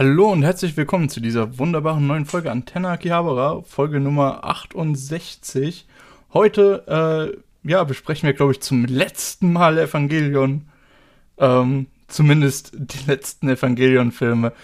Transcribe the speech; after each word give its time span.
Hallo 0.00 0.32
und 0.32 0.42
herzlich 0.42 0.78
willkommen 0.78 1.10
zu 1.10 1.20
dieser 1.20 1.58
wunderbaren 1.58 2.06
neuen 2.06 2.24
Folge 2.24 2.50
Antenna 2.50 2.92
Akihabara, 2.92 3.60
Folge 3.60 4.00
Nummer 4.00 4.44
68. 4.44 5.86
Heute, 6.32 7.34
äh, 7.36 7.68
ja, 7.68 7.84
besprechen 7.84 8.26
wir, 8.26 8.32
glaube 8.32 8.52
ich, 8.52 8.62
zum 8.62 8.86
letzten 8.86 9.52
Mal 9.52 9.76
Evangelion. 9.76 10.70
Ähm, 11.36 11.88
zumindest 12.08 12.72
die 12.72 13.06
letzten 13.06 13.50
Evangelion-Filme. 13.50 14.54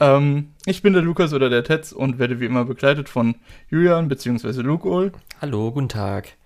Ähm, 0.00 0.52
ich 0.64 0.80
bin 0.80 0.94
der 0.94 1.02
Lukas 1.02 1.34
oder 1.34 1.50
der 1.50 1.62
Tetz 1.62 1.92
und 1.92 2.18
werde 2.18 2.40
wie 2.40 2.46
immer 2.46 2.64
begleitet 2.64 3.10
von 3.10 3.34
Julian 3.68 4.08
bzw. 4.08 4.62
Luke 4.62 4.88
Ohl. 4.88 5.12
Hallo, 5.42 5.72
guten 5.72 5.90
Tag. 5.90 6.38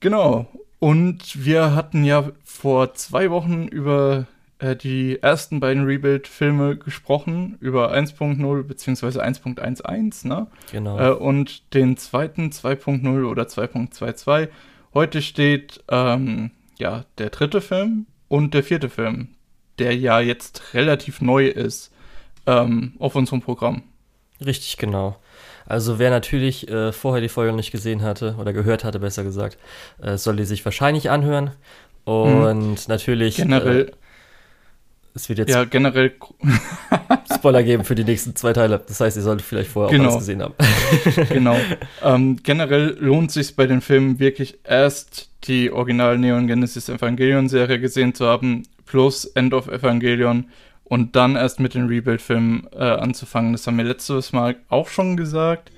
Genau. 0.00 0.46
Und 0.78 1.42
wir 1.42 1.74
hatten 1.74 2.04
ja 2.04 2.32
vor 2.44 2.92
zwei 2.92 3.30
Wochen 3.30 3.66
über 3.66 4.26
die 4.62 5.20
ersten 5.20 5.60
beiden 5.60 5.84
Rebuild-Filme 5.84 6.76
gesprochen, 6.76 7.56
über 7.60 7.92
1.0 7.92 8.62
bzw. 8.62 9.20
1.11, 9.20 10.28
ne? 10.28 10.46
Genau. 10.70 10.98
Äh, 10.98 11.10
und 11.12 11.74
den 11.74 11.96
zweiten 11.96 12.50
2.0 12.50 13.24
oder 13.24 13.44
2.22. 13.44 14.48
Heute 14.94 15.22
steht 15.22 15.82
ähm, 15.88 16.50
ja 16.78 17.04
der 17.18 17.30
dritte 17.30 17.60
Film 17.60 18.06
und 18.28 18.54
der 18.54 18.62
vierte 18.62 18.88
Film, 18.88 19.28
der 19.78 19.96
ja 19.96 20.20
jetzt 20.20 20.74
relativ 20.74 21.20
neu 21.20 21.48
ist 21.48 21.92
ähm, 22.46 22.94
auf 22.98 23.16
unserem 23.16 23.40
Programm. 23.40 23.82
Richtig, 24.44 24.76
genau. 24.76 25.16
Also 25.66 25.98
wer 25.98 26.10
natürlich 26.10 26.68
äh, 26.68 26.92
vorher 26.92 27.20
die 27.20 27.28
Folge 27.28 27.52
nicht 27.52 27.70
gesehen 27.70 28.02
hatte 28.02 28.36
oder 28.38 28.52
gehört 28.52 28.84
hatte, 28.84 28.98
besser 28.98 29.24
gesagt, 29.24 29.58
äh, 30.00 30.16
soll 30.16 30.36
die 30.36 30.44
sich 30.44 30.64
wahrscheinlich 30.64 31.10
anhören. 31.10 31.52
Und 32.04 32.70
mhm. 32.70 32.76
natürlich. 32.88 33.36
Generell. 33.36 33.92
Es 35.14 35.28
wird 35.28 35.40
jetzt 35.40 35.50
ja, 35.50 35.64
generell 35.64 36.14
Spoiler 37.34 37.62
geben 37.62 37.84
für 37.84 37.94
die 37.94 38.04
nächsten 38.04 38.34
zwei 38.34 38.52
Teile. 38.52 38.82
Das 38.86 39.00
heißt, 39.00 39.16
ihr 39.16 39.22
solltet 39.22 39.46
vielleicht 39.46 39.70
vorher 39.70 39.90
genau. 39.90 40.08
auch 40.08 40.12
alles 40.14 40.26
gesehen 40.26 40.42
haben. 40.42 40.54
genau. 41.28 41.56
Ähm, 42.02 42.38
generell 42.42 42.96
lohnt 42.98 43.28
es 43.28 43.34
sich 43.34 43.56
bei 43.56 43.66
den 43.66 43.82
Filmen 43.82 44.18
wirklich 44.18 44.58
erst 44.64 45.30
die 45.44 45.70
Original 45.70 46.18
Neon 46.18 46.46
Genesis 46.46 46.88
Evangelion 46.88 47.48
Serie 47.48 47.78
gesehen 47.78 48.14
zu 48.14 48.26
haben, 48.26 48.62
plus 48.86 49.24
End 49.24 49.52
of 49.52 49.68
Evangelion 49.68 50.46
und 50.84 51.16
dann 51.16 51.36
erst 51.36 51.60
mit 51.60 51.74
den 51.74 51.86
Rebuild-Filmen 51.86 52.68
äh, 52.72 52.82
anzufangen. 52.82 53.52
Das 53.52 53.66
haben 53.66 53.76
wir 53.76 53.84
letztes 53.84 54.32
Mal 54.32 54.56
auch 54.68 54.88
schon 54.88 55.16
gesagt. 55.16 55.72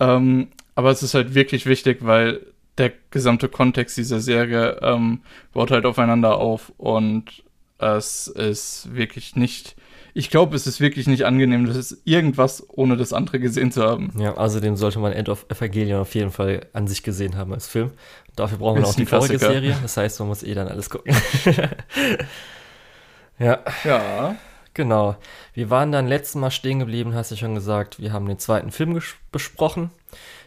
Ähm, 0.00 0.48
aber 0.74 0.90
es 0.90 1.02
ist 1.02 1.14
halt 1.14 1.34
wirklich 1.34 1.66
wichtig, 1.66 1.98
weil 2.00 2.40
der 2.78 2.92
gesamte 3.10 3.48
Kontext 3.48 3.98
dieser 3.98 4.20
Serie 4.20 4.78
ähm, 4.82 5.20
baut 5.52 5.70
halt 5.70 5.84
aufeinander 5.84 6.38
auf 6.38 6.72
und 6.78 7.42
es 7.80 8.28
ist 8.28 8.94
wirklich 8.94 9.36
nicht. 9.36 9.76
Ich 10.12 10.30
glaube, 10.30 10.56
es 10.56 10.66
ist 10.66 10.80
wirklich 10.80 11.06
nicht 11.06 11.24
angenehm, 11.24 11.66
das 11.66 11.76
ist 11.76 12.02
irgendwas, 12.04 12.66
ohne 12.68 12.96
das 12.96 13.12
andere 13.12 13.38
gesehen 13.38 13.70
zu 13.70 13.82
haben. 13.82 14.12
Ja, 14.18 14.36
außerdem 14.36 14.76
sollte 14.76 14.98
man 14.98 15.12
End 15.12 15.28
of 15.28 15.46
Evangelion 15.48 16.00
auf 16.00 16.14
jeden 16.14 16.32
Fall 16.32 16.66
an 16.72 16.88
sich 16.88 17.02
gesehen 17.02 17.36
haben 17.36 17.52
als 17.52 17.68
Film. 17.68 17.92
Dafür 18.34 18.58
brauchen 18.58 18.80
wir 18.82 18.88
auch 18.88 18.94
die 18.94 19.06
vorige 19.06 19.38
Serie. 19.38 19.76
Das 19.82 19.96
heißt, 19.96 20.18
man 20.20 20.28
muss 20.28 20.42
eh 20.42 20.54
dann 20.54 20.68
alles 20.68 20.90
gucken. 20.90 21.14
ja. 23.38 23.60
Ja. 23.84 24.36
Genau. 24.74 25.16
Wir 25.52 25.70
waren 25.70 25.92
dann 25.92 26.06
letztes 26.06 26.36
Mal 26.36 26.50
stehen 26.50 26.78
geblieben, 26.78 27.14
hast 27.14 27.30
du 27.30 27.36
schon 27.36 27.54
gesagt. 27.54 28.00
Wir 28.00 28.12
haben 28.12 28.26
den 28.26 28.38
zweiten 28.38 28.70
Film 28.70 29.00
besprochen. 29.32 29.90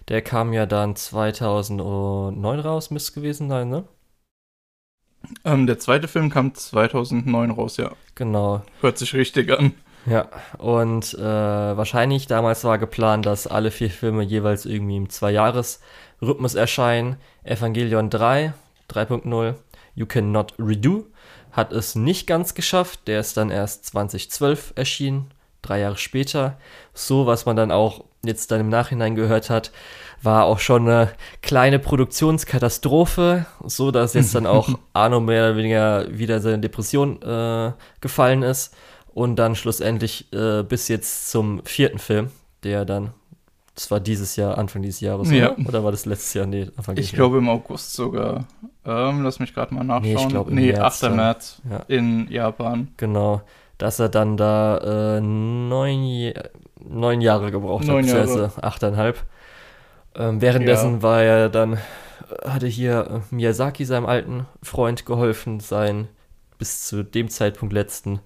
Der 0.07 0.21
kam 0.21 0.53
ja 0.53 0.65
dann 0.65 0.95
2009 0.95 2.59
raus, 2.59 2.89
müsste 2.91 3.13
gewesen 3.13 3.49
sein, 3.49 3.69
ne? 3.69 3.83
Ähm, 5.45 5.67
der 5.67 5.79
zweite 5.79 6.07
Film 6.07 6.29
kam 6.29 6.53
2009 6.53 7.51
raus, 7.51 7.77
ja. 7.77 7.91
Genau. 8.15 8.61
Hört 8.81 8.97
sich 8.97 9.13
richtig 9.13 9.51
an. 9.51 9.73
Ja, 10.05 10.27
und 10.57 11.13
äh, 11.13 11.21
wahrscheinlich 11.21 12.27
damals 12.27 12.65
war 12.65 12.77
geplant, 12.77 13.25
dass 13.25 13.47
alle 13.47 13.71
vier 13.71 13.89
Filme 13.89 14.23
jeweils 14.23 14.65
irgendwie 14.65 14.97
im 14.97 15.09
Zwei-Jahres-Rhythmus 15.09 16.55
erscheinen. 16.55 17.15
Evangelion 17.43 18.09
3, 18.09 18.53
3.0, 18.89 19.55
You 19.95 20.05
Cannot 20.05 20.53
Redo 20.59 21.05
hat 21.53 21.71
es 21.71 21.95
nicht 21.95 22.27
ganz 22.27 22.53
geschafft. 22.53 23.07
Der 23.07 23.19
ist 23.19 23.37
dann 23.37 23.49
erst 23.49 23.85
2012 23.85 24.73
erschienen, 24.75 25.31
drei 25.61 25.79
Jahre 25.79 25.97
später. 25.97 26.57
So, 26.93 27.25
was 27.25 27.45
man 27.45 27.55
dann 27.55 27.71
auch 27.71 28.03
jetzt 28.25 28.51
dann 28.51 28.59
im 28.59 28.69
Nachhinein 28.69 29.15
gehört 29.15 29.49
hat, 29.49 29.71
war 30.23 30.45
auch 30.45 30.59
schon 30.59 30.87
eine 30.87 31.11
kleine 31.41 31.79
Produktionskatastrophe, 31.79 33.45
so 33.65 33.91
dass 33.91 34.13
jetzt 34.13 34.35
dann 34.35 34.45
auch 34.45 34.69
Arno 34.93 35.19
mehr 35.19 35.49
oder 35.49 35.57
weniger 35.57 36.05
wieder 36.09 36.39
seine 36.39 36.59
Depression 36.59 37.21
äh, 37.21 37.71
gefallen 38.01 38.43
ist 38.43 38.73
und 39.13 39.35
dann 39.35 39.55
schlussendlich 39.55 40.31
äh, 40.33 40.63
bis 40.63 40.87
jetzt 40.87 41.29
zum 41.29 41.63
vierten 41.65 41.99
Film, 41.99 42.29
der 42.63 42.85
dann 42.85 43.11
das 43.75 43.89
war 43.89 43.99
dieses 43.99 44.35
Jahr, 44.35 44.57
Anfang 44.57 44.83
dieses 44.83 45.01
Jahres, 45.01 45.31
ja. 45.31 45.53
oder? 45.53 45.67
oder? 45.67 45.83
war 45.83 45.91
das 45.91 46.05
letztes 46.05 46.33
Jahr? 46.35 46.45
Nee, 46.45 46.69
Anfang 46.77 46.95
Ich 46.97 47.11
glaube 47.11 47.39
im 47.39 47.49
August 47.49 47.93
sogar. 47.93 48.45
Ähm, 48.85 49.23
lass 49.23 49.39
mich 49.39 49.53
gerade 49.53 49.73
mal 49.73 49.83
nachschauen. 49.83 50.13
Nee, 50.13 50.21
ich 50.21 50.27
glaube 50.27 50.53
nee, 50.53 50.71
März 50.73 51.03
8. 51.03 51.15
März 51.15 51.61
ja. 51.67 51.77
in 51.87 52.29
Japan. 52.29 52.89
Genau. 52.97 53.41
Dass 53.79 53.99
er 53.99 54.09
dann 54.09 54.37
da 54.37 55.17
äh, 55.17 55.21
neun, 55.21 56.33
neun 56.87 57.21
Jahre 57.21 57.49
gebraucht 57.49 57.85
neun 57.85 58.05
hat, 58.07 58.13
beziehungsweise 58.13 58.63
achteinhalb. 58.63 59.23
Ähm, 60.15 60.41
währenddessen 60.41 60.95
ja. 60.95 61.01
war 61.01 61.23
er 61.23 61.49
dann, 61.49 61.77
hatte 62.45 62.67
hier 62.67 63.23
äh, 63.31 63.35
Miyazaki, 63.35 63.85
seinem 63.85 64.05
alten 64.05 64.45
Freund, 64.61 65.05
geholfen, 65.05 65.59
sein 65.59 66.07
bis 66.57 66.87
zu 66.87 67.03
dem 67.03 67.29
Zeitpunkt 67.29 67.73
letzten 67.73 68.19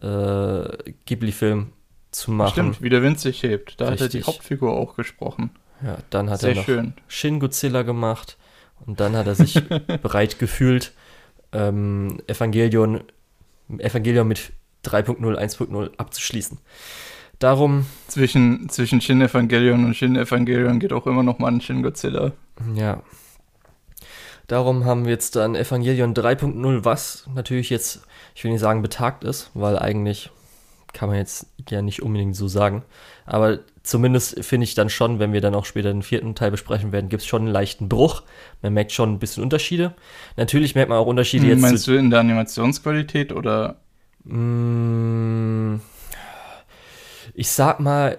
äh, 0.00 0.92
Ghibli-Film 1.06 1.72
zu 2.10 2.30
machen. 2.30 2.52
Stimmt, 2.52 2.82
wie 2.82 2.90
der 2.90 3.02
Wind 3.02 3.18
sich 3.18 3.42
hebt. 3.42 3.80
Da 3.80 3.88
Richtig. 3.88 4.04
hat 4.04 4.14
er 4.14 4.20
die 4.20 4.24
Hauptfigur 4.24 4.72
auch 4.72 4.94
gesprochen. 4.94 5.50
Ja, 5.84 5.98
dann 6.10 6.30
hat 6.30 6.40
Sehr 6.40 6.50
er 6.50 6.56
noch 6.56 6.64
schön. 6.64 6.94
Shin 7.08 7.40
Godzilla 7.40 7.82
gemacht 7.82 8.36
und 8.86 9.00
dann 9.00 9.16
hat 9.16 9.26
er 9.26 9.34
sich 9.34 9.54
bereit 10.02 10.38
gefühlt, 10.38 10.92
ähm, 11.52 12.20
Evangelion, 12.26 13.02
Evangelion 13.78 14.28
mit 14.28 14.52
3.0, 14.84 15.18
1.0 15.36 15.90
abzuschließen. 15.96 16.58
Darum. 17.42 17.86
Zwischen, 18.06 18.68
zwischen 18.68 19.00
Shin 19.00 19.20
Evangelion 19.20 19.84
und 19.84 19.94
Shin 19.94 20.14
Evangelion 20.14 20.78
geht 20.78 20.92
auch 20.92 21.06
immer 21.06 21.24
noch 21.24 21.40
mal 21.40 21.50
ein 21.50 21.60
Shin 21.60 21.82
Godzilla. 21.82 22.32
Ja. 22.76 23.02
Darum 24.46 24.84
haben 24.84 25.06
wir 25.06 25.12
jetzt 25.12 25.34
dann 25.34 25.56
Evangelion 25.56 26.14
3.0, 26.14 26.84
was 26.84 27.26
natürlich 27.34 27.70
jetzt, 27.70 28.02
ich 28.34 28.44
will 28.44 28.52
nicht 28.52 28.60
sagen 28.60 28.82
betagt 28.82 29.24
ist, 29.24 29.50
weil 29.54 29.76
eigentlich 29.76 30.30
kann 30.92 31.08
man 31.08 31.18
jetzt 31.18 31.46
ja 31.68 31.82
nicht 31.82 32.02
unbedingt 32.02 32.36
so 32.36 32.46
sagen. 32.46 32.84
Aber 33.26 33.58
zumindest 33.82 34.44
finde 34.44 34.64
ich 34.64 34.74
dann 34.74 34.88
schon, 34.88 35.18
wenn 35.18 35.32
wir 35.32 35.40
dann 35.40 35.54
auch 35.56 35.64
später 35.64 35.90
den 35.90 36.02
vierten 36.02 36.36
Teil 36.36 36.52
besprechen 36.52 36.92
werden, 36.92 37.08
gibt 37.08 37.22
es 37.22 37.26
schon 37.26 37.42
einen 37.42 37.52
leichten 37.52 37.88
Bruch. 37.88 38.22
Man 38.60 38.74
merkt 38.74 38.92
schon 38.92 39.14
ein 39.14 39.18
bisschen 39.18 39.42
Unterschiede. 39.42 39.94
Natürlich 40.36 40.76
merkt 40.76 40.90
man 40.90 40.98
auch 40.98 41.06
Unterschiede 41.06 41.44
hm, 41.44 41.50
jetzt. 41.50 41.62
Meinst 41.62 41.86
du 41.88 41.92
in 41.92 42.10
der 42.10 42.20
Animationsqualität 42.20 43.32
oder? 43.32 43.80
Mm, 44.24 45.80
ich 47.34 47.50
sag 47.50 47.80
mal, 47.80 48.18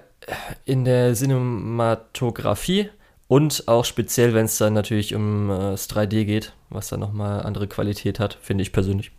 in 0.65 0.85
der 0.85 1.13
Cinematografie 1.13 2.89
und 3.27 3.67
auch 3.67 3.85
speziell, 3.85 4.33
wenn 4.33 4.45
es 4.45 4.57
dann 4.57 4.73
natürlich 4.73 5.15
um 5.15 5.49
äh, 5.49 5.71
das 5.71 5.89
3D 5.89 6.25
geht, 6.25 6.53
was 6.69 6.89
dann 6.89 6.99
nochmal 6.99 7.43
andere 7.43 7.67
Qualität 7.67 8.19
hat, 8.19 8.37
finde 8.41 8.61
ich 8.61 8.71
persönlich 8.71 9.11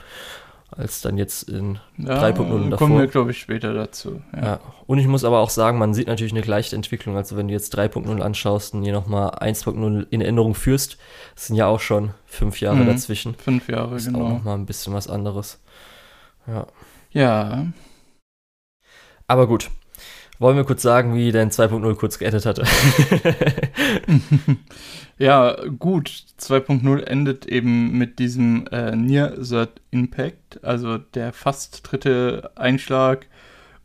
als 0.76 1.00
dann 1.02 1.18
jetzt 1.18 1.48
in 1.48 1.78
ja, 1.98 2.22
3.0 2.22 2.70
davor. 2.70 2.78
Kommen 2.78 2.98
wir, 2.98 3.06
glaube 3.06 3.30
ich, 3.30 3.38
später 3.38 3.74
dazu. 3.74 4.22
Ja. 4.34 4.42
ja. 4.42 4.60
Und 4.86 4.98
ich 4.98 5.06
muss 5.06 5.24
aber 5.24 5.38
auch 5.38 5.50
sagen, 5.50 5.78
man 5.78 5.94
sieht 5.94 6.08
natürlich 6.08 6.32
eine 6.32 6.42
leichte 6.42 6.74
Entwicklung. 6.74 7.16
Also 7.16 7.36
wenn 7.36 7.48
du 7.48 7.54
jetzt 7.54 7.76
3.0 7.78 8.20
anschaust 8.20 8.74
und 8.74 8.82
hier 8.82 8.92
nochmal 8.92 9.30
1.0 9.30 10.06
in 10.10 10.20
Erinnerung 10.20 10.54
führst, 10.54 10.98
sind 11.36 11.56
ja 11.56 11.66
auch 11.66 11.80
schon 11.80 12.12
fünf 12.26 12.60
Jahre 12.60 12.78
mhm. 12.78 12.86
dazwischen. 12.86 13.34
Fünf 13.36 13.68
Jahre, 13.68 13.96
ist 13.96 14.06
genau. 14.06 14.24
Auch 14.24 14.28
nochmal 14.30 14.58
ein 14.58 14.66
bisschen 14.66 14.94
was 14.94 15.08
anderes. 15.08 15.60
Ja. 16.46 16.66
Ja. 17.12 17.66
Aber 19.26 19.46
gut, 19.46 19.70
wollen 20.38 20.56
wir 20.56 20.64
kurz 20.64 20.82
sagen, 20.82 21.14
wie 21.14 21.32
denn 21.32 21.50
2.0 21.50 21.94
kurz 21.94 22.18
geendet 22.18 22.46
hatte? 22.46 22.64
ja, 25.18 25.56
gut. 25.78 26.24
2.0 26.40 27.02
endet 27.04 27.46
eben 27.46 27.96
mit 27.96 28.18
diesem 28.18 28.66
äh, 28.68 28.96
Near 28.96 29.34
Third 29.34 29.80
Impact, 29.90 30.62
also 30.64 30.98
der 30.98 31.32
fast 31.32 31.90
dritte 31.90 32.50
Einschlag. 32.56 33.26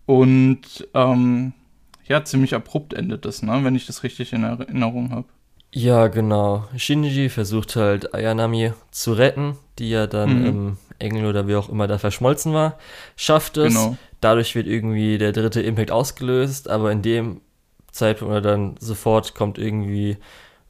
Und 0.06 0.88
ähm, 0.96 1.54
ja, 2.08 2.24
ziemlich 2.24 2.56
abrupt 2.56 2.94
endet 2.94 3.26
das, 3.26 3.44
ne? 3.44 3.60
wenn 3.64 3.76
ich 3.76 3.86
das 3.86 4.04
richtig 4.04 4.34
in 4.34 4.44
Erinnerung 4.44 5.12
habe. 5.12 5.28
Ja, 5.72 6.08
genau. 6.08 6.68
Shinji 6.76 7.30
versucht 7.30 7.76
halt 7.76 8.14
Ayanami 8.16 8.74
zu 8.90 9.14
retten, 9.14 9.56
die 9.78 9.92
ja 9.92 10.08
dann 10.08 10.40
mhm. 10.40 10.46
im 10.46 10.78
Engel 10.98 11.26
oder 11.28 11.48
wie 11.48 11.56
auch 11.56 11.70
immer 11.70 11.88
da 11.88 12.00
verschmolzen 12.00 12.54
war, 12.54 12.78
schafft 13.16 13.58
es. 13.58 13.74
Genau. 13.74 13.98
Dadurch 14.22 14.56
wird 14.56 14.68
irgendwie 14.68 15.18
der 15.18 15.32
dritte 15.32 15.62
Impact 15.62 15.92
ausgelöst, 15.92 16.70
aber 16.70 16.92
in 16.92 17.02
dem 17.02 17.42
Zeitpunkt 17.92 18.32
oder 18.32 18.42
dann 18.42 18.76
sofort 18.80 19.34
kommt 19.36 19.58
irgendwie, 19.58 20.18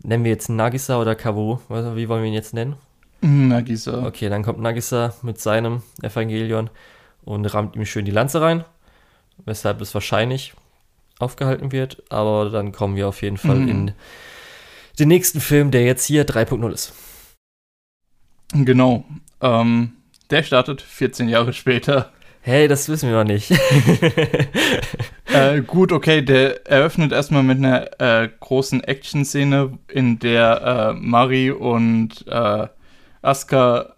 nennen 0.04 0.24
wir 0.24 0.32
jetzt 0.32 0.50
Nagisa 0.50 1.02
oder 1.02 1.16
Kabu, 1.16 1.58
wie 1.68 2.08
wollen 2.10 2.22
wir 2.24 2.28
ihn 2.30 2.34
jetzt 2.34 2.54
nennen? 2.54 2.76
Nagisa. 3.22 4.06
Okay, 4.06 4.30
dann 4.30 4.44
kommt 4.44 4.60
Nagisa 4.60 5.14
mit 5.24 5.40
seinem 5.42 5.82
Evangelion 6.02 6.70
und 7.26 7.46
rammt 7.54 7.76
ihm 7.76 7.86
schön 7.86 8.06
die 8.06 8.12
Lanze 8.12 8.42
rein. 8.42 8.64
weshalb 9.46 9.80
es 9.80 9.94
wahrscheinlich 9.94 10.54
aufgehalten 11.18 11.72
wird. 11.72 12.04
Aber 12.10 12.50
dann 12.50 12.72
kommen 12.74 12.96
wir 12.98 13.08
auf 13.08 13.22
jeden 13.22 13.38
Fall 13.38 13.56
Mhm. 13.56 13.68
in 13.70 13.92
den 15.00 15.08
nächsten 15.08 15.40
Film, 15.40 15.72
der 15.72 15.86
jetzt 15.86 16.06
hier 16.06 16.26
3.0 16.26 16.72
ist. 16.74 16.94
Genau. 18.54 19.06
Ähm, 19.42 19.94
der 20.30 20.44
startet 20.44 20.82
14 20.82 21.30
Jahre 21.30 21.54
später. 21.54 22.12
Hey, 22.50 22.68
das 22.68 22.90
wissen 22.90 23.10
wir 23.10 23.18
noch 23.18 23.30
nicht. 23.30 23.54
Äh, 25.32 25.62
gut, 25.62 25.92
okay, 25.92 26.24
der 26.24 26.66
eröffnet 26.66 27.12
erstmal 27.12 27.44
mit 27.44 27.60
einer 27.60 28.02
äh, 28.02 28.28
großen 28.40 28.84
Action-Szene, 28.84 29.78
in 29.88 30.18
der 30.18 30.90
äh, 30.90 31.00
Mari 31.00 31.52
und 31.52 32.26
äh, 32.28 32.68
Asuka 33.22 33.94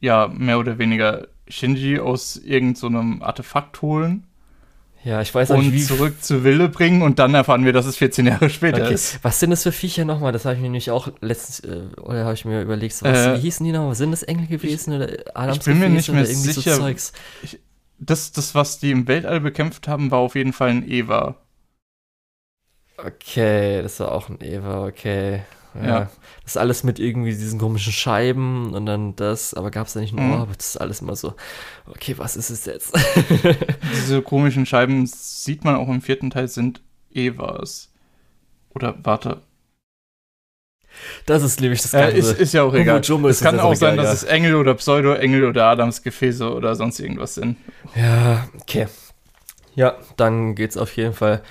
ja 0.00 0.26
mehr 0.26 0.58
oder 0.58 0.78
weniger 0.78 1.28
Shinji 1.46 2.00
aus 2.00 2.36
irgendeinem 2.36 3.22
Artefakt 3.22 3.80
holen 3.80 4.26
ja, 5.04 5.20
ich 5.20 5.34
weiß 5.34 5.50
auch 5.50 5.56
nicht, 5.56 5.66
und 5.66 5.72
wie. 5.72 5.82
zurück 5.82 6.22
zu 6.22 6.44
Wille 6.44 6.68
bringen 6.68 7.02
und 7.02 7.18
dann 7.18 7.34
erfahren 7.34 7.64
wir, 7.64 7.72
dass 7.72 7.86
es 7.86 7.96
14 7.96 8.26
Jahre 8.26 8.50
später 8.50 8.84
Okay. 8.84 8.94
ist. 8.94 9.18
Was 9.22 9.40
sind 9.40 9.50
das 9.50 9.64
für 9.64 9.72
Viecher 9.72 10.04
nochmal? 10.04 10.30
Das 10.30 10.44
habe 10.44 10.54
ich 10.54 10.60
mir 10.60 10.66
nämlich 10.68 10.92
auch 10.92 11.08
letztens, 11.20 11.60
äh, 11.60 12.00
oder 12.00 12.24
habe 12.24 12.34
ich 12.34 12.44
mir 12.44 12.62
überlegt, 12.62 12.94
so, 12.94 13.06
was, 13.06 13.18
Äh, 13.18 13.34
wie 13.34 13.40
hießen 13.40 13.66
die 13.66 13.72
nochmal? 13.72 13.96
Sind 13.96 14.12
das 14.12 14.22
Engel 14.22 14.46
gewesen 14.46 14.94
oder 14.94 15.08
Adams 15.34 15.58
ich 15.58 15.64
bin 15.64 15.80
mir 15.80 15.88
nicht 15.88 16.12
mehr 16.12 16.24
sicher. 16.24 16.74
So 16.76 16.82
Zeugs? 16.82 17.12
Das, 18.04 18.32
das, 18.32 18.54
was 18.54 18.78
die 18.80 18.90
im 18.90 19.08
Weltall 19.08 19.40
bekämpft 19.40 19.88
haben, 19.88 20.10
war 20.10 20.18
auf 20.18 20.34
jeden 20.34 20.52
Fall 20.52 20.70
ein 20.70 20.88
Eva. 20.88 21.36
Okay, 22.98 23.82
das 23.82 23.98
war 24.00 24.12
auch 24.12 24.28
ein 24.28 24.38
Eva, 24.40 24.86
okay. 24.86 25.42
Ja. 25.74 26.00
Ja. 26.00 26.10
Das 26.42 26.52
ist 26.52 26.56
alles 26.58 26.84
mit 26.84 26.98
irgendwie 26.98 27.30
diesen 27.30 27.58
komischen 27.58 27.92
Scheiben 27.92 28.74
und 28.74 28.84
dann 28.86 29.16
das, 29.16 29.54
aber 29.54 29.70
gab 29.70 29.86
es 29.86 29.94
da 29.94 30.00
nicht 30.00 30.12
ein 30.14 30.20
Mhm. 30.26 30.32
Ohr, 30.32 30.40
aber 30.40 30.54
das 30.54 30.68
ist 30.68 30.76
alles 30.76 31.00
immer 31.00 31.16
so, 31.16 31.34
okay, 31.86 32.14
was 32.18 32.36
ist 32.36 32.50
es 32.50 32.66
jetzt? 32.66 32.92
Diese 33.94 34.20
komischen 34.22 34.66
Scheiben 34.66 35.06
sieht 35.06 35.64
man 35.64 35.76
auch 35.76 35.88
im 35.88 36.02
vierten 36.02 36.30
Teil 36.30 36.48
sind 36.48 36.82
Evas. 37.12 37.90
Oder 38.74 38.96
warte. 39.04 39.42
Das 41.26 41.42
ist 41.42 41.60
nämlich 41.60 41.82
das 41.82 41.94
Äh, 41.94 42.00
Ganze. 42.12 42.16
ist, 42.16 42.40
ist 42.40 42.52
ja 42.54 42.62
auch 42.62 42.74
egal. 42.74 43.00
Es 43.28 43.40
kann 43.40 43.58
auch 43.60 43.74
sein, 43.74 43.94
egal, 43.94 44.04
dass 44.04 44.14
es 44.14 44.24
Engel 44.24 44.54
oder 44.56 44.74
Pseudo-Engel 44.74 45.44
oder 45.44 45.66
Adamsgefäße 45.66 46.52
oder 46.52 46.74
sonst 46.76 47.00
irgendwas 47.00 47.34
sind. 47.34 47.56
Ja, 47.94 48.46
okay. 48.60 48.86
Ja, 49.74 49.96
dann 50.16 50.54
geht's 50.54 50.76
auf 50.76 50.94
jeden 50.96 51.14
Fall 51.14 51.42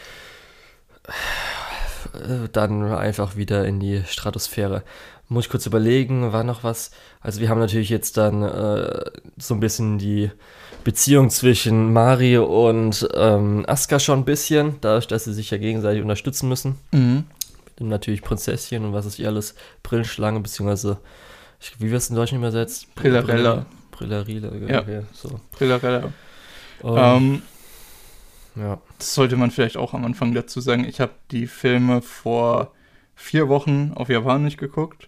äh, 2.14 2.50
dann 2.52 2.84
einfach 2.94 3.36
wieder 3.36 3.66
in 3.66 3.80
die 3.80 4.04
Stratosphäre. 4.08 4.84
Muss 5.28 5.46
ich 5.46 5.50
kurz 5.52 5.66
überlegen, 5.66 6.34
war 6.34 6.44
noch 6.44 6.64
was? 6.64 6.92
Also 7.22 7.40
wir 7.40 7.50
haben 7.50 7.60
natürlich 7.60 7.90
jetzt 7.90 8.18
dann 8.18 8.44
äh, 8.44 9.06
so 9.38 9.54
ein 9.54 9.60
bisschen 9.62 9.98
die 9.98 10.30
Beziehung 10.84 11.30
zwischen 11.30 11.94
Mari 11.94 12.38
und 12.38 13.08
ähm, 13.16 13.64
Asuka 13.68 14.00
schon 14.00 14.20
ein 14.20 14.26
bisschen, 14.26 14.76
dadurch, 14.82 15.08
dass 15.08 15.24
sie 15.24 15.34
sich 15.34 15.50
ja 15.52 15.58
gegenseitig 15.58 16.02
unterstützen 16.02 16.50
müssen. 16.50 16.78
Mhm. 16.92 17.24
Natürlich 17.90 18.22
Prinzesschen 18.22 18.86
und 18.86 18.94
was 18.94 19.06
ist 19.06 19.16
hier 19.16 19.28
alles, 19.28 19.56
Brillenschlange, 19.84 20.40
beziehungsweise, 20.40 21.00
ich, 21.60 21.80
wie 21.80 21.92
wird 21.92 22.02
es 22.02 22.10
in 22.10 22.16
Deutsch 22.16 22.34
übersetzt? 22.34 22.94
Brillarella. 22.96 23.66
Brillarilla, 23.92 24.52
Ja. 24.68 24.82
okay, 24.82 25.02
so. 25.14 25.40
Brillarella. 25.52 26.12
Ähm, 26.84 26.96
Ähm, 26.98 27.42
ja. 28.56 28.82
das 28.98 29.14
sollte 29.14 29.38
man 29.38 29.52
vielleicht 29.52 29.78
auch 29.78 29.94
am 29.94 30.06
Anfang 30.06 30.34
dazu 30.34 30.60
sagen. 30.62 30.86
Ich 30.86 31.00
habe 31.00 31.14
die 31.30 31.46
Filme 31.48 32.02
vor 32.02 32.74
vier 33.16 33.48
Wochen 33.50 33.92
auf 33.96 34.10
Japanisch 34.10 34.58
geguckt 34.58 35.08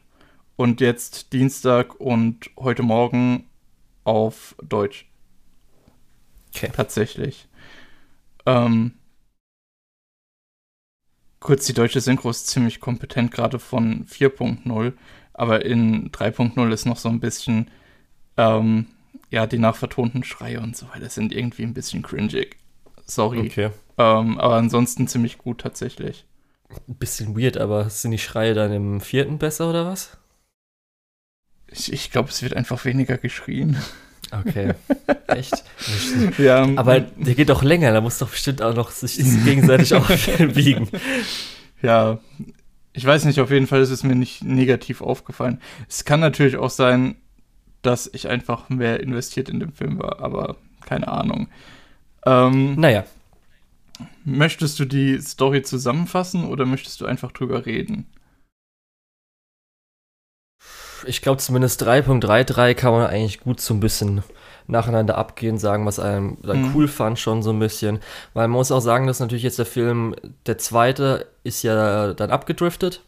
und 0.56 0.82
jetzt 0.82 1.34
Dienstag 1.34 2.00
und 2.00 2.52
heute 2.60 2.84
Morgen 2.84 3.46
auf 4.04 4.56
Deutsch. 4.62 5.08
Okay. 6.56 6.70
Tatsächlich. 6.76 7.48
Ähm, 8.46 8.94
kurz, 11.44 11.66
die 11.66 11.74
deutsche 11.74 12.02
Synchro 12.02 12.30
ist 12.30 12.48
ziemlich 12.48 12.80
kompetent, 12.80 13.32
gerade 13.32 13.60
von 13.60 14.06
4.0, 14.06 14.94
aber 15.34 15.66
in 15.66 16.10
3.0 16.12 16.72
ist 16.72 16.86
noch 16.86 16.98
so 16.98 17.10
ein 17.10 17.20
bisschen, 17.20 17.70
ähm, 18.38 18.88
ja, 19.30 19.46
die 19.46 19.60
nachvertonten 19.60 20.24
Schreie 20.24 20.62
und 20.62 20.76
so 20.76 20.88
weiter 20.90 21.10
sind 21.10 21.34
irgendwie 21.34 21.64
ein 21.64 21.74
bisschen 21.74 22.02
cringig. 22.02 22.58
Sorry. 23.06 23.40
Okay. 23.40 23.70
Ähm, 23.98 24.40
aber 24.40 24.56
ansonsten 24.56 25.08
ziemlich 25.08 25.38
gut 25.38 25.62
tatsächlich. 25.62 26.26
Ein 26.88 26.96
bisschen 26.96 27.38
weird, 27.38 27.58
aber 27.58 27.90
sind 27.90 28.12
die 28.12 28.18
Schreie 28.18 28.54
dann 28.54 28.72
im 28.72 29.02
vierten 29.02 29.38
besser 29.38 29.70
oder 29.70 29.86
was? 29.86 30.18
Ich, 31.68 31.92
ich 31.92 32.10
glaube, 32.10 32.30
es 32.30 32.42
wird 32.42 32.56
einfach 32.56 32.86
weniger 32.86 33.18
geschrien. 33.18 33.78
Okay. 34.40 34.74
Echt? 35.28 35.64
ja, 36.38 36.68
Aber 36.76 37.00
der 37.02 37.36
geht 37.36 37.50
doch 37.50 37.64
länger, 37.64 37.92
da 37.92 38.02
muss 38.02 38.18
doch 38.18 38.30
bestimmt 38.30 38.62
auch 38.62 38.76
noch 38.76 38.92
sich 38.92 39.18
gegenseitig 39.46 39.94
aufwiegen. 39.94 40.88
Ja, 41.82 42.20
ich 42.94 43.06
weiß 43.06 43.26
nicht, 43.26 43.42
auf 43.42 43.52
jeden 43.52 43.68
Fall 43.68 43.82
ist 43.82 43.90
es 43.90 44.04
mir 44.04 44.16
nicht 44.16 44.42
negativ 44.42 45.02
aufgefallen. 45.02 45.60
Es 45.90 46.06
kann 46.06 46.22
natürlich 46.22 46.56
auch 46.56 46.70
sein, 46.70 47.16
dass 47.82 48.10
ich 48.14 48.30
einfach 48.30 48.70
mehr 48.70 49.02
investiert 49.02 49.50
in 49.50 49.60
den 49.60 49.74
Film 49.74 50.00
war, 50.00 50.22
aber 50.22 50.56
keine 50.86 51.10
Ahnung. 51.10 51.50
Ähm, 52.26 52.76
Naja, 52.80 53.04
möchtest 54.24 54.80
du 54.80 54.86
die 54.86 55.20
Story 55.20 55.62
zusammenfassen 55.64 56.46
oder 56.46 56.66
möchtest 56.66 57.02
du 57.02 57.06
einfach 57.06 57.34
drüber 57.34 57.66
reden? 57.66 58.06
Ich 61.06 61.22
glaube 61.22 61.38
zumindest 61.40 61.84
3.33 61.84 62.74
kann 62.76 62.94
man 62.94 63.08
eigentlich 63.08 63.40
gut 63.42 63.60
so 63.62 63.74
ein 63.74 63.80
bisschen 63.80 64.24
nacheinander 64.68 65.18
abgehen, 65.18 65.58
sagen, 65.58 65.86
was 65.86 66.00
einem 66.00 66.38
dann 66.42 66.62
Mhm. 66.62 66.72
cool 66.76 66.88
fand, 66.88 67.20
schon 67.20 67.44
so 67.44 67.52
ein 67.52 67.60
bisschen. 67.60 68.00
Weil 68.34 68.48
man 68.48 68.58
muss 68.58 68.72
auch 68.72 68.80
sagen, 68.80 69.08
dass 69.08 69.20
natürlich 69.20 69.44
jetzt 69.44 69.60
der 69.60 69.66
Film, 69.66 70.16
der 70.46 70.58
zweite, 70.58 71.28
ist 71.44 71.64
ja 71.64 72.14
dann 72.14 72.32
abgedriftet, 72.32 73.02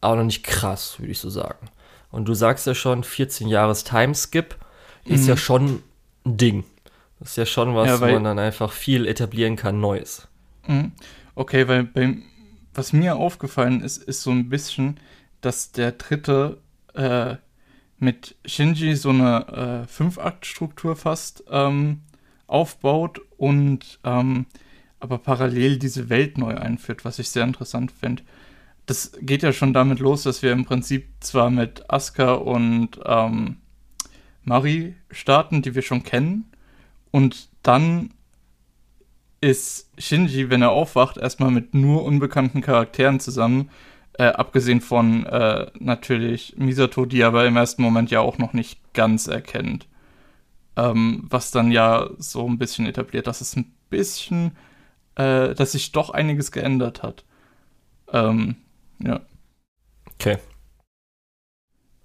aber 0.00 0.16
noch 0.16 0.24
nicht 0.24 0.42
krass, 0.44 0.98
würde 0.98 1.12
ich 1.12 1.18
so 1.20 1.30
sagen. 1.30 1.68
Und 2.10 2.26
du 2.26 2.34
sagst 2.34 2.66
ja 2.66 2.74
schon, 2.74 3.04
14 3.04 3.48
Jahres 3.48 3.84
Timeskip 3.84 4.56
ist 5.04 5.22
Mhm. 5.22 5.28
ja 5.28 5.36
schon 5.36 5.82
ein 6.26 6.36
Ding. 6.36 6.64
Das 7.20 7.30
ist 7.30 7.36
ja 7.36 7.46
schon 7.46 7.74
was, 7.76 7.88
Ja, 7.88 8.00
wo 8.00 8.06
man 8.12 8.24
dann 8.24 8.38
einfach 8.38 8.72
viel 8.72 9.06
etablieren 9.06 9.56
kann, 9.56 9.80
Neues. 9.80 10.26
Mhm. 10.66 10.92
Okay, 11.34 11.68
weil 11.68 11.84
bei, 11.84 12.16
was 12.74 12.92
mir 12.92 13.16
aufgefallen 13.16 13.82
ist, 13.82 13.98
ist 14.02 14.22
so 14.22 14.30
ein 14.30 14.48
bisschen, 14.48 14.98
dass 15.40 15.70
der 15.72 15.92
dritte 15.92 16.58
äh, 16.98 17.36
mit 17.98 18.36
Shinji 18.44 18.94
so 18.96 19.10
eine 19.10 19.84
äh, 19.84 19.86
Fünf-Akt-Struktur 19.86 20.96
fast 20.96 21.44
ähm, 21.50 22.02
aufbaut 22.46 23.20
und 23.36 23.98
ähm, 24.04 24.46
aber 25.00 25.18
parallel 25.18 25.78
diese 25.78 26.08
Welt 26.08 26.38
neu 26.38 26.56
einführt, 26.56 27.04
was 27.04 27.18
ich 27.18 27.30
sehr 27.30 27.44
interessant 27.44 27.92
finde. 27.92 28.24
Das 28.86 29.12
geht 29.20 29.42
ja 29.42 29.52
schon 29.52 29.72
damit 29.72 30.00
los, 30.00 30.24
dass 30.24 30.42
wir 30.42 30.52
im 30.52 30.64
Prinzip 30.64 31.08
zwar 31.20 31.50
mit 31.50 31.88
Asuka 31.90 32.34
und 32.34 32.98
ähm, 33.04 33.58
Mari 34.44 34.94
starten, 35.10 35.62
die 35.62 35.74
wir 35.74 35.82
schon 35.82 36.02
kennen, 36.02 36.50
und 37.10 37.48
dann 37.62 38.10
ist 39.40 39.90
Shinji, 39.98 40.50
wenn 40.50 40.62
er 40.62 40.70
aufwacht, 40.70 41.16
erstmal 41.16 41.50
mit 41.50 41.74
nur 41.74 42.04
unbekannten 42.04 42.60
Charakteren 42.60 43.20
zusammen. 43.20 43.70
Äh, 44.18 44.24
abgesehen 44.32 44.80
von 44.80 45.24
äh, 45.26 45.70
natürlich 45.78 46.54
Misato, 46.58 47.06
die 47.06 47.20
er 47.20 47.28
aber 47.28 47.46
im 47.46 47.56
ersten 47.56 47.82
Moment 47.82 48.10
ja 48.10 48.20
auch 48.20 48.36
noch 48.38 48.52
nicht 48.52 48.80
ganz 48.92 49.28
erkennt. 49.28 49.86
Ähm, 50.76 51.24
was 51.28 51.50
dann 51.52 51.70
ja 51.72 52.10
so 52.18 52.46
ein 52.48 52.58
bisschen 52.58 52.86
etabliert, 52.86 53.26
dass 53.28 53.40
es 53.40 53.56
ein 53.56 53.72
bisschen, 53.90 54.56
äh, 55.14 55.54
dass 55.54 55.72
sich 55.72 55.92
doch 55.92 56.10
einiges 56.10 56.50
geändert 56.52 57.02
hat. 57.02 57.24
Ähm, 58.12 58.56
ja. 59.00 59.20
Okay. 60.14 60.38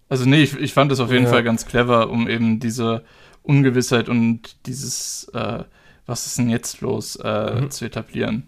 Also 0.10 0.26
nee, 0.26 0.44
ich, 0.44 0.56
ich 0.60 0.74
fand 0.74 0.92
es 0.92 1.00
auf 1.00 1.12
jeden 1.12 1.26
Ja. 1.26 1.32
Fall 1.32 1.44
ganz 1.44 1.66
clever, 1.66 2.10
um 2.10 2.30
eben 2.30 2.60
diese 2.60 3.04
Ungewissheit 3.42 4.10
und 4.10 4.68
dieses, 4.68 5.30
äh, 5.34 5.64
was 6.06 6.28
ist 6.28 6.38
denn 6.38 6.50
jetzt 6.50 6.82
los, 6.82 7.16
äh, 7.16 7.62
Mhm. 7.62 7.72
zu 7.72 7.86
etablieren. 7.86 8.48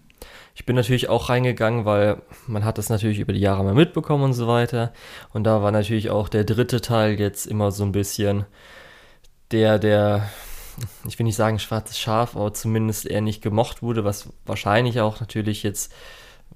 Ich 0.57 0.65
bin 0.65 0.77
natürlich 0.77 1.09
auch 1.09 1.27
reingegangen, 1.29 1.83
weil 1.83 2.21
man 2.47 2.63
hat 2.63 2.77
das 2.77 2.87
natürlich 2.87 3.19
über 3.19 3.33
die 3.33 3.41
Jahre 3.41 3.63
mal 3.63 3.73
mitbekommen 3.73 4.23
und 4.23 4.33
so 4.33 4.47
weiter. 4.47 4.93
Und 5.33 5.43
da 5.43 5.61
war 5.61 5.71
natürlich 5.71 6.09
auch 6.09 6.29
der 6.29 6.45
dritte 6.45 6.79
Teil 6.79 7.19
jetzt 7.19 7.45
immer 7.45 7.71
so 7.71 7.83
ein 7.83 7.91
bisschen 7.91 8.45
der, 9.51 9.79
der, 9.79 10.29
ich 11.05 11.19
will 11.19 11.25
nicht 11.25 11.35
sagen 11.35 11.59
schwarzes 11.59 11.99
Schaf, 11.99 12.37
aber 12.37 12.53
zumindest 12.53 13.05
eher 13.05 13.19
nicht 13.19 13.41
gemocht 13.41 13.83
wurde, 13.83 14.05
was 14.05 14.29
wahrscheinlich 14.45 15.01
auch 15.01 15.19
natürlich 15.19 15.61
jetzt, 15.61 15.93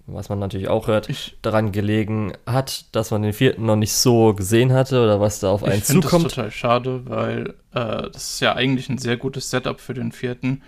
was 0.07 0.29
man 0.29 0.39
natürlich 0.39 0.69
auch 0.69 0.87
hört, 0.87 1.09
Ich, 1.09 1.37
daran 1.41 1.73
gelegen 1.73 2.31
hat, 2.45 2.95
dass 2.95 3.11
man 3.11 3.21
den 3.21 3.33
vierten 3.33 3.65
noch 3.65 3.75
nicht 3.75 3.93
so 3.93 4.33
gesehen 4.33 4.71
hatte 4.71 5.03
oder 5.03 5.19
was 5.19 5.41
da 5.41 5.51
auf 5.51 5.63
einen 5.63 5.79
ich 5.79 5.83
finde 5.83 6.03
das 6.03 6.11
zukommt. 6.11 6.33
total 6.33 6.51
schade, 6.51 7.01
weil 7.05 7.49
äh, 7.73 8.09
das 8.09 8.31
ist 8.31 8.39
ja 8.39 8.55
eigentlich 8.55 8.87
ein 8.87 8.97
sehr 8.97 9.17
gutes 9.17 9.49
Setup 9.49 9.81
für 9.81 9.93
den 9.93 10.13
vierten. 10.13 10.63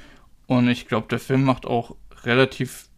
Und 0.47 0.67
ich 0.67 0.89
glaube, 0.89 1.07
der 1.09 1.19
Film 1.19 1.45
macht 1.45 1.65
auch 1.65 1.95
relativ 2.23 2.89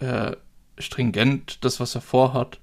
äh, 0.00 0.36
stringent 0.78 1.64
das, 1.64 1.80
was 1.80 1.94
er 1.94 2.00
vorhat. 2.00 2.58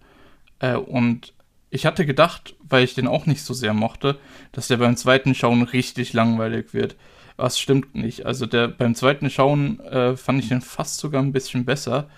Äh, 0.59 0.75
und 0.75 1.33
ich 1.69 1.85
hatte 1.85 2.05
gedacht, 2.05 2.55
weil 2.61 2.83
ich 2.83 2.95
den 2.95 3.07
auch 3.07 3.25
nicht 3.25 3.43
so 3.43 3.53
sehr 3.53 3.73
mochte, 3.73 4.17
dass 4.51 4.67
der 4.67 4.77
beim 4.77 4.97
zweiten 4.97 5.35
Schauen 5.35 5.63
richtig 5.63 6.13
langweilig 6.13 6.73
wird. 6.73 6.95
was 7.35 7.59
stimmt 7.59 7.93
nicht. 7.93 8.25
Also 8.25 8.45
der 8.47 8.67
beim 8.67 8.95
zweiten 8.95 9.29
Schauen 9.29 9.79
äh, 9.81 10.17
fand 10.17 10.41
ich 10.41 10.49
den 10.49 10.61
fast 10.61 10.99
sogar 10.99 11.21
ein 11.21 11.33
bisschen 11.33 11.65
besser, 11.65 12.09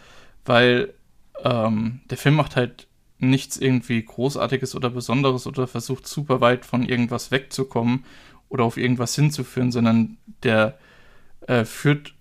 weil 0.46 0.94
ähm, 1.44 2.00
der 2.10 2.18
Film 2.18 2.36
macht 2.36 2.56
halt 2.56 2.88
nichts 3.18 3.58
irgendwie 3.58 4.04
Großartiges 4.04 4.76
oder 4.76 4.90
Besonderes 4.90 5.46
oder 5.46 5.68
versucht 5.68 6.08
super 6.08 6.40
weit 6.42 6.66
von 6.66 6.84
irgendwas 6.84 7.32
wegzukommen 7.32 8.06
oder 8.48 8.64
auf 8.64 8.78
irgendwas 8.78 9.14
hinzuführen, 9.16 9.72
sondern 9.72 10.18
der 10.44 10.78
äh, 11.48 11.66
führt 11.66 12.14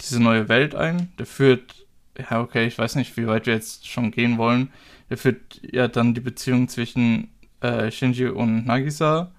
diese 0.00 0.22
neue 0.22 0.48
Welt 0.48 0.74
ein. 0.74 1.12
Der 1.18 1.26
führt, 1.26 1.83
ja, 2.18 2.40
okay, 2.40 2.66
ich 2.66 2.78
weiß 2.78 2.94
nicht, 2.96 3.16
wie 3.16 3.26
weit 3.26 3.46
wir 3.46 3.54
jetzt 3.54 3.88
schon 3.88 4.10
gehen 4.10 4.38
wollen. 4.38 4.70
Der 5.10 5.18
führt 5.18 5.60
ja 5.62 5.88
dann 5.88 6.14
die 6.14 6.20
Beziehung 6.20 6.68
zwischen 6.68 7.28
äh, 7.60 7.90
Shinji 7.90 8.28
und 8.28 8.66
Nagisa 8.66 9.32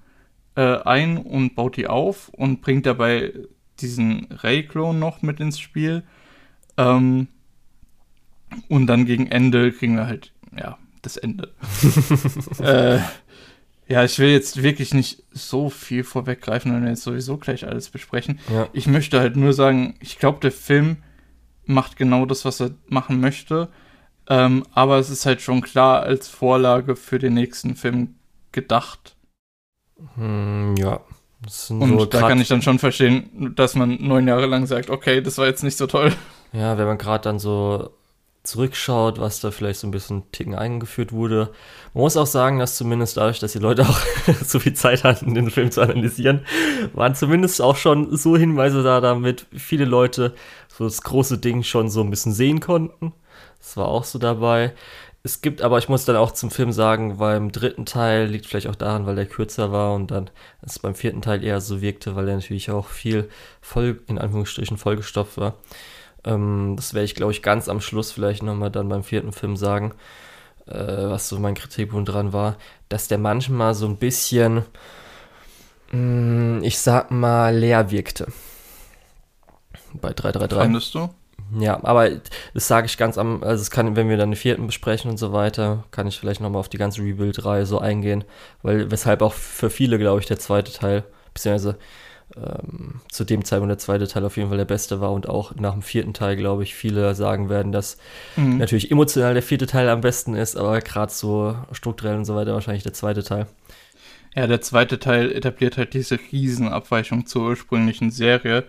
äh, 0.56 0.78
ein 0.84 1.18
und 1.18 1.56
baut 1.56 1.78
die 1.78 1.88
auf 1.88 2.30
und 2.30 2.62
bringt 2.62 2.86
dabei 2.86 3.34
diesen 3.80 4.28
Ray-Klon 4.32 5.00
noch 5.00 5.22
mit 5.22 5.40
ins 5.40 5.60
Spiel. 5.60 6.04
Ähm, 6.78 7.28
und 8.70 8.88
dann 8.88 9.06
gegen 9.06 9.28
Ende 9.28 9.72
kriegen 9.72 9.96
wir 9.96 10.08
halt, 10.08 10.32
ja, 10.58 10.78
das 11.02 11.18
Ende. 11.18 11.52
äh, 12.60 13.00
ja, 13.88 14.04
ich 14.04 14.18
will 14.18 14.30
jetzt 14.30 14.64
wirklich 14.64 14.94
nicht 14.94 15.24
so 15.32 15.70
viel 15.70 16.04
vorweggreifen, 16.04 16.74
wenn 16.74 16.84
wir 16.84 16.90
jetzt 16.90 17.04
sowieso 17.04 17.38
gleich 17.38 17.68
alles 17.68 17.90
besprechen. 17.90 18.40
Ja. 18.52 18.68
Ich 18.74 18.88
möchte 18.88 19.20
halt 19.20 19.36
nur 19.36 19.54
sagen, 19.54 19.96
ich 20.00 20.18
glaube, 20.18 20.40
der 20.42 20.52
Film 20.52 20.98
macht 21.66 21.98
genau 21.98 22.26
das, 22.26 22.46
was 22.46 22.60
er 22.62 22.72
machen 22.88 23.20
möchte. 23.20 23.70
Ähm, 24.28 24.64
aber 24.74 24.98
es 24.98 25.10
ist 25.10 25.26
halt 25.26 25.42
schon 25.42 25.62
klar 25.62 26.04
als 26.04 26.28
Vorlage 26.28 26.96
für 26.96 27.20
den 27.20 27.34
nächsten 27.34 27.76
Film 27.76 28.16
gedacht. 28.52 29.16
Hm, 30.16 30.76
ja. 30.78 31.02
Und 31.70 32.00
so 32.00 32.06
da 32.06 32.22
kann 32.22 32.42
ich 32.42 32.48
dann 32.48 32.64
schon 32.64 32.80
verstehen, 32.80 33.54
dass 33.56 33.76
man 33.76 33.98
neun 34.02 34.28
Jahre 34.28 34.48
lang 34.48 34.66
sagt, 34.66 34.90
okay, 34.90 35.22
das 35.22 35.38
war 35.38 35.46
jetzt 35.46 35.64
nicht 35.64 35.78
so 35.78 35.86
toll. 35.86 36.12
Ja, 36.54 36.78
wenn 36.78 36.88
man 36.88 36.98
gerade 36.98 37.24
dann 37.24 37.38
so 37.38 37.92
zurückschaut, 38.46 39.20
was 39.20 39.40
da 39.40 39.52
vielleicht 39.52 39.80
so 39.80 39.88
ein 39.88 39.92
bisschen 39.92 40.32
Ticken 40.32 40.56
eingeführt 40.56 41.12
wurde. 41.12 41.50
Man 41.94 42.04
muss 42.04 42.18
auch 42.18 42.28
sagen, 42.28 42.60
dass 42.60 42.78
zumindest 42.78 43.18
dadurch, 43.18 43.40
dass 43.40 43.54
die 43.54 43.60
Leute 43.60 43.84
auch 43.84 44.00
so 44.46 44.60
viel 44.60 44.74
Zeit 44.74 45.04
hatten, 45.04 45.34
den 45.34 45.52
Film 45.52 45.72
zu 45.72 45.82
analysieren, 45.82 46.46
waren 46.94 47.16
zumindest 47.16 47.62
auch 47.62 47.76
schon 47.76 48.16
so 48.16 48.38
Hinweise 48.38 48.84
da, 48.84 49.02
damit 49.02 49.46
viele 49.56 49.86
Leute 49.86 50.34
so 50.68 50.86
das 50.86 51.02
große 51.02 51.38
Ding 51.38 51.64
schon 51.64 51.90
so 51.90 52.02
ein 52.02 52.10
bisschen 52.10 52.34
sehen 52.34 52.60
konnten. 52.60 53.14
Das 53.60 53.78
war 53.78 53.88
auch 53.88 54.04
so 54.04 54.20
dabei. 54.20 54.74
Es 55.26 55.42
gibt 55.42 55.64
aber, 55.64 55.80
ich 55.80 55.90
muss 55.90 56.06
dann 56.06 56.18
auch 56.18 56.30
zum 56.32 56.52
Film 56.52 56.72
sagen, 56.72 57.18
beim 57.18 57.52
dritten 57.52 57.88
Teil 57.88 58.28
liegt 58.28 58.46
vielleicht 58.46 58.68
auch 58.68 58.76
daran, 58.76 59.08
weil 59.08 59.16
der 59.16 59.26
kürzer 59.26 59.72
war 59.72 59.96
und 59.96 60.12
dann 60.12 60.30
es 60.62 60.78
beim 60.78 60.94
vierten 60.94 61.24
Teil 61.24 61.44
eher 61.44 61.62
so 61.62 61.82
wirkte, 61.82 62.16
weil 62.16 62.30
er 62.30 62.36
natürlich 62.36 62.70
auch 62.70 62.88
viel 62.90 63.28
voll, 63.60 64.04
in 64.06 64.20
Anführungsstrichen, 64.20 64.78
vollgestopft 64.78 65.40
war. 65.40 65.56
Ähm, 66.26 66.74
das 66.76 66.94
werde 66.94 67.06
ich, 67.06 67.16
glaube 67.16 67.32
ich, 67.32 67.42
ganz 67.42 67.70
am 67.70 67.82
Schluss 67.82 68.12
vielleicht 68.12 68.44
nochmal 68.44 68.72
dann 68.72 68.90
beim 68.90 69.04
vierten 69.04 69.32
Film 69.32 69.56
sagen, 69.56 69.94
äh, 70.68 70.74
was 70.74 71.30
so 71.30 71.40
mein 71.40 71.56
Kritikpunkt 71.56 72.10
dran 72.10 72.34
war, 72.34 72.58
dass 72.90 73.08
der 73.08 73.20
manchmal 73.20 73.74
so 73.74 73.86
ein 73.86 73.98
bisschen, 73.98 74.64
mh, 75.92 76.60
mm, 76.60 76.64
ich 76.64 76.80
sag 76.80 77.12
mal, 77.12 77.56
leer 77.56 77.92
wirkte. 77.92 78.28
Bei 79.94 80.12
333. 80.12 80.58
Fandest 80.58 80.96
du? 80.96 81.10
Ja, 81.60 81.80
aber 81.84 82.10
das 82.54 82.68
sage 82.68 82.88
ich 82.88 82.98
ganz 82.98 83.18
am, 83.18 83.44
also 83.44 83.62
es 83.62 83.70
kann, 83.70 83.96
wenn 83.96 84.10
wir 84.10 84.18
dann 84.18 84.32
den 84.32 84.36
vierten 84.36 84.66
besprechen 84.66 85.12
und 85.12 85.18
so 85.18 85.32
weiter, 85.32 85.84
kann 85.92 86.08
ich 86.08 86.20
vielleicht 86.20 86.42
nochmal 86.42 86.60
auf 86.60 86.70
die 86.70 86.80
ganze 86.80 87.02
Rebuild-Reihe 87.02 87.68
so 87.68 87.78
eingehen, 87.80 88.24
weil 88.64 88.90
weshalb 88.90 89.22
auch 89.22 89.34
für 89.34 89.70
viele, 89.70 90.00
glaube 90.00 90.20
ich, 90.20 90.26
der 90.26 90.40
zweite 90.40 90.74
Teil, 90.74 91.04
beziehungsweise 91.34 91.78
ähm, 92.36 93.02
zu 93.10 93.24
dem 93.24 93.46
Zeitpunkt 93.46 93.72
der 93.72 93.78
zweite 93.78 94.08
Teil 94.08 94.26
auf 94.26 94.38
jeden 94.38 94.50
Fall 94.50 94.58
der 94.58 94.66
beste 94.66 95.00
war 95.00 95.12
und 95.14 95.30
auch 95.30 95.56
nach 95.56 95.74
dem 95.74 95.82
vierten 95.82 96.14
Teil, 96.14 96.36
glaube 96.36 96.64
ich, 96.64 96.76
viele 96.76 97.16
sagen 97.16 97.50
werden, 97.50 97.72
dass 97.72 97.98
mhm. 98.36 98.58
natürlich 98.58 98.92
emotional 98.92 99.34
der 99.34 99.44
vierte 99.44 99.68
Teil 99.68 99.90
am 99.90 100.02
besten 100.02 100.36
ist, 100.36 100.58
aber 100.58 100.80
gerade 100.82 101.12
so 101.12 101.56
strukturell 101.72 102.18
und 102.18 102.26
so 102.26 102.36
weiter 102.36 102.54
wahrscheinlich 102.54 102.84
der 102.84 102.94
zweite 102.94 103.24
Teil. 103.24 103.48
Ja, 104.36 104.48
der 104.48 104.62
zweite 104.62 105.00
Teil 105.00 105.32
etabliert 105.32 105.78
halt 105.78 105.94
diese 105.94 106.20
Riesenabweichung 106.32 107.26
zur 107.26 107.44
ursprünglichen 107.50 108.12
Serie 108.12 108.66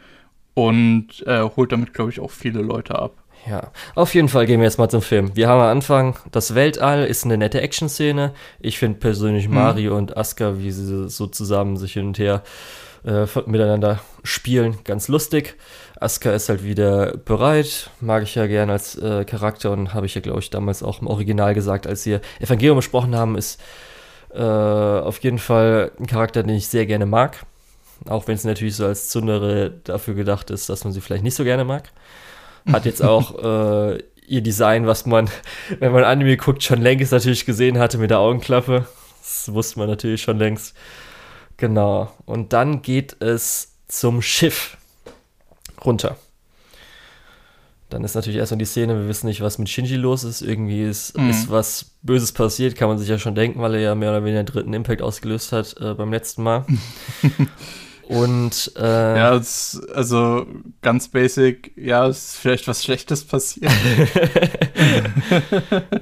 und 0.54 1.26
äh, 1.26 1.42
holt 1.42 1.72
damit, 1.72 1.92
glaube 1.92 2.10
ich, 2.10 2.20
auch 2.20 2.30
viele 2.30 2.62
Leute 2.62 2.98
ab. 2.98 3.14
Ja, 3.48 3.70
auf 3.94 4.14
jeden 4.14 4.28
Fall 4.28 4.46
gehen 4.46 4.60
wir 4.60 4.64
jetzt 4.64 4.78
mal 4.78 4.88
zum 4.88 5.02
Film. 5.02 5.36
Wir 5.36 5.48
haben 5.48 5.60
am 5.60 5.68
Anfang 5.68 6.16
das 6.32 6.54
Weltall, 6.54 7.04
ist 7.04 7.24
eine 7.24 7.36
nette 7.36 7.60
Action-Szene. 7.60 8.32
Ich 8.60 8.78
finde 8.78 8.98
persönlich 8.98 9.48
mhm. 9.48 9.54
Mario 9.54 9.96
und 9.96 10.16
Asuka, 10.16 10.58
wie 10.58 10.70
sie 10.70 11.08
so 11.08 11.26
zusammen 11.26 11.76
sich 11.76 11.92
hin 11.92 12.08
und 12.08 12.18
her 12.18 12.42
äh, 13.06 13.26
miteinander 13.46 14.00
spielen, 14.24 14.78
ganz 14.84 15.08
lustig. 15.08 15.54
Asuka 15.98 16.32
ist 16.32 16.48
halt 16.48 16.64
wieder 16.64 17.16
bereit, 17.16 17.90
mag 18.00 18.24
ich 18.24 18.34
ja 18.34 18.46
gern 18.46 18.68
als 18.68 18.96
äh, 18.96 19.24
Charakter 19.24 19.70
und 19.70 19.94
habe 19.94 20.06
ich 20.06 20.14
ja, 20.14 20.20
glaube 20.20 20.40
ich, 20.40 20.50
damals 20.50 20.82
auch 20.82 21.00
im 21.00 21.06
Original 21.06 21.54
gesagt, 21.54 21.86
als 21.86 22.04
wir 22.04 22.20
Evangelium 22.40 22.76
besprochen 22.76 23.14
haben, 23.14 23.38
ist 23.38 23.60
äh, 24.34 24.40
auf 24.40 25.18
jeden 25.20 25.38
Fall 25.38 25.92
ein 25.98 26.06
Charakter, 26.06 26.42
den 26.42 26.56
ich 26.56 26.68
sehr 26.68 26.84
gerne 26.84 27.06
mag. 27.06 27.46
Auch 28.06 28.26
wenn 28.26 28.34
es 28.34 28.44
natürlich 28.44 28.76
so 28.76 28.84
als 28.84 29.08
Zundere 29.08 29.72
dafür 29.84 30.14
gedacht 30.14 30.50
ist, 30.50 30.68
dass 30.68 30.84
man 30.84 30.92
sie 30.92 31.00
vielleicht 31.00 31.22
nicht 31.24 31.36
so 31.36 31.44
gerne 31.44 31.64
mag. 31.64 31.90
Hat 32.70 32.84
jetzt 32.84 33.02
auch 33.04 33.42
äh, 33.42 34.02
ihr 34.26 34.42
Design, 34.42 34.86
was 34.86 35.06
man, 35.06 35.30
wenn 35.78 35.92
man 35.92 36.04
Anime 36.04 36.36
guckt, 36.36 36.62
schon 36.62 36.82
längst 36.82 37.12
natürlich 37.12 37.46
gesehen 37.46 37.78
hatte 37.78 37.98
mit 37.98 38.10
der 38.10 38.18
Augenklappe. 38.18 38.86
Das 39.22 39.52
wusste 39.52 39.78
man 39.78 39.88
natürlich 39.88 40.22
schon 40.22 40.38
längst. 40.38 40.76
Genau. 41.56 42.12
Und 42.24 42.52
dann 42.52 42.82
geht 42.82 43.16
es 43.20 43.72
zum 43.88 44.22
Schiff 44.22 44.76
runter. 45.84 46.16
Dann 47.88 48.02
ist 48.02 48.16
natürlich 48.16 48.38
erstmal 48.38 48.58
die 48.58 48.64
Szene, 48.64 48.96
wir 48.96 49.08
wissen 49.08 49.26
nicht, 49.26 49.40
was 49.40 49.58
mit 49.58 49.68
Shinji 49.68 49.94
los 49.94 50.24
ist. 50.24 50.42
Irgendwie 50.42 50.82
ist, 50.82 51.16
mhm. 51.16 51.30
ist 51.30 51.50
was 51.50 51.92
Böses 52.02 52.32
passiert, 52.32 52.74
kann 52.74 52.88
man 52.88 52.98
sich 52.98 53.08
ja 53.08 53.18
schon 53.18 53.36
denken, 53.36 53.60
weil 53.60 53.74
er 53.74 53.80
ja 53.80 53.94
mehr 53.94 54.10
oder 54.10 54.24
weniger 54.24 54.42
den 54.42 54.52
dritten 54.52 54.72
Impact 54.74 55.02
ausgelöst 55.02 55.52
hat 55.52 55.76
äh, 55.80 55.94
beim 55.94 56.12
letzten 56.12 56.42
Mal. 56.42 56.66
Und 58.08 58.72
äh, 58.76 59.16
ja, 59.16 59.34
es, 59.34 59.80
also 59.92 60.46
ganz 60.80 61.08
basic, 61.08 61.72
ja, 61.76 62.06
es 62.06 62.28
ist 62.28 62.36
vielleicht 62.36 62.68
was 62.68 62.84
Schlechtes 62.84 63.24
passiert. 63.24 63.72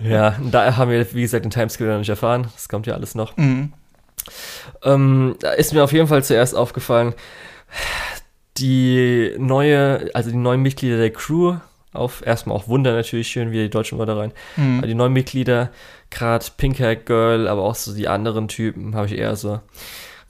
ja, 0.02 0.36
da 0.50 0.76
haben 0.76 0.90
wir, 0.90 1.14
wie 1.14 1.22
gesagt, 1.22 1.46
den 1.46 1.50
Timescale 1.50 1.92
noch 1.92 1.98
nicht 1.98 2.10
erfahren. 2.10 2.48
Das 2.54 2.68
kommt 2.68 2.86
ja 2.86 2.94
alles 2.94 3.14
noch. 3.14 3.36
Mhm. 3.38 3.72
Ähm, 4.82 5.36
da 5.40 5.52
ist 5.52 5.72
mir 5.72 5.84
auf 5.84 5.92
jeden 5.92 6.08
Fall 6.08 6.24
zuerst 6.24 6.54
aufgefallen, 6.54 7.14
die 8.56 9.32
neue, 9.38 10.10
also 10.14 10.30
die 10.30 10.36
neuen 10.36 10.62
Mitglieder 10.62 10.96
der 10.96 11.12
Crew, 11.12 11.56
auf 11.92 12.26
erstmal 12.26 12.56
auch 12.56 12.68
Wunder 12.68 12.92
natürlich 12.92 13.28
schön, 13.28 13.52
wie 13.52 13.62
die 13.62 13.70
deutschen 13.70 13.98
Wörter 13.98 14.16
rein. 14.16 14.32
Mhm. 14.56 14.82
die 14.82 14.94
neuen 14.94 15.12
Mitglieder, 15.12 15.70
gerade 16.10 16.44
Pinkhair 16.56 16.96
Girl, 16.96 17.48
aber 17.48 17.62
auch 17.62 17.74
so 17.74 17.94
die 17.94 18.08
anderen 18.08 18.48
Typen, 18.48 18.94
habe 18.94 19.06
ich 19.06 19.16
eher 19.16 19.36
so, 19.36 19.60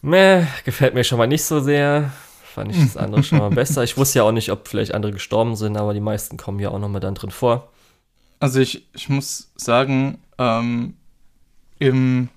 meh, 0.02 0.44
gefällt 0.64 0.94
mir 0.94 1.04
schon 1.04 1.18
mal 1.18 1.26
nicht 1.26 1.44
so 1.44 1.60
sehr. 1.60 2.12
Fand 2.44 2.70
ich 2.70 2.80
das 2.80 2.96
andere 2.96 3.24
schon 3.24 3.38
mal 3.38 3.50
besser. 3.50 3.82
Ich 3.82 3.96
wusste 3.96 4.20
ja 4.20 4.24
auch 4.24 4.32
nicht, 4.32 4.52
ob 4.52 4.68
vielleicht 4.68 4.94
andere 4.94 5.12
gestorben 5.12 5.56
sind, 5.56 5.76
aber 5.76 5.92
die 5.92 6.00
meisten 6.00 6.36
kommen 6.36 6.60
ja 6.60 6.68
auch 6.68 6.78
nochmal 6.78 7.00
dann 7.00 7.16
drin 7.16 7.30
vor. 7.30 7.72
Also 8.38 8.60
ich, 8.60 8.86
ich 8.92 9.08
muss 9.08 9.50
sagen, 9.56 10.18
ähm, 10.38 10.94
im 11.78 12.28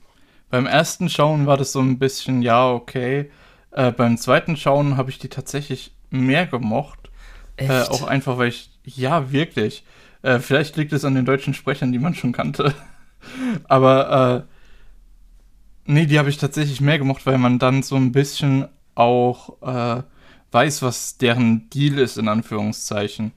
beim 0.49 0.65
ersten 0.65 1.09
Schauen 1.09 1.45
war 1.45 1.57
das 1.57 1.71
so 1.71 1.79
ein 1.79 1.99
bisschen, 1.99 2.41
ja, 2.41 2.69
okay. 2.69 3.31
Äh, 3.71 3.91
beim 3.91 4.17
zweiten 4.17 4.55
Schauen 4.55 4.97
habe 4.97 5.09
ich 5.09 5.19
die 5.19 5.29
tatsächlich 5.29 5.91
mehr 6.09 6.47
gemocht. 6.47 7.11
Äh, 7.57 7.81
auch 7.83 8.03
einfach, 8.03 8.37
weil 8.37 8.49
ich, 8.49 8.69
ja, 8.83 9.31
wirklich. 9.31 9.83
Äh, 10.21 10.39
vielleicht 10.39 10.77
liegt 10.77 10.93
es 10.93 11.05
an 11.05 11.15
den 11.15 11.25
deutschen 11.25 11.53
Sprechern, 11.53 11.91
die 11.91 11.99
man 11.99 12.15
schon 12.15 12.31
kannte. 12.31 12.73
Aber, 13.67 14.45
äh, 14.45 15.91
nee, 15.91 16.05
die 16.05 16.19
habe 16.19 16.29
ich 16.29 16.37
tatsächlich 16.37 16.81
mehr 16.81 16.99
gemocht, 16.99 17.25
weil 17.25 17.37
man 17.37 17.59
dann 17.59 17.83
so 17.83 17.95
ein 17.95 18.11
bisschen 18.11 18.67
auch 18.95 19.61
äh, 19.61 20.03
weiß, 20.51 20.81
was 20.81 21.17
deren 21.17 21.69
Deal 21.69 21.97
ist, 21.97 22.17
in 22.17 22.27
Anführungszeichen. 22.27 23.31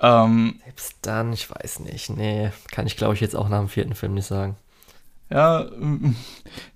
Ähm, 0.00 0.60
Selbst 0.64 0.96
dann, 1.02 1.32
ich 1.32 1.50
weiß 1.50 1.80
nicht. 1.80 2.10
Nee, 2.10 2.50
kann 2.70 2.86
ich 2.86 2.96
glaube 2.96 3.14
ich 3.14 3.20
jetzt 3.20 3.36
auch 3.36 3.48
nach 3.48 3.60
dem 3.60 3.68
vierten 3.68 3.94
Film 3.94 4.14
nicht 4.14 4.26
sagen. 4.26 4.56
Ja, 5.28 5.66
ähm, 5.72 6.14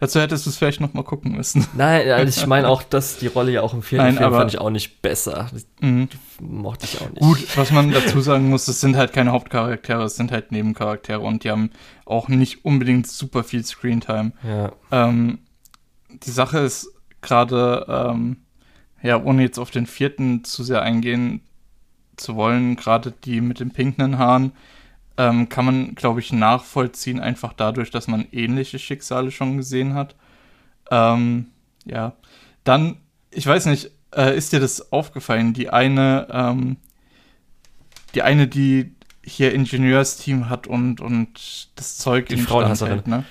dazu 0.01 0.21
hättest 0.21 0.45
du 0.45 0.51
es 0.51 0.57
vielleicht 0.57 0.81
noch 0.81 0.93
mal 0.93 1.05
gucken 1.05 1.33
müssen. 1.33 1.67
Nein, 1.77 2.11
also 2.11 2.41
ich 2.41 2.47
meine 2.47 2.69
auch, 2.69 2.83
dass 2.91 3.19
die 3.19 3.29
Rolle 3.29 3.53
ja 3.53 3.63
auch 3.63 3.75
im 3.75 3.83
vierten 3.83 4.07
Nein, 4.07 4.15
Film 4.17 4.27
aber, 4.27 4.39
fand 4.39 4.53
ich 4.53 4.61
auch 4.61 4.71
nicht 4.71 5.03
besser. 5.03 5.51
Mhm. 5.81 6.09
Mochte 6.41 6.87
ich 6.87 7.01
auch 7.01 7.11
nicht. 7.11 7.21
Gut, 7.21 7.57
was 7.57 7.71
man 7.71 7.93
dazu 7.93 8.21
sagen 8.21 8.51
muss, 8.51 8.67
es 8.67 8.81
sind 8.81 8.97
halt 8.97 9.13
keine 9.13 9.31
Hauptcharaktere, 9.31 10.03
es 10.03 10.17
sind 10.17 10.33
halt 10.33 10.51
Nebencharaktere 10.51 11.21
und 11.21 11.45
die 11.45 11.51
haben 11.51 11.71
auch 12.07 12.29
nicht 12.29 12.65
unbedingt 12.65 13.07
super 13.07 13.45
viel 13.45 13.65
Screentime. 13.65 14.33
Ja. 14.43 14.73
Ähm, 14.91 15.39
die 16.09 16.31
Sache 16.31 16.59
ist 16.59 16.93
gerade, 17.21 17.87
ähm, 17.89 18.39
ja, 19.01 19.23
ohne 19.23 19.43
jetzt 19.43 19.59
auf 19.59 19.71
den 19.71 19.87
vierten 19.87 20.43
zu 20.43 20.65
sehr 20.65 20.83
eingehen 20.83 21.43
zu 22.17 22.35
wollen, 22.35 22.75
gerade 22.75 23.13
die 23.13 23.41
mit 23.41 23.61
den 23.61 23.71
pinken 23.71 24.19
Haaren, 24.19 24.53
ähm, 25.17 25.49
kann 25.49 25.65
man, 25.65 25.95
glaube 25.95 26.21
ich, 26.21 26.33
nachvollziehen, 26.33 27.21
einfach 27.21 27.53
dadurch, 27.53 27.91
dass 27.91 28.09
man 28.09 28.27
ähnliche 28.33 28.79
Schicksale 28.79 29.31
schon 29.31 29.57
gesehen 29.57 29.95
hat. 29.95 30.15
Ähm, 30.91 31.47
ja, 31.85 32.15
dann, 32.65 32.97
ich 33.31 33.47
weiß 33.47 33.67
nicht, 33.67 33.91
äh, 34.15 34.37
ist 34.37 34.53
dir 34.53 34.61
das 34.61 34.93
aufgefallen? 34.93 35.53
Die 35.53 35.71
eine, 35.71 36.27
ähm, 36.31 36.77
die 38.15 38.23
eine, 38.23 38.49
die 38.49 38.95
hier 39.23 39.53
Ingenieursteam 39.53 40.49
hat 40.49 40.67
und, 40.67 41.01
und 41.01 41.69
das 41.77 41.99
Zeug 41.99 42.27
die 42.29 42.35
in 42.35 42.41
Frauenhasserin. 42.41 42.93
Hält, 42.95 43.07
ne? 43.07 43.25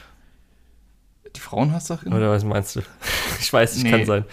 Die 1.36 1.40
Frauenhasserin? 1.40 2.14
Oder 2.14 2.32
was 2.32 2.44
meinst 2.44 2.76
du? 2.76 2.82
Ich 3.42 3.54
weiß 3.54 3.76
nicht, 3.76 3.86
nee. 3.86 3.92
kann 3.92 4.06
sein. 4.06 4.26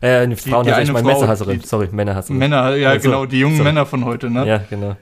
Äh, 0.00 0.28
die 0.28 0.36
Frauenhasserin, 0.36 0.86
ich 0.86 0.92
meine 0.92 1.08
Messerhasserin. 1.08 1.60
Sorry, 1.62 1.88
Männerhasserin. 1.90 2.38
Männer, 2.38 2.76
ja, 2.76 2.90
also, 2.90 3.08
genau, 3.08 3.26
die 3.26 3.40
jungen 3.40 3.56
sorry. 3.56 3.70
Männer 3.70 3.86
von 3.86 4.04
heute, 4.04 4.30
ne? 4.30 4.46
Ja, 4.46 4.58
genau. 4.58 4.96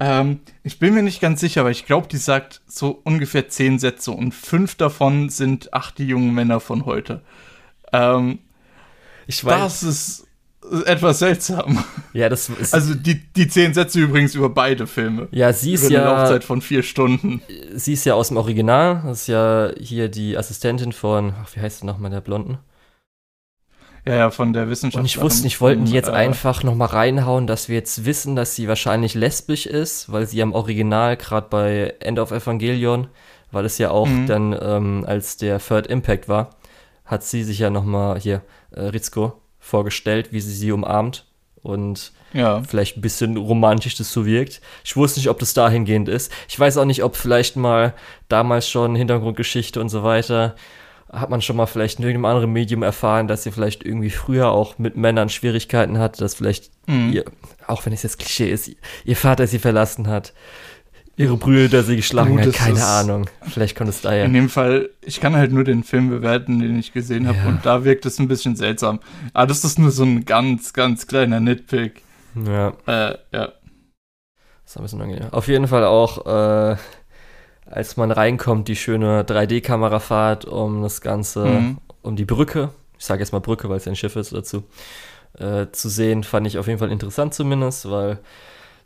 Ähm, 0.00 0.40
ich 0.64 0.78
bin 0.78 0.94
mir 0.94 1.02
nicht 1.02 1.20
ganz 1.20 1.40
sicher, 1.40 1.60
aber 1.60 1.70
ich 1.70 1.84
glaube, 1.84 2.08
die 2.08 2.16
sagt 2.16 2.62
so 2.66 3.00
ungefähr 3.04 3.48
zehn 3.48 3.78
Sätze 3.78 4.10
und 4.12 4.34
fünf 4.34 4.74
davon 4.74 5.28
sind 5.28 5.74
ach, 5.74 5.90
die 5.90 6.06
jungen 6.06 6.34
Männer 6.34 6.58
von 6.58 6.86
heute. 6.86 7.20
Ähm, 7.92 8.38
ich 9.26 9.44
weiß. 9.44 9.60
Das 9.60 9.82
ist 9.82 10.26
etwas 10.86 11.18
seltsam. 11.18 11.84
Ja, 12.14 12.28
das 12.28 12.48
ist. 12.48 12.72
Also 12.74 12.94
die, 12.94 13.22
die 13.32 13.48
zehn 13.48 13.74
Sätze 13.74 14.00
übrigens 14.00 14.34
über 14.34 14.48
beide 14.48 14.86
Filme. 14.86 15.28
Ja, 15.32 15.52
sie 15.52 15.74
ist 15.74 15.84
über 15.84 15.94
ja. 15.94 16.00
Eine 16.00 16.18
Laufzeit 16.18 16.44
von 16.44 16.62
vier 16.62 16.82
Stunden. 16.82 17.42
Sie 17.74 17.92
ist 17.92 18.04
ja 18.06 18.14
aus 18.14 18.28
dem 18.28 18.38
Original. 18.38 19.02
Das 19.04 19.22
ist 19.22 19.26
ja 19.26 19.70
hier 19.78 20.08
die 20.08 20.36
Assistentin 20.36 20.92
von, 20.92 21.34
ach, 21.42 21.54
wie 21.54 21.60
heißt 21.60 21.80
sie 21.80 21.86
nochmal, 21.86 22.10
der 22.10 22.22
Blonden? 22.22 22.58
Ja, 24.06 24.14
ja, 24.14 24.30
von 24.30 24.52
der 24.52 24.68
Wissenschaft. 24.70 25.00
Und 25.00 25.06
ich 25.06 25.20
wusste 25.20 25.44
nicht, 25.44 25.60
wollten 25.60 25.84
die 25.84 25.92
jetzt 25.92 26.08
äh, 26.08 26.12
einfach 26.12 26.62
nochmal 26.62 26.88
reinhauen, 26.88 27.46
dass 27.46 27.68
wir 27.68 27.76
jetzt 27.76 28.04
wissen, 28.04 28.34
dass 28.34 28.54
sie 28.54 28.66
wahrscheinlich 28.68 29.14
lesbisch 29.14 29.66
ist, 29.66 30.10
weil 30.10 30.26
sie 30.26 30.42
am 30.42 30.52
Original, 30.52 31.16
gerade 31.16 31.48
bei 31.50 31.94
End 32.00 32.18
of 32.18 32.30
Evangelion, 32.30 33.08
weil 33.52 33.64
es 33.64 33.78
ja 33.78 33.90
auch 33.90 34.08
mhm. 34.08 34.26
dann 34.26 34.56
ähm, 34.60 35.04
als 35.06 35.36
der 35.36 35.58
Third 35.58 35.86
Impact 35.86 36.28
war, 36.28 36.50
hat 37.04 37.24
sie 37.24 37.42
sich 37.42 37.58
ja 37.58 37.70
nochmal 37.70 38.18
hier, 38.18 38.42
äh, 38.70 38.82
Rizko, 38.82 39.34
vorgestellt, 39.58 40.32
wie 40.32 40.40
sie 40.40 40.54
sie 40.54 40.72
umarmt 40.72 41.26
und 41.62 42.12
ja. 42.32 42.62
vielleicht 42.62 42.96
ein 42.96 43.02
bisschen 43.02 43.36
romantisch 43.36 43.96
das 43.96 44.12
so 44.12 44.24
wirkt. 44.24 44.60
Ich 44.84 44.96
wusste 44.96 45.20
nicht, 45.20 45.28
ob 45.28 45.38
das 45.38 45.52
dahingehend 45.52 46.08
ist. 46.08 46.32
Ich 46.48 46.58
weiß 46.58 46.78
auch 46.78 46.84
nicht, 46.84 47.02
ob 47.02 47.16
vielleicht 47.16 47.56
mal 47.56 47.94
damals 48.28 48.68
schon 48.68 48.94
Hintergrundgeschichte 48.94 49.80
und 49.80 49.90
so 49.90 50.02
weiter 50.02 50.54
hat 51.12 51.30
man 51.30 51.42
schon 51.42 51.56
mal 51.56 51.66
vielleicht 51.66 51.98
in 51.98 52.04
irgendeinem 52.04 52.32
anderen 52.36 52.52
Medium 52.52 52.82
erfahren, 52.82 53.26
dass 53.26 53.42
sie 53.42 53.50
vielleicht 53.50 53.84
irgendwie 53.84 54.10
früher 54.10 54.50
auch 54.50 54.78
mit 54.78 54.96
Männern 54.96 55.28
Schwierigkeiten 55.28 55.98
hat, 55.98 56.20
dass 56.20 56.34
vielleicht 56.34 56.70
mhm. 56.86 57.12
ihr, 57.12 57.24
auch 57.66 57.84
wenn 57.84 57.92
es 57.92 58.02
jetzt 58.02 58.18
Klischee 58.18 58.50
ist, 58.50 58.70
ihr 59.04 59.16
Vater 59.16 59.46
sie 59.46 59.58
verlassen 59.58 60.06
hat, 60.06 60.32
ihre 61.16 61.36
Brüder 61.36 61.82
sie 61.82 61.96
geschlagen 61.96 62.36
Gut, 62.36 62.46
hat, 62.46 62.52
keine 62.54 62.84
Ahnung. 62.84 63.28
Vielleicht 63.42 63.76
kommt 63.76 63.90
es 63.90 64.00
daher. 64.02 64.24
In 64.24 64.32
dem 64.32 64.48
Fall, 64.48 64.90
ich 65.02 65.20
kann 65.20 65.34
halt 65.34 65.52
nur 65.52 65.64
den 65.64 65.82
Film 65.82 66.08
bewerten, 66.08 66.60
den 66.60 66.78
ich 66.78 66.92
gesehen 66.92 67.26
habe, 67.26 67.38
ja. 67.38 67.48
und 67.48 67.66
da 67.66 67.84
wirkt 67.84 68.06
es 68.06 68.18
ein 68.18 68.28
bisschen 68.28 68.56
seltsam. 68.56 69.00
Aber 69.34 69.46
das 69.46 69.64
ist 69.64 69.78
nur 69.78 69.90
so 69.90 70.04
ein 70.04 70.24
ganz, 70.24 70.72
ganz 70.72 71.06
kleiner 71.06 71.40
Nitpick. 71.40 72.02
Ja. 72.46 72.68
Äh, 72.86 73.18
ja. 73.32 73.52
Das 74.64 74.76
ist 74.76 74.76
ein 74.76 74.82
bisschen 74.84 75.02
angenehm. 75.02 75.28
Auf 75.32 75.48
jeden 75.48 75.66
Fall 75.66 75.84
auch 75.84 76.72
äh, 76.72 76.76
als 77.70 77.96
man 77.96 78.10
reinkommt, 78.10 78.68
die 78.68 78.76
schöne 78.76 79.22
3D-Kamerafahrt 79.22 80.44
um 80.44 80.82
das 80.82 81.00
Ganze, 81.00 81.44
mhm. 81.46 81.78
um 82.02 82.16
die 82.16 82.24
Brücke, 82.24 82.70
ich 82.98 83.04
sage 83.04 83.20
jetzt 83.20 83.32
mal 83.32 83.38
Brücke, 83.38 83.68
weil 83.68 83.76
es 83.76 83.88
ein 83.88 83.96
Schiff 83.96 84.16
ist 84.16 84.32
dazu, 84.32 84.64
äh, 85.38 85.66
zu 85.70 85.88
sehen, 85.88 86.24
fand 86.24 86.46
ich 86.46 86.58
auf 86.58 86.66
jeden 86.66 86.80
Fall 86.80 86.90
interessant 86.90 87.32
zumindest, 87.32 87.88
weil 87.88 88.18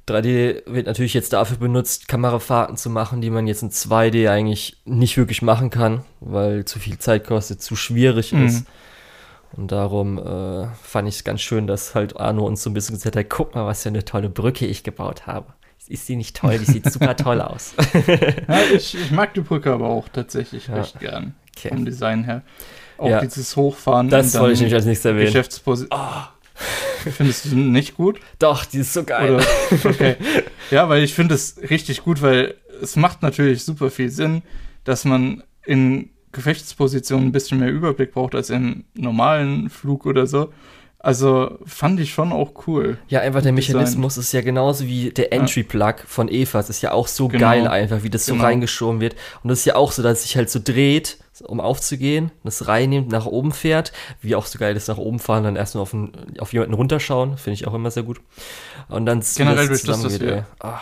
3D 0.07 0.63
wird 0.67 0.87
natürlich 0.87 1.15
jetzt 1.15 1.33
dafür 1.33 1.57
benutzt, 1.57 2.09
Kamerafahrten 2.09 2.77
zu 2.77 2.91
machen, 2.91 3.23
die 3.23 3.31
man 3.31 3.47
jetzt 3.47 3.63
in 3.63 3.71
2D 3.71 4.29
eigentlich 4.29 4.77
nicht 4.85 5.17
wirklich 5.17 5.41
machen 5.41 5.71
kann, 5.71 6.05
weil 6.21 6.67
zu 6.67 6.79
viel 6.79 6.99
Zeit 6.99 7.27
kostet, 7.27 7.63
zu 7.63 7.77
schwierig 7.77 8.33
mhm. 8.33 8.47
ist. 8.47 8.67
Und 9.57 9.73
darum 9.73 10.19
äh, 10.19 10.67
fand 10.83 11.09
ich 11.09 11.15
es 11.15 11.25
ganz 11.25 11.41
schön, 11.41 11.67
dass 11.67 11.95
halt 11.95 12.19
Arno 12.21 12.45
uns 12.45 12.63
so 12.63 12.69
ein 12.69 12.75
bisschen 12.75 12.97
gesagt 12.97 13.17
hat, 13.17 13.31
guck 13.31 13.55
mal, 13.55 13.65
was 13.65 13.85
für 13.85 13.89
eine 13.89 14.05
tolle 14.05 14.29
Brücke 14.29 14.67
ich 14.67 14.83
gebaut 14.83 15.27
habe 15.27 15.47
ist 15.89 16.07
sie 16.07 16.17
nicht 16.17 16.37
toll? 16.37 16.59
Die 16.59 16.65
sieht 16.65 16.91
super 16.91 17.17
toll 17.17 17.41
aus. 17.43 17.75
ja, 18.49 18.63
ich, 18.75 18.95
ich, 18.95 19.11
mag 19.11 19.35
die 19.35 19.41
Brücke 19.41 19.73
aber 19.73 19.89
auch 19.89 20.09
tatsächlich 20.09 20.69
ja. 20.69 20.75
recht 20.75 20.99
gern. 21.01 21.35
Okay. 21.57 21.69
Vom 21.69 21.85
Design 21.85 22.25
her. 22.25 22.43
Auch 22.99 23.11
ja. 23.11 23.21
dieses 23.21 23.57
Hochfahren. 23.57 24.09
Das 24.09 24.39
wollte 24.39 24.55
ich 24.55 24.61
nicht 24.61 24.75
als 24.75 24.85
nächstes 24.85 25.07
erwähnen. 25.11 25.27
Geschäftsposition. 25.27 25.99
Oh. 25.99 26.23
Findest 27.11 27.47
du 27.47 27.57
nicht 27.57 27.97
gut? 27.97 28.21
Doch, 28.39 28.65
die 28.65 28.79
ist 28.79 28.93
so 28.93 29.05
geil. 29.05 29.35
Oder, 29.35 29.47
okay. 29.85 30.17
Ja, 30.71 30.89
weil 30.89 31.03
ich 31.03 31.15
finde 31.15 31.35
es 31.35 31.57
richtig 31.69 32.03
gut, 32.03 32.23
weil 32.23 32.55
es 32.81 32.97
macht 32.97 33.23
natürlich 33.23 33.65
super 33.65 33.91
viel 33.91 34.11
Sinn, 34.11 34.43
dass 34.85 35.05
man 35.05 35.43
in 35.65 36.11
Gefechtspositionen 36.33 37.29
ein 37.29 37.33
bisschen 37.33 37.59
mehr 37.59 37.71
Überblick 37.71 38.13
braucht 38.13 38.35
als 38.35 38.51
im 38.51 38.85
normalen 38.95 39.71
Flug 39.71 40.07
oder 40.07 40.27
so. 40.27 40.53
Also 41.05 41.59
fand 41.67 42.01
ich 42.01 42.15
schon 42.15 42.33
auch 42.33 42.67
cool. 42.67 42.97
Ja, 43.09 43.21
einfach 43.21 43.43
der 43.43 43.53
Mechanismus 43.53 44.17
ist 44.17 44.33
ja 44.33 44.41
genauso 44.41 44.87
wie 44.87 45.11
der 45.11 45.35
Entry-Plug 45.35 45.97
von 46.07 46.33
Eva. 46.33 46.61
Es 46.61 46.71
ist 46.71 46.81
ja 46.81 46.93
auch 46.93 47.09
so 47.09 47.29
genau. 47.29 47.45
geil 47.45 47.69
einfach, 47.69 48.03
wie 48.05 48.09
das 48.09 48.25
so 48.25 48.33
genau. 48.33 48.47
reingeschoben 48.47 49.03
wird. 49.03 49.15
Und 49.43 49.51
das 49.51 49.59
ist 49.59 49.65
ja 49.67 49.77
auch 49.77 49.93
so, 49.93 50.03
dass 50.03 50.21
es 50.21 50.23
sich 50.23 50.39
halt 50.39 50.49
so 50.49 50.61
dreht, 50.65 51.19
um 51.43 51.61
aufzugehen, 51.61 52.31
das 52.43 52.69
reinnimmt, 52.69 53.11
nach 53.11 53.27
oben 53.27 53.53
fährt. 53.53 53.93
Wie 54.23 54.35
auch 54.35 54.47
so 54.47 54.59
geil 54.59 54.75
ist, 54.77 54.89
nach 54.89 54.97
oben 54.97 55.19
fahren, 55.19 55.45
dann 55.45 55.57
erstmal 55.57 55.83
auf, 55.83 55.95
auf 56.39 56.55
jemanden 56.55 56.73
runterschauen. 56.73 57.37
Finde 57.37 57.53
ich 57.53 57.67
auch 57.67 57.75
immer 57.75 57.91
sehr 57.91 58.05
gut. 58.05 58.23
Und 58.89 59.05
dann 59.05 59.23
Generell 59.37 59.69
durch 59.69 59.83
das, 59.83 60.21
wir, 60.23 60.47
ah, 60.61 60.81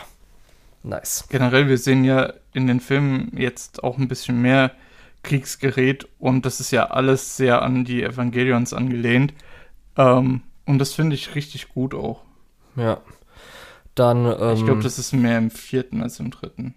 nice. 0.84 1.24
Generell, 1.30 1.66
wir 1.66 1.78
sehen 1.78 2.04
ja 2.04 2.32
in 2.52 2.68
den 2.68 2.78
Filmen 2.78 3.32
jetzt 3.36 3.82
auch 3.82 3.98
ein 3.98 4.06
bisschen 4.06 4.40
mehr 4.40 4.70
Kriegsgerät 5.24 6.06
und 6.20 6.46
das 6.46 6.60
ist 6.60 6.70
ja 6.70 6.90
alles 6.90 7.36
sehr 7.36 7.62
an 7.62 7.84
die 7.84 8.04
Evangelions 8.04 8.72
angelehnt. 8.72 9.34
Ähm, 9.96 10.42
und 10.66 10.78
das 10.78 10.94
finde 10.94 11.14
ich 11.14 11.34
richtig 11.34 11.68
gut 11.68 11.94
auch. 11.94 12.22
Ja. 12.76 13.00
Dann. 13.94 14.26
Ähm, 14.26 14.54
ich 14.54 14.64
glaube, 14.64 14.82
das 14.82 14.98
ist 14.98 15.12
mehr 15.12 15.38
im 15.38 15.50
vierten 15.50 16.02
als 16.02 16.20
im 16.20 16.30
dritten. 16.30 16.74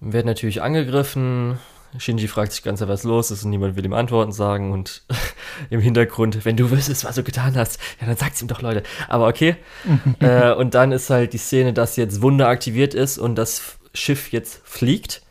Wird 0.00 0.26
natürlich 0.26 0.62
angegriffen. 0.62 1.58
Shinji 1.98 2.28
fragt 2.28 2.52
sich 2.52 2.62
ganz, 2.62 2.80
was 2.80 3.02
los 3.02 3.32
ist 3.32 3.44
und 3.44 3.50
niemand 3.50 3.74
will 3.74 3.84
ihm 3.84 3.92
Antworten 3.92 4.30
sagen 4.30 4.70
und 4.70 5.02
im 5.70 5.80
Hintergrund, 5.80 6.44
wenn 6.44 6.56
du 6.56 6.70
wüsstest, 6.70 7.04
was 7.04 7.16
du 7.16 7.24
getan 7.24 7.56
hast, 7.56 7.80
ja, 8.00 8.06
dann 8.06 8.16
sag's 8.16 8.40
ihm 8.40 8.46
doch, 8.46 8.62
Leute. 8.62 8.84
Aber 9.08 9.26
okay. 9.26 9.56
äh, 10.20 10.52
und 10.52 10.74
dann 10.74 10.92
ist 10.92 11.10
halt 11.10 11.32
die 11.32 11.38
Szene, 11.38 11.72
dass 11.72 11.96
jetzt 11.96 12.22
Wunder 12.22 12.46
aktiviert 12.46 12.94
ist 12.94 13.18
und 13.18 13.34
das 13.34 13.78
Schiff 13.92 14.30
jetzt 14.30 14.60
fliegt 14.64 15.22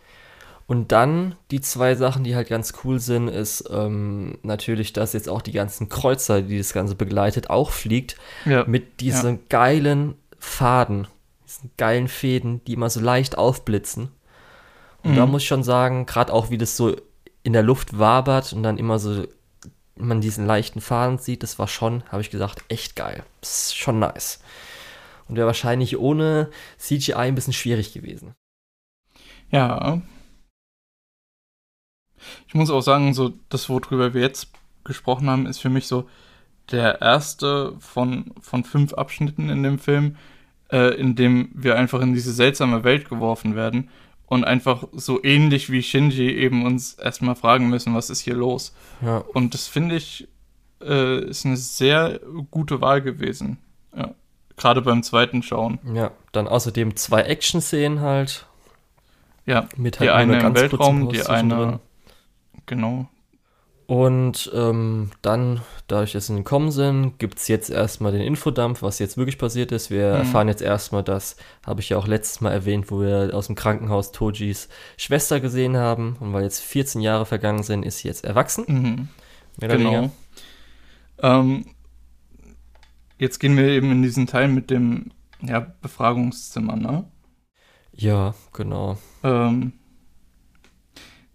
und 0.70 0.92
dann 0.92 1.34
die 1.50 1.62
zwei 1.62 1.96
Sachen, 1.96 2.24
die 2.24 2.36
halt 2.36 2.48
ganz 2.48 2.76
cool 2.84 3.00
sind, 3.00 3.28
ist 3.28 3.68
ähm, 3.72 4.38
natürlich, 4.44 4.94
dass 4.94 5.14
jetzt 5.14 5.28
auch 5.28 5.42
die 5.42 5.52
ganzen 5.52 5.90
Kreuzer, 5.90 6.44
die 6.44 6.60
das 6.60 6.74
Ganze 6.74 6.94
begleitet, 6.94 7.50
auch 7.50 7.72
fliegt. 7.72 8.18
Ja. 8.46 8.66
Mit 8.68 9.02
diesen 9.02 9.38
ja. 9.38 9.40
geilen 9.50 10.14
Faden, 10.38 11.08
diesen 11.48 11.72
geilen 11.78 12.08
Fäden, 12.08 12.64
die 12.66 12.74
immer 12.74 12.92
so 12.92 13.00
leicht 13.00 13.36
aufblitzen. 13.36 14.10
Und 15.02 15.14
mhm. 15.14 15.16
da 15.16 15.26
muss 15.26 15.42
ich 15.42 15.48
schon 15.48 15.64
sagen, 15.64 16.06
gerade 16.06 16.32
auch 16.32 16.52
wie 16.52 16.60
das 16.60 16.78
so 16.78 16.96
in 17.42 17.54
der 17.54 17.64
Luft 17.64 17.98
wabert 17.98 18.54
und 18.54 18.62
dann 18.62 18.78
immer 18.78 19.00
so 19.00 19.26
man 19.96 20.22
diesen 20.22 20.46
leichten 20.46 20.82
Faden 20.82 21.18
sieht, 21.18 21.42
das 21.42 21.58
war 21.58 21.68
schon, 21.68 22.04
habe 22.10 22.22
ich 22.22 22.30
gesagt, 22.30 22.64
echt 22.68 22.96
geil. 22.96 23.24
Das 23.42 23.70
ist 23.70 23.76
schon 23.76 23.98
nice. 23.98 24.40
Und 25.28 25.36
wäre 25.36 25.48
wahrscheinlich 25.48 25.98
ohne 25.98 26.52
CGI 26.78 27.16
ein 27.16 27.34
bisschen 27.36 27.54
schwierig 27.54 27.92
gewesen. 27.92 28.36
Ja, 29.50 30.00
ich 32.50 32.56
muss 32.56 32.72
auch 32.72 32.82
sagen, 32.82 33.14
so 33.14 33.34
das, 33.50 33.70
worüber 33.70 34.16
wir 34.16 34.22
jetzt 34.22 34.52
gesprochen 34.84 35.30
haben, 35.30 35.46
ist 35.46 35.60
für 35.60 35.70
mich 35.70 35.86
so 35.86 36.10
der 36.72 37.00
erste 37.00 37.76
von, 37.80 38.34
von 38.42 38.64
fünf 38.64 38.96
Abschnitten 38.96 39.50
in 39.50 39.62
dem 39.62 39.78
Film, 39.78 40.16
äh, 40.72 40.96
in 41.00 41.16
dem 41.16 41.52
wir 41.54 41.78
einfach 41.78 42.02
in 42.02 42.16
diese 42.16 42.34
seltsame 42.34 42.84
Welt 42.84 43.08
geworfen 43.08 43.56
werden 43.56 43.90
und 44.26 44.46
einfach 44.46 44.88
so 44.94 45.24
ähnlich 45.24 45.72
wie 45.72 45.84
Shinji 45.84 46.32
eben 46.32 46.66
uns 46.66 46.96
erstmal 46.96 47.36
fragen 47.36 47.70
müssen, 47.70 47.94
was 47.94 48.10
ist 48.10 48.22
hier 48.22 48.36
los. 48.36 48.74
Ja. 49.02 49.18
Und 49.34 49.54
das 49.54 49.68
finde 49.68 49.96
ich 49.96 50.28
äh, 50.82 51.26
ist 51.26 51.46
eine 51.46 51.58
sehr 51.58 52.20
gute 52.50 52.82
Wahl 52.82 53.04
gewesen. 53.04 53.60
Ja. 53.96 54.16
Gerade 54.58 54.82
beim 54.82 55.04
zweiten 55.04 55.44
Schauen. 55.44 55.78
Ja, 55.94 56.12
dann 56.32 56.48
außerdem 56.48 56.96
zwei 56.96 57.22
Action-Szenen 57.22 58.02
halt. 58.02 58.48
Ja, 59.46 59.68
mit 59.78 60.00
halt 60.00 60.10
die 60.10 60.12
eine 60.12 60.40
im 60.40 60.56
Weltraum, 60.56 61.10
die 61.10 61.26
eine 61.28 61.56
drin. 61.56 61.80
Genau. 62.70 63.10
Und 63.88 64.52
ähm, 64.54 65.10
dann, 65.24 65.62
dadurch, 65.88 66.12
dass 66.12 66.28
sie 66.28 66.36
gekommen 66.36 66.70
sind, 66.70 67.18
gibt 67.18 67.40
es 67.40 67.48
jetzt 67.48 67.72
erstmal 67.72 68.12
den 68.12 68.22
Infodump, 68.22 68.84
was 68.84 69.00
jetzt 69.00 69.18
wirklich 69.18 69.40
passiert 69.40 69.72
ist. 69.72 69.90
Wir 69.90 70.10
mhm. 70.10 70.18
erfahren 70.18 70.48
jetzt 70.48 70.62
erstmal, 70.62 71.02
das 71.02 71.38
habe 71.66 71.82
ich 71.82 71.90
ja 71.90 71.98
auch 71.98 72.06
letztes 72.06 72.40
Mal 72.42 72.52
erwähnt, 72.52 72.92
wo 72.92 73.02
wir 73.02 73.32
aus 73.34 73.48
dem 73.48 73.56
Krankenhaus 73.56 74.12
Tojis 74.12 74.70
Schwester 74.98 75.40
gesehen 75.40 75.76
haben. 75.76 76.18
Und 76.20 76.34
weil 76.34 76.44
jetzt 76.44 76.60
14 76.62 77.02
Jahre 77.02 77.26
vergangen 77.26 77.64
sind, 77.64 77.84
ist 77.84 77.98
sie 77.98 78.08
jetzt 78.08 78.24
erwachsen. 78.24 78.66
Mhm. 78.68 79.08
genau. 79.58 80.12
Ähm, 81.18 81.66
jetzt 83.18 83.40
gehen 83.40 83.58
wir 83.58 83.70
eben 83.70 83.92
in 83.92 84.04
diesen 84.04 84.28
Teil 84.28 84.50
mit 84.50 84.70
dem 84.70 85.10
ja, 85.42 85.62
Befragungszimmer, 85.82 86.76
ne? 86.76 87.06
Ja, 87.94 88.36
genau. 88.54 89.00
Ähm, 89.24 89.74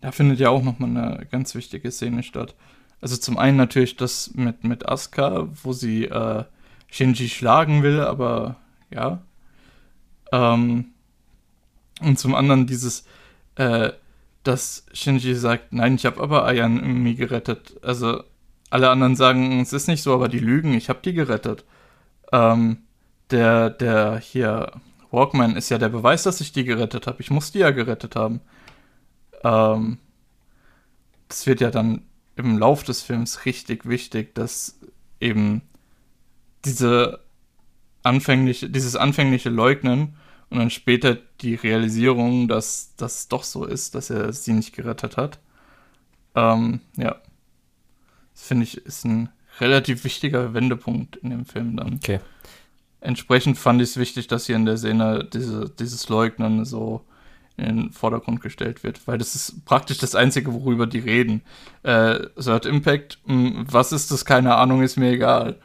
da 0.05 0.13
findet 0.13 0.39
ja 0.39 0.51
auch 0.51 0.63
nochmal 0.63 0.91
eine 0.91 1.27
ganz 1.31 1.55
wichtige 1.55 1.91
Szene 1.91 2.23
statt. 2.23 2.55
Also 3.01 3.17
zum 3.17 3.39
einen 3.39 3.57
natürlich 3.57 3.97
das 3.97 4.35
mit, 4.35 4.63
mit 4.63 4.87
Asuka, 4.87 5.49
wo 5.63 5.73
sie 5.73 6.05
äh, 6.05 6.45
Shinji 6.91 7.31
schlagen 7.31 7.83
will, 7.83 8.01
aber 8.01 8.57
ja. 8.91 9.23
Ähm, 10.31 10.93
und 12.03 12.19
zum 12.19 12.35
anderen 12.35 12.67
dieses, 12.67 13.07
äh, 13.55 13.93
dass 14.43 14.85
Shinji 14.93 15.35
sagt, 15.37 15.73
nein, 15.73 15.95
ich 15.95 16.05
habe 16.05 16.21
aber 16.21 16.45
Ayan 16.45 16.77
irgendwie 16.77 17.15
gerettet. 17.15 17.77
Also 17.81 18.25
alle 18.69 18.91
anderen 18.91 19.17
sagen, 19.17 19.59
es 19.61 19.73
ist 19.73 19.89
nicht 19.89 20.03
so, 20.03 20.13
aber 20.13 20.29
die 20.29 20.39
lügen, 20.39 20.75
ich 20.75 20.91
habe 20.91 21.01
die 21.03 21.15
gerettet. 21.15 21.65
Ähm, 22.31 22.83
der, 23.31 23.71
der 23.71 24.19
hier, 24.19 24.71
Walkman 25.11 25.57
ist 25.57 25.71
ja 25.71 25.79
der 25.79 25.89
Beweis, 25.89 26.25
dass 26.25 26.43
ich 26.43 26.53
die 26.53 26.65
gerettet 26.65 27.07
habe. 27.07 27.23
Ich 27.23 27.31
muss 27.31 27.53
die 27.53 27.61
ja 27.61 27.71
gerettet 27.71 28.17
haben. 28.17 28.43
Ähm, 29.45 29.99
das 31.29 31.47
wird 31.47 31.61
ja 31.61 31.71
dann 31.71 32.03
im 32.37 32.59
Lauf 32.59 32.83
des 32.83 33.03
Films 33.03 33.45
richtig 33.45 33.87
wichtig, 33.87 34.35
dass 34.35 34.81
eben 35.21 35.63
diese 36.65 37.21
anfängliche, 38.03 38.69
dieses 38.71 38.97
anfängliche 38.97 39.51
Leugnen 39.51 40.17
und 40.51 40.59
dann 40.59 40.71
später 40.71 41.17
die 41.41 41.55
Realisierung, 41.55 42.49
dass 42.49 42.95
das 42.97 43.29
doch 43.29 43.45
so 43.45 43.65
ist, 43.65 43.95
dass 43.95 44.11
er 44.11 44.33
sie 44.33 44.53
nicht 44.53 44.75
gerettet 44.75 45.17
hat. 45.17 45.39
Ähm, 46.35 46.81
ja. 46.97 47.17
Das 48.33 48.47
finde 48.47 48.65
ich 48.65 48.79
ist 48.79 49.05
ein 49.05 49.31
relativ 49.61 50.05
wichtiger 50.05 50.55
Wendepunkt 50.55 51.17
in 51.17 51.31
dem 51.31 51.45
Film 51.45 51.77
dann. 51.77 51.95
Okay. 51.95 52.21
Entsprechend 53.01 53.59
fand 53.59 53.81
ich 53.83 53.91
es 53.91 53.97
wichtig, 53.97 54.27
dass 54.27 54.47
hier 54.47 54.57
in 54.57 54.67
der 54.67 54.77
Szene 54.77 55.29
diese, 55.33 55.71
dieses 55.71 56.09
Leugnen 56.09 56.65
so 56.65 57.05
in 57.57 57.77
den 57.77 57.93
Vordergrund 57.93 58.41
gestellt 58.41 58.83
wird, 58.83 59.07
weil 59.07 59.19
das 59.19 59.35
ist 59.35 59.65
praktisch 59.65 59.99
das 59.99 60.15
Einzige, 60.15 60.53
worüber 60.53 60.87
die 60.87 60.99
reden. 60.99 61.43
Äh, 61.83 62.27
Third 62.41 62.67
Impact, 62.67 63.19
mh, 63.27 63.35
hm, 63.35 63.67
was 63.71 63.93
ist 63.93 64.11
das? 64.11 64.25
Keine 64.25 64.57
Ahnung, 64.57 64.83
ist 64.83 64.97
mir 64.97 65.13
egal. 65.13 65.57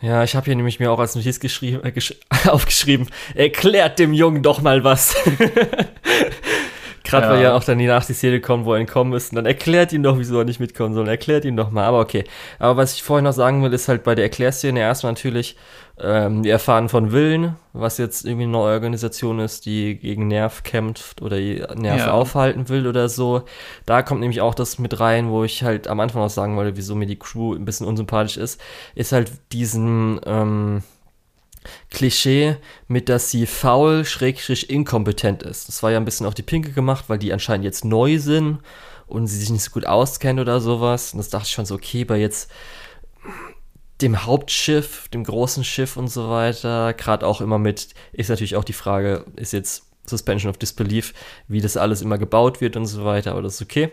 Ja, 0.00 0.22
ich 0.22 0.36
habe 0.36 0.44
hier 0.44 0.56
nämlich 0.56 0.80
mir 0.80 0.90
auch 0.92 0.98
als 0.98 1.14
Notiz 1.14 1.40
geschrieben, 1.40 1.84
äh, 1.84 1.90
gesch 1.90 2.14
aufgeschrieben, 2.46 3.08
erklärt 3.34 3.98
dem 3.98 4.12
Jungen 4.12 4.42
doch 4.42 4.60
mal 4.60 4.84
was. 4.84 5.16
Gerade 7.04 7.26
ja. 7.26 7.32
weil 7.32 7.42
ja 7.42 7.54
auch 7.54 7.62
dann 7.62 7.78
die 7.78 7.86
nach 7.86 8.04
die 8.04 8.14
Szene 8.14 8.40
kommt, 8.40 8.64
wo 8.64 8.72
er 8.72 8.80
entkommen 8.80 9.12
ist. 9.12 9.30
Und 9.30 9.36
dann 9.36 9.46
erklärt 9.46 9.92
ihn 9.92 10.02
doch, 10.02 10.18
wieso 10.18 10.38
er 10.38 10.44
nicht 10.46 10.58
mitkommen 10.58 10.94
soll. 10.94 11.06
Erklärt 11.06 11.44
ihn 11.44 11.56
doch 11.56 11.70
mal. 11.70 11.84
Aber 11.84 12.00
okay. 12.00 12.24
Aber 12.58 12.78
was 12.78 12.94
ich 12.94 13.02
vorhin 13.02 13.24
noch 13.24 13.32
sagen 13.32 13.62
will, 13.62 13.72
ist 13.74 13.88
halt 13.88 14.04
bei 14.04 14.14
der 14.14 14.24
Erklärszene 14.24 14.80
erstmal 14.80 15.12
natürlich, 15.12 15.56
ähm, 16.00 16.42
wir 16.42 16.52
erfahren 16.52 16.88
von 16.88 17.12
Willen, 17.12 17.56
was 17.74 17.98
jetzt 17.98 18.24
irgendwie 18.24 18.44
eine 18.44 18.52
neue 18.52 18.72
Organisation 18.72 19.38
ist, 19.38 19.66
die 19.66 19.96
gegen 19.96 20.28
Nerv 20.28 20.62
kämpft 20.62 21.20
oder 21.20 21.36
Nerv 21.36 21.98
ja. 21.98 22.10
aufhalten 22.10 22.70
will 22.70 22.86
oder 22.86 23.10
so. 23.10 23.42
Da 23.84 24.02
kommt 24.02 24.20
nämlich 24.20 24.40
auch 24.40 24.54
das 24.54 24.78
mit 24.78 24.98
rein, 24.98 25.28
wo 25.28 25.44
ich 25.44 25.62
halt 25.62 25.86
am 25.86 26.00
Anfang 26.00 26.22
auch 26.22 26.30
sagen 26.30 26.56
wollte, 26.56 26.76
wieso 26.76 26.94
mir 26.94 27.06
die 27.06 27.18
Crew 27.18 27.54
ein 27.54 27.66
bisschen 27.66 27.86
unsympathisch 27.86 28.38
ist, 28.38 28.60
ist 28.94 29.12
halt 29.12 29.30
diesen, 29.52 30.20
ähm, 30.26 30.82
Klischee 31.90 32.56
mit, 32.88 33.08
dass 33.08 33.30
sie 33.30 33.46
faul, 33.46 34.04
schrägstrich 34.04 34.70
inkompetent 34.70 35.42
ist. 35.42 35.68
Das 35.68 35.82
war 35.82 35.90
ja 35.90 35.98
ein 35.98 36.04
bisschen 36.04 36.26
auf 36.26 36.34
die 36.34 36.42
Pinke 36.42 36.72
gemacht, 36.72 37.04
weil 37.08 37.18
die 37.18 37.32
anscheinend 37.32 37.64
jetzt 37.64 37.84
neu 37.84 38.18
sind 38.18 38.58
und 39.06 39.26
sie 39.26 39.38
sich 39.38 39.50
nicht 39.50 39.64
so 39.64 39.70
gut 39.70 39.86
auskennen 39.86 40.40
oder 40.40 40.60
sowas. 40.60 41.12
Und 41.12 41.18
das 41.18 41.28
dachte 41.28 41.46
ich 41.46 41.52
schon 41.52 41.66
so, 41.66 41.74
okay, 41.74 42.04
bei 42.04 42.18
jetzt 42.18 42.50
dem 44.00 44.24
Hauptschiff, 44.24 45.08
dem 45.08 45.24
großen 45.24 45.64
Schiff 45.64 45.96
und 45.96 46.08
so 46.08 46.28
weiter, 46.28 46.92
gerade 46.94 47.26
auch 47.26 47.40
immer 47.40 47.58
mit, 47.58 47.88
ist 48.12 48.28
natürlich 48.28 48.56
auch 48.56 48.64
die 48.64 48.72
Frage, 48.72 49.24
ist 49.36 49.52
jetzt 49.52 49.84
Suspension 50.06 50.50
of 50.50 50.58
Disbelief, 50.58 51.14
wie 51.48 51.60
das 51.60 51.76
alles 51.76 52.02
immer 52.02 52.18
gebaut 52.18 52.60
wird 52.60 52.76
und 52.76 52.86
so 52.86 53.04
weiter, 53.04 53.32
aber 53.32 53.42
das 53.42 53.54
ist 53.54 53.62
okay. 53.62 53.90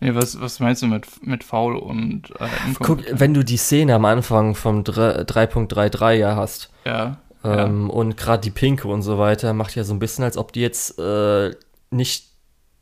Nee, 0.00 0.14
was, 0.14 0.40
was 0.40 0.60
meinst 0.60 0.82
du 0.82 0.86
mit, 0.86 1.06
mit 1.26 1.42
faul 1.42 1.76
und 1.76 2.30
äh, 2.38 2.46
Guck, 2.78 3.02
wenn 3.10 3.34
du 3.34 3.44
die 3.44 3.56
Szene 3.56 3.94
am 3.94 4.04
Anfang 4.04 4.54
vom 4.54 4.82
3.33 4.82 6.12
ja 6.12 6.36
hast. 6.36 6.70
Ja. 6.88 7.16
Ähm, 7.44 7.86
ja. 7.86 7.94
Und 7.94 8.16
gerade 8.16 8.40
die 8.40 8.50
Pinke 8.50 8.88
und 8.88 9.02
so 9.02 9.18
weiter 9.18 9.52
macht 9.52 9.74
ja 9.74 9.84
so 9.84 9.94
ein 9.94 9.98
bisschen, 9.98 10.24
als 10.24 10.36
ob 10.36 10.52
die 10.52 10.60
jetzt 10.60 10.98
äh, 10.98 11.54
nicht 11.90 12.26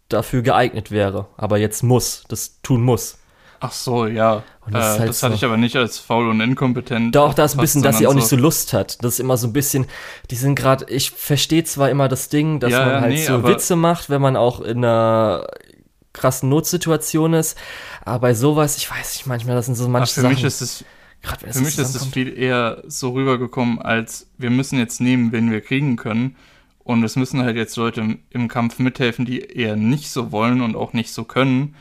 dafür 0.08 0.42
geeignet 0.42 0.90
wäre, 0.90 1.26
aber 1.36 1.58
jetzt 1.58 1.82
muss, 1.82 2.24
das 2.28 2.62
tun 2.62 2.82
muss. 2.82 3.18
Ach 3.58 3.72
so, 3.72 4.06
ja. 4.06 4.42
Das, 4.68 4.96
äh, 4.96 4.98
halt 5.00 5.08
das 5.08 5.22
hatte 5.22 5.32
so. 5.32 5.36
ich 5.36 5.44
aber 5.44 5.56
nicht 5.56 5.76
als 5.76 5.98
faul 5.98 6.28
und 6.28 6.40
inkompetent. 6.40 7.14
Doch, 7.14 7.34
da 7.34 7.44
ist 7.44 7.54
ein 7.54 7.60
bisschen, 7.60 7.82
dass 7.82 7.98
sie 7.98 8.06
auch 8.06 8.12
so 8.12 8.16
nicht 8.16 8.28
so 8.28 8.36
Lust 8.36 8.72
hat. 8.72 9.02
Das 9.02 9.14
ist 9.14 9.20
immer 9.20 9.36
so 9.36 9.46
ein 9.46 9.52
bisschen, 9.52 9.86
die 10.30 10.36
sind 10.36 10.54
gerade, 10.54 10.84
ich 10.88 11.10
verstehe 11.10 11.64
zwar 11.64 11.90
immer 11.90 12.08
das 12.08 12.28
Ding, 12.28 12.60
dass 12.60 12.72
ja, 12.72 12.84
man 12.84 13.00
halt 13.00 13.14
nee, 13.14 13.24
so 13.24 13.44
Witze 13.44 13.74
macht, 13.74 14.10
wenn 14.10 14.20
man 14.20 14.36
auch 14.36 14.60
in 14.60 14.78
einer 14.78 15.46
krassen 16.12 16.48
Notsituation 16.48 17.34
ist. 17.34 17.56
Aber 18.04 18.20
bei 18.20 18.34
sowas, 18.34 18.76
ich 18.76 18.90
weiß 18.90 19.16
nicht, 19.16 19.26
manchmal, 19.26 19.56
das 19.56 19.66
sind 19.66 19.74
so 19.74 19.88
manche 19.88 20.14
für 20.14 20.20
Sachen. 20.22 20.34
Mich 20.34 20.44
ist 20.44 20.60
es, 20.60 20.84
grad, 21.26 21.40
für 21.40 21.60
mich 21.60 21.78
ist 21.78 21.94
es 21.94 22.06
viel 22.06 22.36
eher 22.36 22.82
so 22.86 23.10
rübergekommen, 23.10 23.80
als 23.80 24.30
wir 24.38 24.50
müssen 24.50 24.78
jetzt 24.78 25.00
nehmen, 25.00 25.32
wen 25.32 25.50
wir 25.50 25.60
kriegen 25.60 25.96
können. 25.96 26.36
Und 26.78 27.02
es 27.02 27.16
müssen 27.16 27.42
halt 27.42 27.56
jetzt 27.56 27.76
Leute 27.76 28.00
im, 28.00 28.18
im 28.30 28.48
Kampf 28.48 28.78
mithelfen, 28.78 29.24
die 29.24 29.40
eher 29.40 29.76
nicht 29.76 30.10
so 30.10 30.30
wollen 30.30 30.60
und 30.60 30.76
auch 30.76 30.92
nicht 30.92 31.12
so 31.12 31.24
können. 31.24 31.74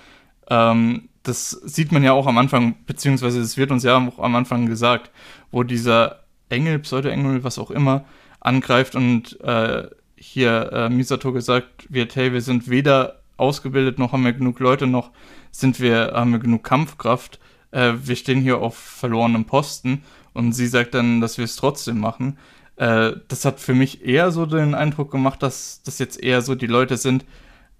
Ähm, 0.49 1.09
das 1.23 1.51
sieht 1.51 1.91
man 1.91 2.03
ja 2.03 2.13
auch 2.13 2.27
am 2.27 2.37
Anfang, 2.37 2.75
beziehungsweise 2.85 3.39
es 3.39 3.57
wird 3.57 3.71
uns 3.71 3.83
ja 3.83 3.97
auch 3.97 4.19
am 4.19 4.35
Anfang 4.35 4.65
gesagt, 4.65 5.11
wo 5.51 5.63
dieser 5.63 6.23
Engel, 6.49 6.79
Pseudo-Engel, 6.79 7.43
was 7.43 7.59
auch 7.59 7.71
immer, 7.71 8.05
angreift 8.39 8.95
und 8.95 9.39
äh, 9.41 9.87
hier 10.15 10.71
äh, 10.71 10.89
Misato 10.89 11.33
gesagt 11.33 11.87
wird, 11.89 12.15
hey, 12.15 12.31
wir 12.33 12.41
sind 12.41 12.69
weder 12.69 13.21
ausgebildet, 13.37 13.99
noch 13.99 14.13
haben 14.13 14.23
wir 14.23 14.33
genug 14.33 14.59
Leute, 14.59 14.87
noch 14.87 15.11
sind 15.51 15.79
wir, 15.79 16.11
haben 16.13 16.31
wir 16.31 16.39
genug 16.39 16.63
Kampfkraft. 16.63 17.39
Äh, 17.71 17.93
wir 18.03 18.15
stehen 18.15 18.41
hier 18.41 18.59
auf 18.59 18.77
verlorenem 18.77 19.45
Posten 19.45 20.03
und 20.33 20.53
sie 20.53 20.67
sagt 20.67 20.93
dann, 20.93 21.21
dass 21.21 21.37
wir 21.37 21.45
es 21.45 21.55
trotzdem 21.55 21.99
machen. 21.99 22.37
Äh, 22.77 23.13
das 23.27 23.45
hat 23.45 23.59
für 23.59 23.73
mich 23.73 24.05
eher 24.05 24.31
so 24.31 24.45
den 24.45 24.75
Eindruck 24.75 25.11
gemacht, 25.11 25.41
dass 25.41 25.81
das 25.83 25.99
jetzt 25.99 26.21
eher 26.21 26.41
so 26.41 26.55
die 26.55 26.67
Leute 26.67 26.97
sind, 26.97 27.25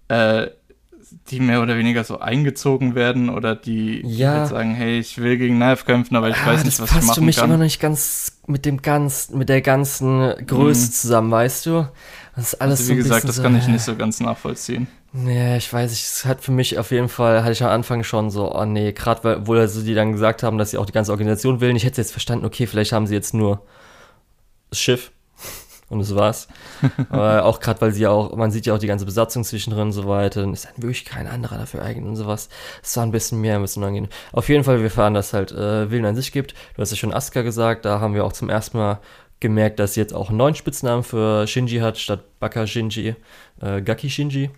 äh, 0.08 0.48
die 1.28 1.40
mehr 1.40 1.62
oder 1.62 1.76
weniger 1.76 2.02
so 2.04 2.18
eingezogen 2.18 2.94
werden 2.94 3.28
oder 3.28 3.54
die, 3.54 4.02
ja. 4.04 4.42
die 4.42 4.50
sagen, 4.50 4.74
hey, 4.74 4.98
ich 4.98 5.18
will 5.18 5.36
gegen 5.38 5.56
Knife 5.56 5.84
kämpfen, 5.84 6.16
aber 6.16 6.28
ich 6.28 6.36
ah, 6.36 6.46
weiß 6.46 6.64
nicht, 6.64 6.80
was 6.80 6.90
ich 6.90 6.96
machen 6.96 7.06
kann. 7.06 7.06
Das 7.06 7.06
passt 7.06 7.18
für 7.18 7.24
mich 7.24 7.38
immer 7.38 7.46
noch 7.48 7.58
nicht 7.58 7.80
ganz 7.80 8.38
mit 8.46 8.64
dem 8.64 8.82
ganz, 8.82 9.30
mit 9.30 9.48
der 9.48 9.60
ganzen 9.60 10.34
Größe 10.46 10.86
mhm. 10.86 10.92
zusammen, 10.92 11.30
weißt 11.30 11.66
du? 11.66 11.88
Das 12.34 12.52
ist 12.52 12.60
alles 12.60 12.80
also, 12.80 12.92
wie 12.92 12.96
so 12.98 13.02
gesagt, 13.02 13.28
das 13.28 13.36
so, 13.36 13.42
kann 13.42 13.56
ich 13.56 13.66
nicht 13.68 13.82
so 13.82 13.96
ganz 13.96 14.20
nachvollziehen. 14.20 14.88
Ja, 15.24 15.56
ich 15.56 15.72
weiß 15.72 15.92
es 15.92 16.24
hat 16.26 16.42
für 16.42 16.52
mich 16.52 16.78
auf 16.78 16.90
jeden 16.90 17.08
Fall, 17.08 17.42
hatte 17.42 17.52
ich 17.52 17.62
am 17.62 17.70
Anfang 17.70 18.02
schon 18.04 18.30
so, 18.30 18.54
oh 18.54 18.64
nee, 18.66 18.92
gerade 18.92 19.24
weil, 19.24 19.46
wo 19.46 19.54
also 19.54 19.82
die 19.82 19.94
dann 19.94 20.12
gesagt 20.12 20.42
haben, 20.42 20.58
dass 20.58 20.72
sie 20.72 20.78
auch 20.78 20.84
die 20.84 20.92
ganze 20.92 21.12
Organisation 21.12 21.60
wählen. 21.60 21.76
Ich 21.76 21.84
hätte 21.84 22.00
jetzt 22.00 22.10
verstanden, 22.10 22.44
okay, 22.44 22.66
vielleicht 22.66 22.92
haben 22.92 23.06
sie 23.06 23.14
jetzt 23.14 23.32
nur 23.32 23.62
das 24.68 24.78
Schiff 24.78 25.12
und 25.88 26.00
das 26.00 26.14
war's. 26.14 26.48
Aber 27.08 27.44
auch 27.46 27.60
gerade, 27.60 27.80
weil 27.80 27.92
sie 27.92 28.06
auch, 28.06 28.36
man 28.36 28.50
sieht 28.50 28.66
ja 28.66 28.74
auch 28.74 28.78
die 28.78 28.88
ganze 28.88 29.06
Besatzung 29.06 29.42
zwischendrin 29.44 29.84
und 29.84 29.92
so 29.92 30.06
weiter, 30.06 30.42
dann 30.42 30.52
ist 30.52 30.66
dann 30.66 30.74
wirklich 30.76 31.06
kein 31.06 31.26
anderer 31.28 31.56
dafür 31.56 31.82
eignet 31.82 32.04
und 32.06 32.16
sowas. 32.16 32.50
Es 32.82 32.94
war 32.96 33.04
ein 33.04 33.12
bisschen 33.12 33.40
mehr, 33.40 33.56
ein 33.56 33.62
bisschen 33.62 33.84
angehen. 33.84 34.08
Auf 34.32 34.50
jeden 34.50 34.64
Fall, 34.64 34.82
wir 34.82 34.90
fahren, 34.90 35.14
dass 35.14 35.32
halt 35.32 35.50
äh, 35.52 35.90
Willen 35.90 36.04
an 36.04 36.16
sich 36.16 36.30
gibt. 36.30 36.52
Du 36.74 36.82
hast 36.82 36.90
ja 36.90 36.96
schon 36.96 37.14
Asuka 37.14 37.40
gesagt, 37.40 37.86
da 37.86 38.00
haben 38.00 38.14
wir 38.14 38.24
auch 38.24 38.34
zum 38.34 38.50
ersten 38.50 38.76
Mal 38.76 39.00
gemerkt, 39.40 39.78
dass 39.78 39.94
sie 39.94 40.00
jetzt 40.00 40.14
auch 40.14 40.28
einen 40.28 40.38
neuen 40.38 40.54
Spitznamen 40.54 41.04
für 41.04 41.46
Shinji 41.46 41.78
hat, 41.78 41.96
statt 41.96 42.38
Baka 42.38 42.66
Shinji, 42.66 43.14
äh, 43.62 43.80
Gaki 43.80 44.10
Shinji. 44.10 44.50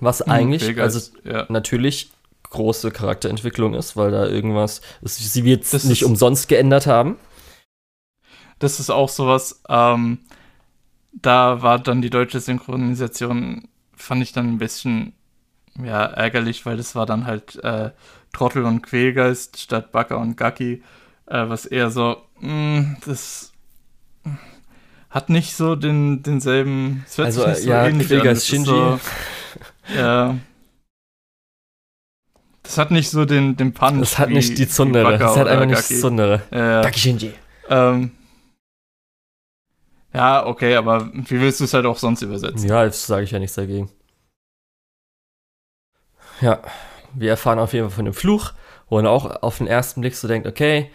Was 0.00 0.20
hm, 0.20 0.30
eigentlich, 0.30 0.66
hm, 0.66 0.80
also 0.80 1.00
ja. 1.24 1.46
natürlich 1.48 2.10
große 2.50 2.90
Charakterentwicklung 2.90 3.74
ist, 3.74 3.96
weil 3.96 4.10
da 4.10 4.26
irgendwas, 4.26 4.80
sie 5.02 5.44
wird 5.44 5.64
es 5.64 5.84
nicht 5.84 6.04
umsonst 6.04 6.48
geändert 6.48 6.86
haben. 6.86 7.16
Das 8.60 8.78
ist 8.78 8.90
auch 8.90 9.08
sowas, 9.08 9.60
ähm, 9.68 10.20
da 11.12 11.62
war 11.62 11.78
dann 11.78 12.00
die 12.00 12.10
deutsche 12.10 12.40
Synchronisation, 12.40 13.68
fand 13.94 14.22
ich 14.22 14.32
dann 14.32 14.54
ein 14.54 14.58
bisschen 14.58 15.14
ja, 15.82 16.04
ärgerlich, 16.04 16.64
weil 16.64 16.76
das 16.76 16.94
war 16.94 17.06
dann 17.06 17.26
halt 17.26 17.56
äh, 17.64 17.90
Trottel 18.32 18.64
und 18.64 18.82
Quälgeist 18.82 19.60
statt 19.60 19.92
Backer 19.92 20.18
und 20.18 20.36
Gaki, 20.36 20.82
äh, 21.26 21.48
was 21.48 21.66
eher 21.66 21.90
so, 21.90 22.18
mh, 22.40 22.48
hm, 22.48 22.96
das 23.04 23.52
hat 25.10 25.30
nicht 25.30 25.54
so 25.54 25.76
den, 25.76 26.22
denselben, 26.22 27.04
es 27.06 27.18
hört 27.18 27.26
also, 27.26 27.40
sich 27.42 27.50
nicht 27.50 27.62
so 27.62 27.70
ja, 27.70 27.86
ähnlich 27.86 28.08
Quälgeist 28.08 28.46
Shinji. 28.46 28.66
So, 28.66 29.00
ja. 29.92 30.36
Das 32.62 32.78
hat 32.78 32.90
nicht 32.90 33.10
so 33.10 33.24
den, 33.24 33.56
den 33.56 33.74
Punch. 33.74 34.00
Das 34.00 34.18
hat 34.18 34.30
wie, 34.30 34.34
nicht 34.34 34.58
die 34.58 34.66
Zundere. 34.66 35.18
Das 35.18 35.36
hat 35.36 35.48
einfach 35.48 35.66
nicht 35.66 35.88
die 35.88 36.00
Zundere. 36.00 36.42
Ja. 36.50 36.82
Gaki 36.82 36.98
Shinji. 36.98 37.34
Ähm, 37.68 38.12
ja, 40.14 40.46
okay, 40.46 40.76
aber 40.76 41.10
wie 41.12 41.40
willst 41.40 41.60
du 41.60 41.64
es 41.64 41.74
halt 41.74 41.86
auch 41.86 41.98
sonst 41.98 42.22
übersetzen? 42.22 42.68
Ja, 42.68 42.84
jetzt 42.84 43.06
sage 43.06 43.24
ich 43.24 43.30
ja 43.32 43.38
nichts 43.38 43.56
dagegen. 43.56 43.90
Ja, 46.40 46.62
wir 47.12 47.30
erfahren 47.30 47.58
auf 47.58 47.72
jeden 47.72 47.88
Fall 47.88 47.96
von 47.96 48.04
dem 48.06 48.14
Fluch, 48.14 48.52
wo 48.88 48.96
man 48.96 49.06
auch 49.06 49.42
auf 49.42 49.58
den 49.58 49.66
ersten 49.66 50.00
Blick 50.00 50.14
so 50.14 50.26
denkt, 50.26 50.46
okay, 50.46 50.90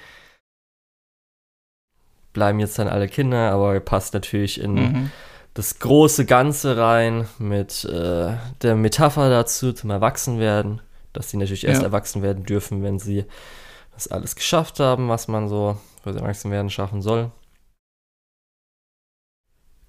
bleiben 2.33 2.59
jetzt 2.59 2.79
dann 2.79 2.87
alle 2.87 3.07
Kinder, 3.07 3.51
aber 3.51 3.79
passt 3.79 4.13
natürlich 4.13 4.59
in 4.59 4.73
mhm 4.73 5.11
das 5.53 5.79
große 5.79 6.25
Ganze 6.25 6.77
rein 6.77 7.27
mit 7.37 7.83
äh, 7.85 8.35
der 8.61 8.75
Metapher 8.75 9.29
dazu 9.29 9.73
zum 9.73 9.89
Erwachsenwerden. 9.89 10.81
dass 11.11 11.31
sie 11.31 11.37
natürlich 11.37 11.65
erst 11.65 11.81
Ja. 11.81 11.87
erwachsen 11.87 12.21
werden 12.21 12.43
dürfen, 12.45 12.83
wenn 12.83 12.99
sie 12.99 13.25
das 13.93 14.07
alles 14.09 14.35
geschafft 14.35 14.79
haben, 14.79 15.09
was 15.09 15.27
man 15.27 15.49
so 15.49 15.75
für 16.03 16.13
das 16.13 16.21
Erwachsenwerden 16.21 16.69
schaffen 16.69 17.01
soll. 17.01 17.31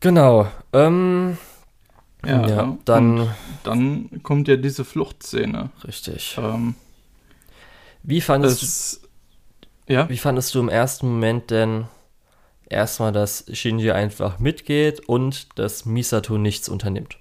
Genau. 0.01 0.49
Ähm, 0.73 1.37
ja, 2.25 2.77
dann 2.85 3.20
und 3.20 3.31
dann 3.64 4.23
kommt 4.23 4.49
ja 4.49 4.57
diese 4.57 4.85
Fluchtszene. 4.85 5.70
richtig. 5.85 6.37
Ähm, 6.38 6.75
Wie 8.03 8.20
fandest, 8.20 8.62
du, 8.62 8.66
es, 8.66 9.01
ja, 9.88 10.09
wie 10.09 10.18
fandest 10.18 10.55
du 10.55 10.61
im 10.61 10.68
ersten 10.70 11.07
Moment 11.09 11.51
denn 11.51 11.87
erstmal, 12.70 13.12
dass 13.12 13.44
Shinji 13.52 13.90
einfach 13.90 14.38
mitgeht 14.38 15.00
und 15.09 15.59
dass 15.59 15.85
Misato 15.85 16.38
nichts 16.38 16.68
unternimmt 16.68 17.18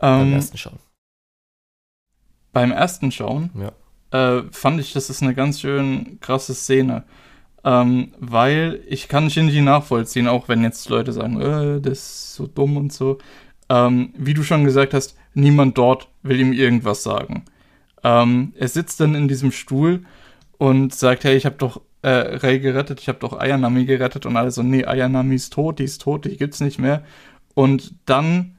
beim 0.00 0.28
ähm, 0.28 0.32
ersten 0.32 0.56
Schauen? 0.58 0.78
beim 2.52 2.72
ersten 2.72 3.10
Schauen 3.12 3.50
Ja. 3.54 4.38
äh, 4.38 4.44
fand 4.50 4.80
ich, 4.80 4.92
das 4.92 5.10
ist 5.10 5.22
eine 5.22 5.34
ganz 5.34 5.60
schön 5.60 6.18
krasse 6.20 6.54
Szene. 6.54 7.04
Ähm, 7.66 8.12
weil 8.18 8.82
ich 8.86 9.08
kann 9.08 9.30
Shinji 9.30 9.62
nachvollziehen, 9.62 10.28
auch 10.28 10.48
wenn 10.48 10.62
jetzt 10.62 10.88
Leute 10.90 11.12
sagen, 11.12 11.40
äh, 11.40 11.80
das 11.80 11.98
ist 11.98 12.34
so 12.34 12.46
dumm 12.46 12.76
und 12.76 12.92
so. 12.92 13.18
Ähm, 13.70 14.12
wie 14.18 14.34
du 14.34 14.42
schon 14.42 14.64
gesagt 14.64 14.92
hast, 14.92 15.16
niemand 15.32 15.78
dort 15.78 16.08
will 16.22 16.38
ihm 16.38 16.52
irgendwas 16.52 17.02
sagen. 17.02 17.46
Ähm, 18.02 18.52
er 18.56 18.68
sitzt 18.68 19.00
dann 19.00 19.14
in 19.14 19.28
diesem 19.28 19.50
Stuhl 19.50 20.04
und 20.58 20.94
sagt, 20.94 21.24
hey, 21.24 21.36
ich 21.36 21.46
habe 21.46 21.56
doch 21.56 21.80
äh, 22.04 22.36
Rei 22.36 22.58
gerettet, 22.58 23.00
ich 23.00 23.08
habe 23.08 23.18
doch 23.18 23.38
Ayanami 23.38 23.86
gerettet 23.86 24.26
und 24.26 24.36
alle 24.36 24.50
so, 24.50 24.62
nee, 24.62 24.84
Ayanami 24.84 25.36
ist 25.36 25.54
tot, 25.54 25.78
die 25.78 25.84
ist 25.84 26.02
tot, 26.02 26.26
die 26.26 26.36
gibt's 26.36 26.60
nicht 26.60 26.78
mehr. 26.78 27.02
Und 27.54 27.94
dann 28.04 28.56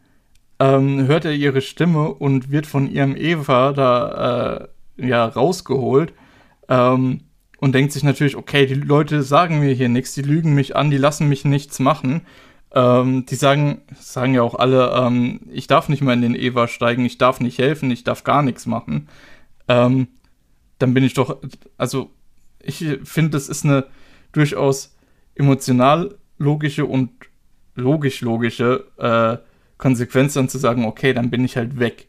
ähm, 0.59 1.05
hört 1.05 1.25
er 1.25 1.33
ihre 1.33 1.61
Stimme 1.61 2.09
und 2.09 2.49
wird 2.49 2.65
von 2.65 2.89
ihrem 2.89 3.15
Eva 3.15 3.71
da 3.73 4.67
äh, 4.97 5.07
ja 5.07 5.25
rausgeholt 5.25 6.13
ähm, 6.69 7.21
und 7.59 7.75
denkt 7.75 7.91
sich 7.91 8.03
natürlich, 8.03 8.35
okay, 8.35 8.65
die 8.65 8.73
Leute 8.73 9.21
sagen 9.21 9.59
mir 9.59 9.73
hier 9.73 9.89
nichts, 9.89 10.15
die 10.15 10.23
lügen 10.23 10.55
mich 10.55 10.75
an, 10.75 10.89
die 10.89 10.97
lassen 10.97 11.29
mich 11.29 11.45
nichts 11.45 11.79
machen. 11.79 12.21
Ähm, 12.73 13.27
die 13.27 13.35
sagen, 13.35 13.81
sagen 13.99 14.33
ja 14.33 14.41
auch 14.41 14.55
alle, 14.55 14.91
ähm, 14.91 15.41
ich 15.51 15.67
darf 15.67 15.87
nicht 15.87 16.01
mal 16.01 16.13
in 16.13 16.21
den 16.21 16.35
Eva 16.35 16.67
steigen, 16.67 17.05
ich 17.05 17.19
darf 17.19 17.39
nicht 17.39 17.59
helfen, 17.59 17.91
ich 17.91 18.03
darf 18.03 18.23
gar 18.23 18.41
nichts 18.41 18.65
machen. 18.65 19.07
Ähm, 19.67 20.07
dann 20.79 20.93
bin 20.95 21.03
ich 21.03 21.13
doch, 21.13 21.37
also 21.77 22.09
ich 22.65 22.99
finde, 23.03 23.31
das 23.31 23.49
ist 23.49 23.65
eine 23.65 23.85
durchaus 24.31 24.95
emotional 25.35 26.17
logische 26.37 26.85
und 26.85 27.11
logisch 27.75 28.21
logische 28.21 28.85
äh, 28.97 29.37
Konsequenz 29.77 30.33
dann 30.33 30.49
zu 30.49 30.57
sagen, 30.57 30.85
okay, 30.85 31.13
dann 31.13 31.29
bin 31.29 31.43
ich 31.45 31.57
halt 31.57 31.79
weg. 31.79 32.07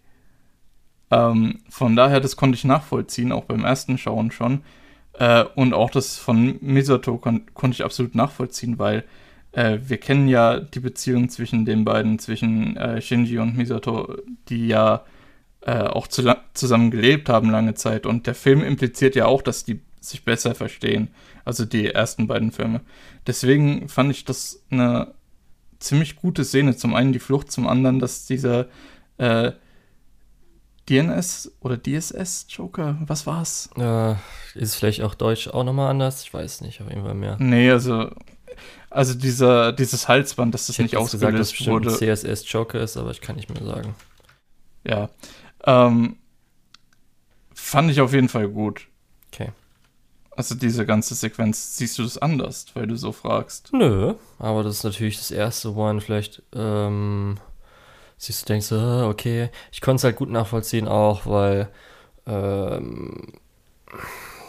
Ähm, 1.11 1.61
von 1.69 1.97
daher, 1.97 2.21
das 2.21 2.37
konnte 2.37 2.57
ich 2.57 2.65
nachvollziehen, 2.65 3.33
auch 3.33 3.45
beim 3.45 3.65
ersten 3.65 3.99
Schauen 3.99 4.31
schon. 4.31 4.63
Äh, 5.15 5.45
und 5.55 5.75
auch 5.75 5.91
das 5.91 6.19
von 6.19 6.59
Misato 6.61 7.19
kon 7.19 7.47
konnte 7.55 7.77
ich 7.77 7.85
absolut 7.85 8.15
nachvollziehen, 8.15 8.79
weil 8.79 9.05
äh, 9.53 9.79
wir 9.83 9.99
kennen 9.99 10.29
ja 10.29 10.61
die 10.61 10.81
Beziehung 10.81 11.29
zwischen 11.29 11.65
den 11.65 11.85
beiden, 11.85 12.19
zwischen 12.19 12.77
äh, 12.77 13.01
Shinji 13.01 13.39
und 13.39 13.57
Misato, 13.57 14.17
die 14.49 14.69
ja 14.69 15.05
äh, 15.63 15.83
auch 15.83 16.07
zu 16.07 16.23
zusammen 16.55 16.91
gelebt 16.91 17.29
haben 17.29 17.51
lange 17.51 17.75
Zeit. 17.75 18.07
Und 18.07 18.27
der 18.27 18.35
Film 18.35 18.63
impliziert 18.63 19.17
ja 19.17 19.27
auch, 19.27 19.43
dass 19.43 19.65
die 19.65 19.81
sich 20.09 20.25
besser 20.25 20.55
verstehen. 20.55 21.09
Also 21.45 21.65
die 21.65 21.87
ersten 21.87 22.27
beiden 22.27 22.53
Filme. 22.53 22.81
Deswegen 23.27 23.89
fand 23.89 24.11
ich 24.11 24.25
das 24.25 24.65
eine 24.71 25.15
ziemlich 25.79 26.17
gute 26.17 26.45
Szene. 26.45 26.77
Zum 26.77 26.95
einen 26.95 27.13
die 27.13 27.19
Flucht, 27.19 27.53
zum 27.53 27.67
anderen, 27.67 27.99
dass 27.99 28.27
dieser 28.27 28.67
äh, 29.19 29.53
DNS 30.89 31.53
oder 31.61 31.77
DSS 31.77 32.47
Joker, 32.49 32.97
was 33.07 33.27
war's? 33.27 33.71
Äh, 33.77 34.15
ist 34.55 34.77
vielleicht 34.77 35.03
auch 35.03 35.15
Deutsch 35.15 35.49
auch 35.49 35.65
nochmal 35.65 35.91
anders? 35.91 36.23
Ich 36.23 36.33
weiß 36.33 36.61
nicht, 36.61 36.81
auf 36.81 36.89
jeden 36.89 37.03
Fall 37.03 37.15
mehr. 37.15 37.37
Nee, 37.41 37.71
also 37.71 38.11
also 38.91 39.15
dieser 39.15 39.73
dieses 39.73 40.09
Halsband, 40.09 40.55
dass 40.55 40.69
das 40.69 40.79
Ich 40.79 40.83
nicht 40.83 40.93
gesagt, 40.93 41.13
dass 41.13 41.15
ausgelöst 41.15 41.53
bestimmt 41.53 41.85
wurde. 41.85 42.17
CSS 42.17 42.51
Joker 42.51 42.81
ist, 42.81 42.97
aber 42.97 43.11
ich 43.11 43.21
kann 43.21 43.37
nicht 43.37 43.53
mehr 43.53 43.65
sagen. 43.65 43.95
Ja. 44.85 45.11
Ähm, 45.65 46.17
fand 47.53 47.91
ich 47.91 48.01
auf 48.01 48.13
jeden 48.13 48.29
Fall 48.29 48.49
gut. 48.49 48.87
Also 50.37 50.55
diese 50.55 50.85
ganze 50.85 51.15
Sequenz, 51.15 51.77
siehst 51.77 51.99
du 51.99 52.03
das 52.03 52.19
anders, 52.19 52.67
weil 52.75 52.87
du 52.87 52.97
so 52.97 53.13
fragst? 53.13 53.71
Nö, 53.73 54.15
aber 54.39 54.63
das 54.63 54.77
ist 54.77 54.85
natürlich 54.85 55.17
das 55.17 55.31
erste, 55.31 55.75
wo 55.75 55.83
man 55.85 56.01
vielleicht 56.01 56.43
ähm, 56.55 57.39
siehst 58.19 58.43
du 58.43 58.53
denkst, 58.53 58.71
ah, 58.73 59.09
okay, 59.09 59.51
ich 59.73 59.81
konnte 59.81 59.97
es 60.01 60.05
halt 60.05 60.17
gut 60.17 60.31
nachvollziehen 60.31 60.89
auch, 60.89 61.27
weil 61.27 61.69
ähm, 62.27 63.33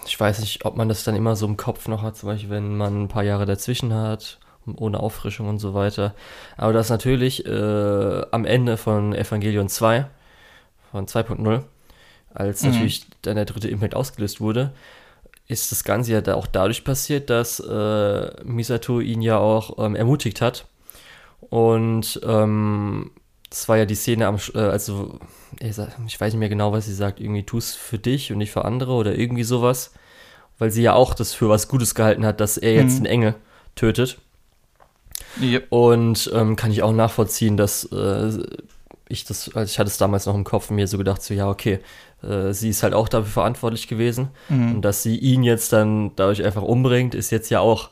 ich 0.05 0.19
weiß 0.19 0.39
nicht, 0.39 0.65
ob 0.65 0.75
man 0.75 0.89
das 0.89 1.03
dann 1.03 1.15
immer 1.15 1.35
so 1.35 1.45
im 1.45 1.57
Kopf 1.57 1.87
noch 1.87 2.01
hat, 2.01 2.17
zum 2.17 2.27
Beispiel, 2.29 2.49
wenn 2.49 2.75
man 2.77 3.03
ein 3.03 3.07
paar 3.07 3.23
Jahre 3.23 3.45
dazwischen 3.45 3.93
hat, 3.93 4.39
ohne 4.75 4.99
Auffrischung 4.99 5.47
und 5.47 5.59
so 5.59 5.73
weiter. 5.73 6.13
Aber 6.57 6.73
das 6.73 6.89
natürlich 6.89 7.45
äh, 7.45 8.25
am 8.31 8.45
Ende 8.45 8.77
von 8.77 9.13
Evangelion 9.13 9.69
2, 9.69 10.05
von 10.91 11.07
2.0, 11.07 11.61
als 12.33 12.63
Mhm. 12.63 12.71
natürlich 12.71 13.05
dann 13.21 13.35
der 13.35 13.45
dritte 13.45 13.69
Impact 13.69 13.95
ausgelöst 13.95 14.41
wurde, 14.41 14.71
ist 15.47 15.71
das 15.71 15.83
Ganze 15.83 16.11
ja 16.13 16.21
da 16.21 16.35
auch 16.35 16.47
dadurch 16.47 16.83
passiert, 16.83 17.29
dass 17.29 17.59
äh, 17.59 18.43
Misato 18.43 18.99
ihn 18.99 19.21
ja 19.21 19.37
auch 19.37 19.77
ähm, 19.83 19.95
ermutigt 19.95 20.41
hat. 20.41 20.65
Und 21.49 22.19
ähm, 22.23 23.11
das 23.49 23.69
war 23.69 23.77
ja 23.77 23.85
die 23.85 23.95
Szene 23.95 24.27
am, 24.27 24.37
äh, 24.53 24.59
also 24.59 25.19
ich 25.59 26.19
weiß 26.19 26.33
nicht 26.33 26.39
mehr 26.39 26.49
genau, 26.49 26.73
was 26.73 26.85
sie 26.85 26.93
sagt, 26.93 27.19
irgendwie 27.21 27.43
tu's 27.43 27.73
für 27.75 27.97
dich 27.97 28.31
und 28.31 28.39
nicht 28.39 28.51
für 28.51 28.65
andere 28.65 28.91
oder 28.93 29.15
irgendwie 29.15 29.43
sowas, 29.43 29.93
weil 30.57 30.71
sie 30.71 30.81
ja 30.81 30.93
auch 30.93 31.13
das 31.13 31.33
für 31.33 31.47
was 31.47 31.67
Gutes 31.69 31.95
gehalten 31.95 32.25
hat, 32.25 32.41
dass 32.41 32.57
er 32.57 32.73
jetzt 32.73 32.99
Mhm. 32.99 33.03
den 33.03 33.05
Engel 33.05 33.35
tötet. 33.75 34.17
Ja. 35.39 35.59
Und 35.69 36.29
ähm, 36.33 36.55
kann 36.55 36.71
ich 36.71 36.83
auch 36.83 36.91
nachvollziehen, 36.91 37.57
dass 37.57 37.85
äh, 37.85 38.31
ich 39.07 39.23
das, 39.23 39.55
also 39.55 39.71
ich 39.71 39.79
hatte 39.79 39.87
es 39.89 39.97
damals 39.97 40.25
noch 40.25 40.35
im 40.35 40.43
Kopf 40.43 40.69
und 40.69 40.75
mir 40.75 40.87
so 40.87 40.97
gedacht, 40.97 41.21
so 41.21 41.33
ja, 41.33 41.49
okay, 41.49 41.79
äh, 42.23 42.53
sie 42.53 42.69
ist 42.69 42.83
halt 42.83 42.93
auch 42.93 43.09
dafür 43.09 43.31
verantwortlich 43.31 43.87
gewesen. 43.87 44.29
Mhm. 44.49 44.75
Und 44.75 44.81
dass 44.81 45.03
sie 45.03 45.17
ihn 45.17 45.43
jetzt 45.43 45.73
dann 45.73 46.15
dadurch 46.15 46.43
einfach 46.43 46.63
umbringt, 46.63 47.15
ist 47.15 47.31
jetzt 47.31 47.49
ja 47.49 47.59
auch 47.59 47.89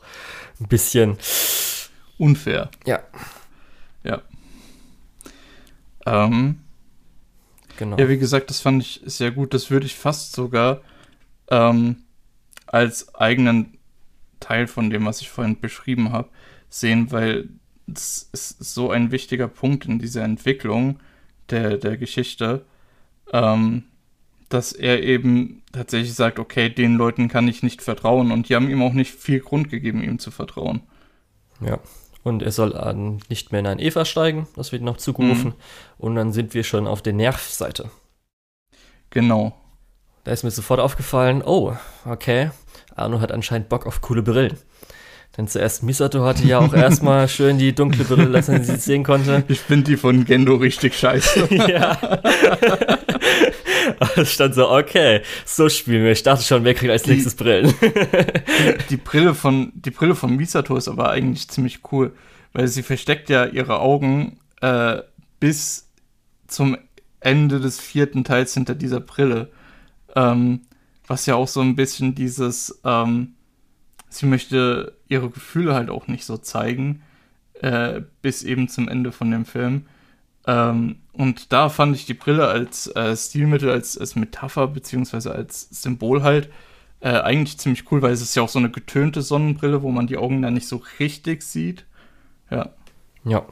ein 0.60 0.68
bisschen. 0.68 1.18
Unfair. 2.18 2.70
Ja. 2.86 3.00
Ja. 4.04 4.22
Ähm, 6.06 6.60
Genau. 7.76 7.98
Ja, 7.98 8.08
wie 8.08 8.18
gesagt, 8.18 8.50
das 8.50 8.60
fand 8.60 8.82
ich 8.82 9.00
sehr 9.04 9.30
gut. 9.30 9.54
Das 9.54 9.70
würde 9.70 9.86
ich 9.86 9.94
fast 9.94 10.32
sogar 10.32 10.80
ähm, 11.50 11.96
als 12.66 13.14
eigenen 13.14 13.78
Teil 14.40 14.66
von 14.66 14.90
dem, 14.90 15.04
was 15.06 15.20
ich 15.20 15.30
vorhin 15.30 15.60
beschrieben 15.60 16.12
habe, 16.12 16.28
sehen, 16.68 17.12
weil 17.12 17.48
das 17.86 18.28
ist 18.32 18.58
so 18.58 18.90
ein 18.90 19.12
wichtiger 19.12 19.48
Punkt 19.48 19.84
in 19.86 19.98
dieser 19.98 20.24
Entwicklung 20.24 20.98
der, 21.50 21.76
der 21.76 21.96
Geschichte, 21.96 22.64
ähm, 23.32 23.84
dass 24.48 24.72
er 24.72 25.02
eben 25.02 25.62
tatsächlich 25.72 26.14
sagt, 26.14 26.38
okay, 26.38 26.68
den 26.68 26.96
Leuten 26.96 27.28
kann 27.28 27.48
ich 27.48 27.62
nicht 27.62 27.82
vertrauen 27.82 28.30
und 28.30 28.48
die 28.48 28.54
haben 28.54 28.70
ihm 28.70 28.82
auch 28.82 28.92
nicht 28.92 29.14
viel 29.14 29.40
Grund 29.40 29.70
gegeben, 29.70 30.02
ihm 30.02 30.18
zu 30.18 30.30
vertrauen. 30.30 30.82
Ja. 31.60 31.78
Und 32.22 32.42
er 32.42 32.52
soll 32.52 32.76
an, 32.76 33.20
nicht 33.28 33.52
mehr 33.52 33.60
in 33.60 33.66
ein 33.66 33.78
Eva 33.78 34.04
steigen, 34.04 34.48
das 34.56 34.72
wird 34.72 34.82
noch 34.82 34.96
zugerufen. 34.96 35.50
Mhm. 35.50 35.54
Und 35.98 36.14
dann 36.16 36.32
sind 36.32 36.54
wir 36.54 36.64
schon 36.64 36.86
auf 36.86 37.02
der 37.02 37.12
Nervseite. 37.12 37.90
Genau. 39.10 39.54
Da 40.24 40.32
ist 40.32 40.42
mir 40.42 40.50
sofort 40.50 40.80
aufgefallen, 40.80 41.42
oh, 41.44 41.76
okay, 42.04 42.50
Arno 42.96 43.20
hat 43.20 43.30
anscheinend 43.30 43.68
Bock 43.68 43.86
auf 43.86 44.00
coole 44.00 44.22
Brillen. 44.22 44.58
Denn 45.36 45.48
zuerst 45.48 45.82
Misato 45.82 46.24
hatte 46.24 46.44
ja 46.44 46.58
auch 46.58 46.72
erstmal 46.74 47.28
schön 47.28 47.58
die 47.58 47.74
dunkle 47.74 48.04
Brille, 48.04 48.30
dass 48.30 48.48
man 48.48 48.64
sie 48.64 48.76
sehen 48.76 49.04
konnte. 49.04 49.44
Ich 49.48 49.60
finde 49.60 49.90
die 49.90 49.96
von 49.96 50.24
Gendo 50.24 50.56
richtig 50.56 50.94
scheiße. 50.98 51.48
ja. 51.68 52.95
Es 54.22 54.32
stand 54.32 54.54
so, 54.54 54.70
okay, 54.70 55.20
so 55.44 55.68
spielen 55.68 56.04
wir. 56.04 56.12
Ich 56.12 56.22
dachte 56.22 56.44
schon, 56.44 56.64
wer 56.64 56.74
kriegt 56.74 56.90
als 56.92 57.02
Die- 57.04 57.10
nächstes 57.12 57.34
Brillen? 57.34 57.72
Die 58.90 58.96
Brille 58.96 59.34
von, 59.34 59.72
die 59.74 59.90
Brille 59.90 60.14
von 60.14 60.34
Misato 60.36 60.76
ist 60.76 60.88
aber 60.88 61.10
eigentlich 61.10 61.48
ziemlich 61.48 61.80
cool, 61.92 62.12
weil 62.52 62.68
sie 62.68 62.82
versteckt 62.82 63.28
ja 63.28 63.44
ihre 63.44 63.80
Augen 63.80 64.38
äh, 64.60 65.02
bis 65.40 65.90
zum 66.46 66.76
Ende 67.20 67.60
des 67.60 67.80
vierten 67.80 68.24
Teils 68.24 68.54
hinter 68.54 68.74
dieser 68.74 69.00
Brille. 69.00 69.50
Ähm, 70.14 70.62
was 71.06 71.26
ja 71.26 71.34
auch 71.34 71.48
so 71.48 71.60
ein 71.60 71.76
bisschen 71.76 72.14
dieses, 72.14 72.80
ähm, 72.84 73.34
sie 74.08 74.26
möchte 74.26 74.94
ihre 75.08 75.30
Gefühle 75.30 75.74
halt 75.74 75.90
auch 75.90 76.08
nicht 76.08 76.24
so 76.24 76.36
zeigen, 76.38 77.02
äh, 77.60 78.00
bis 78.22 78.42
eben 78.42 78.68
zum 78.68 78.88
Ende 78.88 79.12
von 79.12 79.30
dem 79.30 79.44
Film. 79.44 79.86
Ähm, 80.46 81.00
und 81.12 81.52
da 81.52 81.68
fand 81.68 81.96
ich 81.96 82.06
die 82.06 82.14
Brille 82.14 82.46
als 82.48 82.88
äh, 82.94 83.16
Stilmittel, 83.16 83.70
als, 83.70 83.98
als 83.98 84.16
Metapher, 84.16 84.68
beziehungsweise 84.68 85.32
als 85.32 85.68
Symbol 85.70 86.22
halt, 86.22 86.50
äh, 87.00 87.10
eigentlich 87.10 87.58
ziemlich 87.58 87.90
cool, 87.90 88.02
weil 88.02 88.12
es 88.12 88.22
ist 88.22 88.34
ja 88.34 88.42
auch 88.42 88.48
so 88.48 88.58
eine 88.58 88.70
getönte 88.70 89.22
Sonnenbrille, 89.22 89.82
wo 89.82 89.90
man 89.90 90.06
die 90.06 90.16
Augen 90.16 90.42
dann 90.42 90.54
nicht 90.54 90.68
so 90.68 90.82
richtig 90.98 91.42
sieht. 91.42 91.84
Ja. 92.50 92.70
ja. 93.24 93.46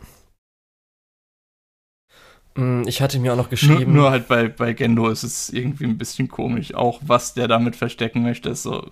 Mm, 2.54 2.82
Ich 2.86 3.00
hatte 3.02 3.18
mir 3.18 3.32
auch 3.32 3.36
noch 3.36 3.50
geschrieben. 3.50 3.92
Nur, 3.92 4.02
nur 4.02 4.10
halt 4.10 4.28
bei, 4.28 4.48
bei 4.48 4.72
Gendo 4.72 5.08
ist 5.08 5.22
es 5.24 5.50
irgendwie 5.50 5.84
ein 5.84 5.98
bisschen 5.98 6.28
komisch. 6.28 6.74
Auch 6.74 7.00
was 7.04 7.34
der 7.34 7.48
damit 7.48 7.76
verstecken 7.76 8.22
möchte, 8.22 8.50
ist 8.50 8.62
so, 8.62 8.90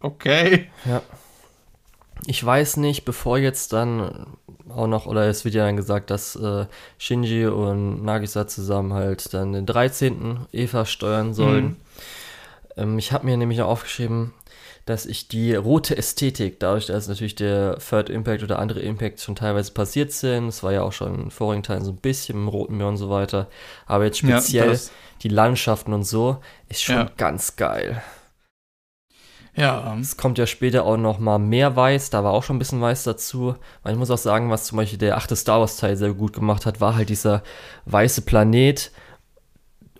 okay. 0.00 0.70
Ja. 0.84 1.02
Ich 2.26 2.44
weiß 2.44 2.76
nicht, 2.76 3.04
bevor 3.04 3.38
jetzt 3.38 3.72
dann 3.72 4.26
auch 4.68 4.86
noch, 4.86 5.06
oder 5.06 5.26
es 5.28 5.44
wird 5.44 5.54
ja 5.54 5.64
dann 5.66 5.76
gesagt, 5.76 6.10
dass 6.10 6.36
äh, 6.36 6.66
Shinji 6.98 7.46
und 7.46 8.04
Nagisa 8.04 8.46
zusammen 8.46 8.92
halt 8.94 9.34
dann 9.34 9.52
den 9.52 9.66
13. 9.66 10.46
Eva 10.52 10.86
steuern 10.86 11.34
sollen. 11.34 11.64
Mhm. 11.64 11.76
Ähm, 12.76 12.98
ich 12.98 13.12
habe 13.12 13.26
mir 13.26 13.36
nämlich 13.36 13.60
auch 13.60 13.68
aufgeschrieben, 13.68 14.32
dass 14.86 15.06
ich 15.06 15.28
die 15.28 15.54
rote 15.54 15.96
Ästhetik, 15.96 16.58
dadurch, 16.60 16.86
dass 16.86 17.06
natürlich 17.08 17.34
der 17.36 17.78
Third 17.78 18.08
Impact 18.08 18.42
oder 18.42 18.58
andere 18.58 18.80
Impacts 18.80 19.22
schon 19.24 19.36
teilweise 19.36 19.72
passiert 19.72 20.10
sind, 20.12 20.48
es 20.48 20.62
war 20.62 20.72
ja 20.72 20.82
auch 20.82 20.92
schon 20.92 21.24
in 21.24 21.30
vorigen 21.30 21.62
Teilen 21.62 21.84
so 21.84 21.90
ein 21.92 21.96
bisschen 21.98 22.36
im 22.36 22.48
Roten 22.48 22.76
Meer 22.76 22.88
und 22.88 22.96
so 22.96 23.08
weiter, 23.10 23.46
aber 23.86 24.04
jetzt 24.04 24.22
Ja, 24.22 24.38
speziell 24.40 24.70
das- 24.70 24.90
die 25.22 25.28
Landschaften 25.28 25.92
und 25.92 26.02
so, 26.04 26.38
ist 26.68 26.82
schon 26.82 26.96
Ja. 26.96 27.10
ganz 27.16 27.54
geil. 27.56 28.02
Ja, 29.54 29.94
Es 30.00 30.16
kommt 30.16 30.38
ja 30.38 30.46
später 30.46 30.84
auch 30.84 30.96
noch 30.96 31.18
mal 31.18 31.38
mehr 31.38 31.76
Weiß, 31.76 32.08
da 32.08 32.24
war 32.24 32.32
auch 32.32 32.42
schon 32.42 32.56
ein 32.56 32.58
bisschen 32.58 32.80
Weiß 32.80 33.04
dazu. 33.04 33.54
Ich 33.86 33.96
muss 33.96 34.10
auch 34.10 34.16
sagen, 34.18 34.48
was 34.50 34.64
zum 34.64 34.76
Beispiel 34.76 34.98
der 34.98 35.18
achte 35.18 35.36
Star 35.36 35.60
Wars 35.60 35.76
Teil 35.76 35.96
sehr 35.96 36.14
gut 36.14 36.32
gemacht 36.32 36.64
hat, 36.64 36.80
war 36.80 36.96
halt 36.96 37.10
dieser 37.10 37.42
weiße 37.84 38.22
Planet, 38.22 38.90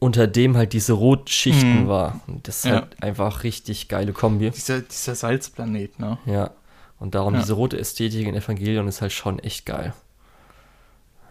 unter 0.01 0.27
dem 0.27 0.57
halt 0.57 0.73
diese 0.73 0.95
Rotschichten 0.95 1.83
Mhm. 1.85 1.88
war. 1.88 2.21
Und 2.27 2.49
das 2.49 2.59
ist 2.59 2.65
Ja. 2.65 2.73
halt 2.77 3.03
einfach 3.03 3.45
richtig 3.45 3.88
geile 3.88 4.12
Kombi. 4.15 4.51
dieser, 4.51 4.81
dieser 4.81 5.15
Salzplanet, 5.15 5.99
ne? 5.99 6.17
Ja. 6.25 6.51
Und 6.99 7.15
darum 7.15 7.35
Ja. 7.35 7.41
diese 7.41 7.53
rote 7.53 7.79
Ästhetik 7.79 8.27
in 8.27 8.35
Evangelion 8.35 8.88
ist 8.88 9.03
halt 9.03 9.12
schon 9.12 9.38
echt 9.38 9.67
geil. 9.67 9.93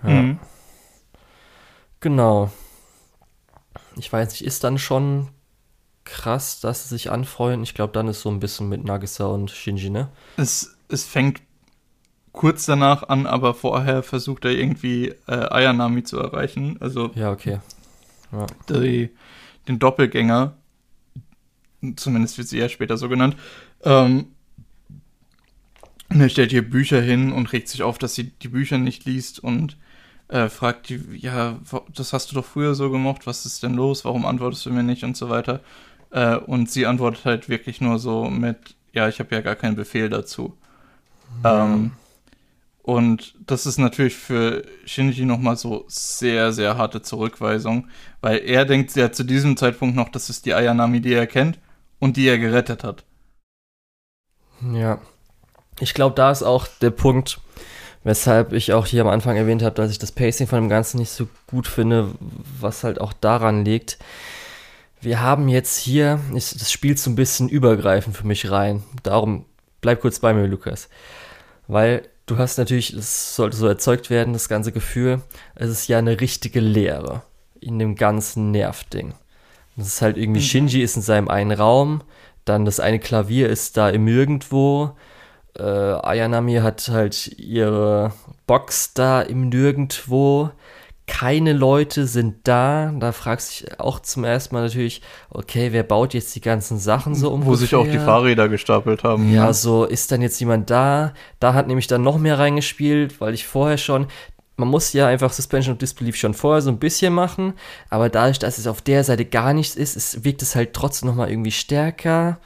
Ja. 0.03 0.09
Mhm. 0.09 0.39
Genau. 2.01 2.51
Ich 3.95 4.11
weiß 4.11 4.29
nicht, 4.31 4.43
ist 4.45 4.63
dann 4.63 4.77
schon 4.77 5.27
krass, 6.03 6.59
dass 6.59 6.83
sie 6.83 6.89
sich 6.89 7.11
anfreuen. 7.11 7.63
Ich 7.63 7.73
glaube, 7.73 7.93
dann 7.93 8.07
ist 8.07 8.21
so 8.21 8.29
ein 8.29 8.39
bisschen 8.39 8.69
mit 8.69 8.83
Nagisa 8.83 9.25
und 9.25 9.51
Shinji, 9.51 9.89
ne? 9.89 10.09
Es, 10.37 10.75
es 10.89 11.05
fängt 11.05 11.41
kurz 12.31 12.65
danach 12.65 13.03
an, 13.09 13.27
aber 13.27 13.53
vorher 13.53 14.03
versucht 14.03 14.45
er 14.45 14.51
irgendwie 14.51 15.09
äh, 15.27 15.31
Ayanami 15.31 16.03
zu 16.03 16.19
erreichen. 16.19 16.77
Also 16.79 17.11
Ja, 17.15 17.31
okay. 17.31 17.59
Ja. 18.31 18.47
die, 18.69 19.09
den 19.67 19.79
Doppelgänger. 19.79 20.55
Zumindest 21.95 22.37
wird 22.37 22.47
sie 22.47 22.59
ja 22.59 22.69
später 22.69 22.97
so 22.97 23.09
genannt. 23.09 23.35
Ähm, 23.83 24.27
und 26.09 26.21
er 26.21 26.29
stellt 26.29 26.51
ihr 26.51 26.67
Bücher 26.67 27.01
hin 27.01 27.31
und 27.31 27.53
regt 27.53 27.69
sich 27.69 27.83
auf, 27.83 27.97
dass 27.97 28.15
sie 28.15 28.31
die 28.31 28.49
Bücher 28.49 28.77
nicht 28.77 29.05
liest 29.05 29.39
und 29.39 29.77
äh, 30.27 30.49
fragt 30.49 30.89
die, 30.89 31.01
ja, 31.17 31.59
das 31.93 32.13
hast 32.13 32.31
du 32.31 32.35
doch 32.35 32.45
früher 32.45 32.75
so 32.75 32.89
gemocht, 32.89 33.27
was 33.27 33.45
ist 33.45 33.63
denn 33.63 33.73
los, 33.73 34.05
warum 34.05 34.25
antwortest 34.25 34.65
du 34.65 34.71
mir 34.71 34.83
nicht 34.83 35.03
und 35.03 35.17
so 35.17 35.29
weiter. 35.29 35.61
Äh, 36.11 36.35
und 36.37 36.69
sie 36.69 36.85
antwortet 36.85 37.25
halt 37.25 37.49
wirklich 37.49 37.81
nur 37.81 37.99
so 37.99 38.25
mit, 38.25 38.75
ja, 38.93 39.07
ich 39.07 39.19
habe 39.19 39.33
ja 39.33 39.41
gar 39.41 39.55
keinen 39.55 39.75
Befehl 39.75 40.09
dazu. 40.09 40.57
Ähm, 41.43 41.91
und 42.83 43.35
das 43.45 43.65
ist 43.65 43.77
natürlich 43.77 44.15
für 44.15 44.63
Shinji 44.85 45.25
nochmal 45.25 45.55
so 45.55 45.85
sehr, 45.87 46.51
sehr 46.51 46.77
harte 46.77 47.01
Zurückweisung, 47.01 47.87
weil 48.21 48.39
er 48.39 48.65
denkt 48.65 48.95
ja 48.95 49.11
zu 49.11 49.23
diesem 49.23 49.55
Zeitpunkt 49.55 49.95
noch, 49.95 50.09
das 50.09 50.29
ist 50.29 50.45
die 50.45 50.53
Ayanami, 50.53 50.99
die 50.99 51.13
er 51.13 51.27
kennt 51.27 51.59
und 51.99 52.17
die 52.17 52.27
er 52.27 52.39
gerettet 52.39 52.83
hat. 52.83 53.03
Ja. 54.73 54.99
Ich 55.79 55.93
glaube, 55.93 56.15
da 56.15 56.31
ist 56.31 56.43
auch 56.43 56.67
der 56.81 56.91
Punkt, 56.91 57.39
weshalb 58.03 58.53
ich 58.53 58.73
auch 58.73 58.85
hier 58.85 59.01
am 59.01 59.07
Anfang 59.07 59.37
erwähnt 59.37 59.63
habe, 59.63 59.75
dass 59.75 59.91
ich 59.91 59.99
das 59.99 60.11
Pacing 60.11 60.47
von 60.47 60.59
dem 60.59 60.69
Ganzen 60.69 60.97
nicht 60.97 61.11
so 61.11 61.27
gut 61.47 61.67
finde, 61.67 62.09
was 62.59 62.83
halt 62.83 62.99
auch 62.99 63.13
daran 63.13 63.63
liegt. 63.63 63.99
Wir 65.01 65.21
haben 65.21 65.47
jetzt 65.47 65.77
hier, 65.77 66.19
ist, 66.35 66.61
das 66.61 66.71
spielt 66.71 66.99
so 66.99 67.09
ein 67.09 67.15
bisschen 67.15 67.49
übergreifend 67.49 68.15
für 68.15 68.27
mich 68.27 68.51
rein. 68.51 68.83
Darum 69.03 69.45
bleib 69.81 70.01
kurz 70.01 70.19
bei 70.19 70.33
mir, 70.33 70.45
Lukas. 70.47 70.89
Weil 71.67 72.03
du 72.27 72.37
hast 72.37 72.57
natürlich, 72.57 72.93
es 72.93 73.35
sollte 73.35 73.57
so 73.57 73.67
erzeugt 73.67 74.09
werden, 74.09 74.33
das 74.33 74.47
ganze 74.47 74.71
Gefühl, 74.71 75.21
es 75.55 75.69
ist 75.69 75.87
ja 75.87 75.97
eine 75.97 76.21
richtige 76.21 76.59
Leere 76.59 77.23
in 77.59 77.79
dem 77.79 77.95
ganzen 77.95 78.51
Nervding. 78.51 79.13
Das 79.75 79.87
ist 79.87 80.01
halt 80.01 80.17
irgendwie, 80.17 80.41
Mhm. 80.41 80.45
Shinji 80.45 80.81
ist 80.81 80.95
in 80.95 81.01
seinem 81.01 81.29
einen 81.29 81.51
Raum, 81.51 82.03
dann 82.45 82.65
das 82.65 82.79
eine 82.79 82.99
Klavier 82.99 83.49
ist 83.49 83.77
da 83.77 83.89
im 83.89 84.05
Nirgendwo, 84.05 84.91
äh, 85.57 85.63
Ayanami 85.63 86.55
hat 86.55 86.89
halt 86.89 87.27
ihre 87.39 88.13
Box 88.47 88.93
da 88.93 89.21
im 89.21 89.49
Nirgendwo, 89.49 90.51
keine 91.11 91.51
Leute 91.51 92.07
sind 92.07 92.47
da, 92.47 92.93
da 92.97 93.11
fragst 93.11 93.59
du 93.59 93.65
dich 93.65 93.79
auch 93.81 93.99
zum 93.99 94.23
ersten 94.23 94.55
Mal 94.55 94.61
natürlich, 94.61 95.01
okay, 95.29 95.73
wer 95.73 95.83
baut 95.83 96.13
jetzt 96.13 96.33
die 96.35 96.41
ganzen 96.41 96.79
Sachen 96.79 97.15
so 97.15 97.31
um? 97.31 97.45
Wo 97.45 97.53
sich 97.55 97.75
auch 97.75 97.85
die 97.85 97.99
Fahrräder 97.99 98.47
gestapelt 98.47 99.03
haben. 99.03 99.29
Ja, 99.33 99.51
so 99.51 99.83
ist 99.83 100.13
dann 100.13 100.21
jetzt 100.21 100.39
jemand 100.39 100.69
da. 100.69 101.13
Da 101.41 101.53
hat 101.53 101.67
nämlich 101.67 101.87
dann 101.87 102.01
noch 102.01 102.17
mehr 102.17 102.39
reingespielt, 102.39 103.19
weil 103.19 103.33
ich 103.33 103.45
vorher 103.45 103.77
schon. 103.77 104.07
Man 104.55 104.69
muss 104.69 104.93
ja 104.93 105.05
einfach 105.07 105.33
Suspension 105.33 105.73
of 105.73 105.79
Disbelief 105.79 106.15
schon 106.15 106.33
vorher 106.33 106.61
so 106.61 106.71
ein 106.71 106.79
bisschen 106.79 107.13
machen, 107.13 107.55
aber 107.89 108.07
dadurch, 108.07 108.39
dass 108.39 108.57
es 108.57 108.65
auf 108.65 108.81
der 108.81 109.03
Seite 109.03 109.25
gar 109.25 109.53
nichts 109.53 109.75
ist, 109.75 109.97
es 109.97 110.23
wirkt 110.23 110.41
es 110.41 110.55
halt 110.55 110.73
trotzdem 110.73 111.09
nochmal 111.09 111.29
irgendwie 111.29 111.51
stärker. 111.51 112.39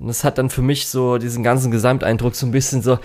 Und 0.00 0.08
das 0.08 0.24
hat 0.24 0.38
dann 0.38 0.50
für 0.50 0.62
mich 0.62 0.88
so 0.88 1.18
diesen 1.18 1.44
ganzen 1.44 1.70
Gesamteindruck 1.70 2.34
so 2.34 2.44
ein 2.44 2.50
bisschen 2.50 2.82
so, 2.82 2.98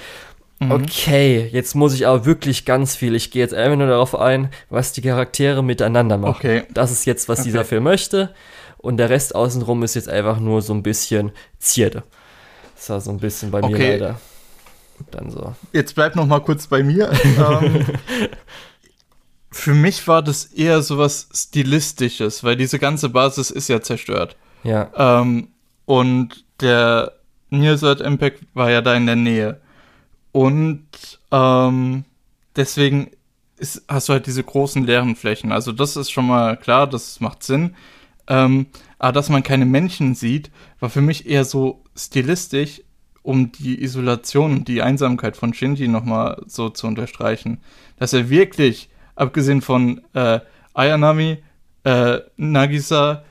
Mhm. 0.59 0.71
okay, 0.71 1.49
jetzt 1.53 1.73
muss 1.75 1.93
ich 1.93 2.05
aber 2.05 2.25
wirklich 2.25 2.65
ganz 2.65 2.95
viel. 2.95 3.15
Ich 3.15 3.31
gehe 3.31 3.41
jetzt 3.41 3.53
einfach 3.53 3.77
nur 3.77 3.87
darauf 3.87 4.13
ein, 4.19 4.49
was 4.69 4.91
die 4.91 5.01
Charaktere 5.01 5.63
miteinander 5.63 6.17
machen. 6.17 6.35
Okay. 6.35 6.63
Das 6.73 6.91
ist 6.91 7.05
jetzt, 7.05 7.29
was 7.29 7.39
Okay. 7.39 7.47
dieser 7.49 7.65
Film 7.65 7.83
möchte. 7.85 8.33
Und 8.77 8.97
der 8.97 9.09
Rest 9.09 9.35
außenrum 9.35 9.83
ist 9.83 9.95
jetzt 9.95 10.09
einfach 10.09 10.39
nur 10.39 10.61
so 10.61 10.73
ein 10.73 10.83
bisschen 10.83 11.31
Zierde. 11.59 12.03
Das 12.75 12.89
war 12.89 13.01
so 13.01 13.11
ein 13.11 13.19
bisschen 13.19 13.51
bei 13.51 13.59
mir 13.61 13.67
Okay. 13.67 13.91
leider. 13.93 14.19
Dann 15.11 15.29
so. 15.31 15.53
Jetzt 15.71 15.95
bleib 15.95 16.15
noch 16.15 16.25
mal 16.25 16.39
kurz 16.41 16.67
bei 16.67 16.83
mir. 16.83 17.09
ähm, 17.23 17.85
für 19.51 19.73
mich 19.73 20.07
war 20.07 20.21
das 20.21 20.45
eher 20.45 20.81
sowas 20.81 21.27
Stilistisches, 21.33 22.43
weil 22.43 22.55
diese 22.55 22.79
ganze 22.79 23.09
Basis 23.09 23.49
ist 23.49 23.67
ja 23.69 23.81
zerstört. 23.81 24.35
Ja, 24.63 24.89
Ähm, 25.21 25.49
und 25.85 26.43
der 26.61 27.13
Nearsight 27.49 28.01
Impact 28.01 28.41
war 28.53 28.69
ja 28.69 28.81
da 28.81 28.93
in 28.95 29.05
der 29.05 29.15
Nähe. 29.15 29.59
Und 30.39 30.87
ähm, 31.31 32.05
deswegen 32.55 33.11
ist, 33.57 33.83
hast 33.89 34.07
du 34.07 34.13
halt 34.13 34.25
diese 34.25 34.41
großen 34.41 34.85
leeren 34.85 35.17
Flächen. 35.17 35.51
Also 35.51 35.73
das 35.73 35.97
ist 35.97 36.11
schon 36.11 36.27
mal 36.27 36.55
klar, 36.55 36.87
das 36.87 37.19
macht 37.19 37.43
Sinn. 37.43 37.75
Ähm, 38.27 38.67
aber 38.99 39.11
dass 39.11 39.27
man 39.27 39.43
keine 39.43 39.65
Menschen 39.65 40.15
sieht, 40.15 40.49
war 40.79 40.89
für 40.89 41.01
mich 41.01 41.27
eher 41.27 41.43
so 41.43 41.83
stilistisch, 41.93 42.81
um 43.21 43.51
die 43.51 43.83
Isolation 43.83 44.63
die 44.63 44.81
Einsamkeit 44.81 45.35
von 45.35 45.53
Shinji 45.53 45.89
nochmal 45.89 46.41
so 46.47 46.69
zu 46.69 46.87
unterstreichen. 46.87 47.59
Dass 47.97 48.13
er 48.13 48.29
wirklich, 48.29 48.89
abgesehen 49.15 49.61
von 49.61 49.99
äh, 50.13 50.39
Ayanami, 50.73 51.39
äh, 51.83 52.19
Nagisa, 52.37 53.25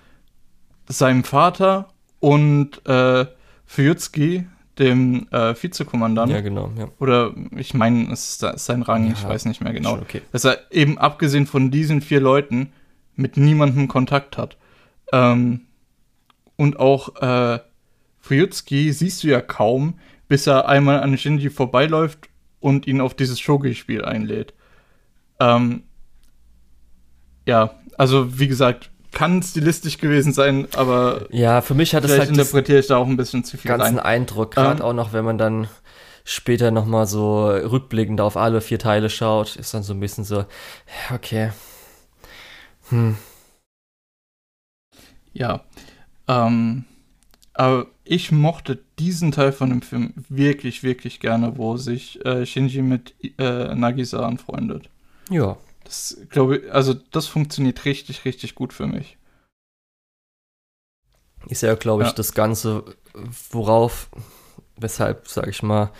seinem 0.88 1.24
Vater 1.24 1.88
und 2.20 2.86
äh, 2.86 3.24
Fuyutsuki, 3.64 4.44
dem 4.78 5.26
äh, 5.30 5.54
Vizekommandant, 5.60 6.32
ja, 6.32 6.40
genau. 6.40 6.70
Ja. 6.78 6.88
oder 6.98 7.34
ich 7.56 7.74
meine, 7.74 8.12
es 8.12 8.40
ist, 8.42 8.64
sein 8.64 8.82
Rang, 8.82 9.10
ich 9.10 9.22
Ja, 9.22 9.28
weiß 9.28 9.44
nicht 9.46 9.60
mehr 9.60 9.72
genau, 9.72 9.94
okay. 9.94 10.22
dass 10.32 10.44
er 10.44 10.58
eben 10.70 10.98
abgesehen 10.98 11.46
von 11.46 11.70
diesen 11.70 12.00
vier 12.00 12.20
Leuten 12.20 12.72
mit 13.14 13.36
niemandem 13.36 13.88
Kontakt 13.88 14.38
hat. 14.38 14.56
Ähm, 15.12 15.62
und 16.56 16.78
auch 16.78 17.16
äh, 17.20 17.60
Fuyutsuki 18.20 18.92
siehst 18.92 19.24
du 19.24 19.28
ja 19.28 19.40
kaum, 19.40 19.98
bis 20.28 20.46
er 20.46 20.68
einmal 20.68 21.00
an 21.00 21.16
Shinji 21.16 21.50
vorbeiläuft 21.50 22.28
und 22.60 22.86
ihn 22.86 23.00
auf 23.00 23.14
dieses 23.14 23.40
Shogi-Spiel 23.40 24.04
einlädt. 24.04 24.54
Ähm, 25.40 25.84
ja, 27.46 27.70
also 27.96 28.38
wie 28.38 28.48
gesagt, 28.48 28.90
kann 29.18 29.42
stilistisch 29.42 29.98
gewesen 29.98 30.32
sein, 30.32 30.68
aber 30.76 31.26
ja, 31.30 31.60
für 31.60 31.74
mich 31.74 31.92
hat 31.92 32.04
es 32.04 32.16
halt 32.16 32.28
interpretiere 32.28 32.78
ich 32.78 32.86
da 32.86 32.98
auch 32.98 33.06
ein 33.06 33.16
bisschen 33.16 33.42
zu 33.42 33.56
viel 33.56 33.68
ganzen 33.68 33.98
rein. 33.98 34.22
Eindruck, 34.22 34.52
gerade 34.52 34.80
Ähm. 34.80 34.84
auch 34.84 34.92
noch, 34.92 35.12
wenn 35.12 35.24
man 35.24 35.38
dann 35.38 35.66
später 36.24 36.70
nochmal 36.70 37.06
so 37.06 37.48
rückblickend 37.48 38.20
auf 38.20 38.36
alle 38.36 38.60
vier 38.60 38.78
Teile 38.78 39.10
schaut, 39.10 39.56
ist 39.56 39.74
dann 39.74 39.82
so 39.82 39.92
ein 39.92 39.98
bisschen 39.98 40.22
so, 40.22 40.44
okay. 41.12 41.50
Hm. 42.90 43.16
Ja. 45.32 45.62
Ähm, 46.28 46.84
aber 47.54 47.86
ich 48.04 48.30
mochte 48.30 48.78
diesen 49.00 49.32
Teil 49.32 49.50
von 49.50 49.70
dem 49.70 49.82
Film 49.82 50.14
wirklich, 50.28 50.84
wirklich 50.84 51.18
gerne, 51.18 51.58
wo 51.58 51.76
sich 51.76 52.24
äh, 52.24 52.46
Shinji 52.46 52.82
mit 52.82 53.14
äh, 53.38 53.74
Nagisa 53.74 54.24
anfreundet. 54.24 54.88
Ja. 55.28 55.56
Das 55.88 56.18
glaube 56.28 56.64
also 56.70 56.92
das 56.92 57.26
funktioniert 57.26 57.86
richtig, 57.86 58.26
richtig 58.26 58.54
gut 58.54 58.74
für 58.74 58.86
mich. 58.86 59.16
Ist 61.46 61.62
ja, 61.62 61.74
glaube 61.76 62.02
ich, 62.02 62.10
Ja. 62.10 62.14
das 62.14 62.34
Ganze, 62.34 62.84
worauf 63.50 64.10
weshalb, 64.76 65.28
sag 65.28 65.48
ich 65.48 65.62
mal, 65.62 65.90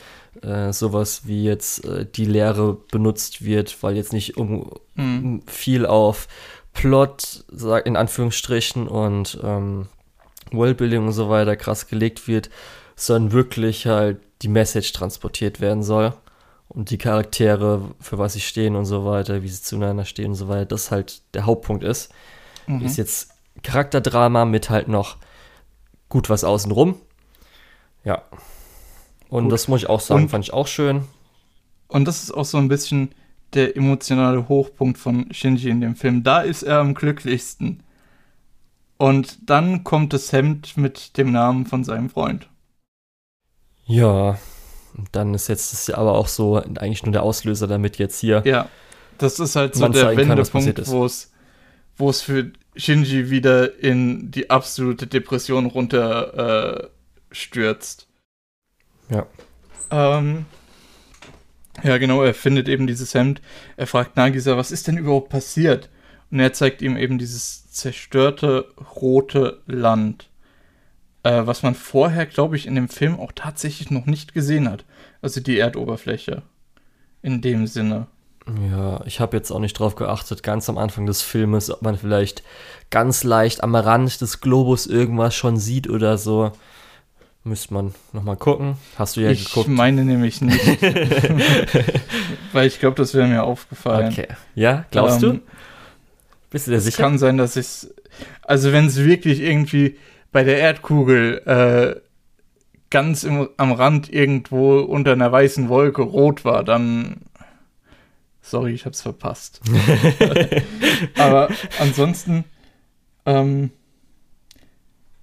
äh, 0.43 0.75
sowas 0.75 1.23
wie 1.25 1.43
jetzt 1.43 1.87
äh, 1.87 2.05
die 2.05 2.27
Lehre 2.27 2.75
benutzt 2.75 3.43
wird, 3.43 3.83
weil 3.83 3.97
jetzt 3.97 4.13
nicht 4.13 4.37
um, 4.37 4.71
mhm. 4.95 5.43
viel 5.47 5.87
auf 5.87 6.29
Plot, 6.75 7.45
sag 7.51 7.87
in 7.87 7.97
Anführungsstrichen, 7.97 8.89
und 8.89 9.39
ähm, 9.43 9.89
Worldbuilding 10.53 11.07
und 11.07 11.13
so 11.13 11.31
weiter 11.31 11.57
krass 11.57 11.87
gelegt 11.87 12.29
wird, 12.29 12.51
sondern 12.95 13.33
wirklich 13.33 13.87
halt 13.87 14.21
die 14.43 14.49
Message 14.49 14.93
transportiert 14.93 15.61
werden 15.63 15.83
soll 15.83 16.13
und 16.79 16.91
die 16.91 16.99
Charaktere, 16.99 17.91
für 17.99 18.19
was 18.19 18.35
sie 18.35 18.41
stehen 18.41 18.77
und 18.77 18.85
so 18.85 19.05
weiter, 19.05 19.43
wie 19.43 19.49
sie 19.49 19.61
zueinander 19.61 20.05
stehen 20.05 20.29
und 20.29 20.37
so 20.37 20.47
weiter, 20.47 20.65
das 20.65 20.93
halt 20.93 21.23
der 21.35 21.45
Hauptpunkt 21.45 21.83
ist. 21.83 22.15
Mhm. 22.69 22.83
Ist 22.83 22.97
jetzt 22.97 23.35
Charakterdrama 23.65 24.45
mit 24.45 24.71
halt 24.71 24.87
noch 24.87 25.17
gut 26.09 26.31
was 26.31 26.45
außenrum. 26.45 26.95
Ja. 28.05 28.23
Und 29.29 29.45
gut. 29.45 29.53
das 29.53 29.67
muss 29.67 29.83
ich 29.83 29.89
auch 29.89 29.99
sagen, 29.99 30.23
und, 30.23 30.29
fand 30.29 30.45
ich 30.45 30.53
auch 30.53 30.69
schön. 30.69 31.03
Und 31.89 32.07
das 32.07 32.23
ist 32.23 32.31
auch 32.31 32.45
so 32.45 32.59
ein 32.59 32.69
bisschen 32.69 33.11
der 33.55 33.77
emotionale 33.77 34.49
Hochpunkt 34.49 34.99
von 34.99 35.33
Shinji 35.33 35.71
in 35.71 35.81
dem 35.81 35.97
Film. 35.97 36.23
Da 36.23 36.43
ist 36.43 36.63
er 36.63 36.79
am 36.79 36.95
glücklichsten. 36.95 37.83
Und 38.99 39.51
dann 39.51 39.83
kommt 39.83 40.13
das 40.13 40.33
Hemd 40.33 40.77
mit 40.77 41.17
dem 41.17 41.33
Namen 41.33 41.67
von 41.67 41.83
seinem 41.83 42.09
Freund. 42.09 42.49
Ja, 43.85 44.39
dann 45.13 45.35
ist 45.35 45.49
jetzt 45.49 45.73
das 45.73 45.91
aber 45.91 46.15
auch 46.15 46.29
so 46.29 46.57
eigentlich 46.57 47.05
nur 47.05 47.13
der 47.13 47.23
Auslöser, 47.23 47.67
damit 47.67 47.99
jetzt 47.99 48.19
hier. 48.19 48.43
Ja, 48.45 48.69
das 49.19 49.39
ist 49.41 49.57
halt 49.57 49.75
so 49.75 49.89
der 49.89 50.17
Wendepunkt, 50.17 50.87
wo 50.89 51.05
es, 51.05 51.33
wo 51.97 52.11
es 52.11 52.23
für 52.23 52.53
Shinji 52.77 53.31
wieder 53.31 53.79
in 53.83 54.31
die 54.31 54.51
absolute 54.51 55.07
Depression 55.07 55.67
runter 55.67 56.83
äh, 56.83 56.89
stürzt. 57.33 58.09
Ja. 59.11 59.27
Ähm, 59.91 60.47
ja, 61.83 61.99
genau, 61.99 62.23
er 62.23 62.35
findet 62.35 62.69
eben 62.69 62.87
dieses 62.87 63.15
Hemd. 63.15 63.41
Er 63.77 63.87
fragt 63.87 64.17
Nagisa, 64.17 64.57
was 64.57 64.71
ist 64.71 64.87
denn 64.87 64.97
überhaupt 64.97 65.29
passiert? 65.29 65.89
Und 66.31 66.41
er 66.41 66.53
zeigt 66.53 66.83
ihm 66.83 66.97
eben 66.97 67.19
dieses 67.19 67.71
zerstörte 67.71 68.73
rote 68.97 69.63
Land. 69.67 70.28
Äh, 71.23 71.47
was 71.47 71.63
man 71.63 71.75
vorher, 71.75 72.27
glaube 72.27 72.57
ich, 72.57 72.67
in 72.67 72.75
dem 72.75 72.89
Film 72.89 73.19
auch 73.19 73.33
tatsächlich 73.35 73.91
noch 73.91 74.07
nicht 74.07 74.35
gesehen 74.35 74.69
hat. 74.69 74.85
Also 75.21 75.41
die 75.41 75.59
Erdoberfläche. 75.59 76.43
In 77.23 77.41
dem 77.41 77.67
Sinne. 77.67 78.07
Ja, 78.71 79.01
ich 79.05 79.21
habe 79.21 79.37
jetzt 79.37 79.51
auch 79.51 79.59
nicht 79.59 79.75
drauf 79.75 79.95
geachtet, 79.95 80.43
ganz 80.43 80.69
am 80.71 80.79
Anfang 80.79 81.05
des 81.07 81.21
Filmes, 81.21 81.71
ob 81.71 81.83
man 81.83 81.99
vielleicht 81.99 82.43
ganz 82.91 83.25
leicht 83.25 83.63
am 83.63 83.75
Rand 83.75 84.21
des 84.21 84.41
Globus 84.41 84.87
irgendwas 84.87 85.35
schon 85.35 85.59
sieht 85.59 85.91
oder 85.91 86.17
so. 86.17 86.53
Müsste 87.45 87.75
man 87.75 87.95
nochmal 88.13 88.37
gucken. 88.37 88.77
Hast 88.97 89.17
du 89.17 89.21
ja 89.21 89.31
ich 89.31 89.47
geguckt? 89.47 89.69
Ich 89.69 89.75
meine 89.75 90.05
nämlich 90.05 90.41
nicht. 90.41 90.83
Weil 92.53 92.67
ich 92.67 92.79
glaube, 92.79 92.97
das 92.97 93.15
wäre 93.15 93.27
mir 93.27 93.43
aufgefallen. 93.43 94.13
Okay. 94.13 94.29
Ja, 94.55 94.85
glaubst 94.91 95.23
ähm, 95.23 95.33
du? 95.33 95.41
Bist 96.51 96.67
du 96.67 96.73
dir 96.73 96.81
sicher? 96.81 96.95
Es 96.95 97.01
kann 97.01 97.19
sein, 97.19 97.37
dass 97.39 97.57
ich 97.57 97.89
Also, 98.43 98.73
wenn 98.73 98.87
es 98.87 98.97
wirklich 99.03 99.41
irgendwie 99.41 99.97
bei 100.33 100.45
der 100.45 100.59
Erdkugel 100.59 101.43
äh, 101.47 102.01
ganz 102.91 103.25
im, 103.25 103.49
am 103.57 103.73
Rand 103.73 104.13
irgendwo 104.13 104.81
unter 104.81 105.13
einer 105.13 105.31
weißen 105.31 105.69
Wolke 105.69 106.03
rot 106.03 106.45
war, 106.45 106.65
dann 106.65 107.23
sorry, 108.41 108.73
ich 108.73 108.87
hab's 108.87 109.03
verpasst. 109.03 109.61
Aber 111.19 111.49
ansonsten, 111.79 112.45
ähm, 113.27 113.71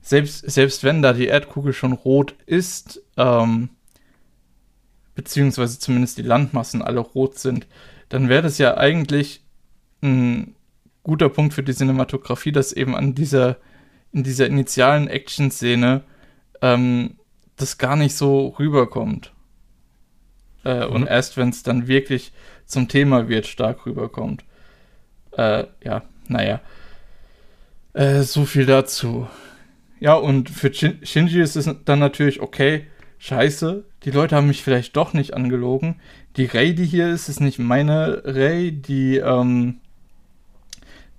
selbst, 0.02 0.50
selbst 0.50 0.84
wenn 0.84 1.02
da 1.02 1.14
die 1.14 1.28
Erdkugel 1.28 1.74
schon 1.74 1.94
rot 1.94 2.36
ist, 2.46 3.02
ähm, 3.18 3.70
beziehungsweise 5.16 5.80
zumindest 5.80 6.18
die 6.18 6.24
Landmassen 6.24 6.82
alle 6.82 7.00
rot 7.00 7.40
sind, 7.40 7.68
dann 8.10 8.30
wäre 8.30 8.44
das 8.44 8.58
ja 8.58 8.78
eigentlich 8.78 9.44
ein 10.04 10.56
guter 11.04 11.30
Punkt 11.30 11.54
für 11.54 11.64
die 11.64 11.74
Cinematografie, 11.74 12.52
dass 12.52 12.74
eben 12.74 12.96
an 12.96 13.16
dieser 13.16 13.58
in 14.16 14.24
dieser 14.24 14.48
initialen 14.48 15.08
Action-Szene 15.10 16.02
ähm, 16.62 17.18
das 17.58 17.78
gar 17.78 17.98
nicht 17.98 18.16
so 18.16 18.48
rüberkommt. 18.58 19.34
Äh, 20.64 20.88
mhm. 20.88 20.94
Und 20.94 21.08
erst 21.08 21.36
wenn 21.36 21.50
es 21.50 21.64
dann 21.64 21.88
wirklich 21.88 22.32
zum 22.66 22.88
Thema 22.88 23.28
wird, 23.28 23.46
stark 23.46 23.86
rüberkommt. 23.86 24.46
Äh, 25.38 25.66
ja, 25.84 26.04
naja. 26.30 26.62
Äh, 27.94 28.22
so 28.22 28.46
viel 28.46 28.66
dazu. 28.66 29.28
Ja, 30.00 30.14
und 30.14 30.50
für 30.50 30.74
Shin 30.74 31.00
Shinji 31.04 31.42
ist 31.42 31.58
es 31.58 31.70
dann 31.84 32.00
natürlich 32.00 32.40
okay, 32.40 32.88
scheiße, 33.20 33.84
die 34.04 34.12
Leute 34.12 34.36
haben 34.36 34.48
mich 34.48 34.64
vielleicht 34.64 34.96
doch 34.96 35.14
nicht 35.14 35.34
angelogen. 35.34 36.00
Die 36.38 36.46
Ray, 36.46 36.74
die 36.74 36.86
hier 36.86 37.10
ist, 37.10 37.28
ist 37.28 37.42
nicht 37.42 37.60
meine 37.60 38.22
Ray, 38.24 38.72
die, 38.72 39.18
ähm, 39.18 39.80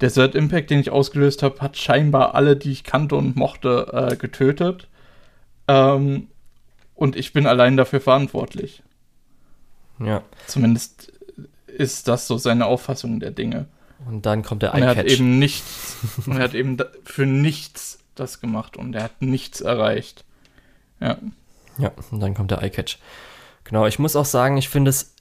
der 0.01 0.12
Third 0.12 0.34
Impact, 0.34 0.70
den 0.70 0.80
ich 0.80 0.90
ausgelöst 0.90 1.42
habe, 1.42 1.61
hat 1.61 1.76
scheinbar 1.76 2.34
alle, 2.34 2.57
die 2.57 2.72
ich 2.72 2.84
kannte 2.84 3.16
und 3.16 3.36
mochte, 3.36 3.88
äh, 3.92 4.16
getötet. 4.16 4.88
Ähm, 5.68 6.28
und 6.94 7.16
ich 7.16 7.32
bin 7.32 7.47
allein 7.47 7.76
dafür 7.76 8.01
verantwortlich. 8.01 8.82
Ja. 9.99 10.22
Zumindest 10.47 11.12
ist 11.66 12.09
das 12.09 12.26
so 12.26 12.38
seine 12.38 12.66
Auffassung 12.66 13.20
der 13.20 13.30
Dinge. 13.30 13.66
Und 14.07 14.26
dann 14.26 14.42
kommt 14.42 14.62
der 14.62 14.74
Und 14.74 14.82
er 14.82 14.97
hat 14.97 15.07
eben 15.07 15.38
nichts, 15.38 15.97
und 16.26 16.36
er 16.36 16.44
hat 16.44 16.55
eben 16.55 16.76
für 17.05 17.26
nichts 17.26 17.99
das 18.14 18.40
gemacht 18.40 18.76
und 18.76 18.94
er 18.94 19.05
hat 19.05 19.22
nichts 19.22 19.61
erreicht. 19.61 20.24
Ja. 21.01 21.18
Ja, 21.78 21.92
und 22.11 22.20
dann 22.20 22.34
kommt 22.34 22.51
der 22.51 22.62
Eye-Catch. 22.62 22.99
Genau, 23.64 23.86
ich 23.86 23.99
muss 23.99 24.16
auch 24.16 24.24
sagen, 24.24 24.57
ich 24.57 24.68
finde 24.68 24.90
es 24.90 25.14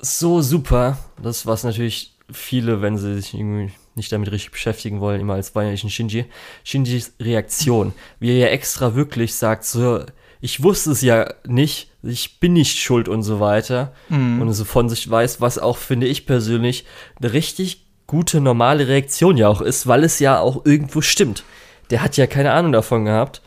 so 0.00 0.40
super, 0.40 0.98
das 1.20 1.46
was 1.46 1.64
natürlich 1.64 2.16
viele, 2.30 2.80
wenn 2.80 2.96
sie 2.96 3.14
sich 3.14 3.34
irgendwie 3.34 3.72
nicht 3.98 4.10
damit 4.10 4.32
richtig 4.32 4.50
beschäftigen 4.50 5.00
wollen, 5.00 5.20
immer 5.20 5.34
als 5.34 5.54
weinerlichen 5.54 5.90
Shinji. 5.90 6.24
Shinjis 6.64 7.12
Reaktion, 7.20 7.92
wie 8.18 8.30
er 8.30 8.38
ja 8.38 8.46
extra 8.46 8.94
wirklich 8.94 9.34
sagt, 9.34 9.64
so, 9.64 10.02
ich 10.40 10.62
wusste 10.62 10.92
es 10.92 11.02
ja 11.02 11.32
nicht, 11.46 11.90
ich 12.02 12.40
bin 12.40 12.52
nicht 12.54 12.78
schuld 12.78 13.08
und 13.08 13.22
so 13.22 13.40
weiter. 13.40 13.92
Mhm. 14.08 14.40
Und 14.40 14.52
so 14.52 14.64
von 14.64 14.88
sich 14.88 15.08
weiß, 15.10 15.40
was 15.40 15.58
auch, 15.58 15.76
finde 15.76 16.06
ich 16.06 16.26
persönlich, 16.26 16.86
eine 17.20 17.32
richtig 17.32 17.84
gute, 18.06 18.40
normale 18.40 18.88
Reaktion 18.88 19.36
ja 19.36 19.48
auch 19.48 19.60
ist, 19.60 19.86
weil 19.86 20.04
es 20.04 20.18
ja 20.18 20.40
auch 20.40 20.64
irgendwo 20.64 21.00
stimmt. 21.00 21.44
Der 21.90 22.02
hat 22.02 22.16
ja 22.16 22.26
keine 22.26 22.52
Ahnung 22.52 22.72
davon 22.72 23.04
gehabt. 23.04 23.42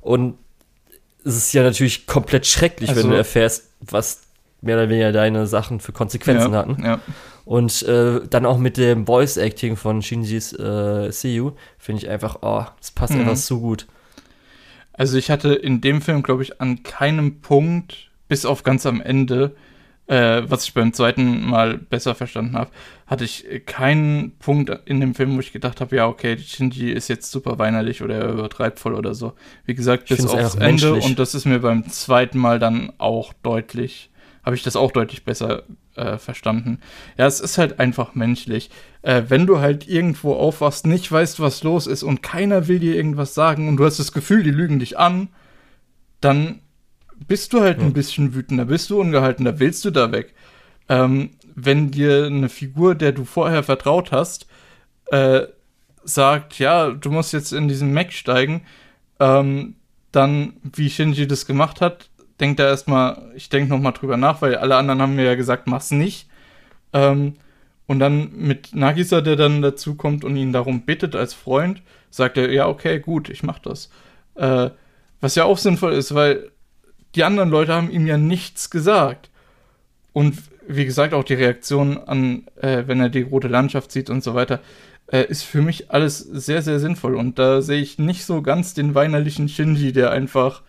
Und 0.00 0.36
es 1.24 1.36
ist 1.36 1.52
ja 1.52 1.62
natürlich 1.62 2.06
komplett 2.06 2.46
schrecklich, 2.46 2.90
also, 2.90 3.02
wenn 3.02 3.10
du 3.10 3.16
erfährst, 3.16 3.70
was 3.80 4.22
mehr 4.60 4.76
oder 4.76 4.88
weniger 4.88 5.12
deine 5.12 5.46
Sachen 5.46 5.80
für 5.80 5.92
Konsequenzen 5.92 6.52
ja, 6.52 6.58
hatten. 6.58 6.84
Ja. 6.84 7.00
Und 7.44 7.82
äh, 7.82 8.20
dann 8.28 8.46
auch 8.46 8.58
mit 8.58 8.76
dem 8.76 9.06
Voice-Acting 9.06 9.76
von 9.76 10.02
Shinjis 10.02 10.52
äh, 10.52 11.10
Seiyu 11.10 11.52
finde 11.78 12.02
ich 12.02 12.08
einfach, 12.08 12.38
oh, 12.42 12.64
das 12.78 12.92
passt 12.92 13.14
mhm. 13.14 13.20
einfach 13.20 13.36
so 13.36 13.60
gut. 13.60 13.86
Also 14.92 15.18
ich 15.18 15.30
hatte 15.30 15.54
in 15.54 15.80
dem 15.80 16.02
Film, 16.02 16.22
glaube 16.22 16.42
ich, 16.42 16.60
an 16.60 16.82
keinem 16.82 17.40
Punkt, 17.40 18.10
bis 18.28 18.44
auf 18.44 18.62
ganz 18.62 18.86
am 18.86 19.00
Ende, 19.00 19.56
äh, 20.06 20.42
was 20.46 20.64
ich 20.64 20.74
beim 20.74 20.92
zweiten 20.92 21.44
Mal 21.44 21.78
besser 21.78 22.14
verstanden 22.14 22.56
habe, 22.56 22.70
hatte 23.06 23.24
ich 23.24 23.44
keinen 23.66 24.38
Punkt 24.38 24.70
in 24.84 25.00
dem 25.00 25.14
Film, 25.14 25.34
wo 25.36 25.40
ich 25.40 25.52
gedacht 25.52 25.80
habe, 25.80 25.96
ja, 25.96 26.06
okay, 26.06 26.38
Shinji 26.38 26.92
ist 26.92 27.08
jetzt 27.08 27.30
super 27.30 27.58
weinerlich 27.58 28.02
oder 28.02 28.16
er 28.16 28.32
übertreibt 28.32 28.78
voll 28.78 28.94
oder 28.94 29.14
so. 29.14 29.32
Wie 29.64 29.74
gesagt, 29.74 30.08
bis 30.08 30.26
aufs 30.26 30.54
Ende 30.54 30.66
menschlich. 30.66 31.04
und 31.04 31.18
das 31.18 31.34
ist 31.34 31.46
mir 31.46 31.58
beim 31.58 31.88
zweiten 31.88 32.38
Mal 32.38 32.58
dann 32.58 32.92
auch 32.98 33.32
deutlich 33.42 34.10
habe 34.42 34.56
ich 34.56 34.62
das 34.62 34.76
auch 34.76 34.90
deutlich 34.90 35.24
besser 35.24 35.62
äh, 35.96 36.18
verstanden. 36.18 36.78
Ja, 37.16 37.26
es 37.26 37.40
ist 37.40 37.58
halt 37.58 37.80
einfach 37.80 38.14
menschlich. 38.14 38.70
Äh, 39.02 39.24
wenn 39.28 39.46
du 39.46 39.60
halt 39.60 39.88
irgendwo 39.88 40.34
aufwachst, 40.34 40.86
nicht 40.86 41.10
weißt, 41.10 41.40
was 41.40 41.62
los 41.62 41.86
ist 41.86 42.02
und 42.02 42.22
keiner 42.22 42.68
will 42.68 42.78
dir 42.78 42.96
irgendwas 42.96 43.34
sagen 43.34 43.68
und 43.68 43.76
du 43.76 43.84
hast 43.84 43.98
das 43.98 44.12
Gefühl, 44.12 44.42
die 44.42 44.50
lügen 44.50 44.78
dich 44.78 44.98
an, 44.98 45.28
dann 46.20 46.60
bist 47.26 47.52
du 47.52 47.60
halt 47.60 47.78
ja. 47.78 47.84
ein 47.84 47.92
bisschen 47.92 48.34
wütender, 48.34 48.64
bist 48.64 48.90
du 48.90 49.00
ungehaltener, 49.00 49.58
willst 49.58 49.84
du 49.84 49.90
da 49.90 50.12
weg. 50.12 50.34
Ähm, 50.88 51.30
wenn 51.54 51.90
dir 51.90 52.26
eine 52.26 52.48
Figur, 52.48 52.94
der 52.94 53.12
du 53.12 53.24
vorher 53.24 53.62
vertraut 53.62 54.12
hast, 54.12 54.46
äh, 55.06 55.42
sagt, 56.04 56.58
ja, 56.58 56.90
du 56.90 57.10
musst 57.10 57.32
jetzt 57.32 57.52
in 57.52 57.68
diesen 57.68 57.92
Mac 57.92 58.12
steigen, 58.12 58.62
ähm, 59.20 59.76
dann, 60.10 60.54
wie 60.62 60.90
Shinji 60.90 61.26
das 61.26 61.46
gemacht 61.46 61.80
hat, 61.80 62.10
denkt 62.42 62.58
da 62.58 62.66
erstmal, 62.66 63.30
ich 63.36 63.48
denke 63.48 63.70
nochmal 63.70 63.92
drüber 63.92 64.16
nach, 64.16 64.42
weil 64.42 64.56
alle 64.56 64.76
anderen 64.76 65.00
haben 65.00 65.14
mir 65.14 65.24
ja 65.24 65.36
gesagt, 65.36 65.68
mach's 65.68 65.92
nicht. 65.92 66.28
Ähm, 66.92 67.36
und 67.86 68.00
dann 68.00 68.32
mit 68.36 68.74
Nagisa, 68.74 69.20
der 69.20 69.36
dann 69.36 69.62
dazu 69.62 69.94
kommt 69.94 70.24
und 70.24 70.36
ihn 70.36 70.52
darum 70.52 70.82
bittet 70.82 71.14
als 71.14 71.34
Freund, 71.34 71.82
sagt 72.10 72.36
er, 72.36 72.50
ja, 72.50 72.66
okay, 72.66 72.98
gut, 72.98 73.28
ich 73.28 73.44
mach 73.44 73.60
das. 73.60 73.90
Äh, 74.34 74.70
was 75.20 75.36
ja 75.36 75.44
auch 75.44 75.56
sinnvoll 75.56 75.92
ist, 75.92 76.14
weil 76.14 76.50
die 77.14 77.22
anderen 77.22 77.50
Leute 77.50 77.72
haben 77.74 77.90
ihm 77.90 78.06
ja 78.06 78.18
nichts 78.18 78.70
gesagt. 78.70 79.30
Und 80.12 80.36
wie 80.66 80.84
gesagt, 80.84 81.14
auch 81.14 81.24
die 81.24 81.34
Reaktion 81.34 81.98
an, 81.98 82.46
äh, 82.60 82.84
wenn 82.86 83.00
er 83.00 83.08
die 83.08 83.22
rote 83.22 83.48
Landschaft 83.48 83.92
sieht 83.92 84.10
und 84.10 84.24
so 84.24 84.34
weiter, 84.34 84.60
äh, 85.06 85.24
ist 85.26 85.44
für 85.44 85.62
mich 85.62 85.92
alles 85.92 86.18
sehr, 86.18 86.62
sehr 86.62 86.80
sinnvoll. 86.80 87.14
Und 87.14 87.38
da 87.38 87.62
sehe 87.62 87.80
ich 87.80 87.98
nicht 87.98 88.24
so 88.24 88.42
ganz 88.42 88.74
den 88.74 88.96
weinerlichen 88.96 89.48
Shinji, 89.48 89.92
der 89.92 90.10
einfach 90.10 90.62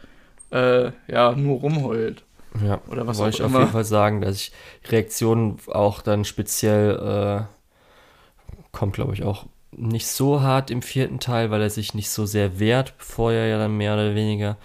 äh, 0.54 0.91
ja, 1.08 1.34
nur 1.34 1.60
rumheult. 1.60 2.24
Ja, 2.64 2.80
oder 2.88 3.08
was 3.08 3.18
wollte 3.18 3.38
ich 3.38 3.39
immer. 3.39 3.56
auf 3.56 3.62
jeden 3.62 3.72
Fall 3.72 3.86
sagen, 3.86 4.22
dass 4.22 4.36
ich 4.36 4.51
Reaktionen 4.88 5.58
auch 5.68 6.01
dann 6.01 6.24
speziell 6.24 7.47
äh, 7.47 8.68
kommt, 8.72 8.93
glaube 8.93 9.14
ich, 9.14 9.24
auch 9.24 9.47
nicht 9.72 10.08
so 10.08 10.41
hart 10.41 10.70
im 10.70 10.84
vierten 10.84 11.20
Teil, 11.20 11.49
weil 11.49 11.62
er 11.62 11.72
sich 11.72 11.95
nicht 11.95 12.12
so 12.12 12.28
sehr 12.28 12.60
wehrt, 12.60 12.95
bevor 12.99 13.32
er 13.32 13.47
ja 13.47 13.58
dann 13.58 13.76
mehr 13.76 13.95
oder 13.95 14.14
weniger 14.14 14.58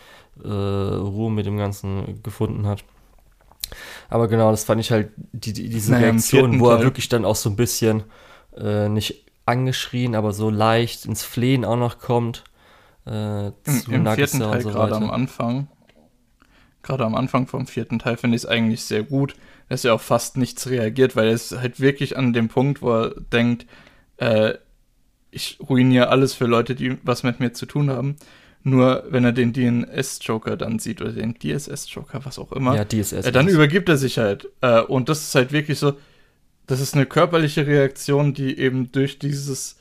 äh, 0.44 0.48
Ruhe 0.48 1.30
mit 1.30 1.46
dem 1.46 1.56
Ganzen 1.56 2.22
gefunden 2.22 2.66
hat. 2.66 2.84
Aber 4.10 4.28
genau, 4.28 4.50
das 4.50 4.64
fand 4.64 4.82
ich 4.82 4.90
halt 4.90 5.10
die, 5.16 5.54
die, 5.54 5.70
diese 5.70 5.92
naja, 5.92 6.08
Reaktion, 6.08 6.60
wo 6.60 6.68
er 6.68 6.82
wirklich 6.82 7.08
dann 7.08 7.24
auch 7.24 7.36
so 7.36 7.48
ein 7.48 7.56
bisschen 7.56 8.04
äh, 8.56 8.90
nicht 8.90 9.24
angeschrien, 9.46 10.14
aber 10.14 10.32
so 10.32 10.50
leicht 10.50 11.06
ins 11.06 11.22
Flehen 11.22 11.64
auch 11.64 11.76
noch 11.76 11.98
kommt. 11.98 12.44
Äh, 13.06 13.46
Im, 13.46 13.52
Im 13.88 14.06
vierten 14.06 14.40
Teil 14.40 14.60
so 14.60 14.68
gerade 14.68 14.94
am 14.94 15.10
Anfang. 15.10 15.68
Gerade 16.82 17.04
am 17.04 17.14
Anfang 17.14 17.46
vom 17.46 17.66
vierten 17.66 17.98
Teil 17.98 18.16
finde 18.16 18.36
ich 18.36 18.42
es 18.42 18.48
eigentlich 18.48 18.84
sehr 18.84 19.02
gut, 19.02 19.34
dass 19.68 19.84
er 19.84 19.94
auf 19.94 20.02
fast 20.02 20.36
nichts 20.36 20.68
reagiert, 20.68 21.16
weil 21.16 21.28
er 21.28 21.34
ist 21.34 21.58
halt 21.58 21.80
wirklich 21.80 22.16
an 22.16 22.32
dem 22.32 22.48
Punkt, 22.48 22.82
wo 22.82 22.92
er 22.92 23.14
denkt, 23.32 23.66
äh, 24.18 24.54
ich 25.30 25.58
ruiniere 25.68 26.08
alles 26.08 26.34
für 26.34 26.46
Leute, 26.46 26.74
die 26.74 26.98
was 27.02 27.22
mit 27.22 27.40
mir 27.40 27.52
zu 27.52 27.66
tun 27.66 27.90
haben. 27.90 28.16
Nur 28.64 29.04
wenn 29.08 29.24
er 29.24 29.32
den 29.32 29.52
DNS-Joker 29.52 30.56
dann 30.56 30.78
sieht 30.78 31.00
oder 31.00 31.12
den 31.12 31.38
DSS-Joker, 31.38 32.24
was 32.24 32.38
auch 32.38 32.52
immer, 32.52 32.74
ja, 32.74 32.84
DSS 32.84 33.26
äh, 33.26 33.32
dann 33.32 33.48
übergibt 33.48 33.88
er 33.88 33.96
sich 33.96 34.18
halt. 34.18 34.48
Äh, 34.60 34.80
und 34.80 35.08
das 35.08 35.22
ist 35.22 35.34
halt 35.34 35.52
wirklich 35.52 35.78
so, 35.78 35.94
das 36.66 36.80
ist 36.80 36.94
eine 36.94 37.06
körperliche 37.06 37.66
Reaktion, 37.66 38.34
die 38.34 38.58
eben 38.58 38.90
durch 38.90 39.18
dieses 39.18 39.76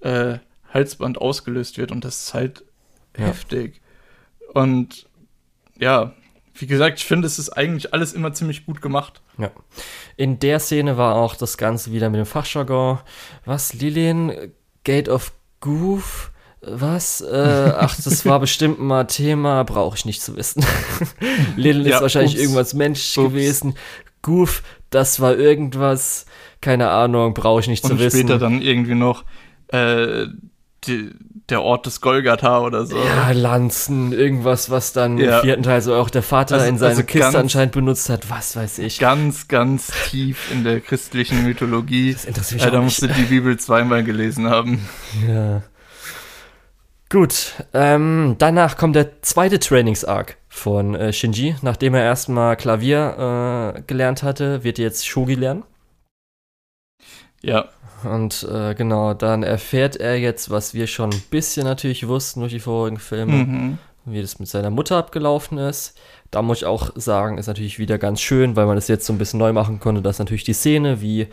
äh, 0.00 0.38
Halsband 0.72 1.18
ausgelöst 1.18 1.78
wird 1.78 1.92
und 1.92 2.04
das 2.04 2.24
ist 2.24 2.34
halt 2.34 2.64
ja. 3.16 3.26
heftig. 3.26 3.80
Und 4.54 5.07
ja, 5.78 6.12
wie 6.54 6.66
gesagt, 6.66 6.98
ich 6.98 7.04
finde, 7.04 7.26
es 7.26 7.38
ist 7.38 7.50
eigentlich 7.50 7.92
alles 7.92 8.12
immer 8.12 8.32
ziemlich 8.32 8.66
gut 8.66 8.82
gemacht. 8.82 9.20
Ja. 9.38 9.50
In 10.16 10.38
der 10.40 10.58
Szene 10.58 10.96
war 10.96 11.14
auch 11.14 11.36
das 11.36 11.56
Ganze 11.56 11.92
wieder 11.92 12.10
mit 12.10 12.18
dem 12.18 12.26
Fachjargon. 12.26 12.98
Was, 13.44 13.74
Lilien? 13.74 14.52
Gate 14.84 15.08
of 15.08 15.32
Goof? 15.60 16.32
Was? 16.60 17.20
Äh, 17.20 17.72
ach, 17.76 17.96
das 18.02 18.26
war 18.26 18.40
bestimmt 18.40 18.80
mal 18.80 19.04
Thema, 19.04 19.62
brauche 19.62 19.96
ich 19.96 20.04
nicht 20.04 20.20
zu 20.20 20.36
wissen. 20.36 20.64
Lilien 21.56 21.86
ja, 21.86 21.96
ist 21.96 22.02
wahrscheinlich 22.02 22.34
ups, 22.34 22.42
irgendwas 22.42 22.74
Mensch 22.74 23.16
ups. 23.16 23.28
gewesen. 23.28 23.74
Goof, 24.22 24.62
das 24.90 25.20
war 25.20 25.36
irgendwas, 25.36 26.26
keine 26.60 26.90
Ahnung, 26.90 27.34
brauche 27.34 27.60
ich 27.60 27.68
nicht 27.68 27.84
Und 27.84 27.90
zu 27.90 27.98
wissen. 27.98 28.22
Und 28.22 28.26
später 28.26 28.38
dann 28.38 28.62
irgendwie 28.62 28.94
noch 28.94 29.24
äh, 29.68 30.26
die, 30.84 31.10
der 31.48 31.62
Ort 31.62 31.86
des 31.86 32.00
Golgatha 32.00 32.60
oder 32.60 32.84
so. 32.84 32.98
Ja, 32.98 33.30
Lanzen, 33.32 34.12
irgendwas, 34.12 34.70
was 34.70 34.92
dann 34.92 35.18
ja. 35.18 35.38
im 35.38 35.42
vierten 35.42 35.62
Teil 35.62 35.80
so 35.80 35.94
auch 35.94 36.10
der 36.10 36.22
Vater 36.22 36.56
also, 36.56 36.66
in 36.66 36.78
seine 36.78 36.90
also 36.90 37.02
Kiste 37.02 37.18
ganz, 37.20 37.34
anscheinend 37.34 37.72
benutzt 37.72 38.10
hat, 38.10 38.28
was 38.28 38.56
weiß 38.56 38.78
ich. 38.80 38.98
Ganz, 38.98 39.48
ganz 39.48 39.90
tief 40.10 40.50
in 40.52 40.64
der 40.64 40.80
christlichen 40.80 41.44
Mythologie. 41.44 42.12
Das 42.12 42.24
interessiert 42.26 42.60
mich 42.60 42.68
äh, 42.68 42.70
Da 42.70 42.82
musst 42.82 43.02
du 43.02 43.06
die 43.06 43.22
Bibel 43.22 43.58
zweimal 43.58 44.04
gelesen 44.04 44.50
haben. 44.50 44.86
Ja. 45.26 45.62
Gut, 47.10 47.54
ähm, 47.72 48.36
danach 48.38 48.76
kommt 48.76 48.94
der 48.94 49.22
zweite 49.22 49.58
Trainings-Arc 49.58 50.36
von 50.50 50.94
äh, 50.94 51.10
Shinji. 51.14 51.56
Nachdem 51.62 51.94
er 51.94 52.02
erstmal 52.02 52.56
Klavier 52.56 53.74
äh, 53.76 53.82
gelernt 53.86 54.22
hatte, 54.22 54.62
wird 54.62 54.78
er 54.78 54.84
jetzt 54.84 55.06
Shogi 55.06 55.34
lernen. 55.34 55.64
Ja. 57.40 57.68
Und 58.04 58.46
äh, 58.50 58.74
genau, 58.74 59.14
dann 59.14 59.42
erfährt 59.42 59.96
er 59.96 60.18
jetzt, 60.18 60.50
was 60.50 60.74
wir 60.74 60.86
schon 60.86 61.10
ein 61.10 61.22
bisschen 61.30 61.64
natürlich 61.64 62.06
wussten 62.06 62.40
durch 62.40 62.52
die 62.52 62.60
vorigen 62.60 62.98
Filme, 62.98 63.32
mhm. 63.32 63.78
wie 64.04 64.20
das 64.20 64.38
mit 64.38 64.48
seiner 64.48 64.70
Mutter 64.70 64.96
abgelaufen 64.96 65.58
ist. 65.58 65.98
Da 66.30 66.42
muss 66.42 66.58
ich 66.58 66.66
auch 66.66 66.90
sagen, 66.94 67.38
ist 67.38 67.46
natürlich 67.46 67.78
wieder 67.78 67.98
ganz 67.98 68.20
schön, 68.20 68.56
weil 68.56 68.66
man 68.66 68.76
es 68.76 68.88
jetzt 68.88 69.06
so 69.06 69.12
ein 69.12 69.18
bisschen 69.18 69.38
neu 69.38 69.52
machen 69.52 69.80
konnte, 69.80 70.02
dass 70.02 70.18
natürlich 70.18 70.44
die 70.44 70.52
Szene, 70.52 71.00
wie 71.00 71.28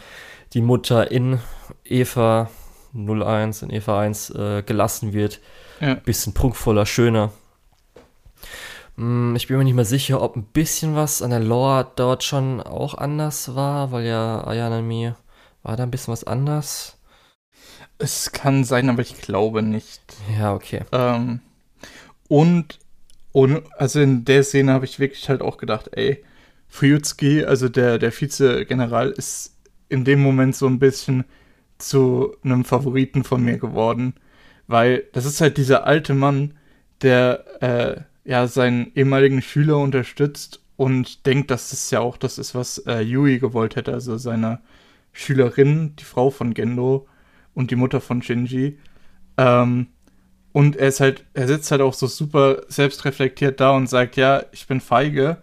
die 0.53 0.61
Mutter 0.61 1.11
in 1.11 1.39
Eva 1.84 2.49
01, 2.93 3.61
in 3.63 3.72
Eva 3.72 3.99
1 3.99 4.30
äh, 4.32 4.63
gelassen 4.63 5.13
wird, 5.13 5.41
ja. 5.82 5.95
bisschen 5.95 6.34
prunkvoller, 6.34 6.86
schöner. 6.86 7.32
Hm, 8.97 9.36
ich 9.36 9.47
bin 9.47 9.57
mir 9.57 9.66
nicht 9.66 9.74
mehr 9.74 9.86
sicher, 9.86 10.22
ob 10.22 10.36
ein 10.36 10.45
bisschen 10.45 10.95
was 10.95 11.22
an 11.22 11.32
der 11.32 11.41
Lore 11.41 11.88
dort 11.95 12.24
schon 12.24 12.61
auch 12.61 12.93
anders 12.93 13.55
war, 13.55 13.91
weil 13.91 14.05
ja 14.05 14.45
Ayanami 14.47 15.13
war 15.66 15.76
da 15.76 15.84
ein 15.84 15.91
bisschen 15.91 16.11
was 16.11 16.24
anders? 16.24 16.99
Es 17.97 18.32
kann 18.32 18.63
sein, 18.63 18.89
aber 18.89 19.01
ich 19.01 19.20
glaube 19.20 19.63
nicht. 19.63 20.01
Ja, 20.38 20.53
okay. 20.53 20.82
Ähm, 20.91 21.39
und, 22.28 22.80
und, 23.32 23.63
also 23.78 23.99
in 23.99 24.26
der 24.26 24.43
Szene 24.43 24.74
habe 24.74 24.86
ich 24.86 24.99
wirklich 24.99 25.28
halt 25.28 25.41
auch 25.41 25.57
gedacht, 25.57 25.89
ey, 25.93 26.24
Fuyutsuki, 26.68 27.43
also 27.43 27.68
der, 27.68 27.97
der 27.97 28.11
Vize-General, 28.11 29.09
ist 29.11 29.55
in 29.89 30.05
dem 30.05 30.22
Moment 30.22 30.55
so 30.55 30.68
ein 30.68 30.78
bisschen 30.78 31.26
zu 31.80 32.36
einem 32.43 32.63
Favoriten 32.63 33.24
von 33.24 33.43
mir 33.43 33.57
geworden. 33.57 34.13
Weil 34.68 35.05
das 35.13 35.26
ist 35.26 35.41
halt 35.41 35.57
dieser 35.57 35.88
alte 35.88 36.13
Mann, 36.13 36.53
der 37.01 37.43
äh, 37.61 38.01
ja 38.30 38.47
seinen 38.47 38.91
ehemaligen 38.95 39.41
Schüler 39.41 39.78
unterstützt 39.78 40.61
und 40.76 41.26
denkt, 41.26 41.49
dass 41.49 41.72
das 41.72 41.89
ja 41.89 42.01
auch 42.01 42.18
das 42.18 42.38
ist, 42.38 42.53
was 42.53 42.80
äh, 42.80 42.99
Yui 42.99 43.39
gewollt 43.39 43.76
hätte, 43.76 43.93
also 43.93 44.18
seine 44.18 44.59
Schülerin, 45.16 45.95
die 45.95 46.03
Frau 46.03 46.30
von 46.30 46.53
Gendo 46.53 47.07
und 47.53 47.72
die 47.72 47.78
Mutter 47.78 48.01
von 48.01 48.22
Shinji. 48.22 48.78
Ähm, 49.38 49.88
und 50.51 50.76
er 50.76 50.89
ist 50.89 50.99
halt, 50.99 51.26
er 51.34 51.47
sitzt 51.47 51.72
halt 51.72 51.82
auch 51.82 51.93
so 51.93 52.07
super 52.07 52.63
selbstreflektiert 52.68 53.59
da 53.59 53.72
und 53.72 53.88
sagt, 53.88 54.18
ja, 54.18 54.43
ich 54.51 54.68
bin 54.68 54.82
feige. 54.82 55.38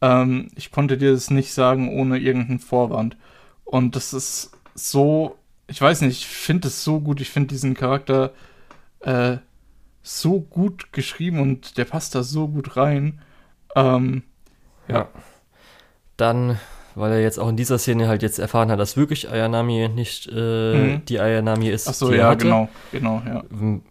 Ähm, 0.00 0.50
ich 0.54 0.70
konnte 0.70 0.96
dir 0.96 1.12
das 1.12 1.30
nicht 1.30 1.52
sagen 1.52 1.98
ohne 1.98 2.18
irgendeinen 2.18 2.60
Vorwand. 2.60 3.16
Und 3.64 3.96
das 3.96 4.12
ist 4.12 4.52
so, 4.74 5.36
ich 5.66 5.80
weiß 5.80 6.02
nicht, 6.02 6.20
ich 6.20 6.26
finde 6.26 6.68
es 6.68 6.84
so 6.84 7.00
gut. 7.00 7.20
Ich 7.20 7.30
finde 7.30 7.48
diesen 7.48 7.74
Charakter 7.74 8.32
äh, 9.00 9.38
so 10.02 10.40
gut 10.40 10.92
geschrieben 10.92 11.40
und 11.40 11.76
der 11.76 11.84
passt 11.84 12.14
da 12.14 12.22
so 12.22 12.46
gut 12.46 12.76
rein. 12.76 13.20
Ähm, 13.74 14.22
ja. 14.86 14.94
ja. 14.96 15.08
Dann 16.16 16.58
weil 16.98 17.12
er 17.12 17.20
jetzt 17.20 17.38
auch 17.38 17.48
in 17.48 17.56
dieser 17.56 17.78
Szene 17.78 18.08
halt 18.08 18.22
jetzt 18.22 18.38
erfahren 18.38 18.70
hat, 18.70 18.80
dass 18.80 18.96
wirklich 18.96 19.30
Ayanami 19.30 19.88
nicht 19.88 20.28
äh, 20.32 20.74
mhm. 20.74 21.04
die 21.06 21.20
Ayanami 21.20 21.68
ist. 21.68 21.88
Ach 21.88 21.94
so, 21.94 22.12
ja, 22.12 22.30
hatte. 22.30 22.44
genau, 22.44 22.68
genau, 22.90 23.22
ja. 23.26 23.44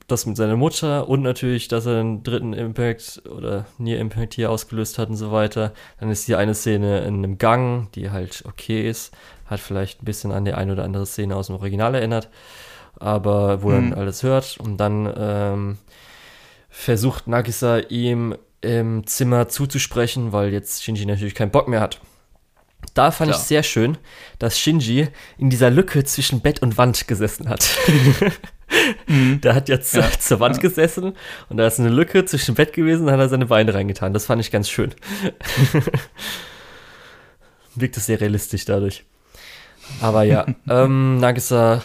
Das 0.07 0.25
mit 0.25 0.37
seiner 0.37 0.55
Mutter 0.55 1.07
und 1.07 1.21
natürlich, 1.21 1.67
dass 1.67 1.85
er 1.85 1.99
einen 1.99 2.23
dritten 2.23 2.53
Impact 2.53 3.23
oder 3.29 3.65
Near 3.77 3.99
Impact 3.99 4.33
hier 4.33 4.51
ausgelöst 4.51 4.97
hat 4.97 5.09
und 5.09 5.15
so 5.15 5.31
weiter. 5.31 5.73
Dann 5.99 6.09
ist 6.09 6.25
hier 6.25 6.37
eine 6.37 6.53
Szene 6.53 6.99
in 6.99 7.15
einem 7.15 7.37
Gang, 7.37 7.91
die 7.93 8.11
halt 8.11 8.43
okay 8.47 8.87
ist, 8.89 9.13
hat 9.45 9.59
vielleicht 9.59 10.01
ein 10.01 10.05
bisschen 10.05 10.31
an 10.31 10.45
die 10.45 10.53
eine 10.53 10.73
oder 10.73 10.83
andere 10.83 11.05
Szene 11.05 11.35
aus 11.35 11.47
dem 11.47 11.55
Original 11.55 11.95
erinnert, 11.95 12.29
aber 12.99 13.63
wo 13.63 13.69
mhm. 13.69 13.91
dann 13.91 13.99
alles 13.99 14.23
hört 14.23 14.57
und 14.59 14.77
dann 14.77 15.13
ähm, 15.17 15.77
versucht 16.69 17.27
Nagisa 17.27 17.79
ihm 17.89 18.35
im 18.61 19.05
Zimmer 19.07 19.47
zuzusprechen, 19.47 20.33
weil 20.33 20.51
jetzt 20.51 20.83
Shinji 20.83 21.05
natürlich 21.05 21.35
keinen 21.35 21.51
Bock 21.51 21.67
mehr 21.67 21.79
hat. 21.79 21.99
Da 22.93 23.11
fand 23.11 23.29
Klar. 23.29 23.39
ich 23.39 23.47
sehr 23.47 23.63
schön, 23.63 23.97
dass 24.39 24.57
Shinji 24.57 25.09
in 25.37 25.49
dieser 25.49 25.69
Lücke 25.69 26.03
zwischen 26.03 26.41
Bett 26.41 26.61
und 26.61 26.77
Wand 26.77 27.07
gesessen 27.07 27.47
hat. 27.47 27.67
mhm. 29.07 29.39
Der 29.41 29.55
hat 29.55 29.69
jetzt 29.69 29.93
ja. 29.93 30.09
zur 30.19 30.39
Wand 30.39 30.55
ja. 30.55 30.61
gesessen 30.61 31.13
und 31.49 31.57
da 31.57 31.67
ist 31.67 31.79
eine 31.79 31.89
Lücke 31.89 32.25
zwischen 32.25 32.55
Bett 32.55 32.73
gewesen, 32.73 33.05
da 33.05 33.13
hat 33.13 33.19
er 33.19 33.29
seine 33.29 33.47
Beine 33.47 33.73
reingetan. 33.73 34.13
Das 34.13 34.25
fand 34.25 34.41
ich 34.41 34.51
ganz 34.51 34.69
schön. 34.69 34.93
Wirkt 37.75 37.97
es 37.97 38.07
sehr 38.07 38.19
realistisch 38.19 38.65
dadurch. 38.65 39.05
Aber 40.01 40.23
ja, 40.23 40.45
ähm, 40.67 41.19
Nagisa 41.19 41.81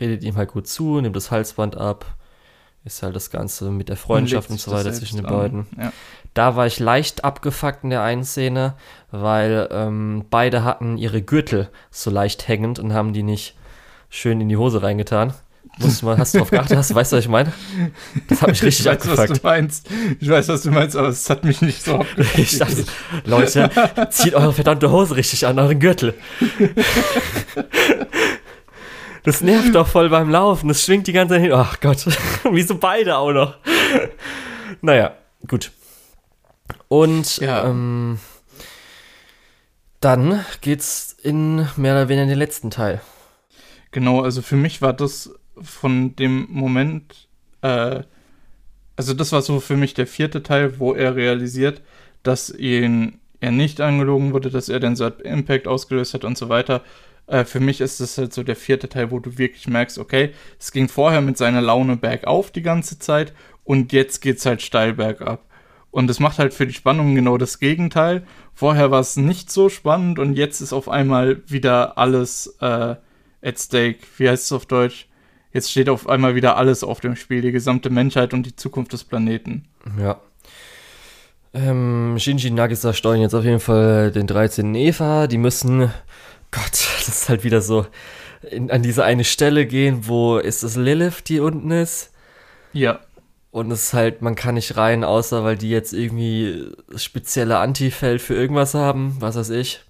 redet 0.00 0.24
ihm 0.24 0.36
halt 0.36 0.50
gut 0.50 0.66
zu, 0.66 1.00
nimmt 1.00 1.14
das 1.14 1.30
Halsband 1.30 1.76
ab, 1.76 2.16
ist 2.84 3.02
halt 3.02 3.14
das 3.14 3.30
Ganze 3.30 3.70
mit 3.70 3.90
der 3.90 3.96
Freundschaft 3.96 4.48
und, 4.48 4.54
und 4.54 4.60
so 4.60 4.72
weiter 4.72 4.92
zwischen 4.92 5.16
den 5.16 5.26
beiden. 5.26 5.66
Ja. 5.78 5.92
Da 6.34 6.56
war 6.56 6.66
ich 6.66 6.78
leicht 6.78 7.24
abgefuckt 7.24 7.84
in 7.84 7.90
der 7.90 8.02
einen 8.02 8.24
Szene, 8.24 8.74
weil 9.10 9.68
ähm, 9.72 10.24
beide 10.30 10.64
hatten 10.64 10.96
ihre 10.96 11.22
Gürtel 11.22 11.70
so 11.90 12.10
leicht 12.10 12.48
hängend 12.48 12.78
und 12.78 12.92
haben 12.92 13.12
die 13.12 13.22
nicht 13.22 13.56
schön 14.08 14.40
in 14.40 14.48
die 14.48 14.56
Hose 14.56 14.82
reingetan. 14.82 15.32
Musst 15.78 16.02
du 16.02 16.06
mal, 16.06 16.18
hast 16.18 16.34
du 16.34 16.38
drauf 16.38 16.50
geachtet? 16.50 16.76
Hast, 16.76 16.94
weißt 16.94 17.12
du, 17.12 17.16
was 17.16 17.24
ich 17.24 17.30
meine? 17.30 17.52
Das 18.28 18.42
hat 18.42 18.48
mich 18.50 18.62
richtig 18.62 18.86
ich 18.86 18.86
weiß, 18.86 18.94
abgefuckt. 18.96 19.30
Was 19.30 19.40
du 19.40 19.46
meinst. 19.46 19.88
Ich 20.18 20.28
weiß, 20.28 20.48
was 20.48 20.62
du 20.62 20.70
meinst, 20.70 20.96
aber 20.96 21.08
es 21.08 21.30
hat 21.30 21.44
mich 21.44 21.62
nicht 21.62 21.82
so 21.82 21.94
abgefuckt. 22.00 22.38
Ich 22.38 22.58
dachte, 22.58 22.84
Leute, 23.24 23.70
zieht 24.10 24.34
eure 24.34 24.52
verdammte 24.52 24.90
Hose 24.90 25.16
richtig 25.16 25.46
an, 25.46 25.58
euren 25.58 25.78
Gürtel. 25.78 26.14
Das 29.22 29.42
nervt 29.42 29.74
doch 29.74 29.86
voll 29.86 30.08
beim 30.08 30.30
Laufen. 30.30 30.68
Das 30.68 30.84
schwingt 30.84 31.06
die 31.06 31.12
ganze 31.12 31.34
Zeit 31.34 31.42
hin. 31.42 31.52
Ach 31.52 31.78
Gott. 31.80 32.06
Wieso 32.50 32.76
beide 32.76 33.16
auch 33.16 33.32
noch? 33.32 33.54
Naja, 34.80 35.12
gut. 35.46 35.70
Und 36.90 37.36
ja. 37.36 37.68
ähm, 37.68 38.18
dann 40.00 40.44
geht's 40.60 41.16
in 41.22 41.68
mehr 41.76 41.92
oder 41.92 42.08
weniger 42.08 42.26
den 42.26 42.38
letzten 42.38 42.70
Teil. 42.70 43.00
Genau, 43.92 44.22
also 44.22 44.42
für 44.42 44.56
mich 44.56 44.82
war 44.82 44.92
das 44.92 45.32
von 45.62 46.16
dem 46.16 46.48
Moment, 46.50 47.28
äh, 47.62 48.02
also 48.96 49.14
das 49.14 49.30
war 49.30 49.40
so 49.40 49.60
für 49.60 49.76
mich 49.76 49.94
der 49.94 50.08
vierte 50.08 50.42
Teil, 50.42 50.80
wo 50.80 50.92
er 50.92 51.14
realisiert, 51.14 51.80
dass 52.24 52.50
ihn 52.50 53.20
er 53.38 53.52
nicht 53.52 53.80
angelogen 53.80 54.32
wurde, 54.32 54.50
dass 54.50 54.68
er 54.68 54.80
den 54.80 54.96
Third 54.96 55.22
Impact 55.22 55.68
ausgelöst 55.68 56.14
hat 56.14 56.24
und 56.24 56.36
so 56.36 56.48
weiter. 56.48 56.82
Äh, 57.28 57.44
für 57.44 57.60
mich 57.60 57.80
ist 57.80 58.00
das 58.00 58.18
halt 58.18 58.34
so 58.34 58.42
der 58.42 58.56
vierte 58.56 58.88
Teil, 58.88 59.12
wo 59.12 59.20
du 59.20 59.38
wirklich 59.38 59.68
merkst, 59.68 59.96
okay, 59.96 60.32
es 60.58 60.72
ging 60.72 60.88
vorher 60.88 61.20
mit 61.20 61.38
seiner 61.38 61.62
Laune 61.62 61.96
bergauf 61.96 62.50
die 62.50 62.62
ganze 62.62 62.98
Zeit 62.98 63.32
und 63.62 63.92
jetzt 63.92 64.22
geht's 64.22 64.44
halt 64.44 64.60
steil 64.60 64.94
bergab. 64.94 65.49
Und 65.90 66.08
es 66.08 66.20
macht 66.20 66.38
halt 66.38 66.54
für 66.54 66.66
die 66.66 66.72
Spannung 66.72 67.14
genau 67.14 67.36
das 67.36 67.58
Gegenteil. 67.58 68.22
Vorher 68.54 68.90
war 68.90 69.00
es 69.00 69.16
nicht 69.16 69.50
so 69.50 69.68
spannend 69.68 70.18
und 70.18 70.34
jetzt 70.34 70.60
ist 70.60 70.72
auf 70.72 70.88
einmal 70.88 71.42
wieder 71.46 71.98
alles 71.98 72.56
äh, 72.60 72.94
at 73.42 73.58
stake. 73.58 73.98
Wie 74.16 74.28
heißt 74.28 74.44
es 74.44 74.52
auf 74.52 74.66
Deutsch? 74.66 75.08
Jetzt 75.52 75.70
steht 75.70 75.88
auf 75.88 76.08
einmal 76.08 76.36
wieder 76.36 76.56
alles 76.56 76.84
auf 76.84 77.00
dem 77.00 77.16
Spiel, 77.16 77.42
die 77.42 77.50
gesamte 77.50 77.90
Menschheit 77.90 78.32
und 78.34 78.46
die 78.46 78.54
Zukunft 78.54 78.92
des 78.92 79.02
Planeten. 79.02 79.64
Ja. 79.98 80.20
Ähm, 81.52 82.14
Shinji 82.18 82.50
Nagisa 82.50 82.92
steuern 82.92 83.20
jetzt 83.20 83.34
auf 83.34 83.44
jeden 83.44 83.58
Fall 83.58 84.12
den 84.12 84.28
13. 84.28 84.74
Eva. 84.76 85.26
Die 85.26 85.38
müssen, 85.38 85.90
Gott, 86.52 86.70
das 86.70 87.08
ist 87.08 87.28
halt 87.28 87.42
wieder 87.42 87.62
so, 87.62 87.86
in, 88.48 88.70
an 88.70 88.82
diese 88.82 89.04
eine 89.04 89.24
Stelle 89.24 89.66
gehen, 89.66 90.06
wo 90.06 90.38
ist 90.38 90.62
es 90.62 90.76
Lilith, 90.76 91.24
die 91.26 91.40
unten 91.40 91.72
ist? 91.72 92.12
Ja. 92.72 93.00
Und 93.50 93.70
es 93.72 93.84
ist 93.84 93.94
halt, 93.94 94.22
man 94.22 94.36
kann 94.36 94.54
nicht 94.54 94.76
rein, 94.76 95.02
außer 95.02 95.42
weil 95.42 95.56
die 95.56 95.70
jetzt 95.70 95.92
irgendwie 95.92 96.70
spezielle 96.94 97.58
Antifeld 97.58 98.22
für 98.22 98.34
irgendwas 98.34 98.74
haben, 98.74 99.16
was 99.18 99.36
weiß 99.36 99.50
ich. 99.50 99.80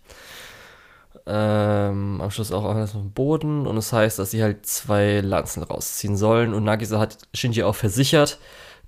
Ähm, 1.27 2.21
am 2.23 2.31
Schluss 2.31 2.53
auch 2.53 2.65
alles 2.65 2.95
auf 2.95 3.03
dem 3.03 3.13
Boden 3.13 3.67
und 3.67 3.77
es 3.77 3.91
das 3.91 3.99
heißt, 3.99 4.19
dass 4.19 4.31
sie 4.31 4.43
halt 4.43 4.65
zwei 4.65 5.21
Lanzen 5.21 5.63
rausziehen 5.63 6.17
sollen 6.17 6.55
und 6.55 6.65
Nagisa 6.65 6.99
hat 6.99 7.19
Shinji 7.35 7.63
auch 7.63 7.75
versichert, 7.75 8.39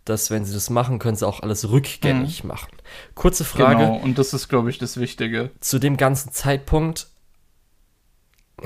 dass 0.07 0.31
wenn 0.31 0.45
sie 0.45 0.55
das 0.55 0.71
machen, 0.71 0.99
können 0.99 1.17
sie 1.17 1.27
auch 1.27 1.41
alles 1.41 1.71
rückgängig 1.71 2.43
mhm. 2.43 2.49
machen. 2.49 2.71
Kurze 3.15 3.45
Frage. 3.45 3.85
Genau, 3.85 3.97
und 3.97 4.19
das 4.19 4.33
ist, 4.33 4.49
glaube 4.49 4.71
ich, 4.71 4.79
das 4.79 4.99
Wichtige. 4.99 5.51
Zu 5.61 5.79
dem 5.79 5.99
ganzen 5.99 6.33
Zeitpunkt 6.33 7.09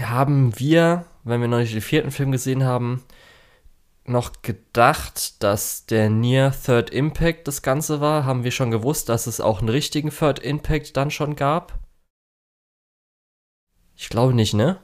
haben 0.01 0.59
wir, 0.59 1.05
wenn 1.25 1.41
wir 1.41 1.49
noch 1.49 1.59
nicht 1.59 1.75
den 1.75 1.81
vierten 1.81 2.13
Film 2.13 2.33
gesehen 2.33 2.65
haben, 2.65 3.03
noch 4.09 4.43
gedacht, 4.43 5.43
dass 5.43 5.87
der 5.87 6.11
Near 6.11 6.53
Third 6.53 6.91
Impact 6.91 7.49
das 7.49 7.63
Ganze 7.63 8.01
war? 8.01 8.25
Haben 8.25 8.45
wir 8.45 8.51
schon 8.51 8.71
gewusst, 8.71 9.09
dass 9.09 9.27
es 9.27 9.41
auch 9.41 9.61
einen 9.61 9.69
richtigen 9.69 10.11
Third 10.11 10.39
Impact 10.39 10.97
dann 10.97 11.11
schon 11.11 11.37
gab? 11.37 11.79
Ich 13.97 14.09
glaube 14.09 14.35
nicht, 14.35 14.55
ne? 14.55 14.79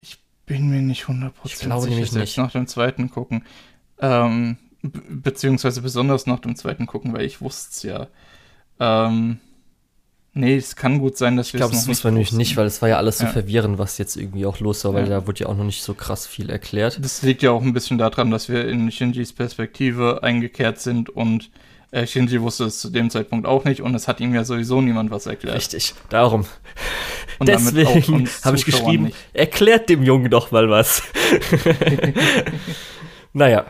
Ich 0.00 0.22
bin 0.46 0.68
mir 0.68 0.80
nicht 0.80 1.04
100% 1.04 1.32
ich 1.44 1.58
glaube 1.58 1.82
sicher, 1.82 1.94
nämlich 1.94 2.12
nicht. 2.12 2.38
nach 2.38 2.52
dem 2.52 2.66
zweiten 2.66 3.10
gucken. 3.10 3.44
Ähm, 4.00 4.56
beziehungsweise 4.82 5.82
besonders 5.82 6.26
nach 6.26 6.40
dem 6.40 6.56
zweiten 6.56 6.86
gucken, 6.86 7.12
weil 7.12 7.24
ich 7.24 7.40
wusste 7.40 7.70
es 7.72 7.82
ja. 7.82 8.08
Ähm, 8.78 9.40
Nee, 10.38 10.56
es 10.56 10.76
kann 10.76 10.98
gut 10.98 11.16
sein, 11.16 11.38
dass 11.38 11.54
wir 11.54 11.58
Ich 11.58 11.60
glaube, 11.62 11.74
das 11.74 11.88
wussten 11.88 12.04
wir 12.04 12.10
nämlich 12.10 12.32
nicht, 12.32 12.58
weil 12.58 12.66
es 12.66 12.82
war 12.82 12.90
ja 12.90 12.98
alles 12.98 13.16
so 13.16 13.24
ja. 13.24 13.30
verwirrend, 13.30 13.78
was 13.78 13.96
jetzt 13.96 14.16
irgendwie 14.16 14.44
auch 14.44 14.60
los 14.60 14.84
war, 14.84 14.92
weil 14.92 15.04
ja. 15.04 15.20
da 15.20 15.26
wurde 15.26 15.40
ja 15.40 15.46
auch 15.46 15.56
noch 15.56 15.64
nicht 15.64 15.82
so 15.82 15.94
krass 15.94 16.26
viel 16.26 16.50
erklärt. 16.50 16.98
Das 17.02 17.22
liegt 17.22 17.40
ja 17.42 17.52
auch 17.52 17.62
ein 17.62 17.72
bisschen 17.72 17.96
daran, 17.96 18.30
dass 18.30 18.50
wir 18.50 18.68
in 18.68 18.90
Shinjis 18.90 19.32
Perspektive 19.32 20.22
eingekehrt 20.22 20.78
sind 20.78 21.08
und 21.08 21.48
äh, 21.90 22.06
Shinji 22.06 22.42
wusste 22.42 22.64
es 22.64 22.80
zu 22.80 22.90
dem 22.90 23.08
Zeitpunkt 23.08 23.46
auch 23.46 23.64
nicht 23.64 23.80
und 23.80 23.94
es 23.94 24.08
hat 24.08 24.20
ihm 24.20 24.34
ja 24.34 24.44
sowieso 24.44 24.82
niemand 24.82 25.10
was 25.10 25.24
erklärt. 25.24 25.56
Richtig, 25.56 25.94
darum. 26.10 26.44
Und 27.38 27.48
Deswegen 27.48 28.28
habe 28.44 28.58
ich 28.58 28.66
geschrieben, 28.66 29.04
nicht. 29.04 29.16
erklärt 29.32 29.88
dem 29.88 30.02
Jungen 30.02 30.30
doch 30.30 30.50
mal 30.50 30.68
was. 30.68 31.02
naja, 33.32 33.64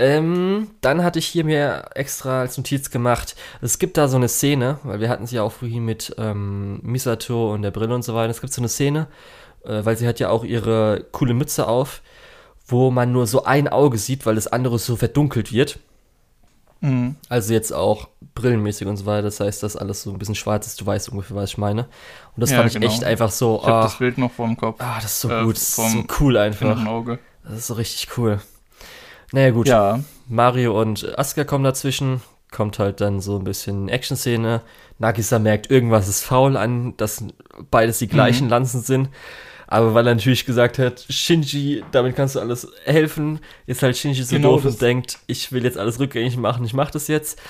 ähm, 0.00 0.70
dann 0.80 1.04
hatte 1.04 1.18
ich 1.18 1.26
hier 1.26 1.44
mir 1.44 1.90
extra 1.94 2.40
als 2.40 2.56
Notiz 2.56 2.90
gemacht, 2.90 3.36
es 3.60 3.78
gibt 3.78 3.98
da 3.98 4.08
so 4.08 4.16
eine 4.16 4.28
Szene, 4.28 4.78
weil 4.82 5.00
wir 5.00 5.10
hatten 5.10 5.26
sie 5.26 5.36
ja 5.36 5.42
auch 5.42 5.52
vorhin 5.52 5.84
mit 5.84 6.14
ähm, 6.18 6.80
Misato 6.82 7.52
und 7.52 7.62
der 7.62 7.70
Brille 7.70 7.94
und 7.94 8.02
so 8.02 8.14
weiter. 8.14 8.30
Es 8.30 8.40
gibt 8.40 8.52
so 8.52 8.62
eine 8.62 8.68
Szene, 8.68 9.08
äh, 9.64 9.84
weil 9.84 9.96
sie 9.96 10.08
hat 10.08 10.18
ja 10.18 10.30
auch 10.30 10.42
ihre 10.42 11.04
coole 11.12 11.34
Mütze 11.34 11.68
auf, 11.68 12.00
wo 12.66 12.90
man 12.90 13.12
nur 13.12 13.26
so 13.26 13.44
ein 13.44 13.68
Auge 13.68 13.98
sieht, 13.98 14.24
weil 14.24 14.36
das 14.36 14.46
andere 14.46 14.78
so 14.78 14.96
verdunkelt 14.96 15.52
wird. 15.52 15.78
Mhm. 16.80 17.16
Also 17.28 17.52
jetzt 17.52 17.72
auch 17.72 18.08
brillenmäßig 18.34 18.86
und 18.86 18.96
so 18.96 19.04
weiter. 19.04 19.22
Das 19.22 19.40
heißt, 19.40 19.62
dass 19.62 19.76
alles 19.76 20.02
so 20.02 20.12
ein 20.12 20.18
bisschen 20.18 20.34
schwarz 20.34 20.66
ist. 20.66 20.80
Du 20.80 20.86
weißt 20.86 21.10
ungefähr, 21.10 21.36
was 21.36 21.50
ich 21.50 21.58
meine. 21.58 21.82
Und 22.34 22.40
das 22.40 22.52
ja, 22.52 22.56
fand 22.56 22.68
ich 22.68 22.74
genau. 22.74 22.86
echt 22.86 23.04
einfach 23.04 23.30
so. 23.30 23.58
Ich 23.60 23.68
hab 23.68 23.82
das 23.82 23.98
Bild 23.98 24.16
noch 24.16 24.32
vor 24.32 24.46
dem 24.46 24.56
Kopf. 24.56 24.80
Ah, 24.80 24.96
das 24.96 25.12
ist 25.12 25.20
so 25.20 25.30
äh, 25.30 25.44
gut. 25.44 25.56
Das 25.56 25.62
ist 25.62 25.76
so 25.76 26.04
cool 26.20 26.38
einfach. 26.38 26.86
Auge. 26.86 27.18
Das 27.44 27.58
ist 27.58 27.66
so 27.66 27.74
richtig 27.74 28.16
cool. 28.16 28.40
Naja, 29.32 29.50
gut. 29.50 29.68
Ja. 29.68 30.00
Mario 30.28 30.80
und 30.80 31.18
Asuka 31.18 31.44
kommen 31.44 31.64
dazwischen. 31.64 32.20
Kommt 32.50 32.78
halt 32.78 33.00
dann 33.00 33.20
so 33.20 33.36
ein 33.36 33.44
bisschen 33.44 33.88
Action-Szene. 33.88 34.62
Nagisa 34.98 35.38
merkt, 35.38 35.70
irgendwas 35.70 36.08
ist 36.08 36.22
faul 36.22 36.56
an, 36.56 36.96
dass 36.96 37.24
beides 37.70 37.98
die 37.98 38.08
gleichen 38.08 38.44
mhm. 38.44 38.50
Lanzen 38.50 38.82
sind. 38.82 39.08
Aber 39.70 39.94
weil 39.94 40.06
er 40.08 40.16
natürlich 40.16 40.46
gesagt 40.46 40.80
hat, 40.80 41.06
Shinji, 41.08 41.84
damit 41.92 42.16
kannst 42.16 42.34
du 42.34 42.40
alles 42.40 42.66
helfen, 42.84 43.38
ist 43.66 43.84
halt 43.84 43.96
Shinji 43.96 44.24
so 44.24 44.34
genau 44.34 44.56
doof 44.56 44.64
und 44.64 44.82
denkt, 44.82 45.20
ich 45.28 45.52
will 45.52 45.62
jetzt 45.62 45.78
alles 45.78 46.00
rückgängig 46.00 46.36
machen, 46.36 46.64
ich 46.64 46.74
mach 46.74 46.90
das 46.90 47.06
jetzt. 47.06 47.40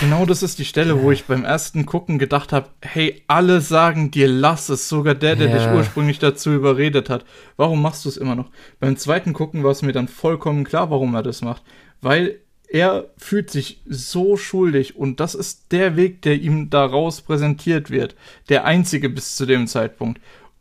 Genau 0.00 0.26
das 0.26 0.42
ist 0.42 0.58
die 0.58 0.64
Stelle, 0.64 1.02
wo 1.02 1.10
ich 1.10 1.24
beim 1.24 1.44
ersten 1.44 1.86
Gucken 1.86 2.18
gedacht 2.18 2.52
habe, 2.52 2.68
hey, 2.80 3.22
alle 3.26 3.60
sagen 3.60 4.10
dir, 4.10 4.28
lass 4.28 4.68
es, 4.68 4.88
sogar 4.88 5.14
der, 5.14 5.36
der 5.36 5.48
ja. 5.48 5.58
dich 5.58 5.68
ursprünglich 5.68 6.18
dazu 6.18 6.52
überredet 6.52 7.10
hat. 7.10 7.24
Warum 7.56 7.82
machst 7.82 8.04
du 8.04 8.08
es 8.08 8.16
immer 8.16 8.34
noch? 8.34 8.50
Beim 8.80 8.96
zweiten 8.96 9.32
Gucken 9.32 9.62
war 9.62 9.70
es 9.70 9.82
mir 9.82 9.92
dann 9.92 10.08
vollkommen 10.08 10.64
klar, 10.64 10.90
warum 10.90 11.14
er 11.14 11.22
das 11.22 11.42
macht. 11.42 11.62
Weil 12.00 12.40
er 12.68 13.10
fühlt 13.18 13.50
sich 13.50 13.82
so 13.86 14.36
schuldig 14.36 14.96
und 14.96 15.20
das 15.20 15.34
ist 15.34 15.70
der 15.70 15.96
Weg, 15.96 16.22
der 16.22 16.40
ihm 16.40 16.70
daraus 16.70 17.20
präsentiert 17.20 17.90
wird. 17.90 18.16
Der 18.48 18.64
einzige 18.64 19.08
bis 19.08 19.36
zu 19.36 19.46
dem 19.46 19.66
Zeitpunkt. 19.66 20.20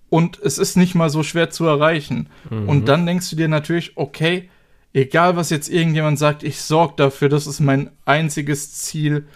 Und 0.10 0.40
es 0.40 0.60
ist 0.60 0.78
nicht 0.78 0.94
mal 0.94 1.10
so 1.10 1.24
schwer 1.24 1.50
zu 1.50 1.66
erreichen. 1.66 2.30
Mhm. 2.52 2.70
Und 2.70 2.88
dann 2.88 3.08
denkst 3.08 3.32
du 3.32 3.36
dir 3.36 3.48
natürlich, 3.48 3.94
okay, 3.96 4.50
egal 4.94 5.36
was 5.36 5.50
jetzt 5.50 5.70
irgendjemand 5.70 6.20
sagt, 6.20 6.44
ich 6.44 6.62
sorge 6.62 6.94
dafür, 6.98 7.30
das 7.30 7.48
ist 7.48 7.60
mein 7.60 7.92
einziges 8.06 8.74
Ziel, 8.74 9.28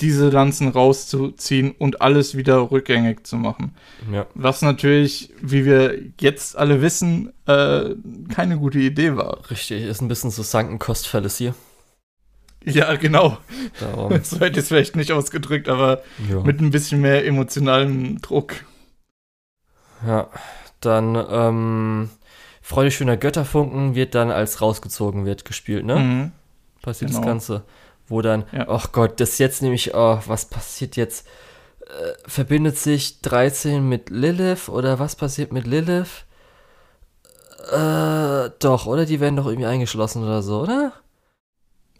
diese 0.00 0.28
Lanzen 0.28 0.68
rauszuziehen 0.68 1.72
und 1.72 2.00
alles 2.02 2.36
wieder 2.36 2.70
rückgängig 2.70 3.26
zu 3.26 3.36
machen. 3.36 3.74
Ja. 4.12 4.26
Was 4.34 4.62
natürlich, 4.62 5.30
wie 5.42 5.64
wir 5.64 5.98
jetzt 6.20 6.56
alle 6.56 6.82
wissen, 6.82 7.32
äh, 7.46 7.96
keine 8.32 8.58
gute 8.58 8.78
Idee 8.78 9.16
war. 9.16 9.50
Richtig, 9.50 9.82
ist 9.82 10.00
ein 10.00 10.08
bisschen 10.08 10.30
so 10.30 10.44
Sunken 10.44 10.78
Cost 10.78 11.08
Fallacy. 11.08 11.52
Ja, 12.64 12.94
genau. 12.96 13.38
Darum. 13.80 14.12
So 14.22 14.38
hätte 14.38 14.58
ich 14.58 14.64
es 14.64 14.68
vielleicht 14.68 14.94
nicht 14.94 15.12
ausgedrückt, 15.12 15.68
aber 15.68 16.02
ja. 16.28 16.40
mit 16.40 16.60
ein 16.60 16.70
bisschen 16.70 17.00
mehr 17.00 17.24
emotionalem 17.26 18.20
Druck. 18.20 18.54
Ja, 20.06 20.28
dann 20.80 21.16
ähm, 21.30 22.10
Freude 22.68 22.90
schöner 22.90 23.16
Götterfunken 23.16 23.94
wird 23.94 24.14
dann 24.14 24.30
als 24.30 24.60
rausgezogen 24.60 25.24
wird 25.24 25.46
gespielt, 25.46 25.86
ne? 25.86 25.96
Mhm. 25.96 26.32
Passiert 26.82 27.10
genau. 27.10 27.22
das 27.22 27.26
Ganze. 27.26 27.62
Wo 28.06 28.20
dann, 28.20 28.44
ja. 28.52 28.68
ach 28.68 28.88
oh 28.88 28.92
Gott, 28.92 29.20
das 29.20 29.38
jetzt 29.38 29.62
nämlich, 29.62 29.94
oh, 29.94 30.18
was 30.26 30.44
passiert 30.44 30.94
jetzt? 30.96 31.26
Äh, 31.80 32.12
verbindet 32.28 32.76
sich 32.76 33.22
13 33.22 33.88
mit 33.88 34.10
Lilith 34.10 34.68
oder 34.68 34.98
was 34.98 35.16
passiert 35.16 35.50
mit 35.50 35.66
Lilith? 35.66 36.26
Äh, 37.72 38.50
doch, 38.58 38.84
oder? 38.84 39.06
Die 39.06 39.18
werden 39.18 39.36
doch 39.36 39.46
irgendwie 39.46 39.66
eingeschlossen 39.66 40.22
oder 40.22 40.42
so, 40.42 40.60
oder? 40.60 40.92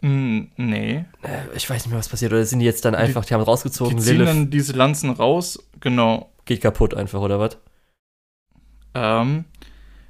Mm, 0.01 0.49
nee. 0.55 1.03
Äh, 1.23 1.55
ich 1.55 1.67
weiß 1.67 1.81
nicht 1.83 1.89
mehr, 1.89 1.97
was 1.97 2.09
passiert. 2.09 2.31
Oder 2.31 2.45
sind 2.45 2.59
die 2.59 2.65
jetzt 2.65 2.85
dann 2.85 2.93
einfach, 2.93 3.23
die, 3.23 3.29
die 3.29 3.33
haben 3.33 3.41
rausgezogen, 3.41 3.97
die 3.97 4.03
ziehen 4.03 4.17
Lilith 4.17 4.27
dann 4.27 4.49
diese 4.51 4.73
Lanzen 4.73 5.09
raus, 5.09 5.67
genau. 5.79 6.29
Geht 6.45 6.61
kaputt 6.61 6.93
einfach, 6.93 7.21
oder 7.21 7.39
was? 7.39 7.57
Ähm, 8.93 9.45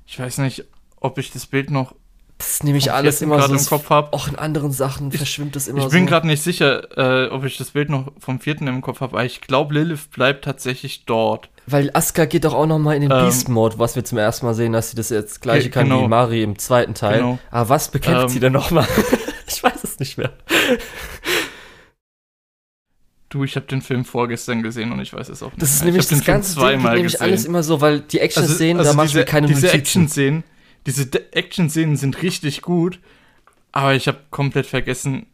ich 0.10 0.20
weiß 0.20 0.40
nicht, 0.40 0.66
ob 1.00 1.20
ich 1.20 1.32
das 1.32 1.46
Bild 1.46 1.70
noch. 1.70 1.94
Das 2.40 2.54
ist 2.54 2.64
nämlich 2.64 2.92
alles 2.92 3.22
immer 3.22 3.42
so. 3.42 3.54
im 3.54 3.64
Kopf 3.64 3.90
habe. 3.90 4.14
Auch 4.14 4.28
in 4.28 4.38
anderen 4.38 4.72
Sachen 4.72 5.10
ich, 5.12 5.18
verschwimmt 5.18 5.56
es 5.56 5.68
immer 5.68 5.82
so. 5.82 5.88
Ich 5.88 5.94
bin 5.94 6.08
gerade 6.08 6.26
nicht 6.26 6.42
sicher, 6.42 6.98
äh, 6.98 7.30
ob 7.30 7.44
ich 7.44 7.58
das 7.58 7.72
Bild 7.72 7.90
noch 7.90 8.12
vom 8.18 8.40
vierten 8.40 8.66
im 8.66 8.82
Kopf 8.82 9.02
habe, 9.02 9.18
aber 9.18 9.26
ich 9.26 9.42
glaube, 9.42 9.76
Lilith 9.76 10.10
bleibt 10.10 10.46
tatsächlich 10.46 11.06
dort. 11.06 11.50
Weil 11.68 11.92
Asuka 11.94 12.26
geht 12.26 12.46
doch 12.46 12.56
auch 12.56 12.66
noch 12.66 12.80
mal 12.80 12.96
in 12.96 13.02
den 13.02 13.12
ähm, 13.12 13.26
Beast-Mode, 13.26 13.78
was 13.78 13.96
wir 13.96 14.04
zum 14.04 14.18
ersten 14.18 14.48
Mal 14.48 14.56
sehen, 14.56 14.74
dass 14.74 14.90
sie 14.90 14.96
das 14.96 15.10
jetzt 15.10 15.42
gleiche 15.42 15.70
kann 15.70 15.90
genau. 15.90 16.04
wie 16.04 16.08
Mari 16.08 16.42
im 16.42 16.58
zweiten 16.58 16.96
Teil. 16.96 17.20
Genau. 17.20 17.40
Aber 17.52 17.70
was 17.70 17.92
bekämpft 17.92 18.24
ähm, 18.24 18.30
sie 18.30 18.40
denn 18.40 18.54
noch 18.54 18.72
mal? 18.72 18.88
ich 19.48 19.62
weiß 19.62 19.84
es 19.84 20.00
nicht 20.00 20.18
mehr. 20.18 20.32
Du, 23.30 23.44
ich 23.44 23.56
habe 23.56 23.68
den 23.68 23.82
Film 23.82 24.06
vorgestern 24.06 24.64
gesehen 24.64 24.92
und 24.92 25.00
ich 25.00 25.14
weiß 25.14 25.30
es 25.30 25.44
auch 25.44 25.52
nicht. 25.52 25.62
Das 25.62 25.72
ist 25.72 25.82
mehr. 25.82 25.92
nämlich 25.92 26.08
das 26.08 26.24
ganze 26.24 26.56
zweimal 26.56 26.94
Ding, 26.94 27.04
nämlich 27.04 27.22
alles 27.22 27.46
immer 27.46 27.62
so, 27.62 27.80
weil 27.80 28.02
die 28.02 28.20
Action-Szenen, 28.20 28.80
also, 28.80 28.90
also 28.90 28.98
da 28.98 29.04
machen 29.04 29.16
wir 29.16 29.26
keine 29.26 29.48
diese 29.48 29.72
Action-Szenen, 29.72 30.44
diese 30.88 31.08
Action-Szenen 31.34 31.96
sind 31.96 32.24
richtig 32.24 32.64
gut, 32.64 33.00
aber 33.72 33.94
ich 33.94 34.08
habe 34.08 34.18
komplett 34.32 34.66
vergessen. 34.66 35.28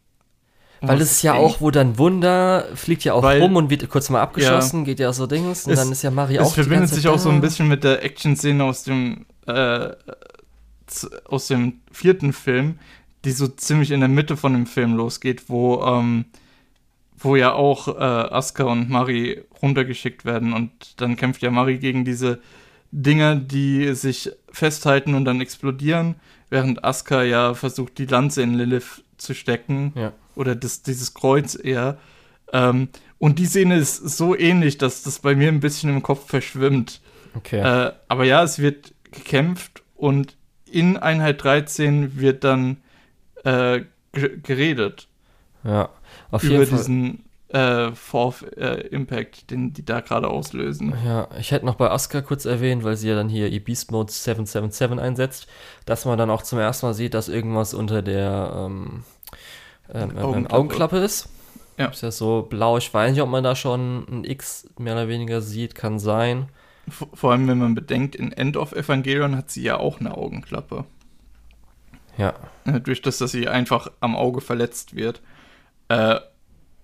Weil 0.81 0.99
das 0.99 1.11
ist 1.11 1.21
ja 1.23 1.35
auch, 1.35 1.61
wo 1.61 1.71
dann 1.71 1.97
Wunder 1.97 2.67
fliegt 2.75 3.05
ja 3.05 3.13
auch 3.13 3.23
weil, 3.23 3.41
rum 3.41 3.55
und 3.55 3.69
wird 3.69 3.87
kurz 3.89 4.09
mal 4.09 4.21
abgeschossen, 4.21 4.79
ja, 4.79 4.85
geht 4.85 4.99
ja 4.99 5.13
so 5.13 5.25
Dings 5.25 5.65
und 5.65 5.71
es, 5.71 5.79
dann 5.79 5.91
ist 5.91 6.03
ja 6.03 6.11
Mario 6.11 6.41
auch. 6.41 6.47
Es 6.47 6.53
verbindet 6.53 6.89
sich 6.89 7.07
auch 7.07 7.17
so 7.17 7.29
ein 7.29 7.39
bisschen 7.39 7.69
mit 7.69 7.85
der 7.85 8.03
Action-Szene 8.03 8.63
aus 8.63 8.83
dem 8.83 9.25
äh, 9.47 9.89
aus 11.25 11.47
dem 11.47 11.81
vierten 11.91 12.33
Film, 12.33 12.79
die 13.23 13.31
so 13.31 13.47
ziemlich 13.47 13.91
in 13.91 14.01
der 14.01 14.09
Mitte 14.09 14.37
von 14.37 14.53
dem 14.53 14.65
Film 14.65 14.95
losgeht, 14.95 15.49
wo, 15.49 15.81
ähm, 15.83 16.25
wo 17.17 17.35
ja 17.35 17.53
auch 17.53 17.87
äh, 17.87 18.01
Asuka 18.01 18.63
und 18.63 18.89
Mari 18.89 19.43
runtergeschickt 19.61 20.25
werden 20.25 20.53
und 20.53 20.99
dann 21.01 21.15
kämpft 21.15 21.41
ja 21.41 21.51
Mari 21.51 21.77
gegen 21.77 22.05
diese 22.05 22.39
Dinger, 22.91 23.35
die 23.35 23.93
sich 23.93 24.31
festhalten 24.51 25.15
und 25.15 25.25
dann 25.25 25.41
explodieren, 25.41 26.15
während 26.49 26.83
Asuka 26.83 27.23
ja 27.23 27.53
versucht, 27.53 27.97
die 27.97 28.05
Lanze 28.05 28.41
in 28.41 28.53
Lilith 28.53 29.03
zu 29.17 29.33
stecken. 29.33 29.93
Ja. 29.95 30.13
Oder 30.35 30.55
das, 30.55 30.81
dieses 30.81 31.13
Kreuz 31.13 31.57
eher. 31.61 31.97
Ähm, 32.51 32.89
und 33.17 33.39
die 33.39 33.45
Szene 33.45 33.77
ist 33.77 33.97
so 34.17 34.37
ähnlich, 34.37 34.77
dass 34.77 35.03
das 35.03 35.19
bei 35.19 35.35
mir 35.35 35.47
ein 35.47 35.59
bisschen 35.59 35.89
im 35.89 36.03
Kopf 36.03 36.27
verschwimmt. 36.27 37.01
Okay. 37.35 37.59
Äh, 37.59 37.93
aber 38.07 38.25
ja, 38.25 38.43
es 38.43 38.59
wird 38.59 38.93
gekämpft 39.11 39.83
und 39.95 40.35
in 40.69 40.97
Einheit 40.97 41.43
13 41.43 42.19
wird 42.19 42.43
dann 42.43 42.77
äh, 43.43 43.81
geredet. 44.11 45.07
Ja, 45.63 45.89
auf 46.35 46.43
über 46.43 46.65
diesen 46.65 47.23
äh, 47.49 47.91
Fourth 47.91 48.43
äh, 48.57 48.87
Impact, 48.87 49.51
den 49.51 49.73
die 49.73 49.85
da 49.85 50.01
gerade 50.01 50.27
auslösen. 50.27 50.93
Ja, 51.05 51.27
ich 51.39 51.51
hätte 51.51 51.65
noch 51.65 51.75
bei 51.75 51.89
Asuka 51.89 52.21
kurz 52.21 52.45
erwähnt, 52.45 52.83
weil 52.83 52.97
sie 52.97 53.09
ja 53.09 53.15
dann 53.15 53.29
hier 53.29 53.47
ihr 53.47 53.63
Beast 53.63 53.91
Mode 53.91 54.11
777 54.11 54.99
einsetzt, 54.99 55.47
dass 55.85 56.05
man 56.05 56.17
dann 56.17 56.29
auch 56.29 56.41
zum 56.41 56.59
ersten 56.59 56.87
Mal 56.87 56.93
sieht, 56.93 57.13
dass 57.13 57.29
irgendwas 57.29 57.73
unter 57.73 58.01
der 58.01 58.51
ähm, 58.55 59.03
ähm, 59.93 60.11
ähm 60.11 60.17
Augenklappe. 60.17 60.53
Augenklappe 60.55 60.97
ist. 60.97 61.29
Ja. 61.77 61.87
Ist 61.87 62.03
ja 62.03 62.11
so 62.11 62.43
blau. 62.49 62.77
Ich 62.77 62.93
weiß 62.93 63.11
nicht, 63.11 63.21
ob 63.21 63.29
man 63.29 63.43
da 63.43 63.55
schon 63.55 64.05
ein 64.09 64.23
X 64.23 64.67
mehr 64.77 64.93
oder 64.93 65.07
weniger 65.07 65.41
sieht. 65.41 65.75
Kann 65.75 65.99
sein. 65.99 66.49
Vor 66.87 67.31
allem, 67.31 67.47
wenn 67.47 67.57
man 67.57 67.75
bedenkt, 67.75 68.15
in 68.15 68.31
End 68.31 68.57
of 68.57 68.71
Evangelion 68.71 69.35
hat 69.35 69.49
sie 69.49 69.63
ja 69.63 69.77
auch 69.77 69.99
eine 69.99 70.15
Augenklappe. 70.15 70.85
Ja. 72.17 72.33
Durch 72.83 73.01
das, 73.01 73.17
dass 73.17 73.31
sie 73.31 73.47
einfach 73.47 73.91
am 73.99 74.15
Auge 74.15 74.41
verletzt 74.41 74.95
wird. 74.95 75.21
Äh, 75.89 76.19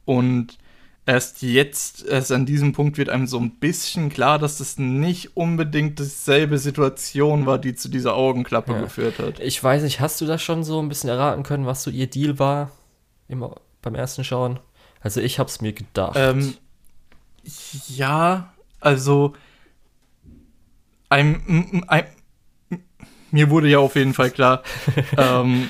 und 0.05 0.57
erst 1.05 1.41
jetzt, 1.41 2.05
erst 2.05 2.31
an 2.31 2.45
diesem 2.45 2.73
Punkt 2.73 2.97
wird 2.97 3.09
einem 3.09 3.27
so 3.27 3.39
ein 3.39 3.51
bisschen 3.51 4.09
klar, 4.09 4.39
dass 4.39 4.57
das 4.59 4.77
nicht 4.77 5.35
unbedingt 5.35 5.99
dieselbe 5.99 6.57
Situation 6.57 7.45
war, 7.45 7.57
die 7.57 7.75
zu 7.75 7.89
dieser 7.89 8.15
Augenklappe 8.15 8.73
ja. 8.73 8.81
geführt 8.81 9.19
hat. 9.19 9.39
Ich 9.39 9.63
weiß 9.63 9.83
nicht, 9.83 9.99
hast 9.99 10.21
du 10.21 10.25
das 10.25 10.41
schon 10.41 10.63
so 10.63 10.81
ein 10.81 10.89
bisschen 10.89 11.09
erraten 11.09 11.43
können, 11.43 11.65
was 11.65 11.83
so 11.83 11.91
ihr 11.91 12.07
Deal 12.07 12.39
war 12.39 12.71
im, 13.27 13.45
beim 13.81 13.95
ersten 13.95 14.23
Schauen? 14.23 14.59
Also 15.01 15.19
ich 15.19 15.39
hab's 15.39 15.61
mir 15.61 15.73
gedacht. 15.73 16.13
Ähm, 16.15 16.53
ja, 17.87 18.53
also 18.79 19.33
ein, 21.09 21.83
ein, 21.87 22.05
mir 23.31 23.49
wurde 23.49 23.67
ja 23.67 23.79
auf 23.79 23.95
jeden 23.95 24.13
Fall 24.13 24.31
klar. 24.31 24.63
ähm, 25.17 25.69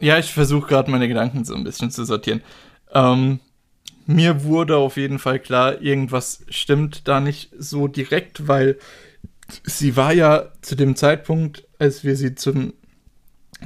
ja, 0.00 0.18
ich 0.18 0.32
versuche 0.32 0.68
gerade 0.68 0.90
meine 0.90 1.08
Gedanken 1.08 1.44
so 1.44 1.54
ein 1.54 1.64
bisschen 1.64 1.90
zu 1.90 2.04
sortieren. 2.04 2.42
Ähm, 2.92 3.40
mir 4.06 4.44
wurde 4.44 4.76
auf 4.76 4.96
jeden 4.96 5.18
Fall 5.18 5.38
klar, 5.38 5.80
irgendwas 5.80 6.44
stimmt 6.48 7.08
da 7.08 7.20
nicht 7.20 7.50
so 7.58 7.88
direkt, 7.88 8.48
weil 8.48 8.78
sie 9.64 9.96
war 9.96 10.12
ja 10.12 10.52
zu 10.62 10.74
dem 10.74 10.96
Zeitpunkt, 10.96 11.66
als 11.78 12.04
wir 12.04 12.16
sie 12.16 12.34
zum 12.34 12.74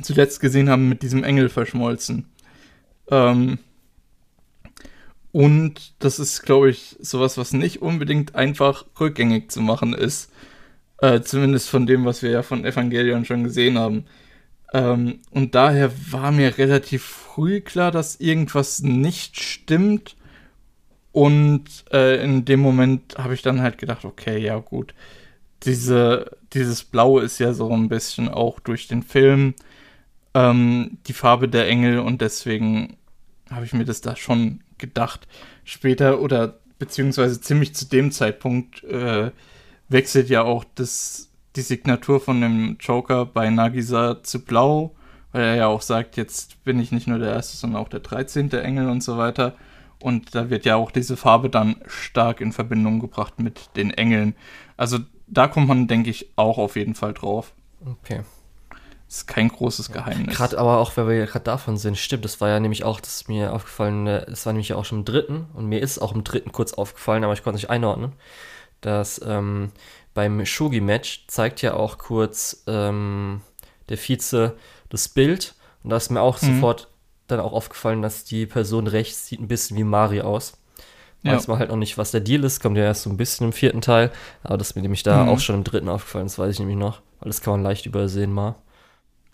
zuletzt 0.03 0.41
gesehen 0.41 0.71
haben, 0.71 0.89
mit 0.89 1.03
diesem 1.03 1.25
Engel 1.25 1.49
verschmolzen. 1.49 2.27
Ähm, 3.11 3.59
und 5.33 5.95
das 5.99 6.19
ist, 6.19 6.43
glaube 6.43 6.71
ich, 6.71 6.97
sowas, 7.01 7.37
was 7.37 7.53
nicht 7.53 7.83
unbedingt 7.83 8.35
einfach 8.35 8.87
rückgängig 8.99 9.51
zu 9.51 9.61
machen 9.61 9.95
ist. 9.95 10.31
Äh, 11.01 11.21
zumindest 11.21 11.69
von 11.69 11.87
dem, 11.87 12.05
was 12.05 12.23
wir 12.23 12.31
ja 12.31 12.43
von 12.43 12.65
Evangelion 12.65 13.25
schon 13.25 13.45
gesehen 13.45 13.79
haben. 13.79 14.05
Ähm, 14.73 15.21
und 15.31 15.55
daher 15.55 15.91
war 16.11 16.31
mir 16.31 16.59
relativ 16.59 17.05
früh 17.05 17.61
klar, 17.61 17.91
dass 17.91 18.17
irgendwas 18.17 18.81
nicht 18.81 19.41
stimmt. 19.41 20.17
Und 21.13 21.65
äh, 21.93 22.23
in 22.23 22.45
dem 22.45 22.61
Moment 22.61 23.17
habe 23.19 23.35
ich 23.35 23.43
dann 23.43 23.61
halt 23.61 23.79
gedacht, 23.79 24.05
okay, 24.05 24.39
ja 24.39 24.59
gut, 24.59 24.95
diese, 25.65 26.37
dieses 26.53 26.85
Blau 26.85 27.19
ist 27.19 27.39
ja 27.39 27.53
so 27.53 27.71
ein 27.73 27.89
bisschen 27.89 28.29
auch 28.29 28.61
durch 28.61 28.89
den 28.89 29.03
Film 29.03 29.55
ähm, 30.35 30.99
die 31.07 31.13
Farbe 31.13 31.49
der 31.49 31.69
Engel 31.69 31.99
und 31.99 32.21
deswegen 32.21 32.97
habe 33.51 33.65
ich 33.65 33.73
mir 33.73 33.85
das 33.85 34.01
da 34.01 34.17
schon 34.17 34.63
gedacht. 34.79 35.27
Später 35.65 36.21
oder 36.21 36.61
beziehungsweise 36.79 37.41
ziemlich 37.41 37.75
zu 37.75 37.87
dem 37.87 38.13
Zeitpunkt 38.13 38.85
äh, 38.85 39.33
wechselt 39.89 40.29
ja 40.29 40.43
auch 40.43 40.65
das, 40.75 41.28
die 41.57 41.63
Signatur 41.63 42.21
von 42.21 42.41
dem 42.41 42.77
Joker 42.81 43.27
bei 43.27 43.51
Nagisa 43.51 44.23
zu 44.23 44.45
Blau, 44.45 44.95
weil 45.33 45.43
er 45.43 45.55
ja 45.57 45.67
auch 45.67 45.83
sagt, 45.83 46.17
jetzt 46.17 46.63
bin 46.65 46.81
ich 46.81 46.93
nicht 46.93 47.07
nur 47.07 47.19
der 47.19 47.33
erste, 47.33 47.57
sondern 47.57 47.83
auch 47.83 47.89
der 47.89 48.01
13. 48.01 48.51
Engel 48.53 48.89
und 48.89 49.03
so 49.03 49.19
weiter. 49.19 49.55
Und 50.01 50.35
da 50.35 50.51
wird 50.51 50.65
ja 50.65 50.77
auch 50.77 50.91
diese 50.91 51.17
Farbe 51.17 51.51
dann 51.51 51.77
stark 51.87 52.41
in 52.41 52.53
Verbindung 52.53 53.01
gebracht 53.01 53.41
mit 53.41 53.71
den 53.77 53.91
Engeln. 53.91 54.35
Also 54.77 54.99
da 55.27 55.49
kommt 55.49 55.69
man, 55.69 55.89
denke 55.89 56.11
ich, 56.11 56.31
auch 56.37 56.59
auf 56.59 56.77
jeden 56.77 56.95
Fall 56.95 57.15
drauf. 57.15 57.53
Okay. 57.85 58.23
Das 59.09 59.19
ist 59.19 59.27
kein 59.27 59.49
großes 59.49 59.91
Geheimnis. 59.91 60.37
Gerade 60.37 60.59
aber 60.59 60.79
auch, 60.79 60.97
weil 60.97 61.09
wir 61.09 61.27
gerade 61.27 61.45
davon 61.45 61.79
sind, 61.79 61.97
stimmt, 61.97 62.27
das 62.27 62.41
war 62.43 62.51
ja 62.51 62.61
nämlich 62.61 62.85
auch, 62.85 63.01
das 63.01 63.23
ist 63.23 63.29
mir 63.29 63.55
aufgefallen, 63.55 64.07
äh, 64.07 64.27
das 64.27 64.45
war 64.45 64.53
nämlich 64.53 64.69
ja 64.69 64.77
auch 64.77 64.85
schon 64.85 64.99
im 64.99 65.05
dritten 65.07 65.47
und 65.55 65.67
mir 65.67 65.81
ist 65.81 65.99
auch 65.99 66.15
im 66.15 66.25
dritten 66.25 66.53
kurz 66.53 66.75
aufgefallen, 66.75 67.25
aber 67.25 67.33
ich 67.33 67.43
konnte 67.43 67.57
es 67.57 67.63
nicht 67.63 67.71
einordnen, 67.71 68.13
dass 68.83 69.19
ähm, 69.25 69.73
beim 70.19 70.45
Shogi-Match 70.45 71.27
zeigt 71.29 71.63
ja 71.63 71.75
auch 71.75 71.97
kurz 71.97 72.65
ähm, 72.67 73.41
der 73.89 73.97
Vize 73.97 74.57
das 74.89 75.09
Bild 75.09 75.55
und 75.85 75.91
da 75.91 75.97
ist 75.97 76.11
mir 76.11 76.21
auch 76.21 76.43
mhm. 76.43 76.55
sofort 76.55 76.89
dann 77.29 77.39
auch 77.39 77.53
aufgefallen, 77.53 78.03
dass 78.03 78.25
die 78.25 78.45
Person 78.45 78.89
rechts 78.89 79.29
sieht 79.29 79.39
ein 79.39 79.47
bisschen 79.47 79.77
wie 79.77 79.85
Mari 79.85 80.23
aus. 80.23 80.55
Ja. 81.23 81.35
Weiß 81.35 81.47
man 81.47 81.61
halt 81.61 81.71
noch 81.71 81.77
nicht, 81.77 81.99
was 81.99 82.11
der 82.11 82.21
Deal 82.21 82.43
ist, 82.43 82.61
kommt 82.61 82.77
ja 82.77 82.83
erst 82.83 83.05
so 83.05 83.11
ein 83.11 83.17
bisschen 83.17 83.47
im 83.47 83.53
vierten 83.53 83.81
Teil, 83.81 84.11
aber 84.43 84.59
das 84.59 84.71
ist 84.71 84.75
mir 84.75 84.83
nämlich 84.83 85.05
da 85.05 85.23
mhm. 85.23 85.29
auch 85.29 85.39
schon 85.39 85.55
im 85.55 85.63
dritten 85.63 85.89
aufgefallen, 85.89 86.27
das 86.27 86.37
weiß 86.37 86.53
ich 86.53 86.59
nämlich 86.59 86.79
noch, 86.79 87.01
weil 87.21 87.29
das 87.29 87.41
kann 87.41 87.53
man 87.53 87.63
leicht 87.63 87.87
übersehen 87.87 88.33
mal. 88.33 88.57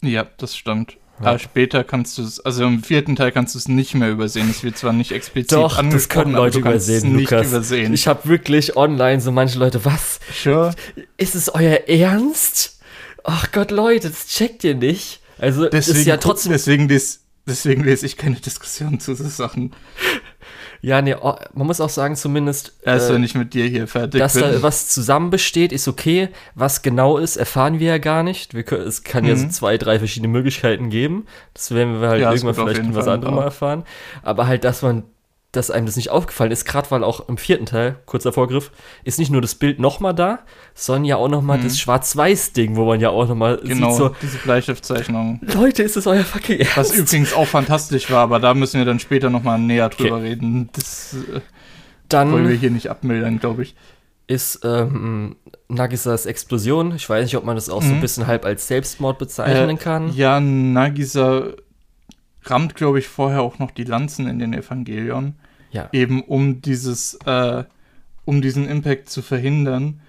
Ja, 0.03 0.27
das 0.37 0.55
stimmt. 0.55 0.99
Ja. 1.21 1.27
Aber 1.27 1.39
später 1.39 1.85
kannst 1.85 2.19
du 2.19 2.23
es, 2.23 2.41
also 2.41 2.65
im 2.65 2.83
vierten 2.83 3.15
Teil 3.15 3.31
kannst 3.31 3.55
du 3.55 3.59
es 3.59 3.69
nicht 3.69 3.95
mehr 3.95 4.11
übersehen. 4.11 4.51
Es 4.51 4.65
wird 4.65 4.77
zwar 4.77 4.93
nicht 4.93 5.13
explizit 5.13 5.53
Doch, 5.53 5.81
das 5.81 6.09
können 6.09 6.33
Leute 6.33 6.59
übersehen, 6.59 7.15
nicht 7.15 7.31
Lukas. 7.31 7.49
übersehen. 7.49 7.95
Ich 7.95 8.09
habe 8.09 8.29
wirklich 8.29 8.77
online 8.77 9.21
so 9.21 9.31
manche 9.31 9.59
Leute, 9.59 9.85
was? 9.85 10.19
Sure. 10.33 10.75
Ist 11.17 11.37
es 11.37 11.55
euer 11.55 11.89
Ernst? 11.89 12.81
Ach 13.23 13.53
Gott, 13.53 13.71
Leute, 13.71 14.11
das 14.11 14.27
checkt 14.27 14.65
ihr 14.65 14.75
nicht. 14.75 15.21
Also, 15.39 15.69
deswegen, 15.69 15.99
ist 15.99 16.07
ja 16.07 16.17
trotzdem. 16.17 16.53
Deswegen, 16.53 16.89
deswegen 17.47 17.85
lese 17.85 18.07
ich 18.07 18.17
keine 18.17 18.37
Diskussion 18.37 18.99
zu 19.01 19.15
so 19.15 19.27
Sachen. 19.29 19.73
Ja, 20.85 21.01
nee, 21.01 21.15
oh, 21.19 21.35
man 21.55 21.67
muss 21.67 21.81
auch 21.81 21.89
sagen, 21.89 22.15
zumindest. 22.15 22.75
Erst 22.83 23.09
äh, 23.09 23.15
wenn 23.15 23.25
ich 23.25 23.35
mit 23.35 23.55
dir 23.55 23.65
hier 23.65 23.89
fertig 23.89 24.19
dass 24.21 24.35
bin. 24.35 24.43
Dass 24.43 24.57
da 24.57 24.63
was 24.63 24.89
zusammen 24.91 25.31
besteht, 25.31 25.73
ist 25.73 25.89
okay. 25.89 26.29
Was 26.55 26.83
genau 26.83 27.17
ist, 27.17 27.37
erfahren 27.37 27.79
wir 27.79 27.89
ja 27.89 27.99
gar 27.99 28.23
nicht. 28.23 28.53
Wir 28.53 28.65
können, 28.65 28.87
es 28.87 29.03
kann 29.03 29.23
mhm. 29.23 29.31
ja 29.31 29.37
so 29.37 29.47
mhm. 29.47 29.51
zwei, 29.51 29.79
drei 29.79 29.99
verschiedene 29.99 30.29
Möglichkeiten 30.31 30.91
geben. 30.91 31.25
Das 31.55 31.71
werden 31.71 32.03
wir 32.03 32.09
halt 32.09 32.21
ja, 32.21 32.31
irgendwann 32.31 32.55
vielleicht 32.55 32.81
in 32.81 32.95
was 32.95 33.09
anderem 33.09 33.37
mal 33.37 33.45
erfahren. 33.45 33.85
Aber 34.23 34.47
halt, 34.47 34.65
dass 34.65 34.83
man 34.83 35.05
dass 35.57 35.71
einem 35.71 35.87
das 35.87 35.97
nicht 35.97 36.11
aufgefallen 36.11 36.51
ist, 36.51 36.65
gerade 36.65 36.91
weil 36.91 37.05
auch 37.05 37.29
im 37.29 37.37
vierten 37.37 37.67
Teil, 37.67 37.97
kurzer 38.07 38.33
Vorgriff, 38.33 38.71
ist 39.05 39.19
nicht 39.19 39.31
nur 39.31 39.41
das 39.41 39.55
Bild 39.55 39.79
nochmal 39.79 40.15
da, 40.15 40.41
sondern 40.75 41.05
ja 41.05 41.17
auch 41.17 41.29
nochmal 41.29 41.59
mhm. 41.59 41.65
das 41.65 41.79
Schwarz-Weiß-Ding, 41.79 42.77
wo 42.77 42.85
man 42.85 43.01
ja 43.01 43.11
auch 43.11 43.29
nochmal 43.29 43.61
genau, 43.63 43.91
sieht 43.91 43.99
so, 43.99 44.17
diese 44.21 44.39
Bleistiftzeichnung. 44.39 45.41
Leute, 45.55 45.83
ist 45.83 45.97
das 45.97 46.07
euer 46.07 46.25
fucking 46.25 46.61
Ernst? 46.61 46.77
Was 46.77 46.95
übrigens 46.95 47.33
auch 47.33 47.47
fantastisch 47.47 48.11
war, 48.11 48.23
aber 48.23 48.41
da 48.41 48.55
müssen 48.55 48.79
wir 48.79 48.85
dann 48.85 48.99
später 48.99 49.31
nochmal 49.31 49.59
näher 49.59 49.89
drüber 49.89 50.17
okay. 50.17 50.29
reden. 50.29 50.71
Das 50.73 51.15
äh, 51.15 51.41
dann 52.09 52.33
wollen 52.33 52.49
wir 52.49 52.57
hier 52.57 52.71
nicht 52.71 52.91
abmildern, 52.91 53.39
glaube 53.39 53.63
ich. 53.63 53.75
Ist 54.27 54.61
ähm, 54.65 55.37
Nagisas 55.69 56.27
Explosion, 56.27 56.95
ich 56.95 57.09
weiß 57.09 57.25
nicht, 57.25 57.37
ob 57.37 57.45
man 57.45 57.57
das 57.57 57.69
auch 57.69 57.83
mhm. 57.83 57.89
so 57.89 57.95
ein 57.95 58.01
bisschen 58.01 58.27
halb 58.27 58.45
als 58.45 58.69
Selbstmord 58.69 59.19
bezeichnen 59.19 59.77
äh, 59.77 59.81
kann. 59.81 60.15
Ja, 60.15 60.41
Nagisa 60.41 61.49
rammt, 62.51 62.75
glaube 62.75 62.99
ich, 62.99 63.09
vorher 63.09 63.43
auch 63.43 63.59
noch 63.59 63.71
die 63.71 63.85
Lanzen 63.85 64.27
in 64.27 64.39
den 64.39 64.53
Evangelion. 64.53 65.35
Ja. 65.71 65.89
Eben 65.93 66.23
um 66.23 66.63
dieses, 66.63 67.15
äh, 67.27 67.65
um 68.25 68.43
diesen 68.43 68.69
Impact 68.69 69.11
zu 69.11 69.23
verhindern. 69.23 70.01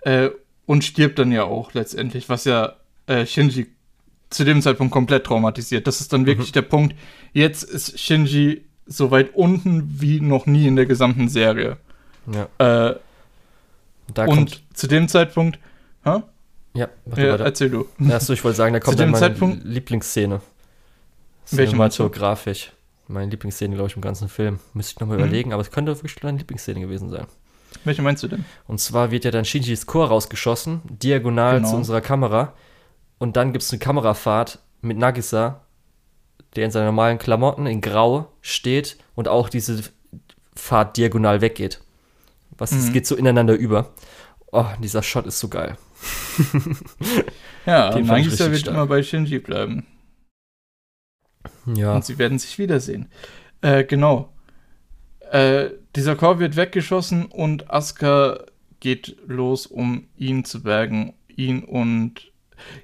Äh, 0.00 0.30
und 0.66 0.84
stirbt 0.84 1.18
dann 1.18 1.30
ja 1.30 1.44
auch 1.44 1.74
letztendlich, 1.74 2.28
was 2.28 2.44
ja 2.44 2.76
äh, 3.06 3.26
Shinji 3.26 3.66
zu 4.30 4.44
dem 4.44 4.62
Zeitpunkt 4.62 4.92
komplett 4.92 5.24
traumatisiert. 5.24 5.86
Das 5.86 6.00
ist 6.00 6.12
dann 6.12 6.26
wirklich 6.26 6.48
mhm. 6.48 6.54
der 6.54 6.62
Punkt. 6.62 6.96
Jetzt 7.32 7.62
ist 7.62 7.98
Shinji 7.98 8.64
so 8.86 9.10
weit 9.10 9.34
unten 9.34 10.00
wie 10.00 10.20
noch 10.20 10.46
nie 10.46 10.66
in 10.66 10.76
der 10.76 10.86
gesamten 10.86 11.28
Serie. 11.28 11.76
Ja. 12.58 12.88
Äh, 12.88 12.94
und 14.26 14.62
zu 14.74 14.86
dem 14.86 15.08
Zeitpunkt, 15.08 15.58
hä? 16.04 16.22
Ja, 16.74 16.88
ja 17.16 17.36
erzähl 17.36 17.70
du. 17.70 17.86
Achso, 18.10 18.32
ich 18.32 18.42
wollte 18.44 18.56
sagen, 18.56 18.74
da 18.74 18.80
kommt 18.80 18.98
zu 18.98 19.02
dem 19.02 19.12
meine 19.12 19.20
Zeitpunkt, 19.20 19.64
Lieblingsszene. 19.64 20.40
Cinematographisch. 21.46 22.72
Meine 23.06 23.30
Lieblingsszene, 23.30 23.74
glaube 23.74 23.90
ich, 23.90 23.96
im 23.96 24.02
ganzen 24.02 24.28
Film. 24.28 24.60
Müsste 24.72 24.92
ich 24.92 25.00
nochmal 25.00 25.18
mhm. 25.18 25.24
überlegen, 25.24 25.52
aber 25.52 25.62
es 25.62 25.70
könnte 25.70 25.94
wirklich 25.94 26.14
deine 26.16 26.38
Lieblingsszene 26.38 26.80
gewesen 26.80 27.10
sein. 27.10 27.26
Welche 27.84 28.02
meinst 28.02 28.22
du 28.22 28.28
denn? 28.28 28.44
Und 28.66 28.80
zwar 28.80 29.10
wird 29.10 29.24
ja 29.24 29.30
dann 29.30 29.44
Shinjis 29.44 29.86
Chor 29.86 30.08
rausgeschossen, 30.08 30.80
diagonal 30.84 31.56
genau. 31.56 31.70
zu 31.70 31.76
unserer 31.76 32.00
Kamera. 32.00 32.54
Und 33.18 33.36
dann 33.36 33.52
gibt 33.52 33.62
es 33.62 33.70
eine 33.70 33.78
Kamerafahrt 33.78 34.60
mit 34.80 34.96
Nagisa 34.96 35.64
der 36.56 36.64
in 36.64 36.70
seinen 36.70 36.86
normalen 36.86 37.18
Klamotten 37.18 37.66
in 37.66 37.80
Grau 37.80 38.32
steht 38.40 38.96
und 39.14 39.28
auch 39.28 39.48
diese 39.48 39.82
Fahrt 40.54 40.96
diagonal 40.96 41.40
weggeht. 41.40 41.80
Was, 42.56 42.72
es 42.72 42.88
Mhm. 42.88 42.92
geht 42.92 43.06
so 43.06 43.16
ineinander 43.16 43.54
über. 43.54 43.90
Oh, 44.52 44.66
dieser 44.80 45.02
Shot 45.02 45.26
ist 45.26 45.40
so 45.40 45.48
geil. 45.48 45.76
Ja, 47.66 47.98
Nagisa 47.98 48.50
wird 48.50 48.60
stark. 48.60 48.76
immer 48.76 48.86
bei 48.86 49.02
Shinji 49.02 49.38
bleiben. 49.38 49.86
Ja. 51.66 51.94
Und 51.94 52.04
sie 52.04 52.18
werden 52.18 52.38
sich 52.38 52.58
wiedersehen. 52.58 53.08
Äh, 53.62 53.84
genau. 53.84 54.30
Äh, 55.30 55.70
dieser 55.96 56.16
Chor 56.16 56.38
wird 56.40 56.56
weggeschossen 56.56 57.26
und 57.26 57.70
Asuka 57.70 58.40
geht 58.80 59.16
los, 59.26 59.66
um 59.66 60.06
ihn 60.16 60.44
zu 60.44 60.62
bergen. 60.62 61.14
Ihn 61.28 61.64
und. 61.64 62.30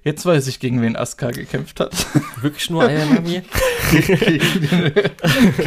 Jetzt 0.03 0.27
weiß 0.27 0.47
ich, 0.49 0.59
gegen 0.61 0.83
wen 0.83 0.97
Asuka 0.97 1.31
gekämpft 1.31 1.81
hat. 1.81 1.93
Wirklich 2.43 2.69
nur 2.71 2.83
Ayanami? 2.85 3.43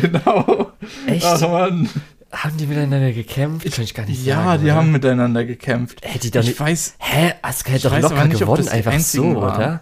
Genau. 0.02 0.72
Echt? 1.08 1.26
Ach 1.26 1.42
Mann. 1.42 1.90
Haben 2.32 2.58
die 2.58 2.66
miteinander 2.66 3.12
gekämpft? 3.12 3.72
Kann 3.72 3.84
ich 3.84 3.94
gar 3.94 4.06
nicht 4.08 4.26
Ja, 4.26 4.44
sagen. 4.44 4.62
die 4.64 4.66
oder? 4.70 4.76
haben 4.76 4.92
miteinander 4.92 5.46
gekämpft. 5.46 6.00
Hätte 6.04 6.20
die 6.20 6.32
doch 6.32 6.42
Ich 6.42 6.48
nicht. 6.48 6.60
weiß, 6.60 6.96
Hä? 7.00 7.34
Asuka 7.42 7.70
Ich 7.70 7.84
hätte 7.84 7.90
doch 7.90 8.00
locker 8.10 8.26
nicht, 8.26 8.40
gewonnen, 8.40 8.68
einfach 8.68 9.00
so, 9.00 9.36
waren. 9.36 9.82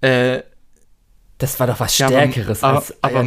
oder? 0.00 0.36
äh, 0.36 0.42
Das 1.38 1.60
war 1.60 1.66
doch 1.66 1.80
was 1.80 1.96
ja, 1.98 2.06
aber- 2.06 2.16
Stärkeres 2.16 2.62
aber, 2.62 2.78
als 2.78 2.94
aber 3.02 3.20
aber 3.20 3.24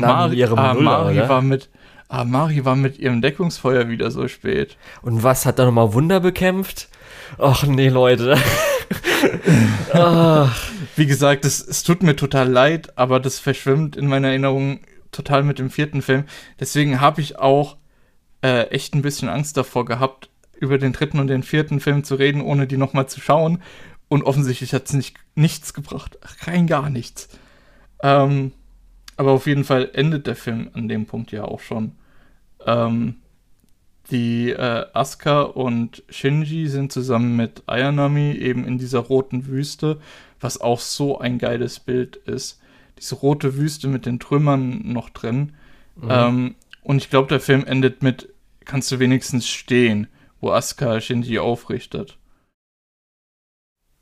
Monulla, 0.73 0.83
Mari 1.03 1.17
oder? 1.19 1.29
war 1.29 1.41
mit. 1.41 1.69
Aber 2.07 2.25
Mari 2.25 2.65
war 2.65 2.75
mit 2.75 2.97
ihrem 2.97 3.21
Deckungsfeuer 3.21 3.87
wieder 3.87 4.09
so 4.09 4.27
spät. 4.27 4.77
Und 5.03 5.21
was 5.21 5.45
hat 5.45 5.59
da 5.59 5.65
nochmal 5.65 5.93
Wunder 5.93 6.19
bekämpft? 6.19 6.89
Ach 7.37 7.63
nee, 7.63 7.89
Leute. 7.89 8.35
Wie 10.95 11.05
gesagt, 11.05 11.45
es, 11.45 11.65
es 11.65 11.83
tut 11.83 12.01
mir 12.03 12.15
total 12.15 12.49
leid, 12.49 12.97
aber 12.97 13.19
das 13.19 13.37
verschwimmt 13.39 13.95
in 13.95 14.07
meiner 14.07 14.29
Erinnerung 14.29 14.79
total 15.11 15.43
mit 15.43 15.59
dem 15.59 15.69
vierten 15.69 16.01
Film. 16.01 16.23
Deswegen 16.59 16.99
habe 16.99 17.21
ich 17.21 17.37
auch 17.37 17.77
äh, 18.41 18.63
echt 18.69 18.95
ein 18.95 19.01
bisschen 19.01 19.29
Angst 19.29 19.57
davor 19.57 19.85
gehabt, 19.85 20.29
über 20.59 20.77
den 20.77 20.93
dritten 20.93 21.19
und 21.19 21.27
den 21.27 21.43
vierten 21.43 21.79
Film 21.79 22.03
zu 22.03 22.15
reden, 22.15 22.41
ohne 22.41 22.67
die 22.67 22.77
nochmal 22.77 23.07
zu 23.07 23.21
schauen. 23.21 23.61
Und 24.07 24.23
offensichtlich 24.23 24.73
hat 24.73 24.85
es 24.87 24.93
nicht, 24.93 25.17
nichts 25.35 25.73
gebracht. 25.73 26.17
Rein 26.45 26.65
gar 26.67 26.89
nichts. 26.89 27.29
Ähm, 28.01 28.51
aber 29.17 29.31
auf 29.31 29.47
jeden 29.47 29.63
Fall 29.63 29.89
endet 29.93 30.27
der 30.27 30.35
Film 30.35 30.69
an 30.73 30.87
dem 30.87 31.05
Punkt 31.05 31.31
ja 31.31 31.43
auch 31.43 31.59
schon. 31.59 31.93
Ähm, 32.65 33.15
die 34.11 34.49
äh, 34.51 34.85
Asuka 34.93 35.41
und 35.41 36.03
Shinji 36.09 36.67
sind 36.67 36.91
zusammen 36.91 37.35
mit 37.35 37.63
Ayanami 37.67 38.31
eben 38.31 38.65
in 38.65 38.77
dieser 38.77 38.99
roten 38.99 39.45
Wüste, 39.47 39.99
was 40.39 40.59
auch 40.61 40.79
so 40.79 41.19
ein 41.19 41.37
geiles 41.37 41.79
Bild 41.79 42.15
ist. 42.15 42.59
Diese 42.97 43.15
rote 43.15 43.55
Wüste 43.55 43.87
mit 43.87 44.05
den 44.05 44.19
Trümmern 44.19 44.91
noch 44.91 45.09
drin. 45.09 45.53
Mhm. 45.95 46.07
Ähm, 46.09 46.55
und 46.81 46.97
ich 46.97 47.09
glaube, 47.09 47.27
der 47.27 47.39
Film 47.39 47.65
endet 47.65 48.01
mit, 48.01 48.33
kannst 48.65 48.91
du 48.91 48.99
wenigstens 48.99 49.47
stehen, 49.47 50.07
wo 50.41 50.51
Asuka 50.51 50.99
Shinji 51.01 51.39
aufrichtet. 51.39 52.17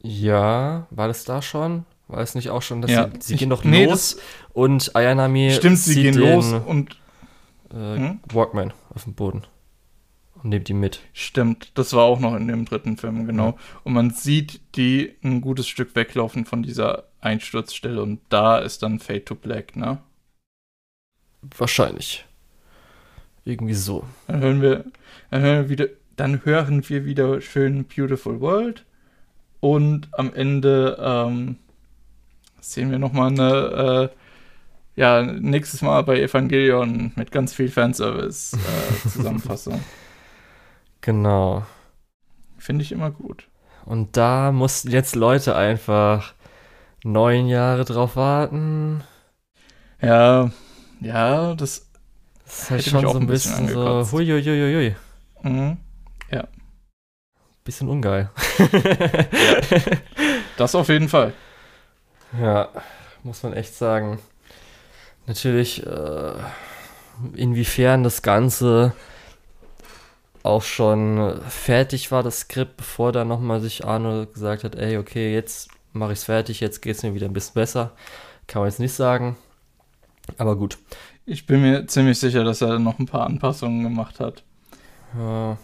ja, 0.03 0.87
war 0.89 1.07
das 1.07 1.25
da 1.25 1.41
schon? 1.41 1.85
War 2.07 2.19
es 2.19 2.35
nicht 2.35 2.49
auch 2.49 2.61
schon, 2.61 2.81
dass 2.81 2.91
Ja, 2.91 3.09
sie, 3.11 3.19
sie 3.19 3.33
ich- 3.33 3.39
gehen 3.39 3.49
doch 3.49 3.63
nee, 3.63 3.85
los 3.85 4.17
und 4.53 4.95
Ayanami 4.95 5.51
Stimmt, 5.51 5.77
sie 5.79 6.01
gehen 6.03 6.15
den, 6.15 6.35
los 6.35 6.53
und 6.53 6.97
äh, 7.71 7.95
Hm? 7.97 8.19
Walkman 8.31 8.73
auf 8.93 9.03
den 9.03 9.13
Boden 9.13 9.43
und 10.41 10.49
nimmt 10.51 10.69
ihn 10.69 10.79
mit. 10.79 11.01
Stimmt, 11.13 11.71
das 11.77 11.91
war 11.93 12.03
auch 12.05 12.19
noch 12.19 12.35
in 12.35 12.47
dem 12.47 12.63
dritten 12.65 12.95
Film, 12.97 13.25
genau. 13.27 13.47
Ja. 13.47 13.55
Und 13.83 13.93
man 13.93 14.11
sieht 14.11 14.61
die 14.75 15.15
ein 15.23 15.41
gutes 15.41 15.67
Stück 15.67 15.95
weglaufen 15.95 16.45
von 16.45 16.63
dieser 16.63 17.05
Einsturzstelle 17.19 18.01
und 18.01 18.21
da 18.29 18.57
ist 18.59 18.83
dann 18.83 18.99
Fade 18.99 19.25
to 19.25 19.35
Black, 19.35 19.75
ne? 19.75 19.97
Wahrscheinlich. 21.57 22.25
Irgendwie 23.45 23.73
so. 23.73 24.03
Dann 24.27 24.41
hören 24.41 24.61
wir, 24.61 24.85
dann 25.31 25.41
hören 25.41 25.63
wir 25.63 25.69
wieder, 25.69 25.87
dann 26.15 26.45
hören 26.45 26.87
wir 26.89 27.05
wieder 27.05 27.41
schön 27.41 27.85
Beautiful 27.85 28.39
World 28.41 28.85
und 29.59 30.09
am 30.13 30.33
Ende 30.33 30.97
ähm, 31.01 31.57
sehen 32.73 32.91
wir 32.91 32.99
nochmal 32.99 33.29
eine, 33.31 34.11
äh, 34.95 34.99
ja, 34.99 35.21
nächstes 35.23 35.81
Mal 35.81 36.03
bei 36.03 36.19
Evangelion 36.21 37.11
mit 37.15 37.31
ganz 37.31 37.53
viel 37.53 37.69
Fanservice 37.69 38.53
äh, 38.53 38.93
Zusammenfassung. 39.07 39.85
Genau. 41.01 41.65
Finde 42.57 42.83
ich 42.83 42.91
immer 42.91 43.11
gut. 43.11 43.47
Und 43.85 44.17
da 44.17 44.51
mussten 44.51 44.91
jetzt 44.91 45.15
Leute 45.15 45.55
einfach 45.55 46.33
neun 47.03 47.47
Jahre 47.47 47.85
drauf 47.85 48.15
warten. 48.15 49.03
Ja, 50.01 50.51
ja, 50.99 51.55
das, 51.55 51.89
Das 52.43 52.59
ist 52.63 52.71
halt 52.71 52.85
schon 52.85 53.07
so 53.07 53.17
ein 53.19 53.27
bisschen 53.27 53.53
bisschen 53.67 53.67
so 53.67 53.79
angekotzt. 53.81 54.11
huiuiuiui. 54.11 54.95
mhm. 55.43 55.77
Bisschen 57.63 57.89
ungeil. 57.89 58.29
das 60.55 60.73
auf 60.73 60.87
jeden 60.87 61.09
Fall. 61.09 61.33
Ja, 62.39 62.69
muss 63.23 63.43
man 63.43 63.53
echt 63.53 63.75
sagen. 63.75 64.19
Natürlich, 65.25 65.85
äh, 65.85 66.33
inwiefern 67.35 68.03
das 68.03 68.21
Ganze 68.21 68.93
auch 70.43 70.61
schon 70.61 71.41
fertig 71.49 72.11
war, 72.11 72.23
das 72.23 72.41
Skript, 72.41 72.77
bevor 72.77 73.11
dann 73.11 73.27
nochmal 73.27 73.59
sich 73.59 73.85
Arno 73.85 74.25
gesagt 74.27 74.63
hat, 74.63 74.75
ey, 74.75 74.97
okay, 74.97 75.33
jetzt 75.33 75.69
mache 75.91 76.13
ich 76.13 76.19
es 76.19 76.25
fertig, 76.25 76.59
jetzt 76.61 76.81
geht 76.81 76.95
es 76.95 77.03
mir 77.03 77.13
wieder 77.13 77.25
ein 77.27 77.33
bisschen 77.33 77.55
besser. 77.55 77.91
Kann 78.45 78.61
man 78.61 78.69
jetzt 78.69 78.79
nicht 78.79 78.93
sagen. 78.93 79.35
Aber 80.37 80.55
gut. 80.55 80.77
Ich 81.25 81.45
bin 81.45 81.61
mir 81.61 81.87
ziemlich 81.87 82.19
sicher, 82.19 82.45
dass 82.45 82.61
er 82.61 82.79
noch 82.79 82.99
ein 82.99 83.05
paar 83.07 83.25
Anpassungen 83.25 83.83
gemacht 83.83 84.19
hat. 84.19 84.43
Ja, 85.17 85.57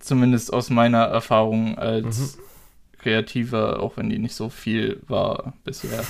Zumindest 0.00 0.52
aus 0.52 0.68
meiner 0.70 1.04
Erfahrung 1.04 1.78
als 1.78 2.18
Mhm. 2.36 2.42
Kreativer, 3.04 3.80
auch 3.80 3.98
wenn 3.98 4.08
die 4.08 4.18
nicht 4.18 4.34
so 4.34 4.48
viel 4.48 5.00
war 5.06 5.52
bisher. 5.62 6.02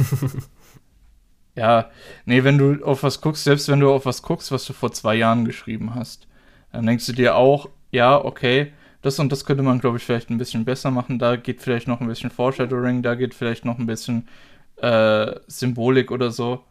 ja, 1.57 1.91
nee, 2.25 2.45
wenn 2.45 2.57
du 2.57 2.85
auf 2.85 3.03
was 3.03 3.21
guckst, 3.21 3.43
selbst 3.43 3.69
wenn 3.69 3.81
du 3.81 3.93
auf 3.93 4.07
was 4.07 4.23
guckst, 4.23 4.53
was 4.53 4.65
du 4.65 4.73
vor 4.73 4.93
zwei 4.93 5.17
Jahren 5.17 5.45
geschrieben 5.45 5.97
hast, 5.97 6.29
dann 6.73 6.87
denkst 6.87 7.05
du 7.07 7.13
dir 7.13 7.35
auch, 7.35 7.69
ja, 7.91 8.17
okay, 8.25 8.73
das 9.03 9.19
und 9.19 9.33
das 9.33 9.45
könnte 9.45 9.65
man, 9.65 9.81
glaube 9.81 9.97
ich, 9.97 10.05
vielleicht 10.05 10.31
ein 10.31 10.39
bisschen 10.39 10.65
besser 10.65 10.93
machen. 10.93 11.19
Da 11.19 11.35
geht 11.37 11.61
vielleicht 11.61 11.89
noch 11.89 12.01
ein 12.01 12.07
bisschen 12.07 12.31
Foreshadowing, 12.31 13.03
da 13.03 13.17
geht 13.17 13.35
vielleicht 13.35 13.65
noch 13.65 13.79
ein 13.79 13.87
bisschen 13.87 14.29
äh, 14.77 15.35
Symbolik 15.49 16.13
oder 16.13 16.31
so. 16.31 16.63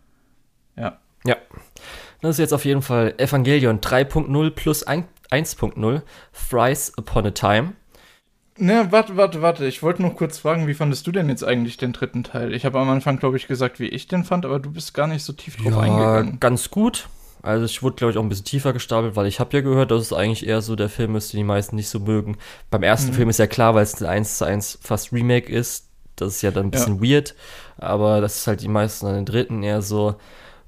Das 2.22 2.32
ist 2.32 2.40
jetzt 2.40 2.54
auf 2.54 2.64
jeden 2.64 2.82
Fall 2.82 3.16
Evangelion 3.18 3.82
3.0 3.82 4.50
plus 4.52 4.84
ein- 4.84 5.06
1.0, 5.30 6.02
Thrice 6.50 6.94
Upon 6.98 7.26
a 7.26 7.32
Time. 7.32 7.74
Ne, 8.58 8.88
warte, 8.92 9.18
warte, 9.18 9.42
warte. 9.42 9.66
Ich 9.66 9.82
wollte 9.82 10.02
nur 10.04 10.14
kurz 10.16 10.38
fragen, 10.38 10.68
wie 10.68 10.76
fandest 10.76 11.08
du 11.08 11.12
denn 11.12 11.28
jetzt 11.30 11.44
eigentlich 11.44 11.78
den 11.78 11.92
dritten 11.92 12.24
Teil? 12.24 12.54
Ich 12.54 12.66
habe 12.66 12.80
am 12.80 12.90
Anfang, 12.90 13.18
glaube 13.18 13.38
ich, 13.38 13.48
gesagt, 13.48 13.80
wie 13.80 13.88
ich 13.88 14.08
den 14.08 14.24
fand, 14.24 14.46
aber 14.46 14.60
du 14.60 14.72
bist 14.72 14.94
gar 14.94 15.08
nicht 15.08 15.24
so 15.24 15.34
tief 15.34 15.56
drauf 15.58 15.78
eingegangen. 15.78 16.40
ganz 16.40 16.70
gut. 16.70 17.08
Also 17.42 17.66
ich 17.66 17.82
wurde, 17.84 17.96
glaube 17.96 18.12
ich, 18.12 18.18
auch 18.18 18.22
ein 18.24 18.30
bisschen 18.30 18.46
tiefer 18.46 18.72
gestapelt, 18.72 19.16
weil 19.16 19.26
ich 19.28 19.40
habe 19.40 19.56
ja 19.58 19.62
gehört, 19.62 19.92
dass 19.92 20.02
es 20.02 20.14
eigentlich 20.14 20.48
eher 20.48 20.62
so 20.62 20.76
der 20.76 20.88
Film 20.88 21.16
ist, 21.16 21.34
den 21.34 21.40
die 21.40 21.44
meisten 21.44 21.76
nicht 21.76 21.90
so 21.90 22.00
mögen. 22.00 22.38
Beim 22.70 22.84
ersten 22.84 23.10
Mhm. 23.12 23.16
Film 23.16 23.30
ist 23.30 23.40
ja 23.40 23.48
klar, 23.48 23.76
weil 23.76 23.84
es 23.84 24.00
ein 24.02 24.08
1 24.08 24.38
zu 24.38 24.46
1 24.46 24.80
fast 24.82 25.12
Remake 25.12 25.52
ist. 25.52 25.90
Das 26.16 26.36
ist 26.36 26.42
ja 26.44 26.52
dann 26.52 26.68
ein 26.68 26.72
bisschen 26.72 27.02
weird. 27.04 27.36
Aber 27.78 28.22
das 28.22 28.38
ist 28.38 28.48
halt 28.48 28.62
die 28.62 28.68
meisten 28.70 29.08
an 29.08 29.16
den 29.16 29.26
dritten 29.26 29.64
eher 29.64 29.82
so 29.82 30.16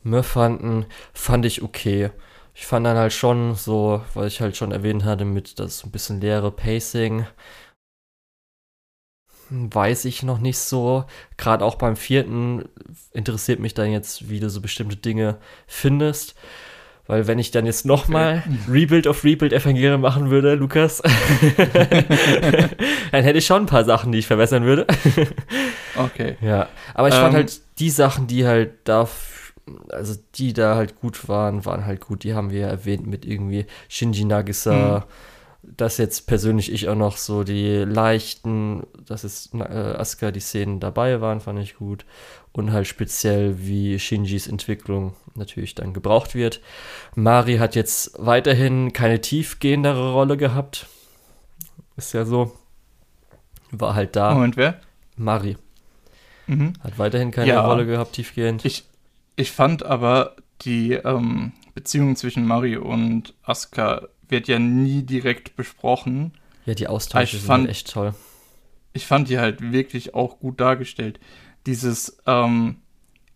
mehr 0.04 0.24
fanden, 0.24 0.86
fand 1.14 1.46
ich 1.46 1.62
okay. 1.62 2.10
Ich 2.54 2.66
fand 2.66 2.86
dann 2.86 2.98
halt 2.98 3.14
schon 3.14 3.56
so, 3.56 4.02
weil 4.14 4.28
ich 4.28 4.42
halt 4.42 4.58
schon 4.58 4.72
erwähnt 4.72 5.04
hatte, 5.06 5.24
mit 5.26 5.60
das 5.60 5.84
ein 5.84 5.92
bisschen 5.92 6.20
leere 6.20 6.52
Pacing. 6.52 7.26
Weiß 9.50 10.06
ich 10.06 10.24
noch 10.24 10.40
nicht 10.40 10.58
so. 10.58 11.06
Gerade 11.38 11.64
auch 11.64 11.76
beim 11.76 11.96
vierten 11.96 12.66
interessiert 13.14 13.60
mich 13.60 13.74
dann 13.74 13.92
jetzt, 13.92 14.30
wie 14.30 14.40
du 14.40 14.50
so 14.50 14.62
bestimmte 14.62 14.96
Dinge 14.96 15.38
findest. 15.68 16.36
Weil 17.08 17.28
wenn 17.28 17.38
ich 17.38 17.52
dann 17.52 17.68
jetzt 17.68 17.86
nochmal 17.86 18.42
Rebuild 18.68 19.06
of 19.06 19.24
Rebuild 19.24 19.54
Evangelion 19.54 20.02
machen 20.02 20.32
würde, 20.32 20.56
Lukas, 20.56 21.04
dann 23.12 23.24
hätte 23.24 23.38
ich 23.38 23.46
schon 23.46 23.64
ein 23.64 23.68
paar 23.68 23.86
Sachen, 23.86 24.12
die 24.12 24.20
ich 24.20 24.28
verbessern 24.28 24.64
würde. 24.64 24.86
Okay. 25.96 26.38
Ja, 26.42 26.68
aber 26.94 27.08
ich 27.08 27.14
fand 27.14 27.30
Ähm. 27.30 27.36
halt 27.36 27.62
die 27.80 27.90
Sachen, 27.90 28.28
die 28.28 28.46
halt 28.46 28.72
da, 28.86 29.08
also 29.90 30.16
die 30.36 30.54
da 30.54 30.76
halt 30.76 31.00
gut 31.00 31.28
waren, 31.30 31.66
waren 31.66 31.86
halt 31.86 32.02
gut. 32.02 32.24
Die 32.24 32.34
haben 32.34 32.52
wir 32.52 32.62
ja 32.62 32.68
erwähnt 32.68 33.08
mit 33.08 33.26
irgendwie 33.26 33.66
Shinji 33.88 34.26
Nagisa. 34.26 35.06
Dass 35.68 35.98
jetzt 35.98 36.28
persönlich 36.28 36.72
ich 36.72 36.90
auch 36.90 36.96
noch 36.96 37.18
so 37.18 37.44
die 37.44 37.78
leichten, 37.78 38.84
dass 39.06 39.24
es 39.24 39.50
äh, 39.54 39.64
Asuka 39.64 40.32
die 40.32 40.40
Szenen 40.40 40.80
dabei 40.80 41.22
waren, 41.22 41.42
fand 41.42 41.60
ich 41.60 41.76
gut. 41.76 42.06
Und 42.52 42.72
halt 42.72 42.88
speziell, 42.88 43.56
wie 43.66 44.00
Shinjis 44.00 44.48
Entwicklung 44.48 45.14
natürlich 45.34 45.76
dann 45.76 45.94
gebraucht 45.94 46.36
wird. 46.36 46.62
Mari 47.16 47.58
hat 47.58 47.76
jetzt 47.76 48.14
weiterhin 48.18 48.94
keine 48.94 49.20
tiefgehendere 49.22 50.14
Rolle 50.14 50.38
gehabt. 50.38 50.88
Ist 51.98 52.14
ja 52.14 52.26
so. 52.26 52.54
War 53.72 53.96
halt 53.96 54.16
da. 54.16 54.34
Moment, 54.34 54.58
wer? 54.58 54.80
Mari. 55.18 55.58
Mhm. 56.48 56.74
Hat 56.82 57.00
weiterhin 57.00 57.32
keine 57.32 57.50
Ja. 57.50 57.66
Rolle 57.66 57.86
gehabt, 57.86 58.14
tiefgehend. 58.14 58.64
Ich, 58.64 58.86
ich 59.36 59.52
fand 59.52 59.84
aber 59.84 60.36
die 60.62 60.94
ähm, 60.94 61.54
Beziehung 61.74 62.16
zwischen 62.16 62.46
Mari 62.46 62.78
und 62.78 63.34
Asuka 63.44 64.08
wird 64.30 64.48
ja 64.48 64.60
nie 64.60 65.04
direkt 65.04 65.56
besprochen. 65.56 66.34
Ja, 66.66 66.74
die 66.74 66.88
Austausche 66.88 67.38
sind 67.38 67.46
fand- 67.46 67.62
halt 67.64 67.72
echt 67.72 67.92
toll. 67.92 68.14
Ich 68.94 69.06
fand 69.06 69.30
die 69.30 69.40
halt 69.40 69.72
wirklich 69.74 70.14
auch 70.16 70.40
gut 70.40 70.60
dargestellt. 70.62 71.20
Dieses, 71.66 72.18
ähm, 72.26 72.78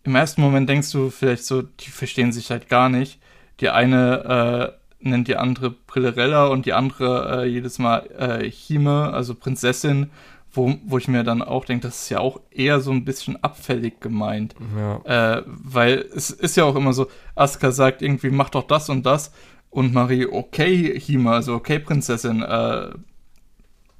im 0.04 0.14
ersten 0.16 0.40
Moment 0.40 0.68
denkst 0.68 0.90
du 0.92 1.10
vielleicht 1.10 1.44
so, 1.44 1.62
die 1.62 1.90
verstehen 1.90 2.32
sich 2.32 2.50
halt 2.50 2.68
gar 2.68 2.88
nicht. 2.88 3.20
Die 3.60 3.68
eine 3.68 4.72
äh, 5.00 5.06
nennt 5.08 5.28
die 5.28 5.36
andere 5.36 5.70
Brillerella 5.70 6.46
und 6.46 6.64
die 6.66 6.72
andere 6.72 7.42
äh, 7.42 7.46
jedes 7.46 7.78
Mal 7.78 8.08
äh, 8.18 8.50
Hime, 8.50 9.12
also 9.12 9.34
Prinzessin, 9.34 10.10
wo, 10.52 10.74
wo 10.84 10.96
ich 10.98 11.08
mir 11.08 11.24
dann 11.24 11.42
auch 11.42 11.64
denke, 11.66 11.86
das 11.86 12.02
ist 12.04 12.08
ja 12.08 12.20
auch 12.20 12.40
eher 12.50 12.80
so 12.80 12.90
ein 12.90 13.04
bisschen 13.04 13.42
abfällig 13.44 14.00
gemeint. 14.00 14.54
Ja. 14.76 15.36
Äh, 15.38 15.42
weil 15.46 16.06
es 16.14 16.30
ist 16.30 16.56
ja 16.56 16.64
auch 16.64 16.74
immer 16.76 16.92
so, 16.94 17.06
Asuka 17.34 17.70
sagt 17.70 18.00
irgendwie, 18.02 18.30
mach 18.30 18.48
doch 18.50 18.64
das 18.66 18.88
und 18.88 19.04
das. 19.04 19.32
Und 19.70 19.92
Marie, 19.94 20.26
okay, 20.26 20.98
Hime, 20.98 21.30
also 21.30 21.54
okay, 21.54 21.78
Prinzessin. 21.78 22.42
Äh, 22.42 22.90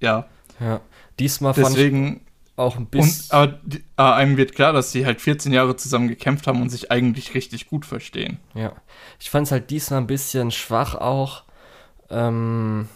ja, 0.00 0.26
ja. 0.58 0.80
Diesmal 1.18 1.52
deswegen. 1.52 2.22
auch 2.56 2.74
ein 2.76 2.82
Und, 2.84 2.90
bisschen. 2.90 3.30
aber 3.30 3.58
aber 3.96 4.14
einem 4.16 4.36
wird 4.36 4.54
klar, 4.54 4.72
dass 4.72 4.90
sie 4.92 5.06
halt 5.06 5.20
14 5.20 5.52
Jahre 5.52 5.76
zusammen 5.76 6.08
gekämpft 6.08 6.46
haben 6.46 6.60
und 6.60 6.70
sich 6.70 6.90
eigentlich 6.90 7.34
richtig 7.34 7.68
gut 7.68 7.86
verstehen. 7.86 8.38
Ja. 8.54 8.72
Ich 9.20 9.30
fand 9.30 9.46
es 9.46 9.52
halt 9.52 9.70
diesmal 9.70 10.00
ein 10.00 10.06
bisschen 10.06 10.50
schwach 10.50 10.94
auch. 10.96 11.44
Ähm, 12.10 12.88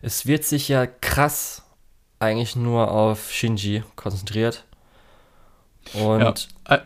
es 0.00 0.26
wird 0.26 0.44
sich 0.44 0.68
ja 0.68 0.86
krass 0.86 1.62
eigentlich 2.20 2.56
nur 2.56 2.90
auf 2.90 3.30
Shinji 3.32 3.82
konzentriert. 3.96 4.64
Und 5.92 6.48
Ja, 6.68 6.76
äh, 6.76 6.80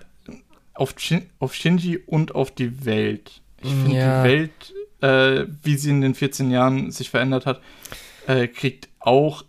auf, 0.75 0.95
Shin, 0.99 1.29
auf 1.39 1.55
Shinji 1.55 1.99
und 1.99 2.35
auf 2.35 2.51
die 2.51 2.85
Welt. 2.85 3.41
Ich 3.61 3.71
finde, 3.71 3.97
Ja. 3.97 4.23
die 4.23 4.29
Welt, 4.29 4.75
äh, 5.01 5.45
wie 5.63 5.77
sie 5.77 5.91
in 5.91 6.01
den 6.01 6.15
14 6.15 6.51
Jahren 6.51 6.91
sich 6.91 7.11
verändert 7.11 7.47
hat, 7.47 7.61
äh, 8.27 8.49
kriegt 8.49 8.89
auch 9.01 9.45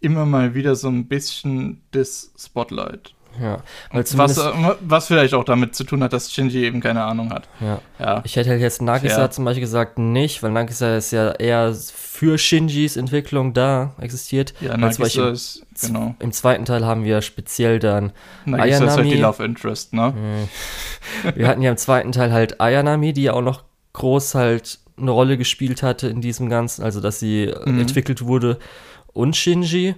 immer 0.00 0.26
mal 0.26 0.54
wieder 0.54 0.74
so 0.74 0.88
ein 0.88 1.06
bisschen 1.06 1.80
das 1.92 2.32
Spotlight. 2.38 3.14
ja, 3.40 3.62
Was, 3.92 4.36
äh, 4.36 4.50
was 4.80 5.06
vielleicht 5.06 5.32
auch 5.34 5.44
damit 5.44 5.74
zu 5.76 5.84
tun 5.84 6.02
hat, 6.02 6.12
dass 6.12 6.32
Shinji 6.32 6.64
eben 6.64 6.80
keine 6.80 7.02
Ahnung 7.04 7.30
hat. 7.32 7.48
ja. 7.60 7.80
Ja, 8.00 8.20
Ich 8.24 8.34
hätte 8.36 8.50
halt 8.50 8.60
jetzt 8.60 8.82
Nagisa 8.82 9.14
Fair. 9.14 9.30
zum 9.30 9.44
Beispiel 9.44 9.60
gesagt 9.62 9.98
nicht, 9.98 10.42
weil 10.42 10.50
Nagisa 10.50 10.96
ist 10.96 11.12
ja 11.12 11.30
eher 11.32 11.72
für 11.74 12.36
Shinjis 12.36 12.96
Entwicklung 12.96 13.54
da 13.54 13.94
existiert. 14.00 14.52
ja 14.60 14.76
Nagisa 14.76 15.02
Beispiel 15.04 15.24
ist, 15.28 15.64
genau. 15.80 16.14
Im 16.18 16.32
zweiten 16.32 16.64
Teil 16.64 16.84
haben 16.84 17.04
wir 17.04 17.22
speziell 17.22 17.78
dann 17.78 18.12
Nagisa 18.44 18.66
ist 18.78 18.80
halt 18.80 18.90
Ayanami. 18.98 19.10
die 19.14 19.20
Love 19.20 19.44
Interest, 19.44 19.92
ne? 19.92 20.12
Wir 21.34 21.46
hatten 21.48 21.62
ja 21.62 21.70
im 21.70 21.76
zweiten 21.76 22.12
Teil 22.12 22.32
halt 22.32 22.60
Ayanami, 22.60 23.12
die 23.12 23.22
ja 23.24 23.32
auch 23.34 23.40
noch 23.42 23.62
groß 23.92 24.34
halt 24.34 24.78
eine 24.96 25.10
Rolle 25.10 25.36
gespielt 25.38 25.82
hatte 25.82 26.08
in 26.08 26.20
diesem 26.20 26.48
Ganzen, 26.48 26.82
also 26.82 27.00
dass 27.00 27.18
sie 27.18 27.44
äh, 27.44 27.70
Mhm. 27.70 27.80
entwickelt 27.80 28.24
wurde. 28.26 28.58
Und 29.12 29.36
Shinji. 29.36 29.94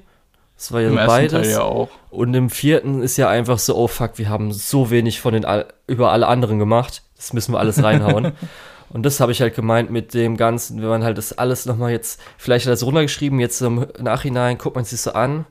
Das 0.56 0.70
war 0.70 0.80
ja 0.80 0.88
Im 0.88 0.94
so 0.98 1.06
beides. 1.06 1.50
Ja 1.50 1.62
auch. 1.62 1.88
Und 2.10 2.32
im 2.34 2.48
vierten 2.48 3.02
ist 3.02 3.16
ja 3.16 3.28
einfach 3.28 3.58
so, 3.58 3.76
oh 3.76 3.88
fuck, 3.88 4.18
wir 4.18 4.28
haben 4.28 4.52
so 4.52 4.88
wenig 4.90 5.20
von 5.20 5.34
den 5.34 5.44
all 5.44 5.66
über 5.88 6.12
alle 6.12 6.28
anderen 6.28 6.60
gemacht. 6.60 7.02
Das 7.16 7.32
müssen 7.32 7.52
wir 7.52 7.58
alles 7.58 7.82
reinhauen. 7.82 8.32
Und 8.90 9.02
das 9.04 9.18
habe 9.18 9.32
ich 9.32 9.40
halt 9.40 9.56
gemeint 9.56 9.90
mit 9.90 10.14
dem 10.14 10.36
Ganzen, 10.36 10.80
wenn 10.80 10.88
man 10.88 11.02
halt 11.02 11.18
das 11.18 11.36
alles 11.36 11.66
nochmal 11.66 11.90
jetzt, 11.90 12.20
vielleicht 12.38 12.64
hat 12.66 12.70
er 12.70 12.74
das 12.74 12.84
runtergeschrieben, 12.84 13.40
jetzt 13.40 13.60
im 13.62 13.86
Nachhinein 13.98 14.56
guckt 14.56 14.76
man 14.76 14.84
sich 14.84 15.00
so 15.00 15.12
an 15.14 15.46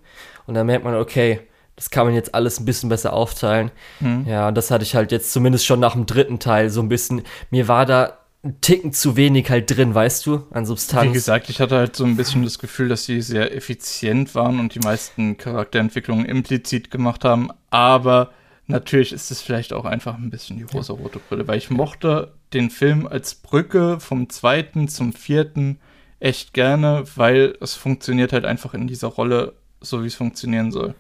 und 0.48 0.54
dann 0.54 0.66
merkt 0.68 0.86
man, 0.86 0.96
okay, 0.96 1.42
das 1.76 1.90
kann 1.90 2.06
man 2.06 2.16
jetzt 2.16 2.34
alles 2.34 2.62
ein 2.62 2.66
bisschen 2.66 2.88
besser 2.88 3.12
aufteilen. 3.12 3.72
Hm. 4.00 4.26
Ja, 4.28 4.48
und 4.48 4.56
das 4.56 4.72
hatte 4.72 4.84
ich 4.86 4.96
halt 4.96 5.12
jetzt 5.12 5.34
zumindest 5.34 5.66
schon 5.66 5.82
nach 5.82 5.92
dem 5.94 6.06
dritten 6.06 6.40
Teil 6.40 6.70
so 6.70 6.80
ein 6.80 6.88
bisschen, 6.88 7.24
mir 7.50 7.68
war 7.68 7.86
da 7.86 8.14
ein 8.44 8.60
Ticken 8.60 8.92
zu 8.92 9.16
wenig 9.16 9.50
halt 9.50 9.76
drin, 9.76 9.96
weißt 9.96 10.26
du, 10.26 10.46
an 10.52 10.66
Substanz. 10.66 11.10
Wie 11.10 11.14
gesagt, 11.14 11.50
ich 11.50 11.62
hatte 11.62 11.78
halt 11.78 11.96
so 11.96 12.04
ein 12.04 12.18
bisschen 12.18 12.44
das 12.44 12.60
Gefühl, 12.60 12.90
dass 12.90 13.06
sie 13.06 13.22
sehr 13.22 13.56
effizient 13.56 14.36
waren 14.36 14.60
und 14.60 14.76
die 14.76 14.80
meisten 14.80 15.38
Charakterentwicklungen 15.38 16.26
implizit 16.26 16.92
gemacht 16.92 17.24
haben. 17.24 17.50
Aber 17.70 18.32
natürlich 18.68 19.14
ist 19.14 19.32
es 19.32 19.42
vielleicht 19.42 19.72
auch 19.72 19.86
einfach 19.86 20.18
ein 20.18 20.30
bisschen 20.30 20.58
die 20.58 20.64
rosa-rote 20.64 21.20
Brille, 21.20 21.48
weil 21.48 21.58
ich 21.58 21.70
mochte 21.70 22.34
den 22.52 22.70
Film 22.70 23.08
als 23.08 23.36
Brücke 23.36 24.02
vom 24.02 24.30
zweiten 24.30 24.90
zum 24.90 25.14
vierten 25.14 25.80
echt 26.20 26.54
gerne, 26.54 27.04
weil 27.16 27.58
es 27.62 27.76
funktioniert 27.76 28.34
halt 28.34 28.44
einfach 28.44 28.74
in 28.74 28.88
dieser 28.88 29.08
Rolle 29.08 29.54
so, 29.80 30.04
wie 30.04 30.08
es 30.08 30.16
funktionieren 30.16 30.72
soll. 30.72 30.96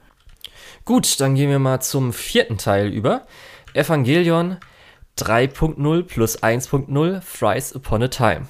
Gut, 0.86 1.20
dann 1.20 1.36
gehen 1.36 1.50
wir 1.50 1.60
mal 1.60 1.82
zum 1.82 2.14
vierten 2.14 2.58
Teil 2.58 2.88
über. 2.88 3.26
Evangelion 3.74 4.58
3.0 5.18 6.03
plus 6.03 6.41
1.0 6.41 7.22
Thrice 7.22 7.76
Upon 7.76 8.03
a 8.03 8.07
Time. 8.07 8.47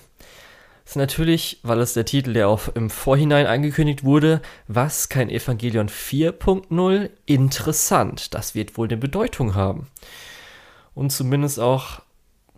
Das 0.83 0.93
ist 0.93 0.97
natürlich, 0.97 1.59
weil 1.63 1.79
es 1.79 1.93
der 1.93 2.05
Titel, 2.05 2.33
der 2.33 2.49
auch 2.49 2.67
im 2.75 2.89
Vorhinein 2.89 3.47
angekündigt 3.47 4.03
wurde, 4.03 4.41
was 4.67 5.07
kein 5.07 5.29
Evangelion 5.29 5.87
4.0 5.87 7.09
interessant. 7.25 8.33
Das 8.33 8.53
wird 8.53 8.77
wohl 8.77 8.87
eine 8.87 8.97
Bedeutung 8.97 9.55
haben. 9.55 9.87
Und 10.93 11.11
zumindest 11.11 11.59
auch 11.59 12.01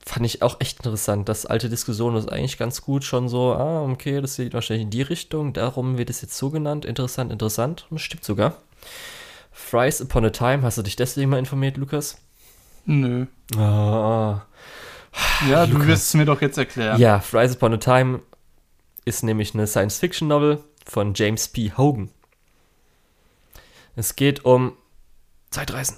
fand 0.03 0.25
ich 0.25 0.41
auch 0.41 0.59
echt 0.59 0.79
interessant. 0.79 1.29
Das 1.29 1.45
alte 1.45 1.69
Diskussion 1.69 2.15
ist 2.15 2.31
eigentlich 2.31 2.57
ganz 2.57 2.81
gut 2.81 3.03
schon 3.03 3.27
so, 3.27 3.53
ah, 3.53 3.83
okay, 3.83 4.21
das 4.21 4.37
geht 4.37 4.53
wahrscheinlich 4.53 4.85
in 4.85 4.91
die 4.91 5.01
Richtung, 5.01 5.53
darum 5.53 5.97
wird 5.97 6.09
es 6.09 6.21
jetzt 6.21 6.37
so 6.37 6.51
genannt. 6.51 6.85
Interessant, 6.85 7.31
interessant. 7.31 7.87
Und 7.89 7.99
stimmt 7.99 8.23
sogar. 8.23 8.57
Thrice 9.69 10.01
Upon 10.01 10.25
a 10.25 10.29
Time, 10.29 10.63
hast 10.63 10.77
du 10.77 10.83
dich 10.83 10.95
deswegen 10.95 11.29
mal 11.29 11.39
informiert, 11.39 11.77
Lukas? 11.77 12.17
Nö. 12.85 13.25
Ah. 13.57 14.41
Ja, 15.49 15.65
du 15.65 15.73
Lukas. 15.73 15.87
wirst 15.87 16.05
es 16.07 16.13
mir 16.15 16.25
doch 16.25 16.41
jetzt 16.41 16.57
erklären. 16.57 16.99
Ja, 16.99 17.19
Thrice 17.19 17.55
Upon 17.55 17.73
a 17.73 17.77
Time 17.77 18.21
ist 19.05 19.23
nämlich 19.23 19.53
eine 19.53 19.67
Science-Fiction-Novel 19.67 20.63
von 20.85 21.13
James 21.13 21.47
P. 21.47 21.71
Hogan. 21.77 22.09
Es 23.95 24.15
geht 24.15 24.43
um 24.45 24.73
Zeitreisen. 25.51 25.97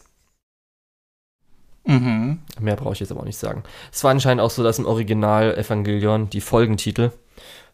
Mhm. 1.86 2.40
Mehr 2.60 2.76
brauche 2.76 2.94
ich 2.94 3.00
jetzt 3.00 3.12
aber 3.12 3.22
auch 3.22 3.26
nicht 3.26 3.38
sagen. 3.38 3.64
Es 3.94 4.04
war 4.04 4.12
anscheinend 4.12 4.42
auch 4.42 4.52
so, 4.52 4.62
dass 4.64 4.78
im 4.78 4.86
Original 4.86 5.56
Evangelion 5.58 6.30
die 6.30 6.42
Folgentitel 6.42 7.12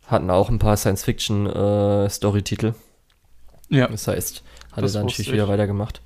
hatten 0.07 0.29
auch 0.29 0.49
ein 0.49 0.59
paar 0.59 0.77
Science-Fiction-Story-Titel. 0.77 2.75
Ja. 3.69 3.87
Das 3.87 4.07
heißt, 4.07 4.43
hat 4.71 4.77
er 4.77 4.81
Das 4.83 4.93
dann 4.93 5.05
natürlich 5.07 5.27
ich. 5.29 5.33
wieder 5.33 5.47
weitergemacht. 5.47 6.01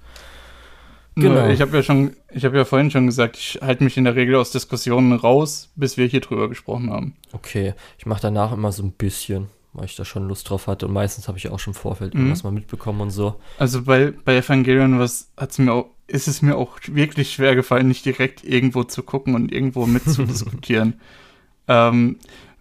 Genau. 1.21 1.47
Ich 1.49 1.61
habe 1.61 1.75
ja 1.75 1.83
schon, 1.83 2.11
ich 2.31 2.45
habe 2.45 2.57
ja 2.57 2.65
vorhin 2.65 2.91
schon 2.91 3.05
gesagt, 3.07 3.37
ich 3.37 3.59
halte 3.61 3.83
mich 3.83 3.97
in 3.97 4.03
der 4.03 4.15
Regel 4.15 4.35
aus 4.35 4.51
Diskussionen 4.51 5.13
raus, 5.13 5.71
bis 5.75 5.97
wir 5.97 6.05
hier 6.05 6.21
drüber 6.21 6.47
gesprochen 6.49 6.91
haben. 6.91 7.15
Okay, 7.33 7.73
ich 7.97 8.05
mache 8.05 8.21
danach 8.21 8.51
immer 8.53 8.71
so 8.71 8.83
ein 8.83 8.91
bisschen, 8.91 9.47
weil 9.73 9.85
ich 9.85 9.95
da 9.95 10.05
schon 10.05 10.27
Lust 10.27 10.49
drauf 10.49 10.67
hatte. 10.67 10.85
Und 10.87 10.93
meistens 10.93 11.27
habe 11.27 11.37
ich 11.37 11.49
auch 11.49 11.59
schon 11.59 11.73
im 11.73 11.79
Vorfeld 11.79 12.13
Mhm. 12.13 12.19
irgendwas 12.21 12.43
mal 12.43 12.51
mitbekommen 12.51 13.01
und 13.01 13.09
so. 13.11 13.35
Also 13.57 13.83
bei, 13.83 14.13
bei 14.25 14.37
Evangelion 14.37 14.99
was 14.99 15.29
hat's 15.37 15.57
mir 15.57 15.73
auch, 15.73 15.87
ist 16.07 16.27
es 16.27 16.41
mir 16.41 16.55
auch 16.55 16.77
wirklich 16.87 17.33
schwer 17.33 17.55
gefallen, 17.55 17.87
nicht 17.87 18.05
direkt 18.05 18.43
irgendwo 18.43 18.83
zu 18.83 19.03
gucken 19.03 19.35
und 19.35 19.51
irgendwo 19.51 19.85
mitzudiskutieren. 19.87 20.99
ähm, 21.67 22.17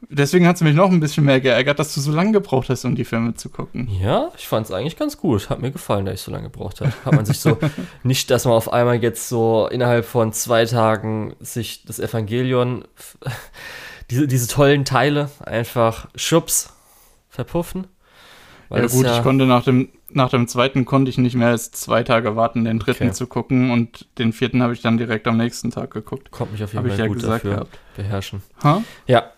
deswegen 0.08 0.46
hat 0.46 0.56
es 0.56 0.62
mich 0.62 0.74
noch 0.74 0.90
ein 0.90 1.00
bisschen 1.00 1.24
mehr 1.24 1.40
geärgert, 1.40 1.78
dass 1.78 1.94
du 1.94 2.00
so 2.00 2.12
lange 2.12 2.32
gebraucht 2.32 2.68
hast, 2.68 2.84
um 2.84 2.94
die 2.94 3.04
Filme 3.04 3.34
zu 3.34 3.48
gucken. 3.48 3.88
Ja, 4.00 4.30
ich 4.36 4.46
fand 4.46 4.66
es 4.66 4.72
eigentlich 4.72 4.96
ganz 4.96 5.18
gut. 5.18 5.50
Hat 5.50 5.60
mir 5.60 5.70
gefallen, 5.70 6.04
dass 6.06 6.14
ich 6.14 6.20
so 6.22 6.30
lange 6.30 6.44
gebraucht 6.50 6.80
habe. 6.80 6.92
Hat 7.04 7.12
man 7.14 7.24
sich 7.26 7.38
so, 7.40 7.58
nicht, 8.02 8.30
dass 8.30 8.44
man 8.44 8.54
auf 8.54 8.72
einmal 8.72 9.02
jetzt 9.02 9.28
so 9.28 9.68
innerhalb 9.70 10.04
von 10.04 10.32
zwei 10.32 10.64
Tagen 10.64 11.34
sich 11.40 11.84
das 11.84 11.98
Evangelion, 11.98 12.84
diese, 14.10 14.26
diese 14.26 14.48
tollen 14.48 14.84
Teile 14.84 15.30
einfach 15.44 16.08
schubs 16.14 16.72
verpuffen. 17.28 17.86
Ja 18.70 18.86
gut, 18.86 19.06
ich 19.06 19.22
konnte 19.22 19.46
nach 19.46 19.62
dem, 19.62 19.90
nach 20.10 20.30
dem 20.30 20.48
zweiten 20.48 20.84
konnte 20.84 21.08
ich 21.08 21.18
nicht 21.18 21.36
mehr 21.36 21.48
als 21.48 21.70
zwei 21.70 22.02
Tage 22.02 22.34
warten, 22.34 22.64
den 22.64 22.80
dritten 22.80 23.04
Okay. 23.04 23.12
zu 23.12 23.26
gucken 23.28 23.70
und 23.70 24.06
den 24.18 24.32
vierten 24.32 24.60
habe 24.62 24.72
ich 24.72 24.82
dann 24.82 24.98
direkt 24.98 25.28
am 25.28 25.36
nächsten 25.36 25.70
Tag 25.70 25.92
geguckt. 25.92 26.32
kommt 26.32 26.50
mich 26.52 26.64
auf 26.64 26.72
jeden 26.72 26.88
Fall 26.88 26.98
ja 26.98 27.06
gut 27.06 27.16
gesagt 27.16 27.44
dafür 27.44 27.50
gehabt. 27.54 27.78
beherrschen. 27.96 28.42
Ha? 28.64 28.82
Ja, 29.06 29.30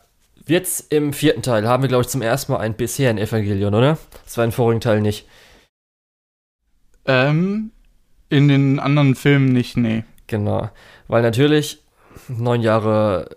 jetzt 0.50 0.92
im 0.92 1.12
vierten 1.12 1.42
Teil 1.42 1.66
haben 1.66 1.82
wir, 1.82 1.88
glaube 1.88 2.02
ich, 2.02 2.08
zum 2.08 2.22
ersten 2.22 2.52
Mal 2.52 2.58
ein 2.58 2.74
bisher 2.74 3.10
ein 3.10 3.18
Evangelion, 3.18 3.74
oder? 3.74 3.98
Das 4.24 4.36
war 4.36 4.44
im 4.44 4.52
vorigen 4.52 4.80
Teil 4.80 5.00
nicht. 5.00 5.26
Ähm, 7.06 7.72
in 8.28 8.48
den 8.48 8.78
anderen 8.78 9.14
Filmen 9.14 9.52
nicht, 9.52 9.76
nee. 9.76 10.04
Genau. 10.26 10.70
Weil 11.08 11.22
natürlich 11.22 11.82
neun 12.28 12.60
Jahre 12.60 13.36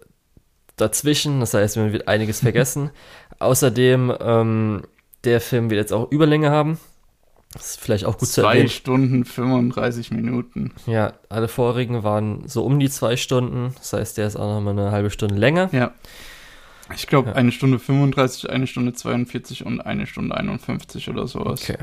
dazwischen, 0.75 1.39
das 1.39 1.53
heißt, 1.53 1.77
man 1.77 1.93
wird 1.93 2.07
einiges 2.07 2.39
vergessen. 2.41 2.91
Außerdem, 3.39 4.13
ähm, 4.19 4.83
der 5.23 5.41
Film 5.41 5.69
wird 5.69 5.79
jetzt 5.79 5.93
auch 5.93 6.11
Überlänge 6.11 6.51
haben. 6.51 6.79
Das 7.53 7.71
ist 7.71 7.81
vielleicht 7.81 8.05
auch 8.05 8.17
gut 8.17 8.29
zu 8.29 8.41
Zwei 8.41 8.53
erwähnen. 8.53 8.69
Stunden 8.69 9.25
35 9.25 10.11
Minuten. 10.11 10.73
Ja, 10.85 11.13
alle 11.27 11.49
vorigen 11.49 12.03
waren 12.03 12.47
so 12.47 12.63
um 12.63 12.79
die 12.79 12.89
zwei 12.89 13.17
Stunden. 13.17 13.73
Das 13.77 13.91
heißt, 13.91 14.17
der 14.17 14.27
ist 14.27 14.37
auch 14.37 14.55
nochmal 14.55 14.77
eine 14.79 14.91
halbe 14.91 15.09
Stunde 15.09 15.35
länger. 15.35 15.69
Ja. 15.73 15.91
Ich 16.95 17.07
glaube, 17.07 17.29
Ja. 17.29 17.35
eine 17.35 17.51
Stunde 17.51 17.79
35, 17.79 18.49
eine 18.49 18.67
Stunde 18.67 18.93
42 18.93 19.65
und 19.65 19.81
eine 19.81 20.07
Stunde 20.07 20.35
51 20.35 21.09
oder 21.09 21.27
sowas. 21.27 21.61
Okay. 21.61 21.77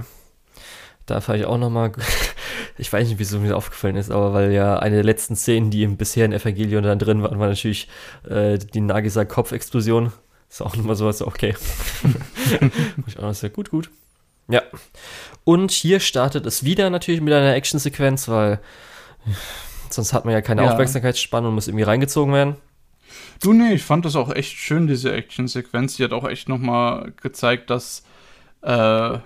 Da 1.06 1.20
fand 1.22 1.40
ich 1.40 1.46
auch 1.46 1.59
nochmal 1.59 1.92
ich 2.78 2.92
weiß 2.92 3.09
nicht, 3.09 3.18
wieso 3.18 3.40
mir 3.40 3.56
aufgefallen 3.56 3.96
ist, 3.96 4.11
aber 4.11 4.32
weil 4.32 4.52
ja 4.52 4.78
eine 4.78 4.96
der 4.96 5.04
letzten 5.04 5.36
Szenen, 5.36 5.70
die 5.70 5.82
im 5.82 5.96
bisherigen 5.96 6.32
Evangelion 6.32 6.82
dann 6.84 6.98
drin 6.98 7.22
waren, 7.22 7.38
war 7.38 7.48
natürlich 7.48 7.88
äh, 8.28 8.59
die 8.59 8.80
Nagisa-Kopfexplosion. 8.80 10.12
Ist 10.48 10.62
auch 10.62 10.76
nochmal 10.76 10.96
sowas, 10.96 11.20
okay. 11.20 11.54
ich 13.06 13.18
auch 13.18 13.22
noch 13.22 13.34
sehr 13.34 13.50
gut, 13.50 13.70
gut. 13.70 13.90
Ja. 14.48 14.62
Und 15.44 15.70
hier 15.72 16.00
startet 16.00 16.46
es 16.46 16.64
wieder 16.64 16.88
natürlich 16.88 17.20
mit 17.20 17.34
einer 17.34 17.54
Actionsequenz, 17.54 18.28
weil 18.28 18.61
sonst 19.90 20.12
hat 20.14 20.24
man 20.24 20.32
ja 20.32 20.40
keine 20.40 20.62
ja. 20.62 20.70
Aufmerksamkeitsspanne 20.70 21.48
und 21.48 21.54
muss 21.54 21.68
irgendwie 21.68 21.84
reingezogen 21.84 22.32
werden. 22.32 22.56
Du, 23.42 23.52
nee, 23.52 23.74
ich 23.74 23.82
fand 23.82 24.04
das 24.04 24.16
auch 24.16 24.34
echt 24.34 24.56
schön, 24.56 24.86
diese 24.86 25.12
Actionsequenz. 25.12 25.96
Die 25.96 26.04
hat 26.04 26.12
auch 26.12 26.28
echt 26.28 26.48
nochmal 26.48 27.12
gezeigt, 27.20 27.70
dass, 27.70 28.04
äh, 28.62 29.18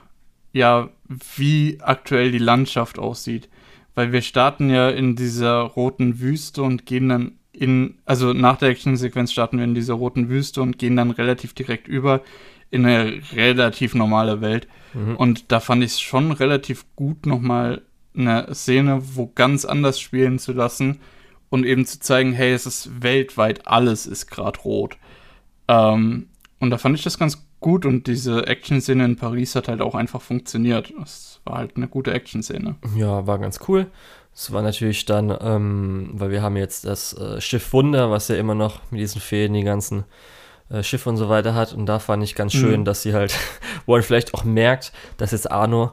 ja, 0.52 0.88
wie 1.36 1.78
aktuell 1.80 2.30
die 2.30 2.38
Landschaft 2.38 2.98
aussieht. 2.98 3.48
Weil 3.94 4.12
wir 4.12 4.22
starten 4.22 4.70
ja 4.70 4.88
in 4.88 5.16
dieser 5.16 5.60
roten 5.60 6.20
Wüste 6.20 6.62
und 6.62 6.86
gehen 6.86 7.08
dann 7.08 7.32
in, 7.52 7.98
also 8.06 8.32
nach 8.32 8.56
der 8.56 8.70
Actionsequenz 8.70 9.32
starten 9.32 9.58
wir 9.58 9.64
in 9.64 9.74
dieser 9.74 9.94
roten 9.94 10.28
Wüste 10.30 10.62
und 10.62 10.78
gehen 10.78 10.96
dann 10.96 11.10
relativ 11.10 11.52
direkt 11.52 11.86
über 11.86 12.22
in 12.70 12.86
eine 12.86 13.20
relativ 13.34 13.94
normale 13.94 14.40
Welt. 14.40 14.66
Mhm. 14.94 15.16
Und 15.16 15.52
da 15.52 15.60
fand 15.60 15.84
ich 15.84 15.92
es 15.92 16.00
schon 16.00 16.32
relativ 16.32 16.86
gut, 16.96 17.26
nochmal 17.26 17.82
eine 18.16 18.54
Szene, 18.54 19.02
wo 19.14 19.30
ganz 19.34 19.64
anders 19.64 20.00
spielen 20.00 20.38
zu 20.38 20.52
lassen 20.52 21.00
und 21.52 21.66
eben 21.66 21.84
zu 21.84 22.00
zeigen, 22.00 22.32
hey, 22.32 22.54
es 22.54 22.64
ist 22.64 23.02
weltweit, 23.02 23.66
alles 23.66 24.06
ist 24.06 24.26
gerade 24.28 24.58
rot. 24.60 24.96
Ähm, 25.68 26.28
und 26.60 26.70
da 26.70 26.78
fand 26.78 26.96
ich 26.96 27.04
das 27.04 27.18
ganz 27.18 27.46
gut 27.60 27.84
und 27.84 28.06
diese 28.06 28.46
Action-Szene 28.46 29.04
in 29.04 29.16
Paris 29.16 29.54
hat 29.54 29.68
halt 29.68 29.82
auch 29.82 29.94
einfach 29.94 30.22
funktioniert. 30.22 30.94
Das 30.98 31.42
war 31.44 31.58
halt 31.58 31.76
eine 31.76 31.88
gute 31.88 32.10
Action-Szene. 32.10 32.76
Ja, 32.96 33.26
war 33.26 33.38
ganz 33.38 33.60
cool. 33.68 33.88
Es 34.34 34.50
war 34.50 34.62
natürlich 34.62 35.04
dann, 35.04 35.36
ähm, 35.42 36.12
weil 36.14 36.30
wir 36.30 36.40
haben 36.40 36.56
jetzt 36.56 36.86
das 36.86 37.12
äh, 37.18 37.38
Schiff 37.42 37.74
Wunder, 37.74 38.10
was 38.10 38.28
ja 38.28 38.36
immer 38.36 38.54
noch 38.54 38.80
mit 38.90 39.00
diesen 39.02 39.20
Fäden 39.20 39.52
die 39.52 39.62
ganzen 39.62 40.04
äh, 40.70 40.82
Schiffe 40.82 41.10
und 41.10 41.18
so 41.18 41.28
weiter 41.28 41.54
hat. 41.54 41.74
Und 41.74 41.84
da 41.84 41.98
fand 41.98 42.24
ich 42.24 42.34
ganz 42.34 42.54
schön, 42.54 42.80
mhm. 42.80 42.84
dass 42.86 43.02
sie 43.02 43.12
halt, 43.12 43.36
wo 43.84 43.92
man 43.92 44.02
vielleicht 44.02 44.32
auch 44.32 44.44
merkt, 44.44 44.90
dass 45.18 45.32
jetzt 45.32 45.50
Arno 45.50 45.92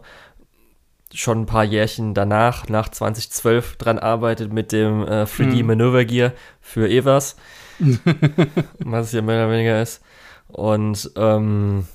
schon 1.13 1.41
ein 1.41 1.45
paar 1.45 1.63
Jährchen 1.63 2.13
danach, 2.13 2.67
nach 2.69 2.89
2012, 2.89 3.77
dran 3.77 3.99
arbeitet 3.99 4.53
mit 4.53 4.71
dem 4.71 5.03
äh, 5.03 5.23
3D 5.23 5.61
mhm. 5.61 5.67
Manöver 5.67 6.05
Gear 6.05 6.33
für 6.61 6.89
Evas. 6.89 7.35
was 8.79 9.07
es 9.07 9.11
ja 9.13 9.21
mehr 9.21 9.45
oder 9.45 9.53
weniger 9.53 9.81
ist. 9.81 10.01
Und 10.47 11.11
ähm, 11.15 11.85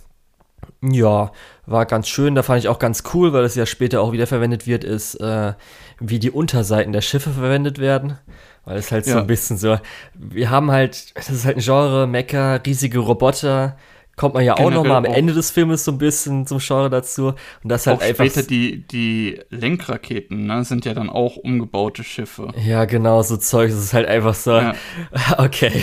ja, 0.83 1.33
war 1.67 1.87
ganz 1.87 2.09
schön. 2.09 2.35
Da 2.35 2.43
fand 2.43 2.61
ich 2.61 2.69
auch 2.69 2.79
ganz 2.79 3.03
cool, 3.13 3.33
weil 3.33 3.45
es 3.45 3.55
ja 3.55 3.67
später 3.67 4.01
auch 4.01 4.13
wieder 4.13 4.27
verwendet 4.27 4.67
wird, 4.67 4.85
ist, 4.85 5.17
äh, 5.17 5.55
wie 6.01 6.19
die 6.19 6.31
Unterseiten 6.31 6.93
der 6.93 7.01
Schiffe 7.01 7.31
verwendet 7.31 7.79
werden. 7.79 8.19
Weil 8.65 8.79
es 8.79 8.93
halt 8.93 9.07
ja. 9.07 9.15
so 9.15 9.19
ein 9.19 9.27
bisschen 9.27 9.59
so, 9.59 9.79
wir 10.15 10.51
haben 10.51 10.71
halt, 10.71 11.17
das 11.17 11.29
ist 11.29 11.45
halt 11.45 11.57
ein 11.57 11.63
Genre, 11.63 12.07
Mecha, 12.07 12.57
riesige 12.57 12.99
Roboter, 12.99 13.77
kommt 14.17 14.35
man 14.35 14.45
ja 14.45 14.57
auch 14.57 14.71
noch 14.71 14.85
mal 14.85 14.97
am 14.97 15.05
Ende 15.05 15.33
des 15.33 15.51
Filmes 15.51 15.85
so 15.85 15.93
ein 15.93 15.99
bisschen 15.99 16.47
zum 16.47 16.59
Genre 16.59 16.91
dazu. 16.91 17.29
Und 17.29 17.37
das 17.63 17.87
halt 17.87 17.99
auch 17.99 18.03
einfach. 18.03 18.25
Später 18.25 18.47
die, 18.47 18.87
die 18.87 19.41
Lenkraketen, 19.51 20.47
ne, 20.47 20.65
sind 20.65 20.85
ja 20.85 20.95
dann 20.95 21.11
auch 21.11 21.37
umgebaute 21.37 22.05
Schiffe. 22.05 22.49
Ja, 22.65 22.85
genau, 22.85 23.23
so 23.23 23.37
Zeug. 23.37 23.71
Das 23.71 23.83
ist 23.83 23.95
halt 23.95 24.07
einfach 24.07 24.35
so, 24.35 24.53
ja. 24.53 24.75
okay. 25.39 25.73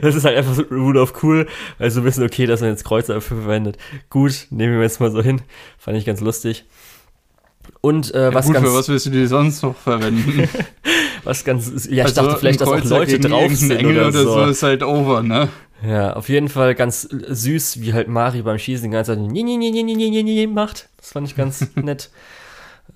das 0.00 0.14
ist 0.14 0.24
halt 0.24 0.36
einfach 0.36 0.54
so 0.54 0.62
Rule 0.62 1.00
of 1.00 1.22
Cool, 1.22 1.46
weil 1.78 1.90
so 1.90 2.04
wissen, 2.04 2.24
okay, 2.24 2.46
dass 2.46 2.60
man 2.60 2.70
jetzt 2.70 2.84
Kreuzer 2.84 3.14
dafür 3.14 3.38
verwendet. 3.38 3.76
Gut, 4.10 4.46
nehmen 4.50 4.74
wir 4.74 4.82
jetzt 4.82 5.00
mal 5.00 5.10
so 5.10 5.22
hin. 5.22 5.42
Fand 5.78 5.96
ich 5.96 6.04
ganz 6.04 6.20
lustig. 6.20 6.64
Und 7.80 8.14
äh, 8.14 8.24
ja, 8.24 8.34
was 8.34 8.46
gut, 8.46 8.54
ganz. 8.54 8.68
Für 8.68 8.74
was 8.74 8.88
willst 8.88 9.06
du 9.06 9.10
die 9.10 9.26
sonst 9.26 9.62
noch 9.62 9.76
verwenden? 9.76 10.48
was 11.24 11.44
ganz. 11.44 11.86
Ja, 11.86 11.92
ich 11.92 12.02
also 12.04 12.22
dachte 12.22 12.38
vielleicht, 12.38 12.60
dass 12.60 12.68
auch 12.68 12.84
Leute 12.84 13.18
drauf 13.18 13.54
sind. 13.54 13.72
Engel 13.72 13.98
oder, 13.98 14.08
oder 14.08 14.22
so. 14.22 14.44
ist 14.44 14.62
halt 14.62 14.82
over, 14.82 15.22
ne? 15.22 15.48
Ja, 15.84 16.12
auf 16.14 16.28
jeden 16.28 16.48
Fall 16.48 16.74
ganz 16.74 17.02
süß, 17.02 17.80
wie 17.80 17.92
halt 17.92 18.08
Mari 18.08 18.42
beim 18.42 18.58
Schießen 18.58 18.88
die 18.88 18.94
ganze 18.94 19.12
Zeit 19.12 19.20
nie, 19.20 19.42
nie, 19.42 19.56
nie, 19.56 19.70
nie, 19.70 19.82
nie, 19.82 19.96
nie, 19.96 20.22
nie 20.22 20.46
macht. 20.46 20.88
Das 20.96 21.12
fand 21.12 21.26
ich 21.26 21.36
ganz 21.36 21.66
nett. 21.74 22.10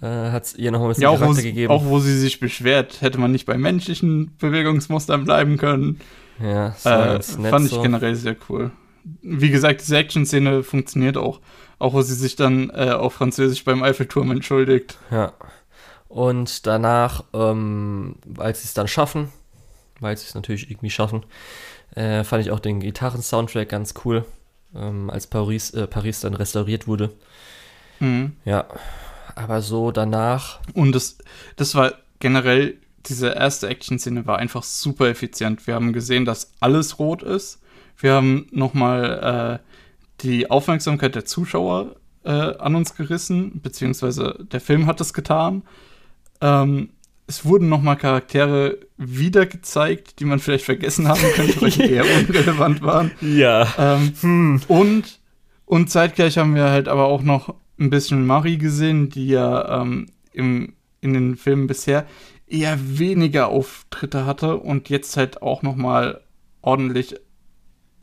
Äh, 0.01 0.30
Hat 0.30 0.55
ihr 0.57 0.70
noch 0.70 0.82
ein 0.82 0.89
bisschen 0.89 1.03
ja, 1.05 1.09
auch 1.11 1.18
Charakter 1.18 1.43
gegeben. 1.43 1.72
Auch 1.72 1.84
wo 1.84 1.99
sie 1.99 2.16
sich 2.18 2.39
beschwert, 2.39 3.01
hätte 3.01 3.18
man 3.18 3.32
nicht 3.32 3.47
bei 3.47 3.57
menschlichen 3.57 4.37
Bewegungsmustern 4.39 5.24
bleiben 5.24 5.57
können. 5.57 6.01
Ja, 6.41 6.68
das 6.68 6.84
war 6.84 7.03
äh, 7.03 7.12
ganz 7.14 7.39
nett 7.39 7.51
fand 7.51 7.66
ich 7.66 7.72
so. 7.72 7.82
generell 7.82 8.14
sehr 8.14 8.37
cool. 8.49 8.70
Wie 9.22 9.51
gesagt, 9.51 9.80
diese 9.80 9.97
Action-Szene 9.97 10.62
funktioniert 10.62 11.16
auch. 11.16 11.41
Auch 11.78 11.93
wo 11.93 12.03
sie 12.03 12.14
sich 12.14 12.37
dann 12.37 12.70
äh, 12.70 12.91
auf 12.91 13.14
Französisch 13.14 13.64
beim 13.64 13.82
Eiffelturm 13.82 14.30
entschuldigt. 14.30 14.99
Ja. 15.11 15.32
Und 16.09 16.66
danach, 16.66 17.24
ähm, 17.32 18.16
als 18.39 18.62
sie 18.62 18.66
es 18.66 18.74
dann 18.74 18.89
schaffen, 18.89 19.30
weil 20.01 20.16
sie 20.16 20.26
es 20.26 20.34
natürlich 20.34 20.70
irgendwie 20.70 20.91
schaffen, 20.91 21.24
äh, 21.97 22.22
fand 22.24 22.44
ich 22.44 22.53
auch 22.53 22.61
den 22.61 22.80
Gitarren-Soundtrack 22.80 23.68
ganz 23.68 23.94
cool, 24.05 24.24
ähm, 24.74 25.11
als 25.11 25.26
Paris, 25.26 25.70
äh, 25.70 25.86
Paris 25.86 26.20
dann 26.20 26.34
restauriert 26.34 26.86
wurde. 26.86 27.11
Mhm. 27.99 28.36
Ja, 28.44 28.66
aber 29.34 29.62
so 29.62 29.90
danach. 29.90 30.61
Und 30.74 30.94
das, 30.94 31.18
das 31.57 31.74
war 31.74 31.94
generell, 32.20 32.76
diese 33.07 33.28
erste 33.28 33.68
Action-Szene 33.68 34.26
war 34.26 34.38
einfach 34.38 34.62
super 34.62 35.09
effizient. 35.09 35.66
Wir 35.66 35.74
haben 35.74 35.92
gesehen, 35.92 36.24
dass 36.24 36.53
alles 36.61 36.99
rot 36.99 37.22
ist. 37.22 37.61
Wir 37.99 38.12
haben 38.12 38.47
nochmal 38.51 39.61
äh, 39.62 40.22
die 40.22 40.51
Aufmerksamkeit 40.51 41.14
der 41.14 41.24
Zuschauer 41.24 41.97
äh, 42.24 42.30
an 42.30 42.74
uns 42.74 42.94
gerissen, 42.94 43.61
beziehungsweise 43.62 44.44
der 44.53 44.61
Film 44.61 44.86
hat 44.86 45.01
es 45.01 45.14
getan. 45.14 45.62
Ähm, 46.40 46.90
es 47.27 47.45
wurden 47.45 47.68
nochmal 47.68 47.97
Charaktere 47.97 48.79
wieder 48.97 49.47
gezeigt, 49.47 50.20
die 50.20 50.24
man 50.24 50.39
vielleicht 50.39 50.64
vergessen 50.64 51.09
haben 51.09 51.22
könnte, 51.35 51.61
weil 51.61 51.70
die 51.70 51.83
eher 51.91 52.05
unrelevant 52.05 52.83
waren. 52.83 53.11
Ja. 53.20 53.66
Ähm, 53.79 54.12
hm. 54.20 54.61
Und, 54.68 55.20
und 55.64 55.91
zeitgleich 55.91 56.39
haben 56.39 56.55
wir 56.55 56.70
halt 56.70 56.89
aber 56.89 57.07
auch 57.07 57.22
noch 57.22 57.55
ein 57.79 57.91
bisschen 57.91 58.27
Marie 58.27 58.59
gesehen, 58.59 59.11
die 59.11 59.29
ja 59.29 59.83
ähm, 59.83 60.07
im, 60.33 60.74
in 61.01 61.14
den 61.14 61.37
Filmen 61.37 61.66
bisher 61.66 62.07
eher 62.47 62.79
weniger 62.99 63.49
Auftritte 63.49 64.24
hatte 64.24 64.57
und 64.57 64.89
jetzt 64.89 65.16
halt 65.16 65.43
auch 65.43 65.62
nochmal 65.62 66.22
ordentlich 66.62 67.16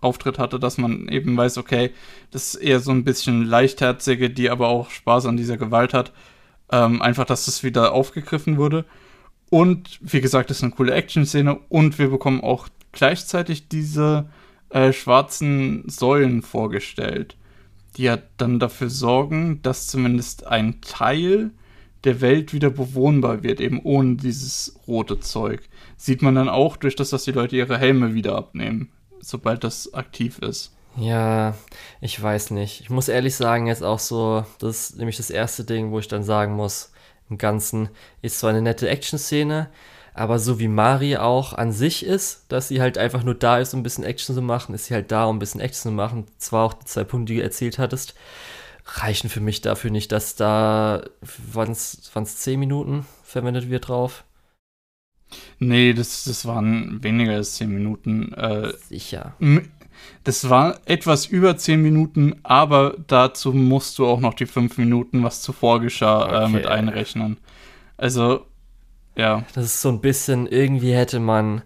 Auftritt 0.01 0.37
hatte, 0.37 0.59
dass 0.59 0.77
man 0.77 1.07
eben 1.07 1.35
weiß, 1.37 1.57
okay, 1.57 1.91
das 2.31 2.53
ist 2.53 2.61
eher 2.61 2.81
so 2.81 2.91
ein 2.91 3.05
bisschen 3.05 3.45
leichtherzige, 3.45 4.29
die 4.29 4.49
aber 4.49 4.67
auch 4.67 4.89
Spaß 4.89 5.27
an 5.27 5.37
dieser 5.37 5.55
Gewalt 5.55 5.93
hat. 5.93 6.11
Ähm, 6.71 7.01
einfach, 7.01 7.25
dass 7.25 7.45
das 7.45 7.63
wieder 7.63 7.93
aufgegriffen 7.93 8.57
wurde. 8.57 8.85
Und 9.49 9.99
wie 10.01 10.21
gesagt, 10.21 10.49
das 10.49 10.57
ist 10.57 10.63
eine 10.63 10.73
coole 10.73 10.93
Action-Szene 10.93 11.59
und 11.69 11.99
wir 11.99 12.09
bekommen 12.09 12.41
auch 12.41 12.67
gleichzeitig 12.91 13.67
diese 13.67 14.29
äh, 14.69 14.91
schwarzen 14.93 15.83
Säulen 15.87 16.41
vorgestellt, 16.41 17.35
die 17.95 18.03
ja 18.03 18.17
dann 18.37 18.59
dafür 18.59 18.89
sorgen, 18.89 19.61
dass 19.61 19.87
zumindest 19.87 20.47
ein 20.47 20.81
Teil 20.81 21.51
der 22.03 22.21
Welt 22.21 22.53
wieder 22.53 22.69
bewohnbar 22.69 23.43
wird, 23.43 23.61
eben 23.61 23.79
ohne 23.83 24.15
dieses 24.15 24.79
rote 24.87 25.19
Zeug. 25.19 25.61
Sieht 25.97 26.21
man 26.21 26.35
dann 26.35 26.49
auch 26.49 26.75
durch 26.75 26.95
das, 26.95 27.11
dass 27.11 27.23
die 27.23 27.31
Leute 27.31 27.55
ihre 27.55 27.77
Helme 27.77 28.13
wieder 28.13 28.35
abnehmen, 28.35 28.91
sobald 29.21 29.63
das 29.63 29.93
aktiv 29.93 30.39
ist. 30.39 30.75
Ja, 30.97 31.55
ich 32.01 32.21
weiß 32.21 32.51
nicht. 32.51 32.81
Ich 32.81 32.89
muss 32.89 33.07
ehrlich 33.07 33.35
sagen, 33.35 33.67
jetzt 33.67 33.83
auch 33.83 33.99
so, 33.99 34.45
das 34.59 34.89
ist 34.89 34.97
nämlich 34.97 35.17
das 35.17 35.29
erste 35.29 35.63
Ding, 35.63 35.91
wo 35.91 35.99
ich 35.99 36.07
dann 36.07 36.23
sagen 36.23 36.53
muss, 36.53 36.91
im 37.33 37.37
Ganzen 37.39 37.89
ist 38.21 38.39
zwar 38.39 38.51
eine 38.51 38.61
nette 38.61 38.87
Action-Szene, 38.87 39.69
aber 40.13 40.37
so 40.37 40.59
wie 40.59 40.67
Mari 40.67 41.17
auch 41.17 41.53
an 41.53 41.71
sich 41.71 42.05
ist, 42.05 42.45
dass 42.49 42.67
sie 42.67 42.79
halt 42.79 42.99
einfach 42.99 43.23
nur 43.23 43.33
da 43.33 43.57
ist, 43.57 43.73
um 43.73 43.79
ein 43.79 43.83
bisschen 43.83 44.03
Action 44.03 44.35
zu 44.35 44.41
machen, 44.41 44.75
ist 44.75 44.85
sie 44.85 44.93
halt 44.93 45.11
da, 45.11 45.25
um 45.25 45.37
ein 45.37 45.39
bisschen 45.39 45.61
Action 45.61 45.89
zu 45.89 45.91
machen. 45.91 46.25
Zwar 46.37 46.65
auch 46.65 46.73
die 46.73 46.85
zwei 46.85 47.03
Punkte, 47.03 47.33
die 47.33 47.39
du 47.39 47.43
erzählt 47.43 47.79
hattest, 47.79 48.13
reichen 48.85 49.29
für 49.29 49.41
mich 49.41 49.61
dafür 49.61 49.89
nicht, 49.89 50.11
dass 50.11 50.35
da, 50.35 51.03
waren 51.51 51.71
es 51.71 52.11
10 52.13 52.59
Minuten 52.59 53.07
verwendet 53.23 53.69
wird 53.69 53.87
drauf? 53.87 54.23
Nee, 55.57 55.93
das, 55.93 56.25
das 56.25 56.45
waren 56.45 57.03
weniger 57.03 57.33
als 57.33 57.55
10 57.55 57.69
Minuten. 57.69 58.33
Äh, 58.33 58.73
Sicher. 58.87 59.33
Das 60.23 60.49
war 60.49 60.79
etwas 60.85 61.25
über 61.25 61.57
10 61.57 61.81
Minuten, 61.81 62.35
aber 62.43 62.95
dazu 63.07 63.51
musst 63.53 63.99
du 63.99 64.05
auch 64.05 64.19
noch 64.19 64.33
die 64.33 64.45
5 64.45 64.77
Minuten, 64.77 65.23
was 65.23 65.41
zuvor 65.41 65.81
geschah, 65.81 66.25
okay. 66.25 66.45
äh, 66.45 66.47
mit 66.49 66.65
einrechnen. 66.67 67.37
Also, 67.97 68.45
ja. 69.15 69.43
Das 69.53 69.65
ist 69.65 69.81
so 69.81 69.89
ein 69.89 70.01
bisschen, 70.01 70.47
irgendwie 70.47 70.93
hätte 70.93 71.19
man 71.19 71.61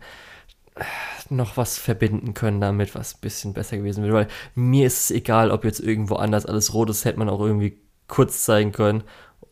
noch 1.30 1.58
was 1.58 1.78
verbinden 1.78 2.34
können 2.34 2.62
damit, 2.62 2.96
was 2.96 3.16
ein 3.16 3.22
bisschen 3.22 3.54
besser 3.54 3.78
gewesen 3.78 4.04
wäre. 4.04 4.14
Weil 4.14 4.28
mir 4.56 4.88
ist 4.88 5.06
es 5.06 5.12
egal, 5.12 5.52
ob 5.52 5.66
jetzt 5.66 5.80
irgendwo 5.80 6.16
anders 6.16 6.46
alles 6.46 6.74
rot 6.74 6.90
ist, 6.90 7.06
hätte 7.06 7.20
man 7.20 7.30
auch 7.30 7.42
irgendwie 7.42 7.80
kurz 8.08 8.44
zeigen 8.44 8.72
können. 8.72 9.04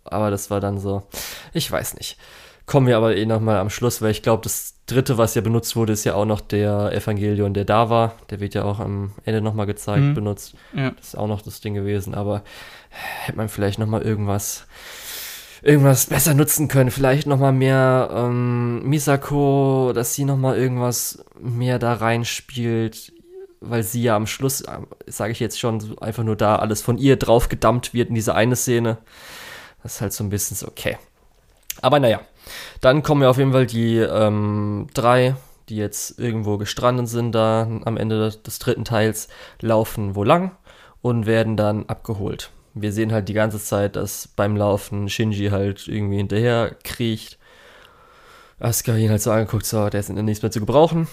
Aber 0.03 0.31
das 0.31 0.49
war 0.49 0.59
dann 0.59 0.79
so, 0.79 1.03
ich 1.53 1.71
weiß 1.71 1.95
nicht. 1.95 2.17
Kommen 2.65 2.87
wir 2.87 2.97
aber 2.97 3.15
eh 3.15 3.25
nochmal 3.25 3.57
am 3.57 3.69
Schluss, 3.69 4.01
weil 4.01 4.11
ich 4.11 4.23
glaube, 4.23 4.43
das 4.43 4.75
dritte, 4.87 5.17
was 5.17 5.35
ja 5.35 5.41
benutzt 5.41 5.75
wurde, 5.75 5.93
ist 5.93 6.03
ja 6.03 6.15
auch 6.15 6.25
noch 6.25 6.41
der 6.41 6.91
Evangelion, 6.93 7.53
der 7.53 7.65
da 7.65 7.89
war. 7.89 8.15
Der 8.29 8.39
wird 8.39 8.55
ja 8.55 8.63
auch 8.63 8.79
am 8.79 9.11
Ende 9.23 9.41
nochmal 9.41 9.67
gezeigt, 9.67 10.03
mhm. 10.03 10.13
benutzt. 10.15 10.55
Ja. 10.73 10.91
Das 10.91 11.09
ist 11.09 11.17
auch 11.17 11.27
noch 11.27 11.41
das 11.41 11.61
Ding 11.61 11.75
gewesen, 11.75 12.15
aber 12.15 12.43
hätte 12.89 13.37
man 13.37 13.49
vielleicht 13.49 13.77
nochmal 13.77 14.01
irgendwas 14.01 14.65
irgendwas 15.61 16.05
besser 16.05 16.33
nutzen 16.33 16.67
können. 16.67 16.91
Vielleicht 16.91 17.27
nochmal 17.27 17.51
mehr 17.51 18.09
ähm, 18.13 18.87
Misako, 18.87 19.91
dass 19.93 20.13
sie 20.13 20.23
nochmal 20.23 20.57
irgendwas 20.57 21.25
mehr 21.39 21.79
da 21.79 21.93
reinspielt, 21.93 23.11
weil 23.61 23.81
sie 23.81 24.03
ja 24.03 24.15
am 24.15 24.27
Schluss, 24.27 24.61
äh, 24.61 24.77
sage 25.07 25.31
ich 25.31 25.39
jetzt 25.39 25.59
schon, 25.59 25.97
einfach 25.99 26.23
nur 26.23 26.35
da 26.35 26.57
alles 26.57 26.81
von 26.81 26.99
ihr 26.99 27.17
drauf 27.17 27.49
gedammt 27.49 27.93
wird 27.93 28.09
in 28.09 28.15
diese 28.15 28.35
eine 28.35 28.55
Szene. 28.55 28.99
Das 29.81 29.95
ist 29.95 30.01
halt 30.01 30.13
so 30.13 30.23
ein 30.23 30.29
bisschen 30.29 30.55
so, 30.55 30.67
okay. 30.67 30.97
Aber 31.81 31.99
naja, 31.99 32.21
dann 32.81 33.03
kommen 33.03 33.21
ja 33.21 33.29
auf 33.29 33.37
jeden 33.37 33.51
Fall 33.51 33.65
die 33.65 33.97
ähm, 33.97 34.87
drei, 34.93 35.35
die 35.69 35.77
jetzt 35.77 36.19
irgendwo 36.19 36.57
gestrandet 36.57 37.07
sind 37.07 37.33
da 37.33 37.63
am 37.85 37.97
Ende 37.97 38.31
des 38.31 38.59
dritten 38.59 38.85
Teils, 38.85 39.27
laufen 39.61 40.15
wo 40.15 40.23
lang 40.23 40.51
und 41.01 41.25
werden 41.25 41.57
dann 41.57 41.85
abgeholt. 41.87 42.51
Wir 42.73 42.91
sehen 42.91 43.13
halt 43.13 43.29
die 43.29 43.33
ganze 43.33 43.59
Zeit, 43.59 43.95
dass 43.95 44.27
beim 44.27 44.57
Laufen 44.57 45.07
Shinji 45.07 45.49
halt 45.49 45.87
irgendwie 45.87 46.17
hinterher 46.17 46.75
kriecht. 46.83 47.37
Asuka 48.59 48.95
ihn 48.95 49.09
halt 49.09 49.21
so 49.21 49.31
angeguckt, 49.31 49.65
so, 49.65 49.89
der 49.89 49.99
ist 49.99 50.09
nichts 50.09 50.41
mehr 50.41 50.51
zu 50.51 50.59
gebrauchen. 50.59 51.07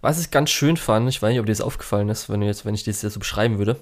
Was 0.00 0.20
ich 0.20 0.30
ganz 0.30 0.50
schön 0.50 0.76
fand, 0.76 1.08
ich 1.08 1.22
weiß 1.22 1.30
nicht, 1.30 1.40
ob 1.40 1.46
dir 1.46 1.52
das 1.52 1.62
aufgefallen 1.62 2.10
ist, 2.10 2.28
wenn, 2.28 2.42
jetzt, 2.42 2.66
wenn 2.66 2.74
ich 2.74 2.84
das 2.84 3.00
jetzt 3.00 3.14
so 3.14 3.20
beschreiben 3.20 3.58
würde, 3.58 3.76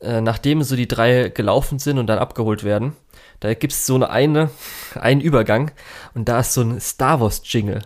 äh, 0.00 0.20
nachdem 0.20 0.62
so 0.62 0.76
die 0.76 0.86
drei 0.86 1.30
gelaufen 1.30 1.78
sind 1.78 1.98
und 1.98 2.06
dann 2.06 2.18
abgeholt 2.18 2.64
werden, 2.64 2.94
da 3.40 3.54
gibt 3.54 3.72
es 3.72 3.86
so 3.86 3.94
eine, 3.96 4.10
eine, 4.10 4.50
einen 4.94 5.20
Übergang 5.20 5.70
und 6.14 6.28
da 6.28 6.40
ist 6.40 6.54
so 6.54 6.62
ein 6.62 6.80
Star 6.80 7.20
Wars 7.20 7.42
Jingle. 7.44 7.82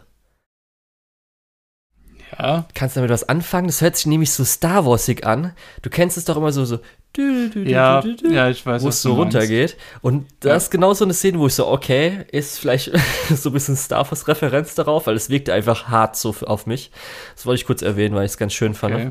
Ja. 2.39 2.67
Kannst 2.75 2.95
du 2.95 3.01
damit 3.01 3.11
was 3.11 3.29
anfangen? 3.29 3.67
Das 3.67 3.81
hört 3.81 3.97
sich 3.97 4.07
nämlich 4.07 4.31
so 4.31 4.45
Star 4.45 4.87
Warsig 4.87 5.27
an. 5.27 5.55
Du 5.83 5.91
kennst 5.91 6.17
es 6.17 6.25
doch 6.25 6.37
immer 6.37 6.53
so, 6.53 6.65
so 6.65 6.79
ja, 7.17 8.05
ja, 8.31 8.49
ich 8.51 8.65
weiß, 8.65 8.83
wo 8.83 8.89
es 8.89 9.03
so 9.03 9.15
runtergeht. 9.15 9.77
Und 10.03 10.27
da 10.41 10.51
ja. 10.51 10.57
ist 10.57 10.71
genau 10.71 10.95
so 10.95 11.05
eine 11.05 11.15
Szene, 11.15 11.39
wo 11.39 11.47
ich 11.49 11.55
so, 11.55 11.67
okay, 11.67 12.27
ist 12.31 12.61
vielleicht 12.61 12.93
so 13.35 13.51
ein 13.51 13.53
bisschen 13.53 13.77
Star 13.77 14.09
Wars 14.09 14.29
Referenz 14.29 14.75
darauf, 14.75 15.07
weil 15.07 15.17
es 15.17 15.31
wirkte 15.31 15.53
einfach 15.53 15.89
hart 15.89 16.17
so 16.17 16.35
auf 16.43 16.67
mich. 16.67 16.93
Das 17.35 17.47
wollte 17.47 17.61
ich 17.61 17.67
kurz 17.67 17.83
erwähnen, 17.83 18.15
weil 18.15 18.25
ich 18.25 18.33
es 18.33 18.39
ganz 18.39 18.53
schön 18.53 18.75
fand. 18.75 18.95
Okay. 18.95 19.11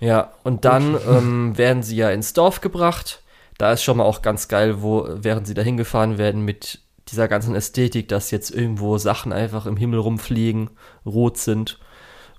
Ja, 0.00 0.32
und 0.44 0.64
dann 0.64 0.96
ähm, 1.08 1.58
werden 1.58 1.82
sie 1.82 1.96
ja 1.96 2.10
ins 2.10 2.32
Dorf 2.32 2.60
gebracht. 2.60 3.20
Da 3.58 3.72
ist 3.72 3.82
schon 3.82 3.98
mal 3.98 4.04
auch 4.04 4.22
ganz 4.22 4.48
geil, 4.48 4.82
wo, 4.82 5.06
während 5.08 5.46
sie 5.46 5.54
da 5.54 5.62
hingefahren 5.62 6.16
werden 6.16 6.44
mit 6.44 6.80
dieser 7.08 7.28
ganzen 7.28 7.54
Ästhetik, 7.54 8.08
dass 8.08 8.30
jetzt 8.30 8.50
irgendwo 8.50 8.98
Sachen 8.98 9.32
einfach 9.32 9.66
im 9.66 9.76
Himmel 9.76 10.00
rumfliegen, 10.00 10.70
rot 11.04 11.38
sind. 11.38 11.78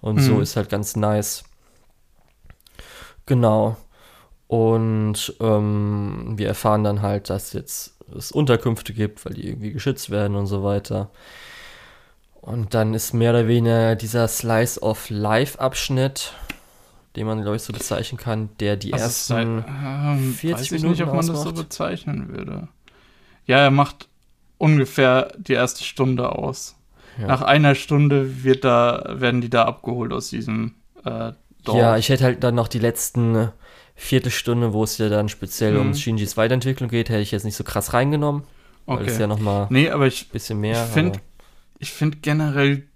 Und 0.01 0.17
mhm. 0.17 0.21
so 0.21 0.39
ist 0.39 0.55
halt 0.55 0.69
ganz 0.69 0.95
nice. 0.95 1.43
Genau. 3.25 3.77
Und 4.47 5.35
ähm, 5.39 6.33
wir 6.37 6.47
erfahren 6.47 6.83
dann 6.83 7.01
halt, 7.01 7.29
dass 7.29 7.53
jetzt 7.53 7.95
es 8.15 8.31
Unterkünfte 8.31 8.93
gibt, 8.93 9.23
weil 9.25 9.33
die 9.33 9.47
irgendwie 9.47 9.71
geschützt 9.71 10.09
werden 10.09 10.35
und 10.35 10.47
so 10.47 10.63
weiter. 10.63 11.11
Und 12.41 12.73
dann 12.73 12.93
ist 12.93 13.13
mehr 13.13 13.31
oder 13.31 13.47
weniger 13.47 13.95
dieser 13.95 14.27
Slice 14.27 14.81
of 14.81 15.09
Life-Abschnitt, 15.09 16.33
den 17.15 17.25
man, 17.25 17.41
glaube 17.41 17.55
ich, 17.55 17.63
so 17.63 17.73
bezeichnen 17.73 18.17
kann, 18.17 18.49
der 18.59 18.77
die 18.77 18.93
also 18.93 19.05
ersten 19.05 19.63
seit, 19.63 19.67
ähm, 19.67 20.33
40 20.33 20.53
weiß 20.53 20.61
ich 20.61 20.71
Minuten 20.71 20.89
nicht, 20.91 21.01
ob 21.01 21.07
man 21.09 21.17
ausmacht. 21.19 21.37
das 21.37 21.43
so 21.43 21.53
bezeichnen 21.53 22.29
würde. 22.29 22.67
Ja, 23.45 23.57
er 23.57 23.71
macht 23.71 24.07
ungefähr 24.57 25.33
die 25.37 25.53
erste 25.53 25.83
Stunde 25.83 26.31
aus. 26.31 26.75
Ja. 27.19 27.27
Nach 27.27 27.41
einer 27.41 27.75
Stunde 27.75 28.43
wird 28.43 28.63
da, 28.63 29.03
werden 29.09 29.41
die 29.41 29.49
da 29.49 29.65
abgeholt 29.65 30.13
aus 30.13 30.29
diesem 30.29 30.75
äh, 31.03 31.31
Dorf. 31.63 31.77
Ja, 31.77 31.97
ich 31.97 32.09
hätte 32.09 32.23
halt 32.23 32.43
dann 32.43 32.55
noch 32.55 32.67
die 32.67 32.79
letzten 32.79 33.51
Viertelstunde, 33.95 34.71
wo 34.71 34.83
es 34.83 34.97
ja 34.97 35.09
dann 35.09 35.27
speziell 35.27 35.73
mhm. 35.73 35.81
um 35.81 35.93
Shinjis 35.93 36.37
Weiterentwicklung 36.37 36.89
geht, 36.89 37.09
hätte 37.09 37.21
ich 37.21 37.31
jetzt 37.31 37.43
nicht 37.43 37.57
so 37.57 37.63
krass 37.63 37.93
reingenommen. 37.93 38.43
Okay. 38.85 39.01
Weil 39.01 39.07
es 39.07 39.17
ja 39.19 39.27
nochmal 39.27 39.67
nee, 39.69 39.89
aber 39.89 40.07
ich, 40.07 40.29
bisschen 40.29 40.59
mehr. 40.59 40.83
Ich 40.83 40.91
finde 40.91 41.19
find 41.81 42.23
generell 42.23 42.87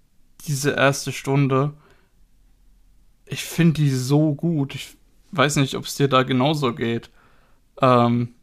diese 0.48 0.72
erste 0.72 1.12
Stunde, 1.12 1.74
ich 3.34 3.44
finde 3.44 3.82
die 3.82 3.90
so 3.90 4.34
gut. 4.34 4.76
Ich 4.76 4.96
weiß 5.32 5.58
nicht, 5.58 5.76
ob 5.76 5.86
es 5.86 5.96
dir 5.96 6.08
da 6.08 6.24
genauso 6.24 6.74
geht. 6.74 7.10
Ähm, 7.82 8.36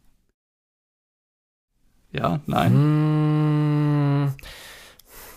ja, 2.11 2.41
nein. 2.45 2.73
Hm, 2.73 4.33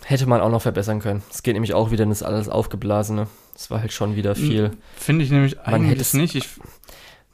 hätte 0.05 0.27
man 0.27 0.41
auch 0.41 0.51
noch 0.51 0.63
verbessern 0.63 1.01
können. 1.01 1.23
Es 1.31 1.43
geht 1.43 1.55
nämlich 1.55 1.75
auch 1.75 1.91
wieder 1.91 2.03
in 2.03 2.11
das 2.11 2.23
alles 2.23 2.49
Aufgeblasene. 2.49 3.29
Es 3.55 3.71
war 3.71 3.81
halt 3.81 3.93
schon 3.93 4.17
wieder 4.17 4.35
viel. 4.35 4.73
Finde 4.97 5.25
ich 5.25 5.31
nämlich 5.31 5.61
eigentlich 5.61 6.15
nicht. 6.15 6.35
Ich, 6.35 6.49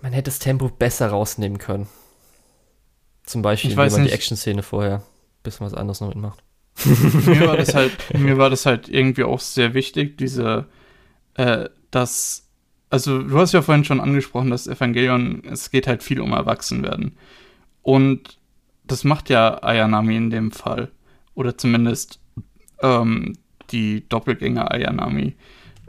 man 0.02 0.12
hätte 0.12 0.30
das 0.30 0.38
Tempo 0.38 0.68
besser 0.68 1.08
rausnehmen 1.08 1.58
können. 1.58 1.88
Zum 3.24 3.40
Beispiel, 3.42 3.70
indem 3.70 3.92
man 3.92 4.04
die 4.04 4.12
Action-Szene 4.12 4.62
vorher 4.62 4.96
ein 4.96 5.42
bisschen 5.42 5.64
was 5.64 5.74
anderes 5.74 6.00
noch 6.00 6.08
mitmacht. 6.08 6.42
mir, 6.84 7.48
war 7.48 7.56
das 7.56 7.74
halt, 7.74 7.92
mir 8.12 8.36
war 8.36 8.50
das 8.50 8.66
halt 8.66 8.88
irgendwie 8.88 9.24
auch 9.24 9.40
sehr 9.40 9.72
wichtig, 9.72 10.18
diese, 10.18 10.66
äh, 11.34 11.68
dass, 11.90 12.48
also 12.88 13.22
du 13.22 13.38
hast 13.38 13.52
ja 13.52 13.62
vorhin 13.62 13.84
schon 13.84 14.00
angesprochen, 14.00 14.50
dass 14.50 14.66
Evangelion, 14.66 15.42
es 15.44 15.70
geht 15.70 15.86
halt 15.86 16.02
viel 16.02 16.20
um 16.20 16.32
Erwachsenwerden. 16.32 17.16
Und 17.82 18.38
das 18.84 19.04
macht 19.04 19.30
ja 19.30 19.62
Ayanami 19.62 20.16
in 20.16 20.30
dem 20.30 20.50
Fall. 20.50 20.90
Oder 21.34 21.56
zumindest 21.56 22.20
ähm, 22.82 23.34
die 23.70 24.08
Doppelgänger 24.08 24.70
Ayanami. 24.72 25.36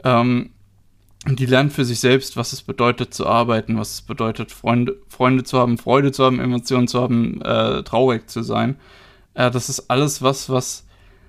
Ähm, 0.04 0.50
die 1.26 1.46
lernt 1.46 1.72
für 1.72 1.84
sich 1.84 2.00
selbst, 2.00 2.36
was 2.36 2.52
es 2.52 2.62
bedeutet 2.62 3.14
zu 3.14 3.26
arbeiten, 3.26 3.78
was 3.78 3.94
es 3.94 4.02
bedeutet, 4.02 4.50
Freunde, 4.50 4.96
Freunde 5.08 5.44
zu 5.44 5.58
haben, 5.58 5.78
Freude 5.78 6.10
zu 6.10 6.24
haben, 6.24 6.40
Emotionen 6.40 6.88
zu 6.88 7.00
haben, 7.00 7.40
äh, 7.42 7.84
traurig 7.84 8.28
zu 8.28 8.42
sein. 8.42 8.76
Äh, 9.34 9.50
das 9.50 9.68
ist 9.68 9.88
alles 9.88 10.22
was, 10.22 10.48
was 10.48 10.86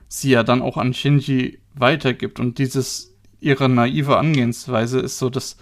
sie 0.08 0.32
ja 0.32 0.44
dann 0.44 0.62
auch 0.62 0.78
an 0.78 0.94
Shinji 0.94 1.60
weitergibt. 1.76 2.40
Und 2.40 2.58
dieses, 2.58 3.13
ihre 3.44 3.70
naive 3.70 4.18
Angehensweise 4.18 5.00
ist 5.00 5.20
so 5.20 5.30
das 5.30 5.58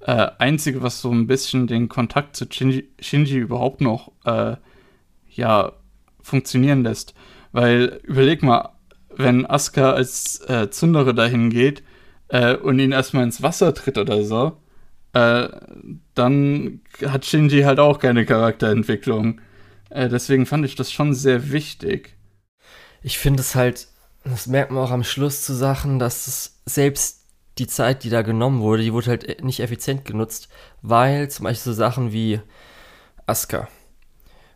äh, 0.00 0.28
Einzige, 0.38 0.82
was 0.82 1.00
so 1.00 1.10
ein 1.10 1.26
bisschen 1.26 1.66
den 1.66 1.88
Kontakt 1.88 2.36
zu 2.36 2.46
Shinji, 2.50 2.88
Shinji 3.00 3.38
überhaupt 3.38 3.80
noch, 3.80 4.12
äh, 4.24 4.56
ja, 5.30 5.72
funktionieren 6.20 6.82
lässt. 6.82 7.14
Weil, 7.52 8.00
überleg 8.04 8.42
mal, 8.42 8.70
wenn 9.14 9.46
Asuka 9.46 9.92
als 9.92 10.40
äh, 10.48 10.70
Zündere 10.70 11.14
dahin 11.14 11.50
geht, 11.50 11.82
äh, 12.32 12.56
und 12.56 12.78
ihn 12.78 12.92
erstmal 12.92 13.24
ins 13.24 13.42
Wasser 13.42 13.74
tritt 13.74 13.98
oder 13.98 14.24
so, 14.24 14.56
äh, 15.12 15.48
dann 16.14 16.80
hat 17.06 17.26
Shinji 17.26 17.62
halt 17.62 17.78
auch 17.78 17.98
keine 17.98 18.24
Charakterentwicklung. 18.24 19.40
Äh, 19.90 20.08
deswegen 20.08 20.46
fand 20.46 20.64
ich 20.64 20.74
das 20.74 20.90
schon 20.90 21.14
sehr 21.14 21.52
wichtig. 21.52 22.16
Ich 23.02 23.18
finde 23.18 23.42
es 23.42 23.54
halt, 23.54 23.88
das 24.24 24.46
merkt 24.46 24.70
man 24.70 24.82
auch 24.82 24.90
am 24.90 25.04
Schluss 25.04 25.42
zu 25.42 25.54
Sachen, 25.54 25.98
dass 25.98 26.26
es 26.26 26.60
selbst 26.66 27.22
die 27.58 27.66
Zeit, 27.66 28.04
die 28.04 28.10
da 28.10 28.22
genommen 28.22 28.60
wurde, 28.60 28.82
die 28.82 28.92
wurde 28.92 29.10
halt 29.10 29.44
nicht 29.44 29.60
effizient 29.60 30.04
genutzt, 30.04 30.48
weil 30.80 31.30
zum 31.30 31.44
Beispiel 31.44 31.72
so 31.72 31.76
Sachen 31.76 32.12
wie 32.12 32.40
Asuka. 33.26 33.68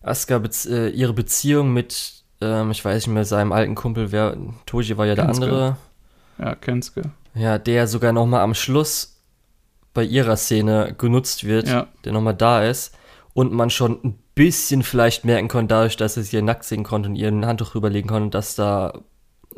Asuka, 0.02 0.42
äh, 0.66 0.88
ihre 0.90 1.12
Beziehung 1.12 1.72
mit, 1.72 2.22
ähm, 2.40 2.70
ich 2.70 2.84
weiß 2.84 3.06
nicht 3.06 3.14
mehr, 3.14 3.24
seinem 3.24 3.52
alten 3.52 3.74
Kumpel, 3.74 4.12
wer, 4.12 4.36
Toji 4.64 4.96
war 4.96 5.06
ja 5.06 5.14
der 5.14 5.28
andere. 5.28 5.76
Ja, 6.38 6.54
Kensuke. 6.54 7.10
Ja, 7.34 7.58
der 7.58 7.86
sogar 7.86 8.12
nochmal 8.12 8.40
am 8.40 8.54
Schluss 8.54 9.20
bei 9.92 10.04
ihrer 10.04 10.36
Szene 10.36 10.94
genutzt 10.96 11.44
wird, 11.44 11.68
ja. 11.68 11.86
der 12.04 12.12
nochmal 12.12 12.34
da 12.34 12.64
ist 12.64 12.94
und 13.34 13.52
man 13.52 13.70
schon 13.70 14.00
ein 14.04 14.18
bisschen 14.34 14.82
vielleicht 14.82 15.24
merken 15.24 15.48
konnte, 15.48 15.74
dadurch, 15.74 15.96
dass 15.96 16.16
er 16.16 16.22
sie 16.22 16.40
nackt 16.40 16.64
sehen 16.64 16.84
konnte 16.84 17.08
und 17.08 17.16
ihren 17.16 17.44
Handtuch 17.46 17.74
rüberlegen 17.74 18.08
konnte, 18.08 18.30
dass 18.30 18.54
da, 18.54 19.00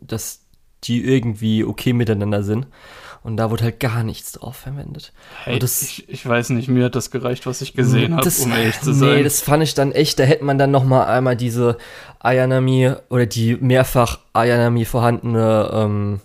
dass 0.01 0.41
die 0.85 1.05
irgendwie 1.05 1.65
okay 1.65 1.93
miteinander 1.93 2.43
sind. 2.43 2.67
Und 3.25 3.37
da 3.37 3.51
wurde 3.51 3.65
halt 3.65 3.81
gar 3.81 4.05
nichts 4.05 4.33
drauf 4.33 4.57
verwendet. 4.57 5.13
Hey, 5.43 5.59
das, 5.59 5.83
ich, 5.83 6.09
ich, 6.09 6.27
weiß 6.27 6.51
nicht, 6.51 6.69
mir 6.69 6.85
hat 6.85 6.95
das 6.95 7.11
gereicht, 7.11 7.47
was 7.47 7.61
ich 7.61 7.75
gesehen 7.75 8.17
habe, 8.17 8.31
um 8.43 8.53
ehrlich 8.53 8.81
zu 8.81 8.95
sein. 8.95 9.17
Nee, 9.17 9.23
das 9.25 9.41
fand 9.41 9.63
ich 9.65 9.75
dann 9.75 9.91
echt, 9.93 10.21
da 10.21 10.23
hätte 10.23 10.45
man 10.45 10.57
dann 10.57 10.71
noch 10.71 10.85
mal 10.85 11.05
einmal 11.05 11.37
diese 11.37 11.79
Ayanami 12.21 12.93
oder 13.11 13.27
die 13.27 13.57
mehrfach 13.57 14.21
Ayanami 14.33 14.85
vorhandene 14.85 15.71
ähm, 15.73 16.21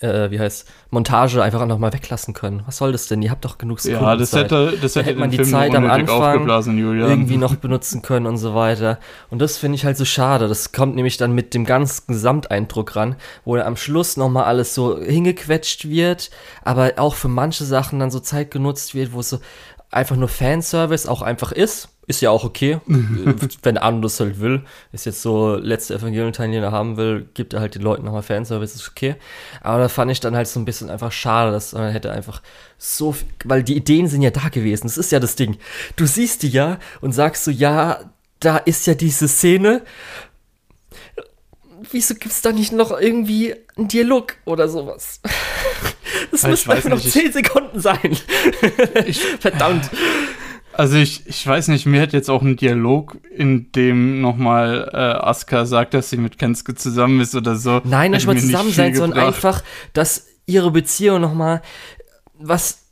äh, 0.00 0.30
wie 0.30 0.40
heißt, 0.40 0.68
Montage 0.90 1.42
einfach 1.42 1.64
nochmal 1.66 1.92
weglassen 1.92 2.34
können. 2.34 2.62
Was 2.66 2.78
soll 2.78 2.92
das 2.92 3.08
denn? 3.08 3.22
Ihr 3.22 3.30
habt 3.30 3.44
doch 3.44 3.58
genug 3.58 3.80
Sekunden 3.80 4.04
Ja, 4.04 4.16
das 4.16 4.32
hätte, 4.32 4.78
das 4.80 4.94
hätte, 4.94 5.00
da 5.00 5.06
hätte 5.06 5.20
man 5.20 5.30
die 5.30 5.36
Film 5.36 5.48
Zeit 5.48 5.74
am 5.74 5.88
Anfang 5.88 6.46
irgendwie 6.46 7.36
noch 7.36 7.56
benutzen 7.56 8.02
können 8.02 8.26
und 8.26 8.36
so 8.36 8.54
weiter. 8.54 8.98
Und 9.30 9.40
das 9.40 9.56
finde 9.56 9.76
ich 9.76 9.84
halt 9.84 9.96
so 9.96 10.04
schade. 10.04 10.48
Das 10.48 10.72
kommt 10.72 10.96
nämlich 10.96 11.16
dann 11.16 11.32
mit 11.32 11.54
dem 11.54 11.64
ganzen 11.64 12.04
Gesamteindruck 12.08 12.96
ran, 12.96 13.16
wo 13.44 13.56
am 13.56 13.76
Schluss 13.76 14.16
nochmal 14.16 14.44
alles 14.44 14.74
so 14.74 15.00
hingequetscht 15.00 15.88
wird, 15.88 16.30
aber 16.62 16.92
auch 16.96 17.14
für 17.14 17.28
manche 17.28 17.64
Sachen 17.64 17.98
dann 17.98 18.10
so 18.10 18.20
Zeit 18.20 18.50
genutzt 18.50 18.94
wird, 18.94 19.12
wo 19.12 19.20
es 19.20 19.30
so 19.30 19.38
einfach 19.90 20.16
nur 20.16 20.28
Fanservice 20.28 21.08
auch 21.08 21.22
einfach 21.22 21.52
ist 21.52 21.88
ist 22.06 22.20
ja 22.20 22.30
auch 22.30 22.44
okay, 22.44 22.78
wenn 23.62 23.78
Arno 23.78 24.00
das 24.00 24.20
halt 24.20 24.40
will. 24.40 24.62
Ist 24.92 25.06
jetzt 25.06 25.22
so, 25.22 25.56
letzte 25.56 25.94
Evangelion-Teil, 25.94 26.50
den 26.52 26.62
er 26.62 26.72
haben 26.72 26.96
will, 26.96 27.28
gibt 27.34 27.52
er 27.52 27.60
halt 27.60 27.74
den 27.74 27.82
Leuten 27.82 28.04
nochmal 28.04 28.22
Fanservice, 28.22 28.76
ist 28.76 28.88
okay. 28.88 29.16
Aber 29.60 29.78
da 29.78 29.88
fand 29.88 30.10
ich 30.12 30.20
dann 30.20 30.36
halt 30.36 30.46
so 30.46 30.60
ein 30.60 30.64
bisschen 30.64 30.88
einfach 30.88 31.10
schade, 31.10 31.50
dass 31.50 31.72
man 31.72 31.90
hätte 31.90 32.12
einfach 32.12 32.42
so, 32.78 33.12
viel, 33.12 33.26
weil 33.44 33.64
die 33.64 33.76
Ideen 33.76 34.06
sind 34.06 34.22
ja 34.22 34.30
da 34.30 34.48
gewesen. 34.48 34.86
Das 34.86 34.98
ist 34.98 35.10
ja 35.10 35.18
das 35.18 35.34
Ding. 35.34 35.58
Du 35.96 36.06
siehst 36.06 36.42
die 36.42 36.50
ja 36.50 36.78
und 37.00 37.12
sagst 37.12 37.44
so, 37.44 37.50
ja, 37.50 38.00
da 38.38 38.58
ist 38.58 38.86
ja 38.86 38.94
diese 38.94 39.26
Szene. 39.26 39.82
Wieso 41.90 42.14
gibt 42.14 42.32
es 42.32 42.42
da 42.42 42.52
nicht 42.52 42.72
noch 42.72 42.92
irgendwie 42.98 43.54
einen 43.76 43.88
Dialog 43.88 44.34
oder 44.44 44.68
sowas? 44.68 45.20
Das 46.42 46.60
Ich 46.60 46.66
müssen 46.66 46.70
einfach 46.72 46.90
noch 46.90 47.02
nicht, 47.02 47.12
10 47.12 47.32
Sekunden 47.32 47.80
sein. 47.80 48.16
Verdammt. 49.40 49.90
Also 50.72 50.96
ich, 50.96 51.26
ich 51.26 51.46
weiß 51.46 51.68
nicht, 51.68 51.86
mir 51.86 52.02
hat 52.02 52.12
jetzt 52.12 52.28
auch 52.28 52.42
ein 52.42 52.56
Dialog, 52.56 53.16
in 53.34 53.72
dem 53.72 54.20
nochmal 54.20 54.90
äh, 54.92 54.96
Asuka 54.96 55.64
sagt, 55.64 55.94
dass 55.94 56.10
sie 56.10 56.18
mit 56.18 56.38
Kensuke 56.38 56.74
zusammen 56.74 57.20
ist 57.20 57.34
oder 57.34 57.56
so. 57.56 57.80
Nein, 57.84 58.10
nicht 58.10 58.26
mal 58.26 58.36
zusammen 58.36 58.70
sein, 58.72 58.94
sondern 58.94 59.26
einfach, 59.26 59.62
dass 59.94 60.26
ihre 60.44 60.70
Beziehung 60.70 61.22
nochmal 61.22 61.62
was 62.38 62.82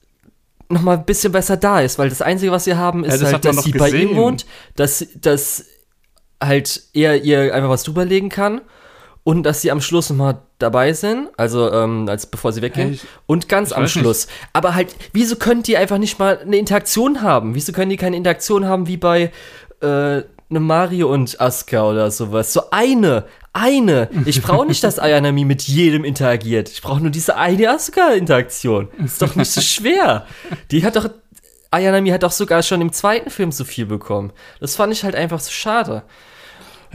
nochmal 0.70 0.96
ein 0.96 1.04
bisschen 1.04 1.32
besser 1.32 1.58
da 1.58 1.80
ist, 1.80 1.98
weil 1.98 2.08
das 2.08 2.22
Einzige, 2.22 2.50
was 2.50 2.64
sie 2.64 2.74
haben, 2.74 3.04
ist 3.04 3.20
das 3.20 3.32
halt, 3.32 3.44
dass 3.44 3.62
sie 3.62 3.72
bei 3.72 3.88
ihm 3.88 4.08
gesehen. 4.08 4.16
wohnt, 4.16 4.46
dass, 4.76 5.06
dass 5.20 5.66
halt 6.42 6.82
er 6.94 7.22
ihr 7.22 7.54
einfach 7.54 7.68
was 7.68 7.82
drüberlegen 7.82 8.30
kann 8.30 8.62
und 9.24 9.42
dass 9.42 9.62
sie 9.62 9.70
am 9.70 9.80
Schluss 9.80 10.10
nochmal 10.10 10.42
dabei 10.58 10.92
sind, 10.92 11.30
also 11.36 11.72
ähm, 11.72 12.06
als 12.08 12.26
bevor 12.26 12.52
sie 12.52 12.62
weggehen 12.62 12.92
ich- 12.92 13.02
und 13.26 13.48
ganz 13.48 13.72
am 13.72 13.88
Schluss. 13.88 14.28
Aber 14.52 14.74
halt, 14.74 14.94
wieso 15.12 15.36
können 15.36 15.62
die 15.62 15.76
einfach 15.76 15.98
nicht 15.98 16.18
mal 16.18 16.38
eine 16.38 16.56
Interaktion 16.56 17.22
haben? 17.22 17.54
Wieso 17.54 17.72
können 17.72 17.90
die 17.90 17.96
keine 17.96 18.16
Interaktion 18.16 18.66
haben 18.66 18.86
wie 18.86 18.98
bei 18.98 19.32
äh, 19.80 19.86
einem 19.86 20.22
Mario 20.50 21.12
und 21.12 21.40
Asuka 21.40 21.88
oder 21.88 22.10
sowas? 22.10 22.52
So 22.52 22.70
eine, 22.70 23.24
eine. 23.54 24.10
Ich 24.26 24.42
brauche 24.42 24.66
nicht, 24.66 24.84
dass 24.84 24.98
Ayanami 25.00 25.46
mit 25.46 25.62
jedem 25.62 26.04
interagiert. 26.04 26.68
Ich 26.68 26.82
brauche 26.82 27.00
nur 27.00 27.10
diese 27.10 27.36
eine 27.36 27.70
Asuka-Interaktion. 27.70 28.88
Ist 29.02 29.22
doch 29.22 29.34
nicht 29.36 29.50
so 29.50 29.62
schwer. 29.62 30.26
Die 30.70 30.84
hat 30.84 30.96
doch 30.96 31.08
Ayanami 31.70 32.10
hat 32.10 32.22
doch 32.22 32.30
sogar 32.30 32.62
schon 32.62 32.80
im 32.80 32.92
zweiten 32.92 33.30
Film 33.30 33.50
so 33.50 33.64
viel 33.64 33.86
bekommen. 33.86 34.32
Das 34.60 34.76
fand 34.76 34.92
ich 34.92 35.02
halt 35.02 35.16
einfach 35.16 35.40
so 35.40 35.50
schade. 35.50 36.04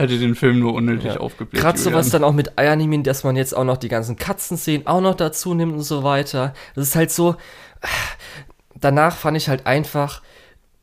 Hätte 0.00 0.18
den 0.18 0.34
Film 0.34 0.58
nur 0.60 0.72
unnötig 0.74 1.14
Ja. 1.14 1.20
aufgebläht. 1.20 1.60
Gerade 1.60 1.78
sowas 1.78 2.08
dann 2.08 2.24
auch 2.24 2.32
mit 2.32 2.58
Ayanimi, 2.58 3.02
dass 3.02 3.22
man 3.22 3.36
jetzt 3.36 3.54
auch 3.54 3.64
noch 3.64 3.76
die 3.76 3.88
ganzen 3.88 4.16
Katzenszenen 4.16 4.86
auch 4.86 5.02
noch 5.02 5.14
dazu 5.14 5.52
nimmt 5.54 5.74
und 5.74 5.82
so 5.82 6.02
weiter. 6.02 6.54
Das 6.74 6.88
ist 6.88 6.96
halt 6.96 7.10
so. 7.10 7.36
Danach 8.74 9.14
fand 9.16 9.36
ich 9.36 9.48
halt 9.48 9.66
einfach, 9.66 10.22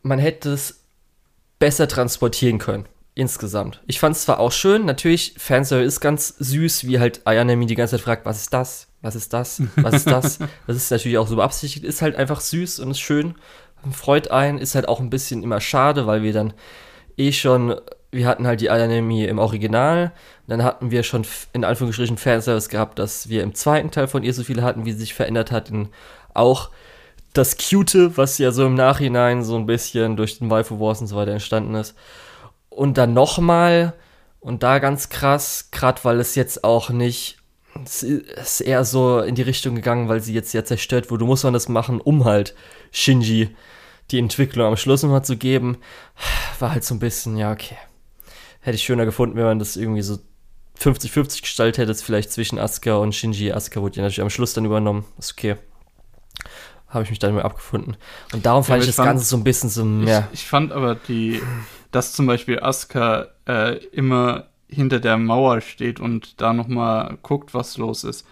man 0.04 0.20
hätte 0.20 0.52
es 0.52 0.84
besser 1.60 1.88
transportieren 1.88 2.60
können. 2.60 2.86
Insgesamt. 3.16 3.82
Ich 3.88 4.00
fand 4.00 4.16
es 4.16 4.22
zwar 4.22 4.40
auch 4.40 4.52
schön, 4.52 4.86
natürlich, 4.86 5.34
Fanservice 5.40 5.88
ist 5.88 6.00
ganz 6.02 6.36
süß, 6.38 6.86
wie 6.86 7.00
halt 7.00 7.26
Ayanami 7.26 7.66
die 7.66 7.74
ganze 7.74 7.96
Zeit 7.96 8.02
fragt, 8.02 8.26
was 8.28 8.42
ist 8.42 8.54
das? 8.54 8.88
Was 9.02 9.16
ist 9.16 9.34
das? 9.34 9.64
Was 9.78 9.96
ist 9.96 10.06
das? 10.08 10.38
das 10.68 10.78
ist 10.78 10.92
natürlich 10.92 11.18
auch 11.18 11.28
so 11.28 11.38
beabsichtigt, 11.38 11.84
ist 11.84 12.04
halt 12.04 12.16
einfach 12.16 12.40
süß 12.42 12.80
und 12.80 12.92
ist 12.92 13.00
schön, 13.00 13.34
freut 13.92 14.30
einen, 14.30 14.60
ist 14.60 14.76
halt 14.76 14.88
auch 14.88 15.00
ein 15.00 15.10
bisschen 15.10 15.42
immer 15.42 15.60
schade, 15.60 16.06
weil 16.06 16.22
wir 16.22 16.34
dann 16.34 16.54
eh 17.18 17.32
schon, 17.32 17.74
wir 18.12 18.28
hatten 18.28 18.48
halt 18.48 18.62
die 18.62 18.70
Ayanami 18.70 19.26
im 19.26 19.40
Original, 19.40 20.12
dann 20.48 20.64
hatten 20.64 20.92
wir 20.92 21.04
schon 21.04 21.26
in 21.54 21.64
Anführungsstrichen 21.64 22.18
Fanservice 22.18 22.70
gehabt, 22.70 23.00
dass 23.00 23.30
wir 23.30 23.44
im 23.44 23.54
zweiten 23.54 23.92
Teil 23.92 24.08
von 24.08 24.24
ihr 24.24 24.34
so 24.34 24.44
viele 24.44 24.64
hatten, 24.64 24.86
wie 24.86 24.94
sie 24.94 25.00
sich 25.00 25.14
verändert 25.14 25.52
hat, 25.52 25.72
auch 26.34 26.70
das 27.34 27.58
Cute, 27.58 28.18
was 28.18 28.38
ja 28.38 28.52
so 28.52 28.66
im 28.66 28.76
Nachhinein 28.76 29.44
so 29.44 29.58
ein 29.58 29.66
bisschen 29.66 30.16
durch 30.16 30.40
den 30.40 30.50
Waifu 30.50 30.80
Wars 30.80 31.02
und 31.02 31.08
so 31.08 31.16
weiter 31.16 31.32
entstanden 31.32 31.76
ist. 31.76 31.96
Und 32.70 32.98
dann 32.98 33.14
nochmal, 33.14 33.94
und 34.40 34.64
da 34.64 34.80
ganz 34.80 35.10
krass, 35.10 35.70
gerade 35.72 36.04
weil 36.04 36.20
es 36.20 36.36
jetzt 36.36 36.64
auch 36.64 36.90
nicht, 36.90 37.38
es 37.84 38.02
ist 38.04 38.62
eher 38.62 38.86
so 38.86 39.20
in 39.20 39.36
die 39.36 39.44
Richtung 39.44 39.76
gegangen, 39.76 40.10
weil 40.10 40.22
sie 40.22 40.34
jetzt 40.34 40.54
ja 40.54 40.64
zerstört 40.64 41.12
wurde, 41.12 41.26
muss 41.26 41.44
man 41.44 41.54
das 41.54 41.70
machen, 41.70 42.02
um 42.02 42.26
halt 42.26 42.56
Shinji 42.92 43.56
die 44.10 44.20
Entwicklung 44.20 44.68
am 44.68 44.78
Schluss 44.78 45.04
nochmal 45.04 45.26
zu 45.26 45.38
geben. 45.38 45.78
War 46.60 46.72
halt 46.72 46.84
so 46.84 46.96
ein 46.96 47.00
bisschen, 47.00 47.38
ja, 47.38 47.52
okay. 47.52 47.78
Hätte 48.68 48.76
ich 48.76 48.84
schöner 48.84 49.06
gefunden, 49.06 49.38
wenn 49.38 49.46
man 49.46 49.60
das 49.60 49.78
irgendwie 49.78 50.02
so 50.02 50.20
50-50 50.82 51.40
gestaltet 51.42 51.78
hätte, 51.78 51.96
vielleicht 51.96 52.34
zwischen 52.34 52.60
Asuka 52.60 52.98
und 52.98 53.16
Shinji. 53.16 53.54
Asuka 53.54 53.80
wurde 53.82 53.96
ja 53.96 54.02
natürlich 54.02 54.20
am 54.22 54.30
Schluss 54.30 54.54
dann 54.54 54.66
übernommen. 54.66 55.06
Ist 55.18 55.32
okay. 55.32 55.56
Habe 56.90 57.06
ich 57.06 57.10
mich 57.10 57.20
dann 57.20 57.34
mal 57.34 57.44
abgefunden. 57.44 57.96
Und 58.34 58.46
darum 58.46 58.66
fand 58.66 58.76
aber 58.76 58.82
ich 58.82 58.88
das 58.88 58.98
fand- 58.98 59.08
Ganze 59.08 59.24
so 59.24 59.38
ein 59.38 59.46
bisschen 59.46 59.70
so, 59.70 59.86
ja. 60.06 60.28
Ich, 60.34 60.42
ich 60.42 60.48
fand 60.50 60.74
aber 60.74 60.96
die, 60.96 61.42
dass 61.92 62.12
zum 62.12 62.28
Beispiel 62.28 62.60
Asuka 62.60 63.28
äh, 63.48 63.78
immer 63.94 64.48
hinter 64.68 65.00
der 65.00 65.16
Mauer 65.18 65.62
steht 65.62 66.02
und 66.02 66.42
da 66.42 66.52
nochmal 66.52 67.18
guckt, 67.24 67.54
was 67.54 67.78
los 67.78 68.04
ist. 68.04 68.26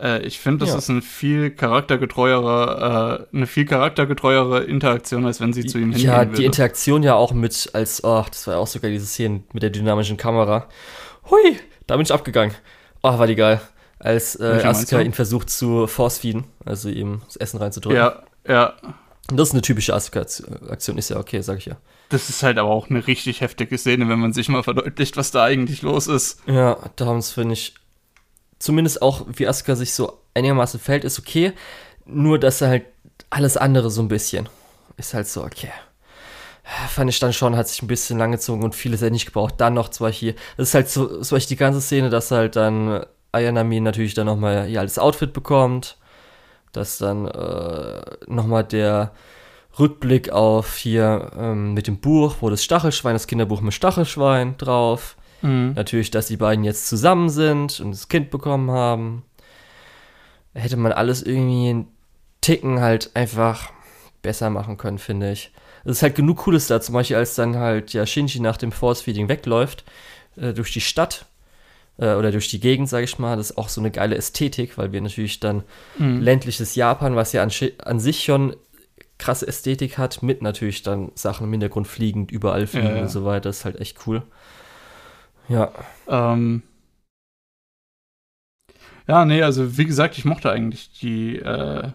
Äh, 0.00 0.22
ich 0.22 0.38
finde, 0.38 0.60
das 0.60 0.70
Ja. 0.70 0.78
ist 0.78 0.88
ein 0.88 1.02
viel 1.02 1.50
charaktergetreuere, 1.50 3.26
äh, 3.32 3.36
eine 3.36 3.46
viel 3.46 3.64
charaktergetreuere 3.64 4.64
Interaktion, 4.64 5.26
als 5.26 5.40
wenn 5.40 5.52
sie 5.52 5.64
zu 5.66 5.78
ihm 5.78 5.90
hingehen 5.92 6.06
Ja, 6.06 6.18
würde. 6.18 6.32
die 6.36 6.44
Interaktion 6.44 7.02
ja 7.02 7.14
auch 7.14 7.32
mit, 7.32 7.70
als, 7.72 8.02
oh, 8.04 8.24
das 8.28 8.46
war 8.46 8.54
ja 8.54 8.60
auch 8.60 8.66
sogar 8.66 8.90
diese 8.90 9.06
Szene 9.06 9.42
mit 9.52 9.62
der 9.62 9.70
dynamischen 9.70 10.16
Kamera. 10.16 10.66
Hui, 11.30 11.58
da 11.86 11.96
bin 11.96 12.04
ich 12.04 12.12
abgegangen. 12.12 12.54
Oh, 13.02 13.18
war 13.18 13.26
die 13.26 13.34
geil. 13.34 13.60
Als 13.98 14.36
äh, 14.36 14.62
Asuka 14.64 15.00
ihn 15.00 15.12
versucht 15.12 15.50
zu 15.50 15.86
force-feeden, 15.88 16.44
also 16.64 16.88
ihm 16.88 17.22
das 17.26 17.36
Essen 17.36 17.58
reinzudrücken. 17.58 17.96
ja, 17.98 18.22
ja. 18.46 18.74
Und 19.30 19.36
Das 19.36 19.48
ist 19.48 19.52
eine 19.54 19.62
typische 19.62 19.92
Asuka-Aktion, 19.94 20.96
ist 20.96 21.10
ja 21.10 21.18
okay, 21.18 21.40
sag 21.42 21.58
ich 21.58 21.66
ja. 21.66 21.76
Das 22.08 22.30
ist 22.30 22.42
halt 22.42 22.56
aber 22.56 22.70
auch 22.70 22.88
eine 22.88 23.06
richtig 23.06 23.42
heftige 23.42 23.76
Szene, 23.76 24.08
wenn 24.08 24.18
man 24.18 24.32
sich 24.32 24.48
mal 24.48 24.62
verdeutlicht, 24.62 25.16
was 25.18 25.30
da 25.32 25.44
eigentlich 25.44 25.82
los 25.82 26.06
ist. 26.06 26.40
Ja, 26.46 26.78
da 26.96 27.20
finde 27.20 27.52
ich, 27.52 27.74
zumindest 28.58 29.02
auch, 29.02 29.26
wie 29.28 29.46
Asuka 29.46 29.76
sich 29.76 29.94
so 29.94 30.20
einigermaßen 30.34 30.80
fällt, 30.80 31.04
ist 31.04 31.18
okay. 31.18 31.52
Nur, 32.04 32.38
dass 32.38 32.60
er 32.60 32.68
halt 32.68 32.84
alles 33.30 33.56
andere 33.56 33.90
so 33.90 34.02
ein 34.02 34.08
bisschen 34.08 34.48
ist 34.98 35.14
halt 35.14 35.26
so, 35.28 35.44
okay. 35.44 35.70
Fand 36.90 37.08
ich 37.08 37.18
dann 37.18 37.32
schon, 37.32 37.56
hat 37.56 37.68
sich 37.68 37.80
ein 37.80 37.86
bisschen 37.86 38.18
lang 38.18 38.32
gezogen 38.32 38.62
und 38.62 38.74
vieles 38.74 39.00
hätte 39.00 39.12
nicht 39.12 39.24
gebraucht. 39.24 39.54
Dann 39.56 39.72
noch 39.72 39.88
zum 39.88 40.04
Beispiel, 40.04 40.34
das 40.58 40.68
ist 40.68 40.74
halt 40.74 40.88
so, 40.90 41.22
zum 41.22 41.36
Beispiel 41.36 41.56
die 41.56 41.60
ganze 41.60 41.80
Szene, 41.80 42.10
dass 42.10 42.30
halt 42.30 42.56
dann 42.56 43.06
Ayanami 43.32 43.80
natürlich 43.80 44.12
dann 44.12 44.26
nochmal 44.26 44.68
ihr 44.68 44.80
altes 44.80 44.98
Outfit 44.98 45.32
bekommt. 45.32 45.96
Dass 46.72 46.98
dann 46.98 47.26
äh, 47.26 48.02
nochmal 48.26 48.64
der 48.64 49.12
Rückblick 49.78 50.30
auf 50.30 50.76
hier 50.76 51.30
ähm, 51.38 51.72
mit 51.72 51.86
dem 51.86 52.00
Buch, 52.00 52.36
wo 52.40 52.50
das 52.50 52.62
Stachelschwein, 52.62 53.14
das 53.14 53.26
Kinderbuch 53.26 53.62
mit 53.62 53.72
Stachelschwein 53.72 54.58
drauf. 54.58 55.16
Mhm. 55.42 55.72
Natürlich, 55.74 56.10
dass 56.10 56.26
die 56.26 56.36
beiden 56.36 56.64
jetzt 56.64 56.88
zusammen 56.88 57.28
sind 57.30 57.80
und 57.80 57.92
das 57.92 58.08
Kind 58.08 58.30
bekommen 58.30 58.70
haben. 58.70 59.22
Hätte 60.54 60.76
man 60.76 60.92
alles 60.92 61.22
irgendwie 61.22 61.70
einen 61.70 61.86
Ticken 62.40 62.80
halt 62.80 63.10
einfach 63.14 63.70
besser 64.22 64.50
machen 64.50 64.76
können, 64.76 64.98
finde 64.98 65.32
ich. 65.32 65.52
Es 65.84 65.92
ist 65.98 66.02
halt 66.02 66.16
genug 66.16 66.38
Cooles 66.38 66.66
da, 66.66 66.80
zum 66.80 66.94
Beispiel 66.94 67.16
als 67.16 67.34
dann 67.34 67.56
halt 67.56 67.92
ja 67.92 68.04
Shinji 68.04 68.40
nach 68.40 68.56
dem 68.56 68.72
Force-Feeding 68.72 69.28
wegläuft, 69.28 69.84
äh, 70.36 70.52
durch 70.52 70.72
die 70.72 70.80
Stadt 70.80 71.26
äh, 71.98 72.14
oder 72.14 72.32
durch 72.32 72.48
die 72.48 72.60
Gegend, 72.60 72.88
sage 72.88 73.04
ich 73.04 73.18
mal. 73.18 73.36
Das 73.36 73.50
ist 73.50 73.58
auch 73.58 73.68
so 73.68 73.80
eine 73.80 73.90
geile 73.90 74.16
Ästhetik, 74.16 74.76
weil 74.76 74.92
wir 74.92 75.00
natürlich 75.00 75.38
dann 75.40 75.62
Mhm. 75.98 76.20
ländliches 76.20 76.74
Japan, 76.74 77.14
was 77.14 77.32
ja 77.32 77.42
an, 77.42 77.50
an 77.78 78.00
sich 78.00 78.24
schon 78.24 78.56
krasse 79.18 79.46
Ästhetik 79.46 79.98
hat, 79.98 80.22
mit 80.22 80.42
natürlich 80.42 80.82
dann 80.82 81.10
Sachen 81.14 81.44
im 81.46 81.52
Hintergrund 81.52 81.86
fliegend, 81.88 82.30
überall 82.30 82.66
fliegen 82.66 82.86
Ja, 82.88 82.96
ja. 82.96 83.02
und 83.02 83.08
so 83.08 83.24
weiter. 83.24 83.48
Das 83.48 83.58
ist 83.58 83.64
halt 83.64 83.80
echt 83.80 84.06
cool. 84.06 84.22
Ja. 85.48 85.72
Ähm, 86.06 86.62
ja, 89.06 89.24
nee, 89.24 89.42
also 89.42 89.78
wie 89.78 89.86
gesagt, 89.86 90.18
ich 90.18 90.24
mochte 90.24 90.50
eigentlich 90.50 90.90
die, 91.00 91.36
äh, 91.36 91.88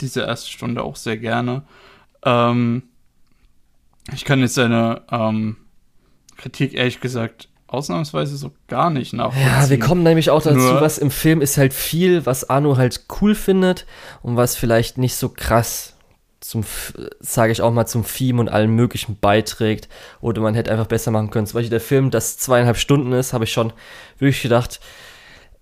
diese 0.00 0.22
erste 0.22 0.50
Stunde 0.50 0.82
auch 0.82 0.96
sehr 0.96 1.18
gerne. 1.18 1.62
Ähm, 2.24 2.84
ich 4.14 4.24
kann 4.24 4.40
jetzt 4.40 4.54
seine 4.54 5.02
ähm, 5.10 5.56
Kritik 6.36 6.72
ehrlich 6.74 7.00
gesagt 7.00 7.48
ausnahmsweise 7.66 8.38
so 8.38 8.52
gar 8.66 8.88
nicht 8.88 9.12
nachvollziehen. 9.12 9.46
Ja, 9.46 9.68
wir 9.68 9.78
kommen 9.78 10.02
nämlich 10.02 10.30
auch 10.30 10.42
dazu, 10.42 10.56
Nur- 10.56 10.80
was 10.80 10.96
im 10.96 11.10
Film 11.10 11.42
ist 11.42 11.58
halt 11.58 11.74
viel, 11.74 12.24
was 12.24 12.48
Arno 12.48 12.78
halt 12.78 13.04
cool 13.20 13.34
findet 13.34 13.84
und 14.22 14.36
was 14.36 14.56
vielleicht 14.56 14.96
nicht 14.96 15.16
so 15.16 15.28
krass 15.28 15.94
zum, 16.40 16.64
sage 17.20 17.52
ich 17.52 17.62
auch 17.62 17.72
mal, 17.72 17.86
zum 17.86 18.04
Theme 18.06 18.40
und 18.40 18.48
allem 18.48 18.74
Möglichen 18.74 19.18
beiträgt 19.20 19.88
oder 20.20 20.40
man 20.40 20.54
hätte 20.54 20.70
einfach 20.70 20.86
besser 20.86 21.10
machen 21.10 21.30
können. 21.30 21.46
Zum 21.46 21.58
Beispiel 21.58 21.70
der 21.70 21.80
Film, 21.80 22.10
das 22.10 22.38
zweieinhalb 22.38 22.76
Stunden 22.76 23.12
ist, 23.12 23.32
habe 23.32 23.44
ich 23.44 23.52
schon 23.52 23.72
wirklich 24.18 24.42
gedacht, 24.42 24.80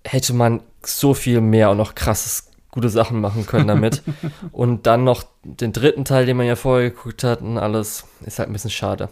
hätte 0.05 0.35
man 0.35 0.63
so 0.85 1.15
viel 1.15 1.41
mehr 1.41 1.71
und 1.71 1.79
noch 1.79 1.95
krasses, 1.95 2.51
gute 2.71 2.91
Sachen 2.91 3.21
machen 3.23 3.47
können 3.47 3.69
damit. 3.69 4.03
und 4.53 4.87
dann 4.87 5.03
noch 5.05 5.25
den 5.45 5.73
dritten 5.73 6.05
Teil, 6.05 6.27
den 6.27 6.37
man 6.37 6.47
ja 6.47 6.57
vorher 6.57 6.91
geguckt 6.91 7.25
hat 7.25 7.41
und 7.41 7.57
alles, 7.57 8.05
ist 8.27 8.39
halt 8.39 8.51
ein 8.51 8.53
bisschen 8.53 8.71
schade. 8.71 9.09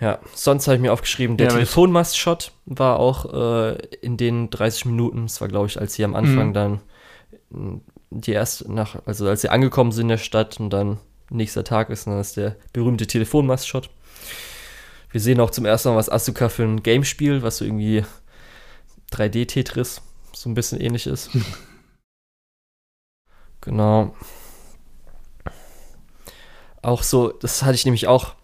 Ja, 0.00 0.18
sonst 0.34 0.66
habe 0.66 0.74
ich 0.74 0.82
mir 0.82 0.92
aufgeschrieben, 0.92 1.36
der 1.36 1.46
Ja, 1.46 1.52
Telefonmast-Shot 1.52 2.50
war 2.66 2.98
auch 2.98 3.32
äh, 3.32 3.76
in 4.02 4.16
den 4.16 4.50
30 4.50 4.86
Minuten, 4.86 5.22
das 5.26 5.40
war 5.40 5.46
glaube 5.48 5.68
ich, 5.68 5.80
als 5.80 5.94
sie 5.94 6.04
am 6.04 6.16
Anfang 6.16 6.48
Mhm. 6.48 6.54
dann 6.54 6.80
die 8.20 8.32
erste 8.32 8.72
nach, 8.72 8.96
also 9.06 9.28
als 9.28 9.40
sie 9.42 9.48
angekommen 9.48 9.92
sind 9.92 10.02
in 10.02 10.08
der 10.08 10.18
Stadt 10.18 10.60
und 10.60 10.70
dann 10.70 10.98
nächster 11.30 11.64
Tag 11.64 11.90
ist, 11.90 12.06
dann 12.06 12.20
ist 12.20 12.36
der 12.36 12.56
berühmte 12.72 13.06
Telefonmast-Shot. 13.06 13.90
Wir 15.10 15.20
sehen 15.20 15.40
auch 15.40 15.50
zum 15.50 15.64
ersten 15.64 15.90
Mal, 15.90 15.96
was 15.96 16.10
Asuka 16.10 16.48
für 16.48 16.64
ein 16.64 16.82
Game 16.82 17.04
spielt, 17.04 17.42
was 17.42 17.58
so 17.58 17.64
irgendwie 17.64 18.04
3D-Tetris 19.12 20.00
so 20.32 20.48
ein 20.48 20.54
bisschen 20.54 20.80
ähnlich 20.80 21.06
ist. 21.06 21.30
genau. 23.60 24.14
Auch 26.82 27.02
so, 27.02 27.28
das 27.30 27.62
hatte 27.62 27.76
ich 27.76 27.84
nämlich 27.84 28.06
auch, 28.06 28.34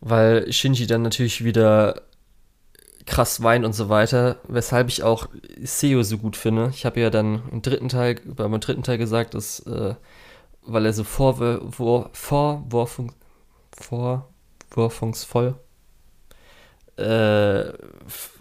weil 0.00 0.50
Shinji 0.52 0.86
dann 0.86 1.02
natürlich 1.02 1.44
wieder 1.44 2.02
krass 3.06 3.42
weint 3.42 3.64
und 3.64 3.72
so 3.72 3.88
weiter, 3.88 4.36
weshalb 4.48 4.88
ich 4.88 5.02
auch 5.02 5.28
Seo 5.62 6.02
so 6.02 6.18
gut 6.18 6.36
finde. 6.36 6.70
Ich 6.74 6.84
habe 6.84 7.00
ja 7.00 7.08
dann 7.10 7.42
im 7.50 7.62
dritten 7.62 7.88
Teil, 7.88 8.16
beim 8.24 8.60
dritten 8.60 8.82
Teil 8.82 8.98
gesagt, 8.98 9.34
dass, 9.34 9.60
äh, 9.60 9.94
weil 10.62 10.84
er 10.84 10.92
so 10.92 11.04
vorwurfung, 11.04 12.10
vorwurfungsvoll 13.72 15.54
äh, 16.96 17.72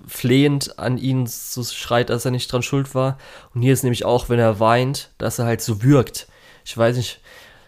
flehend 0.08 0.80
an 0.80 0.98
ihn 0.98 1.28
so 1.28 1.64
schreit, 1.64 2.10
dass 2.10 2.26
er 2.26 2.32
nicht 2.32 2.52
dran 2.52 2.62
schuld 2.62 2.96
war. 2.96 3.18
Und 3.54 3.62
hier 3.62 3.74
ist 3.74 3.84
nämlich 3.84 4.06
auch, 4.06 4.30
wenn 4.30 4.40
er 4.40 4.60
weint, 4.60 5.12
dass 5.18 5.40
er 5.40 5.46
halt 5.46 5.62
so 5.62 5.84
wirkt. 5.84 6.28
Ich 6.64 6.78
weiß 6.78 6.96
nicht, 6.98 7.20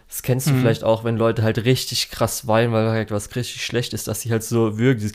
das 0.08 0.22
kennst 0.22 0.48
du 0.48 0.52
mhm. 0.52 0.60
vielleicht 0.60 0.84
auch, 0.84 1.04
wenn 1.04 1.16
Leute 1.16 1.42
halt 1.42 1.64
richtig 1.64 2.10
krass 2.10 2.46
weinen, 2.46 2.72
weil 2.72 2.88
halt 2.88 3.10
was 3.10 3.34
richtig 3.36 3.64
schlecht 3.64 3.92
ist, 3.92 4.08
dass 4.08 4.22
sie 4.22 4.30
halt 4.30 4.42
so 4.42 4.78
wirken, 4.78 5.12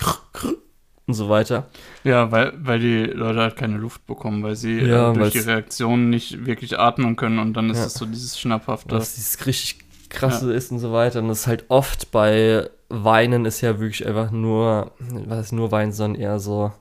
und 1.06 1.14
so 1.14 1.30
weiter. 1.30 1.68
Ja, 2.04 2.32
weil, 2.32 2.54
weil 2.58 2.80
die 2.80 3.04
Leute 3.04 3.40
halt 3.40 3.56
keine 3.56 3.78
Luft 3.78 4.06
bekommen, 4.06 4.44
weil 4.44 4.56
sie 4.56 4.80
ja, 4.80 5.12
äh, 5.12 5.14
durch 5.14 5.32
die 5.34 5.40
Reaktion 5.40 6.10
nicht 6.10 6.46
wirklich 6.46 6.80
atmen 6.80 7.16
können 7.16 7.40
und 7.40 7.54
dann 7.54 7.70
ist 7.70 7.80
es 7.80 7.94
so 7.94 8.06
dieses 8.06 8.40
schnapphafte. 8.40 8.96
Was 8.96 9.16
dieses 9.16 9.46
richtig 9.46 9.80
krasse 10.10 10.52
ja. 10.52 10.58
ist 10.58 10.72
und 10.72 10.80
so 10.80 10.94
weiter. 10.94 11.20
Und 11.20 11.28
das 11.28 11.42
ist 11.42 11.48
halt 11.48 11.66
oft 11.70 12.12
bei 12.12 12.70
Weinen 12.90 13.46
ist 13.46 13.62
ja 13.62 13.80
wirklich 13.80 14.06
einfach 14.06 14.32
nur, 14.32 14.92
was 15.00 15.48
ist 15.48 15.52
nur 15.52 15.72
Weinen, 15.72 15.92
sondern 15.92 16.22
eher 16.22 16.40
so. 16.40 16.72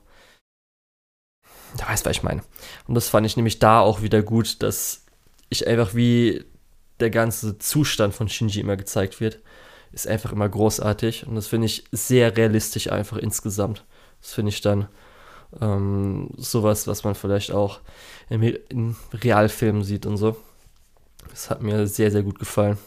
Da 1.77 1.87
weißt, 1.89 2.05
was 2.05 2.17
ich 2.17 2.23
meine. 2.23 2.43
Und 2.87 2.93
das 2.93 3.09
fand 3.09 3.25
ich 3.25 3.35
nämlich 3.35 3.57
da 3.57 3.79
auch 3.79 4.03
wieder 4.03 4.21
gut, 4.21 4.61
dass 4.61 5.05
ich 5.49 5.67
einfach 5.67 5.95
wie 5.95 6.45
der 6.99 7.09
ganze 7.09 7.57
Zustand 7.57 8.13
von 8.13 8.29
Shinji 8.29 8.61
immer 8.61 8.77
gezeigt 8.77 9.19
wird, 9.19 9.39
ist 9.91 10.07
einfach 10.07 10.31
immer 10.31 10.47
großartig. 10.47 11.25
Und 11.25 11.35
das 11.35 11.47
finde 11.47 11.65
ich 11.65 11.83
sehr 11.91 12.37
realistisch 12.37 12.91
einfach 12.91 13.17
insgesamt. 13.17 13.83
Das 14.23 14.33
finde 14.33 14.49
ich 14.49 14.61
dann 14.61 14.87
ähm, 15.61 16.29
sowas, 16.37 16.87
was 16.87 17.03
man 17.03 17.13
vielleicht 17.13 17.51
auch 17.51 17.81
in, 18.29 18.41
in 18.41 18.95
Realfilmen 19.13 19.83
sieht 19.83 20.05
und 20.05 20.15
so. 20.15 20.37
Das 21.29 21.49
hat 21.49 21.61
mir 21.61 21.87
sehr, 21.87 22.09
sehr 22.09 22.23
gut 22.23 22.39
gefallen. 22.39 22.77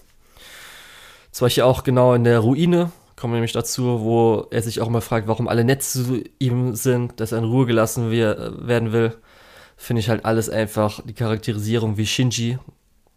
Zwar 1.31 1.51
hier 1.51 1.67
auch 1.67 1.85
genau 1.85 2.15
in 2.15 2.25
der 2.25 2.39
Ruine, 2.39 2.91
kommen 3.17 3.35
wir 3.35 3.37
nämlich 3.37 3.53
dazu, 3.53 4.01
wo 4.01 4.47
er 4.51 4.63
sich 4.63 4.81
auch 4.81 4.89
immer 4.89 5.03
fragt, 5.03 5.29
warum 5.29 5.47
alle 5.47 5.65
nett 5.65 5.83
zu 5.83 6.25
ihm 6.39 6.75
sind, 6.75 7.21
dass 7.21 7.33
er 7.33 7.39
in 7.39 7.45
Ruhe 7.45 7.67
gelassen 7.67 8.11
werden 8.11 8.93
will. 8.93 9.15
Finde 9.77 10.01
ich 10.01 10.09
halt 10.09 10.25
alles 10.25 10.49
einfach, 10.49 11.03
die 11.05 11.13
Charakterisierung 11.13 11.99
wie 11.99 12.07
Shinji, 12.07 12.59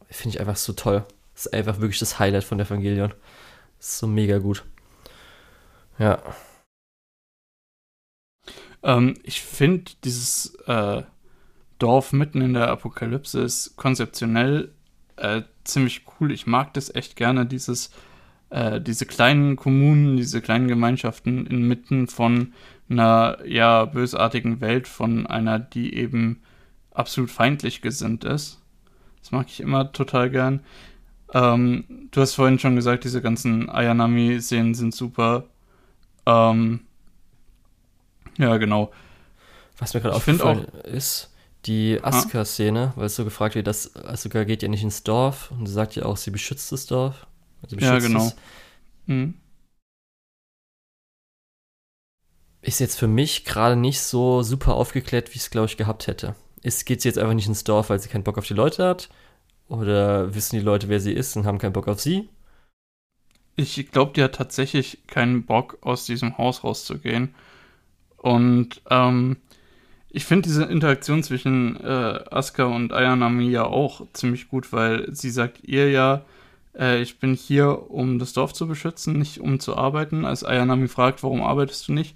finde 0.10 0.36
ich 0.36 0.42
einfach 0.42 0.58
so 0.58 0.74
toll. 0.74 1.06
Das 1.34 1.46
ist 1.46 1.54
einfach 1.54 1.80
wirklich 1.80 2.00
das 2.00 2.20
Highlight 2.20 2.44
von 2.44 2.60
Evangelion. 2.60 3.14
Das 3.78 3.88
ist 3.88 4.00
so 4.00 4.08
mega 4.08 4.40
gut. 4.40 4.66
Ja. 5.98 6.22
Ähm, 8.84 9.16
ich 9.24 9.42
finde, 9.42 9.92
dieses 10.04 10.56
äh, 10.68 11.04
Dorf 11.80 12.12
mitten 12.14 12.42
in 12.42 12.54
der 12.54 12.70
Apokalypse 12.70 13.42
ist 13.42 13.76
konzeptionell 13.78 14.72
äh, 15.16 15.44
ziemlich 15.64 16.06
cool. 16.20 16.32
Ich 16.32 16.48
mag 16.48 16.74
das 16.74 16.94
echt 16.94 17.16
gerne, 17.16 17.46
dieses, 17.46 17.92
äh, 18.50 18.82
diese 18.82 19.06
kleinen 19.06 19.56
Kommunen, 19.56 20.18
diese 20.18 20.42
kleinen 20.42 20.68
Gemeinschaften 20.68 21.46
inmitten 21.46 22.08
von 22.08 22.54
einer 22.90 23.38
ja 23.46 23.86
bösartigen 23.86 24.62
Welt, 24.62 24.88
von 24.88 25.28
einer, 25.28 25.60
die 25.60 25.94
eben 25.94 26.42
absolut 26.92 27.32
feindlich 27.32 27.82
gesinnt 27.82 28.24
ist. 28.24 28.62
Das 29.22 29.32
mag 29.32 29.48
ich 29.48 29.60
immer 29.60 29.92
total 29.92 30.30
gern. 30.30 30.62
Ähm, 31.34 32.08
du 32.12 32.22
hast 32.22 32.34
vorhin 32.34 32.60
schon 32.60 32.76
gesagt, 32.76 33.04
diese 33.04 33.22
ganzen 33.22 33.70
Ayanami-Szenen 33.70 34.74
sind 34.74 34.96
super. 34.96 35.46
Ähm, 36.26 36.82
ja, 38.40 38.58
genau. 38.58 38.92
Was 39.78 39.94
mir 39.94 40.02
gerade 40.02 40.16
aufgefallen 40.16 40.66
ist, 40.84 41.34
die 41.66 42.00
Asuka-Szene, 42.02 42.94
weil 42.96 43.06
es 43.06 43.16
so 43.16 43.26
gefragt 43.26 43.56
wird, 43.56 43.68
dass 43.68 43.96
Asuka 43.96 44.44
geht 44.46 44.64
ja 44.64 44.70
nicht 44.70 44.84
ins 44.84 45.04
Dorf 45.04 45.52
und 45.52 45.68
sie 45.68 45.74
sagt 45.74 45.96
ja 45.96 46.06
auch, 46.06 46.18
sie 46.18 46.32
beschützt 46.32 46.72
das 46.72 46.86
Dorf. 46.86 47.28
Also 47.62 47.76
beschützt 47.76 47.94
ja, 47.94 48.00
genau. 48.00 48.32
Mhm. 49.06 49.36
Ist 52.62 52.80
jetzt 52.80 52.98
für 52.98 53.08
mich 53.08 53.46
gerade 53.46 53.76
nicht 53.76 54.02
so 54.02 54.42
super 54.42 54.76
aufgeklärt, 54.76 55.30
wie 55.30 55.36
ich 55.36 55.44
es, 55.44 55.50
glaube 55.50 55.68
ich, 55.68 55.78
gehabt 55.78 56.08
hätte. 56.08 56.36
Ist, 56.62 56.86
geht 56.86 57.02
sie 57.02 57.08
jetzt 57.10 57.18
einfach 57.18 57.34
nicht 57.34 57.48
ins 57.48 57.64
Dorf, 57.64 57.90
weil 57.90 58.00
sie 58.00 58.10
keinen 58.10 58.24
Bock 58.24 58.38
auf 58.38 58.48
die 58.48 58.54
Leute 58.54 58.86
hat? 58.86 59.10
Oder 59.68 60.34
wissen 60.34 60.58
die 60.58 60.62
Leute, 60.62 60.90
wer 60.90 61.00
sie 61.00 61.14
ist 61.14 61.36
und 61.38 61.46
haben 61.46 61.58
keinen 61.58 61.74
Bock 61.74 61.88
auf 61.88 62.02
sie? 62.02 62.28
Ich 63.56 63.92
glaube, 63.92 64.14
die 64.14 64.24
hat 64.24 64.36
tatsächlich 64.36 65.06
keinen 65.08 65.46
Bock, 65.46 65.78
aus 65.82 66.06
diesem 66.06 66.38
Haus 66.38 66.64
rauszugehen. 66.64 67.36
Und 68.22 68.82
ähm, 68.90 69.38
ich 70.10 70.26
finde 70.26 70.48
diese 70.48 70.64
Interaktion 70.64 71.24
zwischen 71.24 71.80
äh, 71.84 72.20
Asuka 72.32 72.66
und 72.66 72.94
Ayanami 72.94 73.50
ja 73.50 73.64
auch 73.64 74.08
ziemlich 74.14 74.50
gut, 74.50 74.74
weil 74.74 75.14
sie 75.14 75.30
sagt 75.30 75.64
ihr 75.64 75.90
ja, 75.92 76.24
äh, 76.78 77.02
ich 77.02 77.20
bin 77.20 77.36
hier, 77.36 77.92
um 77.92 78.20
das 78.20 78.34
Dorf 78.34 78.54
zu 78.54 78.68
beschützen, 78.68 79.18
nicht 79.20 79.40
um 79.40 79.60
zu 79.60 79.78
arbeiten. 79.78 80.26
Als 80.26 80.44
Ayanami 80.44 80.88
fragt, 80.88 81.24
warum 81.24 81.44
arbeitest 81.44 81.88
du 81.88 81.94
nicht? 81.94 82.16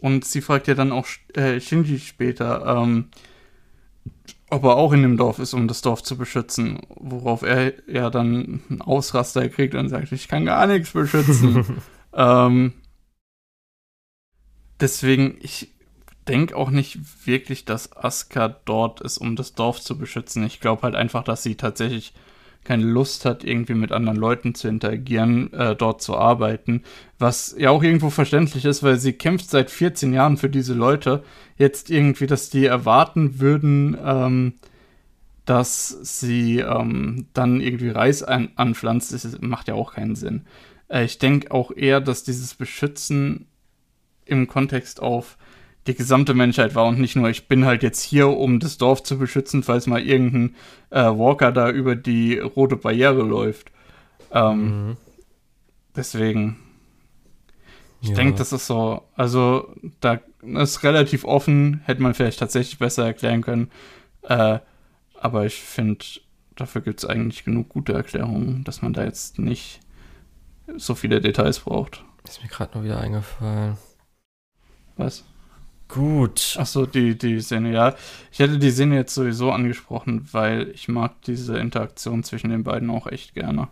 Und 0.00 0.24
sie 0.24 0.40
fragt 0.40 0.68
ja 0.68 0.74
dann 0.74 0.92
auch 0.92 1.06
äh, 1.34 1.60
Shinji 1.60 1.98
später, 1.98 2.64
ähm, 2.66 3.06
ob 4.50 4.64
er 4.64 4.76
auch 4.76 4.92
in 4.92 5.02
dem 5.02 5.16
Dorf 5.16 5.38
ist, 5.38 5.54
um 5.54 5.68
das 5.68 5.82
Dorf 5.82 6.02
zu 6.02 6.16
beschützen. 6.16 6.80
Worauf 6.88 7.42
er 7.42 7.72
ja 7.88 8.10
dann 8.10 8.62
einen 8.68 8.80
Ausraster 8.82 9.48
kriegt 9.48 9.74
und 9.74 9.88
sagt, 9.88 10.12
ich 10.12 10.28
kann 10.28 10.44
gar 10.44 10.66
nichts 10.66 10.90
beschützen. 10.90 11.64
ähm, 12.14 12.72
deswegen, 14.80 15.36
ich 15.40 15.72
denke 16.28 16.56
auch 16.56 16.70
nicht 16.70 17.26
wirklich, 17.26 17.64
dass 17.64 17.96
Asuka 17.96 18.48
dort 18.64 19.00
ist, 19.00 19.18
um 19.18 19.36
das 19.36 19.54
Dorf 19.54 19.80
zu 19.80 19.98
beschützen. 19.98 20.44
Ich 20.44 20.60
glaube 20.60 20.82
halt 20.82 20.94
einfach, 20.94 21.24
dass 21.24 21.42
sie 21.42 21.56
tatsächlich 21.56 22.12
keine 22.62 22.84
Lust 22.84 23.24
hat, 23.24 23.42
irgendwie 23.42 23.74
mit 23.74 23.90
anderen 23.90 24.18
Leuten 24.18 24.54
zu 24.54 24.68
interagieren, 24.68 25.52
äh, 25.54 25.74
dort 25.74 26.02
zu 26.02 26.16
arbeiten. 26.16 26.82
Was 27.18 27.54
ja 27.58 27.70
auch 27.70 27.82
irgendwo 27.82 28.10
verständlich 28.10 28.64
ist, 28.64 28.82
weil 28.82 28.98
sie 28.98 29.14
kämpft 29.14 29.50
seit 29.50 29.70
14 29.70 30.12
Jahren 30.12 30.36
für 30.36 30.50
diese 30.50 30.74
Leute. 30.74 31.24
Jetzt 31.56 31.90
irgendwie, 31.90 32.26
dass 32.26 32.50
die 32.50 32.66
erwarten 32.66 33.40
würden, 33.40 33.96
ähm, 34.04 34.54
dass 35.46 35.88
sie 36.02 36.58
ähm, 36.58 37.26
dann 37.32 37.60
irgendwie 37.60 37.88
Reis 37.88 38.22
an 38.22 38.50
anpflanzt, 38.56 39.12
das 39.12 39.40
macht 39.40 39.68
ja 39.68 39.74
auch 39.74 39.94
keinen 39.94 40.14
Sinn. 40.14 40.42
Äh, 40.88 41.04
ich 41.04 41.18
denke 41.18 41.50
auch 41.50 41.70
eher, 41.74 42.00
dass 42.00 42.24
dieses 42.24 42.54
Beschützen 42.54 43.46
im 44.30 44.46
Kontext 44.46 45.00
auf 45.00 45.36
die 45.86 45.94
gesamte 45.94 46.34
Menschheit 46.34 46.74
war 46.74 46.86
und 46.86 47.00
nicht 47.00 47.16
nur, 47.16 47.30
ich 47.30 47.48
bin 47.48 47.64
halt 47.64 47.82
jetzt 47.82 48.02
hier, 48.02 48.28
um 48.28 48.60
das 48.60 48.76
Dorf 48.78 49.02
zu 49.02 49.18
beschützen, 49.18 49.62
falls 49.62 49.86
mal 49.86 50.02
irgendein 50.02 50.54
äh, 50.90 51.04
Walker 51.04 51.52
da 51.52 51.70
über 51.70 51.96
die 51.96 52.38
rote 52.38 52.76
Barriere 52.76 53.22
läuft. 53.22 53.72
Ähm, 54.32 54.88
mhm. 54.88 54.96
Deswegen. 55.96 56.58
Ich 58.02 58.10
ja. 58.10 58.14
denke, 58.14 58.38
das 58.38 58.52
ist 58.52 58.66
so, 58.66 59.02
also 59.14 59.74
da 60.00 60.20
ist 60.42 60.82
relativ 60.84 61.24
offen, 61.24 61.82
hätte 61.84 62.02
man 62.02 62.14
vielleicht 62.14 62.38
tatsächlich 62.38 62.78
besser 62.78 63.04
erklären 63.04 63.42
können. 63.42 63.70
Äh, 64.22 64.60
aber 65.18 65.44
ich 65.44 65.60
finde, 65.60 66.04
dafür 66.56 66.80
gibt 66.80 67.00
es 67.00 67.08
eigentlich 67.08 67.44
genug 67.44 67.68
gute 67.68 67.92
Erklärungen, 67.92 68.64
dass 68.64 68.80
man 68.80 68.94
da 68.94 69.04
jetzt 69.04 69.38
nicht 69.38 69.80
so 70.76 70.94
viele 70.94 71.20
Details 71.20 71.60
braucht. 71.60 72.04
Ist 72.24 72.42
mir 72.42 72.48
gerade 72.48 72.76
noch 72.76 72.84
wieder 72.84 73.00
eingefallen. 73.00 73.76
Was? 75.00 75.24
Gut. 75.88 76.56
Achso, 76.58 76.86
die, 76.86 77.18
die 77.18 77.40
Szene, 77.40 77.72
ja. 77.72 77.94
Ich 78.30 78.38
hätte 78.38 78.58
die 78.58 78.70
Szene 78.70 78.94
jetzt 78.96 79.14
sowieso 79.14 79.50
angesprochen, 79.50 80.28
weil 80.30 80.68
ich 80.70 80.88
mag 80.88 81.20
diese 81.22 81.58
Interaktion 81.58 82.22
zwischen 82.22 82.50
den 82.50 82.62
beiden 82.62 82.90
auch 82.90 83.06
echt 83.06 83.34
gerne. 83.34 83.68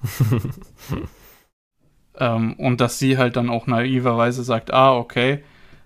ähm, 2.18 2.54
und 2.54 2.80
dass 2.80 2.98
sie 2.98 3.18
halt 3.18 3.36
dann 3.36 3.50
auch 3.50 3.66
naiverweise 3.66 4.42
sagt, 4.42 4.72
ah, 4.72 4.96
okay, 4.96 5.44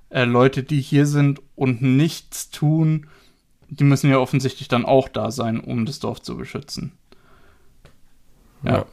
äh, 0.08 0.24
Leute, 0.24 0.62
die 0.62 0.80
hier 0.80 1.06
sind 1.06 1.42
und 1.54 1.82
nichts 1.82 2.50
tun, 2.50 3.08
die 3.68 3.84
müssen 3.84 4.10
ja 4.10 4.18
offensichtlich 4.18 4.68
dann 4.68 4.84
auch 4.84 5.08
da 5.08 5.30
sein, 5.30 5.60
um 5.60 5.86
das 5.86 5.98
Dorf 5.98 6.22
zu 6.22 6.36
beschützen. 6.36 6.92
Ja. 8.62 8.72
ja. 8.72 8.86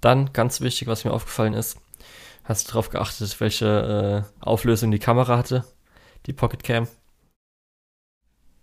Dann, 0.00 0.32
ganz 0.32 0.60
wichtig, 0.60 0.86
was 0.86 1.04
mir 1.04 1.12
aufgefallen 1.12 1.54
ist, 1.54 1.78
hast 2.44 2.66
du 2.66 2.72
darauf 2.72 2.90
geachtet, 2.90 3.40
welche 3.40 4.24
äh, 4.24 4.44
Auflösung 4.44 4.90
die 4.90 4.98
Kamera 4.98 5.36
hatte? 5.36 5.64
die 6.26 6.32
Pocket 6.32 6.62
Cam? 6.62 6.88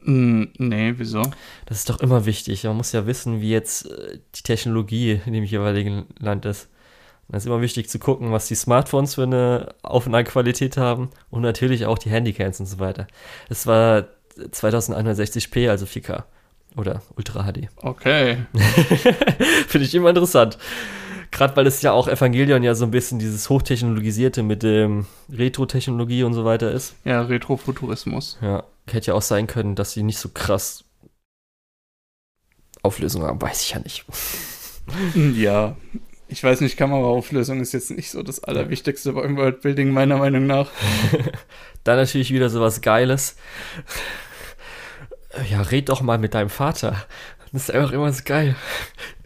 Mm, 0.04 0.46
nee, 0.58 0.94
wieso? 0.98 1.22
Das 1.66 1.78
ist 1.78 1.90
doch 1.90 2.00
immer 2.00 2.26
wichtig. 2.26 2.64
Man 2.64 2.78
muss 2.78 2.92
ja 2.92 3.06
wissen, 3.06 3.42
wie 3.42 3.52
jetzt 3.52 3.90
äh, 3.90 4.20
die 4.36 4.44
Technologie 4.44 5.22
in 5.26 5.34
dem 5.34 5.44
jeweiligen 5.44 6.08
Land 6.18 6.46
ist. 6.46 6.70
Und 7.28 7.36
es 7.36 7.44
ist 7.44 7.48
immer 7.48 7.62
wichtig 7.62 7.90
zu 7.90 8.00
gucken, 8.00 8.32
was 8.32 8.48
die 8.48 8.56
Smartphones 8.56 9.16
für 9.16 9.24
eine 9.24 9.76
Aufnahmequalität 9.84 10.76
haben 10.78 11.12
und 11.30 11.44
natürlich 11.44 11.86
auch 11.86 11.98
die 11.98 12.10
Handycams 12.10 12.60
und 12.60 12.66
so 12.66 12.80
weiter. 12.80 13.08
Es 13.48 13.68
war 13.68 14.08
2160p, 14.38 15.70
also 15.70 15.86
4K 15.86 16.24
oder 16.76 17.04
Ultra 17.16 17.44
HD. 17.44 17.70
Okay. 17.78 18.38
Finde 19.68 19.86
ich 19.86 19.94
immer 19.94 20.10
interessant. 20.10 20.58
Gerade 21.32 21.56
weil 21.56 21.66
es 21.66 21.82
ja 21.82 21.94
auch 21.94 22.08
Evangelion 22.08 22.62
ja 22.62 22.76
so 22.76 22.86
ein 22.86 22.92
bisschen 22.92 23.18
dieses 23.18 23.50
Hochtechnologisierte 23.50 24.44
mit 24.44 24.64
dem 24.64 25.06
Retro-Technologie 25.32 26.24
und 26.24 26.34
so 26.34 26.44
weiter 26.44 26.72
ist. 26.72 26.96
Ja, 27.06 27.22
Retrofuturismus. 27.22 28.38
Ja, 28.42 28.64
hätte 28.90 29.08
ja 29.08 29.14
auch 29.14 29.22
sein 29.22 29.48
können, 29.48 29.76
dass 29.76 29.94
sie 29.94 30.04
nicht 30.04 30.18
so 30.18 30.30
krass 30.30 30.84
Auflösung 32.84 33.24
haben, 33.24 33.42
weiß 33.42 33.62
ich 33.62 33.72
ja 33.72 33.80
nicht. 33.80 34.06
Ja, 35.36 35.78
ich 36.28 36.44
weiß 36.44 36.62
nicht, 36.62 36.78
Kameraauflösung 36.78 37.60
ist 37.62 37.74
jetzt 37.74 37.92
nicht 37.92 38.10
so 38.10 38.24
das 38.24 38.44
Allerwichtigste 38.44 39.14
beim 39.14 39.38
Worldbuilding, 39.38 39.92
meiner 39.92 40.18
Meinung 40.18 40.48
nach. 40.48 40.72
Dann 41.84 41.98
natürlich 41.98 42.32
wieder 42.32 42.50
sowas 42.50 42.82
Geiles. 42.82 43.36
Ja, 45.50 45.62
red 45.62 45.90
doch 45.90 46.02
mal 46.02 46.18
mit 46.18 46.34
deinem 46.34 46.50
Vater. 46.50 47.06
Das 47.54 47.64
ist 47.64 47.72
einfach 47.72 47.92
immer 47.92 48.12
so 48.14 48.22
geil. 48.24 48.56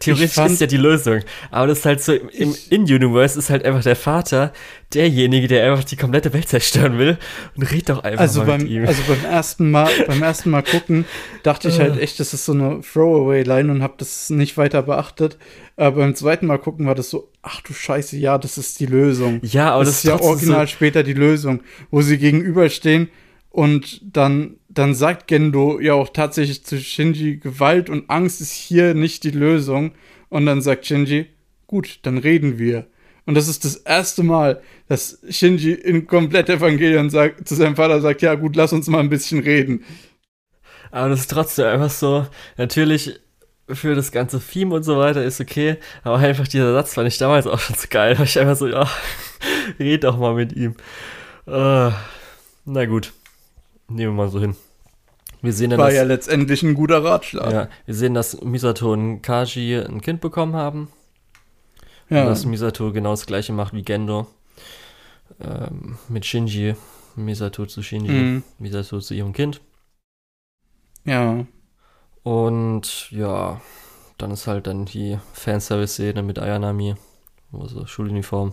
Theoretisch 0.00 0.36
ist 0.36 0.60
ja 0.60 0.66
die 0.66 0.76
Lösung. 0.76 1.20
Aber 1.52 1.68
das 1.68 1.78
ist 1.78 1.86
halt 1.86 2.02
so, 2.02 2.12
im 2.12 2.56
In-Universe 2.70 3.38
ist 3.38 3.50
halt 3.50 3.64
einfach 3.64 3.84
der 3.84 3.94
Vater 3.94 4.52
derjenige, 4.92 5.46
der 5.46 5.70
einfach 5.70 5.84
die 5.84 5.94
komplette 5.94 6.32
Welt 6.32 6.48
zerstören 6.48 6.98
will. 6.98 7.18
Und 7.56 7.62
red 7.70 7.88
doch 7.88 8.02
einfach 8.02 8.20
also 8.20 8.40
mal 8.40 8.46
beim, 8.46 8.62
mit 8.62 8.70
ihm. 8.70 8.84
Also 8.84 9.02
beim 9.06 9.24
ersten 9.24 9.70
Mal, 9.70 9.88
beim 10.08 10.22
ersten 10.22 10.50
Mal 10.50 10.62
gucken, 10.62 11.04
dachte 11.44 11.68
ich 11.68 11.78
halt 11.78 12.00
echt, 12.00 12.18
das 12.18 12.34
ist 12.34 12.44
so 12.44 12.52
eine 12.52 12.80
Throwaway-Line 12.80 13.70
und 13.70 13.82
habe 13.82 13.94
das 13.98 14.28
nicht 14.28 14.56
weiter 14.56 14.82
beachtet. 14.82 15.38
Aber 15.76 15.98
beim 15.98 16.16
zweiten 16.16 16.46
Mal 16.46 16.58
gucken 16.58 16.86
war 16.86 16.96
das 16.96 17.10
so, 17.10 17.30
ach 17.42 17.60
du 17.60 17.72
Scheiße, 17.72 18.16
ja, 18.16 18.38
das 18.38 18.58
ist 18.58 18.80
die 18.80 18.86
Lösung. 18.86 19.38
ja, 19.42 19.70
aber 19.70 19.84
das, 19.84 19.98
ist 19.98 20.04
ja 20.04 20.20
original 20.20 20.66
später 20.66 21.04
die 21.04 21.14
Lösung, 21.14 21.60
wo 21.92 22.02
sie 22.02 22.18
gegenüberstehen 22.18 23.08
und 23.50 24.00
dann, 24.02 24.56
dann 24.78 24.94
sagt 24.94 25.26
Gendo 25.26 25.80
ja 25.80 25.94
auch 25.94 26.10
tatsächlich 26.10 26.64
zu 26.64 26.78
Shinji, 26.78 27.38
Gewalt 27.38 27.90
und 27.90 28.10
Angst 28.10 28.40
ist 28.40 28.52
hier 28.52 28.94
nicht 28.94 29.24
die 29.24 29.30
Lösung. 29.30 29.92
Und 30.28 30.46
dann 30.46 30.60
sagt 30.60 30.86
Shinji, 30.86 31.26
gut, 31.66 32.00
dann 32.02 32.18
reden 32.18 32.58
wir. 32.58 32.86
Und 33.24 33.34
das 33.34 33.48
ist 33.48 33.64
das 33.64 33.76
erste 33.76 34.22
Mal, 34.22 34.62
dass 34.88 35.18
Shinji 35.28 35.72
in 35.72 36.06
komplett 36.06 36.48
Evangelion 36.48 37.10
sagt, 37.10 37.48
zu 37.48 37.54
seinem 37.54 37.76
Vater 37.76 38.00
sagt, 38.00 38.22
ja 38.22 38.34
gut, 38.34 38.54
lass 38.54 38.72
uns 38.72 38.86
mal 38.86 39.00
ein 39.00 39.08
bisschen 39.08 39.40
reden. 39.40 39.84
Aber 40.90 41.08
das 41.08 41.20
ist 41.20 41.30
trotzdem 41.30 41.66
einfach 41.66 41.90
so, 41.90 42.26
natürlich 42.56 43.18
für 43.68 43.94
das 43.96 44.12
ganze 44.12 44.40
Theme 44.40 44.74
und 44.74 44.84
so 44.84 44.96
weiter 44.96 45.24
ist 45.24 45.40
okay, 45.40 45.78
aber 46.04 46.18
einfach 46.18 46.46
dieser 46.46 46.72
Satz 46.72 46.94
fand 46.94 47.08
ich 47.08 47.18
damals 47.18 47.46
auch 47.48 47.58
schon 47.58 47.76
so 47.76 47.88
geil. 47.90 48.16
War 48.16 48.24
ich 48.24 48.38
einfach 48.38 48.56
so, 48.56 48.68
ja, 48.68 48.88
red 49.80 50.04
doch 50.04 50.18
mal 50.18 50.34
mit 50.34 50.52
ihm. 50.52 50.76
Äh, 51.46 51.90
na 52.64 52.86
gut, 52.86 53.12
nehmen 53.88 54.16
wir 54.16 54.24
mal 54.24 54.30
so 54.30 54.40
hin. 54.40 54.54
Wir 55.42 55.52
sehen 55.52 55.70
dann, 55.70 55.78
War 55.78 55.86
dass, 55.86 55.96
ja 55.96 56.02
letztendlich 56.02 56.62
ein 56.62 56.74
guter 56.74 57.04
Ratschlag. 57.04 57.52
ja, 57.52 57.68
wir 57.84 57.94
sehen, 57.94 58.14
dass 58.14 58.40
Misato 58.42 58.92
und 58.92 59.22
Kaji 59.22 59.76
ein 59.78 60.00
Kind 60.00 60.20
bekommen 60.20 60.54
haben. 60.56 60.88
Und 62.08 62.16
Ja, 62.16 62.24
dass 62.24 62.44
Misato 62.46 62.92
genau 62.92 63.10
das 63.10 63.26
gleiche 63.26 63.52
macht 63.52 63.74
wie 63.74 63.82
Gendo. 63.82 64.26
Ähm, 65.40 65.98
mit 66.08 66.24
Shinji. 66.24 66.74
Misato 67.16 67.66
zu 67.66 67.82
Shinji. 67.82 68.10
Mhm. 68.10 68.42
Misato 68.58 69.00
zu 69.00 69.14
ihrem 69.14 69.32
Kind. 69.32 69.60
ja. 71.04 71.46
Und 72.22 73.08
ja, 73.12 73.60
dann 74.18 74.32
ist 74.32 74.48
halt 74.48 74.66
dann 74.66 74.84
die 74.84 75.16
Fanservice-Szene 75.32 76.24
mit 76.24 76.40
Ayanami, 76.40 76.96
wo 77.52 77.68
sie 77.68 77.86
Schuluniform 77.86 78.52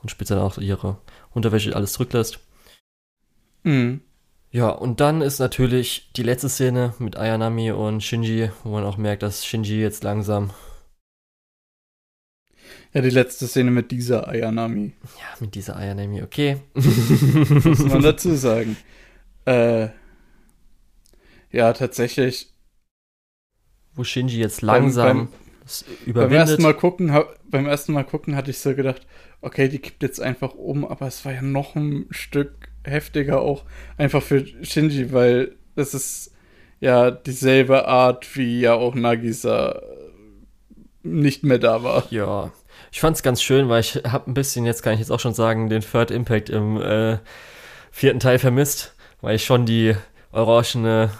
und 0.00 0.10
später 0.10 0.36
dann 0.36 0.44
auch 0.44 0.56
ihre 0.58 0.98
Unterwäsche 1.32 1.74
alles 1.74 1.94
zurücklässt. 1.94 2.38
Mhm. 3.64 4.02
Ja, 4.54 4.68
und 4.68 5.00
dann 5.00 5.22
ist 5.22 5.38
natürlich 5.38 6.12
die 6.14 6.22
letzte 6.22 6.50
Szene 6.50 6.94
mit 6.98 7.16
Ayanami 7.16 7.70
und 7.72 8.02
Shinji, 8.02 8.50
wo 8.64 8.68
man 8.70 8.84
auch 8.84 8.98
merkt, 8.98 9.22
dass 9.22 9.46
Shinji 9.46 9.80
jetzt 9.80 10.04
langsam, 10.04 10.50
Ja, 12.92 13.00
die 13.00 13.08
letzte 13.10 13.46
Szene 13.46 13.70
mit 13.70 13.90
dieser 13.90 14.28
Ayanami, 14.28 14.92
ja, 15.18 15.40
mit 15.40 15.54
dieser 15.54 15.76
Ayanami, 15.76 16.22
okay. 16.22 16.58
muss 16.74 17.78
man 17.86 18.02
dazu 18.02 18.34
sagen. 18.36 18.76
Äh, 19.46 19.88
ja, 21.50 21.72
tatsächlich. 21.72 22.52
wo 23.94 24.04
Shinji 24.04 24.38
jetzt 24.38 24.60
Beim- 24.60 24.82
langsam 24.84 25.06
beim- 25.06 25.28
Beim 25.28 26.06
überwindet. 26.06 26.38
ersten, 26.48 26.62
Mal 26.62 26.74
gucken, 26.74 27.12
hab, 27.12 27.38
beim 27.50 27.66
ersten 27.66 27.92
Mal 27.94 28.04
gucken 28.04 28.36
hatte 28.36 28.50
ich 28.50 28.58
so 28.58 28.74
gedacht, 28.74 29.06
okay, 29.40 29.68
die 29.68 29.78
kippt 29.78 30.02
jetzt 30.02 30.20
einfach 30.20 30.54
um, 30.54 30.84
aber 30.84 31.06
es 31.06 31.24
war 31.24 31.32
ja 31.32 31.40
noch 31.42 31.74
ein 31.76 32.06
Stück 32.10 32.61
heftiger 32.84 33.40
auch 33.40 33.64
einfach 33.96 34.22
für 34.22 34.44
Shinji, 34.64 35.12
weil 35.12 35.56
es 35.76 35.94
ist 35.94 36.32
ja 36.80 37.10
dieselbe 37.10 37.86
Art, 37.86 38.36
wie 38.36 38.60
ja 38.60 38.74
auch 38.74 38.94
Nagisa 38.94 39.72
äh, 39.72 39.82
nicht 41.02 41.44
mehr 41.44 41.58
da 41.58 41.82
war. 41.82 42.04
Ja, 42.10 42.50
ich 42.90 43.00
fand's 43.00 43.22
ganz 43.22 43.42
schön, 43.42 43.68
weil 43.68 43.80
ich 43.80 43.96
habe 44.06 44.30
ein 44.30 44.34
bisschen, 44.34 44.66
jetzt 44.66 44.82
kann 44.82 44.94
ich 44.94 45.00
jetzt 45.00 45.10
auch 45.10 45.20
schon 45.20 45.34
sagen, 45.34 45.68
den 45.68 45.82
Third 45.82 46.10
Impact 46.10 46.50
im 46.50 46.80
äh, 46.80 47.18
vierten 47.90 48.20
Teil 48.20 48.38
vermisst, 48.38 48.94
weil 49.20 49.36
ich 49.36 49.44
schon 49.44 49.66
die 49.66 49.94
orangene 50.32 51.10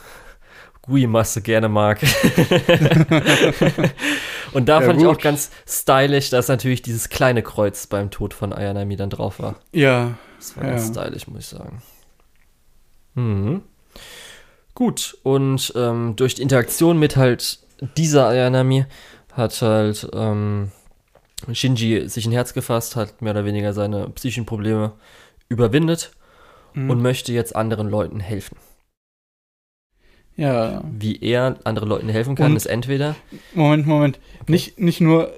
Gui-Masse 0.82 1.42
gerne 1.42 1.68
mag. 1.68 2.00
Und 4.52 4.68
da 4.68 4.80
Ja, 4.80 4.82
fand 4.82 5.00
ich 5.00 5.06
auch 5.06 5.12
gut. 5.14 5.22
ganz 5.22 5.50
stylisch, 5.66 6.30
dass 6.30 6.48
natürlich 6.48 6.82
dieses 6.82 7.08
kleine 7.08 7.42
Kreuz 7.42 7.86
beim 7.86 8.10
Tod 8.10 8.34
von 8.34 8.52
Ayanami 8.52 8.96
dann 8.96 9.10
drauf 9.10 9.38
war. 9.40 9.56
Ja, 9.72 10.14
Das 10.42 10.56
war 10.56 10.64
Ja. 10.64 10.70
ganz 10.70 10.88
stylisch, 10.88 11.28
muss 11.28 11.38
ich 11.40 11.46
sagen. 11.46 11.80
Mhm. 13.14 13.62
Gut, 14.74 15.16
und 15.22 15.72
ähm, 15.76 16.16
durch 16.16 16.34
die 16.34 16.42
Interaktion 16.42 16.98
mit 16.98 17.16
halt 17.16 17.60
dieser 17.96 18.26
Ayanami 18.26 18.86
hat 19.34 19.62
halt 19.62 20.08
ähm, 20.12 20.72
Shinji 21.52 22.08
sich 22.08 22.26
ein 22.26 22.32
Herz 22.32 22.54
gefasst, 22.54 22.96
hat 22.96 23.22
mehr 23.22 23.32
oder 23.32 23.44
weniger 23.44 23.72
seine 23.72 24.08
psychischen 24.10 24.46
Probleme 24.46 24.92
überwindet 25.48 26.12
Mhm. 26.74 26.90
und 26.90 27.02
möchte 27.02 27.32
jetzt 27.32 27.54
anderen 27.54 27.88
Leuten 27.88 28.18
helfen. 28.18 28.56
ja. 30.36 30.82
Wie 30.90 31.20
er 31.20 31.58
anderen 31.64 31.88
Leuten 31.88 32.08
helfen 32.08 32.34
kann, 32.34 32.52
Und- 32.52 32.56
ist 32.56 32.66
entweder 32.66 33.14
Moment, 33.54 33.86
Moment. 33.86 34.18
Nicht, 34.48 34.80
nicht 34.80 35.00
nur 35.02 35.30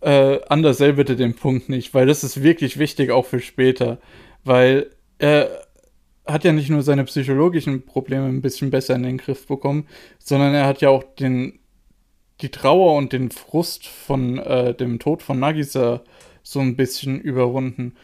äh, 0.00 0.40
Andersell 0.48 0.94
bitte 0.94 1.16
den 1.16 1.34
Punkt 1.34 1.68
nicht, 1.68 1.94
weil 1.94 2.06
das 2.06 2.24
ist 2.24 2.42
wirklich 2.42 2.78
wichtig 2.78 3.10
auch 3.10 3.26
für 3.26 3.40
später. 3.40 3.98
Weil 4.44 4.90
er 5.18 5.66
hat 6.26 6.44
ja 6.44 6.52
nicht 6.52 6.70
nur 6.70 6.82
seine 6.82 7.04
psychologischen 7.04 7.84
Probleme 7.86 8.26
ein 8.26 8.42
bisschen 8.42 8.70
besser 8.70 8.94
in 8.94 9.02
den 9.02 9.18
Griff 9.18 9.46
bekommen, 9.46 9.86
sondern 10.18 10.54
er 10.54 10.66
hat 10.66 10.80
ja 10.80 10.88
auch 10.88 11.02
den, 11.02 11.58
die 12.40 12.50
Trauer 12.50 12.96
und 12.96 13.12
den 13.12 13.30
Frust 13.30 13.86
von 13.86 14.38
äh, 14.38 14.74
dem 14.74 14.98
Tod 14.98 15.22
von 15.22 15.38
Nagisa 15.38 16.02
so 16.42 16.60
ein 16.60 16.76
bisschen 16.76 17.20
überwunden. 17.20 17.94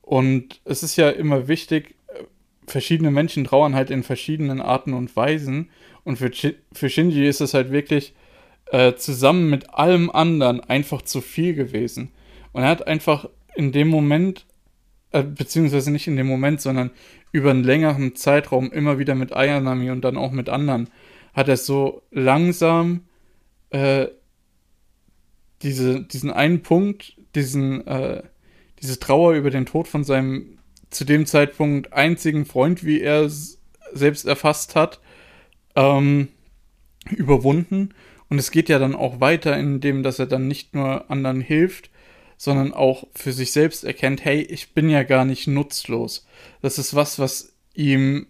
Und 0.00 0.60
es 0.64 0.82
ist 0.82 0.96
ja 0.96 1.10
immer 1.10 1.48
wichtig, 1.48 1.94
äh, 2.08 2.24
verschiedene 2.66 3.10
Menschen 3.10 3.44
trauern 3.44 3.74
halt 3.74 3.90
in 3.90 4.02
verschiedenen 4.02 4.60
Arten 4.60 4.92
und 4.92 5.14
Weisen. 5.16 5.70
Und 6.04 6.16
für, 6.16 6.30
Chi- 6.30 6.56
für 6.72 6.88
Shinji 6.88 7.26
ist 7.28 7.40
es 7.40 7.54
halt 7.54 7.70
wirklich 7.70 8.14
äh, 8.72 8.94
zusammen 8.96 9.50
mit 9.50 9.74
allem 9.74 10.10
anderen 10.10 10.60
einfach 10.60 11.02
zu 11.02 11.20
viel 11.20 11.54
gewesen. 11.54 12.10
Und 12.52 12.62
er 12.62 12.70
hat 12.70 12.86
einfach 12.86 13.28
in 13.54 13.70
dem 13.70 13.88
Moment, 13.88 14.46
äh, 15.10 15.22
beziehungsweise 15.22 15.90
nicht 15.90 16.08
in 16.08 16.16
dem 16.16 16.26
Moment, 16.26 16.62
sondern 16.62 16.90
über 17.32 17.50
einen 17.50 17.64
längeren 17.64 18.14
Zeitraum 18.14 18.72
immer 18.72 18.98
wieder 18.98 19.14
mit 19.14 19.34
Ayanami 19.34 19.90
und 19.90 20.02
dann 20.02 20.16
auch 20.16 20.32
mit 20.32 20.48
anderen, 20.48 20.88
hat 21.34 21.48
er 21.48 21.58
so 21.58 22.02
langsam 22.10 23.02
äh, 23.70 24.06
diese, 25.60 26.02
diesen 26.02 26.30
einen 26.30 26.62
Punkt, 26.62 27.16
diesen, 27.34 27.86
äh, 27.86 28.22
diese 28.80 28.98
Trauer 28.98 29.34
über 29.34 29.50
den 29.50 29.66
Tod 29.66 29.86
von 29.86 30.02
seinem 30.02 30.58
zu 30.88 31.04
dem 31.04 31.26
Zeitpunkt 31.26 31.92
einzigen 31.92 32.46
Freund, 32.46 32.84
wie 32.84 33.02
er 33.02 33.30
selbst 33.92 34.24
erfasst 34.24 34.76
hat, 34.76 35.00
ähm, 35.76 36.28
überwunden. 37.10 37.94
Und 38.32 38.38
es 38.38 38.50
geht 38.50 38.70
ja 38.70 38.78
dann 38.78 38.94
auch 38.94 39.20
weiter, 39.20 39.58
indem 39.58 40.02
dass 40.02 40.18
er 40.18 40.24
dann 40.24 40.48
nicht 40.48 40.74
nur 40.74 41.10
anderen 41.10 41.42
hilft, 41.42 41.90
sondern 42.38 42.72
auch 42.72 43.06
für 43.14 43.30
sich 43.30 43.52
selbst 43.52 43.84
erkennt, 43.84 44.24
hey, 44.24 44.40
ich 44.40 44.72
bin 44.72 44.88
ja 44.88 45.02
gar 45.02 45.26
nicht 45.26 45.48
nutzlos. 45.48 46.26
Das 46.62 46.78
ist 46.78 46.94
was, 46.94 47.18
was 47.18 47.52
ihm 47.74 48.26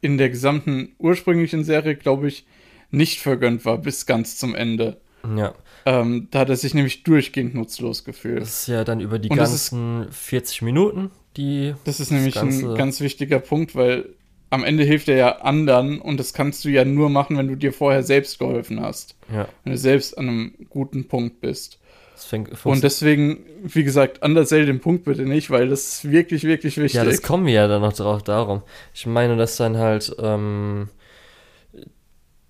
in 0.00 0.16
der 0.16 0.30
gesamten 0.30 0.94
ursprünglichen 0.98 1.62
Serie, 1.62 1.94
glaube 1.94 2.28
ich, 2.28 2.46
nicht 2.90 3.20
vergönnt 3.20 3.66
war, 3.66 3.76
bis 3.76 4.06
ganz 4.06 4.38
zum 4.38 4.54
Ende. 4.54 4.98
ja, 5.36 5.52
Ähm, 5.84 6.28
da 6.30 6.38
hat 6.38 6.48
er 6.48 6.56
sich 6.56 6.72
nämlich 6.72 7.02
durchgehend 7.02 7.54
nutzlos 7.54 8.04
gefühlt. 8.04 8.40
das 8.40 8.60
ist 8.62 8.68
ja 8.68 8.82
dann 8.82 8.98
über 9.00 9.18
die 9.18 9.28
Und 9.28 9.36
das 9.36 9.52
ist- 9.52 9.72
ganzen 9.72 10.10
40 10.10 10.62
Minuten, 10.62 11.10
die 11.36 11.74
Das 11.84 12.00
ist 12.00 12.10
nämlich 12.12 12.34
Ganze- 12.36 12.70
ein 12.70 12.74
ganz 12.78 13.02
wichtiger 13.02 13.40
Punkt, 13.40 13.74
weil 13.74 14.06
am 14.50 14.64
Ende 14.64 14.84
hilft 14.84 15.08
er 15.08 15.16
ja 15.16 15.36
anderen 15.40 16.00
und 16.00 16.18
das 16.18 16.32
kannst 16.32 16.64
du 16.64 16.68
ja 16.68 16.84
nur 16.84 17.10
machen, 17.10 17.36
wenn 17.36 17.48
du 17.48 17.56
dir 17.56 17.72
vorher 17.72 18.02
selbst 18.02 18.38
geholfen 18.38 18.80
hast. 18.80 19.14
ja, 19.32 19.48
Wenn 19.64 19.72
du 19.72 19.78
selbst 19.78 20.16
an 20.16 20.28
einem 20.28 20.54
guten 20.70 21.06
Punkt 21.06 21.40
bist. 21.40 21.78
das 22.14 22.24
fängt, 22.24 22.64
Und 22.64 22.82
deswegen, 22.82 23.44
wie 23.62 23.84
gesagt, 23.84 24.22
Andersell 24.22 24.66
den 24.66 24.80
Punkt 24.80 25.04
bitte 25.04 25.22
nicht, 25.22 25.50
weil 25.50 25.68
das 25.68 25.86
ist 25.86 26.10
wirklich, 26.10 26.44
wirklich 26.44 26.78
wichtig. 26.78 26.94
Ja, 26.94 27.04
das 27.04 27.22
kommen 27.22 27.46
wir 27.46 27.52
ja 27.52 27.68
dann 27.68 27.82
noch 27.82 27.92
drauf 27.92 28.22
darum. 28.22 28.62
Ich 28.94 29.06
meine, 29.06 29.36
dass 29.36 29.56
dann 29.56 29.76
halt 29.76 30.14
ähm, 30.18 30.88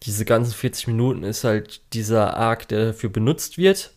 diese 0.04 0.24
ganzen 0.24 0.52
40 0.54 0.86
Minuten 0.86 1.24
ist 1.24 1.44
halt 1.44 1.80
dieser 1.92 2.36
Arc, 2.36 2.68
der 2.68 2.86
dafür 2.86 3.10
benutzt 3.10 3.58
wird, 3.58 3.92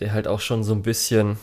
der 0.00 0.12
halt 0.12 0.28
auch 0.28 0.40
schon 0.40 0.62
so 0.62 0.74
ein 0.74 0.82
bisschen 0.82 1.38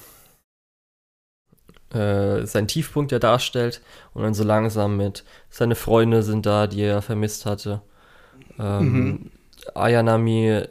äh, 1.94 2.46
seinen 2.46 2.68
Tiefpunkt 2.68 3.12
ja 3.12 3.20
darstellt 3.20 3.82
und 4.14 4.24
dann 4.24 4.34
so 4.34 4.44
langsam 4.44 4.98
mit 4.98 5.24
seine 5.50 5.76
Freunde 5.76 6.24
sind 6.24 6.46
da, 6.46 6.68
die 6.68 6.82
er 6.82 7.02
vermisst 7.02 7.46
hatte. 7.46 7.82
Ähm, 8.60 8.92
mhm. 8.92 9.32
Ayanami 9.76 10.62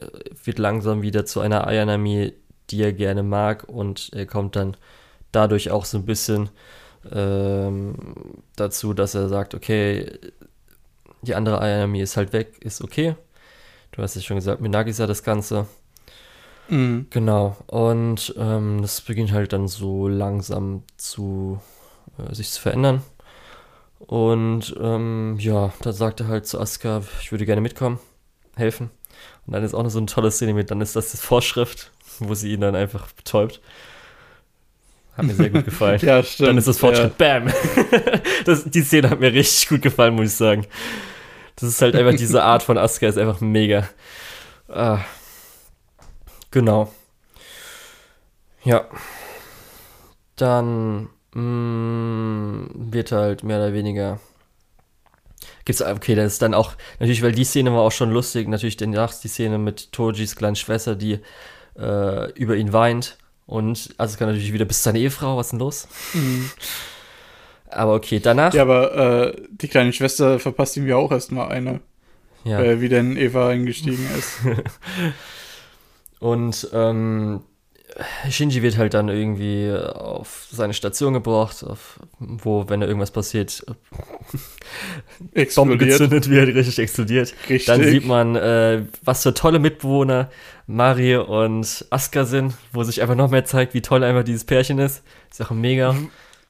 wird 0.45 0.59
langsam 0.59 1.03
wieder 1.03 1.25
zu 1.25 1.41
einer 1.41 1.67
Ayanami, 1.67 2.35
die 2.71 2.83
er 2.83 2.93
gerne 2.93 3.23
mag 3.23 3.69
und 3.69 4.11
er 4.13 4.27
kommt 4.27 4.57
dann 4.57 4.77
dadurch 5.31 5.71
auch 5.71 5.85
so 5.85 5.99
ein 5.99 6.05
bisschen 6.05 6.51
ähm, 7.11 7.95
dazu, 8.57 8.95
dass 8.95 9.15
er 9.15 9.29
sagt, 9.29 9.55
okay, 9.55 10.19
die 11.23 11.35
andere 11.35 11.61
Ayanami 11.61 12.01
ist 12.01 12.17
halt 12.17 12.33
weg, 12.33 12.57
ist 12.61 12.83
okay. 12.83 13.15
Du 13.93 14.03
hast 14.03 14.17
es 14.17 14.25
schon 14.25 14.37
gesagt, 14.37 14.61
mit 14.61 14.73
Nagisa 14.73 15.07
das 15.07 15.23
Ganze. 15.23 15.67
Mhm. 16.69 17.07
Genau. 17.11 17.57
Und 17.67 18.35
ähm, 18.39 18.81
das 18.83 19.01
beginnt 19.01 19.33
halt 19.33 19.53
dann 19.53 19.69
so 19.69 20.09
langsam 20.09 20.85
zu 20.97 21.61
äh, 22.19 22.35
sich 22.35 22.51
zu 22.51 22.61
verändern. 22.61 23.03
Und 23.99 24.75
ähm, 24.81 25.37
ja, 25.39 25.73
da 25.83 25.93
sagt 25.93 26.21
er 26.21 26.29
halt 26.29 26.47
zu 26.47 26.61
Asuka, 26.61 27.03
ich 27.21 27.31
würde 27.31 27.47
gerne 27.47 27.61
mitkommen, 27.61 28.01
helfen. 28.57 28.91
Und 29.47 29.55
dann 29.55 29.63
ist 29.63 29.75
auch 29.75 29.83
noch 29.83 29.91
so 29.91 29.99
eine 29.99 30.07
tolle 30.07 30.31
Szene 30.31 30.55
mit, 30.55 30.71
dann 30.71 30.81
ist 30.81 30.97
das 30.97 31.13
das 31.13 31.21
Vorschrift, 31.21 31.93
wo 32.19 32.35
sie 32.35 32.53
ihn 32.53 32.61
dann 32.61 32.75
einfach 32.75 33.13
betäubt. 33.13 33.61
Hat 35.17 35.27
mir 35.27 35.35
sehr 35.35 35.51
gut 35.51 35.65
gefallen. 35.67 36.01
ja, 36.03 36.23
stimmt. 36.23 36.49
Dann 36.49 36.59
ist 36.59 36.69
das 36.69 36.79
Fortschritt, 36.79 37.15
ja. 37.19 37.41
bam. 37.41 37.53
das, 38.45 38.65
die 38.65 38.83
Szene 38.83 39.11
hat 39.11 39.21
mir 39.21 39.33
richtig 39.33 39.69
gut 39.69 39.83
gefallen, 39.83 40.15
muss 40.15 40.27
ich 40.27 40.35
sagen. 40.35 40.67
Das 41.57 41.69
ist 41.69 41.83
halt 41.83 41.95
einfach 41.95 42.17
diese 42.17 42.43
Art 42.43 42.63
von 42.63 42.79
Asuka, 42.79 43.07
ist 43.07 43.19
einfach 43.19 43.41
mega. 43.41 43.89
Ah. 44.69 45.01
Genau. 46.53 46.93
Ja. 48.63 48.87
Dann 50.37 51.09
mh, 51.35 51.41
mm, 51.41 52.93
wird 52.93 53.13
halt 53.13 53.43
mehr 53.43 53.59
oder 53.59 53.73
weniger. 53.73 54.21
Gibt's, 55.65 55.83
okay, 55.83 56.15
das 56.15 56.35
ist 56.35 56.43
dann 56.43 56.55
auch, 56.55 56.75
natürlich, 57.01 57.23
weil 57.23 57.33
die 57.33 57.45
Szene 57.45 57.73
war 57.73 57.81
auch 57.81 57.93
schon 57.93 58.11
lustig, 58.11 58.49
natürlich 58.49 58.77
danach 58.77 59.13
die 59.15 59.29
Szene 59.29 59.59
mit 59.59 59.93
Tojis 59.93 60.37
kleinen 60.37 60.57
Schwester, 60.57 60.95
die 60.95 61.21
äh, 61.77 62.33
über 62.33 62.57
ihn 62.57 62.73
weint. 62.73 63.19
Und 63.47 63.95
also 63.99 64.17
kann 64.19 64.29
natürlich 64.29 64.53
wieder, 64.53 64.65
bist 64.65 64.85
du 64.85 64.91
deine 64.91 65.01
Ehefrau, 65.01 65.37
was 65.37 65.47
ist 65.47 65.51
denn 65.53 65.59
los? 65.59 65.89
Mhm. 66.15 66.51
Aber 67.71 67.95
okay, 67.95 68.21
danach. 68.21 68.53
Ja, 68.53 68.65
aber 68.65 69.33
äh, 69.33 69.43
die 69.51 69.67
kleine 69.67 69.95
Schwester 69.95 70.39
verpasst 70.39 70.77
ihm 70.77 70.87
ja 70.87 70.97
auch 70.97 71.11
erstmal 71.11 71.51
eine. 71.51 71.81
Ja. 72.45 72.59
Weil 72.59 72.67
er 72.67 72.81
wieder 72.83 72.99
in 73.01 73.17
Eva 73.17 73.49
eingestiegen 73.49 74.07
ist. 74.15 74.41
Und 76.23 76.69
ähm, 76.73 77.41
Shinji 78.31 78.63
wird 78.63 78.79
halt 78.79 78.95
dann 78.95 79.09
irgendwie 79.09 79.73
auf 79.73 80.47
seine 80.53 80.73
Station 80.73 81.15
gebracht, 81.15 81.65
auf, 81.65 81.99
wo, 82.21 82.69
wenn 82.69 82.79
da 82.79 82.87
irgendwas 82.87 83.11
passiert, 83.11 83.67
Bomben 85.57 85.79
gezündet 85.79 86.31
wird, 86.31 86.55
richtig 86.55 86.79
explodiert. 86.79 87.35
Richtig. 87.49 87.65
Dann 87.65 87.83
sieht 87.83 88.07
man, 88.07 88.37
äh, 88.37 88.85
was 89.03 89.25
für 89.25 89.35
tolle 89.35 89.59
Mitbewohner 89.59 90.31
Marie 90.69 91.17
und 91.17 91.87
Asuka 91.91 92.25
sind, 92.25 92.55
wo 92.73 92.85
sich 92.85 93.03
einfach 93.03 93.17
noch 93.17 93.33
mehr 93.33 93.45
zeigt, 93.45 93.75
wie 93.75 93.83
toll 93.83 94.05
einfach 94.05 94.23
dieses 94.23 94.45
Pärchen 94.45 94.79
ist. 94.79 95.03
Ist 95.29 95.43
auch 95.43 95.51
mega. 95.51 95.97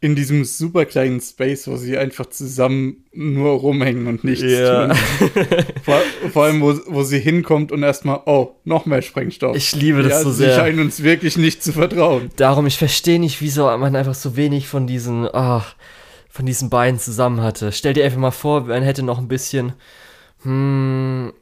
In 0.03 0.17
diesem 0.17 0.45
super 0.45 0.85
kleinen 0.85 1.21
Space, 1.21 1.69
wo 1.69 1.77
sie 1.77 1.97
einfach 1.97 2.27
zusammen 2.27 3.05
nur 3.13 3.53
rumhängen 3.53 4.09
und 4.09 4.25
nichts 4.25 4.43
ja. 4.43 4.89
tun. 4.89 4.97
vor, 5.85 6.01
vor, 6.33 6.45
allem, 6.45 6.61
wo, 6.61 6.75
wo 6.89 7.05
sie 7.05 7.21
hinkommt 7.21 7.71
und 7.71 7.85
erstmal, 7.85 8.21
oh, 8.27 8.57
noch 8.65 8.85
mehr 8.85 9.01
Sprengstoff. 9.01 9.57
Ich 9.57 9.77
liebe 9.77 10.03
das 10.03 10.13
ja, 10.13 10.23
so 10.23 10.33
sehr. 10.33 10.51
Sie 10.51 10.57
scheinen 10.57 10.81
uns 10.81 11.05
wirklich 11.05 11.37
nicht 11.39 11.63
zu 11.63 11.73
vertrauen. 11.73 12.31
Darum, 12.35 12.67
ich 12.67 12.79
verstehe 12.79 13.21
nicht, 13.21 13.41
wieso 13.41 13.67
man 13.79 13.95
einfach 13.95 14.17
so 14.17 14.35
wenig 14.35 14.67
von 14.67 14.89
diesen, 14.89 15.29
oh, 15.33 15.63
von 16.29 16.47
diesen 16.47 16.69
beiden 16.69 16.99
zusammen 16.99 17.41
hatte. 17.41 17.71
Stell 17.71 17.93
dir 17.93 18.05
einfach 18.05 18.19
mal 18.19 18.33
vor, 18.33 18.63
man 18.63 18.83
hätte 18.83 19.05
noch 19.05 19.19
ein 19.19 19.29
bisschen, 19.29 19.75
hm, 20.43 21.33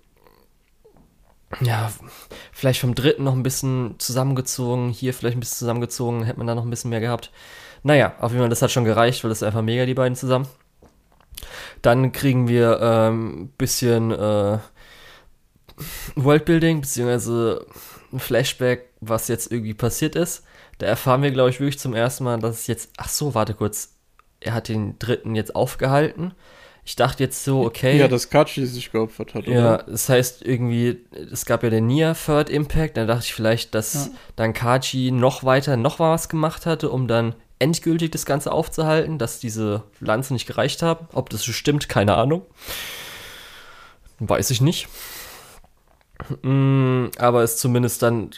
ja, 1.63 1.91
vielleicht 2.53 2.81
vom 2.81 2.95
dritten 2.95 3.25
noch 3.25 3.35
ein 3.35 3.43
bisschen 3.43 3.95
zusammengezogen, 3.99 4.91
hier 4.91 5.15
vielleicht 5.15 5.37
ein 5.37 5.41
bisschen 5.41 5.59
zusammengezogen, 5.59 6.25
hätte 6.25 6.39
man 6.39 6.47
da 6.47 6.55
noch 6.55 6.65
ein 6.65 6.71
bisschen 6.71 6.91
mehr 6.91 7.01
gehabt. 7.01 7.31
Naja, 7.83 8.15
auf 8.21 8.33
jeden 8.33 8.43
Fall, 8.43 8.51
das 8.51 8.63
hat 8.63 8.71
schon 8.71 8.85
gereicht, 8.85 9.25
weil 9.25 9.31
das 9.31 9.39
ist 9.39 9.47
einfach 9.47 9.63
mega, 9.63 9.87
die 9.87 9.95
beiden 9.95 10.17
zusammen. 10.17 10.47
Dann 11.83 12.13
kriegen 12.13 12.49
wir 12.49 12.81
ein 12.81 13.13
ähm, 13.13 13.53
bisschen 13.57 14.11
äh, 14.11 14.59
Worldbuilding, 16.17 16.83
beziehungsweise 16.83 17.67
ein 18.13 18.21
Flashback, 18.21 18.91
was 19.01 19.29
jetzt 19.29 19.51
irgendwie 19.51 19.75
passiert 19.75 20.15
ist. 20.15 20.45
Da 20.79 20.87
erfahren 20.87 21.23
wir, 21.23 21.31
glaube 21.31 21.51
ich, 21.51 21.61
wirklich 21.61 21.79
zum 21.79 21.95
ersten 21.95 22.25
Mal, 22.25 22.39
dass 22.39 22.61
es 22.61 22.67
jetzt. 22.67 22.91
Ach 22.97 23.09
so, 23.09 23.35
warte 23.35 23.55
kurz. 23.55 23.95
Er 24.41 24.55
hat 24.55 24.69
den 24.69 24.99
dritten 24.99 25.35
jetzt 25.35 25.55
aufgehalten. 25.55 26.33
Ich 26.85 26.97
dachte 26.97 27.23
jetzt 27.23 27.45
so, 27.45 27.65
okay. 27.65 27.99
Ja, 27.99 28.09
dass 28.09 28.31
Kachi 28.31 28.65
sich 28.65 28.91
geopfert 28.91 29.35
hat, 29.35 29.47
oder? 29.47 29.55
Ja, 29.55 29.77
das 29.79 30.09
heißt 30.09 30.43
irgendwie, 30.43 31.05
es 31.31 31.45
gab 31.45 31.63
ja 31.63 31.71
den 31.71 31.87
Nia 31.87 32.15
Third 32.15 32.49
Impact. 32.49 32.97
Da 32.97 33.05
dachte 33.05 33.25
ich 33.27 33.35
vielleicht, 33.35 33.75
dass 33.75 33.95
ja. 33.95 34.13
dann 34.37 34.55
Kachi 34.55 35.11
noch 35.11 35.45
weiter 35.45 35.77
noch 35.77 35.99
was 35.99 36.29
gemacht 36.29 36.65
hatte, 36.65 36.91
um 36.91 37.07
dann 37.07 37.35
endgültig 37.61 38.11
das 38.11 38.27
Ganze 38.27 38.51
aufzuhalten, 38.51 39.19
dass 39.19 39.39
diese 39.39 39.85
Lanze 40.01 40.33
nicht 40.33 40.47
gereicht 40.47 40.83
haben. 40.83 41.07
Ob 41.13 41.31
das 41.31 41.43
so 41.43 41.53
stimmt, 41.53 41.89
keine 41.89 42.17
Ahnung. 42.17 42.43
Weiß 44.19 44.51
ich 44.51 44.61
nicht. 44.61 44.89
Mm, 46.43 47.07
aber 47.19 47.43
es 47.43 47.57
zumindest 47.57 48.03
dann 48.03 48.31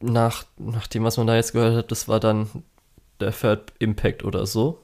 nach, 0.00 0.44
nach 0.58 0.86
dem, 0.86 1.04
was 1.04 1.16
man 1.16 1.26
da 1.26 1.36
jetzt 1.36 1.52
gehört 1.52 1.76
hat, 1.76 1.90
das 1.90 2.08
war 2.08 2.20
dann 2.20 2.48
der 3.20 3.32
Third 3.32 3.72
Impact 3.78 4.24
oder 4.24 4.46
so. 4.46 4.80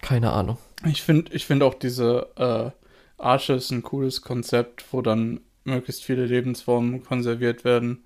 Keine 0.00 0.32
Ahnung. 0.32 0.58
Ich 0.84 1.02
finde 1.02 1.32
ich 1.32 1.46
find 1.46 1.62
auch 1.62 1.74
diese 1.74 2.28
äh, 2.36 3.22
Arche 3.22 3.52
ist 3.54 3.70
ein 3.70 3.82
cooles 3.82 4.22
Konzept, 4.22 4.84
wo 4.92 5.00
dann 5.00 5.40
möglichst 5.64 6.02
viele 6.02 6.26
Lebensformen 6.26 7.04
konserviert 7.04 7.64
werden. 7.64 8.04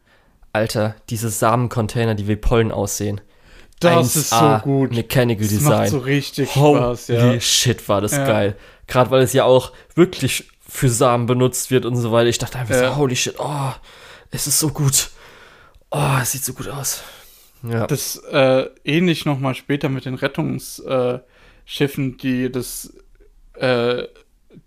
Alter, 0.53 0.95
diese 1.09 1.31
Samencontainer, 1.31 2.15
die 2.15 2.29
wie 2.29 2.37
Pollen 2.37 2.71
aussehen. 2.73 3.21
Das 3.81 4.17
ist 4.17 4.31
so 4.31 4.59
gut. 4.63 4.93
Mechanical 4.93 5.43
das 5.43 5.51
Design. 5.51 5.79
Macht 5.79 5.89
so 5.91 5.99
richtig 5.99 6.51
Spaß, 6.51 7.09
ja. 7.09 7.23
Holy 7.23 7.41
shit, 7.41 7.89
war 7.89 8.01
das 8.01 8.13
ja. 8.13 8.27
geil. 8.27 8.57
Gerade 8.87 9.11
weil 9.11 9.23
es 9.23 9.33
ja 9.33 9.45
auch 9.45 9.73
wirklich 9.95 10.49
für 10.67 10.89
Samen 10.89 11.27
benutzt 11.27 11.71
wird 11.71 11.85
und 11.85 11.97
so 11.97 12.13
weiter. 12.13 12.29
Ich 12.29 12.39
dachte 12.39 12.59
einfach 12.59 12.75
ja. 12.75 12.91
so, 12.91 12.97
holy 12.97 13.17
shit, 13.17 13.35
oh, 13.39 13.73
es 14.31 14.47
ist 14.47 14.59
so 14.59 14.69
gut. 14.69 15.11
Oh, 15.91 16.19
es 16.21 16.33
sieht 16.33 16.45
so 16.45 16.53
gut 16.53 16.69
aus. 16.69 17.03
Ja. 17.63 17.87
Das 17.87 18.17
äh, 18.31 18.67
ähnlich 18.85 19.25
nochmal 19.25 19.55
später 19.55 19.89
mit 19.89 20.05
den 20.05 20.15
Rettungsschiffen, 20.15 21.23
äh, 22.15 22.17
die 22.21 22.53
das 22.53 22.93
äh, 23.55 24.05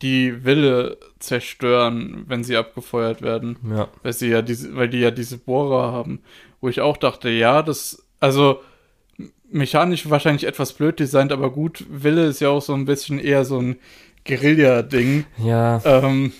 die 0.02 0.46
Wille 0.46 0.98
zerstören, 1.20 2.26
wenn 2.28 2.44
sie 2.44 2.58
abgefeuert 2.58 3.22
werden. 3.22 3.58
Ja. 3.70 3.90
Weil 4.04 4.14
sie 4.14 4.30
ja 4.30 4.42
diese, 4.42 4.76
weil 4.76 4.90
die 4.90 5.00
ja 5.00 5.12
diese 5.12 5.38
Bohrer 5.38 5.92
haben. 5.92 6.22
Wo 6.62 6.70
ich 6.70 6.82
auch 6.82 6.98
dachte, 6.98 7.30
ja, 7.30 7.62
das, 7.62 8.04
also 8.20 8.62
mechanisch 9.52 10.10
wahrscheinlich 10.10 10.46
etwas 10.46 10.74
blöd 10.74 11.00
designt, 11.00 11.32
aber 11.32 11.52
gut, 11.52 11.86
Wille 11.90 12.26
ist 12.26 12.42
ja 12.42 12.50
auch 12.50 12.62
so 12.62 12.74
ein 12.74 12.86
bisschen 12.86 13.20
eher 13.20 13.46
so 13.46 13.60
ein 13.60 13.78
Guerilla-Ding. 14.26 15.26
Ja. 15.38 15.82
Ähm, 15.86 16.34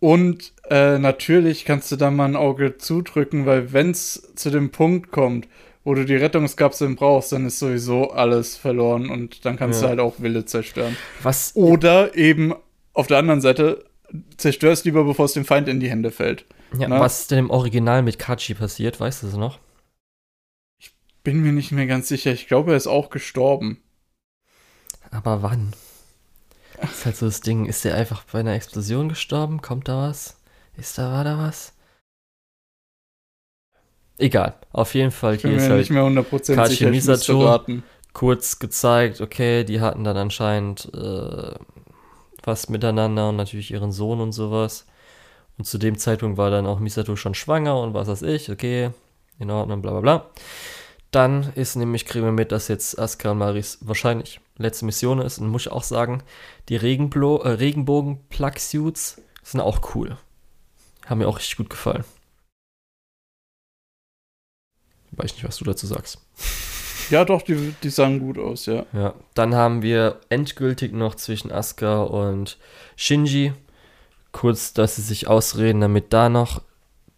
und 0.00 0.52
äh, 0.70 0.98
natürlich 0.98 1.64
kannst 1.64 1.92
du 1.92 1.96
da 1.96 2.10
mal 2.10 2.24
ein 2.24 2.36
Auge 2.36 2.78
zudrücken, 2.78 3.46
weil 3.46 3.72
wenn 3.72 3.90
es 3.90 4.32
zu 4.34 4.50
dem 4.50 4.70
Punkt 4.70 5.10
kommt, 5.10 5.46
wo 5.84 5.94
du 5.94 6.04
die 6.04 6.16
Rettungskapseln 6.16 6.96
brauchst, 6.96 7.32
dann 7.32 7.46
ist 7.46 7.58
sowieso 7.58 8.10
alles 8.10 8.56
verloren 8.56 9.10
und 9.10 9.44
dann 9.44 9.56
kannst 9.56 9.80
ja. 9.80 9.86
du 9.86 9.88
halt 9.90 10.00
auch 10.00 10.20
Wille 10.20 10.44
zerstören. 10.44 10.96
Was? 11.22 11.52
Oder 11.54 12.16
eben 12.16 12.54
auf 12.92 13.06
der 13.06 13.18
anderen 13.18 13.40
Seite 13.40 13.84
zerstörst 14.36 14.84
lieber, 14.84 15.04
bevor 15.04 15.26
es 15.26 15.32
dem 15.32 15.44
Feind 15.44 15.68
in 15.68 15.80
die 15.80 15.90
Hände 15.90 16.10
fällt. 16.10 16.44
Ja, 16.78 16.88
Na? 16.88 17.00
was 17.00 17.26
denn 17.26 17.38
im 17.38 17.50
Original 17.50 18.02
mit 18.02 18.18
Kachi 18.18 18.54
passiert, 18.54 19.00
weißt 19.00 19.22
du 19.22 19.26
es 19.28 19.36
noch? 19.36 19.58
Bin 21.32 21.42
mir 21.42 21.52
nicht 21.52 21.70
mehr 21.70 21.86
ganz 21.86 22.08
sicher. 22.08 22.32
Ich 22.32 22.48
glaube, 22.48 22.72
er 22.72 22.76
ist 22.76 22.86
auch 22.86 23.10
gestorben. 23.10 23.78
Aber 25.10 25.42
wann? 25.42 25.72
Das 26.80 26.90
ist 26.90 27.06
halt 27.06 27.16
so 27.16 27.26
das 27.26 27.40
Ding. 27.40 27.66
Ist 27.66 27.84
er 27.84 27.94
einfach 27.94 28.24
bei 28.24 28.40
einer 28.40 28.54
Explosion 28.54 29.08
gestorben? 29.08 29.62
Kommt 29.62 29.88
da 29.88 30.08
was? 30.08 30.40
Ist 30.76 30.98
da, 30.98 31.12
war 31.12 31.24
da 31.24 31.38
was? 31.38 31.74
Egal. 34.18 34.54
Auf 34.72 34.94
jeden 34.94 35.10
Fall. 35.10 35.36
Ich 35.36 35.42
bin 35.42 35.54
mir 35.56 35.62
halt 35.62 35.78
nicht 35.78 35.90
mehr 35.90 36.02
100% 36.02 36.66
sicher. 36.68 36.90
Misato 36.90 37.64
kurz 38.12 38.58
gezeigt, 38.58 39.20
okay, 39.20 39.62
die 39.62 39.80
hatten 39.80 40.02
dann 40.02 40.16
anscheinend 40.16 40.90
äh, 40.92 41.54
was 42.42 42.68
miteinander 42.68 43.28
und 43.28 43.36
natürlich 43.36 43.70
ihren 43.70 43.92
Sohn 43.92 44.20
und 44.20 44.32
sowas. 44.32 44.84
Und 45.58 45.64
zu 45.64 45.78
dem 45.78 45.96
Zeitpunkt 45.96 46.38
war 46.38 46.50
dann 46.50 46.66
auch 46.66 46.80
Misato 46.80 47.14
schon 47.14 47.34
schwanger 47.34 47.78
und 47.80 47.94
was 47.94 48.08
weiß 48.08 48.22
ich, 48.22 48.50
okay, 48.50 48.90
in 49.38 49.50
Ordnung, 49.50 49.80
bla 49.80 49.92
bla 49.92 50.00
bla. 50.00 50.30
Dann 51.10 51.52
ist 51.54 51.74
nämlich, 51.74 52.06
kriegen 52.06 52.24
wir 52.24 52.32
mit, 52.32 52.52
dass 52.52 52.68
jetzt 52.68 52.98
Asuka 52.98 53.32
und 53.32 53.38
Maris 53.38 53.78
wahrscheinlich 53.80 54.40
letzte 54.56 54.84
Mission 54.84 55.20
ist. 55.20 55.38
Und 55.38 55.48
muss 55.48 55.62
ich 55.62 55.72
auch 55.72 55.82
sagen, 55.82 56.22
die 56.68 56.76
Regenblo 56.76 57.38
äh, 57.38 57.48
Regenbogen-Plug-Suits 57.50 59.20
sind 59.42 59.60
auch 59.60 59.94
cool. 59.94 60.16
Haben 61.06 61.18
mir 61.18 61.28
auch 61.28 61.38
richtig 61.38 61.56
gut 61.56 61.70
gefallen. 61.70 62.04
Weiß 65.12 65.34
nicht, 65.34 65.44
was 65.44 65.56
du 65.56 65.64
dazu 65.64 65.86
sagst. 65.86 66.18
Ja, 67.10 67.24
doch, 67.24 67.42
die, 67.42 67.74
die 67.82 67.90
sahen 67.90 68.20
gut 68.20 68.38
aus, 68.38 68.66
ja. 68.66 68.86
Ja, 68.92 69.14
dann 69.34 69.56
haben 69.56 69.82
wir 69.82 70.20
endgültig 70.28 70.92
noch 70.92 71.16
zwischen 71.16 71.50
Asuka 71.50 72.02
und 72.02 72.56
Shinji 72.94 73.52
kurz, 74.30 74.72
dass 74.72 74.94
sie 74.94 75.02
sich 75.02 75.26
ausreden, 75.26 75.80
damit 75.80 76.12
da 76.12 76.28
noch 76.28 76.62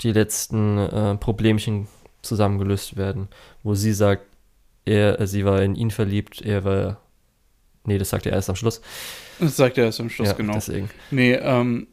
die 0.01 0.12
letzten 0.12 0.78
äh, 0.78 1.14
Problemchen 1.16 1.89
zusammengelöst 2.23 2.97
werden, 2.97 3.28
wo 3.62 3.74
sie 3.74 3.93
sagt, 3.93 4.24
er, 4.85 5.20
äh, 5.20 5.27
sie 5.27 5.44
war 5.44 5.62
in 5.62 5.74
ihn 5.74 5.90
verliebt, 5.90 6.40
er 6.43 6.65
war, 6.65 7.01
nee, 7.85 7.99
das 7.99 8.11
sagt 8.11 8.27
er 8.27 8.32
erst 8.32 8.49
am 8.51 8.57
Schluss. 8.57 8.81
Das 9.39 9.57
sagt 9.57 9.78
er 9.78 9.85
erst 9.86 10.01
am 10.01 10.11
Schluss, 10.11 10.28
ja, 10.28 10.35
genau. 10.35 10.55
Deswegen. 10.55 10.89
Nee, 11.11 11.35
ähm, 11.35 11.86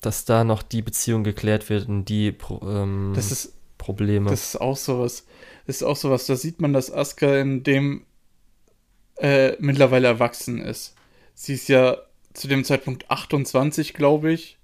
Dass 0.00 0.24
da 0.24 0.44
noch 0.44 0.62
die 0.62 0.82
Beziehung 0.82 1.24
geklärt 1.24 1.68
wird 1.70 1.88
und 1.88 2.06
die 2.06 2.34
ähm, 2.62 3.12
das 3.14 3.32
ist, 3.32 3.52
Probleme. 3.78 4.30
das 4.30 4.48
ist 4.48 4.60
auch 4.60 4.76
sowas. 4.76 5.26
Das 5.66 5.76
ist 5.76 5.82
auch 5.82 5.96
sowas, 5.96 6.26
da 6.26 6.36
sieht 6.36 6.60
man, 6.60 6.72
dass 6.72 6.92
Asuka 6.92 7.36
in 7.38 7.62
dem 7.62 8.04
äh, 9.18 9.52
mittlerweile 9.58 10.06
erwachsen 10.08 10.58
ist. 10.60 10.94
Sie 11.34 11.54
ist 11.54 11.68
ja 11.68 11.96
zu 12.34 12.48
dem 12.48 12.64
Zeitpunkt 12.64 13.10
28, 13.10 13.94
glaube 13.94 14.32
ich. 14.32 14.58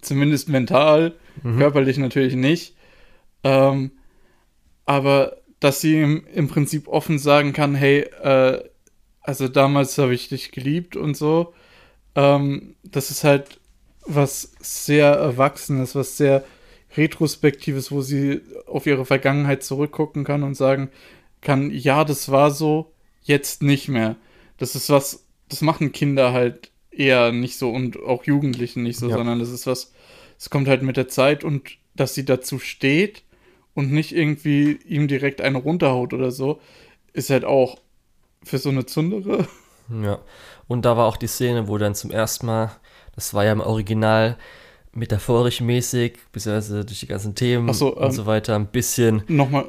Zumindest 0.00 0.48
mental, 0.48 1.14
Mhm. 1.42 1.58
körperlich 1.58 1.98
natürlich 1.98 2.34
nicht. 2.34 2.74
Ähm, 3.44 3.92
aber 4.88 5.36
dass 5.60 5.82
sie 5.82 6.00
im, 6.00 6.24
im 6.32 6.48
Prinzip 6.48 6.88
offen 6.88 7.18
sagen 7.18 7.52
kann, 7.52 7.74
hey, 7.74 8.00
äh, 8.22 8.64
also 9.20 9.46
damals 9.46 9.98
habe 9.98 10.14
ich 10.14 10.30
dich 10.30 10.50
geliebt 10.50 10.96
und 10.96 11.14
so. 11.14 11.52
Ähm, 12.14 12.74
das 12.84 13.10
ist 13.10 13.22
halt 13.22 13.60
was 14.06 14.52
sehr 14.60 15.08
Erwachsenes, 15.08 15.94
was 15.94 16.16
sehr 16.16 16.42
Retrospektives, 16.96 17.92
wo 17.92 18.00
sie 18.00 18.40
auf 18.66 18.86
ihre 18.86 19.04
Vergangenheit 19.04 19.62
zurückgucken 19.62 20.24
kann 20.24 20.42
und 20.42 20.54
sagen 20.54 20.88
kann, 21.42 21.70
ja, 21.70 22.04
das 22.04 22.30
war 22.30 22.50
so, 22.50 22.94
jetzt 23.22 23.62
nicht 23.62 23.88
mehr. 23.88 24.16
Das 24.56 24.74
ist 24.74 24.88
was, 24.88 25.26
das 25.50 25.60
machen 25.60 25.92
Kinder 25.92 26.32
halt 26.32 26.70
eher 26.90 27.30
nicht 27.30 27.58
so 27.58 27.70
und 27.70 28.02
auch 28.02 28.24
Jugendlichen 28.24 28.84
nicht 28.84 28.98
so, 28.98 29.10
Ja. 29.10 29.16
sondern 29.18 29.38
das 29.38 29.50
ist 29.50 29.66
was, 29.66 29.92
es 30.38 30.48
kommt 30.48 30.66
halt 30.66 30.82
mit 30.82 30.96
der 30.96 31.08
Zeit 31.08 31.44
und 31.44 31.72
dass 31.94 32.14
sie 32.14 32.24
dazu 32.24 32.58
steht 32.58 33.22
und 33.74 33.92
nicht 33.92 34.14
irgendwie 34.14 34.78
ihm 34.86 35.08
direkt 35.08 35.40
eine 35.40 35.58
runterhaut 35.58 36.12
oder 36.12 36.30
so, 36.30 36.60
ist 37.12 37.30
halt 37.30 37.44
auch 37.44 37.78
für 38.42 38.58
so 38.58 38.68
eine 38.68 38.86
Zundere. 38.86 39.46
Ja. 40.02 40.20
Und 40.66 40.84
da 40.84 40.96
war 40.96 41.06
auch 41.06 41.16
die 41.16 41.26
Szene, 41.26 41.68
wo 41.68 41.78
dann 41.78 41.94
zum 41.94 42.10
ersten 42.10 42.46
Mal, 42.46 42.72
das 43.14 43.34
war 43.34 43.44
ja 43.44 43.52
im 43.52 43.60
Original 43.60 44.36
metaphorisch 44.92 45.60
mäßig, 45.60 46.18
beziehungsweise 46.32 46.84
durch 46.84 47.00
die 47.00 47.06
ganzen 47.06 47.34
Themen 47.34 47.72
so, 47.72 47.96
und 47.96 48.04
ähm, 48.04 48.10
so 48.10 48.26
weiter, 48.26 48.54
ein 48.56 48.66
bisschen, 48.66 49.22
Nochmal, 49.28 49.66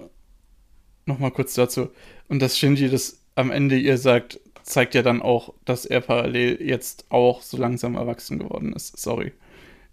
nochmal 1.06 1.32
kurz 1.32 1.54
dazu. 1.54 1.90
Und 2.28 2.42
dass 2.42 2.58
Shinji 2.58 2.90
das 2.90 3.20
am 3.36 3.52
Ende 3.52 3.78
ihr 3.78 3.98
sagt, 3.98 4.40
zeigt 4.64 4.94
ja 4.96 5.02
dann 5.02 5.22
auch, 5.22 5.54
dass 5.66 5.86
er 5.86 6.02
parallel 6.02 6.62
jetzt 6.62 7.06
auch 7.10 7.42
so 7.42 7.58
langsam 7.58 7.96
erwachsen 7.96 8.40
geworden 8.40 8.74
ist. 8.74 8.98
Sorry. 9.00 9.34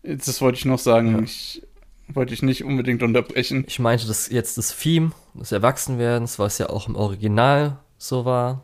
Das 0.03 0.41
wollte 0.41 0.59
ich 0.59 0.65
noch 0.65 0.79
sagen. 0.79 1.13
Ja. 1.13 1.23
Ich 1.23 1.63
wollte 2.09 2.35
ich 2.35 2.43
nicht 2.43 2.65
unbedingt 2.65 3.03
unterbrechen. 3.03 3.65
ich 3.67 3.79
meinte, 3.79 4.07
dass 4.07 4.29
jetzt 4.29 4.59
das 4.59 4.77
Theme 4.77 5.13
des 5.35 5.53
Erwachsenwerdens, 5.53 6.39
was 6.39 6.59
ja 6.59 6.69
auch 6.71 6.89
im 6.89 6.97
Original 6.97 7.79
so 7.99 8.25
war, 8.25 8.63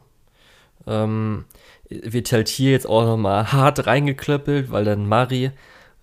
ähm, 0.86 1.44
wird 1.88 2.32
halt 2.32 2.48
hier 2.48 2.72
jetzt 2.72 2.88
auch 2.88 3.04
nochmal 3.04 3.52
hart 3.52 3.86
reingeklöppelt, 3.86 4.70
weil 4.70 4.84
dann 4.84 5.06
Mari 5.06 5.50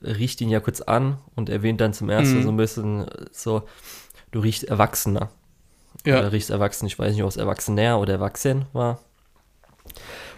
riecht 0.02 0.40
ihn 0.42 0.50
ja 0.50 0.60
kurz 0.60 0.82
an 0.82 1.18
und 1.36 1.50
erwähnt 1.50 1.82
dann 1.82 1.94
zum 1.94 2.10
ersten 2.10 2.40
Mhm. 2.40 2.44
so 2.44 2.50
ein 2.50 2.58
bisschen 2.58 3.08
äh, 3.08 3.26
so, 3.32 3.64
du 4.32 4.40
riechst 4.40 4.64
erwachsener. 4.66 5.30
Ja, 6.06 6.20
Oder 6.20 6.32
riechst 6.32 6.50
erwachsen, 6.50 6.86
ich 6.86 6.98
weiß 6.98 7.14
nicht, 7.14 7.24
ob 7.24 7.30
es 7.30 7.36
erwachsener 7.38 8.00
oder 8.00 8.14
erwachsen 8.14 8.66
war. 8.72 9.00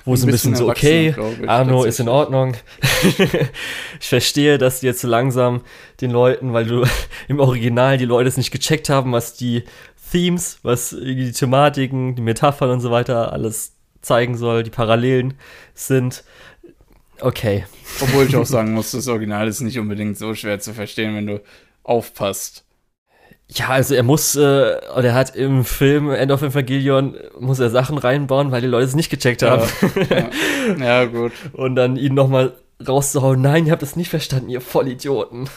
Wo 0.06 0.14
es 0.14 0.23
ein 0.23 0.32
bisschen, 0.32 0.56
so, 0.56 0.69
okay, 0.69 1.10
ich, 1.10 1.49
Arno 1.49 1.84
ist 1.84 1.99
in. 1.99 2.10
Ordnung. 2.10 2.56
ich 3.99 4.07
verstehe, 4.07 4.57
dass 4.57 4.80
du 4.80 4.88
jetzt 4.88 5.02
so 5.02 5.07
langsam 5.07 5.61
den 6.02 6.11
Leuten, 6.11 6.53
weil 6.53 6.65
du 6.65 6.86
im 7.28 7.40
Original 7.40 7.98
die 7.98 8.06
Leute 8.06 8.28
es 8.28 8.38
nicht 8.38 8.52
gecheckt 8.52 8.90
haben, 8.90 9.11
was 9.11 9.36
die 9.36 9.64
Themes, 10.11 10.60
was 10.64 10.90
die 10.90 11.32
Thematiken, 11.32 12.15
die 12.15 12.22
Metaphern 12.22 12.72
und 12.72 12.82
so 12.82 12.91
weiter 12.91 13.32
alles 13.32 13.73
zeigen 14.02 14.36
soll, 14.36 14.64
die 14.64 14.69
Parallelen 14.69 15.36
sind. 15.73 16.23
Okay. 17.22 17.65
obwohl 18.02 18.26
ich 18.26 18.36
auch 18.36 18.45
sagen 18.48 18.73
muss, 18.73 18.91
das 18.91 19.07
Original 19.07 19.48
ist 19.48 19.61
nicht 19.61 19.78
unbedingt 19.78 20.18
so 20.18 20.34
schwer 20.34 20.60
zu 20.60 20.73
verstehen, 20.73 21.15
wenn 21.15 21.28
du 21.28 21.41
aufpasst. 21.84 22.65
Ja, 23.53 23.68
also 23.68 23.95
er 23.95 24.03
muss, 24.03 24.36
äh, 24.36 24.40
oder 24.40 25.10
er 25.10 25.14
hat 25.14 25.36
im 25.36 25.65
Film 25.65 26.10
End 26.10 26.32
of 26.32 26.41
Evangelion, 26.41 27.18
muss 27.38 27.60
er 27.60 27.69
Sachen 27.69 27.98
reinbauen, 27.98 28.52
weil 28.52 28.61
die 28.61 28.68
Leute 28.68 28.86
es 28.86 28.95
nicht 28.95 29.10
gecheckt 29.10 29.44
haben. 29.44 29.64
Ja, 30.10 30.30
ja. 30.78 30.86
ja 30.86 31.06
gut. 31.06 31.34
und 31.53 31.76
dann 31.76 31.98
ihn 31.98 32.14
nochmal 32.14 32.53
rauszuhauen, 32.88 33.41
nein, 33.41 33.65
ihr 33.65 33.73
habt 33.73 33.82
das 33.82 33.98
nicht 33.98 34.10
verstanden, 34.10 34.49
ihr 34.49 34.61
Vollidioten. 34.61 35.49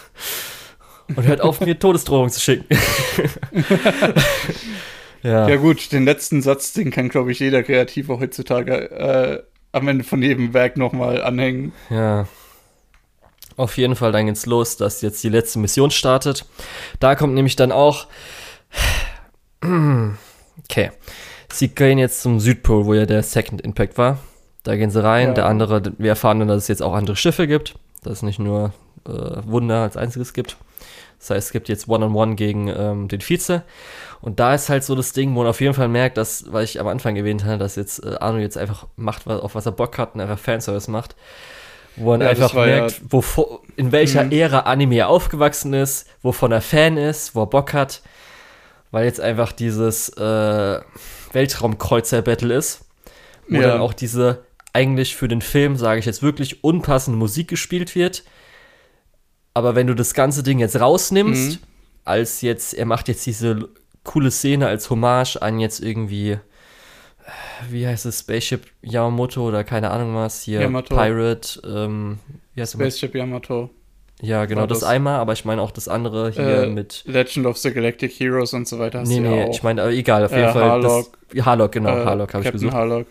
Und 1.15 1.27
hört 1.27 1.41
auf, 1.41 1.61
mir 1.61 1.79
Todesdrohungen 1.79 2.31
zu 2.31 2.41
schicken. 2.41 2.66
ja. 5.23 5.49
Ja 5.49 5.57
gut, 5.57 5.93
den 5.93 6.05
letzten 6.05 6.43
Satz, 6.43 6.73
den 6.73 6.91
kann, 6.91 7.11
glaube 7.11 7.31
ich, 7.31 7.39
jeder 7.39 7.62
Kreative 7.62 8.19
heutzutage 8.19 8.91
äh, 8.91 9.43
am 9.71 9.87
Ende 9.87 10.03
von 10.03 10.21
jedem 10.21 10.53
Werk 10.53 10.77
nochmal 10.77 11.23
anhängen. 11.23 11.73
ja. 11.91 12.27
Auf 13.56 13.76
jeden 13.76 13.94
Fall, 13.97 14.10
dann 14.12 14.26
geht's 14.26 14.47
los, 14.47 14.76
dass 14.76 15.01
jetzt 15.02 15.22
die 15.22 15.28
letzte 15.28 15.59
Mission 15.60 15.90
startet. 15.90 16.44
Da 17.01 17.14
kommt 17.14 17.35
nämlich 17.35 17.56
dann 17.56 17.72
auch. 17.72 18.06
Okay. 20.64 20.90
Sie 21.52 21.68
gehen 21.68 21.98
jetzt 21.98 22.22
zum 22.22 22.40
Südpol, 22.40 22.86
wo 22.86 22.94
ja 22.94 23.06
der 23.06 23.22
Second 23.22 23.60
Impact 23.60 23.98
war. 23.98 24.18
Da 24.62 24.76
gehen 24.76 24.90
sie 24.90 25.02
rein. 25.02 25.28
Ja. 25.28 25.35
Der 25.35 25.47
andere, 25.47 25.82
wir 25.98 26.10
erfahren 26.10 26.39
dann, 26.39 26.48
dass 26.48 26.62
es 26.64 26.68
jetzt 26.68 26.82
auch 26.82 26.94
andere 26.94 27.16
Schiffe 27.16 27.47
gibt. 27.47 27.74
Dass 28.02 28.14
es 28.14 28.22
nicht 28.22 28.39
nur 28.39 28.72
äh, 29.06 29.10
Wunder 29.44 29.82
als 29.82 29.97
einziges 29.97 30.32
gibt. 30.32 30.56
Das 31.18 31.31
heißt, 31.31 31.47
es 31.48 31.52
gibt 31.52 31.68
jetzt 31.68 31.89
One-on-One 31.89 32.35
gegen 32.35 32.68
ähm, 32.68 33.09
den 33.09 33.20
Vize. 33.20 33.62
Und 34.20 34.40
da 34.40 34.55
ist 34.55 34.68
halt 34.68 34.85
so 34.85 34.94
das 34.94 35.12
Ding, 35.12 35.31
wo 35.35 35.39
man 35.40 35.47
auf 35.48 35.60
jeden 35.60 35.74
Fall 35.74 35.89
merkt, 35.89 36.16
dass, 36.18 36.52
weil 36.52 36.64
ich 36.64 36.81
am 36.81 36.86
Anfang 36.89 37.16
erwähnt 37.16 37.44
habe, 37.44 37.59
dass 37.59 37.76
jetzt 37.76 38.05
äh, 38.05 38.16
Arno 38.20 38.39
jetzt 38.39 38.59
einfach 38.59 38.86
macht, 38.97 39.26
was- 39.26 39.40
auf 39.40 39.55
was 39.55 39.66
er 39.66 39.72
Bock 39.72 39.97
hat 39.98 40.14
und 40.14 40.20
einfach 40.20 40.39
Fanservice 40.39 40.90
macht. 40.90 41.14
Wo 41.97 42.11
man 42.11 42.21
Ja, 42.23 42.29
einfach 42.31 42.55
war 42.55 42.66
ja- 42.69 42.81
merkt, 42.81 43.01
wovor, 43.11 43.61
in 43.77 43.93
welcher 43.93 44.25
Mhm. 44.25 44.33
Ära 44.33 44.61
Anime 44.61 44.97
er 44.97 45.09
aufgewachsen 45.09 45.73
ist, 45.75 46.07
wovon 46.23 46.51
er 46.53 46.61
Fan 46.61 46.97
ist, 46.97 47.35
wo 47.35 47.43
er 47.43 47.47
Bock 47.47 47.73
hat. 47.73 48.03
Weil 48.91 49.05
jetzt 49.07 49.21
einfach 49.21 49.53
dieses 49.53 50.09
äh, 50.11 50.81
Weltraumkreuzer-Battle 51.33 52.55
ist. 52.55 52.85
Wo 53.49 53.57
Ja. 53.57 53.69
dann 53.69 53.81
auch 53.81 53.93
diese 53.93 54.45
eigentlich 54.73 55.15
für 55.15 55.29
den 55.29 55.41
Film, 55.43 55.77
sage 55.77 56.01
ich 56.01 56.07
jetzt 56.07 56.23
wirklich, 56.23 56.65
unpassende 56.65 57.19
Musik 57.19 57.49
gespielt 57.49 57.95
wird. 57.95 58.25
Aber 59.53 59.75
wenn 59.77 59.87
du 59.87 59.95
das 59.95 60.15
ganze 60.15 60.43
Ding 60.43 60.59
jetzt 60.59 60.81
rausnimmst, 60.81 61.53
Mhm. 61.61 61.66
als 62.05 62.41
jetzt, 62.41 62.75
er 62.75 62.87
macht 62.87 63.07
jetzt 63.09 63.25
diese 63.27 63.69
coole 64.03 64.31
Szene 64.33 64.66
als 64.66 64.91
Hommage 64.91 65.37
an 65.41 65.61
jetzt 65.61 65.81
irgendwie, 65.81 66.39
wie 67.70 67.86
heißt 67.86 68.06
es, 68.06 68.20
Spaceship 68.20 68.66
Yamamoto 68.82 69.46
oder 69.46 69.64
keine 69.64 69.90
Ahnung 69.90 70.14
was, 70.14 70.42
hier 70.42 70.60
Yamato. 70.60 70.94
Pirate, 70.94 71.60
ähm, 71.64 72.18
wie 72.55 72.60
heißt 72.60 72.74
es? 72.74 72.80
Spaceship 72.80 73.14
Yamato, 73.14 73.70
Ja, 74.20 74.44
genau, 74.44 74.66
das, 74.66 74.80
das. 74.80 74.88
einmal, 74.88 75.18
aber 75.18 75.32
ich 75.32 75.44
meine 75.44 75.62
auch 75.62 75.70
das 75.70 75.88
andere 75.88 76.30
hier 76.30 76.64
Äh, 76.64 76.66
mit. 76.68 77.02
Legend 77.06 77.46
of 77.46 77.56
the 77.59 77.72
Galactic 77.72 78.12
Heroes 78.12 78.52
und 78.52 78.68
so 78.68 78.78
weiter. 78.78 79.02
Nee, 79.05 79.20
nee, 79.20 79.40
ja 79.44 79.48
ich 79.48 79.62
meine, 79.62 79.82
aber 79.82 79.92
egal, 79.92 80.24
auf 80.24 80.32
jeden 80.32 80.44
Äh, 80.44 80.52
Fall. 80.52 80.62
Harlock. 80.70 81.18
Das, 81.32 81.44
Harlock, 81.46 81.72
genau, 81.72 81.96
Äh, 81.96 82.05
Harlock 82.05 82.34
habe 82.34 82.44
ich 82.44 82.52
gesucht. 82.52 82.72
Harlock. 82.74 83.06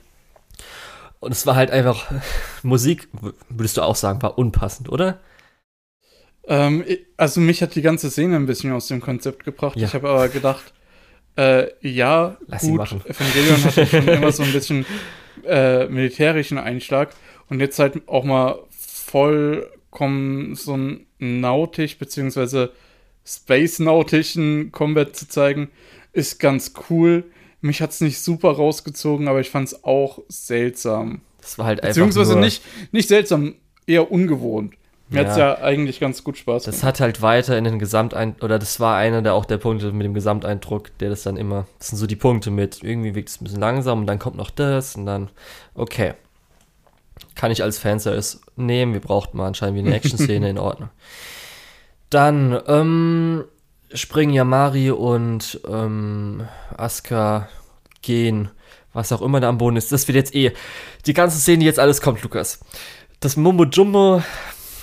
Und 1.19 1.31
es 1.31 1.45
war 1.48 1.56
halt 1.56 1.72
einfach, 1.72 2.11
Musik, 2.64 3.07
würdest 3.49 3.77
du 3.77 3.81
auch 3.81 3.95
sagen, 3.95 4.22
war 4.22 4.38
unpassend, 4.38 4.90
oder? 4.90 5.19
Ähm, 6.45 6.84
also 7.18 7.40
mich 7.40 7.61
hat 7.61 7.76
die 7.76 7.81
ganze 7.81 8.11
Szene 8.11 8.35
ein 8.35 8.45
bisschen 8.45 8.73
aus 8.73 8.88
dem 8.88 8.99
Konzept 9.02 9.45
gebracht. 9.45 9.77
Ja. 9.77 9.88
Ich 9.88 9.94
habe 9.94 10.10
aber 10.10 10.27
gedacht, 10.27 10.73
äh, 11.38 11.68
ja, 11.82 12.38
Lass 12.48 12.64
ihn 12.64 12.72
gut, 12.72 12.78
machen. 12.80 13.02
Evangelion 13.06 13.64
hatte 13.64 13.86
schon 13.88 14.08
immer 14.08 14.32
so 14.32 14.44
ein 14.44 14.54
bisschen 14.54 14.86
äh, 15.46 15.88
militärischen 15.88 16.58
Einschlag 16.58 17.10
und 17.50 17.60
jetzt 17.60 17.80
halt 17.80 18.08
auch 18.08 18.24
mal 18.24 18.60
vollkommen 18.70 20.56
so 20.56 20.78
ein 20.78 21.06
nautisch 21.20 21.98
beziehungsweise 21.98 22.72
space-nautischen 23.26 24.72
Combat 24.72 25.16
zu 25.16 25.28
zeigen, 25.28 25.70
ist 26.12 26.40
ganz 26.40 26.74
cool. 26.90 27.26
Mich 27.62 27.82
hat's 27.82 28.02
nicht 28.02 28.20
super 28.20 28.52
rausgezogen, 28.52 29.28
aber 29.28 29.40
ich 29.40 29.50
fand's 29.50 29.84
auch 29.84 30.20
seltsam. 30.28 31.22
Das 31.40 31.58
war 31.58 31.66
halt 31.66 31.82
einfach. 31.82 31.90
Beziehungsweise 31.90 32.38
nicht, 32.38 32.62
nicht 32.92 33.08
seltsam, 33.08 33.56
eher 33.88 34.12
ungewohnt. 34.12 34.76
Mir 35.14 35.27
hat's 35.27 35.38
Ja. 35.38 35.53
ja 35.56 35.61
eigentlich 35.61 35.99
ganz 35.99 36.23
gut 36.23 36.38
Spaß 36.38 36.64
Das 36.64 36.84
hat 36.84 36.99
halt 36.99 37.22
weiter 37.22 37.57
in 37.57 37.64
den 37.64 37.80
Gesamteindruck, 37.80 38.44
oder 38.44 38.60
das 38.60 38.80
war 38.80 38.98
einer 38.98 39.22
der 39.22 39.34
auch 39.34 39.45
der 39.45 39.57
Punkte 39.57 39.91
mit 39.91 40.06
dem 40.06 40.14
Gesamteindruck, 40.14 40.98
der 40.99 41.10
das 41.10 41.23
dann 41.23 41.38
immer, 41.38 41.65
das 41.80 41.90
sind 41.90 41.98
so 41.98 42.07
die 42.07 42.15
Punkte 42.15 42.52
mit, 42.52 42.84
irgendwie 42.84 43.15
wirkt 43.15 43.30
es 43.30 43.40
ein 43.40 43.45
bisschen 43.45 43.60
langsam 43.60 43.99
und 44.02 44.07
dann 44.07 44.19
kommt 44.19 44.35
noch 44.35 44.49
das 44.49 44.95
und 44.95 45.06
dann, 45.06 45.30
okay. 45.76 46.14
Kann 47.35 47.52
ich 47.52 47.64
als 47.64 47.77
Fanservice 47.80 48.41
nehmen, 48.56 48.94
wir 48.94 49.02
brauchten 49.02 49.38
mal 49.38 49.48
anscheinend 49.48 49.76
wie 49.77 49.88
eine 49.88 49.95
Action-Szene 49.95 50.49
in 50.49 50.57
Ordnung. 50.57 50.90
Dann, 52.10 52.60
ähm, 52.68 53.45
springen 53.94 54.34
ja 54.34 54.44
Mari 54.44 54.91
und 54.91 55.60
ähm, 55.68 56.48
Asuka 56.76 57.48
gehen, 58.02 58.49
was 58.94 59.11
auch 59.11 59.22
immer 59.22 59.40
da 59.40 59.49
am 59.49 59.57
Boden 59.57 59.77
ist. 59.77 59.91
Das 59.91 60.07
wird 60.07 60.15
jetzt 60.15 60.35
eh 60.35 60.52
die 61.06 61.14
ganze 61.14 61.38
Szene, 61.40 61.60
die 61.60 61.65
jetzt 61.65 61.80
alles 61.80 62.02
kommt, 62.02 62.22
Lukas. 62.23 62.60
Das 63.19 63.38
Mumbo 63.38 63.65
Jumbo 63.65 64.22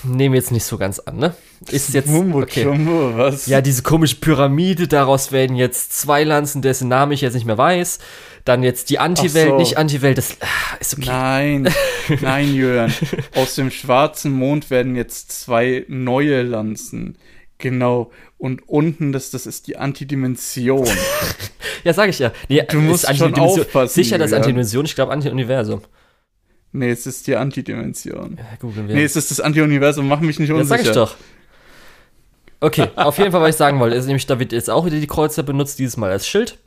nehmen 0.05 0.35
wir 0.35 0.41
jetzt 0.41 0.53
nicht 0.53 0.65
so 0.65 0.79
ganz 0.79 0.99
an, 0.99 1.17
ne? 1.17 1.35
Ist 1.71 1.93
jetzt 1.93 2.09
okay. 2.09 2.67
Was? 2.67 3.47
Ja, 3.47 3.61
diese 3.61 3.83
komische 3.83 4.17
Pyramide, 4.17 4.89
daraus 4.89 5.31
werden 5.33 5.57
jetzt 5.57 5.93
zwei 5.99 6.25
Lanzen, 6.25 6.63
dessen 6.63 6.89
Namen 6.89 7.13
ich 7.13 7.21
jetzt 7.21 7.35
nicht 7.35 7.47
mehr 7.47 7.59
weiß. 7.59 7.99
Dann 8.45 8.63
jetzt 8.63 8.89
die 8.89 8.99
Anti-Welt, 8.99 9.51
so. 9.51 9.59
nicht 9.59 9.77
Anti-Welt, 9.77 10.17
das 10.17 10.37
ah, 10.41 10.77
ist 10.81 10.97
okay. 10.97 11.07
Nein, 11.07 11.75
nein, 12.21 12.55
Jörn. 12.55 12.93
Aus 13.35 13.55
dem 13.55 13.71
schwarzen 13.71 14.33
Mond 14.33 14.71
werden 14.71 14.97
jetzt 14.97 15.33
zwei 15.33 15.85
neue 15.89 16.43
Lanzen. 16.43 17.19
Genau. 17.59 18.11
Und 18.39 18.67
unten, 18.67 19.13
das, 19.13 19.31
das 19.31 19.47
ist 19.47 19.67
die 19.67 19.77
Antidimension. 19.77 20.89
Ja, 21.83 21.95
sag 21.95 22.11
ich 22.11 22.19
ja. 22.19 22.31
Nee, 22.51 22.63
Du 22.69 22.79
musst 22.79 23.07
schon 23.17 23.35
aufpassen, 23.37 23.95
Sicher, 23.95 24.19
das. 24.19 24.35
Antidimension, 24.35 24.85
ich 24.85 24.95
glaube 24.95 25.13
Anti-Universum. 25.13 25.81
Nee, 26.73 26.91
es 26.91 27.07
ist 27.07 27.27
die 27.27 27.37
Antidimension. 27.37 28.37
Ja, 28.39 28.45
googeln 28.61 28.89
wir. 28.89 28.95
Nee, 28.95 29.05
es 29.05 29.17
ist 29.17 29.31
das 29.31 29.41
Anti-Universum, 29.41 30.07
mach 30.09 30.21
mich 30.21 30.39
nicht 30.39 30.51
unsicher. 30.53 30.69
sag 30.79 30.81
ich 30.87 30.93
doch. 30.93 31.17
Okay, 32.61 32.89
auf 32.97 33.19
jeden 33.19 33.33
Fall, 33.33 33.41
was 33.41 33.51
ich 33.51 33.57
sagen 33.57 33.81
wollte, 33.81 33.97
ist 33.97 34.07
nämlich, 34.07 34.27
da 34.27 34.39
wird 34.39 34.53
jetzt 34.53 34.71
auch 34.71 34.85
wieder 34.85 34.99
die 35.01 35.07
Kreuzer 35.07 35.43
benutzt, 35.43 35.79
dieses 35.79 35.97
Mal 35.97 36.11
als 36.11 36.27
Schild. 36.27 36.59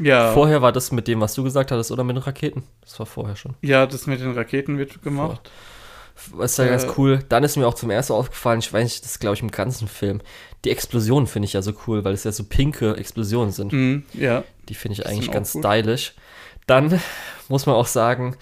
Ja, 0.00 0.32
Vorher 0.32 0.62
war 0.62 0.72
das 0.72 0.92
mit 0.92 1.08
dem, 1.08 1.20
was 1.20 1.34
du 1.34 1.42
gesagt 1.44 1.70
hattest, 1.70 1.90
oder 1.90 2.04
mit 2.04 2.16
den 2.16 2.22
Raketen. 2.22 2.62
Das 2.80 2.98
war 2.98 3.06
vorher 3.06 3.36
schon. 3.36 3.54
ja, 3.60 3.86
das 3.86 4.06
mit 4.06 4.20
den 4.20 4.32
Raketen 4.32 4.78
wird 4.78 5.02
gemacht. 5.02 5.50
Das 6.38 6.52
ist 6.52 6.58
ja 6.58 6.66
ganz 6.68 6.84
Äh. 6.84 6.90
cool. 6.96 7.20
Dann 7.28 7.44
ist 7.44 7.56
mir 7.56 7.66
auch 7.66 7.74
zum 7.74 7.90
ersten 7.90 8.12
Mal 8.14 8.18
aufgefallen, 8.18 8.60
ich 8.60 8.72
weiß 8.72 8.84
nicht, 8.84 9.04
das 9.04 9.18
glaube 9.18 9.34
ich 9.36 9.42
im 9.42 9.50
ganzen 9.50 9.88
Film. 9.88 10.20
Die 10.64 10.70
Explosionen 10.70 11.26
finde 11.26 11.46
ich 11.46 11.52
ja 11.54 11.62
so 11.62 11.72
cool, 11.86 12.04
weil 12.04 12.14
es 12.14 12.24
ja 12.24 12.32
so 12.32 12.44
pinke 12.44 12.96
Explosionen 12.96 13.52
sind. 13.52 13.72
Mhm, 13.72 14.04
ja. 14.14 14.44
Die 14.68 14.74
finde 14.74 14.94
ich 14.94 15.00
Die 15.00 15.06
eigentlich 15.06 15.30
ganz 15.30 15.52
gut. 15.52 15.64
stylisch. 15.64 16.14
Dann 16.66 17.00
muss 17.50 17.66
man 17.66 17.74
auch 17.74 17.86
sagen, 17.86 18.36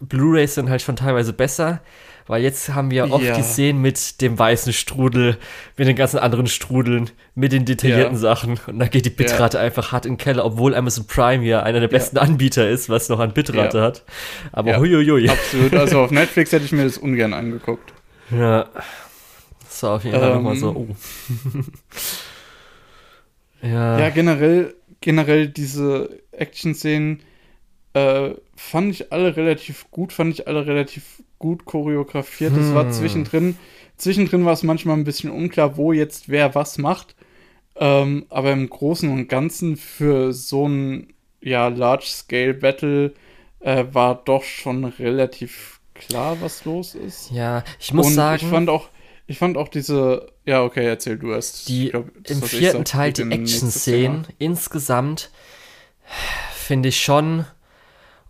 Blu-rays 0.00 0.54
sind 0.54 0.70
halt 0.70 0.80
schon 0.82 0.96
teilweise 0.96 1.32
besser, 1.32 1.80
weil 2.26 2.42
jetzt 2.42 2.72
haben 2.74 2.90
wir 2.90 3.10
oft 3.12 3.24
Ja. 3.24 3.34
die 3.34 3.42
Szenen 3.42 3.82
mit 3.82 4.20
dem 4.22 4.38
weißen 4.38 4.72
Strudel, 4.72 5.36
mit 5.76 5.86
den 5.88 5.96
ganzen 5.96 6.18
anderen 6.18 6.46
Strudeln, 6.46 7.10
mit 7.34 7.52
den 7.52 7.64
detaillierten 7.66 8.14
Ja. 8.14 8.18
Sachen 8.20 8.58
und 8.66 8.78
da 8.78 8.86
geht 8.86 9.04
die 9.04 9.10
Bitrate 9.10 9.58
einfach 9.58 9.92
hart 9.92 10.06
in 10.06 10.12
den 10.12 10.18
Keller, 10.18 10.44
obwohl 10.44 10.74
Amazon 10.74 11.06
Prime 11.06 11.44
ja 11.44 11.62
einer 11.62 11.80
der 11.80 11.88
besten 11.88 12.16
Anbieter 12.16 12.68
ist, 12.68 12.88
was 12.88 13.08
noch 13.10 13.18
an 13.20 13.34
Bitrate 13.34 13.76
Ja. 13.78 13.84
hat. 13.84 14.04
Aber 14.52 14.70
Ja. 14.70 14.78
huiuiui. 14.78 15.28
Absolut. 15.28 15.74
Also 15.74 16.00
auf 16.00 16.10
Netflix 16.10 16.52
hätte 16.52 16.64
ich 16.64 16.72
mir 16.72 16.84
das 16.84 16.96
ungern 16.96 17.34
angeguckt. 17.34 17.92
Ja. 18.30 18.68
Das 19.68 19.82
war 19.82 19.96
auf 19.96 20.04
jeden 20.04 20.18
Fall 20.18 20.28
Ähm. 20.30 20.34
nochmal 20.36 20.56
so, 20.56 20.70
oh. 20.70 20.88
ja. 23.62 23.98
Ja, 23.98 24.08
generell, 24.10 24.74
generell 25.00 25.48
diese 25.48 26.08
Action-Szenen 26.32 27.20
äh, 27.94 28.30
fand 28.56 28.92
ich 28.92 29.12
alle 29.12 29.36
relativ 29.36 29.90
gut, 29.90 30.12
fand 30.12 30.34
ich 30.34 30.46
alle 30.46 30.66
relativ 30.66 31.22
gut 31.38 31.64
choreografiert. 31.64 32.56
Es 32.56 32.74
war 32.74 32.84
Hm. 32.84 32.92
zwischendrin, 32.92 33.56
zwischendrin 33.96 34.44
war 34.44 34.52
es 34.52 34.62
manchmal 34.62 34.96
ein 34.96 35.04
bisschen 35.04 35.30
unklar, 35.30 35.76
wo 35.76 35.92
jetzt 35.92 36.28
wer 36.28 36.54
was 36.54 36.78
macht. 36.78 37.14
Ähm, 37.76 38.26
aber 38.28 38.52
im 38.52 38.68
Großen 38.68 39.08
und 39.10 39.28
Ganzen 39.28 39.76
für 39.76 40.32
so 40.32 40.68
ein 40.68 41.12
ja, 41.40 41.68
Large-Scale-Battle 41.68 43.12
äh, 43.60 43.84
war 43.92 44.22
doch 44.24 44.44
schon 44.44 44.84
relativ 44.84 45.80
klar, 45.94 46.36
was 46.40 46.64
los 46.64 46.94
ist. 46.94 47.30
ja, 47.30 47.64
ich 47.80 47.92
muss 47.92 48.06
und 48.08 48.14
sagen. 48.14 48.42
ich 48.42 48.48
fand 48.48 48.68
auch, 48.68 48.88
ich 49.26 49.38
fand 49.38 49.56
auch 49.56 49.68
diese, 49.68 50.32
ja, 50.44 50.62
okay, 50.62 50.86
erzähl 50.86 51.18
du 51.18 51.32
erst. 51.32 51.68
Die 51.68 51.90
glaub, 51.90 52.10
im 52.28 52.42
vierten 52.42 52.78
sag, 52.78 52.84
Teil 52.86 53.12
die 53.12 53.22
Action-Szenen 53.22 54.26
insgesamt 54.38 55.30
finde 56.54 56.90
ich 56.90 57.00
schon 57.02 57.44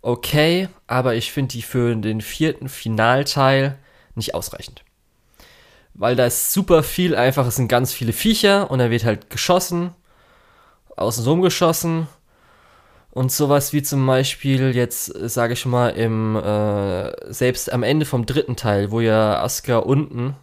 okay, 0.04 0.68
aber 0.86 1.14
ich 1.14 1.32
finde 1.32 1.52
die 1.52 1.62
für 1.62 1.96
den 1.96 2.20
vierten 2.20 2.68
Finalteil 2.68 3.78
nicht 4.14 4.34
ausreichend. 4.34 4.84
Weil 5.94 6.14
da 6.14 6.26
ist 6.26 6.52
super 6.52 6.82
viel 6.82 7.16
einfach, 7.16 7.46
es 7.46 7.56
sind 7.56 7.68
ganz 7.68 7.92
viele 7.92 8.12
Viecher 8.12 8.70
und 8.70 8.80
da 8.80 8.90
wird 8.90 9.04
halt 9.04 9.30
geschossen, 9.30 9.94
außenrum 10.96 11.40
geschossen 11.40 12.06
und 13.12 13.32
sowas 13.32 13.72
wie 13.72 13.82
zum 13.82 14.06
Beispiel 14.06 14.74
jetzt, 14.74 15.06
sage 15.06 15.54
ich 15.54 15.64
mal, 15.64 15.90
im, 15.90 16.36
äh, 16.36 17.32
selbst 17.32 17.72
am 17.72 17.82
Ende 17.82 18.04
vom 18.04 18.26
dritten 18.26 18.56
Teil, 18.56 18.90
wo 18.90 19.00
ja 19.00 19.42
Asuka 19.42 19.78
unten 19.78 20.36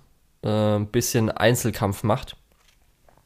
äh, 0.43 0.77
ein 0.77 0.88
bisschen 0.88 1.29
Einzelkampf 1.29 2.03
macht. 2.03 2.35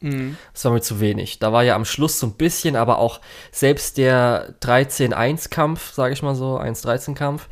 Mhm. 0.01 0.37
Das 0.53 0.65
war 0.65 0.71
mir 0.73 0.81
zu 0.81 0.99
wenig. 0.99 1.39
Da 1.39 1.51
war 1.53 1.63
ja 1.63 1.75
am 1.75 1.85
Schluss 1.85 2.19
so 2.19 2.27
ein 2.27 2.33
bisschen, 2.33 2.75
aber 2.75 2.99
auch 2.99 3.21
selbst 3.51 3.97
der 3.97 4.53
13-1-Kampf, 4.61 5.93
sage 5.93 6.13
ich 6.13 6.21
mal 6.21 6.35
so, 6.35 6.57
1-13-Kampf, 6.59 7.47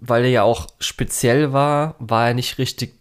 weil 0.00 0.24
er 0.24 0.30
ja 0.30 0.42
auch 0.42 0.66
speziell 0.78 1.52
war, 1.52 1.94
war 1.98 2.28
er 2.28 2.34
nicht 2.34 2.58
richtig 2.58 2.98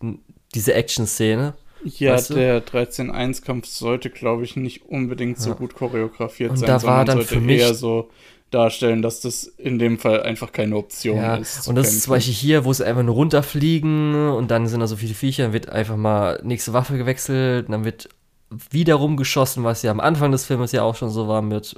diese 0.53 0.73
Action-Szene. 0.73 1.53
Ja, 1.83 2.13
Weißt 2.13 2.31
du? 2.31 2.35
der 2.35 2.65
13-1-Kampf 2.65 3.67
sollte, 3.67 4.09
glaube 4.09 4.43
ich, 4.43 4.55
nicht 4.55 4.85
unbedingt 4.89 5.37
so 5.39 5.49
Ja. 5.51 5.55
gut 5.55 5.75
choreografiert 5.75 6.51
Und 6.51 6.57
sein, 6.57 6.67
da 6.67 6.73
war 6.75 6.79
sondern 6.81 7.05
dann 7.05 7.17
sollte 7.17 7.33
für 7.35 7.41
mich- 7.41 7.61
eher 7.61 7.73
so 7.75 8.09
darstellen, 8.51 9.01
dass 9.01 9.19
das 9.19 9.43
in 9.43 9.77
dem 9.79 9.99
Fall 9.99 10.23
einfach 10.23 10.51
keine 10.51 10.77
Option 10.77 11.17
Ja, 11.17 11.35
ist. 11.35 11.67
und 11.67 11.75
das 11.75 11.87
ist 11.87 12.03
zum 12.03 12.11
kämpfen. 12.11 12.11
Beispiel 12.11 12.33
hier, 12.33 12.65
wo 12.65 12.71
sie 12.73 12.85
einfach 12.85 13.03
nur 13.03 13.15
runterfliegen 13.15 14.29
und 14.29 14.49
dann 14.49 14.67
sind 14.67 14.79
da 14.79 14.87
so 14.87 14.95
viele 14.95 15.13
Viecher, 15.13 15.43
dann 15.43 15.53
wird 15.53 15.69
einfach 15.69 15.97
mal 15.97 16.39
nächste 16.43 16.71
Waffe 16.73 16.97
gewechselt, 16.97 17.65
und 17.67 17.71
dann 17.73 17.83
wird 17.85 18.07
wiederum 18.49 19.17
geschossen, 19.17 19.63
was 19.63 19.81
ja 19.81 19.91
am 19.91 19.99
Anfang 19.99 20.31
des 20.31 20.45
Filmes 20.45 20.71
ja 20.71 20.83
auch 20.83 20.95
schon 20.95 21.09
so 21.09 21.27
war 21.27 21.41
mit 21.41 21.75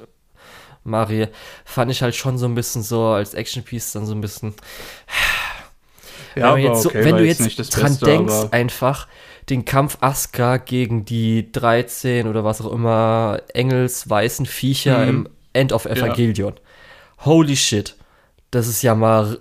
Marie. 0.83 1.27
Fand 1.65 1.91
ich 1.91 2.01
halt 2.01 2.15
schon 2.15 2.37
so 2.37 2.45
ein 2.45 2.55
bisschen 2.55 2.83
so 2.83 3.05
als 3.07 3.33
Action-Piece 3.33 3.93
dann 3.93 4.05
so 4.05 4.13
ein 4.13 4.21
bisschen. 4.21 4.53
Ja, 6.35 6.55
wenn, 6.55 6.63
jetzt 6.63 6.83
so, 6.83 6.89
okay, 6.89 7.03
wenn 7.03 7.17
du 7.17 7.25
jetzt 7.25 7.41
jetzt 7.41 7.69
dran 7.71 7.87
Beste, 7.87 8.05
denkst, 8.05 8.35
einfach 8.51 9.07
den 9.49 9.65
Kampf 9.65 9.97
Asuka 10.01 10.57
gegen 10.57 11.03
die 11.05 11.51
13 11.51 12.27
oder 12.27 12.43
was 12.43 12.61
auch 12.61 12.71
immer 12.71 13.41
Engels 13.53 14.09
weißen 14.09 14.45
Viecher 14.45 14.99
Mhm. 14.99 15.09
im 15.09 15.29
End 15.53 15.73
of 15.73 15.85
Evangelion. 15.85 16.53
Holy 17.25 17.55
shit. 17.55 17.95
Das 18.51 18.67
ist 18.67 18.81
ja 18.83 18.93
mal 18.93 19.39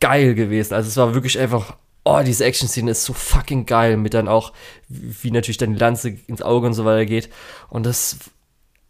geil 0.00 0.34
gewesen. 0.34 0.74
Also 0.74 0.88
es 0.88 0.96
war 0.96 1.14
wirklich 1.14 1.38
einfach, 1.38 1.76
oh, 2.04 2.20
diese 2.24 2.44
Action-Szene 2.44 2.90
ist 2.90 3.04
so 3.04 3.12
fucking 3.12 3.66
geil, 3.66 3.96
mit 3.96 4.14
dann 4.14 4.28
auch, 4.28 4.52
wie 4.88 5.30
natürlich 5.30 5.58
dann 5.58 5.74
die 5.74 5.78
Lanze 5.78 6.16
ins 6.26 6.42
Auge 6.42 6.66
und 6.66 6.74
so 6.74 6.84
weiter 6.84 7.06
geht. 7.06 7.28
Und 7.68 7.86
das, 7.86 8.18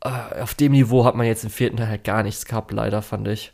äh, 0.02 0.40
auf 0.40 0.54
dem 0.54 0.72
Niveau 0.72 1.04
hat 1.04 1.14
man 1.14 1.26
jetzt 1.26 1.44
im 1.44 1.50
vierten 1.50 1.76
Teil 1.76 1.88
halt 1.88 2.04
gar 2.04 2.22
nichts 2.22 2.44
gehabt, 2.46 2.72
leider, 2.72 3.02
fand 3.02 3.28
ich. 3.28 3.52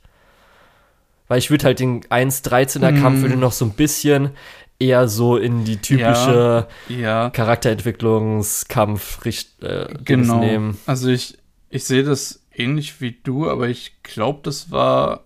Weil 1.27 1.39
ich 1.39 1.51
würde 1.51 1.65
halt 1.67 1.81
den 1.81 2.03
1-13er 2.05 2.99
Kampf 3.01 3.19
Mm. 3.19 3.23
würde 3.23 3.37
noch 3.37 3.53
so 3.53 3.65
ein 3.65 3.73
bisschen 3.73 4.31
eher 4.79 5.09
so 5.09 5.37
in 5.37 5.65
die 5.65 5.77
typische 5.79 6.69
Ja, 6.89 7.31
Charakterentwicklungskampf 7.31 9.25
richt, 9.25 9.63
äh, 9.63 9.89
genau. 10.05 10.39
nehmen. 10.41 10.79
Also 10.87 11.09
ich, 11.09 11.39
ich 11.69 11.85
sehe 11.85 12.05
das 12.05 12.43
ähnlich 12.55 13.01
wie 13.01 13.13
du, 13.23 13.49
aber 13.51 13.69
ich 13.69 14.03
glaube, 14.03 14.41
das 14.43 14.71
war. 14.71 15.25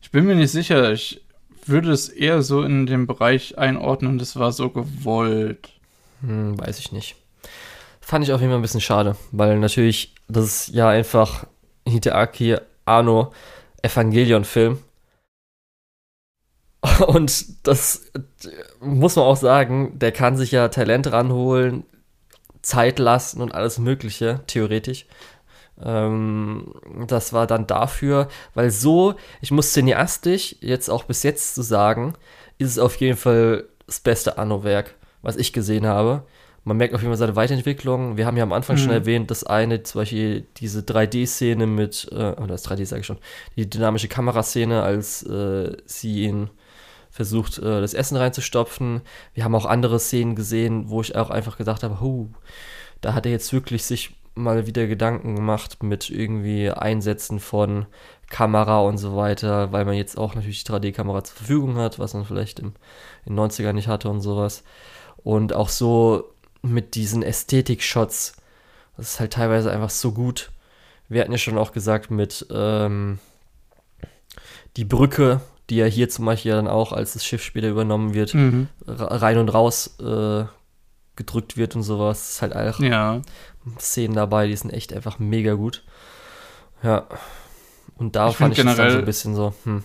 Ich 0.00 0.10
bin 0.10 0.24
mir 0.26 0.34
nicht 0.36 0.52
sicher. 0.52 0.92
Ich 0.92 1.22
würde 1.68 1.92
es 1.92 2.08
eher 2.08 2.42
so 2.42 2.62
in 2.62 2.86
den 2.86 3.06
Bereich 3.06 3.58
einordnen, 3.58 4.18
das 4.18 4.36
war 4.36 4.52
so 4.52 4.70
gewollt. 4.70 5.70
Hm, 6.20 6.58
weiß 6.58 6.78
ich 6.78 6.92
nicht. 6.92 7.16
Fand 8.00 8.24
ich 8.24 8.32
auf 8.32 8.40
jeden 8.40 8.52
Fall 8.52 8.60
ein 8.60 8.62
bisschen 8.62 8.80
schade, 8.80 9.16
weil 9.32 9.58
natürlich, 9.58 10.14
das 10.28 10.44
ist 10.44 10.74
ja 10.74 10.88
einfach 10.88 11.46
Hideaki 11.86 12.56
Anno 12.84 13.32
Evangelion-Film. 13.82 14.78
Und 17.06 17.66
das 17.66 18.10
muss 18.80 19.16
man 19.16 19.24
auch 19.24 19.36
sagen, 19.36 19.98
der 19.98 20.12
kann 20.12 20.36
sich 20.36 20.52
ja 20.52 20.68
Talent 20.68 21.10
ranholen, 21.10 21.84
Zeit 22.62 22.98
lassen 22.98 23.40
und 23.42 23.54
alles 23.54 23.78
Mögliche, 23.78 24.40
theoretisch. 24.48 25.06
Ähm, 25.82 26.72
das 27.06 27.32
war 27.32 27.46
dann 27.46 27.66
dafür, 27.66 28.28
weil 28.54 28.70
so, 28.70 29.14
ich 29.40 29.50
muss 29.50 29.72
cineastisch 29.72 30.56
jetzt 30.60 30.88
auch 30.88 31.04
bis 31.04 31.22
jetzt 31.22 31.54
zu 31.54 31.62
sagen, 31.62 32.14
ist 32.58 32.70
es 32.70 32.78
auf 32.78 32.96
jeden 32.96 33.16
Fall 33.16 33.64
das 33.86 34.00
beste 34.00 34.38
Anno-Werk, 34.38 34.94
was 35.22 35.36
ich 35.36 35.52
gesehen 35.52 35.86
habe. 35.86 36.22
Man 36.64 36.78
merkt 36.78 36.94
auf 36.94 37.00
jeden 37.00 37.12
Fall 37.12 37.18
seine 37.18 37.36
Weiterentwicklung. 37.36 38.16
Wir 38.16 38.26
haben 38.26 38.36
ja 38.36 38.42
am 38.42 38.52
Anfang 38.52 38.76
schon 38.76 38.88
Mhm. 38.88 38.94
erwähnt, 38.94 39.30
dass 39.30 39.44
eine, 39.44 39.82
zum 39.84 40.00
Beispiel 40.00 40.46
diese 40.56 40.80
3D-Szene 40.82 41.66
mit, 41.66 42.08
äh, 42.10 42.14
oder 42.32 42.48
das 42.48 42.64
3D 42.64 42.84
sage 42.86 43.00
ich 43.00 43.06
schon, 43.06 43.18
die 43.54 43.70
dynamische 43.70 44.08
Kameraszene, 44.08 44.82
als 44.82 45.22
äh, 45.22 45.76
sie 45.84 46.22
ihn 46.24 46.50
versucht, 47.10 47.58
äh, 47.58 47.80
das 47.80 47.94
Essen 47.94 48.16
reinzustopfen. 48.16 49.02
Wir 49.34 49.44
haben 49.44 49.54
auch 49.54 49.64
andere 49.66 50.00
Szenen 50.00 50.34
gesehen, 50.34 50.88
wo 50.90 51.00
ich 51.02 51.14
auch 51.14 51.30
einfach 51.30 51.56
gedacht 51.56 51.84
habe, 51.84 52.00
huh, 52.00 52.26
da 53.00 53.14
hat 53.14 53.26
er 53.26 53.32
jetzt 53.32 53.52
wirklich 53.52 53.84
sich 53.84 54.16
mal 54.36 54.66
wieder 54.66 54.86
Gedanken 54.86 55.34
gemacht 55.34 55.82
mit 55.82 56.08
irgendwie 56.10 56.70
Einsätzen 56.70 57.40
von 57.40 57.86
Kamera 58.30 58.80
und 58.80 58.98
so 58.98 59.16
weiter, 59.16 59.72
weil 59.72 59.84
man 59.84 59.94
jetzt 59.94 60.16
auch 60.18 60.34
natürlich 60.34 60.62
die 60.64 60.70
3D-Kamera 60.72 61.24
zur 61.24 61.36
Verfügung 61.36 61.76
hat, 61.76 61.98
was 61.98 62.14
man 62.14 62.24
vielleicht 62.24 62.58
im, 62.60 62.74
in 63.24 63.34
den 63.36 63.38
90ern 63.50 63.72
nicht 63.72 63.88
hatte 63.88 64.08
und 64.08 64.20
sowas. 64.20 64.62
Und 65.16 65.52
auch 65.54 65.68
so 65.68 66.24
mit 66.62 66.94
diesen 66.94 67.22
Ästhetik-Shots. 67.22 68.34
Das 68.96 69.12
ist 69.12 69.20
halt 69.20 69.32
teilweise 69.34 69.70
einfach 69.70 69.90
so 69.90 70.12
gut. 70.12 70.50
Wir 71.08 71.20
hatten 71.22 71.32
ja 71.32 71.38
schon 71.38 71.58
auch 71.58 71.72
gesagt 71.72 72.10
mit 72.10 72.46
ähm, 72.50 73.18
die 74.76 74.84
Brücke, 74.84 75.40
die 75.70 75.76
ja 75.76 75.86
hier 75.86 76.08
zum 76.08 76.24
Beispiel 76.26 76.52
dann 76.52 76.68
auch, 76.68 76.92
als 76.92 77.12
das 77.14 77.24
Schiff 77.24 77.42
später 77.42 77.68
übernommen 77.68 78.14
wird, 78.14 78.34
Mhm. 78.34 78.68
rein 78.86 79.38
und 79.38 79.48
raus 79.48 79.96
äh, 80.00 80.44
gedrückt 81.16 81.56
wird 81.56 81.76
und 81.76 81.82
sowas. 81.82 82.18
Das 82.20 82.30
ist 82.30 82.42
halt 82.42 82.56
auch 82.56 82.80
Ja. 82.80 83.22
Szenen 83.78 84.14
dabei, 84.14 84.46
die 84.46 84.56
sind 84.56 84.72
echt 84.72 84.92
einfach 84.92 85.18
mega 85.18 85.54
gut. 85.54 85.82
Ja. 86.82 87.06
Und 87.96 88.16
da 88.16 88.28
Ich 88.30 88.36
fand 88.36 88.52
ich 88.56 88.64
das 88.64 88.66
dann 88.66 88.76
so 88.76 88.82
generell- 88.82 88.98
ein 89.00 89.04
bisschen 89.06 89.34
so, 89.34 89.54
hm. 89.64 89.82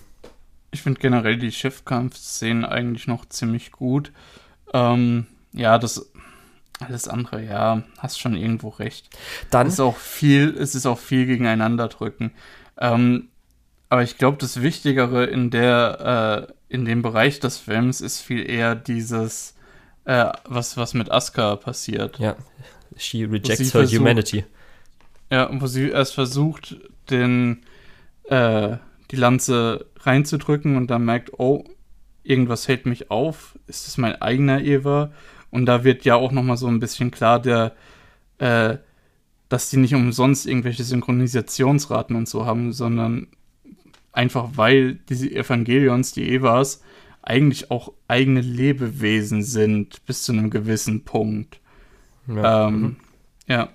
Ich 0.73 0.81
finde 0.83 1.01
generell 1.01 1.37
die 1.37 1.51
Schiffkampfszenen 1.51 2.63
eigentlich 2.63 3.05
noch 3.07 3.25
ziemlich 3.27 3.71
gut. 3.73 4.11
Ähm, 4.73 5.27
ja, 5.51 5.77
das 5.77 6.09
alles 6.79 7.07
andere, 7.09 7.43
ja, 7.43 7.83
hast 7.97 8.19
schon 8.19 8.35
irgendwo 8.35 8.69
recht. 8.69 9.09
Dann, 9.49 9.67
Es 9.67 9.73
ist 9.73 9.79
auch 9.81 9.97
viel, 9.97 10.55
es 10.57 10.73
ist 10.73 10.85
auch 10.85 10.97
viel 10.97 11.25
gegeneinander 11.25 11.89
drücken. 11.89 12.31
Ähm, 12.77 13.27
aber 13.89 14.03
ich 14.03 14.17
glaube, 14.17 14.37
das 14.37 14.61
Wichtigere 14.61 15.25
in 15.25 15.49
der, 15.51 16.47
äh, 16.49 16.73
in 16.73 16.85
dem 16.85 17.01
Bereich 17.01 17.39
des 17.41 17.57
Films 17.57 17.99
ist 17.99 18.21
viel 18.21 18.49
eher 18.49 18.73
dieses, 18.75 19.55
äh, 20.05 20.31
was, 20.45 20.77
was 20.77 20.93
mit 20.93 21.11
Asuka 21.11 21.57
passiert. 21.57 22.17
ja, 22.17 22.35
she 23.01 23.25
rejects 23.25 23.73
her 23.73 23.81
versucht- 23.81 23.99
humanity. 23.99 24.45
Ja, 25.29 25.49
wo 25.51 25.67
sie 25.67 25.89
erst 25.89 26.13
versucht, 26.13 26.77
den, 27.09 27.61
äh, 28.25 28.77
die 29.11 29.15
Lanze 29.15 29.85
reinzudrücken 30.01 30.75
und 30.75 30.87
dann 30.87 31.05
merkt, 31.05 31.39
oh, 31.39 31.63
irgendwas 32.23 32.67
hält 32.67 32.85
mich 32.85 33.11
auf. 33.11 33.57
Ist 33.67 33.87
es 33.87 33.97
mein 33.97 34.21
eigener 34.21 34.61
Eva? 34.61 35.11
Und 35.49 35.65
da 35.65 35.83
wird 35.83 36.05
ja 36.05 36.15
auch 36.15 36.31
nochmal 36.31 36.57
so 36.57 36.67
ein 36.67 36.79
bisschen 36.79 37.11
klar, 37.11 37.41
der, 37.41 37.73
äh, 38.39 38.77
dass 39.49 39.69
die 39.69 39.77
nicht 39.77 39.95
umsonst 39.95 40.45
irgendwelche 40.47 40.83
Synchronisationsraten 40.83 42.15
und 42.15 42.27
so 42.27 42.45
haben, 42.45 42.73
sondern 42.73 43.27
einfach 44.13 44.51
weil 44.55 44.95
diese 44.95 45.31
Evangelions, 45.31 46.11
die 46.11 46.29
Evas, 46.29 46.81
eigentlich 47.21 47.71
auch 47.71 47.93
eigene 48.07 48.41
Lebewesen 48.41 49.43
sind, 49.43 50.05
bis 50.05 50.23
zu 50.23 50.31
einem 50.31 50.49
gewissen 50.49 51.03
Punkt. 51.03 51.60
Ja. 52.27 52.68
Ähm, 52.68 52.81
mhm. 52.81 52.95
Ja, 53.48 53.69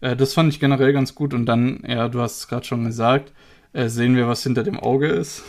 äh, 0.00 0.16
das 0.16 0.34
fand 0.34 0.52
ich 0.52 0.60
generell 0.60 0.92
ganz 0.92 1.14
gut. 1.14 1.34
Und 1.34 1.46
dann, 1.46 1.82
ja, 1.86 2.08
du 2.08 2.20
hast 2.20 2.38
es 2.38 2.48
gerade 2.48 2.64
schon 2.66 2.84
gesagt, 2.84 3.32
äh, 3.72 3.88
sehen 3.88 4.16
wir, 4.16 4.28
was 4.28 4.42
hinter 4.42 4.62
dem 4.62 4.78
Auge 4.78 5.08
ist. 5.08 5.42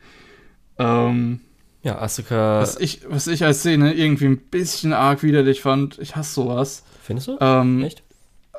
ähm, 0.78 1.40
ja, 1.82 1.98
Asuka, 1.98 2.60
was, 2.60 2.78
ich, 2.78 3.02
was 3.08 3.26
ich 3.26 3.44
als 3.44 3.60
Szene 3.60 3.94
irgendwie 3.94 4.26
ein 4.26 4.36
bisschen 4.38 4.92
arg 4.92 5.22
widerlich 5.22 5.62
fand, 5.62 5.98
ich 5.98 6.14
hasse 6.16 6.34
sowas. 6.34 6.84
findest 7.02 7.28
du? 7.28 7.38
Ähm, 7.40 7.82
Echt? 7.84 8.02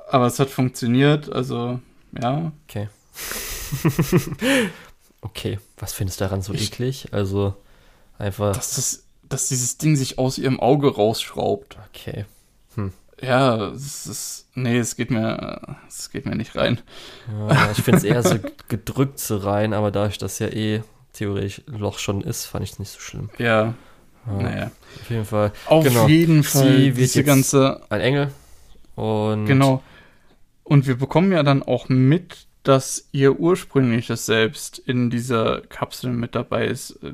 aber 0.10 0.26
es 0.26 0.40
hat 0.40 0.50
funktioniert, 0.50 1.32
also 1.32 1.80
ja. 2.20 2.52
Okay. 2.68 2.90
okay, 5.22 5.60
was 5.78 5.94
findest 5.94 6.20
du 6.20 6.26
daran 6.26 6.42
so 6.42 6.54
Ich- 6.54 6.72
eklig? 6.72 7.08
Also, 7.12 7.56
einfach, 8.18 8.56
Dass, 8.56 8.76
das, 8.76 9.04
dass 9.24 9.48
dieses 9.50 9.78
Ding 9.78 9.96
sich 9.96 10.18
aus 10.18 10.38
ihrem 10.38 10.60
Auge 10.60 10.94
rausschraubt. 10.94 11.78
okay. 11.94 12.26
Ja, 13.22 13.68
es 13.70 14.06
ist. 14.08 14.48
Nee, 14.56 14.80
es 14.80 14.96
geht 14.96 15.12
mir. 15.12 15.78
Es 15.88 16.10
geht 16.10 16.26
mir 16.26 16.36
nicht 16.36 16.56
rein. 16.56 16.80
Ja, 17.50 17.70
ich 17.72 17.82
finde 17.84 17.98
es 18.00 18.04
eher 18.04 18.24
so 18.24 18.36
gedrückt 18.68 19.20
so 19.20 19.38
rein, 19.38 19.74
aber 19.74 19.92
dadurch, 19.92 20.18
dass 20.18 20.40
ja 20.40 20.48
eh 20.48 20.82
theoretisch 21.14 21.62
Loch 21.68 22.00
schon 22.00 22.22
ist, 22.22 22.46
fand 22.46 22.64
ich 22.64 22.72
es 22.72 22.80
nicht 22.80 22.92
so 22.92 23.00
schlimm. 23.00 23.30
Ja, 23.38 23.74
Ja, 24.28 24.34
naja. 24.42 24.72
Auf 25.02 25.10
jeden 25.10 25.26
Fall 25.26 25.52
Auf 25.68 25.84
Genau. 25.84 26.08
jeden 26.08 26.44
Sie 26.44 26.50
Fall. 26.50 26.78
wird 26.86 26.98
Diese 26.98 27.24
ganze. 27.24 27.82
ein 27.90 28.02
Engel 28.02 28.32
und 28.96 29.46
Genau. 29.46 29.82
Und 30.64 30.88
wir 30.88 30.96
bekommen 30.98 31.32
ja 31.32 31.44
dann 31.44 31.64
auch 31.64 31.90
mit, 31.90 32.48
dass 32.64 33.08
ihr 33.12 33.40
ursprüngliches 33.40 34.26
Selbst 34.26 34.78
in 34.80 35.10
dieser 35.10 35.62
Kapsel 35.62 36.12
mit 36.12 36.34
dabei 36.36 36.66
ist, 36.68 36.92
äh, 37.04 37.14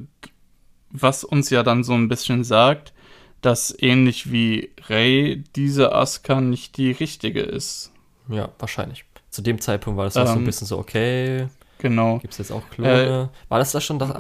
was 0.92 1.24
uns 1.24 1.50
ja 1.50 1.64
dann 1.64 1.84
so 1.84 1.94
ein 1.94 2.08
bisschen 2.08 2.44
sagt, 2.44 2.94
dass 3.42 3.76
ähnlich 3.80 4.32
wie 4.32 4.72
Rey 4.90 5.44
diese 5.56 5.94
Asuka 5.94 6.42
nicht 6.42 6.78
die 6.78 6.92
richtige 6.92 7.42
ist. 7.42 7.92
ja, 8.30 8.50
wahrscheinlich. 8.60 9.06
Zu 9.30 9.42
dem 9.42 9.60
Zeitpunkt 9.62 9.98
war 9.98 10.06
das 10.06 10.18
auch 10.18 10.26
so 10.26 10.34
ein 10.34 10.40
Ähm, 10.40 10.46
bisschen 10.46 10.68
so, 10.68 10.78
okay, 10.80 11.48
Genau. 11.80 12.18
gibt 12.20 12.34
es 12.34 12.40
jetzt 12.40 12.52
auch 12.52 12.68
Klone? 12.72 13.30
war 13.50 13.60
das 13.60 13.72
da 13.72 13.80
schon? 13.82 14.00
Das, 14.00 14.12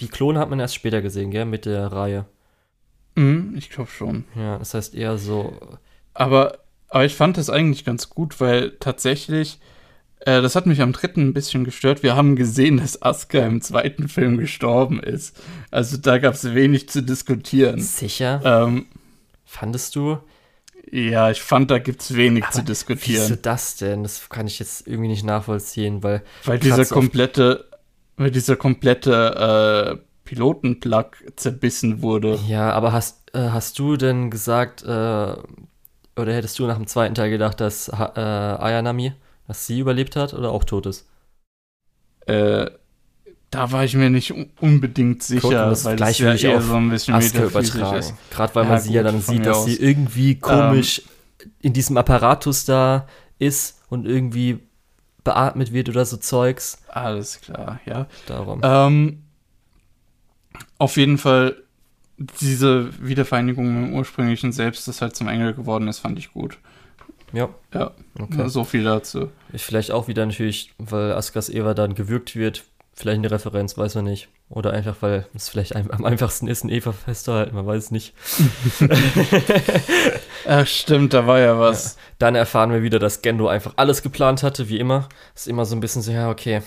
die 0.00 0.08
Klone 0.08 0.38
hat 0.38 0.50
man 0.50 0.60
erst 0.60 0.74
später 0.74 1.00
gesehen, 1.00 1.30
gell, 1.30 1.46
mit 1.46 1.64
der 1.64 1.90
Reihe. 1.90 2.26
Mhm, 3.14 3.54
ich 3.56 3.70
glaube 3.70 3.90
schon. 3.90 4.24
Ja, 4.34 4.58
das 4.58 4.74
heißt 4.74 4.94
eher 4.94 5.16
so, 5.16 5.58
Aber, 6.12 6.58
aber 6.88 7.04
ich 7.06 7.14
fand 7.14 7.38
das 7.38 7.48
eigentlich 7.48 7.84
ganz 7.86 8.10
gut, 8.10 8.38
weil 8.40 8.72
tatsächlich, 8.80 9.58
äh, 10.20 10.42
das 10.42 10.56
hat 10.56 10.66
mich 10.66 10.80
am 10.82 10.92
dritten 10.92 11.28
ein 11.28 11.32
bisschen 11.34 11.64
gestört. 11.64 12.02
Wir 12.02 12.16
haben 12.16 12.36
gesehen, 12.36 12.78
dass 12.78 13.00
Asuka 13.02 13.38
im 13.46 13.60
zweiten 13.60 14.08
Film 14.08 14.38
gestorben 14.38 15.00
ist. 15.00 15.40
Also 15.70 15.96
da 15.96 16.18
gab 16.18 16.34
es 16.34 16.54
wenig 16.54 16.88
zu 16.88 17.02
diskutieren. 17.02 17.80
sicher, 17.80 18.40
Ähm, 18.44 18.86
fandest 19.44 19.94
du? 19.96 20.18
ja, 20.92 21.30
ich 21.30 21.42
fand, 21.42 21.70
da 21.70 21.78
gibt 21.78 22.00
es 22.02 22.14
wenig 22.14 22.44
zu 22.50 22.58
Wieso 22.58 22.62
diskutieren. 22.62 23.38
das 23.42 23.76
denn? 23.76 24.04
Das 24.04 24.28
kann 24.28 24.46
ich 24.46 24.58
jetzt 24.60 24.86
irgendwie 24.86 25.08
nicht 25.08 25.24
nachvollziehen, 25.24 26.02
weil 26.04 26.22
Weil 26.44 26.58
dieser 26.60 26.84
komplette, 26.86 27.68
weil 28.16 28.30
dieser 28.30 28.54
komplette 28.56 29.96
äh, 29.98 30.04
Pilotenplug 30.24 31.16
zerbissen 31.36 32.02
wurde. 32.02 32.38
Ja, 32.48 32.70
aber 32.70 32.92
hast, 32.92 33.34
äh, 33.34 33.50
hast 33.50 33.78
du 33.80 33.96
denn 33.96 34.30
gesagt, 34.30 34.82
äh, 34.84 34.86
oder 34.86 36.32
hättest 36.32 36.58
du 36.58 36.66
nach 36.66 36.76
dem 36.76 36.86
zweiten 36.86 37.14
Teil 37.14 37.30
gedacht, 37.30 37.60
dass 37.60 37.88
äh, 37.88 37.92
Ayanami, 37.92 39.12
dass 39.46 39.66
sie 39.66 39.80
überlebt 39.80 40.16
hat 40.16 40.34
oder 40.34 40.50
auch 40.50 40.64
tot 40.64 40.86
ist? 40.86 41.06
Äh, 42.26 42.70
da 43.50 43.70
war 43.72 43.84
ich 43.84 43.94
mir 43.94 44.10
nicht 44.10 44.32
un- 44.32 44.50
unbedingt 44.60 45.22
sicher, 45.22 45.70
das 45.70 45.84
weil 45.84 45.96
das 45.96 45.98
gleich 45.98 46.18
ja 46.18 46.28
will 46.28 46.34
ich 46.34 46.44
eher 46.44 46.60
so 46.60 46.74
ein 46.74 46.90
bisschen 46.90 47.16
metaphysisch 47.18 47.74
übertragen. 47.74 47.98
ist. 47.98 48.14
Gerade 48.30 48.54
weil 48.54 48.64
Ja, 48.64 48.70
man 48.70 48.80
sie 48.80 48.92
ja 48.92 49.02
gut, 49.02 49.12
dann 49.12 49.20
sieht, 49.20 49.46
dass 49.46 49.58
aus. 49.58 49.64
sie 49.66 49.76
irgendwie 49.76 50.38
komisch 50.38 51.02
in 51.60 51.72
diesem 51.72 51.96
Apparatus 51.96 52.64
da 52.64 53.06
ist 53.38 53.80
und 53.88 54.06
irgendwie 54.06 54.58
beatmet 55.22 55.72
wird 55.72 55.88
oder 55.88 56.04
so 56.04 56.16
Zeugs. 56.16 56.78
Alles 56.88 57.40
klar, 57.40 57.80
ja. 57.86 58.06
Darum. 58.26 58.60
Ähm, 58.64 59.22
auf 60.78 60.96
jeden 60.96 61.18
Fall, 61.18 61.56
diese 62.18 62.90
Wiedervereinigung 63.06 63.66
mit 63.82 63.90
dem 63.90 63.94
ursprünglichen 63.94 64.52
Selbst, 64.52 64.88
das 64.88 65.02
halt 65.02 65.14
zum 65.16 65.28
Engel 65.28 65.54
geworden 65.54 65.88
ist, 65.88 65.98
fand 66.00 66.18
ich 66.18 66.32
gut. 66.32 66.58
Ja, 67.32 67.48
Ja, 67.74 67.92
okay. 68.18 68.48
so 68.48 68.64
viel 68.64 68.84
dazu. 68.84 69.30
Ist 69.52 69.64
vielleicht 69.64 69.90
auch 69.90 70.08
wieder 70.08 70.24
natürlich, 70.24 70.72
weil 70.78 71.12
Askas 71.12 71.48
Eva 71.48 71.74
dann 71.74 71.94
gewürgt 71.94 72.36
wird, 72.36 72.64
vielleicht 72.94 73.18
eine 73.18 73.30
Referenz, 73.30 73.76
weiß 73.76 73.94
man 73.96 74.04
nicht. 74.04 74.28
Oder 74.48 74.72
einfach, 74.72 74.96
weil 75.00 75.26
es 75.34 75.48
vielleicht 75.48 75.74
ein, 75.74 75.90
am 75.90 76.04
einfachsten 76.04 76.46
ist, 76.46 76.64
ein 76.64 76.70
Eva 76.70 76.92
festzuhalten, 76.92 77.54
man 77.54 77.66
weiß 77.66 77.84
es 77.84 77.90
nicht. 77.90 78.14
Ach, 80.46 80.66
stimmt, 80.66 81.12
da 81.14 81.26
war 81.26 81.40
ja 81.40 81.58
was. 81.58 81.96
Dann 82.18 82.36
erfahren 82.36 82.70
wir 82.70 82.82
wieder, 82.82 82.98
dass 82.98 83.22
Gendo 83.22 83.48
einfach 83.48 83.74
alles 83.76 84.02
geplant 84.02 84.42
hatte, 84.42 84.68
wie 84.68 84.78
immer. 84.78 85.08
Ist 85.34 85.48
immer 85.48 85.64
so 85.64 85.74
ein 85.74 85.80
bisschen 85.80 86.02
so, 86.02 86.12
ja, 86.12 86.30
okay. 86.30 86.62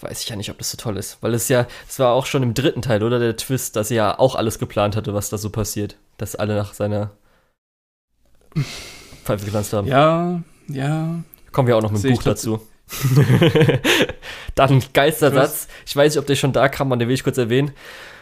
Weiß 0.00 0.22
ich 0.22 0.30
ja 0.30 0.36
nicht, 0.36 0.50
ob 0.50 0.56
das 0.56 0.70
so 0.70 0.78
toll 0.78 0.96
ist. 0.96 1.18
Weil 1.20 1.34
es 1.34 1.48
ja, 1.48 1.66
es 1.86 1.98
war 1.98 2.14
auch 2.14 2.24
schon 2.24 2.42
im 2.42 2.54
dritten 2.54 2.80
Teil, 2.80 3.02
oder? 3.02 3.18
Der 3.18 3.36
Twist, 3.36 3.76
dass 3.76 3.90
er 3.90 3.96
ja 3.96 4.18
auch 4.18 4.34
alles 4.34 4.58
geplant 4.58 4.96
hatte, 4.96 5.12
was 5.12 5.28
da 5.28 5.36
so 5.36 5.50
passiert. 5.50 5.96
Dass 6.16 6.34
alle 6.34 6.54
nach 6.54 6.72
seiner 6.72 7.10
Pfeife 9.24 9.44
getanzt 9.44 9.72
haben. 9.72 9.86
Ja, 9.86 10.40
ja. 10.68 11.20
Kommen 11.52 11.68
wir 11.68 11.76
auch 11.76 11.82
noch 11.82 11.90
mit 11.90 12.02
dem 12.02 12.14
Buch 12.14 12.22
dazu. 12.22 12.60
Dann 14.54 14.82
geilster 14.92 15.30
Satz. 15.30 15.68
Ich 15.86 15.94
weiß 15.94 16.14
nicht, 16.14 16.20
ob 16.20 16.26
der 16.26 16.36
schon 16.36 16.52
da 16.52 16.68
kam, 16.68 16.88
man 16.88 16.98
den 16.98 17.08
will 17.08 17.14
ich 17.14 17.24
kurz 17.24 17.38
erwähnen. 17.38 17.72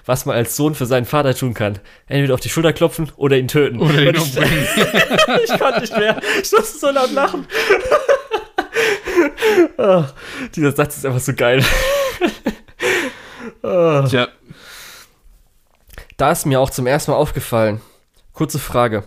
Was 0.05 0.25
man 0.25 0.37
als 0.37 0.57
Sohn 0.57 0.75
für 0.75 0.87
seinen 0.87 1.05
Vater 1.05 1.35
tun 1.35 1.53
kann. 1.53 1.79
Entweder 2.07 2.35
auf 2.35 2.41
die 2.41 2.49
Schulter 2.49 2.73
klopfen 2.73 3.13
oder 3.17 3.37
ihn 3.37 3.49
töten. 3.49 3.81
Oder 3.81 4.03
ihn 4.03 4.15
ich, 4.15 4.37
ich 5.45 5.59
konnte 5.59 5.81
nicht 5.81 5.97
mehr. 5.97 6.21
Ich 6.43 6.51
musste 6.53 6.79
so 6.79 6.91
laut 6.91 7.13
lachen. 7.13 7.47
Ah, 9.77 10.09
dieser 10.55 10.73
Satz 10.73 10.97
ist 10.97 11.07
einfach 11.07 11.21
so 11.21 11.33
geil. 11.35 11.65
Ah. 13.63 14.07
Tja, 14.09 14.29
Da 16.17 16.33
ist 16.33 16.47
mir 16.47 16.61
auch 16.61 16.71
zum 16.71 16.87
ersten 16.87 17.11
Mal 17.11 17.17
aufgefallen. 17.17 17.81
Kurze 18.33 18.59
Frage. 18.59 19.05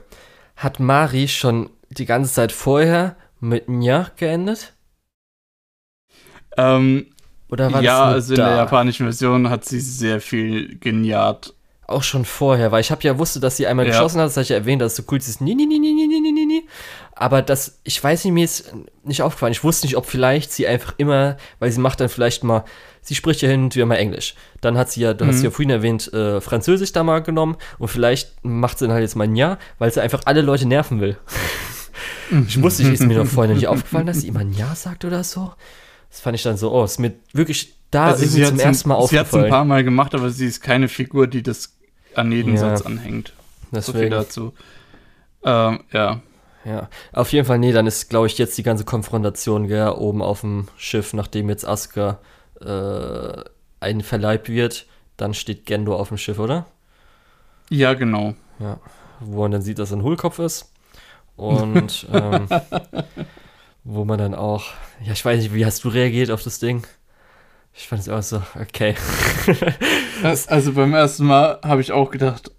Hat 0.55 0.79
Mari 0.79 1.27
schon 1.27 1.69
die 1.91 2.05
ganze 2.05 2.33
Zeit 2.33 2.51
vorher 2.51 3.15
mit 3.39 3.67
Nja 3.69 4.11
geendet? 4.17 4.73
Ähm, 6.57 7.07
Oder 7.49 7.71
war 7.71 7.81
ja, 7.81 8.05
das 8.07 8.13
also 8.13 8.33
in 8.33 8.39
da? 8.39 8.47
der 8.47 8.57
japanischen 8.57 9.05
Version 9.05 9.49
hat 9.49 9.65
sie 9.65 9.79
sehr 9.79 10.21
viel 10.21 10.77
geniart. 10.79 11.53
Auch 11.87 12.03
schon 12.03 12.23
vorher, 12.23 12.71
weil 12.71 12.79
ich 12.79 12.91
habe 12.91 13.03
ja 13.03 13.17
wusste, 13.17 13.41
dass 13.41 13.57
sie 13.57 13.67
einmal 13.67 13.85
ja. 13.85 13.91
geschossen 13.91 14.19
hat, 14.19 14.27
das 14.27 14.37
habe 14.37 14.43
ich 14.43 14.49
ja 14.49 14.55
erwähnt, 14.55 14.81
dass 14.81 14.93
es 14.93 14.97
so 14.97 15.03
cool 15.11 15.17
ist. 15.17 15.41
Nee, 15.41 15.55
nee, 15.55 15.65
nee, 15.65 15.77
nee, 15.77 15.91
nee, 15.93 16.07
nee, 16.07 16.31
nee, 16.31 16.45
nee. 16.45 16.63
Aber 17.13 17.41
das, 17.41 17.79
ich 17.83 18.01
weiß 18.01 18.23
nicht, 18.23 18.33
mir 18.33 18.45
ist 18.45 18.73
nicht 19.03 19.21
aufgefallen. 19.21 19.51
Ich 19.51 19.63
wusste 19.63 19.85
nicht, 19.85 19.97
ob 19.97 20.05
vielleicht 20.05 20.53
sie 20.53 20.67
einfach 20.67 20.93
immer, 20.97 21.35
weil 21.59 21.71
sie 21.71 21.81
macht 21.81 21.99
dann 21.99 22.07
vielleicht 22.07 22.45
mal, 22.45 22.63
sie 23.01 23.15
spricht 23.15 23.41
ja 23.41 23.49
hin 23.49 23.65
und 23.65 23.75
wieder 23.75 23.85
mal 23.85 23.95
Englisch. 23.95 24.35
Dann 24.61 24.77
hat 24.77 24.89
sie 24.89 25.01
ja, 25.01 25.13
du 25.13 25.25
mhm. 25.25 25.29
hast 25.29 25.43
ja 25.43 25.51
vorhin 25.51 25.69
erwähnt, 25.69 26.11
äh, 26.13 26.39
Französisch 26.39 26.93
da 26.93 27.03
mal 27.03 27.21
genommen 27.21 27.57
und 27.77 27.89
vielleicht 27.89 28.43
macht 28.45 28.79
sie 28.79 28.85
dann 28.85 28.93
halt 28.93 29.03
jetzt 29.03 29.15
mal 29.15 29.25
ein 29.25 29.35
Ja, 29.35 29.57
weil 29.77 29.91
sie 29.91 30.01
einfach 30.01 30.21
alle 30.25 30.41
Leute 30.41 30.67
nerven 30.67 31.01
will. 31.01 31.17
ich 32.47 32.61
wusste 32.61 32.83
nicht, 32.83 32.93
ist 32.93 33.05
mir 33.05 33.17
noch 33.17 33.25
vorhin 33.27 33.55
nicht 33.55 33.67
aufgefallen, 33.67 34.05
dass 34.07 34.21
sie 34.21 34.27
immer 34.27 34.41
ein 34.41 34.53
Ja 34.53 34.75
sagt 34.75 35.05
oder 35.05 35.23
so. 35.23 35.51
Das 36.09 36.19
fand 36.19 36.35
ich 36.35 36.43
dann 36.43 36.57
so, 36.57 36.71
oh, 36.73 36.83
ist 36.83 36.99
mir 36.99 37.13
wirklich 37.33 37.73
da 37.91 38.05
Also 38.07 38.23
irgendwie 38.23 38.43
zum 38.45 38.59
ersten 38.59 38.89
Mal 38.89 38.95
ein, 38.99 39.07
sie 39.07 39.19
hat 39.19 39.27
es 39.27 39.33
ein 39.33 39.39
aufgefallen. 39.39 39.49
paar 39.49 39.65
Mal 39.65 39.83
gemacht, 39.83 40.15
aber 40.15 40.29
sie 40.29 40.45
ist 40.47 40.61
keine 40.61 40.87
Figur, 40.87 41.27
die 41.27 41.43
das 41.43 41.73
an 42.15 42.31
jeden 42.31 42.53
Ja. 42.53 42.59
Satz 42.59 42.81
anhängt. 42.85 43.33
So 43.71 43.93
viel 43.93 43.93
Deswegen, 43.93 44.11
dazu. 44.11 44.53
Ähm, 45.43 45.79
ja. 45.93 46.21
ja. 46.65 46.89
Auf 47.13 47.31
jeden 47.31 47.45
Fall, 47.47 47.59
nee, 47.59 47.71
dann 47.71 47.87
ist, 47.87 48.09
glaube 48.09 48.27
ich, 48.27 48.37
jetzt 48.37 48.57
die 48.57 48.63
ganze 48.63 48.83
Konfrontation, 48.83 49.67
gell, 49.67 49.89
oben 49.89 50.21
auf 50.21 50.41
dem 50.41 50.67
Schiff, 50.77 51.13
nachdem 51.13 51.49
jetzt 51.49 51.65
Asuka 51.65 52.19
äh, 52.59 53.43
einverleibt 53.79 54.49
wird, 54.49 54.85
dann 55.17 55.33
steht 55.33 55.65
Gendo 55.65 55.95
auf 55.95 56.09
dem 56.09 56.17
Schiff, 56.17 56.39
oder? 56.39 56.65
Ja, 57.69 57.93
genau. 57.93 58.35
Ja. 58.59 58.79
Wo 59.21 59.41
man 59.43 59.51
dann 59.51 59.61
sieht, 59.61 59.79
dass 59.79 59.91
er 59.91 59.97
ein 59.97 60.03
Hohlkopf 60.03 60.39
ist. 60.39 60.70
Und 61.41 62.07
ähm, 62.13 62.47
wo 63.83 64.05
man 64.05 64.19
dann 64.19 64.35
auch, 64.35 64.65
ja, 65.03 65.13
ich 65.13 65.25
weiß 65.25 65.41
nicht, 65.41 65.53
wie 65.53 65.65
hast 65.65 65.83
du 65.83 65.89
reagiert 65.89 66.29
auf 66.31 66.43
das 66.43 66.59
Ding? 66.59 66.85
Ich 67.73 67.87
fand 67.87 68.01
es 68.01 68.09
auch 68.09 68.21
so, 68.21 68.41
okay. 68.59 68.95
Also 70.47 70.73
beim 70.73 70.93
ersten 70.93 71.25
Mal 71.25 71.59
habe 71.63 71.81
ich 71.81 71.91
auch 71.91 72.11
gedacht, 72.11 72.51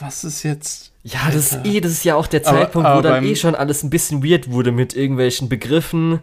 was 0.00 0.24
ist 0.24 0.42
jetzt? 0.42 0.92
Ja, 1.04 1.20
das 1.26 1.52
ist 1.52 1.58
eh, 1.66 1.80
das 1.80 1.92
ist 1.92 2.04
ja 2.04 2.16
auch 2.16 2.26
der 2.26 2.40
Aber- 2.46 2.58
Zeitpunkt, 2.58 2.88
wo 2.88 2.92
aber 2.92 3.02
dann 3.02 3.12
beim- 3.12 3.24
eh 3.26 3.36
schon 3.36 3.54
alles 3.54 3.82
ein 3.84 3.90
bisschen 3.90 4.24
weird 4.24 4.50
wurde 4.50 4.72
mit 4.72 4.96
irgendwelchen 4.96 5.48
Begriffen. 5.48 6.20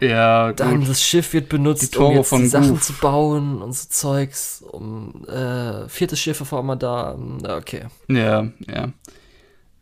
Ja, 0.00 0.52
Dann 0.52 0.80
gut. 0.80 0.90
das 0.90 1.02
Schiff 1.02 1.32
wird 1.32 1.48
benutzt, 1.48 1.94
Die 1.94 1.98
um 1.98 2.14
jetzt 2.16 2.28
von 2.28 2.46
Sachen 2.50 2.70
Goof. 2.72 2.82
zu 2.82 2.92
bauen 2.94 3.62
und 3.62 3.72
so 3.72 3.88
Zeugs. 3.88 4.60
Um 4.60 5.24
äh, 5.26 5.88
viertes 5.88 6.20
Schiff 6.20 6.42
auf 6.42 6.52
einmal 6.52 6.76
da. 6.76 7.14
Hm, 7.14 7.38
Okay. 7.48 7.84
Ja, 8.08 8.46
ja. 8.68 8.88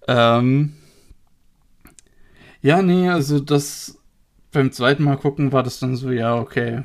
Ähm, 0.06 0.74
ja, 2.64 2.80
nee, 2.80 3.10
also 3.10 3.40
das 3.40 3.98
beim 4.50 4.72
zweiten 4.72 5.04
Mal 5.04 5.18
gucken 5.18 5.52
war 5.52 5.62
das 5.62 5.80
dann 5.80 5.96
so, 5.96 6.10
ja, 6.10 6.34
okay. 6.38 6.82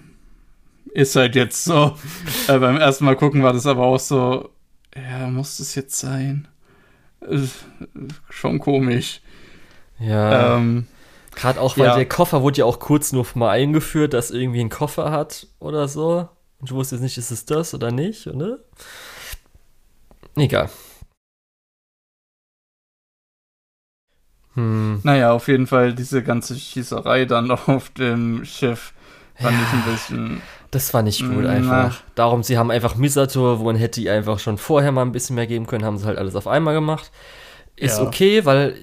Ist 0.91 1.15
halt 1.15 1.35
jetzt 1.35 1.63
so. 1.63 1.95
äh, 2.49 2.59
beim 2.59 2.75
ersten 2.75 3.05
Mal 3.05 3.15
gucken 3.15 3.43
war 3.43 3.53
das 3.53 3.65
aber 3.65 3.83
auch 3.83 3.99
so, 3.99 4.49
ja, 4.93 5.29
muss 5.29 5.55
das 5.55 5.75
jetzt 5.75 5.97
sein? 5.97 6.49
Äh, 7.21 7.47
schon 8.29 8.59
komisch. 8.59 9.21
Ja. 9.99 10.57
Ähm, 10.57 10.85
Gerade 11.33 11.61
auch, 11.61 11.77
weil 11.77 11.85
ja. 11.85 11.95
der 11.95 12.09
Koffer 12.09 12.41
wurde 12.41 12.57
ja 12.57 12.65
auch 12.65 12.79
kurz 12.79 13.13
nur 13.13 13.25
mal 13.35 13.51
eingeführt, 13.51 14.13
dass 14.13 14.31
irgendwie 14.31 14.59
ein 14.59 14.69
Koffer 14.69 15.11
hat 15.11 15.47
oder 15.59 15.87
so. 15.87 16.27
Und 16.59 16.69
ich 16.69 16.73
wusste 16.73 16.95
jetzt 16.95 17.03
nicht, 17.03 17.17
ist 17.17 17.31
es 17.31 17.45
das 17.45 17.73
oder 17.73 17.91
nicht, 17.91 18.27
oder? 18.27 18.59
Egal. 20.35 20.69
Hm. 24.59 24.99
naja, 25.03 25.31
auf 25.31 25.47
jeden 25.47 25.67
Fall 25.67 25.93
diese 25.93 26.23
ganze 26.23 26.55
Schießerei 26.55 27.25
dann 27.25 27.51
auf 27.67 27.89
dem 27.91 28.45
Schiff 28.45 28.93
fand 29.35 29.55
ich 29.61 29.73
ein 29.73 29.91
bisschen. 29.91 30.41
Das 30.71 30.93
war 30.93 31.01
nicht 31.01 31.27
gut 31.27 31.45
einfach. 31.45 32.01
Darum, 32.13 32.43
sie 32.43 32.57
haben 32.57 32.69
einfach 32.69 32.95
Misato, 32.95 33.59
wo 33.59 33.63
man 33.63 33.75
hätte 33.75 34.01
ihr 34.01 34.13
einfach 34.13 34.37
schon 34.37 34.57
vorher 34.59 34.91
mal 34.91 35.01
ein 35.01 35.11
bisschen 35.11 35.35
mehr 35.35 35.47
geben 35.47 35.65
können, 35.65 35.83
haben 35.83 35.97
sie 35.97 36.05
halt 36.05 36.19
alles 36.19 36.35
auf 36.35 36.45
einmal 36.45 36.75
gemacht. 36.75 37.09
Ist 37.75 37.97
Ja. 37.97 38.03
okay, 38.03 38.45
weil 38.45 38.75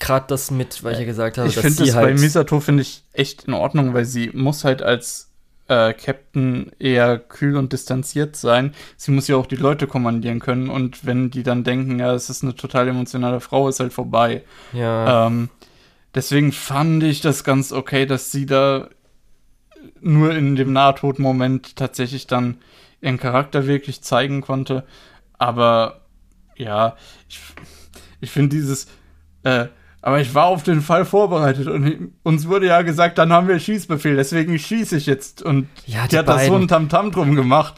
gerade 0.00 0.26
das 0.28 0.50
mit, 0.50 0.82
weil 0.84 0.94
ich 0.94 0.98
ja 0.98 1.04
gesagt 1.06 1.38
habe, 1.38 1.48
Ich 1.48 1.54
dass 1.54 1.62
finde 1.62 1.78
sie 1.78 1.86
das 1.86 1.94
bei 1.94 2.06
halt 2.08 2.18
Misato 2.18 2.60
finde 2.60 2.82
ich 2.82 3.04
echt 3.12 3.44
in 3.44 3.54
Ordnung, 3.54 3.94
weil 3.94 4.04
sie 4.04 4.30
muss 4.34 4.64
halt 4.64 4.82
als 4.82 5.29
äh, 5.70 5.94
Captain 5.94 6.72
eher 6.80 7.16
kühl 7.16 7.56
und 7.56 7.72
distanziert 7.72 8.34
sein. 8.34 8.74
Sie 8.96 9.12
muss 9.12 9.28
ja 9.28 9.36
auch 9.36 9.46
die 9.46 9.56
Leute 9.56 9.86
kommandieren 9.86 10.40
können 10.40 10.68
und 10.68 11.06
wenn 11.06 11.30
die 11.30 11.44
dann 11.44 11.62
denken, 11.62 12.00
ja, 12.00 12.12
es 12.12 12.28
ist 12.28 12.42
eine 12.42 12.56
total 12.56 12.88
emotionale 12.88 13.38
Frau, 13.38 13.68
ist 13.68 13.78
halt 13.78 13.92
vorbei. 13.92 14.42
ja, 14.72 15.28
Ähm, 15.28 15.48
deswegen 16.12 16.50
fand 16.50 17.04
ich 17.04 17.20
das 17.20 17.44
ganz 17.44 17.70
okay, 17.72 18.04
dass 18.04 18.32
sie 18.32 18.46
da 18.46 18.88
nur 20.00 20.34
in 20.34 20.56
dem 20.56 20.72
Nahtodmoment 20.72 21.76
tatsächlich 21.76 22.26
dann 22.26 22.58
ihren 23.00 23.18
Charakter 23.18 23.68
wirklich 23.68 24.02
zeigen 24.02 24.40
konnte. 24.40 24.84
Aber 25.38 26.00
ja, 26.56 26.96
ich, 27.28 27.38
ich 28.20 28.30
finde 28.32 28.56
dieses, 28.56 28.88
äh, 29.44 29.66
aber 30.02 30.20
ich 30.20 30.34
war 30.34 30.46
auf 30.46 30.62
den 30.62 30.80
Fall 30.80 31.04
vorbereitet 31.04 31.66
und 31.68 32.12
uns 32.22 32.48
wurde 32.48 32.66
ja 32.66 32.82
gesagt, 32.82 33.18
dann 33.18 33.32
haben 33.32 33.48
wir 33.48 33.58
Schießbefehl, 33.58 34.16
deswegen 34.16 34.58
schieße 34.58 34.96
ich 34.96 35.06
jetzt. 35.06 35.42
Und 35.42 35.68
Ja, 35.86 36.04
die, 36.04 36.10
die 36.10 36.18
hat 36.18 36.28
da 36.28 36.32
so 36.38 36.38
beiden. 36.38 36.62
ein 36.62 36.68
Tamtam 36.68 37.10
drum 37.10 37.34
gemacht. 37.34 37.74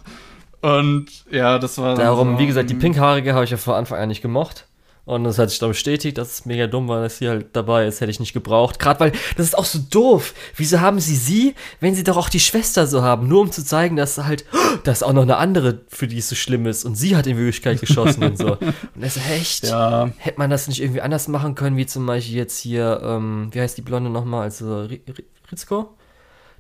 Und 0.61 1.07
ja, 1.31 1.59
das 1.59 1.79
war. 1.79 1.97
darum, 1.97 2.35
so, 2.35 2.39
wie 2.39 2.47
gesagt, 2.47 2.71
die 2.71 2.75
Pinkhaarige 2.75 3.35
habe 3.35 3.45
ich 3.45 3.51
ja 3.51 3.57
von 3.57 3.75
Anfang 3.75 3.99
an 3.99 4.09
nicht 4.09 4.23
gemocht. 4.23 4.69
Und 5.05 5.25
das 5.25 5.37
hat 5.39 5.51
sich 5.51 5.59
dann 5.59 5.71
bestätigt, 5.71 6.17
dass 6.17 6.33
es 6.33 6.47
mega 6.47 6.69
dumm 6.69 6.87
war, 6.87 7.03
dass 7.03 7.19
sie 7.19 7.29
halt 7.29 7.47
dabei 7.55 7.87
ist, 7.89 8.01
hätte 8.01 8.13
ich 8.13 8.21
nicht 8.21 8.33
gebraucht. 8.35 8.79
Gerade 8.79 9.01
weil, 9.01 9.13
das 9.37 9.47
ist 9.47 9.59
auch 9.59 9.65
so 9.65 9.81
doof. 9.91 10.33
Wieso 10.57 10.81
haben 10.81 11.01
sie 11.01 11.17
sie, 11.17 11.57
wenn 11.81 11.97
sie 11.97 12.05
doch 12.05 12.17
auch 12.17 12.29
die 12.29 12.39
Schwester 12.39 12.87
so 12.87 13.03
haben? 13.03 13.27
Nur 13.27 13.41
um 13.41 13.51
zu 13.51 13.65
zeigen, 13.65 13.97
dass 13.97 14.17
halt, 14.19 14.45
dass 14.85 15.03
auch 15.03 15.13
noch 15.13 15.23
eine 15.23 15.39
andere, 15.39 15.81
für 15.89 16.07
die 16.07 16.19
es 16.19 16.29
so 16.29 16.37
schlimm 16.37 16.67
ist. 16.67 16.85
Und 16.85 16.95
sie 16.95 17.17
hat 17.17 17.27
in 17.27 17.37
Wirklichkeit 17.37 17.81
geschossen 17.81 18.23
und 18.23 18.39
so. 18.39 18.53
Und 18.61 18.75
das 18.95 19.17
ist 19.17 19.29
echt. 19.29 19.65
Ja, 19.65 20.09
Hätte 20.19 20.39
man 20.39 20.51
das 20.51 20.69
nicht 20.69 20.81
irgendwie 20.81 21.01
anders 21.01 21.27
machen 21.27 21.57
können, 21.57 21.77
wie 21.77 21.87
zum 21.87 22.07
Beispiel 22.07 22.37
jetzt 22.37 22.59
hier, 22.61 23.01
ähm, 23.03 23.49
wie 23.51 23.61
heißt 23.61 23.77
die 23.77 23.83
Blonde 23.83 24.09
nochmal? 24.09 24.43
Also 24.43 24.67
Ri- 24.83 25.01
Ri- 25.09 25.25
Ritsuko? 25.51 25.97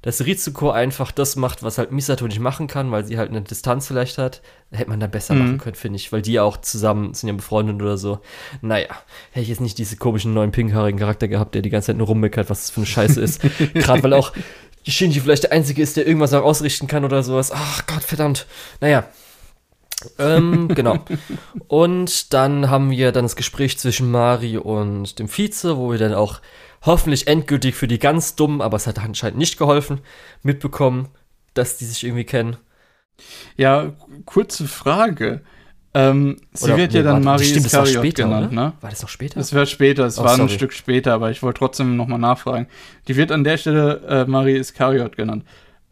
Dass 0.02 0.24
Ritsuko 0.26 0.70
einfach 0.70 1.12
das 1.12 1.36
macht, 1.36 1.62
was 1.62 1.78
halt 1.78 1.92
Misato 1.92 2.26
nicht 2.26 2.40
machen 2.40 2.66
kann, 2.66 2.90
weil 2.90 3.04
sie 3.04 3.18
halt 3.18 3.30
eine 3.30 3.40
Distanz 3.42 3.86
vielleicht 3.86 4.18
hat. 4.18 4.42
Hätte 4.72 4.90
man 4.90 4.98
da 5.00 5.06
besser 5.06 5.34
Mhm. 5.34 5.40
machen 5.40 5.58
können, 5.58 5.76
finde 5.76 5.96
ich. 5.96 6.10
Weil 6.12 6.22
die 6.22 6.32
ja 6.32 6.42
auch 6.42 6.56
zusammen 6.56 7.14
sind 7.14 7.28
ja 7.28 7.34
befreundet 7.36 7.80
oder 7.80 7.96
so. 7.96 8.18
Naja, 8.62 8.88
hätte 9.30 9.42
ich 9.42 9.48
jetzt 9.48 9.60
nicht 9.60 9.78
diese 9.78 9.96
komischen 9.96 10.34
neuen 10.34 10.50
pinkhaarigen 10.50 10.98
Charakter 10.98 11.28
gehabt, 11.28 11.54
der 11.54 11.62
die 11.62 11.70
ganze 11.70 11.86
Zeit 11.86 11.96
nur 11.98 12.08
rummeckert, 12.08 12.50
was 12.50 12.62
das 12.62 12.70
für 12.70 12.78
eine 12.80 12.86
Scheiße 12.86 13.20
ist. 13.20 13.40
Gerade 13.74 14.02
weil 14.02 14.12
auch 14.14 14.32
Shinji 14.84 15.20
vielleicht 15.20 15.44
der 15.44 15.52
Einzige 15.52 15.80
ist, 15.80 15.96
der 15.96 16.06
irgendwas 16.06 16.32
auch 16.34 16.42
ausrichten 16.42 16.88
kann 16.88 17.04
oder 17.04 17.22
sowas. 17.22 17.52
Ach 17.54 17.86
Gott, 17.86 18.02
verdammt. 18.02 18.46
Naja. 18.80 19.04
ähm, 20.18 20.66
genau. 20.74 20.98
Und 21.68 22.32
dann 22.32 22.70
haben 22.70 22.90
wir 22.90 23.12
dann 23.12 23.24
das 23.24 23.36
Gespräch 23.36 23.78
zwischen 23.78 24.10
Mari 24.10 24.56
und 24.58 25.18
dem 25.20 25.28
Vize, 25.28 25.76
wo 25.76 25.92
wir 25.92 25.98
dann 25.98 26.14
auch 26.14 26.40
hoffentlich 26.84 27.26
endgültig 27.28 27.74
für 27.74 27.88
die 27.88 27.98
ganz 27.98 28.34
dummen, 28.36 28.60
aber 28.60 28.76
es 28.76 28.86
hat 28.86 28.98
anscheinend 28.98 29.38
nicht 29.38 29.58
geholfen, 29.58 30.00
mitbekommen, 30.42 31.08
dass 31.54 31.76
die 31.78 31.84
sich 31.84 32.04
irgendwie 32.04 32.24
kennen. 32.24 32.56
ja, 33.56 33.92
kurze 34.24 34.66
Frage. 34.66 35.42
Ähm, 35.94 36.38
sie 36.54 36.64
Oder- 36.64 36.76
wird 36.78 36.94
ja 36.94 37.00
nee, 37.00 37.04
dann 37.04 37.12
warte, 37.16 37.24
Marie 37.26 37.44
stimmt, 37.44 37.72
war 37.74 37.82
Iskariot 37.82 38.02
später, 38.04 38.22
genannt, 38.24 38.52
oder? 38.52 38.54
ne? 38.62 38.72
War 38.80 38.88
das 38.90 39.02
noch 39.02 39.10
später? 39.10 39.34
Das 39.38 39.52
wäre 39.52 39.66
später, 39.66 40.06
es 40.06 40.18
Oh, 40.18 40.24
war 40.24 40.30
ein 40.32 40.36
sorry. 40.38 40.50
Stück 40.54 40.72
später, 40.72 41.12
aber 41.12 41.30
ich 41.30 41.42
wollte 41.42 41.58
trotzdem 41.58 41.96
nochmal 41.96 42.18
nachfragen. 42.18 42.66
Die 43.08 43.16
wird 43.16 43.30
an 43.30 43.44
der 43.44 43.58
Stelle 43.58 44.00
äh, 44.08 44.24
Marie 44.24 44.56
Iskariot 44.56 45.16
genannt. 45.16 45.44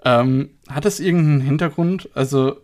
Ähm, 0.03 0.51
hat 0.71 0.87
das 0.87 1.01
irgendeinen 1.01 1.43
Hintergrund? 1.43 2.09
Also, 2.15 2.57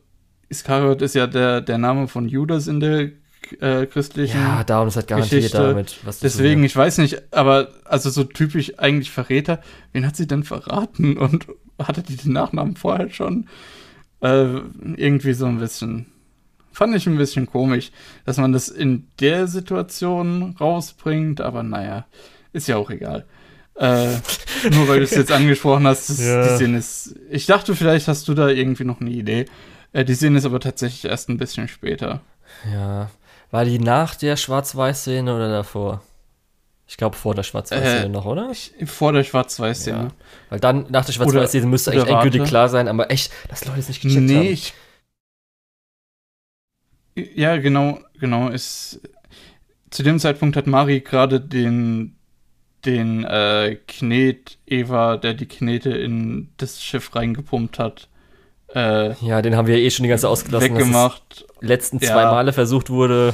Iskariot 0.49 1.03
ist 1.03 1.15
ja 1.15 1.27
der, 1.27 1.61
der 1.61 1.77
Name 1.77 2.09
von 2.09 2.27
Judas 2.27 2.69
in 2.69 2.81
der 2.81 3.11
äh, 3.61 3.87
christlichen. 3.87 4.39
ja, 4.41 4.65
darum 4.65 4.89
ist 4.89 4.97
halt 4.97 5.07
garantiert 5.09 5.43
Geschichte. 5.43 5.59
damit. 5.59 5.97
Deswegen, 6.23 6.65
ich 6.65 6.75
weiß 6.77 6.99
nicht, 6.99 7.23
aber 7.33 7.69
also 7.85 8.11
so 8.11 8.25
typisch 8.25 8.79
eigentlich 8.79 9.11
Verräter. 9.11 9.61
Wen 9.93 10.07
hat 10.07 10.17
sie 10.17 10.27
denn 10.27 10.45
verraten 10.45 11.17
und 11.19 11.47
hatte 11.81 12.03
die 12.03 12.17
den 12.17 12.33
Nachnamen 12.33 12.77
vorher 12.77 13.11
schon? 13.11 13.49
Äh, 14.21 14.61
irgendwie 14.97 15.33
so 15.35 15.47
ein 15.47 15.59
bisschen. 15.59 16.07
Fand 16.73 16.95
ich 16.95 17.07
ein 17.07 17.17
bisschen 17.17 17.47
komisch, 17.47 17.91
dass 18.27 18.37
man 18.37 18.53
das 18.53 18.69
in 18.69 19.07
der 19.21 19.47
Situation 19.47 20.55
rausbringt, 20.61 21.41
aber 21.41 21.63
naja, 21.63 22.07
ist 22.53 22.69
ja 22.69 22.77
auch 22.77 22.91
egal. 22.91 23.25
Äh, 23.77 24.09
nur 24.73 24.87
weil 24.89 24.99
du 24.99 25.05
es 25.05 25.11
jetzt 25.13 25.33
angesprochen 25.33 25.87
hast, 25.87 26.11
das, 26.11 26.21
Ja. 26.23 26.43
die 26.49 26.55
Szene 26.57 26.79
ist. 26.79 27.15
Ich 27.31 27.47
dachte, 27.47 27.75
vielleicht 27.75 28.09
hast 28.09 28.29
du 28.29 28.35
da 28.35 28.49
irgendwie 28.49 28.85
noch 28.85 29.01
eine 29.01 29.11
Idee. 29.11 29.47
Äh, 29.93 30.05
die 30.05 30.15
Szene 30.15 30.37
ist 30.39 30.45
aber 30.45 30.61
tatsächlich 30.61 31.05
erst 31.07 31.29
ein 31.31 31.39
bisschen 31.39 31.69
später. 31.69 32.21
Ja. 32.71 33.11
War 33.57 33.65
die 33.65 33.79
nach 33.79 34.15
der 34.15 34.37
Schwarz-Weiß-Szene 34.37 35.35
oder 35.35 35.49
davor? 35.49 36.03
Ich 36.87 36.99
glaube 36.99 37.17
vor 37.17 37.35
der 37.35 37.43
Schwarz-Weiß-Szene 37.43 38.05
Äh, 38.05 38.09
noch, 38.11 38.27
oder? 38.27 38.51
Ich, 38.51 38.75
vor 38.85 39.15
der 39.15 39.25
Schwarz-Weiß-Szene. 39.25 39.99
Ja. 39.99 40.11
Weil 40.51 40.61
dann 40.61 40.85
nach 40.91 41.07
der 41.07 41.15
Schwarz-Weiß-Szene 41.15 41.65
müsste 41.65 41.93
eigentlich 41.93 42.07
endgültig 42.07 42.45
klar 42.45 42.69
sein, 42.69 42.87
aber 42.87 43.11
echt, 43.11 43.33
dass 43.49 43.65
Leute 43.65 43.79
es 43.79 43.89
nicht 43.89 44.03
gecheckt 44.03 44.25
nee, 44.25 44.37
haben. 44.37 44.45
ich. 44.45 44.75
Ja, 47.15 47.57
genau, 47.57 47.99
genau. 48.21 48.51
Ist, 48.51 49.01
zu 49.89 50.03
dem 50.03 50.19
Zeitpunkt 50.19 50.55
hat 50.55 50.67
Mari 50.67 51.01
gerade 51.01 51.41
den, 51.41 52.15
den 52.85 53.25
äh, 53.25 53.79
Knet, 53.89 54.59
Eva, 54.67 55.17
der 55.17 55.33
die 55.33 55.49
Knete 55.49 55.97
in 55.97 56.51
das 56.59 56.83
Schiff 56.83 57.17
reingepumpt 57.17 57.79
hat, 57.79 58.11
äh, 58.77 59.15
Ja, 59.27 59.41
den 59.43 59.57
haben 59.57 59.67
wir 59.67 59.77
eh 59.79 59.91
schon 59.91 60.03
die 60.05 60.09
ganze 60.11 60.23
Zeit 60.23 60.31
ausgelassen. 60.31 60.75
weggemacht. 60.77 61.45
letzten 61.63 61.99
Ja. 61.99 62.09
zwei 62.13 62.25
Male 62.27 62.53
versucht 62.53 62.91
wurde. 62.91 63.33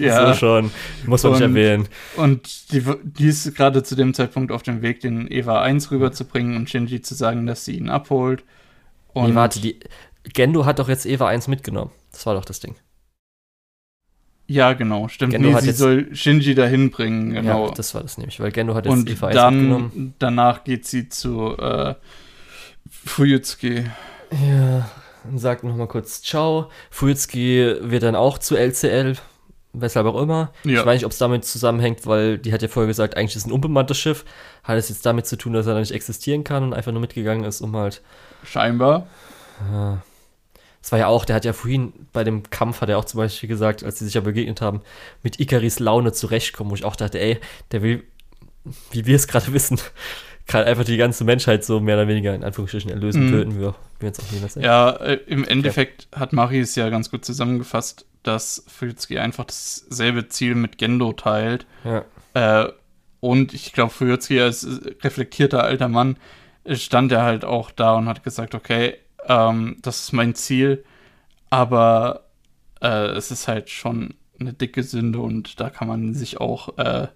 Ja. 0.00 0.32
So 0.32 0.38
schon. 0.38 0.70
Muss 1.06 1.22
man 1.22 1.32
nicht 1.34 1.42
Und- 1.42 1.54
erwähnen. 1.56 1.88
Und 2.16 2.72
die, 2.72 2.82
die 3.04 3.26
ist 3.26 3.54
gerade 3.54 3.82
zu 3.82 3.94
dem 3.94 4.14
Zeitpunkt 4.14 4.50
auf 4.52 4.62
dem 4.62 4.80
Weg, 4.82 5.00
den 5.00 5.30
Eva 5.30 5.60
1 5.62 5.90
rüberzubringen 5.90 6.56
und 6.56 6.70
Shinji 6.70 7.02
zu 7.02 7.14
sagen, 7.14 7.46
dass 7.46 7.64
sie 7.66 7.76
ihn 7.76 7.90
abholt. 7.90 8.42
Und 9.12 9.30
Nee, 9.30 9.34
warte, 9.36 9.60
die. 9.60 9.78
Gendo 10.34 10.64
hat 10.64 10.78
doch 10.78 10.88
jetzt 10.88 11.04
Eva 11.06 11.28
1 11.28 11.46
mitgenommen. 11.48 11.90
Das 12.10 12.24
war 12.26 12.34
doch 12.34 12.44
das 12.44 12.60
Ding. 12.60 12.74
Ja, 14.46 14.72
genau, 14.72 15.08
stimmt. 15.08 15.32
Gendo 15.32 15.48
nee, 15.48 15.54
hat 15.54 15.60
sie 15.62 15.68
jetzt- 15.68 15.78
soll 15.78 16.08
Shinji 16.14 16.54
dahin 16.54 16.90
bringen, 16.90 17.34
genau. 17.34 17.66
Ja, 17.68 17.74
das 17.74 17.94
war 17.94 18.00
das 18.02 18.16
nämlich, 18.16 18.40
weil 18.40 18.50
Gendo 18.50 18.74
hat 18.74 18.86
jetzt 18.86 18.92
und 18.94 19.10
Eva 19.10 19.26
1 19.28 19.34
mitgenommen. 19.52 19.92
dann 19.94 20.14
danach 20.18 20.64
geht 20.64 20.86
sie 20.86 21.08
zu 21.10 21.54
äh, 21.58 21.94
Fuyutsuki. 23.04 23.84
Ja, 24.30 24.90
und 25.24 25.38
sagt 25.38 25.64
nochmal 25.64 25.88
kurz 25.88 26.22
Ciao. 26.22 26.70
Fuyutsuki 26.90 27.76
wird 27.80 28.02
dann 28.02 28.14
auch 28.14 28.38
zu 28.38 28.56
LCL, 28.56 29.16
weshalb 29.72 30.06
auch 30.06 30.20
immer. 30.20 30.52
Ja. 30.64 30.80
Ich 30.80 30.86
weiß 30.86 30.96
nicht, 30.96 31.06
ob 31.06 31.12
es 31.12 31.18
damit 31.18 31.44
zusammenhängt, 31.44 32.06
weil 32.06 32.38
die 32.38 32.52
hat 32.52 32.62
ja 32.62 32.68
vorher 32.68 32.86
gesagt, 32.86 33.16
eigentlich 33.16 33.36
ist 33.36 33.42
es 33.42 33.46
ein 33.46 33.52
unbemanntes 33.52 33.98
Schiff. 33.98 34.24
Hat 34.64 34.76
es 34.76 34.88
jetzt 34.88 35.04
damit 35.06 35.26
zu 35.26 35.36
tun, 35.36 35.52
dass 35.52 35.66
er 35.66 35.74
da 35.74 35.80
nicht 35.80 35.92
existieren 35.92 36.44
kann 36.44 36.62
und 36.62 36.74
einfach 36.74 36.92
nur 36.92 37.00
mitgegangen 37.00 37.44
ist, 37.44 37.60
um 37.60 37.76
halt. 37.76 38.02
Scheinbar. 38.44 39.06
Ja. 39.72 40.02
Es 40.80 40.92
war 40.92 40.98
ja 40.98 41.08
auch, 41.08 41.24
der 41.24 41.36
hat 41.36 41.44
ja 41.44 41.52
vorhin 41.52 41.92
bei 42.12 42.24
dem 42.24 42.48
Kampf, 42.50 42.80
hat 42.80 42.88
er 42.88 42.98
auch 42.98 43.04
zum 43.04 43.18
Beispiel 43.18 43.48
gesagt, 43.48 43.82
als 43.82 43.98
sie 43.98 44.04
sich 44.04 44.14
ja 44.14 44.20
begegnet 44.20 44.60
haben, 44.60 44.80
mit 45.22 45.40
Ikaris 45.40 45.80
Laune 45.80 46.12
zurechtkommen, 46.12 46.70
wo 46.70 46.74
ich 46.74 46.84
auch 46.84 46.96
dachte, 46.96 47.20
ey, 47.20 47.38
der 47.72 47.82
will, 47.82 48.04
wie 48.92 49.04
wir 49.04 49.16
es 49.16 49.26
gerade 49.26 49.52
wissen, 49.52 49.80
gerade 50.48 50.66
einfach 50.66 50.84
die 50.84 50.96
ganze 50.96 51.22
Menschheit 51.24 51.64
so 51.64 51.78
mehr 51.78 51.94
oder 51.96 52.08
weniger 52.08 52.34
in 52.34 52.42
Anführungsstrichen 52.42 52.90
erlösen, 52.90 53.26
Mhm. 53.26 53.30
töten, 53.30 53.60
wir 53.60 53.74
jetzt 54.00 54.20
auch 54.20 54.32
niemals 54.32 54.54
Ja, 54.56 54.90
äh, 54.90 55.14
im 55.26 55.44
Endeffekt 55.44 56.08
hat 56.14 56.32
Mari 56.32 56.58
es 56.60 56.74
ja 56.74 56.88
ganz 56.88 57.10
gut 57.10 57.24
zusammengefasst, 57.24 58.06
dass 58.24 58.64
Fuyutsuki 58.66 59.18
einfach 59.18 59.44
dasselbe 59.44 60.28
Ziel 60.28 60.54
mit 60.56 60.78
Gendo 60.78 61.12
teilt. 61.12 61.66
ja. 61.84 62.04
Äh, 62.34 62.72
und 63.20 63.52
ich 63.54 63.72
glaube, 63.72 63.92
Fuyutsuki 63.92 64.40
als 64.40 64.66
reflektierter 65.02 65.64
alter 65.64 65.88
Mann 65.88 66.16
stand 66.70 67.10
er 67.12 67.22
halt 67.22 67.44
auch 67.44 67.70
da 67.72 67.94
und 67.94 68.06
hat 68.08 68.22
gesagt, 68.22 68.54
okay, 68.54 68.94
ähm, 69.26 69.76
das 69.82 70.00
ist 70.00 70.12
mein 70.12 70.34
Ziel, 70.34 70.84
aber 71.50 72.24
äh, 72.80 73.08
es 73.08 73.30
ist 73.30 73.48
halt 73.48 73.70
schon 73.70 74.14
eine 74.40 74.52
dicke 74.52 74.82
Sünde 74.84 75.18
und 75.18 75.58
da 75.60 75.68
kann 75.70 75.88
man 75.88 76.14
sich 76.14 76.40
auch 76.40 76.78
äh, 76.78 77.08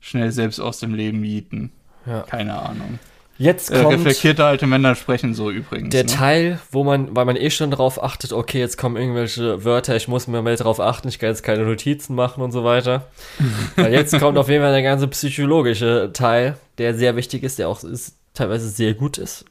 schnell 0.00 0.30
selbst 0.30 0.60
aus 0.60 0.78
dem 0.78 0.94
Leben 0.94 1.20
mieten. 1.20 1.72
Ja. 2.06 2.22
Keine 2.22 2.58
Ahnung. 2.58 2.98
Jetzt 3.38 3.70
Äh, 3.70 3.82
kommt 3.82 3.98
reflektierte 3.98 4.44
alte 4.44 4.66
Männer 4.66 4.94
sprechen 4.94 5.34
so 5.34 5.50
übrigens. 5.50 5.90
der 5.90 6.04
ne? 6.04 6.10
Teil, 6.10 6.60
wo 6.70 6.84
man, 6.84 7.14
weil 7.14 7.26
man 7.26 7.36
eh 7.36 7.50
schon 7.50 7.70
darauf 7.70 8.02
achtet, 8.02 8.32
okay, 8.32 8.58
jetzt 8.58 8.78
kommen 8.78 8.96
irgendwelche 8.96 9.62
Wörter, 9.64 9.94
ich 9.94 10.08
muss 10.08 10.26
mir 10.26 10.40
mal 10.40 10.56
darauf 10.56 10.80
achten, 10.80 11.08
ich 11.08 11.18
kann 11.18 11.28
jetzt 11.28 11.42
keine 11.42 11.64
Notizen 11.64 12.14
machen 12.14 12.42
und 12.42 12.52
so 12.52 12.64
weiter. 12.64 13.08
weil 13.76 13.92
jetzt 13.92 14.18
kommt 14.18 14.38
auf 14.38 14.48
jeden 14.48 14.62
Fall 14.62 14.72
der 14.72 14.82
ganze 14.82 15.06
psychologische 15.08 16.10
Teil, 16.14 16.56
der 16.78 16.94
sehr 16.94 17.16
wichtig 17.16 17.42
ist, 17.42 17.58
der 17.58 17.68
auch 17.68 17.84
ist, 17.84 18.16
teilweise 18.32 18.68
sehr 18.68 18.94
gut 18.94 19.18
ist. 19.18 19.44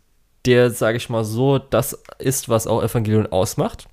Der, 0.46 0.72
sage 0.72 0.98
ich 0.98 1.10
mal 1.10 1.24
so, 1.24 1.60
das 1.60 2.00
ist, 2.18 2.50
was 2.50 2.68
auch 2.68 2.84
Evangelion 2.84 3.28
ausmacht. 3.28 3.88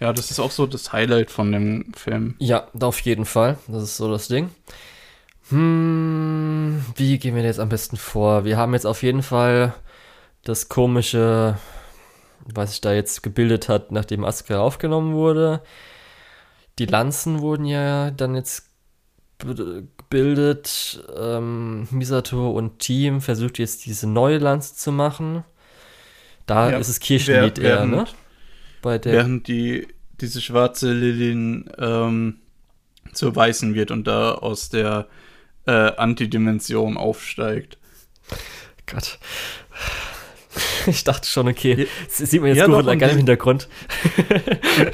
Ja, 0.00 0.12
das 0.12 0.30
ist 0.30 0.40
auch 0.40 0.50
so 0.50 0.66
das 0.66 0.92
Highlight 0.92 1.30
von 1.30 1.52
dem 1.52 1.92
Film. 1.94 2.34
Ja, 2.38 2.68
auf 2.80 3.00
jeden 3.00 3.24
Fall. 3.24 3.58
Das 3.66 3.82
ist 3.82 3.96
so 3.96 4.10
das 4.10 4.28
Ding. 4.28 4.50
Hm, 5.48 6.82
wie 6.96 7.18
gehen 7.18 7.34
wir 7.36 7.42
jetzt 7.44 7.60
am 7.60 7.68
besten 7.68 7.96
vor? 7.96 8.44
Wir 8.44 8.56
haben 8.56 8.72
jetzt 8.74 8.86
auf 8.86 9.02
jeden 9.02 9.22
Fall 9.22 9.74
das 10.42 10.68
komische, 10.68 11.56
was 12.52 12.70
sich 12.72 12.80
da 12.80 12.92
jetzt 12.92 13.22
gebildet 13.22 13.68
hat, 13.68 13.92
nachdem 13.92 14.24
Asuka 14.24 14.58
aufgenommen 14.58 15.14
wurde. 15.14 15.62
Die 16.78 16.86
Lanzen 16.86 17.40
wurden 17.40 17.64
ja 17.64 18.10
dann 18.10 18.34
jetzt 18.34 18.68
gebildet. 19.38 21.04
Ähm, 21.16 21.86
Misato 21.90 22.50
und 22.50 22.78
Team 22.80 23.20
versucht 23.20 23.58
jetzt 23.58 23.86
diese 23.86 24.08
neue 24.08 24.38
Lanze 24.38 24.74
zu 24.74 24.92
machen. 24.92 25.44
Da 26.46 26.70
Ja, 26.70 26.78
ist 26.78 26.88
es 26.88 27.00
Kirchenlied 27.00 27.58
eher, 27.58 27.84
ne? 27.86 27.96
während- 27.98 28.14
Bei 28.82 28.98
der 28.98 29.12
Während 29.12 29.48
die, 29.48 29.88
diese 30.20 30.40
schwarze 30.40 30.92
Lilin 30.92 31.70
ähm, 31.78 32.36
zur 33.12 33.34
weißen 33.34 33.74
wird 33.74 33.90
und 33.90 34.06
da 34.06 34.32
aus 34.32 34.68
der 34.68 35.06
äh, 35.66 35.70
Antidimension 35.96 36.96
aufsteigt. 36.96 37.78
Gott. 38.86 39.18
Ich 40.86 41.04
dachte 41.04 41.28
schon, 41.28 41.48
okay, 41.48 41.86
Ja, 42.08 42.26
sieht 42.26 42.40
man 42.40 42.48
jetzt 42.48 42.58
ja, 42.58 42.66
gar 42.66 43.10
im 43.10 43.16
Hintergrund. 43.18 43.68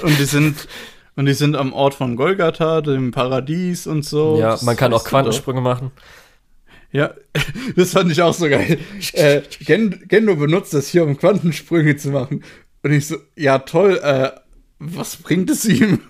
Und 0.03 0.19
die 0.19 0.25
sind 0.25 0.67
und 1.15 1.27
die 1.27 1.35
sind 1.35 1.57
am 1.57 1.73
Ort 1.73 1.95
von 1.95 2.17
Golgatha, 2.17 2.81
dem 2.81 3.11
Paradies 3.11 3.87
und 3.87 4.05
so. 4.05 4.39
ja, 4.41 4.59
man 4.63 4.77
kann 4.77 4.93
auch 4.95 5.05
Quantensprünge 5.05 5.61
machen. 5.61 5.91
Ja, 6.91 7.15
das 7.77 7.93
fand 7.93 8.11
ich 8.13 8.23
auch 8.23 8.35
so 8.35 8.49
geil. 8.49 8.79
äh, 9.13 9.43
Gen 9.61 10.05
Gendo 10.09 10.37
benutzt 10.37 10.75
das 10.75 10.89
hier, 10.89 11.05
um 11.05 11.17
Quantensprünge 11.17 11.97
zu 11.97 12.11
machen. 12.11 12.45
Und 12.83 12.93
ich 12.93 13.07
so, 13.07 13.17
ja 13.37 13.59
toll, 13.61 14.01
äh, 14.03 14.31
was 14.79 15.17
bringt 15.17 15.51
es 15.51 15.65
ihm? 15.65 16.01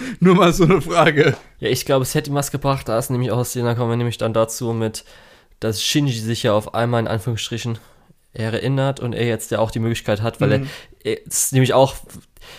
Nur 0.20 0.34
mal 0.34 0.52
so 0.52 0.64
eine 0.64 0.80
Frage. 0.80 1.36
Ja, 1.58 1.68
ich 1.68 1.84
glaube, 1.84 2.02
es 2.02 2.14
hätte 2.14 2.30
ihm 2.30 2.34
was 2.34 2.50
gebracht, 2.50 2.88
da 2.88 2.98
ist 2.98 3.10
nämlich 3.10 3.30
auch 3.30 3.38
aus 3.38 3.52
da 3.52 3.74
kommen 3.74 3.90
wir 3.90 3.96
nämlich 3.96 4.18
dann 4.18 4.32
dazu 4.34 4.72
mit, 4.72 5.04
dass 5.60 5.82
Shinji 5.82 6.12
sich 6.12 6.42
ja 6.42 6.52
auf 6.52 6.74
einmal 6.74 7.00
in 7.00 7.08
Anführungsstrichen 7.08 7.78
erinnert 8.32 9.00
und 9.00 9.12
er 9.12 9.26
jetzt 9.26 9.50
ja 9.50 9.58
auch 9.58 9.70
die 9.70 9.80
Möglichkeit 9.80 10.22
hat, 10.22 10.40
weil 10.40 10.58
Mhm. 10.58 10.68
er, 11.04 11.12
er 11.12 11.26
ist 11.26 11.52
nämlich 11.52 11.74
auch, 11.74 11.94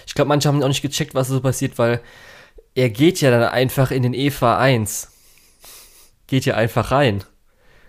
ich 0.05 0.13
glaube, 0.13 0.29
manche 0.29 0.47
haben 0.47 0.61
auch 0.61 0.67
nicht 0.67 0.81
gecheckt, 0.81 1.15
was 1.15 1.29
so 1.29 1.39
passiert, 1.41 1.77
weil 1.77 2.01
er 2.75 2.89
geht 2.89 3.21
ja 3.21 3.31
dann 3.31 3.43
einfach 3.43 3.91
in 3.91 4.03
den 4.03 4.13
EVA 4.13 4.57
1. 4.57 5.09
Geht 6.27 6.45
ja 6.45 6.55
einfach 6.55 6.91
rein. 6.91 7.23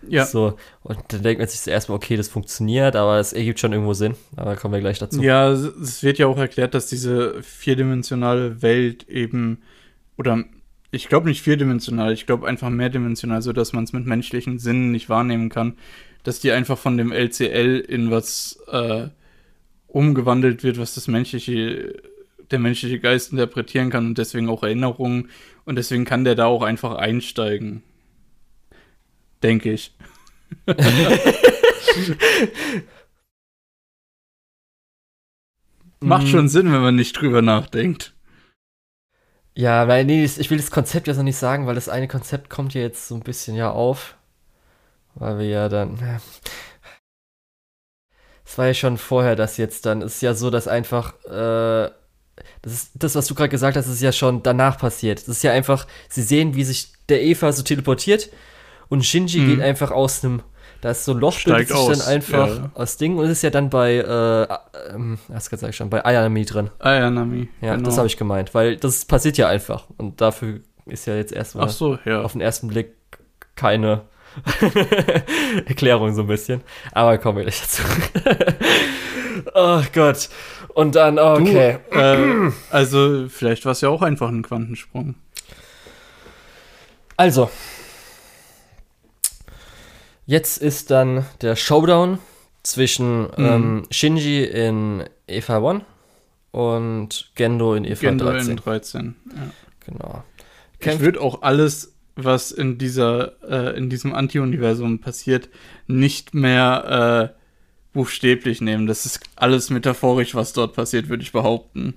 Ja. 0.09 0.25
So, 0.27 0.57
und 0.83 0.99
dann 1.09 1.23
denkt 1.23 1.39
man 1.41 1.49
sich 1.49 1.61
zuerst 1.61 1.89
mal, 1.89 1.95
okay, 1.95 2.17
das 2.17 2.29
funktioniert, 2.29 2.97
aber 2.97 3.19
es 3.21 3.33
ergibt 3.33 3.61
schon 3.61 3.73
irgendwo 3.73 3.95
Sinn. 3.95 4.15
Aber 4.37 4.57
kommen 4.57 4.75
wir 4.75 4.81
gleich 4.81 4.99
dazu. 4.99 5.23
Ja, 5.23 5.51
es- 5.53 6.03
wird 6.03 6.19
ja 6.19 6.27
auch 6.27 6.39
erklärt, 6.39 6.75
dass 6.75 6.87
diese 6.87 7.43
vierdimensionale 7.43 8.63
Welt 8.63 9.09
eben, 9.09 9.59
oder 10.17 10.45
ich 10.91 11.09
glaube 11.09 11.29
nicht 11.29 11.43
vierdimensional, 11.43 12.13
ich 12.13 12.27
glaube 12.27 12.47
einfach 12.47 12.69
mehrdimensional, 12.71 13.43
so 13.43 13.53
dass 13.53 13.73
man 13.73 13.85
es 13.85 13.93
mit 13.93 14.07
menschlichen 14.07 14.59
Sinnen 14.59 14.91
nicht 14.91 15.09
wahrnehmen 15.09 15.49
kann, 15.49 15.77
dass 16.25 16.41
die 16.41 16.53
einfach 16.53 16.79
von 16.79 16.97
dem 16.97 17.13
LCL 17.13 17.81
in 17.89 18.11
was 18.11 18.59
äh, 18.71 19.09
umgewandelt 19.89 20.63
wird, 20.65 20.79
was 20.79 20.95
das 20.95 21.09
menschliche, 21.09 21.95
der 22.51 22.59
menschliche 22.59 22.99
Geist 23.01 23.33
interpretieren 23.33 23.91
kann 23.91 24.07
und 24.07 24.19
deswegen 24.19 24.49
auch 24.49 24.63
Erinnerungen 24.63 25.31
und 25.65 25.77
deswegen 25.77 26.05
kann 26.05 26.25
der 26.25 26.35
da 26.35 26.47
auch 26.47 26.63
einfach 26.63 26.95
einsteigen. 26.97 27.83
Denke 29.43 29.73
ich. 29.73 29.95
Macht 36.01 36.25
Mm. 36.25 36.29
schon 36.29 36.49
Sinn, 36.49 36.73
wenn 36.73 36.81
man 36.83 36.97
nicht 36.97 37.13
drüber 37.21 37.43
nachdenkt. 37.43 38.13
Ja, 39.55 39.87
weil 39.87 40.05
nee, 40.05 40.25
ich 40.25 40.51
will 40.51 40.57
das 40.57 40.71
Konzept 40.71 41.07
jetzt 41.07 41.19
noch 41.19 41.25
nicht 41.25 41.37
sagen, 41.37 41.67
weil 41.67 41.75
das 41.75 41.89
eine 41.89 42.09
Konzept 42.09 42.49
kommt 42.51 42.75
ja 42.75 42.81
jetzt 42.81 43.07
so 43.07 43.15
ein 43.15 43.21
bisschen 43.21 43.55
ja 43.55 43.71
auf. 43.71 44.17
Weil 45.15 45.39
wir 45.39 45.47
ja 45.47 45.69
dann. 45.69 45.97
ja. 45.99 46.21
Es 48.45 48.59
war 48.59 48.67
ja 48.67 48.75
schon 48.75 48.99
vorher 48.99 49.37
das 49.37 49.57
jetzt 49.59 49.87
dann. 49.87 50.03
Es 50.03 50.17
ist 50.17 50.23
ja 50.23 50.35
so, 50.35 50.51
dass 50.51 50.69
einfach. 50.69 51.15
Äh, 51.25 51.91
das 52.63 52.73
ist 52.73 52.91
das, 52.95 53.15
was 53.15 53.27
du 53.27 53.35
gerade 53.35 53.51
gesagt 53.51 53.77
hast, 53.77 53.87
ist 53.89 54.01
ja 54.01 54.11
schon 54.11 54.43
danach 54.43 54.79
passiert. 54.79 55.21
Das 55.21 55.29
ist 55.29 55.43
ja 55.43 55.53
einfach, 55.53 55.87
sie 56.09 56.23
sehen, 56.23 56.55
wie 56.55 56.65
sich 56.65 56.93
der 57.09 57.23
Eva 57.23 57.53
so 57.53 57.63
teleportiert 57.63 58.31
und 58.93 59.07
Shinji 59.07 59.41
Mhm. 59.41 59.49
geht 59.49 59.61
einfach 59.63 59.91
aus 59.91 60.23
einem. 60.23 60.43
Da 60.83 60.91
ist 60.91 61.05
so 61.05 61.13
ein 61.13 61.19
Loch, 61.19 61.43
bildet 61.45 61.69
sich 61.69 61.77
dann 61.77 61.87
aus, 61.87 62.07
einfach 62.09 62.49
ja. 62.49 62.71
aus 62.75 62.97
Ding 62.99 63.17
und 63.17 63.27
ist 63.27 63.41
ja 63.43 63.51
dann 63.51 63.71
bei, 63.71 63.95
äh, 63.95 64.93
ähm, 64.93 65.19
das 65.29 65.47
sag 65.47 65.71
ich 65.71 65.77
schon, 65.77 65.89
bei 65.89 66.05
Ayami 66.05 66.45
drin. 66.45 66.71
Ah 66.81 66.95
ja, 66.95 67.09
genau. 67.09 67.37
das 67.85 67.97
habe 67.97 68.09
ich 68.09 68.17
gemeint, 68.17 68.53
weil 68.53 68.77
das 68.77 69.05
passiert 69.05 69.39
ja 69.39 69.49
einfach. 69.49 69.85
Und 69.97 70.21
dafür 70.21 70.61
ist 70.87 71.07
ja 71.07 71.15
jetzt 71.15 71.33
erstmal 71.33 71.67
Ach 71.67 71.71
so, 71.71 71.99
ja. 72.05 72.21
auf 72.23 72.33
den 72.33 72.41
ersten 72.41 72.67
Blick 72.69 72.97
keine 73.55 74.03
Erklärung 75.67 76.15
so 76.15 76.23
ein 76.23 76.27
bisschen. 76.27 76.63
Aber 76.91 77.17
kommen 77.17 77.39
wir 77.39 77.45
gleich 77.45 77.61
dazu. 77.61 77.83
oh 79.55 79.83
Gott. 79.95 80.29
Und 80.75 80.97
dann, 80.97 81.19
okay. 81.19 81.79
Du, 81.91 81.99
äh, 81.99 82.53
also, 82.71 83.27
vielleicht 83.29 83.65
war 83.65 83.73
es 83.73 83.81
ja 83.81 83.89
auch 83.89 84.03
einfach 84.03 84.29
ein 84.29 84.43
Quantensprung. 84.43 85.15
Also. 87.17 87.51
Jetzt 90.27 90.59
ist 90.59 90.91
dann 90.91 91.25
der 91.41 91.57
Showdown 91.57 92.19
zwischen 92.63 93.29
ähm, 93.37 93.85
Shinji 93.91 94.45
in 94.45 95.05
Eva 95.27 95.69
1 95.71 95.83
und 96.53 97.31
Gendo 97.35 97.75
in 97.75 97.85
Eva 97.85 98.01
Gendo 98.01 98.27
13. 98.27 98.51
in 98.51 98.57
13. 98.57 99.15
Ja. 99.29 99.35
Genau. 99.87 100.25
Ich 100.79 100.87
Kämpft- 100.87 101.01
würde 101.01 101.21
auch 101.21 101.43
alles, 101.43 101.95
was 102.15 102.53
in 102.53 102.79
dieser, 102.79 103.33
äh, 103.43 103.77
in 103.77 103.91
diesem 103.91 104.15
Anti-Universum 104.15 105.01
passiert, 105.01 105.49
nicht 105.87 106.35
mehr 106.35 107.35
buchstäblich 107.93 108.61
nehmen. 108.61 108.87
Das 108.87 109.05
ist 109.07 109.21
alles 109.37 109.71
metaphorisch, 109.71 110.35
was 110.35 110.53
dort 110.53 110.75
passiert, 110.75 111.09
würde 111.09 111.23
ich 111.23 111.33
behaupten. 111.33 111.95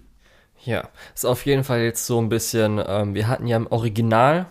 Ja, 0.65 0.89
ist 1.13 1.25
auf 1.25 1.45
jeden 1.45 1.63
Fall 1.63 1.81
jetzt 1.81 2.05
so 2.05 2.19
ein 2.19 2.27
bisschen, 2.29 2.81
ähm, 2.85 3.13
wir 3.13 3.27
hatten 3.27 3.47
ja 3.47 3.55
im 3.57 3.67
Original. 3.67 4.47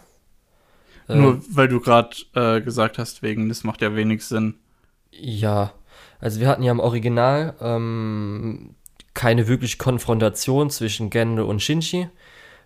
Äh, 1.08 1.16
Nur 1.16 1.40
weil 1.50 1.68
du 1.68 1.80
gerade 1.80 2.16
äh, 2.34 2.60
gesagt 2.60 2.98
hast, 2.98 3.22
wegen, 3.22 3.48
das 3.48 3.64
macht 3.64 3.82
ja 3.82 3.94
wenig 3.94 4.24
Sinn. 4.24 4.54
Ja, 5.10 5.72
also 6.20 6.40
wir 6.40 6.48
hatten 6.48 6.62
ja 6.62 6.72
im 6.72 6.80
Original 6.80 7.54
ähm, 7.60 8.74
keine 9.12 9.46
wirkliche 9.46 9.78
Konfrontation 9.78 10.70
zwischen 10.70 11.10
Gendo 11.10 11.44
und 11.44 11.62
Shinji. 11.62 12.08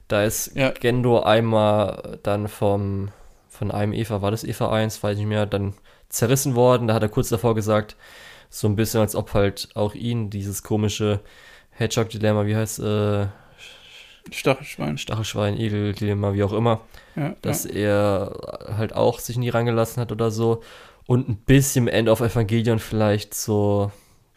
Da 0.07 0.25
ist 0.25 0.57
ja. 0.57 0.71
Gendo 0.71 1.21
einmal 1.21 2.19
dann 2.23 2.49
vom, 2.49 3.11
von 3.49 3.71
einem 3.71 3.93
Eva, 3.93 4.23
war 4.23 4.31
das 4.31 4.45
Eva 4.45 4.71
1, 4.71 5.03
weiß 5.03 5.15
ich 5.15 5.19
nicht 5.19 5.29
mehr, 5.29 5.47
dann 5.47 5.75
zerrissen 6.09 6.55
worden. 6.55 6.89
Da 6.89 6.95
hat 6.95 7.03
er 7.03 7.11
kurz 7.11 7.29
davor 7.29 7.55
gesagt, 7.55 7.97
so 8.49 8.67
ein 8.67 8.77
bisschen, 8.77 9.01
als 9.01 9.15
ob 9.15 9.35
halt 9.35 9.69
auch 9.75 9.95
ihn 9.95 10.31
dieses 10.31 10.63
komische 10.63 11.21
Hedgehog-Dilemma, 11.73 12.47
wie 12.47 12.57
heißt 12.57 12.79
äh, 12.81 13.27
Stachelschwein. 14.33 14.99
Stachelschwein, 14.99 15.59
Igel-Dilemma, 15.59 16.35
wie 16.35 16.43
auch 16.43 16.53
immer. 16.53 16.81
Ja, 17.17 17.35
dass 17.43 17.65
ja. 17.65 17.71
er 17.71 18.77
halt 18.77 18.95
auch 18.95 19.19
sich 19.19 19.37
nie 19.37 19.49
reingelassen 19.49 20.01
hat 20.01 20.13
oder 20.13 20.31
so. 20.31 20.63
Und 21.07 21.29
ein 21.29 21.37
bisschen 21.37 21.89
End 21.89 22.09
of 22.09 22.21
Evangelion 22.21 22.79
vielleicht 22.79 23.35
so 23.35 23.91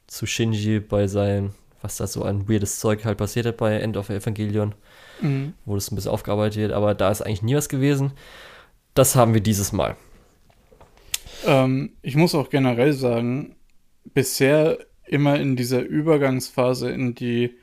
zu 0.08 0.26
Shinji 0.26 0.80
bei 0.80 1.08
seinem, 1.08 1.52
was 1.82 1.98
da 1.98 2.08
so 2.08 2.24
an 2.24 2.48
weirdes 2.48 2.80
Zeug 2.80 3.06
halt 3.06 3.18
passiert 3.18 3.46
hat 3.46 3.58
bei 3.58 3.80
End 3.80 3.98
of 3.98 4.10
Evangelion. 4.10 4.76
Mhm. 5.22 5.54
Wo 5.66 5.76
das 5.76 5.92
ein 5.92 5.96
bisschen 5.96 6.12
aufgearbeitet 6.12 6.58
wird, 6.58 6.72
aber 6.72 6.96
da 6.96 7.12
ist 7.12 7.22
eigentlich 7.22 7.44
nie 7.44 7.56
was 7.56 7.70
gewesen. 7.70 8.14
Das 8.94 9.16
haben 9.16 9.34
wir 9.34 9.42
dieses 9.42 9.72
Mal. 9.72 9.96
Ähm, 11.46 11.94
ich 12.02 12.16
muss 12.16 12.36
auch 12.36 12.50
generell 12.50 12.94
sagen, 12.94 13.56
bisher 14.04 14.78
immer 15.06 15.40
in 15.40 15.56
dieser 15.56 15.82
Übergangsphase 15.82 16.90
in 16.90 17.16
die 17.16 17.56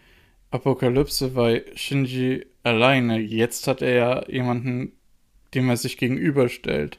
Apokalypse 0.51 1.35
war 1.35 1.53
Shinji 1.75 2.47
alleine. 2.62 3.19
Jetzt 3.19 3.66
hat 3.66 3.83
er 3.83 3.95
ja 3.95 4.29
jemanden, 4.29 4.93
dem 5.55 5.69
er 5.69 5.77
sich 5.77 5.97
gegenüberstellt. 5.97 6.99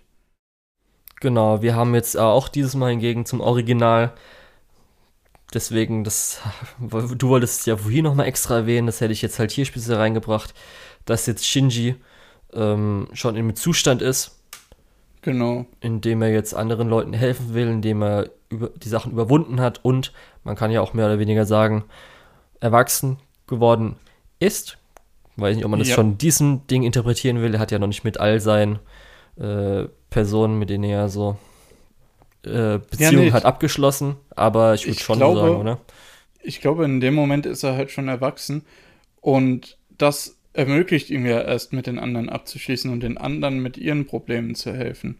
Genau, 1.20 1.62
wir 1.62 1.76
haben 1.76 1.96
jetzt 1.96 2.18
auch 2.18 2.48
dieses 2.48 2.76
Mal 2.76 2.92
hingegen 2.92 3.26
zum 3.26 3.42
Original. 3.42 4.14
Deswegen, 5.54 6.04
das, 6.04 6.42
du 6.80 7.30
wolltest 7.30 7.62
es 7.62 7.66
ja 7.66 7.76
vorhin 7.76 8.04
nochmal 8.04 8.28
extra 8.28 8.58
erwähnen, 8.58 8.86
das 8.86 9.02
hätte 9.02 9.14
ich 9.14 9.22
jetzt 9.22 9.40
halt 9.40 9.52
hier 9.52 9.66
speziell 9.66 9.98
reingebracht, 9.98 10.54
dass 11.06 11.26
jetzt 11.26 11.46
Shinji 11.46 11.96
ähm, 12.54 13.08
schon 13.14 13.36
im 13.36 13.56
Zustand 13.56 14.02
ist, 14.02 14.40
Genau. 15.22 15.66
Indem 15.82 16.22
er 16.22 16.30
jetzt 16.30 16.54
anderen 16.54 16.88
Leuten 16.88 17.14
helfen 17.14 17.54
will, 17.54 17.68
indem 17.68 18.02
er 18.02 18.30
über, 18.50 18.70
die 18.70 18.90
Sachen 18.90 19.12
überwunden 19.12 19.60
hat 19.60 19.84
und 19.84 20.14
man 20.44 20.56
kann 20.56 20.72
ja 20.72 20.82
auch 20.82 20.94
mehr 20.94 21.08
oder 21.08 21.20
weniger 21.20 21.46
sagen, 21.46 21.84
erwachsen 22.62 23.18
geworden 23.50 23.96
ist. 24.40 24.78
Weiß 25.36 25.56
nicht, 25.56 25.66
ob 25.66 25.72
man 25.72 25.80
das 25.80 25.90
ja. 25.90 25.96
schon 25.96 26.18
diesem 26.18 26.68
Ding 26.68 26.84
interpretieren 26.84 27.42
will. 27.42 27.54
Er 27.54 27.60
hat 27.60 27.72
ja 27.72 27.80
noch 27.80 27.88
nicht 27.88 28.04
mit 28.04 28.20
all 28.20 28.40
seinen 28.40 28.80
äh, 29.38 29.86
Personen, 30.10 30.60
mit 30.60 30.70
denen 30.70 30.84
er 30.84 31.10
so 31.10 31.38
äh, 32.44 32.80
Beziehungen 32.80 33.28
ja, 33.28 33.34
hat, 33.34 33.46
abgeschlossen. 33.46 34.16
Aber 34.36 34.74
ich 34.74 34.86
würde 34.86 35.00
schon 35.00 35.18
glaube, 35.18 35.40
sagen, 35.40 35.56
oder? 35.56 35.80
Ich 36.42 36.62
glaube, 36.62 36.86
in 36.86 37.00
dem 37.00 37.14
Moment 37.14 37.46
ist 37.46 37.64
er 37.64 37.76
halt 37.76 37.92
schon 37.92 38.08
erwachsen 38.08 38.64
und 39.22 39.78
das 39.98 40.38
ermöglicht 40.54 41.10
ihm 41.10 41.26
ja 41.26 41.42
erst 41.42 41.74
mit 41.74 41.88
den 41.88 42.00
anderen 42.00 42.30
abzuschließen 42.30 42.92
und 42.92 43.02
den 43.02 43.18
anderen 43.18 43.60
mit 43.60 43.78
ihren 43.78 44.06
Problemen 44.06 44.56
zu 44.56 44.74
helfen. 44.74 45.18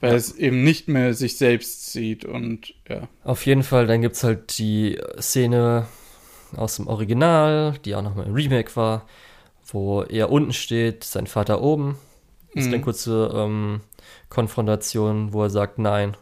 Weil 0.00 0.10
ja. 0.10 0.16
es 0.16 0.36
eben 0.36 0.64
nicht 0.64 0.88
mehr 0.88 1.14
sich 1.14 1.36
selbst 1.36 1.92
sieht 1.92 2.24
und 2.24 2.74
ja. 2.88 3.08
Auf 3.22 3.46
jeden 3.46 3.62
Fall, 3.62 3.86
dann 3.86 4.02
gibt 4.02 4.16
es 4.16 4.24
halt 4.24 4.58
die 4.58 4.98
Szene 5.18 5.86
aus 6.56 6.76
dem 6.76 6.86
Original, 6.86 7.74
die 7.84 7.94
auch 7.94 8.02
nochmal 8.02 8.26
im 8.26 8.34
Remake 8.34 8.74
war, 8.76 9.06
wo 9.66 10.02
er 10.02 10.30
unten 10.30 10.52
steht, 10.52 11.04
sein 11.04 11.26
Vater 11.26 11.62
oben. 11.62 11.96
Das 12.54 12.64
ist 12.64 12.68
eine 12.68 12.78
mhm. 12.78 12.82
kurze 12.82 13.32
ähm, 13.34 13.80
Konfrontation, 14.28 15.32
wo 15.32 15.42
er 15.42 15.50
sagt 15.50 15.78
Nein. 15.78 16.16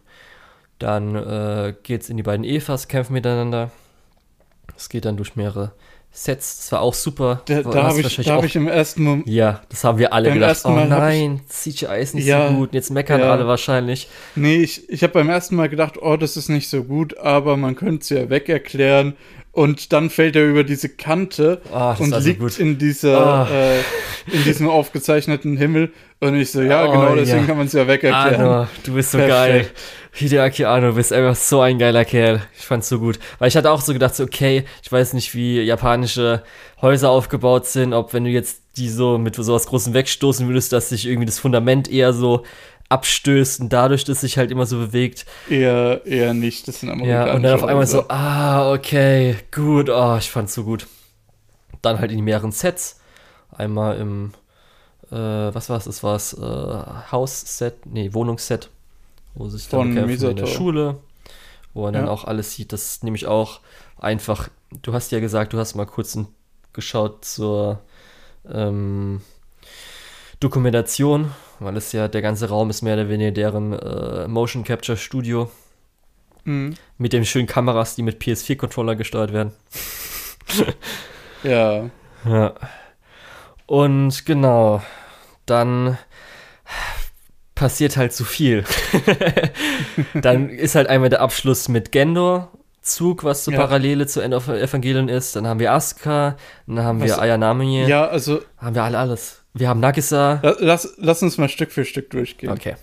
Dann 0.79 1.15
äh, 1.15 1.75
es 1.89 2.11
in 2.11 2.17
die 2.17 2.23
beiden 2.23 2.45
Evas, 2.45 2.89
kämpfen 2.89 3.13
miteinander. 3.13 3.71
Es 4.77 4.89
geht 4.89 5.05
dann 5.05 5.17
durch 5.17 5.37
mehrere 5.37 5.73
Sets, 6.15 6.59
das 6.59 6.73
war 6.73 6.83
auch 6.83 6.93
super. 6.93 7.41
Da, 7.47 7.63
da 7.63 7.85
habe 7.85 8.01
ich, 8.03 8.19
hab 8.29 8.45
ich 8.45 8.55
im 8.55 8.69
ersten 8.69 9.03
Moment. 9.03 9.27
Ja, 9.27 9.63
das 9.71 9.83
haben 9.83 9.97
wir 9.97 10.13
alle 10.13 10.31
gedacht. 10.31 10.61
Oh 10.65 10.71
nein, 10.71 11.41
CGI 11.49 12.03
ist 12.03 12.15
nicht 12.15 12.27
ja, 12.27 12.49
so 12.49 12.55
gut. 12.55 12.75
Jetzt 12.75 12.91
meckern 12.91 13.21
ja. 13.21 13.33
alle 13.33 13.47
wahrscheinlich. 13.47 14.09
Nee, 14.37 14.57
ich, 14.57 14.91
ich 14.91 15.03
habe 15.03 15.15
beim 15.15 15.31
ersten 15.31 15.57
Mal 15.57 15.71
gedacht, 15.71 15.95
oh, 16.03 16.19
das 16.19 16.37
ist 16.37 16.51
nicht 16.51 16.69
so 16.69 16.85
gut, 16.85 17.17
aber 17.17 17.57
man 17.57 17.77
könnte 17.77 18.03
es 18.03 18.09
ja 18.11 18.29
weg 18.29 18.51
erklären. 18.51 19.15
Und 19.53 19.93
dann 19.93 20.09
fällt 20.09 20.37
er 20.37 20.49
über 20.49 20.65
diese 20.65 20.89
Kante 20.89 21.61
oh, 21.73 21.95
und 21.99 22.19
liegt 22.25 22.41
gut. 22.41 22.59
in 22.59 22.79
dieser, 22.79 23.47
oh. 23.47 23.55
äh, 23.55 23.79
in 24.35 24.45
diesem 24.45 24.69
aufgezeichneten 24.69 25.57
Himmel. 25.57 25.93
Und 26.21 26.37
ich 26.37 26.51
so, 26.51 26.63
ja, 26.63 26.87
oh, 26.87 26.93
genau, 26.93 27.15
deswegen 27.17 27.41
ja. 27.41 27.47
kann 27.47 27.57
man 27.59 27.67
es 27.67 27.73
ja 27.73 27.87
weg 27.87 28.03
erklären. 28.03 28.41
Arno, 28.41 28.69
du 28.85 28.95
bist 28.95 29.11
so 29.11 29.19
Perfekt. 29.19 29.37
geil. 29.37 29.67
Hideaki 30.15 30.67
Anno, 30.67 30.89
du 30.89 30.95
bist 30.97 31.13
einfach 31.13 31.35
so 31.35 31.61
ein 31.61 31.79
geiler 31.79 32.05
Kerl. 32.05 32.43
Ich 32.59 32.67
fand's 32.67 32.89
so 32.89 32.99
gut. 32.99 33.19
Weil 33.39 33.49
ich 33.49 33.57
hatte 33.57 33.71
auch 33.71 33.81
so 33.81 33.95
gedacht, 33.95 34.15
so, 34.15 34.25
okay, 34.25 34.65
ich 34.83 34.93
weiß 34.93 35.15
nicht, 35.15 35.35
wie 35.35 35.61
japanische 35.61 36.43
Häuser 36.83 37.11
aufgebaut 37.11 37.67
sind, 37.67 37.95
ob 37.95 38.13
wenn 38.13 38.25
du 38.25 38.31
jetzt 38.31 38.61
die 38.77 38.89
so 38.89 39.19
mit 39.19 39.37
sowas 39.37 39.67
Großem 39.67 39.95
wegstoßen 39.95 40.47
würdest, 40.47 40.73
dass 40.73 40.91
sich 40.91 41.07
irgendwie 41.07 41.27
das 41.27 41.39
Fundament 41.39 41.91
eher 41.91 42.13
so 42.13 42.45
abstößt 42.91 43.61
und 43.61 43.73
dadurch, 43.73 44.05
dass 44.05 44.21
sich 44.21 44.37
halt 44.37 44.51
immer 44.51 44.67
so 44.67 44.79
bewegt. 44.79 45.25
Eher, 45.49 46.05
eher 46.05 46.35
nicht, 46.35 46.69
das 46.69 46.81
sind 46.81 46.91
amerikanische 46.91 47.29
Ja, 47.29 47.35
und 47.35 47.43
dann 47.43 47.55
auf 47.55 47.65
einmal 47.65 47.87
so, 47.87 48.05
ah, 48.09 48.71
okay, 48.73 49.37
gut, 49.51 49.89
oh, 49.89 50.17
ich 50.19 50.31
fand's 50.31 50.55
so 50.55 50.65
gut. 50.65 50.87
Dann 51.81 51.99
halt 51.99 52.11
in 52.11 52.19
die 52.19 52.23
mehreren 52.23 52.53
Sets. 52.53 53.01
Einmal 53.51 53.97
im, 53.97 54.33
äh, 55.11 55.17
was 55.17 55.71
war's, 55.71 55.85
das 55.85 56.03
war's, 56.03 56.35
äh, 56.35 57.13
Hausset, 57.13 57.87
nee, 57.87 58.13
Wohnungsset, 58.13 58.69
wo 59.35 59.49
sich 59.49 59.69
dann 59.69 59.95
kämpfen 59.95 60.31
in 60.31 60.37
der 60.37 60.47
Schule, 60.47 60.99
wo 61.75 61.83
man 61.83 61.95
ja. 61.95 62.01
dann 62.01 62.09
auch 62.09 62.25
alles 62.25 62.55
sieht, 62.55 62.73
das 62.73 62.95
ist 62.95 63.05
nämlich 63.05 63.27
auch 63.27 63.61
einfach, 63.99 64.49
du 64.83 64.93
hast 64.93 65.13
ja 65.13 65.21
gesagt, 65.21 65.53
du 65.53 65.59
hast 65.59 65.75
mal 65.75 65.87
kurz 65.87 66.19
geschaut 66.73 67.25
zur, 67.25 67.81
ähm, 68.51 69.21
Dokumentation, 70.43 71.33
weil 71.61 71.77
es 71.77 71.93
ja 71.93 72.09
der 72.09 72.21
ganze 72.21 72.49
Raum 72.49 72.69
ist 72.69 72.83
mehr 72.83 72.95
oder 72.95 73.09
weniger 73.09 73.31
deren 73.31 73.73
äh, 73.73 74.27
Motion 74.27 74.65
Capture 74.65 74.99
Studio. 74.99 75.51
Mhm. 76.45 76.75
Mit 76.99 77.13
den 77.13 77.25
schönen 77.25 77.47
Kameras, 77.47 77.95
die 77.95 78.03
mit 78.03 78.21
PS4-Controller 78.21 78.97
gesteuert 78.97 79.33
werden. 79.33 79.53
ja. 81.45 81.89
Ja. 82.25 82.55
Und 83.67 84.27
genau, 84.27 84.83
dann 85.47 85.97
passiert 87.55 87.97
halt 87.97 88.13
zu 88.13 88.25
viel. 88.25 88.65
dann 90.15 90.49
ist 90.49 90.75
halt 90.75 90.89
einmal 90.89 91.11
der 91.11 91.21
Abschluss 91.21 91.69
mit 91.69 91.93
Gendor, 91.93 92.51
Zug, 92.81 93.25
was 93.25 93.45
so 93.45 93.53
ja. 93.53 93.59
Parallele 93.59 94.07
zu 94.07 94.21
End 94.21 94.35
of 94.35 94.49
Evangelion 94.49 95.09
ist. 95.09 95.37
Dann 95.37 95.47
haben 95.47 95.61
wir 95.61 95.73
Asuka, 95.73 96.37
dann 96.67 96.81
haben 96.81 97.01
was, 97.01 97.09
wir 97.09 97.21
Ayanami. 97.21 97.85
Ja, 97.87 98.07
also. 98.07 98.41
Haben 98.59 98.75
wir 98.75 98.83
alle 98.83 98.99
alles. 98.99 99.43
Wir 99.55 99.69
haben 99.69 99.81
Nagisa. 99.81 100.41
Lass, 100.59 100.95
lass 100.97 101.23
uns 101.23 101.39
mal 101.39 101.49
Stück 101.49 101.73
für 101.73 101.85
Stück 101.85 102.11
durchgehen. 102.11 102.51
Okay. 102.51 102.75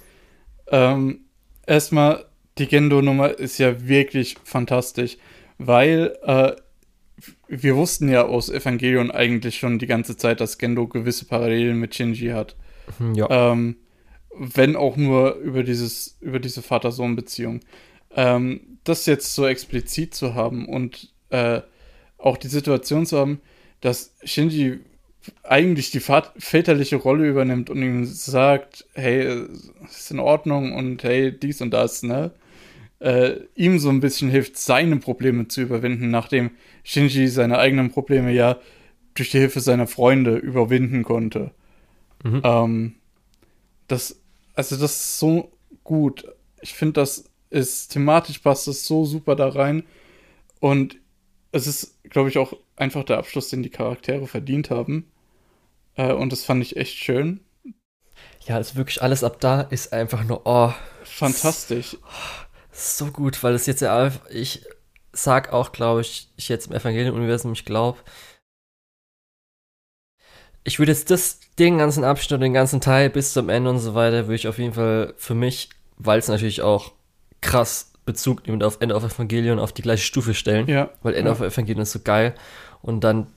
Ähm, 0.68 1.22
erstmal, 1.66 2.26
die 2.58 2.68
Gendo-Nummer 2.68 3.32
ist 3.40 3.58
ja 3.58 3.88
wirklich 3.88 4.36
fantastisch, 4.44 5.18
weil 5.58 6.16
äh, 6.24 6.52
wir 7.48 7.76
wussten 7.76 8.10
ja 8.10 8.26
aus 8.26 8.50
Evangelion 8.50 9.12
eigentlich 9.12 9.58
schon 9.58 9.80
die 9.80 9.88
ganze 9.88 10.16
Zeit, 10.16 10.42
dass 10.42 10.58
Gendo 10.58 10.88
gewisse 10.88 11.26
Parallelen 11.26 11.78
mit 11.78 11.96
Shinji 11.96 12.30
hat. 12.30 12.56
Mhm, 13.00 13.16
ja. 13.16 13.52
Ähm, 13.52 13.78
wenn 14.36 14.76
auch 14.76 14.96
nur 14.96 15.36
über 15.36 15.64
dieses, 15.64 16.18
über 16.22 16.40
diese 16.40 16.62
Vater-Sohn-Beziehung. 16.62 17.62
Ähm, 18.16 18.62
das 18.84 19.06
jetzt 19.06 19.36
so 19.36 19.46
explizit 19.46 20.16
zu 20.16 20.34
haben 20.36 20.68
und 20.68 21.14
äh, 21.30 21.62
auch 22.18 22.38
die 22.38 22.48
Situation 22.48 23.06
zu 23.06 23.18
haben, 23.18 23.42
dass 23.82 24.16
Shinji 24.24 24.80
eigentlich 25.44 25.92
die 25.92 26.00
väterliche 26.00 26.96
Rolle 26.96 27.28
übernimmt 27.28 27.70
und 27.70 27.82
ihm 27.82 28.06
sagt, 28.06 28.86
hey, 28.94 29.46
ist 29.84 30.12
in 30.12 30.20
Ordnung 30.20 30.74
und 30.74 31.04
hey, 31.04 31.38
dies 31.38 31.62
und 31.62 31.72
das, 31.72 32.04
ne? 32.04 32.32
Äh, 33.00 33.36
ihm 33.56 33.80
so 33.80 33.90
ein 33.90 34.02
bisschen 34.02 34.30
hilft, 34.30 34.58
seine 34.58 34.98
Probleme 34.98 35.48
zu 35.48 35.62
überwinden, 35.62 36.10
nachdem 36.10 36.52
Shinji 36.84 37.28
seine 37.28 37.58
eigenen 37.58 37.92
Probleme 37.92 38.32
ja 38.32 38.58
durch 39.14 39.32
die 39.32 39.40
Hilfe 39.40 39.62
seiner 39.62 39.88
Freunde 39.88 40.36
überwinden 40.36 41.04
konnte. 41.04 41.52
Mhm. 42.24 42.42
Ähm, 42.44 42.96
das, 43.92 44.22
also 44.54 44.78
das 44.78 44.96
ist 44.96 45.20
so 45.20 45.52
gut. 45.84 46.26
Ich 46.62 46.74
finde, 46.74 46.94
das 46.94 47.26
ist 47.50 47.90
thematisch 47.90 48.40
passt 48.40 48.68
das 48.68 48.86
so 48.86 49.06
super 49.06 49.36
da 49.36 49.50
rein 49.50 49.84
und 50.60 50.98
es 51.52 51.68
ist, 51.68 51.98
glaube 52.10 52.30
ich, 52.30 52.38
auch 52.38 52.54
einfach 52.76 53.04
der 53.04 53.18
Abschluss, 53.18 53.50
den 53.50 53.64
die 53.64 53.70
Charaktere 53.70 54.28
verdient 54.28 54.70
haben. 54.70 55.12
Äh, 55.96 56.14
und 56.14 56.32
das 56.32 56.44
fand 56.44 56.62
ich 56.62 56.78
echt 56.78 56.96
schön. 56.96 57.40
Ja, 58.46 58.56
also 58.56 58.76
wirklich 58.76 59.02
alles 59.02 59.24
ab 59.24 59.40
da 59.40 59.62
ist 59.62 59.94
einfach 59.94 60.24
nur, 60.24 60.42
oh. 60.46 60.74
Fantastisch. 61.04 61.98
So 62.72 63.08
gut, 63.08 63.42
weil 63.44 63.56
es 63.56 63.66
jetzt 63.66 63.82
ja, 63.82 64.12
ich 64.30 64.64
sag 65.12 65.52
auch, 65.52 65.72
glaube 65.72 66.02
ich, 66.02 66.30
ich 66.38 66.50
jetzt 66.50 66.68
im 66.68 66.74
Evangelium-Universum, 66.74 67.54
ich 67.54 67.66
glaube, 67.66 68.00
ich 70.70 70.78
würde 70.78 70.92
jetzt 70.92 71.10
das, 71.10 71.40
den 71.58 71.80
ganzen 71.80 72.04
Abschnitt, 72.04 72.44
den 72.44 72.54
ganzen 72.54 72.80
Teil 72.80 73.10
bis 73.10 73.34
zum 73.34 73.50
Ende 73.50 73.72
und 73.72 73.80
so 73.80 73.96
weiter, 73.96 74.28
würde 74.28 74.36
ich 74.36 74.48
auf 74.48 74.60
jeden 74.60 74.74
Fall 74.74 75.16
für 75.18 75.34
mich, 75.34 75.70
weil 75.98 76.20
es 76.20 76.28
natürlich 76.28 76.62
auch 76.62 76.92
krass 77.42 77.92
Bezug 78.06 78.46
nimmt 78.46 78.64
auf 78.64 78.78
End 78.80 78.92
of 78.94 79.04
Evangelion 79.04 79.58
auf 79.58 79.74
die 79.74 79.82
gleiche 79.82 80.04
Stufe 80.04 80.36
stellen. 80.36 80.68
Ja. 80.68 80.92
Weil 81.02 81.16
End 81.16 81.26
ja. 81.26 81.32
of 81.32 81.42
Evangelion 81.42 81.82
ist 81.82 81.92
so 81.92 82.00
geil. 82.00 82.36
Und 82.84 83.04
dann 83.04 83.28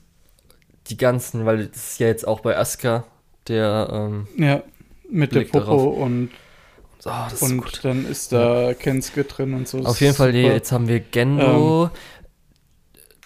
die 0.87 0.97
ganzen, 0.97 1.47
weil 1.47 1.67
das 1.67 1.91
ist 1.91 1.99
ja 1.99 2.07
jetzt 2.07 2.27
auch 2.27 2.41
bei 2.41 2.55
Asuka, 2.55 3.03
der, 3.47 3.89
ähm, 3.91 4.27
Ja, 4.37 4.61
mit 5.09 5.33
der 5.33 5.41
Popo 5.41 5.89
und, 5.89 6.29
oh, 7.03 7.11
so 7.33 7.45
und 7.45 7.57
gut. 7.63 7.79
dann 7.81 8.07
ist 8.07 8.31
da 8.31 8.75
Kensuke 8.75 9.23
drin 9.23 9.55
und 9.55 9.67
so. 9.67 9.79
Auf 9.79 10.01
jeden 10.01 10.13
Fall, 10.13 10.33
die, 10.33 10.41
jetzt 10.41 10.71
haben 10.71 10.87
wir 10.87 10.99
Gendo. 10.99 11.89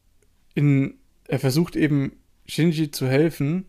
in, 0.53 0.95
er 1.27 1.39
versucht 1.39 1.75
eben 1.75 2.13
Shinji 2.47 2.89
zu 2.89 3.05
helfen 3.05 3.65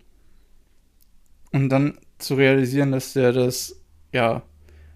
und 1.50 1.70
dann 1.70 1.98
zu 2.18 2.36
realisieren, 2.36 2.92
dass 2.92 3.14
der 3.14 3.32
das 3.32 3.80
ja 4.12 4.42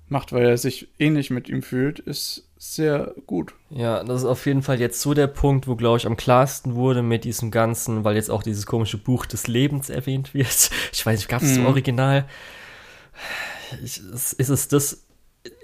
macht, 0.06 0.32
weil 0.32 0.46
er 0.46 0.58
sich 0.58 0.88
ähnlich 1.00 1.30
mit 1.30 1.48
ihm 1.48 1.62
fühlt, 1.62 1.98
ist 1.98 2.48
sehr 2.56 3.12
gut. 3.26 3.52
Ja, 3.70 4.04
das 4.04 4.22
ist 4.22 4.28
auf 4.28 4.46
jeden 4.46 4.62
Fall 4.62 4.78
jetzt 4.78 5.00
so 5.00 5.12
der 5.12 5.26
Punkt, 5.26 5.66
wo, 5.66 5.74
glaube 5.74 5.98
ich, 5.98 6.06
am 6.06 6.16
klarsten 6.16 6.76
wurde 6.76 7.02
mit 7.02 7.24
diesem 7.24 7.50
Ganzen, 7.50 8.04
weil 8.04 8.14
jetzt 8.14 8.30
auch 8.30 8.44
dieses 8.44 8.64
komische 8.64 8.96
Buch 8.98 9.26
des 9.26 9.48
Lebens 9.48 9.90
erwähnt 9.90 10.34
wird. 10.34 10.70
Ich 10.92 11.04
weiß 11.04 11.18
nicht, 11.18 11.28
gab 11.28 11.42
es 11.42 11.50
Mhm. 11.56 11.62
im 11.62 11.66
Original? 11.66 12.28
Ich, 13.82 13.98
ist, 13.98 14.34
ist 14.34 14.48
es 14.50 14.68
das? 14.68 15.04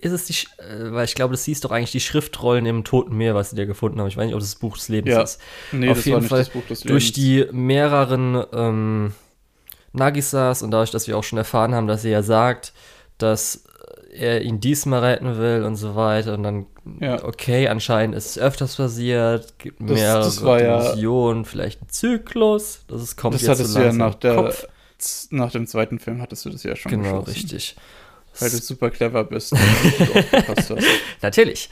Ist 0.01 0.13
es 0.13 0.25
die, 0.25 0.35
äh, 0.63 0.93
weil 0.93 1.05
ich 1.05 1.15
glaube, 1.15 1.33
das 1.33 1.45
hieß 1.45 1.61
doch 1.61 1.71
eigentlich 1.71 1.93
die 1.93 2.01
Schriftrollen 2.01 2.65
im 2.65 2.83
Toten 2.85 3.15
Meer, 3.17 3.35
was 3.35 3.51
sie 3.51 3.57
da 3.57 3.65
gefunden 3.67 4.01
haben. 4.01 4.09
Ich 4.09 4.17
weiß 4.17 4.25
nicht, 4.27 4.35
ob 4.35 4.41
das 4.41 4.51
das 4.53 4.59
Buch 4.59 4.77
des 4.79 4.89
Lebens 4.89 5.13
Ja. 5.15 5.23
ist. 5.23 5.41
Nee, 5.73 5.91
Auf 5.91 6.07
jeden 6.07 6.23
Fall 6.23 6.47
Durch 6.87 7.13
die 7.13 7.47
mehreren 7.53 8.43
ähm, 8.55 9.13
Nagisas 9.93 10.63
und 10.63 10.71
dadurch, 10.71 10.91
dass 10.91 11.07
wir 11.09 11.17
auch 11.17 11.25
schon 11.25 11.39
erfahren 11.39 11.75
haben, 11.75 11.87
dass 11.87 12.05
er 12.05 12.11
ja 12.11 12.23
sagt, 12.23 12.73
dass 13.19 13.65
er 14.13 14.43
ihn 14.43 14.61
diesmal 14.61 15.01
retten 15.05 15.37
will 15.37 15.63
und 15.65 15.77
so 15.77 15.95
weiter 15.95 16.35
und 16.35 16.43
dann, 16.43 16.67
Ja. 17.01 17.23
okay, 17.25 17.69
anscheinend 17.69 18.17
ist 18.17 18.27
es 18.31 18.39
öfters 18.39 18.77
passiert, 18.77 19.59
gibt 19.59 19.81
Das- 19.83 19.91
mehrere 19.91 20.19
das 20.25 20.43
war 20.43 20.63
ja- 20.63 21.45
vielleicht 21.45 21.83
ein 21.83 21.89
Zyklus, 21.91 22.81
das 22.89 23.03
ist, 23.03 23.17
kommt 23.17 23.35
Das 23.35 23.43
jetzt 23.43 23.51
hattest 23.51 23.73
so 23.73 23.79
du 23.79 23.85
ja 23.85 23.91
langsam 23.91 24.09
nach, 24.09 24.15
der, 24.15 24.35
Kopf. 24.37 24.67
nach 25.31 25.51
dem 25.53 25.67
zweiten 25.67 25.99
Film 25.99 26.23
hattest 26.23 26.45
du 26.47 26.51
das 26.51 26.63
ja 26.63 26.75
schon 26.77 26.91
Genau, 26.93 27.21
richtig. 27.21 27.77
Weil 28.41 28.51
du 28.51 28.57
super 28.59 28.91
clever 28.91 29.25
bist 29.25 29.53
hast. 30.49 30.71
Und 30.71 30.83
Natürlich. 31.23 31.69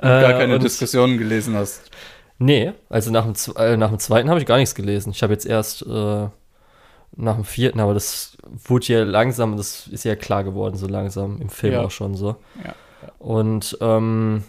gar 0.00 0.30
Äh, 0.30 0.38
keine 0.38 0.54
und- 0.54 0.62
Diskussionen 0.62 1.18
gelesen 1.18 1.54
hast. 1.56 1.90
Nee, 2.38 2.72
also 2.88 3.10
nach 3.10 3.24
dem, 3.24 3.34
äh, 3.56 3.76
nach 3.76 3.88
dem 3.88 3.98
zweiten 3.98 4.30
habe 4.30 4.38
ich 4.38 4.46
gar 4.46 4.58
nichts 4.58 4.74
gelesen. 4.76 5.10
Ich 5.10 5.22
habe 5.24 5.32
jetzt 5.32 5.44
erst 5.46 5.82
äh, 5.82 6.28
nach 7.16 7.34
dem 7.34 7.44
vierten, 7.44 7.80
aber 7.80 7.94
das 7.94 8.36
wurde 8.64 8.86
ja 8.92 9.02
langsam, 9.02 9.56
das 9.56 9.88
ist 9.88 10.04
ja 10.04 10.14
klar 10.14 10.44
geworden, 10.44 10.76
so 10.76 10.86
langsam 10.86 11.40
im 11.40 11.48
Film 11.48 11.72
Ja. 11.72 11.82
auch 11.82 11.90
schon 11.90 12.14
so. 12.14 12.36
Ja, 12.64 12.74
Und 13.18 13.76
ähm, 13.80 14.44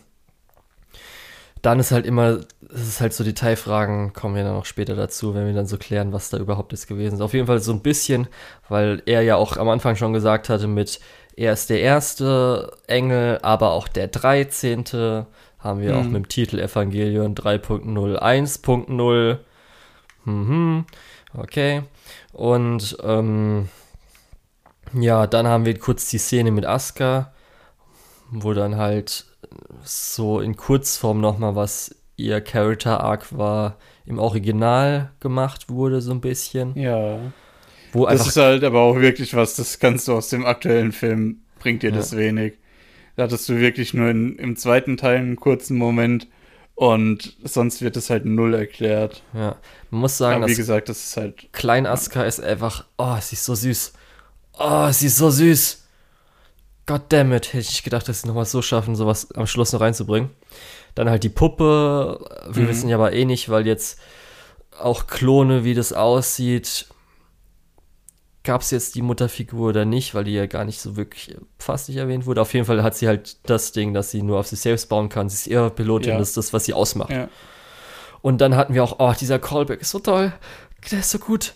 dann 1.61 1.79
ist 1.79 1.91
halt 1.91 2.05
immer, 2.05 2.39
es 2.73 2.87
ist 2.87 3.01
halt 3.01 3.13
so 3.13 3.23
Detailfragen, 3.23 4.13
kommen 4.13 4.35
wir 4.35 4.43
dann 4.43 4.55
auch 4.55 4.65
später 4.65 4.95
dazu, 4.95 5.33
wenn 5.33 5.45
wir 5.45 5.53
dann 5.53 5.65
so 5.65 5.77
klären, 5.77 6.13
was 6.13 6.29
da 6.29 6.37
überhaupt 6.37 6.71
ist 6.71 6.87
gewesen 6.87 7.15
ist. 7.15 7.21
Auf 7.21 7.33
jeden 7.33 7.47
Fall 7.47 7.59
so 7.59 7.73
ein 7.73 7.81
bisschen, 7.81 8.27
weil 8.69 9.01
er 9.05 9.23
ja 9.23 9.35
auch 9.35 9.57
am 9.57 9.67
Anfang 9.67 9.95
schon 9.97 10.13
gesagt 10.13 10.47
hatte 10.47 10.67
mit, 10.67 10.99
er 11.39 11.53
ist 11.53 11.69
der 11.69 11.79
erste 11.79 12.71
Engel, 12.87 13.39
aber 13.41 13.71
auch 13.71 13.87
der 13.87 14.07
13. 14.07 14.83
Haben 15.59 15.81
wir 15.81 15.97
auch 15.97 16.03
Mhm. 16.03 16.11
mit 16.11 16.23
dem 16.25 16.27
Titel 16.29 16.59
Evangelion 16.59 17.33
3.0, 17.35 18.17
1.0. 18.17 19.39
Mhm, 20.25 20.85
okay. 21.37 21.83
Und 22.33 22.97
ähm, 23.03 23.69
ja, 24.93 25.27
dann 25.27 25.47
haben 25.47 25.65
wir 25.65 25.77
kurz 25.79 26.09
die 26.09 26.17
Szene 26.17 26.51
mit 26.51 26.65
Asuka, 26.65 27.33
wo 28.31 28.53
dann 28.53 28.77
halt 28.77 29.25
so 29.83 30.39
in 30.39 30.55
Kurzform 30.57 31.21
nochmal, 31.21 31.55
was 31.55 31.95
ihr 32.15 32.41
Character 32.41 33.01
Arc 33.01 33.37
war, 33.37 33.77
im 34.05 34.19
Original 34.19 35.11
gemacht 35.19 35.69
wurde, 35.69 36.01
so 36.01 36.11
ein 36.11 36.21
bisschen. 36.21 36.77
Ja. 36.77 37.17
Wo 37.93 38.05
Das 38.05 38.27
ist 38.27 38.37
halt 38.37 38.63
aber 38.63 38.79
auch 38.81 38.97
wirklich 38.97 39.35
was, 39.35 39.55
das 39.55 39.79
kannst 39.79 40.07
du 40.07 40.13
aus 40.13 40.29
dem 40.29 40.45
aktuellen 40.45 40.91
Film, 40.91 41.41
bringt 41.59 41.83
dir 41.83 41.89
Ja. 41.91 41.95
das 41.97 42.15
wenig. 42.15 42.53
Da 43.15 43.23
hattest 43.23 43.49
du 43.49 43.57
wirklich 43.59 43.93
nur 43.93 44.09
in, 44.09 44.37
im 44.37 44.55
zweiten 44.55 44.95
Teil 44.97 45.17
einen 45.17 45.35
kurzen 45.35 45.77
Moment 45.77 46.27
und 46.75 47.35
sonst 47.43 47.81
wird 47.81 47.97
es 47.97 48.09
halt 48.09 48.25
null 48.25 48.53
erklärt. 48.53 49.23
ja, 49.33 49.57
man 49.89 50.01
muss 50.01 50.17
sagen, 50.17 50.37
aber 50.43 50.47
wie 50.51 50.55
gesagt, 50.55 50.87
das 50.87 51.03
ist 51.03 51.17
halt, 51.17 51.51
Klein 51.51 51.85
Asuka 51.85 52.23
ist 52.23 52.41
einfach, 52.41 52.85
oh, 52.97 53.17
sie 53.19 53.35
ist 53.35 53.43
so 53.45 53.55
süß. 53.55 53.93
Oh, 54.57 54.89
sie 54.91 55.07
ist 55.07 55.17
so 55.17 55.29
süß. 55.29 55.85
God 56.85 57.01
damn 57.09 57.33
it, 57.33 57.47
hätte 57.49 57.59
ich 57.59 57.69
nicht 57.69 57.83
gedacht, 57.83 58.07
dass 58.07 58.21
sie 58.21 58.27
nochmal 58.27 58.45
so 58.45 58.61
schaffen, 58.61 58.95
sowas 58.95 59.31
am 59.35 59.45
Schluss 59.47 59.73
noch 59.73 59.81
reinzubringen. 59.81 60.29
Dann 60.95 61.09
halt 61.09 61.23
die 61.23 61.29
Puppe. 61.29 62.19
Wir 62.49 62.63
Mhm. 62.63 62.67
wissen 62.67 62.89
ja 62.89 62.95
aber 62.95 63.13
eh 63.13 63.25
nicht, 63.25 63.49
weil 63.49 63.67
jetzt 63.67 63.99
auch 64.79 65.05
Klone, 65.07 65.63
wie 65.63 65.73
das 65.75 65.93
aussieht. 65.93 66.87
Gab 68.43 68.61
es 68.61 68.71
jetzt 68.71 68.95
die 68.95 69.01
Mutterfigur 69.01 69.69
oder 69.69 69.83
nicht, 69.85 70.15
weil 70.15 70.23
die 70.23 70.33
ja 70.33 70.45
gar 70.45 70.63
nicht 70.63 70.79
so 70.79 70.95
wirklich 70.95 71.35
fast 71.57 71.89
nicht 71.89 71.97
erwähnt 71.97 72.25
wurde. 72.25 72.41
Auf 72.41 72.53
jeden 72.53 72.65
Fall 72.65 72.81
hat 72.83 72.95
sie 72.95 73.07
halt 73.07 73.37
das 73.49 73.73
Ding, 73.73 73.93
dass 73.93 74.11
sie 74.11 74.21
nur 74.23 74.39
auf 74.39 74.47
sich 74.47 74.59
selbst 74.61 74.87
bauen 74.87 75.09
kann. 75.09 75.27
Sie 75.29 75.35
ist 75.35 75.47
eher 75.47 75.69
Pilotin, 75.69 76.11
Ja. 76.13 76.17
das 76.19 76.29
ist 76.29 76.37
das, 76.37 76.53
was 76.53 76.65
sie 76.65 76.73
ausmacht. 76.73 77.09
ja. 77.11 77.27
Und 78.21 78.41
dann 78.41 78.55
hatten 78.57 78.73
wir 78.73 78.83
auch, 78.83 78.95
oh, 78.99 79.13
dieser 79.19 79.39
Callback 79.39 79.81
ist 79.81 79.91
so 79.91 79.99
toll. 79.99 80.33
Der 80.91 80.99
ist 80.99 81.09
so 81.11 81.19
gut. 81.19 81.53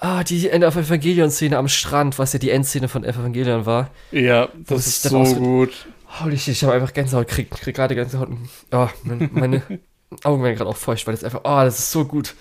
Ah, 0.00 0.24
die 0.24 0.48
End 0.48 0.64
of 0.64 0.76
Evangelion-Szene 0.76 1.56
am 1.56 1.68
Strand, 1.68 2.18
was 2.18 2.32
ja 2.32 2.38
die 2.40 2.50
Endszene 2.50 2.88
von 2.88 3.04
Evangelion 3.04 3.64
war. 3.64 3.90
Ja, 4.10 4.48
das 4.66 4.86
ist 4.88 5.02
so 5.04 5.22
gut. 5.22 5.86
Holy 6.20 6.36
shit, 6.36 6.54
ich 6.54 6.64
habe 6.64 6.72
einfach 6.74 6.92
Gänsehaut 6.92 7.28
gekriegt. 7.28 7.54
Ich 7.54 7.60
krieg 7.60 7.76
gerade 7.76 7.94
Gänsehaut. 7.94 8.28
Oh, 8.72 8.88
meine, 9.04 9.28
meine 9.32 9.62
Augen 10.24 10.42
werden 10.42 10.56
gerade 10.56 10.68
auch 10.70 10.76
feucht, 10.76 11.06
weil 11.06 11.14
das 11.14 11.22
einfach, 11.24 11.40
oh, 11.44 11.62
das 11.64 11.78
ist 11.78 11.90
so 11.92 12.04
gut. 12.04 12.34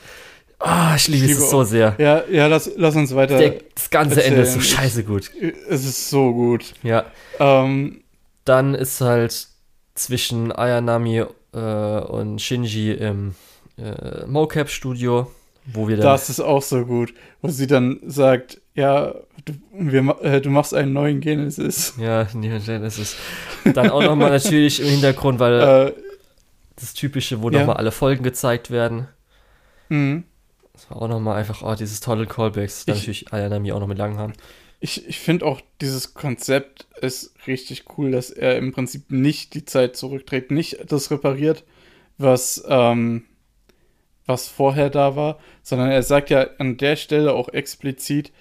Ah, 0.66 0.96
ich 0.96 1.10
liebe 1.10 1.26
Ich 1.26 1.32
es 1.32 1.38
liebe 1.40 1.50
so 1.50 1.64
sehr. 1.66 1.96
Ja, 1.98 2.24
ja, 2.32 2.48
lass, 2.48 2.72
lass 2.78 2.96
uns 2.96 3.14
weiter. 3.14 3.38
Der, 3.38 3.56
das 3.76 3.90
ganze 3.90 4.24
Ende 4.24 4.42
ist 4.42 4.54
so 4.54 4.60
erzählen. 4.60 4.78
scheiße 4.78 5.04
gut. 5.04 5.30
Es 5.70 5.86
ist 5.86 6.10
so 6.10 6.32
gut. 6.34 6.74
Ja, 6.84 7.06
Ähm, 7.38 8.02
dann 8.46 8.74
ist 8.74 9.02
halt 9.02 9.48
zwischen 9.94 10.54
Ayanami 10.54 11.26
äh, 11.54 11.58
und 11.58 12.42
Shinji 12.42 12.94
im 12.94 13.36
äh, 13.78 14.26
Mocap-Studio, 14.26 15.30
wo 15.66 15.90
wir 15.90 15.98
dann. 15.98 16.06
Das 16.06 16.30
ist 16.30 16.40
auch 16.40 16.62
so 16.62 16.86
gut, 16.86 17.14
wo 17.42 17.50
sie 17.50 17.68
dann 17.68 18.00
sagt, 18.06 18.62
ja, 18.74 19.16
du, 19.44 19.54
wir, 19.74 20.18
äh, 20.22 20.40
du 20.40 20.50
machst 20.50 20.74
einen 20.74 20.94
neuen 20.94 21.20
Genesis. 21.20 21.96
Ja, 21.98 22.26
Neon 22.34 22.64
Genesis. 22.64 23.18
Dann 23.66 23.90
auch 23.90 24.02
nochmal 24.02 24.30
natürlich 24.32 24.80
im 24.80 24.88
Hintergrund, 24.88 25.40
weil 25.40 25.60
äh, 25.60 25.94
das 26.78 26.94
Typische, 26.94 27.42
wo 27.42 27.50
ja. 27.50 27.60
nochmal 27.60 27.76
alle 27.78 27.92
Folgen 27.92 28.24
gezeigt 28.24 28.72
werden. 28.72 29.08
Mhm. 29.90 30.24
Das 30.84 30.92
war 30.92 31.02
auch 31.02 31.08
nochmal 31.08 31.38
einfach, 31.38 31.64
oh, 31.64 31.76
dieses 31.76 32.02
tolle 32.02 32.26
Callbacks, 32.26 32.86
das 32.86 32.98
natürlich 32.98 33.32
Ayanami 33.32 33.72
auch 33.72 33.80
noch 33.80 33.88
mit 33.88 33.98
lang 33.98 34.18
haben. 34.18 34.34
Ich, 34.82 35.08
ich 35.08 35.20
finde 35.20 35.46
auch, 35.46 35.62
dieses 35.80 36.14
Konzept 36.14 36.88
ist 37.00 37.34
richtig 37.48 37.86
cool, 37.98 38.12
dass 38.12 38.32
er 38.32 38.58
im 38.58 38.74
Prinzip 38.74 39.12
nicht 39.12 39.54
die 39.54 39.64
Zeit 39.64 39.96
zurückträgt, 39.96 40.52
nicht 40.52 40.92
das 40.92 41.10
repariert, 41.10 41.64
was, 42.18 42.64
ähm, 42.68 43.24
was 44.26 44.50
vorher 44.50 44.90
da 44.90 45.16
war, 45.16 45.40
sondern 45.62 45.90
er 45.90 46.04
sagt 46.04 46.30
ja 46.30 46.48
an 46.58 46.76
der 46.76 46.98
Stelle 46.98 47.34
auch 47.34 47.48
explizit, 47.48 48.34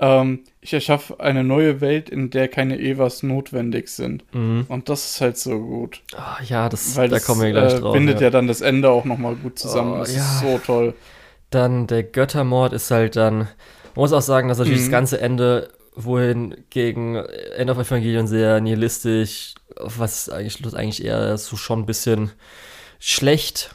ähm, 0.00 0.40
ich 0.60 0.72
erschaffe 0.72 1.20
eine 1.20 1.44
neue 1.44 1.80
Welt, 1.80 2.10
in 2.10 2.30
der 2.30 2.48
keine 2.48 2.80
Evas 2.80 3.22
notwendig 3.22 3.88
sind. 3.88 4.24
Mhm. 4.34 4.66
Und 4.66 4.88
das 4.88 5.06
ist 5.06 5.20
halt 5.20 5.38
so 5.38 5.60
gut. 5.60 6.02
Oh, 6.16 6.42
ja, 6.44 6.68
das, 6.68 6.96
Weil 6.96 7.08
da 7.08 7.16
das, 7.16 7.26
kommen 7.26 7.42
wir 7.42 7.52
gleich 7.52 7.74
äh, 7.74 7.78
drauf. 7.78 7.92
bindet 7.92 8.16
ja. 8.16 8.22
ja. 8.24 8.30
dann 8.30 8.48
das 8.48 8.60
Ende 8.62 8.90
auch 8.90 9.04
nochmal 9.04 9.36
gut 9.36 9.60
zusammen. 9.60 9.92
Oh, 9.92 9.98
das 9.98 10.16
ja. 10.16 10.22
ist 10.22 10.40
so 10.40 10.58
toll. 10.58 10.94
Dann 11.54 11.86
der 11.86 12.02
Göttermord 12.02 12.72
ist 12.72 12.90
halt 12.90 13.16
dann, 13.16 13.38
man 13.38 13.48
muss 13.94 14.12
auch 14.12 14.22
sagen, 14.22 14.48
dass 14.48 14.58
natürlich 14.58 14.80
mhm. 14.80 14.84
das 14.84 14.90
ganze 14.90 15.20
Ende, 15.20 15.68
wohin 15.94 16.56
gegen 16.70 17.16
End 17.56 17.70
of 17.70 17.78
Evangelion 17.78 18.26
sehr 18.26 18.60
nihilistisch, 18.60 19.54
was 19.76 20.28
eigentlich, 20.28 20.74
eigentlich 20.74 21.04
eher 21.04 21.36
so 21.38 21.56
schon 21.56 21.80
ein 21.80 21.86
bisschen 21.86 22.32
schlecht 22.98 23.74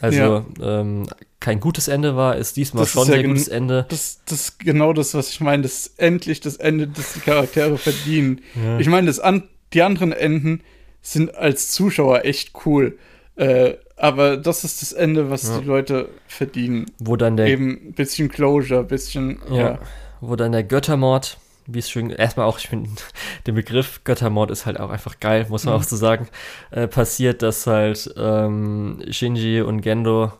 also 0.00 0.44
ja. 0.60 0.80
ähm, 0.80 1.08
kein 1.40 1.60
gutes 1.60 1.88
Ende 1.88 2.16
war, 2.16 2.36
ist 2.36 2.56
diesmal 2.56 2.84
das 2.84 2.90
schon 2.92 3.02
ist 3.02 3.08
ja 3.08 3.14
sehr 3.14 3.24
gutes 3.24 3.48
Ende. 3.48 3.86
Das, 3.88 4.20
das 4.26 4.40
ist 4.40 4.58
genau 4.60 4.92
das, 4.92 5.14
was 5.14 5.30
ich 5.30 5.40
meine. 5.40 5.62
Das 5.62 5.72
ist 5.72 5.98
endlich 5.98 6.40
das 6.40 6.56
Ende, 6.56 6.86
das 6.88 7.14
die 7.14 7.20
Charaktere 7.20 7.78
verdienen. 7.78 8.40
Ja. 8.54 8.78
Ich 8.78 8.88
meine, 8.88 9.06
das 9.08 9.18
an, 9.18 9.48
die 9.72 9.82
anderen 9.82 10.12
Enden 10.12 10.62
sind 11.02 11.34
als 11.34 11.70
Zuschauer 11.70 12.24
echt 12.24 12.52
cool. 12.64 12.98
Äh, 13.36 13.74
aber 13.98 14.36
das 14.36 14.64
ist 14.64 14.82
das 14.82 14.92
Ende, 14.92 15.30
was 15.30 15.48
ja. 15.48 15.58
die 15.58 15.66
Leute 15.66 16.08
verdienen. 16.26 16.86
Wo 16.98 17.16
dann 17.16 17.36
der. 17.36 17.46
Eben 17.46 17.88
ein 17.88 17.92
bisschen 17.92 18.28
Closure, 18.28 18.80
ein 18.80 18.86
bisschen. 18.86 19.40
Ja. 19.50 19.78
Wo 20.20 20.36
dann 20.36 20.52
der 20.52 20.64
Göttermord 20.64 21.38
wie 21.68 21.80
es 21.80 21.90
schön, 21.90 22.10
erstmal 22.10 22.46
auch, 22.46 22.58
ich 22.58 22.68
finde, 22.68 22.90
der 23.46 23.52
Begriff 23.52 24.00
Göttermord 24.02 24.50
ist 24.50 24.66
halt 24.66 24.80
auch 24.80 24.90
einfach 24.90 25.20
geil, 25.20 25.46
muss 25.50 25.64
man 25.64 25.74
mhm. 25.74 25.80
auch 25.80 25.84
so 25.84 25.96
sagen, 25.96 26.26
äh, 26.70 26.88
passiert, 26.88 27.42
dass 27.42 27.66
halt 27.66 28.12
ähm, 28.16 29.02
Shinji 29.10 29.60
und 29.60 29.82
Gendo 29.82 30.32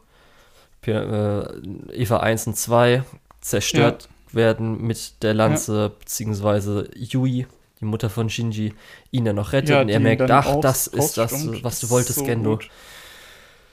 äh, 0.86 1.42
Eva 1.92 2.16
1 2.18 2.46
und 2.46 2.56
2 2.56 3.02
zerstört 3.42 4.08
ja. 4.30 4.34
werden 4.34 4.82
mit 4.86 5.22
der 5.22 5.34
Lanze, 5.34 5.76
ja. 5.76 5.88
beziehungsweise 5.88 6.88
Yui, 6.96 7.46
die 7.80 7.84
Mutter 7.84 8.08
von 8.08 8.30
Shinji, 8.30 8.72
ihn 9.10 9.26
dann 9.26 9.36
noch 9.36 9.52
rettet 9.52 9.68
ja, 9.68 9.80
und 9.82 9.90
er 9.90 10.00
merkt, 10.00 10.30
ach, 10.30 10.60
das 10.60 10.86
ist 10.86 11.18
das, 11.18 11.46
was 11.62 11.80
du 11.80 11.90
wolltest, 11.90 12.20
so 12.20 12.24
Gendo. 12.24 12.52
Gut. 12.56 12.70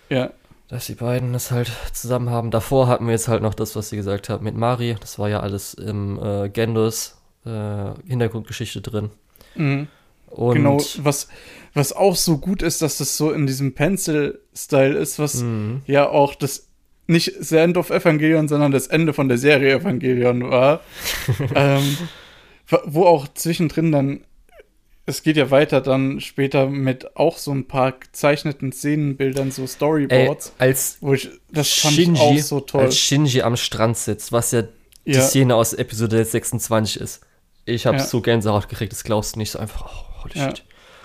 Ja. 0.09 0.31
Dass 0.67 0.87
die 0.87 0.95
beiden 0.95 1.33
das 1.33 1.51
halt 1.51 1.71
zusammen 1.93 2.29
haben. 2.29 2.49
Davor 2.49 2.87
hatten 2.87 3.05
wir 3.05 3.11
jetzt 3.11 3.27
halt 3.27 3.41
noch 3.41 3.53
das, 3.53 3.75
was 3.75 3.89
sie 3.89 3.97
gesagt 3.97 4.29
haben 4.29 4.43
mit 4.43 4.55
Mari. 4.55 4.95
Das 4.99 5.19
war 5.19 5.29
ja 5.29 5.39
alles 5.41 5.75
im 5.75 6.19
äh, 6.21 6.49
Gendos 6.49 7.17
äh, 7.45 7.91
Hintergrundgeschichte 8.07 8.81
drin. 8.81 9.11
Mhm. 9.55 9.87
Und 10.27 10.55
genau, 10.55 10.81
was, 10.97 11.29
was 11.73 11.93
auch 11.93 12.15
so 12.15 12.39
gut 12.39 12.61
ist, 12.61 12.81
dass 12.81 12.97
das 12.97 13.15
so 13.15 13.31
in 13.31 13.47
diesem 13.47 13.73
Pencil-Style 13.73 14.97
ist, 14.97 15.19
was 15.19 15.35
mhm. 15.35 15.81
ja 15.85 16.09
auch 16.09 16.35
das 16.35 16.67
nicht 17.07 17.39
das 17.39 17.51
End 17.51 17.77
of 17.77 17.91
Evangelion, 17.91 18.47
sondern 18.47 18.71
das 18.71 18.87
Ende 18.87 19.13
von 19.13 19.27
der 19.27 19.37
Serie 19.37 19.75
Evangelion 19.75 20.49
war. 20.49 20.81
ähm, 21.55 21.97
wo 22.85 23.05
auch 23.05 23.27
zwischendrin 23.33 23.91
dann, 23.91 24.21
es 25.07 25.21
geht 25.21 25.37
ja 25.37 25.51
weiter 25.51 25.81
dann 25.81 26.19
später 26.19 26.67
mit 26.67 27.15
auch 27.15 27.37
so 27.37 27.51
ein 27.51 27.67
paar 27.67 27.91
gezeichneten 27.91 28.71
Szenenbildern, 28.71 29.51
so 29.51 29.67
Storyboards. 29.67 30.53
Ey, 30.57 30.67
als 30.67 30.97
wo 31.01 31.13
ich, 31.13 31.29
das 31.51 31.67
Shinji, 31.67 32.05
fand 32.05 32.17
ich 32.17 32.21
auch 32.21 32.37
so 32.39 32.59
toll. 32.61 32.81
Als 32.81 32.97
Shinji 32.97 33.41
am 33.43 33.55
Strand 33.55 33.97
sitzt, 33.97 34.31
was 34.31 34.51
ja 34.51 34.63
die 35.05 35.11
ja. 35.11 35.21
Szene 35.21 35.55
aus 35.55 35.73
Episode 35.73 36.25
26 36.25 36.99
ist. 36.99 37.21
Ich 37.65 37.85
habe 37.85 37.97
ja. 37.97 38.03
so 38.03 38.21
Gänsehaut 38.21 38.67
gekriegt, 38.67 38.91
das 38.91 39.03
glaubst 39.03 39.35
du 39.35 39.39
nicht. 39.39 39.51
So 39.51 39.59
einfach, 39.59 39.85
oh, 39.85 40.23
holy 40.23 40.39
ja. 40.39 40.49
shit. 40.49 40.63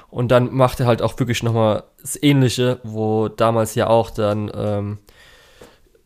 Und 0.09 0.29
dann 0.29 0.53
macht 0.53 0.81
er 0.81 0.87
halt 0.87 1.03
auch 1.03 1.19
wirklich 1.19 1.43
nochmal 1.43 1.85
das 2.01 2.21
Ähnliche, 2.21 2.81
wo 2.83 3.29
damals 3.29 3.75
ja 3.75 3.87
auch 3.87 4.11
dann 4.11 4.51
ähm, 4.55 4.99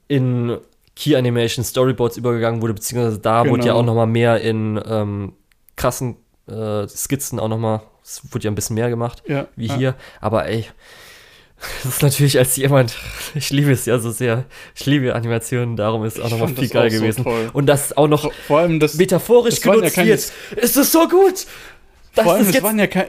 in 0.08 0.58
Key 0.96 1.16
Animation 1.16 1.64
Storyboards 1.64 2.16
übergegangen 2.16 2.60
wurde, 2.60 2.74
beziehungsweise 2.74 3.18
da 3.18 3.42
genau. 3.42 3.54
wurde 3.54 3.66
ja 3.68 3.74
auch 3.74 3.84
nochmal 3.84 4.06
mehr 4.06 4.40
in 4.40 4.80
ähm, 4.86 5.32
krassen 5.76 6.16
äh, 6.48 6.86
Skizzen 6.88 7.38
auch 7.38 7.48
nochmal, 7.48 7.82
es 8.02 8.22
wurde 8.30 8.44
ja 8.44 8.50
ein 8.50 8.54
bisschen 8.54 8.74
mehr 8.74 8.90
gemacht, 8.90 9.22
ja, 9.26 9.48
wie 9.56 9.66
ja. 9.66 9.76
hier. 9.76 9.94
Aber 10.20 10.46
ey, 10.46 10.66
das 11.82 11.94
ist 11.94 12.02
natürlich 12.02 12.38
als 12.38 12.56
jemand, 12.56 12.96
ich 13.34 13.50
liebe 13.50 13.72
es 13.72 13.86
ja 13.86 13.98
so 13.98 14.10
sehr, 14.10 14.44
ich 14.74 14.86
liebe 14.86 15.14
Animationen, 15.14 15.76
darum 15.76 16.04
ist 16.04 16.18
es 16.18 16.24
auch 16.24 16.30
nochmal 16.30 16.48
viel 16.48 16.68
geil 16.68 16.90
gewesen. 16.90 17.24
So 17.24 17.50
und 17.52 17.66
das 17.66 17.96
auch 17.96 18.08
noch 18.08 18.22
vor, 18.22 18.32
vor 18.46 18.58
allem 18.60 18.80
das, 18.80 18.94
metaphorisch 18.94 19.56
das 19.56 19.62
genutzt 19.62 19.96
ja 19.96 20.04
wird. 20.04 20.32
Ist 20.56 20.76
es 20.76 20.92
so 20.92 21.08
gut? 21.08 21.46
Das 22.14 22.24
vor 22.24 22.34
allem, 22.34 22.48
es 22.48 22.62
waren 22.62 22.78
ja 22.78 22.86
kein, 22.86 23.06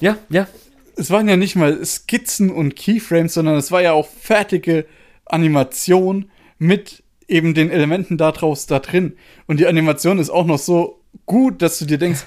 Ja, 0.00 0.16
ja. 0.28 0.48
Es 0.96 1.10
waren 1.10 1.28
ja 1.28 1.36
nicht 1.36 1.56
mal 1.56 1.84
Skizzen 1.84 2.50
und 2.50 2.76
Keyframes, 2.76 3.34
sondern 3.34 3.56
es 3.56 3.72
war 3.72 3.80
ja 3.80 3.92
auch 3.92 4.06
fertige 4.06 4.86
Animation 5.24 6.30
mit 6.58 7.02
eben 7.26 7.54
den 7.54 7.70
Elementen 7.70 8.18
daraus 8.18 8.66
da 8.66 8.80
drin. 8.80 9.16
Und 9.46 9.60
die 9.60 9.66
Animation 9.66 10.18
ist 10.18 10.30
auch 10.30 10.44
noch 10.44 10.58
so 10.58 10.99
gut, 11.26 11.62
dass 11.62 11.78
du 11.78 11.84
dir 11.84 11.98
denkst, 11.98 12.24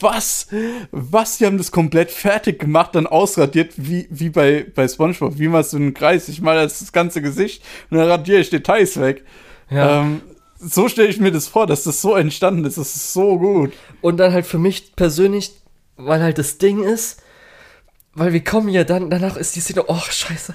was? 0.00 0.48
Was? 0.90 1.38
Die 1.38 1.46
haben 1.46 1.58
das 1.58 1.72
komplett 1.72 2.10
fertig 2.10 2.60
gemacht, 2.60 2.94
dann 2.94 3.06
ausradiert, 3.06 3.72
wie, 3.76 4.06
wie 4.10 4.30
bei, 4.30 4.66
bei 4.74 4.86
Spongebob. 4.86 5.38
Wie 5.38 5.48
machst 5.48 5.72
du 5.72 5.78
einen 5.78 5.94
Kreis? 5.94 6.28
Ich 6.28 6.40
mal 6.40 6.56
das 6.56 6.92
ganze 6.92 7.22
Gesicht 7.22 7.62
und 7.90 7.98
dann 7.98 8.08
radiere 8.08 8.40
ich 8.40 8.50
Details 8.50 9.00
weg. 9.00 9.24
Ja. 9.70 10.02
Ähm, 10.02 10.22
so 10.58 10.88
stelle 10.88 11.08
ich 11.08 11.18
mir 11.18 11.32
das 11.32 11.48
vor, 11.48 11.66
dass 11.66 11.82
das 11.82 12.00
so 12.00 12.14
entstanden 12.14 12.64
ist. 12.64 12.78
Das 12.78 12.94
ist 12.94 13.12
so 13.12 13.38
gut. 13.38 13.72
Und 14.00 14.18
dann 14.18 14.32
halt 14.32 14.46
für 14.46 14.58
mich 14.58 14.94
persönlich, 14.94 15.52
weil 15.96 16.22
halt 16.22 16.38
das 16.38 16.58
Ding 16.58 16.84
ist, 16.84 17.20
weil 18.14 18.32
wir 18.32 18.44
kommen 18.44 18.68
ja 18.68 18.84
dann, 18.84 19.10
danach 19.10 19.36
ist 19.36 19.56
die 19.56 19.60
Szene, 19.60 19.84
oh 19.88 19.98
scheiße, 19.98 20.54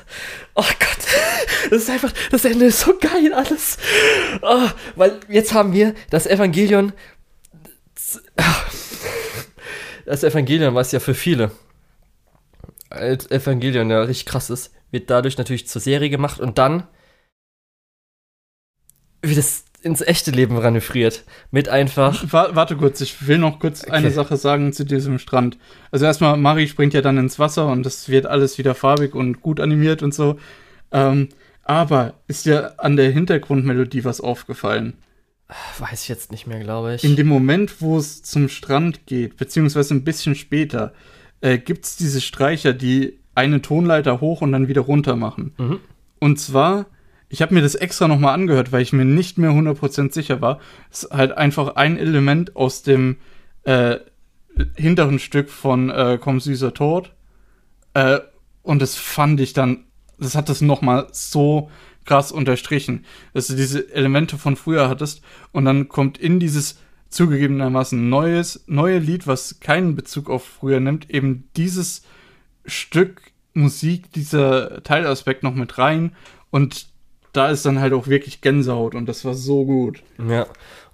oh 0.55 0.61
Gott, 0.61 1.07
das 1.69 1.83
ist 1.83 1.89
einfach, 1.89 2.13
das 2.31 2.45
Ende 2.45 2.65
ist 2.65 2.81
so 2.81 2.93
geil 2.97 3.33
alles. 3.33 3.77
Oh, 4.41 4.69
weil 4.95 5.19
jetzt 5.27 5.53
haben 5.53 5.73
wir 5.73 5.95
das 6.09 6.27
Evangelion, 6.27 6.93
das 10.05 10.23
Evangelion, 10.23 10.75
was 10.75 10.91
ja 10.91 10.99
für 10.99 11.13
viele 11.13 11.51
als 12.89 13.29
Evangelion 13.31 13.89
ja 13.89 14.01
richtig 14.01 14.25
krass 14.25 14.49
ist, 14.49 14.73
wird 14.91 15.09
dadurch 15.09 15.37
natürlich 15.37 15.67
zur 15.67 15.81
Serie 15.81 16.09
gemacht 16.09 16.39
und 16.39 16.57
dann 16.57 16.83
wird 19.21 19.37
es 19.37 19.65
ins 19.81 20.01
echte 20.01 20.31
Leben 20.31 20.57
ranifriert. 20.57 21.23
Mit 21.51 21.69
einfach. 21.69 22.23
Warte 22.31 22.75
kurz, 22.77 22.99
ich 23.01 23.27
will 23.27 23.37
noch 23.37 23.59
kurz 23.59 23.83
okay. 23.83 23.91
eine 23.91 24.11
Sache 24.11 24.37
sagen 24.37 24.73
zu 24.73 24.85
diesem 24.85 25.19
Strand. 25.19 25.57
Also 25.91 26.05
erstmal, 26.05 26.37
Mari 26.37 26.67
springt 26.67 26.93
ja 26.93 27.01
dann 27.01 27.17
ins 27.17 27.39
Wasser 27.39 27.67
und 27.67 27.85
das 27.85 28.09
wird 28.09 28.25
alles 28.25 28.57
wieder 28.57 28.75
farbig 28.75 29.13
und 29.13 29.41
gut 29.41 29.59
animiert 29.59 30.01
und 30.01 30.13
so. 30.13 30.39
Ähm, 30.91 31.29
aber 31.63 32.13
ist 32.27 32.45
dir 32.45 32.79
an 32.79 32.95
der 32.95 33.11
Hintergrundmelodie 33.11 34.03
was 34.03 34.21
aufgefallen? 34.21 34.97
Weiß 35.79 36.03
ich 36.03 36.09
jetzt 36.09 36.31
nicht 36.31 36.45
mehr, 36.45 36.59
glaube 36.59 36.95
ich. 36.95 37.03
In 37.03 37.15
dem 37.15 37.27
Moment, 37.27 37.81
wo 37.81 37.97
es 37.97 38.21
zum 38.23 38.49
Strand 38.49 39.05
geht, 39.05 39.37
beziehungsweise 39.37 39.93
ein 39.93 40.03
bisschen 40.03 40.35
später, 40.35 40.93
äh, 41.39 41.57
gibt 41.57 41.85
es 41.85 41.95
diese 41.95 42.19
Streicher, 42.19 42.73
die 42.73 43.19
eine 43.33 43.61
Tonleiter 43.61 44.19
hoch 44.19 44.41
und 44.41 44.51
dann 44.51 44.67
wieder 44.67 44.81
runter 44.81 45.15
machen. 45.15 45.53
Mhm. 45.57 45.79
Und 46.19 46.39
zwar, 46.39 46.87
ich 47.29 47.41
habe 47.41 47.53
mir 47.53 47.61
das 47.61 47.75
extra 47.75 48.07
nochmal 48.07 48.33
angehört, 48.33 48.71
weil 48.71 48.81
ich 48.81 48.91
mir 48.91 49.05
nicht 49.05 49.37
mehr 49.37 49.51
100% 49.51 50.11
sicher 50.13 50.41
war. 50.41 50.59
Es 50.91 51.03
ist 51.03 51.11
halt 51.11 51.31
einfach 51.37 51.75
ein 51.75 51.97
Element 51.97 52.55
aus 52.55 52.83
dem 52.83 53.17
äh, 53.63 53.97
hinteren 54.75 55.19
Stück 55.19 55.49
von 55.49 55.89
äh, 55.89 56.17
Komm 56.19 56.39
süßer 56.39 56.73
Tod. 56.73 57.13
Äh, 57.93 58.19
und 58.63 58.81
das 58.81 58.95
fand 58.95 59.39
ich 59.39 59.53
dann, 59.53 59.85
das 60.19 60.35
hat 60.35 60.49
das 60.49 60.61
nochmal 60.61 61.07
so 61.11 61.69
krass 62.07 62.31
unterstrichen, 62.31 63.05
dass 63.33 63.47
du 63.47 63.55
diese 63.55 63.93
Elemente 63.93 64.37
von 64.37 64.55
früher 64.55 64.89
hattest 64.89 65.21
und 65.51 65.65
dann 65.65 65.89
kommt 65.89 66.17
in 66.17 66.39
dieses 66.39 66.79
zugegebenermaßen 67.09 68.09
neues, 68.09 68.63
neue 68.67 68.97
Lied, 68.97 69.27
was 69.27 69.59
keinen 69.59 69.95
Bezug 69.95 70.29
auf 70.29 70.43
früher 70.43 70.79
nimmt, 70.79 71.09
eben 71.09 71.49
dieses 71.55 72.01
Stück 72.65 73.21
Musik, 73.53 74.11
dieser 74.11 74.83
Teilaspekt 74.83 75.43
noch 75.43 75.53
mit 75.53 75.77
rein 75.77 76.15
und 76.49 76.87
da 77.33 77.49
ist 77.49 77.65
dann 77.65 77.79
halt 77.79 77.93
auch 77.93 78.07
wirklich 78.07 78.41
Gänsehaut 78.41 78.95
und 78.95 79.05
das 79.07 79.23
war 79.25 79.35
so 79.35 79.65
gut. 79.65 80.01
Ja. 80.27 80.47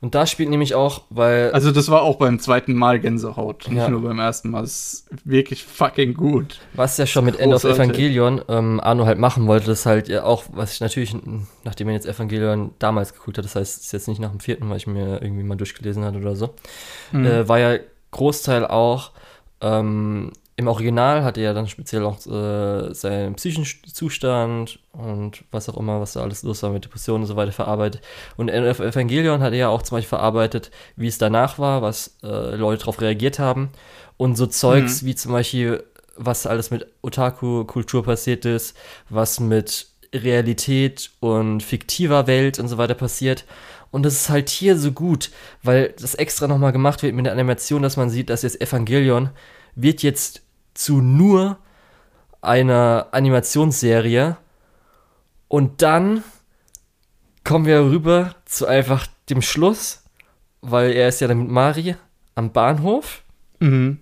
Und 0.04 0.16
da 0.16 0.28
spielt 0.28 0.50
nämlich 0.50 0.76
auch, 0.76 1.04
weil. 1.10 1.52
Also 1.54 1.72
das 1.72 1.90
war 1.90 2.02
auch 2.02 2.18
beim 2.18 2.38
zweiten 2.38 2.74
Mal 2.74 3.00
Gänsehaut, 3.00 3.70
nicht 3.70 3.78
Ja. 3.78 3.88
nur 3.88 4.02
beim 4.02 4.20
ersten 4.20 4.50
Mal. 4.50 4.60
Das 4.62 4.72
ist 4.94 5.06
wirklich 5.24 5.64
fucking 5.64 6.14
gut. 6.14 6.60
Was 6.74 6.98
ja 6.98 7.06
schon 7.06 7.24
mit 7.24 7.40
End 7.40 7.54
of. 7.54 7.64
Evangelion 7.64 8.42
ähm, 8.50 8.82
Arno 8.82 9.06
halt 9.06 9.18
machen 9.18 9.48
wollte, 9.48 9.68
das 9.68 9.86
halt 9.86 10.10
ja 10.10 10.26
auch, 10.26 10.44
was 10.52 10.74
ich 10.74 10.82
natürlich, 10.82 11.16
nachdem 11.64 11.88
er 11.88 11.94
jetzt 11.94 12.06
Evangelion 12.06 12.72
damals 12.80 13.14
geguckt 13.14 13.38
hat, 13.38 13.46
das 13.46 13.56
heißt, 13.56 13.78
es 13.80 13.86
ist 13.86 13.92
jetzt 13.94 14.10
nicht 14.10 14.20
nach 14.20 14.32
dem 14.32 14.42
vierten, 14.42 14.70
weil 14.70 14.76
ich 14.76 14.88
mir 14.88 15.22
irgendwie 15.22 15.44
mal 15.44 15.56
durchgelesen 15.56 16.04
hatte 16.04 16.18
oder 16.18 16.36
so, 16.36 16.54
Mhm. 17.14 17.26
äh, 17.26 17.48
war 17.48 17.60
ja 17.60 17.78
Großteil 18.12 18.68
auch, 18.68 19.12
ähm, 19.62 20.34
im 20.56 20.68
Original 20.68 21.24
hatte 21.24 21.42
er 21.42 21.48
ja 21.48 21.54
dann 21.54 21.68
speziell 21.68 22.04
auch 22.06 22.18
äh, 22.28 22.94
seinen 22.94 23.36
psychischen 23.36 23.66
Zustand 23.92 24.80
und 24.92 25.44
was 25.52 25.68
auch 25.68 25.78
immer, 25.78 26.00
was 26.00 26.14
da 26.14 26.22
alles 26.22 26.44
los 26.44 26.62
war 26.62 26.70
mit 26.70 26.86
Depressionen 26.86 27.24
und 27.24 27.28
so 27.28 27.36
weiter 27.36 27.52
verarbeitet. 27.52 28.02
Und 28.38 28.52
of 28.52 28.80
Evangelion 28.80 29.42
hat 29.42 29.54
er 29.54 29.60
ja 29.60 29.70
auch 29.70 29.82
zum 29.82 29.98
Beispiel 29.98 30.10
verarbeitet, 30.10 30.70
wie 30.96 31.08
es 31.08 31.18
danach 31.18 31.58
war, 31.58 31.82
was 31.82 32.18
äh, 32.22 32.56
Leute 32.56 32.82
darauf 32.82 33.02
reagiert 33.02 33.40
haben. 33.40 33.70
Und 34.18 34.38
so 34.38 34.46
Zeugs 34.46 35.04
wie 35.04 35.16
zum 35.16 35.32
Beispiel, 35.32 35.84
was 36.18 36.46
alles 36.46 36.70
mit 36.70 36.86
Otaku-Kultur 37.02 38.04
passiert 38.04 38.46
ist, 38.46 38.78
was 39.10 39.40
mit 39.40 39.88
Realität 40.14 41.10
und 41.20 41.64
fiktiver 41.64 42.28
Welt 42.28 42.60
und 42.60 42.68
so 42.68 42.78
weiter 42.78 42.94
passiert. 42.94 43.46
Und 43.90 44.04
das 44.04 44.14
ist 44.14 44.30
halt 44.30 44.50
hier 44.50 44.78
so 44.78 44.92
gut, 44.92 45.32
weil 45.64 45.96
das 46.00 46.14
extra 46.14 46.48
nochmal 46.48 46.72
gemacht 46.72 47.02
wird 47.02 47.16
mit 47.16 47.26
der 47.26 47.34
Animation, 47.34 47.82
dass 47.82 47.98
man 47.98 48.12
sieht, 48.12 48.30
dass 48.30 48.44
jetzt 48.44 48.62
Evangelion 48.62 49.32
wird 49.76 50.04
jetzt 50.04 50.43
zu 50.74 51.02
nur 51.02 51.58
einer 52.41 53.08
Animationsserie 53.12 54.38
und 55.48 55.82
dann 55.82 56.24
kommen 57.44 57.66
wir 57.66 57.82
rüber 57.82 58.36
zu 58.45 58.68
einfach 58.68 59.08
dem 59.30 59.41
Schluss, 59.41 60.04
weil 60.62 60.91
er 60.91 61.10
ist 61.10 61.22
ja 61.22 61.28
dann 61.28 61.40
mit 61.40 61.50
Mari 61.50 61.95
am 62.36 62.52
Bahnhof. 62.52 63.24
Mhm. 63.60 64.00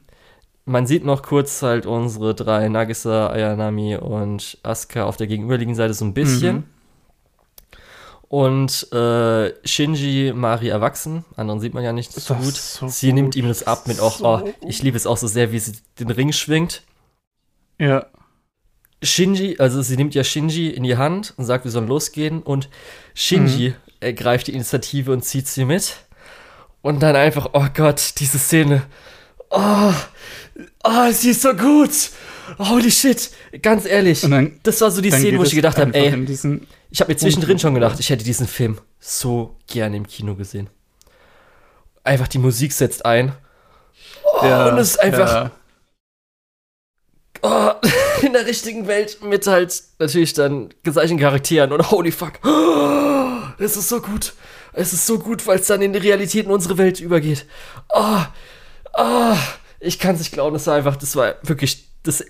Man 0.66 0.86
sieht 0.86 1.04
noch 1.04 1.24
kurz 1.24 1.62
halt 1.64 1.86
unsere 1.86 2.36
drei 2.36 2.70
Nagisa, 2.70 3.28
Ayanami 3.28 3.98
und 3.98 4.58
Asuka 4.64 5.04
auf 5.04 5.18
der 5.18 5.28
gegenüberliegenden 5.28 5.76
Seite 5.76 5.94
so 5.94 6.06
ein 6.06 6.14
bisschen. 6.14 6.56
Mhm. 6.58 6.64
Und 8.32 8.88
äh, 8.94 9.54
Shinji, 9.68 10.32
Mari 10.34 10.70
erwachsen, 10.70 11.26
anderen 11.36 11.60
sieht 11.60 11.74
man 11.74 11.84
ja 11.84 11.92
nicht 11.92 12.14
so 12.14 12.34
gut. 12.36 12.56
so 12.56 12.88
sie 12.88 13.08
gut. 13.08 13.16
nimmt 13.16 13.36
ihm 13.36 13.50
das 13.50 13.68
ab 13.68 13.88
mit 13.88 14.00
auch, 14.00 14.20
So 14.20 14.26
oh, 14.26 14.54
ich 14.66 14.82
liebe 14.82 14.96
es 14.96 15.06
auch 15.06 15.18
so 15.18 15.28
sehr, 15.28 15.52
wie 15.52 15.60
sie 15.60 15.74
den 16.00 16.10
Ring 16.10 16.32
schwingt. 16.32 16.84
Ja. 17.78 18.06
Shinji, 19.04 19.58
also 19.60 19.82
sie 19.82 19.98
nimmt 19.98 20.16
ja 20.16 20.24
Shinji 20.24 20.70
in 20.70 20.84
die 20.84 20.96
Hand 20.96 21.34
und 21.36 21.44
sagt, 21.44 21.66
wir 21.66 21.72
sollen 21.72 21.90
losgehen 21.90 22.42
und 22.42 22.70
Shinji 23.16 23.70
Mhm. 23.72 23.76
ergreift 24.00 24.48
die 24.48 24.54
Initiative 24.54 25.12
und 25.12 25.26
zieht 25.26 25.50
sie 25.50 25.66
mit. 25.66 25.98
Und 26.82 27.04
dann 27.04 27.18
einfach, 27.18 27.50
oh 27.52 27.68
Gott, 27.74 28.14
diese 28.20 28.40
Szene. 28.40 28.84
Oh, 29.50 29.94
oh, 30.86 31.12
sie 31.12 31.32
ist 31.32 31.42
so 31.42 31.54
gut. 31.54 31.92
Holy 32.60 32.92
shit. 32.92 33.32
Ganz 33.62 33.86
ehrlich. 33.86 34.22
Dann, 34.22 34.60
Das 34.64 34.82
war 34.82 34.92
so 34.92 35.02
die 35.02 35.12
Szene, 35.12 35.38
wo 35.38 35.44
ich 35.44 35.56
gedacht 35.56 35.78
habe, 35.78 35.94
ey, 35.94 36.08
ich 36.90 37.02
habe 37.02 37.12
mir 37.12 37.18
zwischendrin 37.18 37.60
schon 37.60 37.74
gedacht, 37.74 38.00
ich 38.00 38.10
hätte 38.10 38.24
diesen 38.24 38.48
Film 38.48 38.80
so 39.00 39.58
gerne 39.68 39.98
im 39.98 40.08
Kino 40.08 40.36
gesehen. 40.36 40.70
Einfach 42.04 42.28
die 42.28 42.40
Musik 42.40 42.74
setzt 42.74 43.06
ein. 43.06 43.34
Oh, 44.24 44.46
und 44.46 44.78
es 44.80 44.92
ist 44.92 45.00
einfach 45.00 45.32
Ja. 45.34 45.52
oh, 47.42 47.72
in 48.26 48.34
der 48.34 48.46
richtigen 48.46 48.88
Welt 48.88 49.22
mit 49.24 49.46
halt 49.48 49.82
natürlich 50.00 50.34
dann 50.34 50.74
gleichen 50.84 51.20
Charakteren 51.20 51.72
und 51.72 51.92
holy 51.92 52.12
fuck. 52.12 52.34
Oh, 52.44 53.38
es 53.60 53.78
ist 53.78 53.90
so 53.90 54.02
gut. 54.02 54.34
Es 54.74 54.94
ist 54.94 55.06
so 55.06 55.20
gut, 55.20 55.46
weil 55.48 55.60
es 55.60 55.68
dann 55.68 55.82
in 55.82 55.92
die 55.94 56.00
Realität 56.00 56.46
in 56.46 56.52
unsere 56.52 56.78
Welt 56.78 57.00
übergeht. 57.00 57.46
Oh, 57.94 58.22
oh, 58.94 59.36
ich 59.80 60.00
kann 60.00 60.16
es 60.16 60.20
nicht 60.22 60.32
glauben, 60.32 60.54
das 60.54 60.68
war 60.68 60.76
einfach, 60.76 60.96
das 60.96 61.16
war 61.16 61.36
wirklich 61.44 61.88
das, 62.04 62.24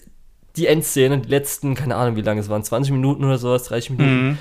die 0.55 0.67
Endszene, 0.67 1.19
die 1.19 1.29
letzten, 1.29 1.75
keine 1.75 1.95
Ahnung 1.95 2.15
wie 2.15 2.21
lange 2.21 2.41
es 2.41 2.49
waren, 2.49 2.63
20 2.63 2.91
Minuten 2.91 3.23
oder 3.23 3.37
sowas, 3.37 3.63
30 3.65 3.91
Minuten. 3.91 4.27
Mhm. 4.29 4.37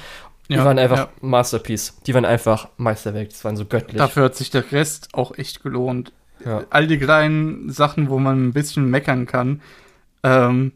Die 0.49 0.55
Ja, 0.55 0.65
waren 0.65 0.78
einfach 0.78 0.97
ja. 0.99 1.09
Masterpiece. 1.20 1.95
Die 2.07 2.15
waren 2.15 2.24
einfach 2.24 2.69
Meisterwerk. 2.77 3.28
Die 3.28 3.45
waren 3.45 3.57
so 3.57 3.65
göttlich. 3.65 3.99
Dafür 3.99 4.24
hat 4.24 4.35
sich 4.35 4.51
der 4.51 4.73
Rest 4.73 5.09
auch 5.12 5.39
echt 5.39 5.62
gelohnt. 5.62 6.12
Ja. 6.45 6.65
All 6.70 6.87
die 6.89 6.99
kleinen 6.99 7.70
Sachen, 7.70 8.09
wo 8.11 8.19
man 8.19 8.49
ein 8.49 8.53
bisschen 8.53 8.91
meckern 8.91 9.27
kann, 9.27 9.61
ähm, 10.24 10.73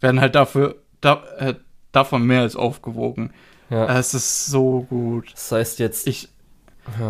werden 0.00 0.20
halt 0.20 0.34
dafür 0.36 0.76
da, 1.00 1.22
äh, 1.38 1.54
davon 1.92 2.22
mehr 2.24 2.42
als 2.42 2.54
aufgewogen. 2.54 3.32
ja. 3.70 3.98
Es 3.98 4.14
ist 4.14 4.46
so 4.46 4.86
gut. 4.88 5.32
Das 5.32 5.50
heißt 5.50 5.78
jetzt. 5.80 6.06
Ich, 6.06 6.28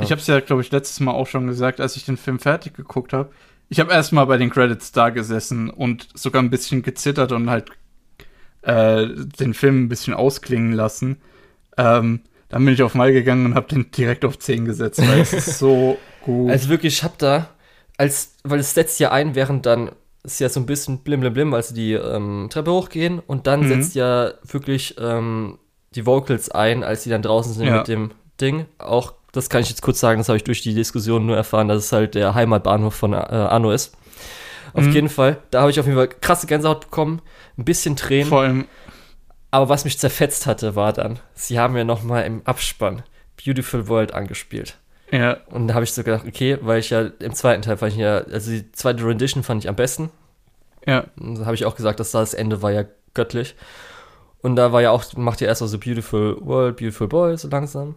ich 0.00 0.10
habe 0.10 0.20
es 0.20 0.26
ja, 0.26 0.40
glaube 0.40 0.62
ich, 0.62 0.70
letztes 0.72 1.00
Mal 1.00 1.12
auch 1.12 1.26
schon 1.26 1.46
gesagt, 1.46 1.80
als 1.80 1.94
ich 1.96 2.04
den 2.06 2.16
Film 2.16 2.38
fertig 2.38 2.72
geguckt 2.74 3.12
habe. 3.12 3.30
Ich 3.68 3.80
habe 3.80 3.92
erstmal 3.92 4.26
bei 4.26 4.36
den 4.38 4.50
Credits 4.50 4.92
da 4.92 5.10
gesessen 5.10 5.70
und 5.70 6.08
sogar 6.14 6.42
ein 6.42 6.50
bisschen 6.50 6.82
gezittert 6.82 7.32
und 7.32 7.50
halt 7.50 7.70
äh, 8.62 9.06
den 9.38 9.54
Film 9.54 9.84
ein 9.84 9.88
bisschen 9.88 10.14
ausklingen 10.14 10.72
lassen. 10.72 11.18
Ähm, 11.76 12.20
dann 12.48 12.64
bin 12.64 12.74
ich 12.74 12.82
auf 12.82 12.94
Mal 12.94 13.12
gegangen 13.12 13.46
und 13.46 13.54
habe 13.54 13.68
den 13.68 13.90
direkt 13.90 14.24
auf 14.24 14.38
10 14.38 14.64
gesetzt, 14.64 15.06
weil 15.06 15.20
es 15.20 15.32
ist 15.32 15.58
so 15.58 15.98
gut. 16.24 16.50
Also 16.50 16.68
wirklich, 16.70 16.94
ich 16.98 17.04
hab 17.04 17.18
da, 17.18 17.50
als, 17.98 18.36
weil 18.44 18.60
es 18.60 18.74
setzt 18.74 19.00
ja 19.00 19.12
ein, 19.12 19.34
während 19.34 19.66
dann 19.66 19.90
ist 20.24 20.40
ja 20.40 20.48
so 20.48 20.60
ein 20.60 20.66
bisschen 20.66 20.98
blim 21.00 21.20
blim 21.20 21.32
blim, 21.34 21.54
als 21.54 21.68
sie 21.68 21.74
die 21.74 21.92
ähm, 21.92 22.48
Treppe 22.50 22.72
hochgehen 22.72 23.18
und 23.20 23.46
dann 23.46 23.60
Mhm. 23.60 23.68
setzt 23.68 23.94
ja 23.94 24.32
wirklich 24.44 24.96
ähm, 24.98 25.58
die 25.94 26.06
Vocals 26.06 26.50
ein, 26.50 26.82
als 26.84 27.04
sie 27.04 27.10
dann 27.10 27.22
draußen 27.22 27.52
sind 27.52 27.66
Ja. 27.66 27.78
mit 27.78 27.88
dem 27.88 28.10
Ding. 28.40 28.66
Auch, 28.78 29.14
das 29.32 29.48
kann 29.50 29.60
ich 29.62 29.68
jetzt 29.68 29.82
kurz 29.82 30.00
sagen, 30.00 30.18
das 30.18 30.28
habe 30.28 30.36
ich 30.36 30.44
durch 30.44 30.62
die 30.62 30.74
Diskussion 30.74 31.26
nur 31.26 31.36
erfahren, 31.36 31.68
dass 31.68 31.84
es 31.84 31.92
halt 31.92 32.14
der 32.14 32.34
Heimatbahnhof 32.34 32.94
von 32.94 33.12
äh, 33.12 33.16
Anno 33.16 33.70
ist. 33.72 33.94
Auf 34.74 34.84
Mhm. 34.84 34.92
jeden 34.92 35.08
Fall, 35.08 35.38
da 35.50 35.60
habe 35.62 35.70
ich 35.70 35.80
auf 35.80 35.86
jeden 35.86 35.96
Fall 35.98 36.08
krasse 36.08 36.46
Gänsehaut 36.46 36.80
bekommen, 36.80 37.22
ein 37.56 37.64
bisschen 37.64 37.96
Tränen. 37.96 38.28
Vor 38.28 38.42
allem, 38.42 38.66
Aber 39.50 39.68
was 39.70 39.84
mich 39.84 39.98
zerfetzt 39.98 40.46
hatte, 40.46 40.76
war 40.76 40.92
dann, 40.92 41.18
sie 41.34 41.58
haben 41.58 41.76
ja 41.76 41.84
noch 41.84 42.02
mal 42.02 42.20
im 42.22 42.42
Abspann 42.44 43.02
Beautiful 43.42 43.88
World 43.88 44.12
angespielt. 44.12 44.76
ja, 45.10 45.38
Und 45.50 45.68
da 45.68 45.74
habe 45.74 45.84
ich 45.84 45.92
so 45.92 46.02
gedacht, 46.02 46.24
okay, 46.26 46.58
weil 46.60 46.80
ich 46.80 46.90
ja 46.90 47.02
im 47.20 47.32
zweiten 47.34 47.62
Teil 47.62 47.78
fand 47.78 47.92
ich 47.92 47.98
ja, 47.98 48.18
also 48.18 48.50
die 48.50 48.70
zweite 48.72 49.06
Rendition 49.06 49.42
fand 49.42 49.64
ich 49.64 49.68
am 49.70 49.76
besten. 49.76 50.10
ja, 50.86 51.04
Und 51.18 51.36
da 51.36 51.44
habe 51.46 51.54
ich 51.54 51.64
auch 51.64 51.76
gesagt, 51.76 51.98
dass 52.00 52.10
das 52.10 52.34
Ende 52.34 52.60
war 52.60 52.72
ja 52.72 52.84
göttlich. 53.14 53.54
Und 54.42 54.56
da 54.56 54.70
war 54.72 54.82
ja 54.82 54.90
auch, 54.90 55.04
macht 55.16 55.40
ja 55.40 55.46
erst 55.48 55.62
mal 55.62 55.66
so 55.68 55.78
Beautiful 55.78 56.36
World, 56.40 56.76
Beautiful 56.76 57.08
Boy 57.08 57.36
so 57.38 57.48
langsam. 57.48 57.96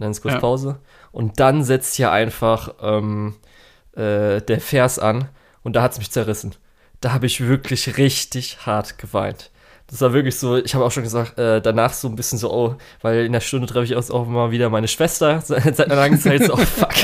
Und 0.00 0.04
dann 0.04 0.12
ist 0.12 0.22
kurz 0.22 0.32
Ja. 0.34 0.40
Pause. 0.40 0.78
Und 1.12 1.40
dann 1.40 1.62
setzt 1.62 1.98
ja 1.98 2.10
einfach 2.10 2.72
ähm, 2.80 3.34
äh, 3.92 4.40
der 4.40 4.58
Vers 4.58 4.98
an. 4.98 5.28
Und 5.62 5.76
da 5.76 5.82
hat 5.82 5.92
es 5.92 5.98
mich 5.98 6.10
zerrissen. 6.10 6.54
Da 7.02 7.12
habe 7.12 7.26
ich 7.26 7.46
wirklich 7.46 7.98
richtig 7.98 8.64
hart 8.64 8.96
geweint. 8.96 9.50
Das 9.88 10.00
war 10.00 10.14
wirklich 10.14 10.38
so, 10.38 10.56
ich 10.56 10.74
habe 10.74 10.86
auch 10.86 10.90
schon 10.90 11.02
gesagt, 11.02 11.38
äh, 11.38 11.60
danach 11.60 11.92
so 11.92 12.08
ein 12.08 12.16
bisschen 12.16 12.38
so, 12.38 12.50
oh, 12.50 12.76
weil 13.02 13.26
in 13.26 13.32
der 13.32 13.40
Stunde 13.40 13.66
treffe 13.66 13.84
ich 13.84 13.94
auch 13.94 14.26
mal 14.26 14.52
wieder 14.52 14.70
meine 14.70 14.88
Schwester 14.88 15.42
seit 15.42 15.64
seit 15.76 15.90
einer 15.90 15.96
langen 15.96 16.18
Zeit, 16.18 16.44
so, 16.44 16.54
oh 16.54 16.56
fuck. 16.56 16.94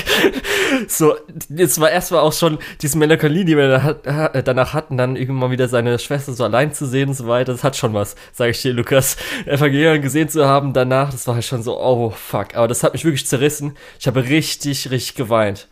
So, 0.88 1.14
jetzt 1.48 1.80
war 1.80 1.90
erstmal 1.90 2.20
auch 2.20 2.32
schon 2.32 2.58
diese 2.82 2.98
Melancholie, 2.98 3.44
die 3.44 3.56
wir 3.56 3.82
ha- 3.82 4.28
danach 4.42 4.72
hatten, 4.74 4.96
dann 4.96 5.16
irgendwann 5.16 5.50
wieder 5.50 5.68
seine 5.68 5.98
Schwester 5.98 6.32
so 6.32 6.44
allein 6.44 6.72
zu 6.72 6.86
sehen 6.86 7.08
und 7.10 7.14
so 7.14 7.26
weiter, 7.26 7.52
das 7.52 7.64
hat 7.64 7.76
schon 7.76 7.94
was, 7.94 8.16
sage 8.32 8.50
ich 8.50 8.62
dir, 8.62 8.72
Lukas. 8.72 9.16
Evangelion 9.46 10.00
gesehen 10.00 10.28
zu 10.28 10.46
haben 10.46 10.72
danach, 10.72 11.10
das 11.10 11.26
war 11.26 11.34
halt 11.34 11.44
schon 11.44 11.62
so, 11.62 11.80
oh 11.80 12.10
fuck, 12.10 12.54
aber 12.54 12.68
das 12.68 12.82
hat 12.82 12.92
mich 12.92 13.04
wirklich 13.04 13.26
zerrissen. 13.26 13.76
Ich 13.98 14.06
habe 14.06 14.24
richtig, 14.24 14.90
richtig 14.90 15.14
geweint. 15.14 15.68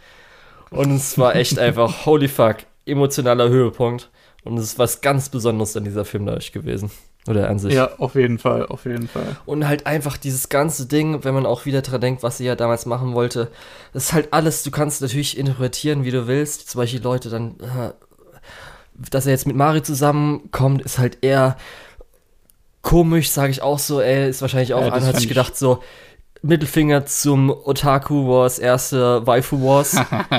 Und 0.70 0.92
es 0.96 1.18
war 1.18 1.36
echt 1.36 1.58
einfach, 1.58 2.06
holy 2.06 2.28
fuck, 2.28 2.56
emotionaler 2.86 3.48
Höhepunkt. 3.48 4.10
Und 4.44 4.58
es 4.58 4.64
ist 4.64 4.78
was 4.78 5.00
ganz 5.00 5.30
Besonderes 5.30 5.76
an 5.76 5.84
dieser 5.84 6.04
Film 6.04 6.26
dadurch 6.26 6.52
gewesen. 6.52 6.90
Oder 7.26 7.48
an 7.48 7.58
sich. 7.58 7.72
ja, 7.72 7.90
auf 7.98 8.14
jeden 8.16 8.38
Fall, 8.38 8.66
auf 8.66 8.84
jeden 8.84 9.08
Fall. 9.08 9.36
Und 9.46 9.66
halt 9.66 9.86
einfach 9.86 10.18
dieses 10.18 10.50
ganze 10.50 10.84
Ding, 10.86 11.24
wenn 11.24 11.32
man 11.32 11.46
auch 11.46 11.64
wieder 11.64 11.80
dran 11.80 12.00
denkt, 12.02 12.22
was 12.22 12.36
sie 12.38 12.44
ja 12.44 12.54
damals 12.54 12.84
machen 12.84 13.14
wollte, 13.14 13.50
das 13.94 14.04
ist 14.04 14.12
halt 14.12 14.32
alles, 14.32 14.62
du 14.62 14.70
kannst 14.70 15.00
natürlich 15.00 15.38
interpretieren, 15.38 16.04
wie 16.04 16.10
du 16.10 16.26
willst. 16.26 16.68
Zum 16.68 16.80
Beispiel 16.80 17.02
Leute 17.02 17.30
dann, 17.30 17.52
äh, 17.60 17.92
dass 19.10 19.24
er 19.26 19.32
jetzt 19.32 19.46
mit 19.46 19.56
Mari 19.56 19.82
zusammenkommt, 19.82 20.82
ist 20.82 20.98
halt 20.98 21.18
eher 21.22 21.56
komisch, 22.82 23.30
sage 23.30 23.50
ich 23.50 23.62
auch 23.62 23.78
so, 23.78 24.00
ey, 24.00 24.28
ist 24.28 24.42
wahrscheinlich 24.42 24.74
auch 24.74 24.82
Ja, 24.82 24.90
das 24.90 25.04
hat 25.06 25.14
sich 25.14 25.24
ich- 25.24 25.28
gedacht 25.28 25.56
so, 25.56 25.82
Mittelfinger 26.44 27.06
zum 27.06 27.48
Otaku 27.48 28.28
Wars, 28.28 28.58
erste 28.58 29.26
Waifu 29.26 29.62
Wars. 29.62 29.96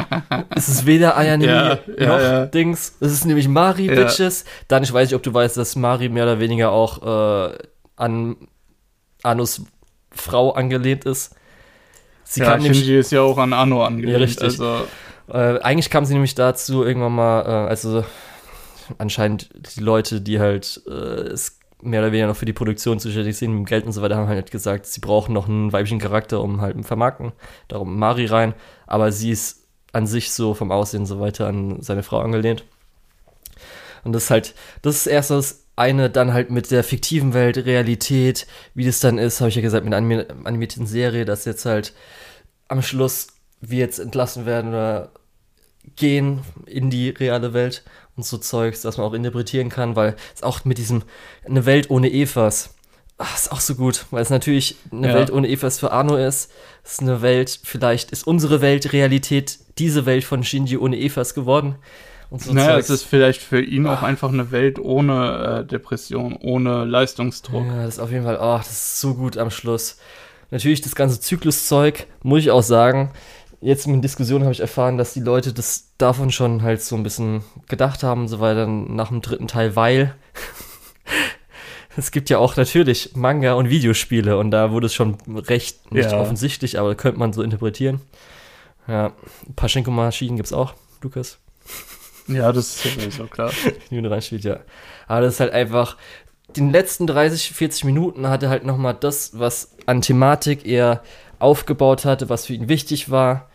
es 0.55 0.69
ist 0.69 0.85
weder 0.85 1.17
Ayanami 1.17 1.45
Ja, 1.45 1.79
ja, 1.97 2.07
noch 2.07 2.19
ja. 2.19 2.45
Dings. 2.45 2.95
Es 2.99 3.11
ist 3.11 3.25
nämlich 3.25 3.47
Mari. 3.47 3.87
Bitches. 3.87 4.45
Dann, 4.67 4.83
ich 4.83 4.93
weiß 4.93 5.09
nicht, 5.09 5.15
ob 5.15 5.23
du 5.23 5.33
weißt, 5.33 5.57
dass 5.57 5.75
Mari 5.75 6.09
mehr 6.09 6.25
oder 6.25 6.39
weniger 6.39 6.71
auch 6.71 7.49
äh, 7.49 7.57
an 7.95 8.35
Anus 9.23 9.63
Frau 10.11 10.51
angelehnt 10.51 11.05
ist. 11.05 11.35
Sie 12.23 12.41
ja, 12.41 12.59
Shinji 12.59 12.99
ist 12.99 13.11
ja 13.11 13.21
auch 13.21 13.39
an 13.39 13.53
Anno 13.53 13.83
angelehnt. 13.83 14.13
Ja, 14.13 14.19
richtig. 14.19 14.43
Also, 14.43 14.85
äh, 15.27 15.59
eigentlich 15.61 15.89
kam 15.89 16.05
sie 16.05 16.13
nämlich 16.13 16.35
dazu 16.35 16.83
irgendwann 16.83 17.15
mal, 17.15 17.41
äh, 17.41 17.69
also 17.69 18.05
anscheinend 18.99 19.49
die 19.75 19.81
Leute, 19.81 20.21
die 20.21 20.39
halt 20.39 20.81
äh, 20.87 20.91
es 20.91 21.57
mehr 21.85 22.01
oder 22.01 22.11
weniger 22.11 22.27
noch 22.27 22.35
für 22.35 22.45
die 22.45 22.53
Produktion 22.53 22.99
zuständig 22.99 23.37
sind, 23.37 23.53
mit 23.53 23.67
Geld 23.67 23.85
und 23.85 23.91
so 23.91 24.01
weiter, 24.01 24.17
haben 24.17 24.27
halt 24.27 24.51
gesagt, 24.51 24.85
sie 24.85 24.99
brauchen 24.99 25.33
noch 25.33 25.47
einen 25.47 25.71
weiblichen 25.71 25.99
Charakter, 25.99 26.41
um 26.41 26.61
halt 26.61 26.83
vermarkten. 26.85 27.31
Darum 27.67 27.97
Mari 27.97 28.25
rein. 28.25 28.53
Aber 28.87 29.11
sie 29.11 29.31
ist 29.31 29.67
an 29.93 30.07
sich 30.07 30.31
so 30.31 30.53
vom 30.53 30.71
Aussehen 30.71 31.01
und 31.01 31.05
so 31.05 31.19
weiter 31.19 31.47
an 31.47 31.81
seine 31.81 32.03
Frau 32.03 32.19
angelehnt. 32.19 32.65
Und 34.03 34.13
das 34.13 34.25
ist 34.25 34.29
halt, 34.29 34.55
das 34.81 34.97
ist 34.97 35.07
erst 35.07 35.31
das 35.31 35.65
eine, 35.75 36.09
dann 36.09 36.33
halt 36.33 36.51
mit 36.51 36.71
der 36.71 36.83
fiktiven 36.83 37.33
Welt, 37.33 37.57
Realität, 37.57 38.47
wie 38.73 38.85
das 38.85 38.99
dann 38.99 39.17
ist, 39.17 39.41
habe 39.41 39.49
ich 39.49 39.55
ja 39.55 39.61
gesagt, 39.61 39.83
mit 39.83 39.93
einer 39.93 40.25
animierten 40.45 40.85
Serie, 40.85 41.25
dass 41.25 41.45
jetzt 41.45 41.65
halt 41.65 41.93
am 42.67 42.81
Schluss 42.81 43.27
wir 43.61 43.79
jetzt 43.79 43.99
entlassen 43.99 44.45
werden 44.45 44.69
oder 44.69 45.11
gehen 45.95 46.41
in 46.65 46.89
die 46.89 47.09
reale 47.09 47.53
Welt 47.53 47.83
und 48.15 48.25
so 48.25 48.37
Zeugs, 48.37 48.81
dass 48.81 48.97
man 48.97 49.07
auch 49.07 49.13
interpretieren 49.13 49.69
kann, 49.69 49.95
weil 49.95 50.15
es 50.33 50.43
auch 50.43 50.65
mit 50.65 50.77
diesem 50.77 51.03
eine 51.45 51.65
Welt 51.65 51.89
ohne 51.89 52.11
Evas 52.11 52.75
ach, 53.17 53.35
ist 53.35 53.51
auch 53.51 53.59
so 53.59 53.75
gut, 53.75 54.05
weil 54.11 54.21
es 54.21 54.29
natürlich 54.29 54.75
eine 54.91 55.09
ja. 55.09 55.13
Welt 55.15 55.31
ohne 55.31 55.47
Evas 55.47 55.79
für 55.79 55.91
Arno 55.91 56.17
ist. 56.17 56.51
Es 56.83 56.93
ist 56.93 57.01
eine 57.01 57.21
Welt, 57.21 57.59
vielleicht 57.63 58.11
ist 58.11 58.27
unsere 58.27 58.61
Welt 58.61 58.93
Realität 58.93 59.59
diese 59.77 60.05
Welt 60.05 60.23
von 60.23 60.43
Shinji 60.43 60.77
ohne 60.77 60.97
Evas 60.97 61.33
geworden. 61.33 61.75
Und 62.29 62.41
so 62.41 62.53
naja, 62.53 62.75
Zeugs. 62.75 62.89
es 62.89 63.01
ist 63.01 63.03
vielleicht 63.03 63.41
für 63.41 63.61
ihn 63.61 63.87
auch 63.87 64.01
einfach 64.01 64.29
eine 64.29 64.51
Welt 64.51 64.79
ohne 64.79 65.61
äh, 65.61 65.65
Depression, 65.65 66.37
ohne 66.41 66.83
Leistungsdruck. 66.83 67.65
Ja, 67.67 67.83
das 67.83 67.95
ist 67.95 67.99
auf 67.99 68.11
jeden 68.11 68.23
Fall, 68.23 68.37
ach, 68.39 68.59
das 68.59 68.71
ist 68.71 69.01
so 69.01 69.13
gut 69.13 69.37
am 69.37 69.51
Schluss. 69.51 69.97
Natürlich 70.51 70.81
das 70.81 70.95
ganze 70.95 71.19
Zykluszeug, 71.19 72.07
muss 72.23 72.39
ich 72.39 72.51
auch 72.51 72.63
sagen, 72.63 73.11
jetzt 73.61 73.87
in 73.87 74.01
Diskussionen 74.01 74.43
habe 74.43 74.53
ich 74.53 74.59
erfahren, 74.59 74.97
dass 74.97 75.13
die 75.13 75.19
Leute 75.19 75.53
das 75.53 75.91
davon 75.97 76.31
schon 76.31 76.61
halt 76.61 76.81
so 76.81 76.95
ein 76.95 77.03
bisschen 77.03 77.43
gedacht 77.67 78.03
haben 78.03 78.21
und 78.21 78.27
so 78.27 78.39
weiter 78.39 78.67
nach 78.67 79.09
dem 79.09 79.21
dritten 79.21 79.47
Teil, 79.47 79.75
weil 79.75 80.15
es 81.97 82.11
gibt 82.11 82.29
ja 82.29 82.37
auch 82.37 82.55
natürlich 82.57 83.15
Manga 83.15 83.53
und 83.53 83.69
Videospiele 83.69 84.37
und 84.37 84.51
da 84.51 84.71
wurde 84.71 84.87
es 84.87 84.93
schon 84.93 85.17
recht 85.27 85.91
nicht 85.91 86.11
ja. 86.11 86.19
offensichtlich, 86.19 86.79
aber 86.79 86.95
könnte 86.95 87.19
man 87.19 87.33
so 87.33 87.41
interpretieren. 87.41 88.01
Ja, 88.87 89.13
Paschenko-Maschinen 89.55 90.35
gibt 90.35 90.47
es 90.47 90.53
auch, 90.53 90.73
Lukas. 91.01 91.39
Ja, 92.27 92.51
das 92.51 92.85
ist 92.85 93.17
so 93.17 93.27
klar. 93.27 93.51
Die 93.89 93.99
reinspielt, 93.99 94.43
ja. 94.43 94.59
Aber 95.07 95.21
das 95.21 95.35
ist 95.35 95.39
halt 95.39 95.53
einfach, 95.53 95.97
den 96.55 96.71
letzten 96.71 97.07
30, 97.07 97.51
40 97.51 97.83
Minuten 97.83 98.27
hatte 98.27 98.49
halt 98.49 98.65
nochmal 98.65 98.95
das, 98.99 99.37
was 99.37 99.75
an 99.85 100.01
Thematik 100.01 100.65
er 100.65 101.03
aufgebaut 101.39 102.05
hatte, 102.05 102.29
was 102.29 102.45
für 102.45 102.53
ihn 102.53 102.69
wichtig 102.69 103.09
war, 103.09 103.49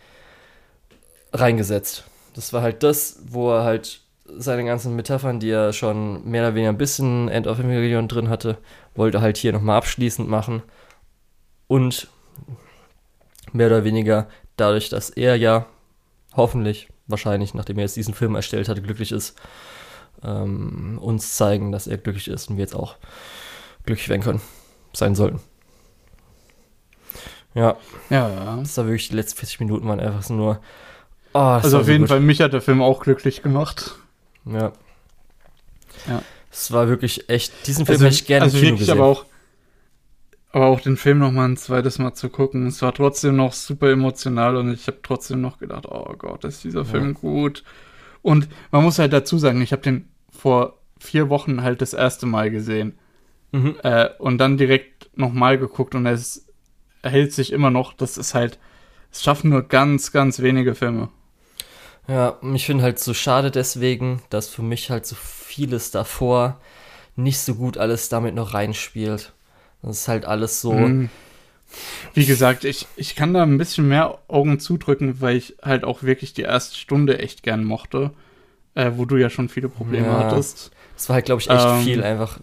reingesetzt. 1.33 2.03
Das 2.33 2.53
war 2.53 2.61
halt 2.61 2.83
das, 2.83 3.19
wo 3.27 3.51
er 3.51 3.63
halt 3.63 4.01
seine 4.25 4.63
ganzen 4.63 4.95
Metaphern, 4.95 5.39
die 5.39 5.49
er 5.49 5.73
schon 5.73 6.29
mehr 6.29 6.43
oder 6.43 6.55
weniger 6.55 6.71
ein 6.71 6.77
bisschen 6.77 7.27
End 7.29 7.47
of 7.47 7.59
Evangelion 7.59 8.07
drin 8.07 8.29
hatte, 8.29 8.57
wollte 8.95 9.21
halt 9.21 9.37
hier 9.37 9.53
nochmal 9.53 9.77
abschließend 9.77 10.27
machen. 10.29 10.63
Und 11.67 12.07
mehr 13.51 13.67
oder 13.67 13.83
weniger 13.83 14.27
dadurch, 14.55 14.89
dass 14.89 15.09
er 15.09 15.35
ja 15.35 15.65
hoffentlich, 16.35 16.87
wahrscheinlich, 17.07 17.53
nachdem 17.53 17.77
er 17.77 17.83
jetzt 17.83 17.97
diesen 17.97 18.13
Film 18.13 18.35
erstellt 18.35 18.69
hatte, 18.69 18.81
glücklich 18.81 19.11
ist, 19.11 19.37
ähm, 20.23 20.97
uns 21.01 21.35
zeigen, 21.35 21.71
dass 21.71 21.87
er 21.87 21.97
glücklich 21.97 22.27
ist 22.27 22.49
und 22.49 22.57
wir 22.57 22.63
jetzt 22.63 22.75
auch 22.75 22.95
glücklich 23.85 24.09
werden 24.09 24.21
können, 24.21 24.41
sein 24.93 25.15
sollten. 25.15 25.41
Ja. 27.53 27.75
Ja, 28.09 28.29
ja. 28.29 28.57
Das 28.57 28.77
war 28.77 28.85
wirklich 28.85 29.09
die 29.09 29.15
letzten 29.15 29.39
40 29.39 29.59
Minuten 29.59 29.87
waren 29.87 29.99
einfach 29.99 30.29
nur. 30.29 30.61
Oh, 31.33 31.39
also 31.39 31.79
auf 31.79 31.85
so 31.85 31.91
jeden 31.91 32.03
gut. 32.03 32.09
Fall, 32.09 32.19
mich 32.19 32.41
hat 32.41 32.53
der 32.53 32.61
Film 32.61 32.81
auch 32.81 33.01
glücklich 33.01 33.41
gemacht. 33.41 33.95
Ja. 34.45 34.73
Ja. 36.07 36.21
Es 36.51 36.71
war 36.71 36.87
wirklich 36.87 37.29
echt, 37.29 37.67
diesen 37.67 37.85
Film 37.85 37.95
also, 37.95 38.05
hätte 38.05 38.15
ich 38.15 38.25
gerne 38.25 38.43
also 38.45 38.57
im 38.57 38.61
Kino 38.61 38.71
wirklich, 38.73 38.87
gesehen. 38.87 39.01
aber 39.01 39.09
auch, 39.09 39.25
aber 40.51 40.65
auch 40.67 40.81
den 40.81 40.97
Film 40.97 41.19
noch 41.19 41.31
mal 41.31 41.47
ein 41.47 41.57
zweites 41.57 41.99
Mal 41.99 42.13
zu 42.13 42.29
gucken. 42.29 42.67
Es 42.67 42.81
war 42.81 42.93
trotzdem 42.93 43.37
noch 43.37 43.53
super 43.53 43.89
emotional 43.89 44.57
und 44.57 44.73
ich 44.73 44.87
habe 44.87 44.99
trotzdem 45.01 45.39
noch 45.39 45.59
gedacht, 45.59 45.85
oh 45.87 46.13
Gott, 46.17 46.43
ist 46.43 46.63
dieser 46.63 46.83
Film 46.83 47.07
ja. 47.07 47.11
gut. 47.13 47.63
Und 48.21 48.49
man 48.71 48.83
muss 48.83 48.99
halt 48.99 49.13
dazu 49.13 49.37
sagen, 49.37 49.61
ich 49.61 49.71
habe 49.71 49.81
den 49.81 50.09
vor 50.29 50.77
vier 50.99 51.29
Wochen 51.29 51.63
halt 51.63 51.81
das 51.81 51.93
erste 51.93 52.25
Mal 52.25 52.51
gesehen. 52.51 52.97
Mhm. 53.51 53.75
Äh, 53.83 54.09
und 54.19 54.37
dann 54.37 54.57
direkt 54.57 55.09
nochmal 55.17 55.57
geguckt 55.57 55.95
und 55.95 56.05
es 56.05 56.47
erhält 57.01 57.33
sich 57.33 57.51
immer 57.51 57.71
noch. 57.71 57.93
Das 57.93 58.17
ist 58.17 58.33
halt, 58.33 58.59
es 59.11 59.23
schaffen 59.23 59.49
nur 59.49 59.63
ganz, 59.63 60.11
ganz 60.11 60.39
wenige 60.39 60.75
Filme. 60.75 61.09
Ja, 62.07 62.37
ich 62.53 62.65
finde 62.65 62.83
halt 62.83 62.99
so 62.99 63.13
schade 63.13 63.51
deswegen, 63.51 64.21
dass 64.29 64.47
für 64.47 64.63
mich 64.63 64.89
halt 64.89 65.05
so 65.05 65.15
vieles 65.15 65.91
davor 65.91 66.59
nicht 67.15 67.39
so 67.39 67.55
gut 67.55 67.77
alles 67.77 68.09
damit 68.09 68.35
noch 68.35 68.53
reinspielt. 68.53 69.33
Das 69.81 69.99
ist 69.99 70.07
halt 70.07 70.25
alles 70.25 70.61
so. 70.61 70.73
Mhm. 70.73 71.09
Wie 72.13 72.25
gesagt, 72.25 72.65
ich, 72.65 72.87
ich 72.97 73.15
kann 73.15 73.33
da 73.33 73.43
ein 73.43 73.57
bisschen 73.57 73.87
mehr 73.87 74.17
Augen 74.27 74.59
zudrücken, 74.59 75.21
weil 75.21 75.37
ich 75.37 75.55
halt 75.61 75.85
auch 75.85 76.03
wirklich 76.03 76.33
die 76.33 76.41
erste 76.41 76.75
Stunde 76.75 77.19
echt 77.19 77.43
gern 77.43 77.63
mochte, 77.63 78.11
äh, 78.75 78.91
wo 78.95 79.05
du 79.05 79.15
ja 79.15 79.29
schon 79.29 79.47
viele 79.47 79.69
Probleme 79.69 80.07
ja, 80.07 80.19
hattest. 80.19 80.71
Das 80.95 81.07
war 81.07 81.15
halt, 81.15 81.25
glaube 81.25 81.41
ich, 81.41 81.49
echt 81.49 81.65
ähm, 81.65 81.81
viel 81.81 82.03
einfach 82.03 82.39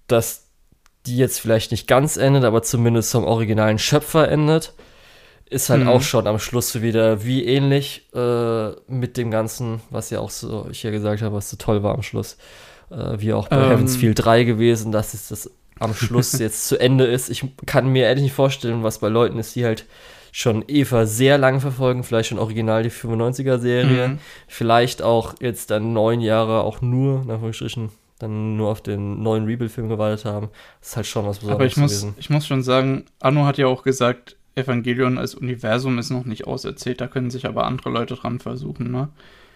dass 0.08 0.47
die 1.08 1.18
jetzt 1.18 1.40
vielleicht 1.40 1.72
nicht 1.72 1.88
ganz 1.88 2.18
endet, 2.18 2.44
aber 2.44 2.62
zumindest 2.62 3.10
zum 3.10 3.24
originalen 3.24 3.80
Schöpfer 3.80 4.30
endet, 4.30 4.74
ist 5.50 5.70
halt 5.70 5.84
mhm. 5.84 5.88
auch 5.88 6.02
schon 6.02 6.28
am 6.28 6.40
Schluss 6.40 6.82
wieder 6.82 7.24
wie 7.24 7.46
ähnlich 7.46 8.08
äh, 8.14 8.72
mit 8.88 9.18
dem 9.18 9.32
Ganzen, 9.32 9.82
was 9.90 10.10
ja 10.10 10.20
auch 10.20 10.30
so, 10.30 10.68
ich 10.72 10.84
ja 10.84 10.92
gesagt 10.92 11.22
habe, 11.22 11.36
was 11.36 11.50
so 11.50 11.58
toll 11.58 11.84
war 11.84 11.94
am 11.94 12.04
Schluss. 12.04 12.38
Äh, 12.90 13.20
wie 13.20 13.34
auch 13.34 13.48
bei 13.48 13.58
ähm. 13.58 13.70
Heaven's 13.70 13.96
Feel 13.96 14.14
3 14.14 14.44
gewesen, 14.44 14.92
dass 14.92 15.14
es 15.14 15.30
das 15.30 15.50
am 15.80 15.94
Schluss 15.94 16.34
jetzt 16.40 16.68
zu 16.68 16.78
Ende 16.80 17.06
ist. 17.06 17.30
Ich 17.30 17.46
kann 17.66 17.88
mir 17.88 18.06
ehrlich 18.06 18.24
nicht 18.24 18.34
vorstellen, 18.34 18.84
was 18.84 19.00
bei 19.00 19.08
Leuten 19.08 19.40
ist, 19.40 19.56
die 19.56 19.66
halt 19.66 19.86
schon 20.32 20.66
Eva 20.68 21.06
sehr 21.06 21.38
lange 21.38 21.60
verfolgen, 21.60 22.04
vielleicht 22.04 22.30
schon 22.30 22.40
original 22.40 22.84
die 22.84 22.92
95er-Serie, 22.92 24.08
mhm. 24.10 24.20
vielleicht 24.48 25.02
auch 25.02 25.36
jetzt 25.40 25.72
dann 25.72 25.94
neun 25.94 26.22
Jahre 26.22 26.62
auch 26.62 26.82
nur, 26.82 27.20
nach 27.26 27.36
Anführungsstrichen, 27.36 27.90
dann 28.20 28.58
nur 28.58 28.70
auf 28.70 28.82
den 28.82 29.22
neuen 29.22 29.46
Rebuild-Film 29.46 29.90
gewartet 29.90 30.26
haben. 30.26 30.50
Das 30.80 30.90
ist 30.90 30.96
halt 30.96 31.08
schon 31.08 31.26
was 31.26 31.40
Besonderes 31.40 31.56
Aber 31.56 31.66
ich 31.66 31.78
muss, 31.78 31.92
gewesen. 31.92 32.16
ich 32.18 32.30
muss 32.30 32.48
schon 32.48 32.64
sagen, 32.64 33.06
Anno 33.20 33.46
hat 33.46 33.58
ja 33.58 33.68
auch 33.68 33.84
gesagt, 33.84 34.38
Evangelion 34.56 35.18
als 35.18 35.36
Universum 35.36 36.00
ist 36.00 36.10
noch 36.10 36.26
nicht 36.26 36.48
auserzählt, 36.48 37.00
da 37.00 37.08
können 37.08 37.30
sich 37.30 37.46
aber 37.46 37.66
andere 37.66 37.90
Leute 37.90 38.16
dran 38.16 38.40
versuchen, 38.40 38.92
ne? 38.92 39.10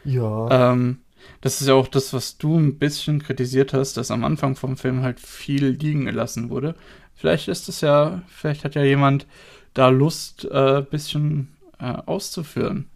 Ja. 0.03 0.71
Ähm, 0.71 0.99
das 1.41 1.61
ist 1.61 1.67
ja 1.67 1.73
auch 1.73 1.87
das, 1.87 2.13
was 2.13 2.37
du 2.37 2.57
ein 2.57 2.77
bisschen 2.77 3.21
kritisiert 3.21 3.73
hast, 3.73 3.97
dass 3.97 4.11
am 4.11 4.23
Anfang 4.23 4.55
vom 4.55 4.77
Film 4.77 5.01
halt 5.01 5.19
viel 5.19 5.67
liegen 5.67 6.05
gelassen 6.05 6.49
wurde. 6.49 6.75
Vielleicht 7.15 7.47
ist 7.47 7.69
es 7.69 7.81
ja, 7.81 8.21
vielleicht 8.27 8.63
hat 8.63 8.75
ja 8.75 8.83
jemand 8.83 9.27
da 9.73 9.89
Lust, 9.89 10.51
ein 10.51 10.77
äh, 10.77 10.81
bisschen 10.81 11.49
äh, 11.79 11.93
auszuführen. 12.05 12.87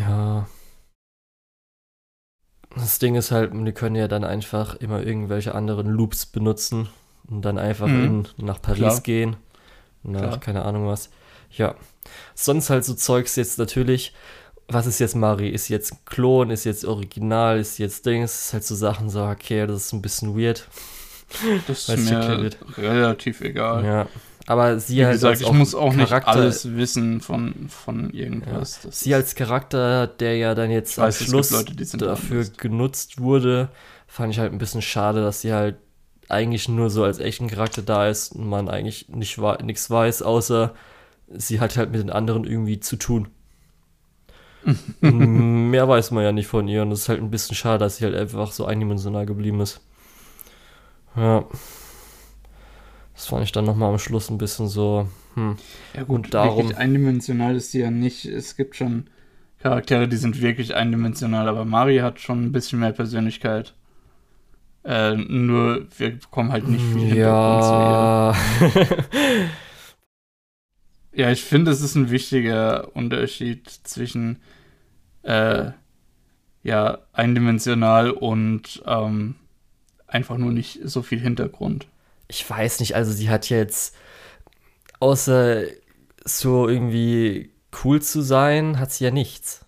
Ja. 0.00 0.46
Das 2.74 2.98
Ding 2.98 3.14
ist 3.16 3.30
halt, 3.30 3.52
die 3.54 3.72
können 3.72 3.96
ja 3.96 4.08
dann 4.08 4.24
einfach 4.24 4.76
immer 4.76 5.02
irgendwelche 5.02 5.54
anderen 5.54 5.88
Loops 5.88 6.26
benutzen 6.26 6.88
und 7.28 7.42
dann 7.42 7.58
einfach 7.58 7.86
Mhm. 7.86 8.04
in, 8.38 8.46
nach 8.46 8.60
Paris 8.62 8.78
Klar. 8.80 9.00
gehen. 9.00 9.36
Nach 10.02 10.20
Klar. 10.20 10.40
keine 10.40 10.62
Ahnung 10.64 10.86
was. 10.86 11.10
Ja. 11.50 11.74
Sonst 12.34 12.70
halt 12.70 12.84
so 12.84 12.94
Zeugs 12.94 13.36
jetzt 13.36 13.58
natürlich. 13.58 14.14
Was 14.68 14.86
ist 14.86 15.00
jetzt 15.00 15.14
Mari? 15.14 15.48
Ist 15.50 15.68
jetzt 15.68 15.92
ein 15.92 15.98
Klon? 16.06 16.50
Ist 16.50 16.64
jetzt 16.64 16.84
Original? 16.84 17.58
Ist 17.58 17.78
jetzt 17.78 18.06
Dings? 18.06 18.46
Ist 18.46 18.52
halt 18.54 18.64
so 18.64 18.74
Sachen, 18.74 19.10
so, 19.10 19.22
okay, 19.24 19.66
das 19.66 19.86
ist 19.86 19.92
ein 19.92 20.00
bisschen 20.02 20.36
weird. 20.38 20.66
Das 21.66 21.88
ist 21.88 22.10
mir 22.10 22.50
relativ 22.78 23.40
egal. 23.42 23.84
Ja. 23.84 24.06
Aber 24.52 24.78
sie 24.78 24.98
Wie 24.98 25.04
halt 25.06 25.14
gesagt, 25.14 25.38
als 25.38 25.40
ich 25.40 25.52
muss 25.52 25.74
auch 25.74 25.94
nicht 25.94 26.10
Charakter- 26.10 26.32
alles 26.32 26.76
wissen 26.76 27.22
von, 27.22 27.70
von 27.70 28.10
irgendwas. 28.10 28.80
Das 28.82 29.00
Sie 29.00 29.14
als 29.14 29.34
Charakter, 29.34 30.06
der 30.06 30.36
ja 30.36 30.54
dann 30.54 30.70
jetzt 30.70 30.98
weiß, 30.98 31.22
am 31.22 31.26
Schluss 31.26 31.50
Leute, 31.52 31.74
dafür 31.96 32.44
genutzt 32.58 33.18
wurde, 33.18 33.70
fand 34.06 34.30
ich 34.30 34.38
halt 34.38 34.52
ein 34.52 34.58
bisschen 34.58 34.82
schade, 34.82 35.22
dass 35.22 35.40
sie 35.40 35.54
halt 35.54 35.76
eigentlich 36.28 36.68
nur 36.68 36.90
so 36.90 37.02
als 37.02 37.18
echten 37.18 37.46
Charakter 37.48 37.80
da 37.80 38.08
ist 38.10 38.32
und 38.34 38.46
man 38.46 38.68
eigentlich 38.68 39.08
nicht 39.08 39.38
nichts 39.62 39.88
weiß, 39.88 40.20
außer 40.20 40.74
sie 41.28 41.58
hat 41.58 41.78
halt 41.78 41.90
mit 41.90 42.02
den 42.02 42.10
anderen 42.10 42.44
irgendwie 42.44 42.78
zu 42.78 42.96
tun. 42.96 43.28
Mehr 45.00 45.88
weiß 45.88 46.10
man 46.10 46.24
ja 46.24 46.32
nicht 46.32 46.46
von 46.46 46.68
ihr 46.68 46.82
und 46.82 46.92
es 46.92 47.00
ist 47.00 47.08
halt 47.08 47.20
ein 47.22 47.30
bisschen 47.30 47.56
schade, 47.56 47.78
dass 47.78 47.96
sie 47.96 48.04
halt 48.04 48.14
einfach 48.14 48.52
so 48.52 48.66
eindimensional 48.66 49.24
geblieben 49.24 49.62
ist. 49.62 49.80
Ja. 51.16 51.46
Das 53.22 53.28
fand 53.28 53.44
ich 53.44 53.52
dann 53.52 53.64
nochmal 53.66 53.92
am 53.92 54.00
Schluss 54.00 54.30
ein 54.30 54.38
bisschen 54.38 54.66
so, 54.66 55.06
hm. 55.34 55.54
Ja 55.94 56.02
gut, 56.02 56.24
Und 56.26 56.34
darum- 56.34 56.56
wirklich 56.56 56.76
eindimensional 56.76 57.54
ist 57.54 57.70
sie 57.70 57.78
ja 57.78 57.88
nicht. 57.92 58.24
Es 58.24 58.56
gibt 58.56 58.74
schon 58.74 59.04
Charaktere, 59.60 60.08
die 60.08 60.16
sind 60.16 60.42
wirklich 60.42 60.74
eindimensional, 60.74 61.48
aber 61.48 61.64
Mari 61.64 61.98
hat 61.98 62.18
schon 62.18 62.44
ein 62.44 62.50
bisschen 62.50 62.80
mehr 62.80 62.90
Persönlichkeit. 62.90 63.74
Äh, 64.84 65.14
nur 65.14 65.86
wir 65.96 66.18
bekommen 66.18 66.50
halt 66.50 66.66
nicht 66.66 66.82
viel 66.84 67.00
Hintergrund 67.14 67.62
zu 67.62 68.74
ihr. 68.74 68.84
Ja. 68.86 69.48
Ja, 71.14 71.30
ich 71.30 71.44
finde, 71.44 71.70
es 71.70 71.80
ist 71.82 71.94
ein 71.94 72.10
wichtiger 72.10 72.96
Unterschied 72.96 73.68
zwischen 73.68 74.38
äh, 75.22 75.70
ja, 76.62 76.98
eindimensional 77.12 78.10
und 78.10 78.82
ähm, 78.86 79.34
einfach 80.06 80.38
nur 80.38 80.50
nicht 80.52 80.80
so 80.84 81.02
viel 81.02 81.20
Hintergrund. 81.20 81.86
Ich 82.28 82.48
weiß 82.48 82.80
nicht, 82.80 82.94
also 82.96 83.12
sie 83.12 83.28
hat 83.30 83.48
jetzt, 83.50 83.94
außer 85.00 85.64
so 86.24 86.68
irgendwie 86.68 87.52
cool 87.84 88.00
zu 88.02 88.20
sein, 88.22 88.78
hat 88.78 88.92
sie 88.92 89.04
ja 89.04 89.10
nichts. 89.10 89.64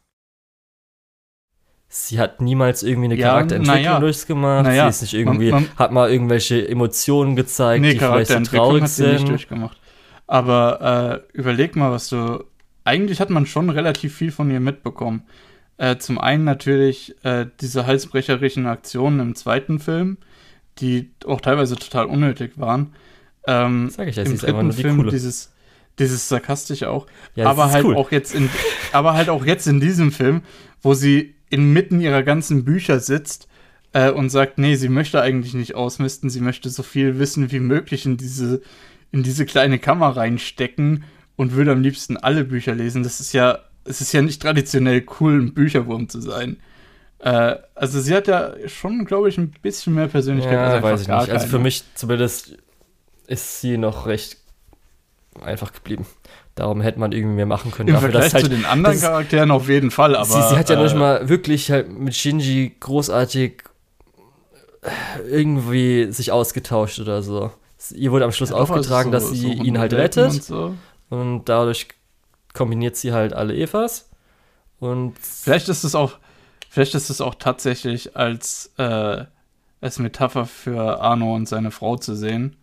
Sie 1.89 2.19
hat 2.19 2.41
niemals 2.41 2.83
irgendwie 2.83 3.05
eine 3.07 3.15
Ja, 3.17 3.29
Charakterentwicklung 3.29 3.83
naja. 3.85 4.01
durchgemacht. 4.01 4.65
Naja, 4.65 4.85
sie 4.91 4.97
ist 4.97 5.03
nicht 5.03 5.15
irgendwie, 5.15 5.53
man- 5.53 5.69
hat 5.77 5.93
mal 5.93 6.11
irgendwelche 6.11 6.67
Emotionen 6.69 7.37
gezeigt, 7.37 7.83
Nee, 7.83 7.93
die 7.93 7.99
vielleicht 8.01 8.31
so 8.33 8.41
traurig 8.41 8.83
hat 8.83 8.91
sie 8.91 9.07
nicht 9.07 9.19
sind. 9.19 9.29
durchgemacht. 9.29 9.79
Aber 10.27 11.23
äh, 11.33 11.37
überleg 11.39 11.77
mal, 11.77 11.93
was 11.93 12.09
du. 12.09 12.45
Eigentlich 12.83 13.21
hat 13.21 13.31
man 13.31 13.47
schon 13.47 13.71
relativ 13.71 14.15
viel 14.15 14.33
von 14.33 14.51
ihr 14.51 14.61
mitbekommen. 14.61 15.23
Äh, 15.77 15.97
zum 15.99 16.19
einen 16.19 16.45
natürlich 16.45 17.15
äh, 17.25 17.47
diese 17.61 17.87
halsbrecherischen 17.87 18.67
Aktionen 18.67 19.21
im 19.21 19.35
zweiten 19.37 19.79
Film, 19.79 20.19
die 20.81 21.13
auch 21.27 21.41
teilweise 21.41 21.77
total 21.77 22.07
unnötig 22.07 22.59
waren. 22.59 22.95
Ähm, 23.47 23.91
Sag 23.91 24.09
ich 24.09 24.17
ja, 24.17 24.23
Im 24.25 24.35
ist 24.35 24.43
dritten 24.43 24.71
die 24.71 24.83
Film 24.83 24.97
coole. 24.99 25.11
dieses, 25.11 25.53
dieses 25.99 26.29
sarkastische 26.29 26.91
auch. 26.91 27.07
Ja, 27.35 27.45
das 27.45 27.53
aber 27.53 27.71
halt 27.71 27.85
cool. 27.85 27.97
auch 27.97 28.11
jetzt 28.11 28.35
in, 28.35 28.49
aber 28.93 29.15
halt 29.15 29.29
auch 29.29 29.45
jetzt 29.45 29.67
in 29.67 29.81
diesem 29.81 30.13
Film, 30.13 30.43
wo 30.83 30.95
sie 30.95 31.35
inmitten 31.51 32.01
ihrer 32.01 32.23
ganzen 32.23 32.65
Bücher 32.65 33.01
sitzt 33.01 33.49
äh, 33.93 34.11
und 34.11 34.31
sagt, 34.31 34.59
nee, 34.59 34.75
sie 34.75 34.89
möchte 34.89 35.21
eigentlich 35.21 35.55
nicht 35.55 35.75
ausmisten, 35.75 36.31
sie 36.31 36.41
möchte 36.41 36.69
so 36.71 36.83
viel 36.83 37.19
Wissen 37.19 37.53
wie 37.53 37.61
möglich 37.61 38.07
in 38.07 38.17
diese, 38.17 38.63
in 39.13 39.23
diese 39.23 39.47
kleine 39.47 39.79
Kammer 39.79 40.17
reinstecken 40.17 41.05
und 41.37 41.53
würde 41.53 41.73
am 41.73 41.83
liebsten 41.83 42.17
alle 42.17 42.45
Bücher 42.45 42.75
lesen. 42.75 43.03
Das 43.03 43.21
ist 43.21 43.33
ja, 43.33 43.59
es 43.85 44.01
ist 44.01 44.13
ja 44.13 44.23
nicht 44.23 44.43
traditionell 44.43 45.05
cool, 45.21 45.41
ein 45.41 45.55
Bücherwurm 45.55 46.09
zu 46.09 46.21
sein. 46.21 46.57
Äh, 47.25 47.57
also 47.75 48.01
sie 48.01 48.15
hat 48.15 48.29
ja 48.29 48.53
schon, 48.67 49.05
glaube 49.07 49.29
ich, 49.31 49.39
ein 49.39 49.51
bisschen 49.63 49.95
mehr 49.95 50.09
Persönlichkeit 50.09 50.59
als 50.59 50.69
Ja, 50.71 50.77
einfach 50.77 50.91
weiß 50.91 51.01
ich 51.03 51.09
nicht. 51.09 51.31
Also 51.31 51.47
für 51.47 51.59
mich 51.59 51.83
zumindest 51.95 52.57
ist 53.27 53.61
sie 53.63 53.79
noch 53.79 54.07
recht 54.07 54.37
einfach 55.43 55.73
geblieben. 55.73 56.05
Darum 56.55 56.81
hätte 56.83 57.01
man 57.01 57.13
irgendwie 57.13 57.35
mehr 57.37 57.47
machen 57.47 57.71
können. 57.73 57.89
Im 57.89 57.95
dafür, 57.95 58.11
Vergleich 58.11 58.35
halt 58.35 58.45
zu 58.45 58.51
den 58.51 58.65
anderen 58.67 59.01
Charakteren 59.01 59.51
auf 59.51 59.69
jeden 59.69 59.91
Fall, 59.91 60.15
aber 60.15 60.27
sie, 60.27 60.49
sie 60.51 60.57
hat 60.59 60.69
ja 60.69 60.79
äh, 60.79 60.83
nicht 60.83 60.95
mal 60.97 61.29
wirklich 61.29 61.71
halt 61.71 61.89
mit 61.91 62.15
Shinji 62.15 62.77
großartig 62.79 63.65
irgendwie 65.29 66.13
sich 66.13 66.31
ausgetauscht 66.33 67.01
oder 67.01 67.23
so. 67.23 67.51
Ihr 67.95 68.13
wurde 68.13 68.25
am 68.25 68.33
Schluss 68.33 68.51
Ja, 68.51 68.57
also 68.57 68.73
aufgetragen, 68.75 69.09
so- 69.09 69.13
dass 69.13 69.31
sie 69.31 69.57
so 69.57 69.63
ihn 69.63 69.79
halt 69.79 69.93
rettet 69.95 70.31
Und 70.31 70.43
so. 70.45 70.75
und 71.11 71.45
dadurch 71.49 71.89
kombiniert 72.53 72.97
sie 72.97 73.13
halt 73.13 73.33
alle 73.33 73.55
Evas 73.55 74.09
und 74.79 75.15
Vielleicht 75.19 75.69
ist 75.69 75.85
es 75.85 75.95
auch, 75.95 76.19
vielleicht 76.75 76.95
ist 76.95 77.09
es 77.11 77.21
auch 77.21 77.37
tatsächlich 77.37 78.17
als, 78.17 78.73
äh, 78.79 79.25
als 79.81 79.99
Metapher 79.99 80.45
für 80.47 81.01
Arno 81.01 81.35
und 81.35 81.49
seine 81.49 81.71
Frau 81.71 81.97
zu 81.97 82.15
sehen. 82.17 82.57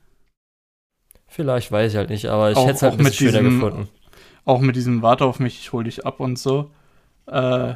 vielleicht 1.28 1.72
weiß 1.72 1.92
ich 1.94 1.98
halt 1.98 2.10
nicht, 2.10 2.26
aber 2.28 2.52
ich 2.52 2.58
hätte 2.58 2.72
es 2.72 2.82
halt 2.82 2.94
auch 2.94 2.98
ein 2.98 3.04
mit 3.04 3.14
bisschen 3.14 3.32
schöner 3.32 3.42
gefunden. 3.50 3.88
Auch 4.44 4.60
mit 4.60 4.76
diesem 4.76 5.02
Warte 5.02 5.26
auf 5.26 5.40
mich, 5.40 5.60
ich 5.60 5.72
hol 5.72 5.84
dich 5.86 6.06
ab 6.06 6.20
und 6.20 6.38
so. 6.38 6.72
Äh, 7.28 7.76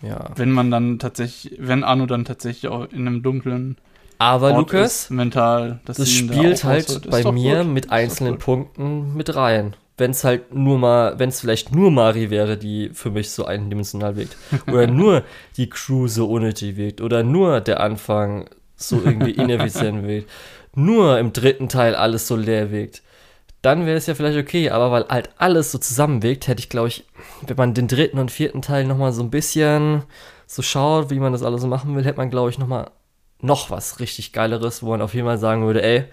Ja. 0.00 0.30
wenn 0.36 0.52
man 0.52 0.70
dann 0.70 0.98
tatsächlich, 1.00 1.56
wenn 1.58 1.82
Arno 1.84 2.06
dann 2.06 2.24
tatsächlich 2.24 2.70
auch 2.70 2.84
in 2.90 3.06
einem 3.06 3.22
dunklen 3.22 3.76
Aber 4.18 4.52
Ort 4.52 4.72
Lukas, 4.72 5.04
ist, 5.04 5.10
mental, 5.10 5.80
das 5.84 5.96
da 5.98 6.06
spielt 6.06 6.60
auch 6.60 6.68
halt 6.68 7.10
bei 7.10 7.30
mir 7.32 7.64
gut. 7.64 7.72
mit 7.74 7.90
einzelnen. 7.90 8.38
Punkten 8.38 9.14
mit 9.16 9.34
rein. 9.34 9.74
Wenn 9.98 10.12
es 10.12 10.24
halt 10.24 10.54
nur 10.54 10.78
mal, 10.78 11.18
wenn 11.18 11.28
es 11.28 11.40
vielleicht 11.40 11.74
nur 11.74 11.90
Mari 11.90 12.30
wäre, 12.30 12.56
die 12.56 12.90
für 12.94 13.10
mich 13.10 13.30
so 13.30 13.44
eindimensional 13.44 14.16
wirkt. 14.16 14.36
Oder 14.66 14.86
nur 14.86 15.24
die 15.56 15.68
Crew 15.68 16.08
so 16.08 16.28
unnötig 16.28 16.76
wirkt. 16.76 17.00
Oder 17.00 17.22
nur 17.22 17.60
der 17.60 17.80
Anfang 17.80 18.48
so 18.76 19.02
irgendwie 19.04 19.30
ineffizient 19.42 20.06
wirkt. 20.06 20.30
Nur 20.74 21.18
im 21.18 21.32
dritten 21.32 21.68
Teil 21.68 21.94
alles 21.94 22.26
so 22.28 22.36
leer 22.36 22.70
wirkt. 22.70 23.02
Dann 23.60 23.86
wäre 23.86 23.96
es 23.96 24.06
ja 24.06 24.14
vielleicht 24.14 24.38
okay, 24.38 24.70
aber 24.70 24.92
weil 24.92 25.06
halt 25.08 25.30
alles 25.36 25.72
so 25.72 25.78
zusammenwirkt, 25.78 26.46
hätte 26.46 26.60
ich, 26.60 26.68
glaube 26.68 26.88
ich, 26.88 27.04
wenn 27.46 27.56
man 27.56 27.74
den 27.74 27.88
dritten 27.88 28.18
und 28.18 28.30
vierten 28.30 28.62
Teil 28.62 28.84
nochmal 28.84 29.12
so 29.12 29.22
ein 29.22 29.30
bisschen 29.30 30.04
so 30.46 30.62
schaut, 30.62 31.10
wie 31.10 31.18
man 31.18 31.32
das 31.32 31.42
alles 31.42 31.62
so 31.62 31.66
machen 31.66 31.96
will, 31.96 32.04
hätte 32.04 32.18
man, 32.18 32.30
glaube 32.30 32.50
ich, 32.50 32.58
nochmal 32.58 32.90
noch 33.40 33.70
was 33.70 34.00
richtig 34.00 34.32
Geileres, 34.32 34.82
wo 34.82 34.90
man 34.90 35.02
auf 35.02 35.14
jeden 35.14 35.26
Fall 35.26 35.38
sagen 35.38 35.66
würde, 35.66 35.82
ey, 35.82 36.04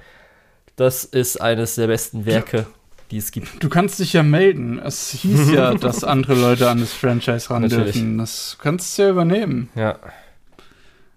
das 0.75 1.05
ist 1.05 1.39
eines 1.39 1.75
der 1.75 1.87
besten 1.87 2.25
Werke, 2.25 2.65
die 3.11 3.17
es 3.17 3.31
gibt. 3.31 3.63
Du 3.63 3.69
kannst 3.69 3.99
dich 3.99 4.13
ja 4.13 4.23
melden. 4.23 4.79
Es 4.79 5.11
hieß 5.11 5.51
ja, 5.51 5.73
dass 5.75 6.03
andere 6.03 6.35
Leute 6.35 6.69
an 6.69 6.79
das 6.79 6.93
Franchise 6.93 7.49
ran 7.49 7.63
Natürlich. 7.63 7.93
dürfen. 7.93 8.17
Das 8.17 8.57
kannst 8.59 8.97
du 8.97 9.03
ja 9.03 9.09
übernehmen. 9.09 9.69
Ja, 9.75 9.99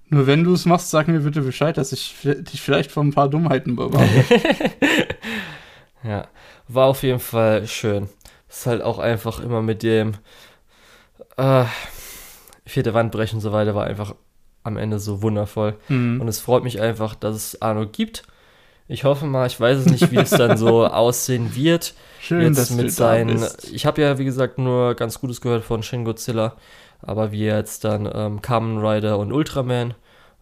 Nur 0.09 0.27
wenn 0.27 0.45
du 0.45 0.55
es 0.55 0.65
machst, 0.65 0.91
sag 0.91 1.09
mir 1.09 1.21
bitte 1.21 1.43
Bescheid, 1.43 1.77
dass 1.77 1.93
ich 1.93 2.15
dich 2.23 2.61
vielleicht 2.61 2.93
vor 2.93 3.03
ein 3.05 3.13
paar 3.13 3.29
Dummheiten 3.29 3.77
bewahre. 3.77 4.25
ja. 6.05 6.29
War 6.69 6.87
auf 6.87 7.03
jeden 7.03 7.21
Fall 7.21 7.67
schön. 7.67 8.09
Ist 8.49 8.67
halt 8.67 8.83
auch 8.83 8.99
einfach 8.99 9.41
immer 9.41 9.63
mit 9.63 9.83
dem 9.83 10.15
äh, 11.39 11.65
vierte 12.67 12.93
Wand 12.93 13.13
brechen 13.13 13.37
und 13.37 13.41
so 13.41 13.53
weiter, 13.53 13.75
war 13.75 13.87
einfach 13.87 14.15
am 14.65 14.77
Ende 14.77 14.99
so 14.99 15.23
wundervoll. 15.23 15.77
Mhm. 15.89 16.21
Und 16.21 16.29
es 16.29 16.41
freut 16.41 16.65
mich 16.65 16.81
einfach, 16.81 17.15
dass 17.15 17.35
es 17.35 17.63
Arno 17.63 17.87
gibt. 17.87 18.25
Ich 18.89 19.05
hoffe 19.05 19.27
mal, 19.27 19.47
ich 19.47 19.61
weiß 19.61 19.81
es 19.81 19.87
nicht, 19.87 20.11
wie 20.11 20.17
es 20.17 20.31
dann 20.31 20.57
so 20.57 20.87
aussehen 20.87 21.55
wird. 21.55 21.95
Schön, 22.21 22.41
jetzt 22.41 22.59
dass 22.59 22.71
mit 22.71 22.87
du 22.87 22.91
seinen. 22.91 23.47
Ich 23.71 23.85
habe 23.85 24.01
ja, 24.01 24.19
wie 24.19 24.25
gesagt, 24.25 24.59
nur 24.59 24.95
ganz 24.95 25.21
Gutes 25.21 25.43
gehört 25.43 25.65
von 25.65 25.83
Shin 25.83 26.05
Godzilla. 26.05 26.57
Aber 27.01 27.31
wie 27.31 27.45
jetzt 27.45 27.85
dann 27.85 28.11
ähm, 28.13 28.43
Kamen 28.43 28.85
Rider 28.85 29.19
und 29.19 29.33
Ultraman 29.33 29.95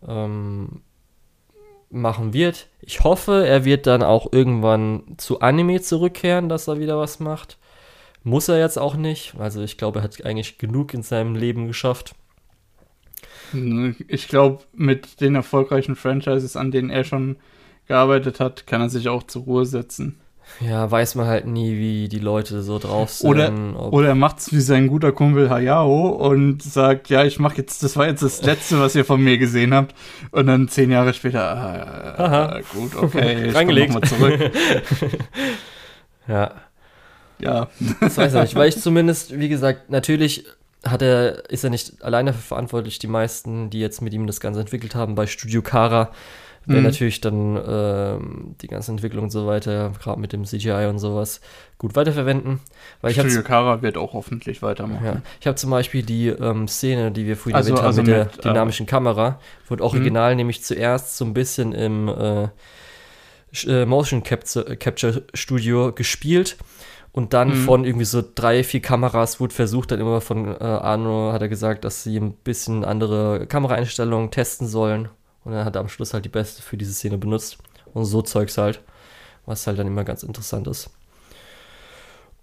ähm, 0.07 0.81
machen 1.91 2.33
wird. 2.33 2.69
Ich 2.81 3.05
hoffe, 3.05 3.47
er 3.47 3.65
wird 3.65 3.87
dann 3.87 4.03
auch 4.03 4.33
irgendwann 4.33 5.03
zu 5.19 5.41
Anime 5.41 5.81
zurückkehren, 5.81 6.49
dass 6.49 6.69
er 6.69 6.79
wieder 6.79 6.99
was 6.99 7.21
macht. 7.21 7.59
Muss 8.23 8.49
er 8.49 8.59
jetzt 8.59 8.79
auch 8.79 8.97
nicht. 8.97 9.35
Also 9.39 9.63
ich 9.63 9.77
glaube, 9.77 10.01
er 10.01 10.03
hat 10.03 10.25
eigentlich 10.25 10.59
genug 10.59 10.95
in 10.95 11.03
seinem 11.03 11.35
Leben 11.35 11.67
geschafft. 11.67 12.15
Ich 14.09 14.29
glaube, 14.29 14.65
mit 14.73 15.21
den 15.21 15.37
erfolgreichen 15.37 15.95
Franchises, 15.95 16.57
an 16.57 16.71
denen 16.71 16.91
er 16.91 17.05
schon 17.05 17.37
gearbeitet 17.89 18.41
hat, 18.41 18.67
kann 18.67 18.81
er 18.81 18.89
sich 18.89 19.09
auch 19.09 19.23
zur 19.25 19.43
Ruhe 19.45 19.67
setzen. 19.67 20.19
Ja, 20.61 20.89
weiß 20.91 21.17
man 21.17 21.27
halt 21.27 21.47
nie, 21.47 21.77
wie 21.77 22.09
die 22.09 22.21
Leute 22.21 22.63
so 22.63 22.79
drauf 22.79 23.11
sind. 23.11 23.29
Oder- 23.29 23.93
Oder 23.93 24.09
er 24.09 24.15
macht's 24.15 24.53
wie 24.53 24.61
sein 24.61 24.87
guter 24.87 25.11
Kumpel 25.13 25.51
Hayao 25.51 26.09
und 26.09 26.63
sagt, 26.63 27.09
ja, 27.11 27.25
ich 27.25 27.39
mach 27.41 27.55
jetzt, 27.57 27.83
das 27.83 27.97
war 27.97 28.07
jetzt 28.07 28.23
das 28.23 28.43
Letzte, 28.43 28.79
was 28.81 28.95
ihr 28.95 29.05
von 29.05 29.21
mir 29.21 29.39
gesehen 29.39 29.75
habt. 29.75 29.95
Und 30.31 30.47
dann 30.47 30.69
zehn 30.69 30.91
Jahre 30.91 31.13
später, 31.15 31.43
ah, 31.43 32.15
Aha. 32.25 32.61
gut, 32.73 32.95
okay, 32.95 33.39
ich 33.39 33.45
komm 33.49 33.57
Reingelegt. 33.57 33.93
noch 33.93 34.01
mal 34.01 34.07
zurück. 34.09 34.41
ja. 36.29 36.53
ja. 37.39 37.69
Das 38.01 38.17
weiß 38.17 38.35
ich 38.35 38.41
nicht, 38.41 38.55
weil 38.55 38.69
ich 38.69 38.81
zumindest, 38.81 39.39
wie 39.39 39.49
gesagt, 39.49 39.91
natürlich 39.91 40.45
hat 40.85 41.03
er, 41.03 41.51
ist 41.51 41.65
er 41.65 41.71
nicht 41.71 42.03
alleine 42.05 42.31
dafür 42.31 42.43
verantwortlich. 42.43 42.99
Die 42.99 43.09
meisten, 43.09 43.71
die 43.71 43.81
jetzt 43.81 44.01
mit 44.01 44.13
ihm 44.15 44.27
das 44.27 44.41
Ganze 44.41 44.61
entwickelt 44.61 44.95
haben, 44.95 45.15
bei 45.17 45.27
Studio 45.27 45.61
Kara, 45.63 46.11
werden 46.67 46.79
Mhm. 46.81 46.85
natürlich 46.85 47.21
dann 47.21 47.61
ähm, 47.67 48.55
die 48.61 48.67
ganze 48.67 48.91
Entwicklung 48.91 49.25
und 49.25 49.31
so 49.31 49.47
weiter, 49.47 49.93
gerade 50.03 50.21
mit 50.21 50.33
dem 50.33 50.45
CGI 50.45 50.87
und 50.89 50.99
sowas, 50.99 51.41
gut 51.79 51.95
weiterverwenden. 51.97 52.61
Weil 53.01 53.13
ich 53.13 53.19
habe 53.19 53.31
Studio 53.31 53.47
Kara 53.47 53.83
wird 53.83 53.97
auch 53.97 54.13
hoffentlich 54.15 54.63
weitermachen. 54.63 55.05
ja, 55.05 55.23
ich 55.41 55.47
hab 55.47 55.59
zum 55.59 55.71
Beispiel 55.71 56.03
die 56.03 56.29
ähm, 56.29 56.67
Szene, 56.69 57.13
die 57.13 57.27
wir 57.27 57.37
vorhin 57.37 57.55
Also- 57.57 57.71
erwähnt 57.71 57.79
haben, 57.83 57.87
also 57.87 58.03
mit 58.03 58.11
der 58.11 58.25
mit, 58.27 58.39
äh, 58.39 58.43
dynamischen 58.43 58.87
Kamera, 58.87 59.39
wurde 59.69 59.85
original 59.85 60.35
nämlich 60.35 60.63
zuerst 60.63 61.17
so 61.17 61.25
ein 61.25 61.35
bisschen 61.35 61.73
im 61.73 62.09
äh, 62.09 62.49
äh, 63.67 63.87
Motion 63.87 64.23
Capture, 64.23 64.77
Capture 64.77 65.23
Studio 65.35 65.93
gespielt 65.93 66.57
und 67.13 67.33
dann 67.33 67.49
Mhm. 67.51 67.65
von 67.65 67.85
irgendwie 67.85 68.05
so 68.05 68.23
drei, 68.35 68.63
vier 68.65 68.83
Kameras 68.83 69.41
wurde 69.41 69.55
versucht, 69.55 69.91
dann 69.93 70.01
immer 70.01 70.21
von 70.21 70.49
äh, 70.49 70.63
Arno 70.65 71.31
hat 71.33 71.41
er 71.43 71.49
gesagt, 71.49 71.85
dass 71.85 72.03
sie 72.03 72.19
ein 72.19 72.33
bisschen 72.33 72.85
andere 72.85 73.47
Kameraeinstellungen 73.47 74.31
testen 74.31 74.67
sollen 74.67 75.09
und 75.47 75.53
dann 75.53 75.65
hat 75.65 75.77
er 75.77 75.81
am 75.81 75.89
Schluss 75.89 76.13
halt 76.13 76.25
die 76.25 76.29
beste 76.29 76.61
für 76.61 76.77
diese 76.77 76.93
Szene 76.93 77.19
benutzt 77.19 77.59
und 77.95 78.05
so 78.05 78.21
Zeugs 78.21 78.59
halt, 78.59 78.83
was 79.47 79.65
halt 79.69 79.79
dann 79.79 79.87
immer 79.87 80.03
ganz 80.03 80.25
interessant 80.25 80.67
ist. 80.67 80.91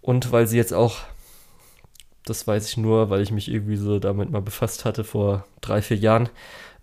Und 0.02 0.32
weil 0.32 0.48
sie 0.48 0.56
jetzt 0.56 0.74
auch, 0.74 1.00
das 2.24 2.48
weiß 2.48 2.66
ich 2.70 2.78
nur, 2.78 3.10
weil 3.10 3.22
ich 3.22 3.32
mich 3.32 3.52
irgendwie 3.52 3.76
so 3.76 4.00
damit 4.00 4.32
mal 4.32 4.42
befasst 4.42 4.86
hatte 4.86 5.04
vor 5.04 5.46
drei, 5.60 5.82
vier 5.82 5.98
Jahren, 5.98 6.30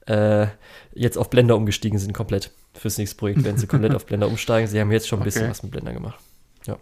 äh, 0.07 0.49
jetzt 0.93 1.17
auf 1.17 1.31
Blender 1.31 1.57
umgestiegen 1.57 1.99
sind 1.99 2.13
komplett. 2.13 2.51
Fürs 2.75 2.99
nächste 2.99 3.17
Projekt 3.17 3.43
werden 3.43 3.57
sie 3.57 3.67
komplett 3.67 3.95
auf 3.95 4.05
Blender 4.05 4.29
umsteigen. 4.29 4.69
Sie 4.69 4.79
haben 4.79 4.93
jetzt 4.93 5.09
schon 5.09 5.21
ein 5.21 5.25
bisschen 5.25 5.45
Okay. 5.45 5.51
was 5.51 5.63
mit 5.63 5.73
Blender 5.73 5.95
gemacht. 5.95 6.21
Ja, 6.67 6.77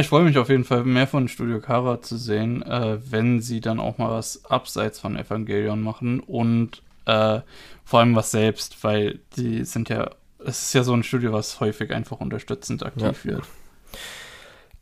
ich 0.00 0.08
freue 0.08 0.24
mich 0.24 0.38
auf 0.38 0.48
jeden 0.48 0.64
Fall, 0.64 0.84
mehr 0.84 1.06
von 1.06 1.28
Studio 1.28 1.60
Kara 1.60 2.00
zu 2.00 2.16
sehen, 2.16 2.62
äh, 2.62 2.98
wenn 3.10 3.42
sie 3.42 3.60
dann 3.60 3.80
auch 3.80 3.98
mal 3.98 4.10
was 4.10 4.46
abseits 4.46 4.98
von 4.98 5.14
Evangelion 5.18 5.82
machen 5.82 6.20
und 6.20 6.82
äh, 7.08 7.40
vor 7.84 8.00
allem 8.00 8.14
was 8.14 8.30
selbst, 8.30 8.84
weil 8.84 9.20
die 9.36 9.64
sind 9.64 9.88
ja, 9.88 10.10
es 10.44 10.62
ist 10.62 10.72
ja 10.74 10.84
so 10.84 10.92
ein 10.92 11.02
Studio, 11.02 11.32
was 11.32 11.58
häufig 11.58 11.92
einfach 11.92 12.20
unterstützend 12.20 12.84
aktiv 12.84 13.24
wird. 13.24 13.42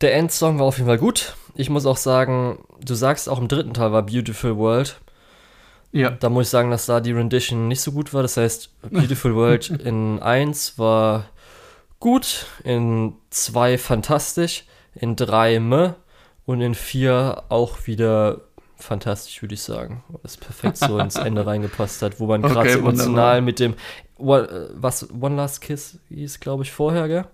Der 0.01 0.13
Endsong 0.15 0.59
war 0.59 0.65
auf 0.65 0.77
jeden 0.77 0.87
Fall 0.87 0.99
gut. 0.99 1.35
Ich 1.55 1.69
muss 1.69 1.85
auch 1.85 1.97
sagen, 1.97 2.63
du 2.85 2.93
sagst 2.93 3.29
auch 3.29 3.39
im 3.39 3.47
dritten 3.47 3.73
Teil 3.73 3.91
war 3.91 4.03
Beautiful 4.03 4.57
World. 4.57 4.99
Ja, 5.93 6.11
Da 6.11 6.29
muss 6.29 6.47
ich 6.47 6.49
sagen, 6.49 6.69
dass 6.69 6.85
da 6.85 6.99
die 6.99 7.13
Rendition 7.13 7.67
nicht 7.69 7.81
so 7.81 7.93
gut 7.93 8.13
war. 8.13 8.21
Das 8.21 8.37
heißt, 8.37 8.81
Beautiful 8.91 9.33
World 9.35 9.69
in 9.69 10.19
1 10.21 10.77
war 10.77 11.29
gut, 11.99 12.45
in 12.63 13.13
2 13.29 13.77
fantastisch, 13.77 14.65
in 14.93 15.15
3 15.15 15.59
meh 15.59 15.93
und 16.45 16.61
in 16.61 16.75
4 16.75 17.45
auch 17.49 17.87
wieder 17.87 18.41
fantastisch, 18.77 19.41
würde 19.41 19.55
ich 19.55 19.61
sagen. 19.61 20.03
Es 20.23 20.37
perfekt 20.37 20.77
so 20.77 20.99
ins 20.99 21.17
Ende 21.17 21.45
reingepasst 21.45 22.01
hat, 22.01 22.19
wo 22.19 22.27
man 22.27 22.43
gerade 22.43 22.69
Okay, 22.69 22.73
so 22.73 22.83
wunderbar. 22.83 22.89
emotional 22.89 23.41
mit 23.41 23.59
dem 23.59 23.75
One- 24.17 24.47
äh, 24.47 24.69
was 24.73 25.09
One 25.11 25.35
Last 25.35 25.61
Kiss 25.61 25.99
hieß, 26.09 26.39
glaube 26.39 26.63
ich, 26.63 26.71
vorher, 26.71 27.07
gell? 27.07 27.25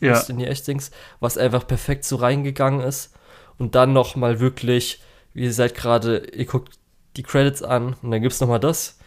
ja, 0.00 0.12
was 0.12 0.28
in 0.28 0.38
die 0.38 0.46
Echtdings, 0.46 0.90
was 1.20 1.38
einfach 1.38 1.66
perfekt 1.66 2.04
so 2.04 2.16
reingegangen 2.16 2.80
ist. 2.80 3.14
Und 3.58 3.74
dann 3.74 3.92
noch 3.92 4.16
mal 4.16 4.40
wirklich, 4.40 5.00
wie 5.32 5.44
ihr 5.44 5.52
seid 5.54 5.74
gerade, 5.74 6.18
ihr 6.34 6.44
guckt 6.46 6.78
die 7.16 7.22
Credits 7.22 7.62
an 7.62 7.94
und 8.02 8.10
dann 8.10 8.20
gibt's 8.22 8.40
noch 8.40 8.48
mal 8.48 8.58
das. 8.58 8.98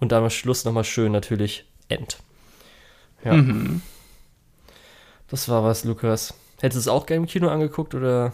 Und 0.00 0.10
dann 0.12 0.24
am 0.24 0.30
Schluss 0.30 0.64
noch 0.64 0.72
mal 0.72 0.84
schön 0.84 1.12
natürlich 1.12 1.66
End. 1.88 2.18
Ja, 3.24 3.34
Mhm. 3.36 3.82
das 5.28 5.48
war 5.48 5.62
was, 5.64 5.84
Lukas. 5.84 6.34
Hättest 6.60 6.76
du 6.76 6.80
es 6.80 6.88
auch 6.88 7.06
gerne 7.06 7.22
im 7.22 7.28
Kino 7.28 7.48
angeguckt 7.48 7.94
oder? 7.94 8.32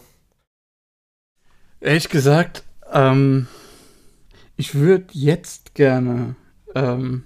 Ehrlich 1.80 2.08
gesagt, 2.08 2.64
ähm, 2.92 3.46
ich 4.56 4.74
würde 4.74 5.06
jetzt 5.12 5.74
gerne 5.74 6.34
ähm, 6.74 7.24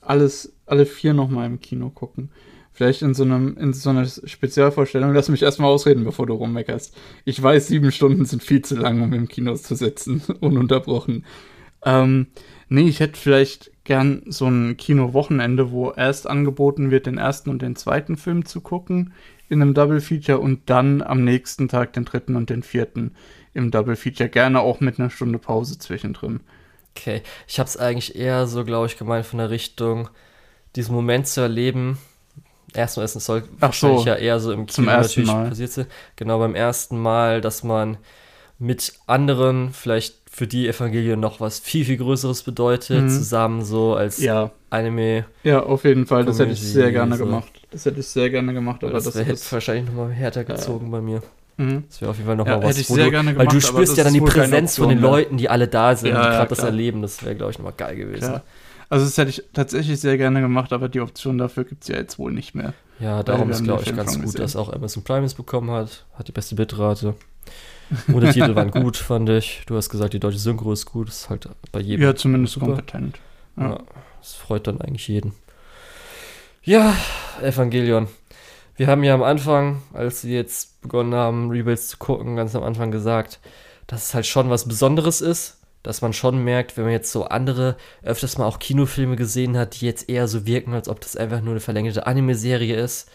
alles, 0.00 0.54
alle 0.66 0.86
vier 0.86 1.14
nochmal 1.14 1.46
im 1.46 1.60
Kino 1.60 1.90
gucken. 1.90 2.30
Vielleicht 2.72 3.02
in 3.02 3.14
so 3.14 3.22
einem, 3.22 3.56
in 3.56 3.72
so 3.72 3.90
einer 3.90 4.04
Spezialvorstellung. 4.04 5.14
Lass 5.14 5.28
mich 5.28 5.42
erstmal 5.42 5.70
ausreden, 5.70 6.04
bevor 6.04 6.26
du 6.26 6.34
rummeckerst. 6.34 6.96
Ich 7.24 7.40
weiß, 7.40 7.68
sieben 7.68 7.92
Stunden 7.92 8.24
sind 8.24 8.42
viel 8.42 8.62
zu 8.62 8.74
lang, 8.74 9.00
um 9.00 9.12
im 9.12 9.28
Kino 9.28 9.54
zu 9.54 9.76
sitzen, 9.76 10.22
ununterbrochen. 10.40 11.24
Ähm, 11.84 12.26
nee, 12.68 12.88
ich 12.88 13.00
hätte 13.00 13.18
vielleicht 13.18 13.70
gern 13.84 14.22
so 14.26 14.46
ein 14.46 14.76
Kino-Wochenende, 14.76 15.70
wo 15.70 15.92
erst 15.92 16.26
angeboten 16.26 16.90
wird, 16.90 17.06
den 17.06 17.18
ersten 17.18 17.50
und 17.50 17.62
den 17.62 17.76
zweiten 17.76 18.16
Film 18.16 18.44
zu 18.44 18.60
gucken 18.60 19.12
in 19.48 19.62
einem 19.62 19.74
Double 19.74 20.00
Feature 20.00 20.40
und 20.40 20.68
dann 20.70 21.02
am 21.02 21.22
nächsten 21.22 21.68
Tag 21.68 21.92
den 21.92 22.04
dritten 22.04 22.34
und 22.34 22.50
den 22.50 22.62
vierten 22.62 23.12
im 23.54 23.70
Double 23.70 23.96
Feature. 23.96 24.28
Gerne 24.28 24.60
auch 24.60 24.80
mit 24.80 24.98
einer 24.98 25.10
Stunde 25.10 25.38
Pause 25.38 25.78
zwischendrin. 25.78 26.40
Okay, 26.96 27.22
ich 27.48 27.58
hab's 27.58 27.76
eigentlich 27.76 28.14
eher 28.16 28.46
so, 28.46 28.64
glaube 28.64 28.86
ich, 28.86 28.96
gemeint 28.98 29.26
von 29.26 29.38
der 29.38 29.50
Richtung, 29.50 30.08
diesen 30.76 30.94
Moment 30.94 31.26
zu 31.26 31.40
erleben. 31.40 31.98
Erstmal 32.72 33.04
ist 33.04 33.14
es 33.14 33.24
soll 33.26 33.44
Ach 33.58 33.62
wahrscheinlich 33.68 34.00
so, 34.02 34.06
ja 34.08 34.14
eher 34.16 34.40
so 34.40 34.52
im 34.52 34.66
Kino 34.66 34.86
natürlich 34.90 35.28
Mal. 35.28 35.48
passiert. 35.48 35.70
sein. 35.72 35.86
Genau 36.16 36.38
beim 36.40 36.54
ersten 36.54 36.98
Mal, 36.98 37.40
dass 37.40 37.62
man 37.62 37.96
mit 38.58 38.92
anderen, 39.06 39.72
vielleicht 39.72 40.16
für 40.30 40.46
die 40.48 40.66
Evangelien 40.68 41.20
noch 41.20 41.38
was 41.40 41.60
viel, 41.60 41.84
viel 41.84 41.96
Größeres 41.96 42.42
bedeutet, 42.42 43.02
Mhm. 43.04 43.08
zusammen 43.08 43.64
so 43.64 43.94
als 43.94 44.18
Ja, 44.18 44.50
Anime. 44.70 45.26
ja, 45.44 45.62
auf 45.62 45.84
jeden 45.84 46.06
Fall. 46.06 46.24
Das 46.24 46.38
hätte 46.40 46.52
ich 46.52 46.60
sehr 46.60 46.90
gerne 46.90 47.16
so. 47.16 47.24
gemacht. 47.26 47.50
Das 47.70 47.84
hätte 47.86 48.00
ich 48.00 48.06
sehr 48.08 48.30
gerne 48.30 48.52
gemacht, 48.52 48.82
aber 48.82 48.92
das 48.94 49.04
das, 49.04 49.16
ist. 49.16 49.52
wahrscheinlich 49.52 49.86
nochmal 49.86 50.10
härter 50.12 50.42
gezogen 50.44 50.90
bei 50.90 51.00
mir. 51.00 51.22
Mhm. 51.56 51.84
Das 51.88 52.00
wäre 52.00 52.10
auf 52.10 52.16
jeden 52.16 52.26
Fall 52.26 52.34
Ja, 52.36 52.44
nochmal 52.44 52.62
was. 52.62 52.68
hätte 52.70 52.80
ich 52.80 52.86
sehr 52.88 53.04
du, 53.06 53.10
gerne 53.10 53.36
weil 53.36 53.46
gemacht, 53.46 53.52
du 53.62 53.68
aber 53.68 53.76
spürst 53.76 53.92
das 53.92 53.98
ja 53.98 54.04
dann 54.04 54.12
die 54.14 54.20
Präsenz 54.20 54.76
von 54.76 54.84
Option 54.84 54.88
den 54.88 55.00
mehr. 55.00 55.10
Leuten, 55.10 55.36
die 55.36 55.48
alle 55.48 55.68
da 55.68 55.94
sind, 55.96 56.08
Ja, 56.10 56.20
die 56.20 56.24
ja, 56.26 56.30
gerade 56.32 56.48
das 56.48 56.58
klar. 56.58 56.70
erleben. 56.70 57.02
Das 57.02 57.22
wäre, 57.24 57.34
glaube 57.34 57.52
ich, 57.52 57.58
nochmal 57.58 57.74
geil 57.76 57.96
gewesen. 57.96 58.32
Ja. 58.32 58.42
Also 58.90 59.04
das 59.06 59.16
hätte 59.18 59.30
ich 59.30 59.42
tatsächlich 59.52 59.98
sehr 60.00 60.16
gerne 60.18 60.40
gemacht, 60.40 60.72
aber 60.72 60.88
die 60.88 61.00
Option 61.00 61.38
dafür 61.38 61.64
gibt 61.64 61.82
es 61.84 61.88
ja 61.88 61.96
jetzt 61.96 62.18
wohl 62.18 62.32
nicht 62.32 62.54
mehr. 62.54 62.74
Ja, 63.00 63.22
darum 63.22 63.50
ist, 63.50 63.64
glaube 63.64 63.82
den 63.82 63.90
ich, 63.92 63.96
ganz 63.96 64.14
gut, 64.14 64.22
gesehen. 64.22 64.40
dass 64.40 64.56
auch 64.56 64.72
Amazon 64.72 65.02
Prime 65.04 65.24
es 65.26 65.34
bekommen 65.34 65.70
hat. 65.70 66.04
Hat 66.18 66.28
die 66.28 66.32
beste 66.32 66.54
Bitrate. 66.54 67.14
Untertitel 68.08 68.54
waren 68.54 68.70
gut, 68.70 68.96
fand 68.96 69.28
ich. 69.30 69.62
Du 69.66 69.76
hast 69.76 69.90
gesagt, 69.90 70.12
die 70.14 70.20
deutsche 70.20 70.38
Synchro 70.38 70.72
ist 70.72 70.86
gut. 70.86 71.08
Das 71.08 71.16
ist 71.22 71.30
halt 71.30 71.48
bei 71.72 71.80
jedem. 71.80 72.02
Ja, 72.04 72.14
zumindest 72.14 72.54
super. 72.54 72.66
kompetent. 72.66 73.18
Ja. 73.56 73.70
Ja, 73.70 73.80
das 74.20 74.34
freut 74.34 74.66
dann 74.66 74.80
eigentlich 74.80 75.08
jeden. 75.08 75.32
Ja, 76.62 76.94
Evangelion. 77.42 78.08
Wir 78.76 78.88
haben 78.88 79.04
ja 79.04 79.14
am 79.14 79.22
Anfang, 79.22 79.82
als 79.92 80.22
sie 80.22 80.34
jetzt 80.34 80.80
begonnen 80.80 81.14
haben, 81.14 81.50
Rebuilds 81.50 81.88
zu 81.88 81.96
gucken, 81.98 82.36
ganz 82.36 82.54
am 82.56 82.64
Anfang 82.64 82.90
gesagt, 82.90 83.38
dass 83.86 84.08
es 84.08 84.14
halt 84.14 84.26
schon 84.26 84.50
was 84.50 84.66
Besonderes 84.66 85.20
ist. 85.20 85.58
Dass 85.84 86.00
man 86.00 86.14
schon 86.14 86.42
merkt, 86.42 86.78
wenn 86.78 86.84
man 86.84 86.94
jetzt 86.94 87.12
so 87.12 87.24
andere, 87.24 87.76
öfters 88.02 88.38
mal 88.38 88.46
auch 88.46 88.58
Kinofilme 88.58 89.16
gesehen 89.16 89.58
hat, 89.58 89.78
die 89.80 89.84
jetzt 89.86 90.08
eher 90.08 90.28
so 90.28 90.46
wirken, 90.46 90.72
als 90.72 90.88
ob 90.88 90.98
das 91.02 91.14
einfach 91.14 91.42
nur 91.42 91.50
eine 91.50 91.60
verlängerte 91.60 92.06
Anime-Serie 92.06 92.74
ist. 92.74 93.10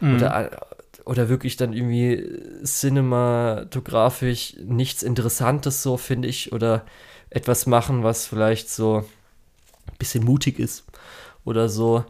Mhm. 0.00 0.16
Oder, 0.16 0.66
oder 1.04 1.28
wirklich 1.28 1.58
dann 1.58 1.74
irgendwie 1.74 2.26
cinematografisch 2.64 4.54
nichts 4.64 5.02
Interessantes, 5.02 5.82
so 5.82 5.98
finde 5.98 6.28
ich. 6.28 6.54
Oder 6.54 6.86
etwas 7.28 7.66
machen, 7.66 8.02
was 8.02 8.26
vielleicht 8.26 8.70
so 8.70 9.04
ein 9.86 9.96
bisschen 9.98 10.24
mutig 10.24 10.58
ist. 10.58 10.84
Oder 11.44 11.68
so 11.68 12.06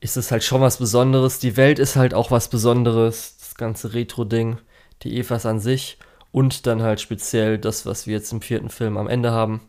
ist 0.00 0.16
es 0.16 0.30
halt 0.30 0.42
schon 0.42 0.62
was 0.62 0.78
Besonderes. 0.78 1.38
Die 1.38 1.56
Welt 1.56 1.78
ist 1.78 1.96
halt 1.96 2.14
auch 2.14 2.30
was 2.30 2.48
Besonderes. 2.48 3.36
Das 3.38 3.54
ganze 3.54 3.92
Retro-Ding, 3.92 4.58
die 5.02 5.18
Evas 5.18 5.46
an 5.46 5.60
sich. 5.60 5.98
Und 6.32 6.66
dann 6.66 6.82
halt 6.82 7.00
speziell 7.00 7.58
das, 7.58 7.86
was 7.86 8.06
wir 8.06 8.14
jetzt 8.14 8.32
im 8.32 8.40
vierten 8.40 8.70
Film 8.70 8.96
am 8.96 9.08
Ende 9.08 9.32
haben. 9.32 9.60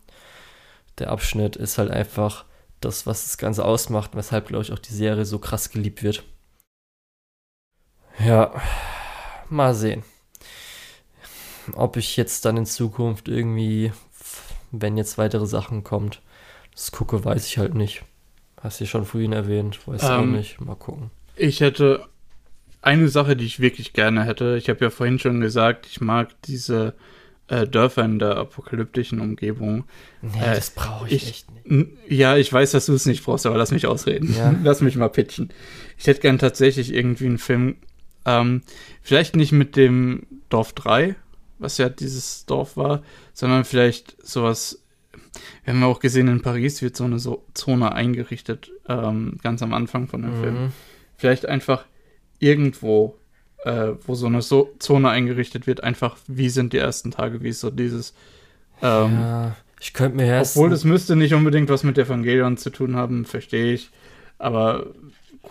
Der 0.98 1.10
Abschnitt 1.10 1.56
ist 1.56 1.78
halt 1.78 1.90
einfach 1.90 2.44
das, 2.80 3.06
was 3.06 3.24
das 3.24 3.38
Ganze 3.38 3.64
ausmacht, 3.64 4.12
weshalb, 4.14 4.48
glaube 4.48 4.64
ich, 4.64 4.72
auch 4.72 4.78
die 4.78 4.92
Serie 4.92 5.24
so 5.24 5.38
krass 5.38 5.70
geliebt 5.70 6.02
wird. 6.02 6.24
Ja, 8.18 8.52
mal 9.48 9.74
sehen. 9.74 10.04
Ob 11.74 11.96
ich 11.96 12.16
jetzt 12.16 12.44
dann 12.44 12.56
in 12.56 12.66
Zukunft 12.66 13.28
irgendwie, 13.28 13.92
wenn 14.70 14.96
jetzt 14.96 15.18
weitere 15.18 15.46
Sachen 15.46 15.84
kommt, 15.84 16.22
das 16.72 16.92
gucke, 16.92 17.24
weiß 17.24 17.46
ich 17.46 17.58
halt 17.58 17.74
nicht. 17.74 18.04
Hast 18.62 18.80
du 18.80 18.86
schon 18.86 19.04
vorhin 19.04 19.32
erwähnt, 19.32 19.78
weiß 19.86 20.04
auch 20.04 20.22
Ähm, 20.22 20.32
nicht. 20.32 20.60
Mal 20.60 20.76
gucken. 20.76 21.10
Ich 21.36 21.60
hätte 21.60 22.04
eine 22.80 23.08
Sache, 23.08 23.36
die 23.36 23.44
ich 23.46 23.60
wirklich 23.60 23.92
gerne 23.92 24.24
hätte. 24.24 24.56
Ich 24.56 24.68
habe 24.68 24.84
ja 24.84 24.90
vorhin 24.90 25.18
schon 25.18 25.40
gesagt, 25.40 25.86
ich 25.86 26.00
mag 26.00 26.28
diese 26.42 26.94
äh, 27.48 27.66
Dörfer 27.66 28.04
in 28.04 28.18
der 28.18 28.36
apokalyptischen 28.36 29.20
Umgebung. 29.20 29.84
Nee, 30.20 30.40
äh, 30.40 30.54
das 30.54 30.70
brauche 30.70 31.06
ich, 31.08 31.14
ich- 31.14 31.28
echt 31.28 31.46
nicht. 31.66 31.88
Ja, 32.08 32.36
ich 32.36 32.52
weiß, 32.52 32.70
dass 32.72 32.86
du 32.86 32.94
es 32.94 33.06
nicht 33.06 33.24
brauchst, 33.24 33.46
aber 33.46 33.56
lass 33.56 33.70
mich 33.72 33.86
ausreden. 33.86 34.34
Ja. 34.36 34.54
Lass 34.62 34.80
mich 34.80 34.96
mal 34.96 35.08
pitchen. 35.08 35.50
Ich 35.98 36.06
hätte 36.06 36.20
gern 36.20 36.38
tatsächlich 36.38 36.92
irgendwie 36.94 37.26
einen 37.26 37.38
Film, 37.38 37.76
ähm, 38.24 38.62
vielleicht 39.02 39.36
nicht 39.36 39.52
mit 39.52 39.76
dem 39.76 40.26
Dorf 40.48 40.72
3, 40.72 41.14
was 41.58 41.78
ja 41.78 41.88
dieses 41.88 42.46
Dorf 42.46 42.76
war, 42.76 43.02
sondern 43.32 43.64
vielleicht 43.64 44.16
sowas. 44.26 44.81
Wir 45.64 45.74
haben 45.74 45.80
ja 45.80 45.86
auch 45.86 46.00
gesehen, 46.00 46.28
in 46.28 46.42
Paris 46.42 46.82
wird 46.82 46.96
so 46.96 47.04
eine 47.04 47.18
so 47.18 47.44
Zone 47.54 47.92
eingerichtet, 47.92 48.70
ähm, 48.88 49.38
ganz 49.42 49.62
am 49.62 49.72
Anfang 49.72 50.08
von 50.08 50.22
dem 50.22 50.34
Film. 50.40 50.54
Mhm. 50.54 50.72
vielleicht 51.16 51.46
einfach 51.46 51.86
irgendwo 52.38 53.16
äh, 53.64 53.92
wo 54.06 54.14
so 54.14 54.26
eine 54.26 54.42
so 54.42 54.74
Zone 54.78 55.08
eingerichtet 55.08 55.66
wird, 55.66 55.82
einfach, 55.82 56.16
wie 56.26 56.48
sind 56.48 56.72
die 56.72 56.78
ersten 56.78 57.10
Tage, 57.10 57.42
wie 57.42 57.48
ist 57.48 57.60
so 57.60 57.70
dieses. 57.70 58.14
Ähm, 58.82 59.12
ja, 59.14 59.56
ich 59.80 59.94
könnte 59.94 60.16
mir 60.16 60.26
erst. 60.26 60.56
Obwohl, 60.56 60.70
das 60.70 60.84
müsste 60.84 61.16
nicht 61.16 61.34
unbedingt 61.34 61.68
was 61.68 61.84
mit 61.84 61.98
Evangelion 61.98 62.56
zu 62.56 62.70
tun 62.70 62.96
haben, 62.96 63.24
verstehe 63.24 63.72
ich. 63.72 63.90
Aber 64.38 64.86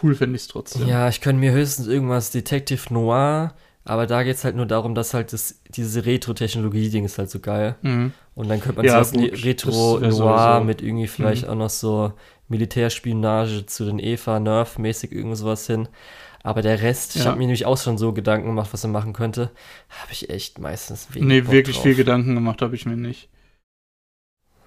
cool 0.03 0.15
finde 0.15 0.35
ich 0.35 0.43
es 0.43 0.47
trotzdem. 0.47 0.87
Ja, 0.87 1.07
ich 1.07 1.21
könnte 1.21 1.39
mir 1.39 1.53
höchstens 1.53 1.87
irgendwas 1.87 2.31
Detective 2.31 2.93
Noir, 2.93 3.53
aber 3.83 4.05
da 4.07 4.23
geht 4.23 4.35
es 4.35 4.43
halt 4.43 4.55
nur 4.55 4.65
darum, 4.65 4.93
dass 4.95 5.13
halt 5.13 5.33
das, 5.33 5.59
diese 5.69 6.05
Retro-Technologie-Ding 6.05 7.05
ist 7.05 7.17
halt 7.17 7.29
so 7.29 7.39
geil. 7.39 7.75
Mhm. 7.81 8.13
Und 8.35 8.49
dann 8.49 8.59
könnte 8.59 8.77
man 8.77 8.85
Ja, 8.85 9.03
sowas 9.03 9.43
Retro-Noir 9.43 10.61
mit 10.61 10.81
irgendwie 10.81 11.07
vielleicht 11.07 11.47
auch 11.47 11.55
noch 11.55 11.69
so 11.69 12.13
Militärspionage 12.47 13.65
zu 13.65 13.85
den 13.85 13.99
Eva, 13.99 14.39
Nerf-mäßig 14.39 15.11
irgend 15.11 15.37
sowas 15.37 15.65
hin. 15.67 15.87
Aber 16.43 16.61
der 16.61 16.81
Rest, 16.81 17.15
ich 17.15 17.21
Ja. 17.21 17.27
habe 17.29 17.37
mir 17.37 17.45
nämlich 17.45 17.65
auch 17.65 17.77
schon 17.77 17.97
so 17.97 18.13
Gedanken 18.13 18.47
gemacht, 18.47 18.73
was 18.73 18.83
er 18.83 18.89
machen 18.89 19.13
könnte, 19.13 19.51
habe 19.89 20.11
ich 20.11 20.29
echt 20.29 20.59
meistens 20.59 21.07
wenig 21.13 21.27
Nee, 21.27 21.41
Bock 21.41 21.51
wirklich 21.53 21.75
drauf. 21.75 21.83
viel 21.83 21.95
Gedanken 21.95 22.33
gemacht 22.35 22.61
habe 22.61 22.75
ich 22.75 22.85
mir 22.85 22.97
nicht. 22.97 23.29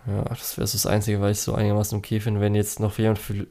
Ja, 0.06 0.22
das 0.24 0.56
wäre 0.56 0.66
so 0.66 0.74
das 0.74 0.86
Einzige, 0.86 1.20
weil 1.20 1.32
ich 1.32 1.40
so 1.40 1.54
einigermaßen 1.54 1.96
okay 1.98 2.20
finde, 2.20 2.40
wenn 2.40 2.54
jetzt 2.54 2.78
noch 2.78 2.98
jemand 2.98 3.18
für 3.18 3.46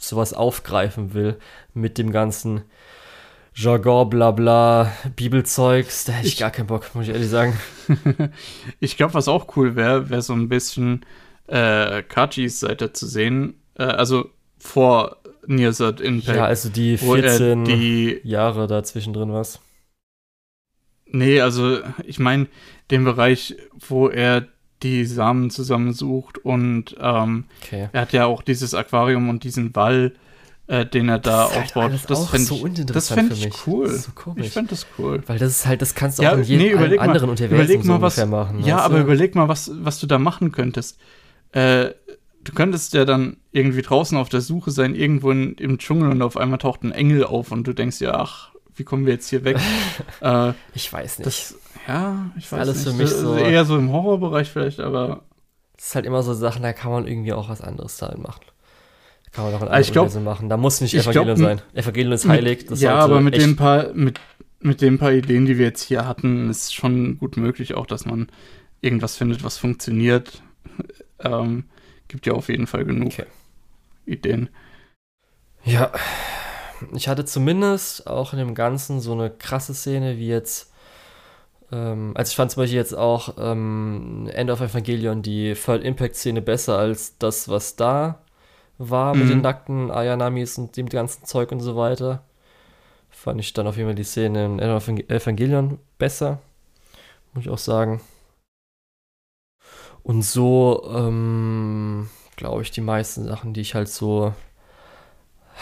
sowas 0.00 0.32
aufgreifen 0.32 1.12
will 1.12 1.38
mit 1.74 1.98
dem 1.98 2.12
ganzen 2.12 2.62
Jargon, 3.60 4.08
Blabla, 4.08 4.92
Bibelzeugs, 5.16 6.04
da 6.04 6.12
hätte 6.12 6.26
ich, 6.28 6.34
Ich- 6.34 6.38
gar 6.38 6.50
keinen 6.52 6.68
Bock, 6.68 6.94
muss 6.94 7.08
ich 7.08 7.12
ehrlich 7.14 7.28
sagen. 7.28 7.58
ich 8.80 8.96
glaube, 8.96 9.14
was 9.14 9.26
auch 9.26 9.56
cool 9.56 9.74
wäre, 9.74 10.10
wäre 10.10 10.22
so 10.22 10.32
ein 10.32 10.48
bisschen 10.48 11.04
äh, 11.48 12.02
Kachis 12.04 12.60
Seite 12.60 12.92
zu 12.92 13.06
sehen. 13.06 13.54
Äh, 13.76 13.82
also 13.84 14.30
vor 14.58 15.16
Nearsat 15.46 16.00
Impact. 16.00 16.36
Ja, 16.36 16.44
also 16.44 16.68
die 16.68 17.00
wo 17.00 17.16
er 17.16 17.22
14 17.22 17.64
die. 17.64 18.20
Jahre 18.22 18.66
da 18.68 18.84
zwischendrin 18.84 19.32
was. 19.32 19.60
Nee, 21.06 21.40
also 21.40 21.78
ich 22.04 22.18
meine 22.18 22.46
den 22.90 23.02
Bereich, 23.04 23.56
wo 23.88 24.08
er 24.08 24.46
die 24.84 25.04
Samen 25.04 25.50
zusammensucht 25.50 26.38
und 26.38 26.94
ähm, 27.00 27.46
Okay. 27.64 27.88
er 27.92 28.00
hat 28.02 28.12
ja 28.12 28.26
auch 28.26 28.42
dieses 28.42 28.74
Aquarium 28.74 29.28
und 29.30 29.42
diesen 29.42 29.74
Wall, 29.74 30.12
äh, 30.68 30.86
den 30.86 31.08
er 31.08 31.18
da 31.18 31.42
Das 31.44 31.50
ist 31.50 31.56
halt 31.56 31.64
aufbaut. 31.66 31.82
alles 31.84 32.02
das 32.06 32.28
fände 32.28 32.46
so 32.46 32.66
ich, 32.66 32.86
das 32.86 33.08
für 33.08 33.20
ich 33.20 33.44
mich. 33.46 33.66
cool. 33.66 33.86
Das 33.88 34.04
so. 34.04 34.34
Ich 34.36 34.50
fände 34.50 34.70
das 34.70 34.86
cool. 34.98 35.22
Weil 35.26 35.38
das 35.38 35.50
ist 35.50 35.66
halt, 35.66 35.82
das 35.82 35.94
kannst 35.94 36.18
du 36.18 36.22
Ja, 36.22 36.32
auch 36.32 36.36
in 36.36 36.44
jedem 36.44 36.66
nee, 36.66 36.74
allen 36.74 36.96
mal- 36.96 37.00
anderen 37.00 37.30
Universum 37.30 37.56
überleg 37.58 37.84
mal, 37.84 37.96
so 37.96 38.00
was- 38.02 38.26
machen. 38.26 38.62
Ja, 38.64 38.78
aber 38.78 38.98
du? 38.98 39.04
überleg 39.04 39.34
mal, 39.34 39.48
was, 39.48 39.70
was 39.74 39.98
du 39.98 40.06
da 40.06 40.18
machen 40.18 40.52
könntest. 40.52 40.98
Äh, 41.52 41.90
du 42.44 42.52
könntest 42.54 42.92
ja 42.94 43.04
dann 43.04 43.38
irgendwie 43.52 43.82
draußen 43.82 44.16
auf 44.16 44.28
der 44.28 44.40
Suche 44.42 44.70
sein, 44.70 44.94
irgendwo 44.94 45.30
in, 45.30 45.54
im 45.54 45.78
Dschungel 45.78 46.10
und 46.10 46.22
auf 46.22 46.36
einmal 46.36 46.58
taucht 46.58 46.82
ein 46.84 46.92
Engel 46.92 47.24
auf 47.24 47.50
und 47.50 47.64
du 47.66 47.72
denkst 47.72 48.00
ja, 48.00 48.14
ach, 48.14 48.50
wie 48.76 48.84
kommen 48.84 49.06
wir 49.06 49.14
jetzt 49.14 49.28
hier 49.28 49.44
weg? 49.44 49.56
äh, 50.20 50.52
Ich 50.74 50.92
weiß 50.92 51.18
nicht. 51.18 51.26
das, 51.26 51.54
ja, 51.88 52.30
ich 52.36 52.52
weiß 52.52 52.60
alles 52.60 52.76
nicht. 52.84 52.88
für 52.96 53.02
mich 53.02 53.10
so- 53.10 53.34
Eher 53.36 53.64
so 53.64 53.76
im 53.78 53.90
Horrorbereich 53.90 54.50
vielleicht, 54.50 54.80
aber 54.80 55.22
Das 55.76 55.86
ist 55.86 55.94
halt 55.94 56.04
immer 56.06 56.22
so 56.22 56.34
Sachen, 56.34 56.62
da 56.62 56.72
kann 56.74 56.90
man 56.92 57.06
irgendwie 57.06 57.32
auch 57.32 57.48
was 57.48 57.60
anderes 57.62 57.96
damit 57.96 58.18
machen. 58.18 58.42
Kann 59.32 59.44
man 59.44 59.54
ein 59.54 59.62
anderes 59.62 59.86
ich 59.86 59.92
glaub- 59.92 60.04
Universum 60.04 60.24
machen. 60.24 60.48
Da 60.48 60.56
muss 60.56 60.80
nicht 60.80 60.94
ich 60.94 61.02
Evangelion 61.02 61.36
glaub, 61.36 61.58
sein. 61.58 61.62
Evangelion 61.74 62.12
ist 62.12 62.24
mit- 62.24 62.32
heilig. 62.36 62.66
Das 62.66 62.80
ja, 62.80 62.94
aber 62.96 63.20
mit 63.20 63.36
den 63.36 63.56
paar, 63.56 63.92
mit, 63.92 64.20
mit 64.60 64.80
den 64.80 64.98
paar 64.98 65.12
Ideen, 65.12 65.46
die 65.46 65.58
wir 65.58 65.66
jetzt 65.66 65.82
hier 65.82 66.06
hatten, 66.06 66.48
ist 66.50 66.74
schon 66.74 67.18
gut 67.18 67.36
möglich 67.36 67.74
auch, 67.74 67.86
dass 67.86 68.06
man 68.06 68.28
irgendwas 68.80 69.16
findet, 69.16 69.44
was 69.44 69.58
funktioniert. 69.58 70.42
ähm, 71.20 71.64
gibt 72.08 72.26
ja 72.26 72.32
auf 72.32 72.48
jeden 72.48 72.66
Fall 72.66 72.84
genug 72.84 73.08
Okay. 73.08 73.26
Ideen. 74.06 74.48
Ja, 75.64 75.92
ich 76.94 77.08
hatte 77.08 77.24
zumindest 77.24 78.06
auch 78.06 78.32
in 78.32 78.38
dem 78.38 78.54
Ganzen 78.54 79.00
so 79.00 79.12
eine 79.12 79.30
krasse 79.30 79.74
Szene 79.74 80.16
wie 80.16 80.28
jetzt. 80.28 80.72
Ähm, 81.70 82.12
also 82.14 82.30
ich 82.30 82.36
fand 82.36 82.50
zum 82.50 82.62
Beispiel 82.62 82.78
jetzt 82.78 82.96
auch 82.96 83.34
ähm, 83.38 84.30
End 84.32 84.50
of 84.50 84.60
Evangelion 84.62 85.20
die 85.20 85.54
Third 85.54 85.84
Impact 85.84 86.16
Szene 86.16 86.40
besser 86.40 86.78
als 86.78 87.18
das, 87.18 87.48
was 87.48 87.76
da 87.76 88.22
war 88.78 89.14
mit 89.14 89.26
Mhm. 89.26 89.28
den 89.30 89.40
nackten 89.42 89.90
Ayanamis 89.90 90.56
und 90.58 90.76
dem 90.76 90.88
ganzen 90.88 91.24
Zeug 91.24 91.52
und 91.52 91.60
so 91.60 91.76
weiter. 91.76 92.24
Fand 93.10 93.40
ich 93.40 93.52
dann 93.52 93.66
auf 93.66 93.76
jeden 93.76 93.88
Fall 93.88 93.94
die 93.96 94.04
Szene 94.04 94.44
in 94.44 94.60
Evangelion 94.60 95.78
besser. 95.98 96.38
Muss 97.32 97.44
ich 97.44 97.50
auch 97.50 97.58
sagen. 97.58 98.00
Und 100.02 100.22
so, 100.22 100.88
ähm, 100.94 102.08
glaube 102.36 102.62
ich, 102.62 102.70
die 102.70 102.80
meisten 102.80 103.24
Sachen, 103.24 103.52
die 103.52 103.60
ich 103.60 103.74
halt 103.74 103.88
so 103.88 104.32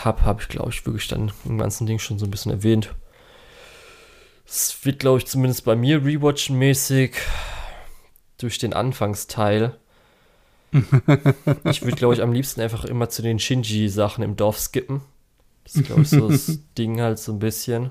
hab, 0.05 0.23
habe 0.23 0.43
ich, 0.43 0.49
glaube 0.49 0.71
ich, 0.71 0.85
wirklich 0.87 1.09
dann 1.09 1.33
im 1.45 1.59
ganzen 1.59 1.87
Ding 1.87 1.99
schon 1.99 2.19
so 2.19 2.27
ein 2.27 2.31
bisschen 2.31 2.53
erwähnt. 2.53 2.95
Es 4.47 4.85
wird, 4.85 5.01
glaube 5.01 5.19
ich, 5.19 5.27
zumindest 5.27 5.65
bei 5.65 5.75
mir 5.75 6.03
rewatchen-mäßig 6.03 7.15
durch 8.39 8.59
den 8.59 8.75
Anfangsteil. 8.75 9.77
Ich 11.65 11.83
würde, 11.83 11.97
glaube 11.97 12.15
ich, 12.15 12.23
am 12.23 12.33
liebsten 12.33 12.61
einfach 12.61 12.85
immer 12.85 13.09
zu 13.09 13.23
den 13.23 13.39
Shinji-Sachen 13.39 14.23
im 14.25 14.37
Dorf 14.37 14.59
skippen. 14.59 15.01
Das 15.65 15.75
ist, 15.77 15.87
glaube 15.87 16.03
ich, 16.03 16.09
so 16.11 16.29
das 16.29 16.59
Ding 16.79 17.01
halt 17.01 17.19
so 17.19 17.33
ein 17.33 17.39
bisschen. 17.39 17.91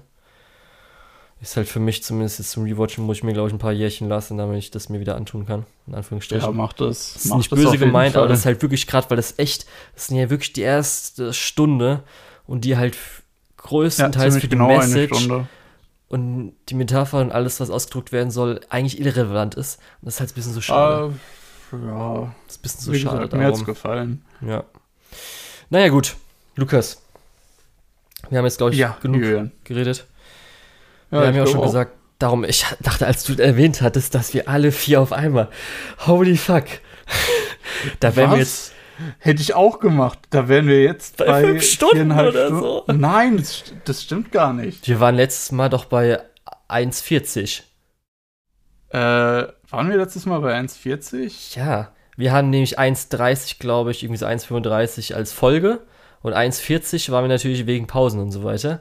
Ist 1.41 1.57
halt 1.57 1.67
für 1.67 1.79
mich 1.81 2.01
zumindest 2.01 2.39
jetzt 2.39 2.51
zum 2.51 2.63
Rewatchen, 2.63 3.03
muss 3.03 3.17
ich 3.17 3.23
mir, 3.23 3.33
glaube 3.33 3.49
ich, 3.49 3.53
ein 3.53 3.59
paar 3.59 3.73
Jährchen 3.73 4.07
lassen, 4.07 4.37
damit 4.37 4.57
ich 4.57 4.71
das 4.71 4.87
mir 4.89 4.99
wieder 5.01 5.15
antun 5.15 5.45
kann. 5.45 5.65
In 5.85 5.93
Anführungsstrichen. 5.93 6.45
Ja, 6.45 6.51
mach 6.51 6.73
das. 6.73 7.13
Das 7.13 7.25
ist 7.25 7.29
mach 7.29 7.37
nicht 7.37 7.51
das 7.51 7.59
böse 7.59 7.77
gemeint, 7.77 8.15
aber 8.15 8.23
Fall. 8.25 8.29
das 8.29 8.39
ist 8.39 8.45
halt 8.45 8.61
wirklich 8.61 8.87
gerade, 8.87 9.09
weil 9.09 9.17
das 9.17 9.37
echt, 9.37 9.65
das 9.93 10.07
sind 10.07 10.17
ja 10.17 10.29
wirklich 10.29 10.53
die 10.53 10.61
erste 10.61 11.33
Stunde 11.33 12.03
und 12.47 12.63
die 12.65 12.77
halt 12.77 12.93
f- 12.95 13.21
ja, 13.57 13.63
größtenteils 13.63 14.35
für 14.37 14.41
die 14.47 14.55
genau 14.55 14.67
Message 14.67 15.29
und 16.07 16.53
die 16.69 16.75
Metapher 16.75 17.19
und 17.19 17.31
alles, 17.31 17.59
was 17.59 17.69
ausgedruckt 17.69 18.11
werden 18.11 18.31
soll, 18.31 18.61
eigentlich 18.69 18.99
irrelevant 18.99 19.55
ist. 19.55 19.79
Und 20.01 20.05
das 20.05 20.15
ist 20.15 20.19
halt 20.21 20.31
ein 20.31 20.35
bisschen 20.35 20.53
so 20.53 20.61
schade. 20.61 21.13
Ah, 21.13 21.19
ja, 21.71 22.33
das 22.47 22.55
ist 22.55 22.59
ein 22.59 22.61
bisschen 22.61 22.81
so 22.81 22.93
schade 22.93 23.15
gesagt, 23.17 23.33
mir 23.33 23.45
hat's 23.47 23.65
gefallen. 23.65 24.23
Ja. 24.41 24.63
Naja, 25.69 25.89
gut. 25.89 26.15
Lukas. 26.55 27.01
Wir 28.29 28.37
haben 28.39 28.45
jetzt, 28.45 28.57
glaube 28.57 28.73
ich, 28.73 28.79
Ja, 28.79 28.97
genug 29.01 29.21
Julian. 29.21 29.51
geredet. 29.63 30.05
Ja, 31.11 31.21
wir 31.21 31.27
haben 31.27 31.35
ja 31.35 31.43
auch 31.43 31.47
schon 31.47 31.61
gesagt, 31.61 31.93
darum, 32.19 32.43
ich 32.43 32.65
dachte, 32.81 33.05
als 33.05 33.23
du 33.23 33.33
erwähnt 33.41 33.81
hattest, 33.81 34.15
dass 34.15 34.33
wir 34.33 34.47
alle 34.49 34.71
vier 34.71 35.01
auf 35.01 35.11
einmal. 35.13 35.49
Holy 36.07 36.37
fuck. 36.37 36.65
da 37.99 38.15
wären 38.15 38.31
wir 38.31 38.39
jetzt. 38.39 38.71
Hätte 39.19 39.41
ich 39.41 39.53
auch 39.53 39.79
gemacht. 39.79 40.19
Da 40.29 40.47
wären 40.47 40.67
wir 40.67 40.81
jetzt 40.81 41.17
Bei 41.17 41.25
bei, 41.25 41.41
fünf 41.41 41.63
Stunden 41.63 42.11
oder 42.13 42.31
Stunden. 42.31 42.59
so. 42.61 42.83
Nein, 42.87 43.37
das, 43.37 43.63
das 43.83 44.01
stimmt 44.03 44.31
gar 44.31 44.53
nicht. 44.53 44.87
Wir 44.87 45.01
waren 45.01 45.15
letztes 45.15 45.51
Mal 45.51 45.69
doch 45.69 45.83
bei 45.85 46.21
1,40. 46.69 47.63
Äh, 48.95 49.47
waren 49.71 49.89
wir 49.89 49.97
letztes 49.97 50.25
Mal 50.25 50.39
bei 50.39 50.57
1,40? 50.57 51.57
Ja. 51.59 51.91
Wir 52.15 52.31
haben 52.31 52.49
nämlich 52.49 52.79
1,30, 52.79 53.59
glaube 53.59 53.91
ich, 53.91 54.03
irgendwie 54.03 54.19
so 54.19 54.25
1,35 54.25 55.13
als 55.13 55.33
Folge. 55.33 55.81
Und 56.21 56.33
1,40 56.33 57.11
waren 57.11 57.25
wir 57.25 57.27
natürlich 57.27 57.65
wegen 57.65 57.87
Pausen 57.87 58.21
und 58.21 58.31
so 58.31 58.45
weiter. 58.45 58.79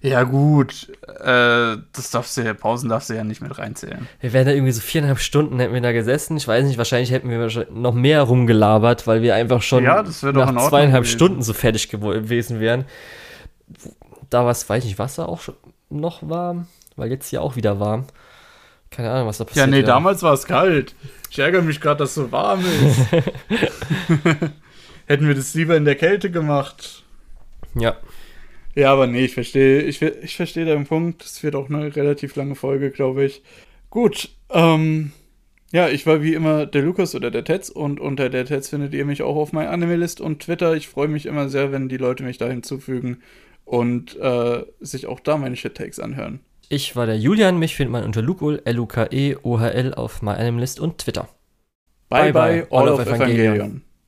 Ja, 0.00 0.24
gut. 0.24 0.88
Äh, 1.06 1.76
das 1.92 2.10
darfst 2.10 2.36
du 2.36 2.40
ja, 2.42 2.52
Pausen 2.52 2.88
darfst 2.88 3.08
du 3.08 3.14
ja 3.14 3.22
nicht 3.22 3.40
mit 3.40 3.56
reinzählen. 3.56 4.08
Wir 4.20 4.32
wären 4.32 4.46
da 4.46 4.52
irgendwie 4.52 4.72
so 4.72 4.80
viereinhalb 4.80 5.20
Stunden 5.20 5.60
hätten 5.60 5.72
wir 5.72 5.80
da 5.80 5.92
gesessen. 5.92 6.36
Ich 6.36 6.48
weiß 6.48 6.64
nicht, 6.64 6.78
wahrscheinlich 6.78 7.12
hätten 7.12 7.30
wir 7.30 7.66
noch 7.70 7.94
mehr 7.94 8.22
rumgelabert, 8.22 9.06
weil 9.06 9.22
wir 9.22 9.36
einfach 9.36 9.62
schon 9.62 9.84
Ja, 9.84 10.02
nach 10.02 10.10
zweieinhalb 10.10 11.04
gewesen. 11.04 11.16
Stunden 11.16 11.42
so 11.42 11.52
fertig 11.52 11.88
gewesen 11.90 12.58
wären. 12.58 12.86
Da 14.30 14.42
war 14.44 14.50
es, 14.50 14.68
weiß 14.68 14.82
ich 14.82 14.90
nicht, 14.90 14.98
Wasser 14.98 15.28
auch 15.28 15.42
noch 15.90 16.28
warm, 16.28 16.66
weil 16.96 17.10
jetzt 17.10 17.30
ja 17.30 17.40
auch 17.40 17.54
wieder 17.54 17.78
warm. 17.78 18.06
Keine 18.96 19.10
Ahnung, 19.10 19.28
was 19.28 19.36
da 19.36 19.44
passiert. 19.44 19.66
Ja, 19.66 19.70
nee, 19.70 19.78
wäre. 19.78 19.86
damals 19.86 20.22
war 20.22 20.32
es 20.32 20.46
kalt. 20.46 20.94
Ich 21.30 21.38
ärgere 21.38 21.60
mich 21.60 21.82
gerade, 21.82 21.98
dass 21.98 22.10
es 22.10 22.14
so 22.14 22.32
warm 22.32 22.64
ist. 22.64 22.98
Hätten 25.06 25.28
wir 25.28 25.34
das 25.34 25.52
lieber 25.52 25.76
in 25.76 25.84
der 25.84 25.96
Kälte 25.96 26.30
gemacht. 26.30 27.04
Ja, 27.74 27.98
Ja, 28.74 28.92
aber 28.92 29.06
nee, 29.06 29.26
ich 29.26 29.34
verstehe, 29.34 29.82
ich, 29.82 30.00
ich 30.00 30.36
verstehe 30.36 30.64
deinen 30.64 30.86
Punkt. 30.86 31.22
Es 31.22 31.42
wird 31.42 31.54
auch 31.54 31.68
eine 31.68 31.94
relativ 31.94 32.36
lange 32.36 32.54
Folge, 32.54 32.90
glaube 32.90 33.24
ich. 33.24 33.42
Gut, 33.90 34.30
ähm, 34.48 35.12
ja, 35.72 35.88
ich 35.90 36.06
war 36.06 36.22
wie 36.22 36.32
immer 36.32 36.64
der 36.64 36.80
Lukas 36.80 37.14
oder 37.14 37.30
der 37.30 37.44
Tetz 37.44 37.68
und 37.68 38.00
unter 38.00 38.30
der 38.30 38.46
Tetz 38.46 38.70
findet 38.70 38.94
ihr 38.94 39.04
mich 39.04 39.22
auch 39.22 39.36
auf 39.36 39.52
meiner 39.52 39.70
Anime-List 39.70 40.22
und 40.22 40.40
Twitter. 40.40 40.74
Ich 40.74 40.88
freue 40.88 41.08
mich 41.08 41.26
immer 41.26 41.50
sehr, 41.50 41.70
wenn 41.70 41.90
die 41.90 41.98
Leute 41.98 42.22
mich 42.22 42.38
da 42.38 42.48
hinzufügen 42.48 43.22
und 43.66 44.16
äh, 44.16 44.64
sich 44.80 45.06
auch 45.06 45.20
da 45.20 45.36
meine 45.36 45.56
Shit-Takes 45.56 46.00
anhören. 46.00 46.40
Ich 46.68 46.96
war 46.96 47.06
der 47.06 47.18
Julian. 47.18 47.58
Mich 47.58 47.76
findet 47.76 47.92
man 47.92 48.04
unter 48.04 48.22
Lukol, 48.22 48.60
L-U-K-E-O-H-L 48.64 49.94
auf 49.94 50.22
MyAnimalist 50.22 50.80
und 50.80 50.98
Twitter. 50.98 51.28
Bye, 52.08 52.32
Bye, 52.32 52.32
bye, 52.32 52.62
bye, 52.62 52.78
all, 52.78 52.88
of 52.88 53.00
Evangelion. 53.00 53.82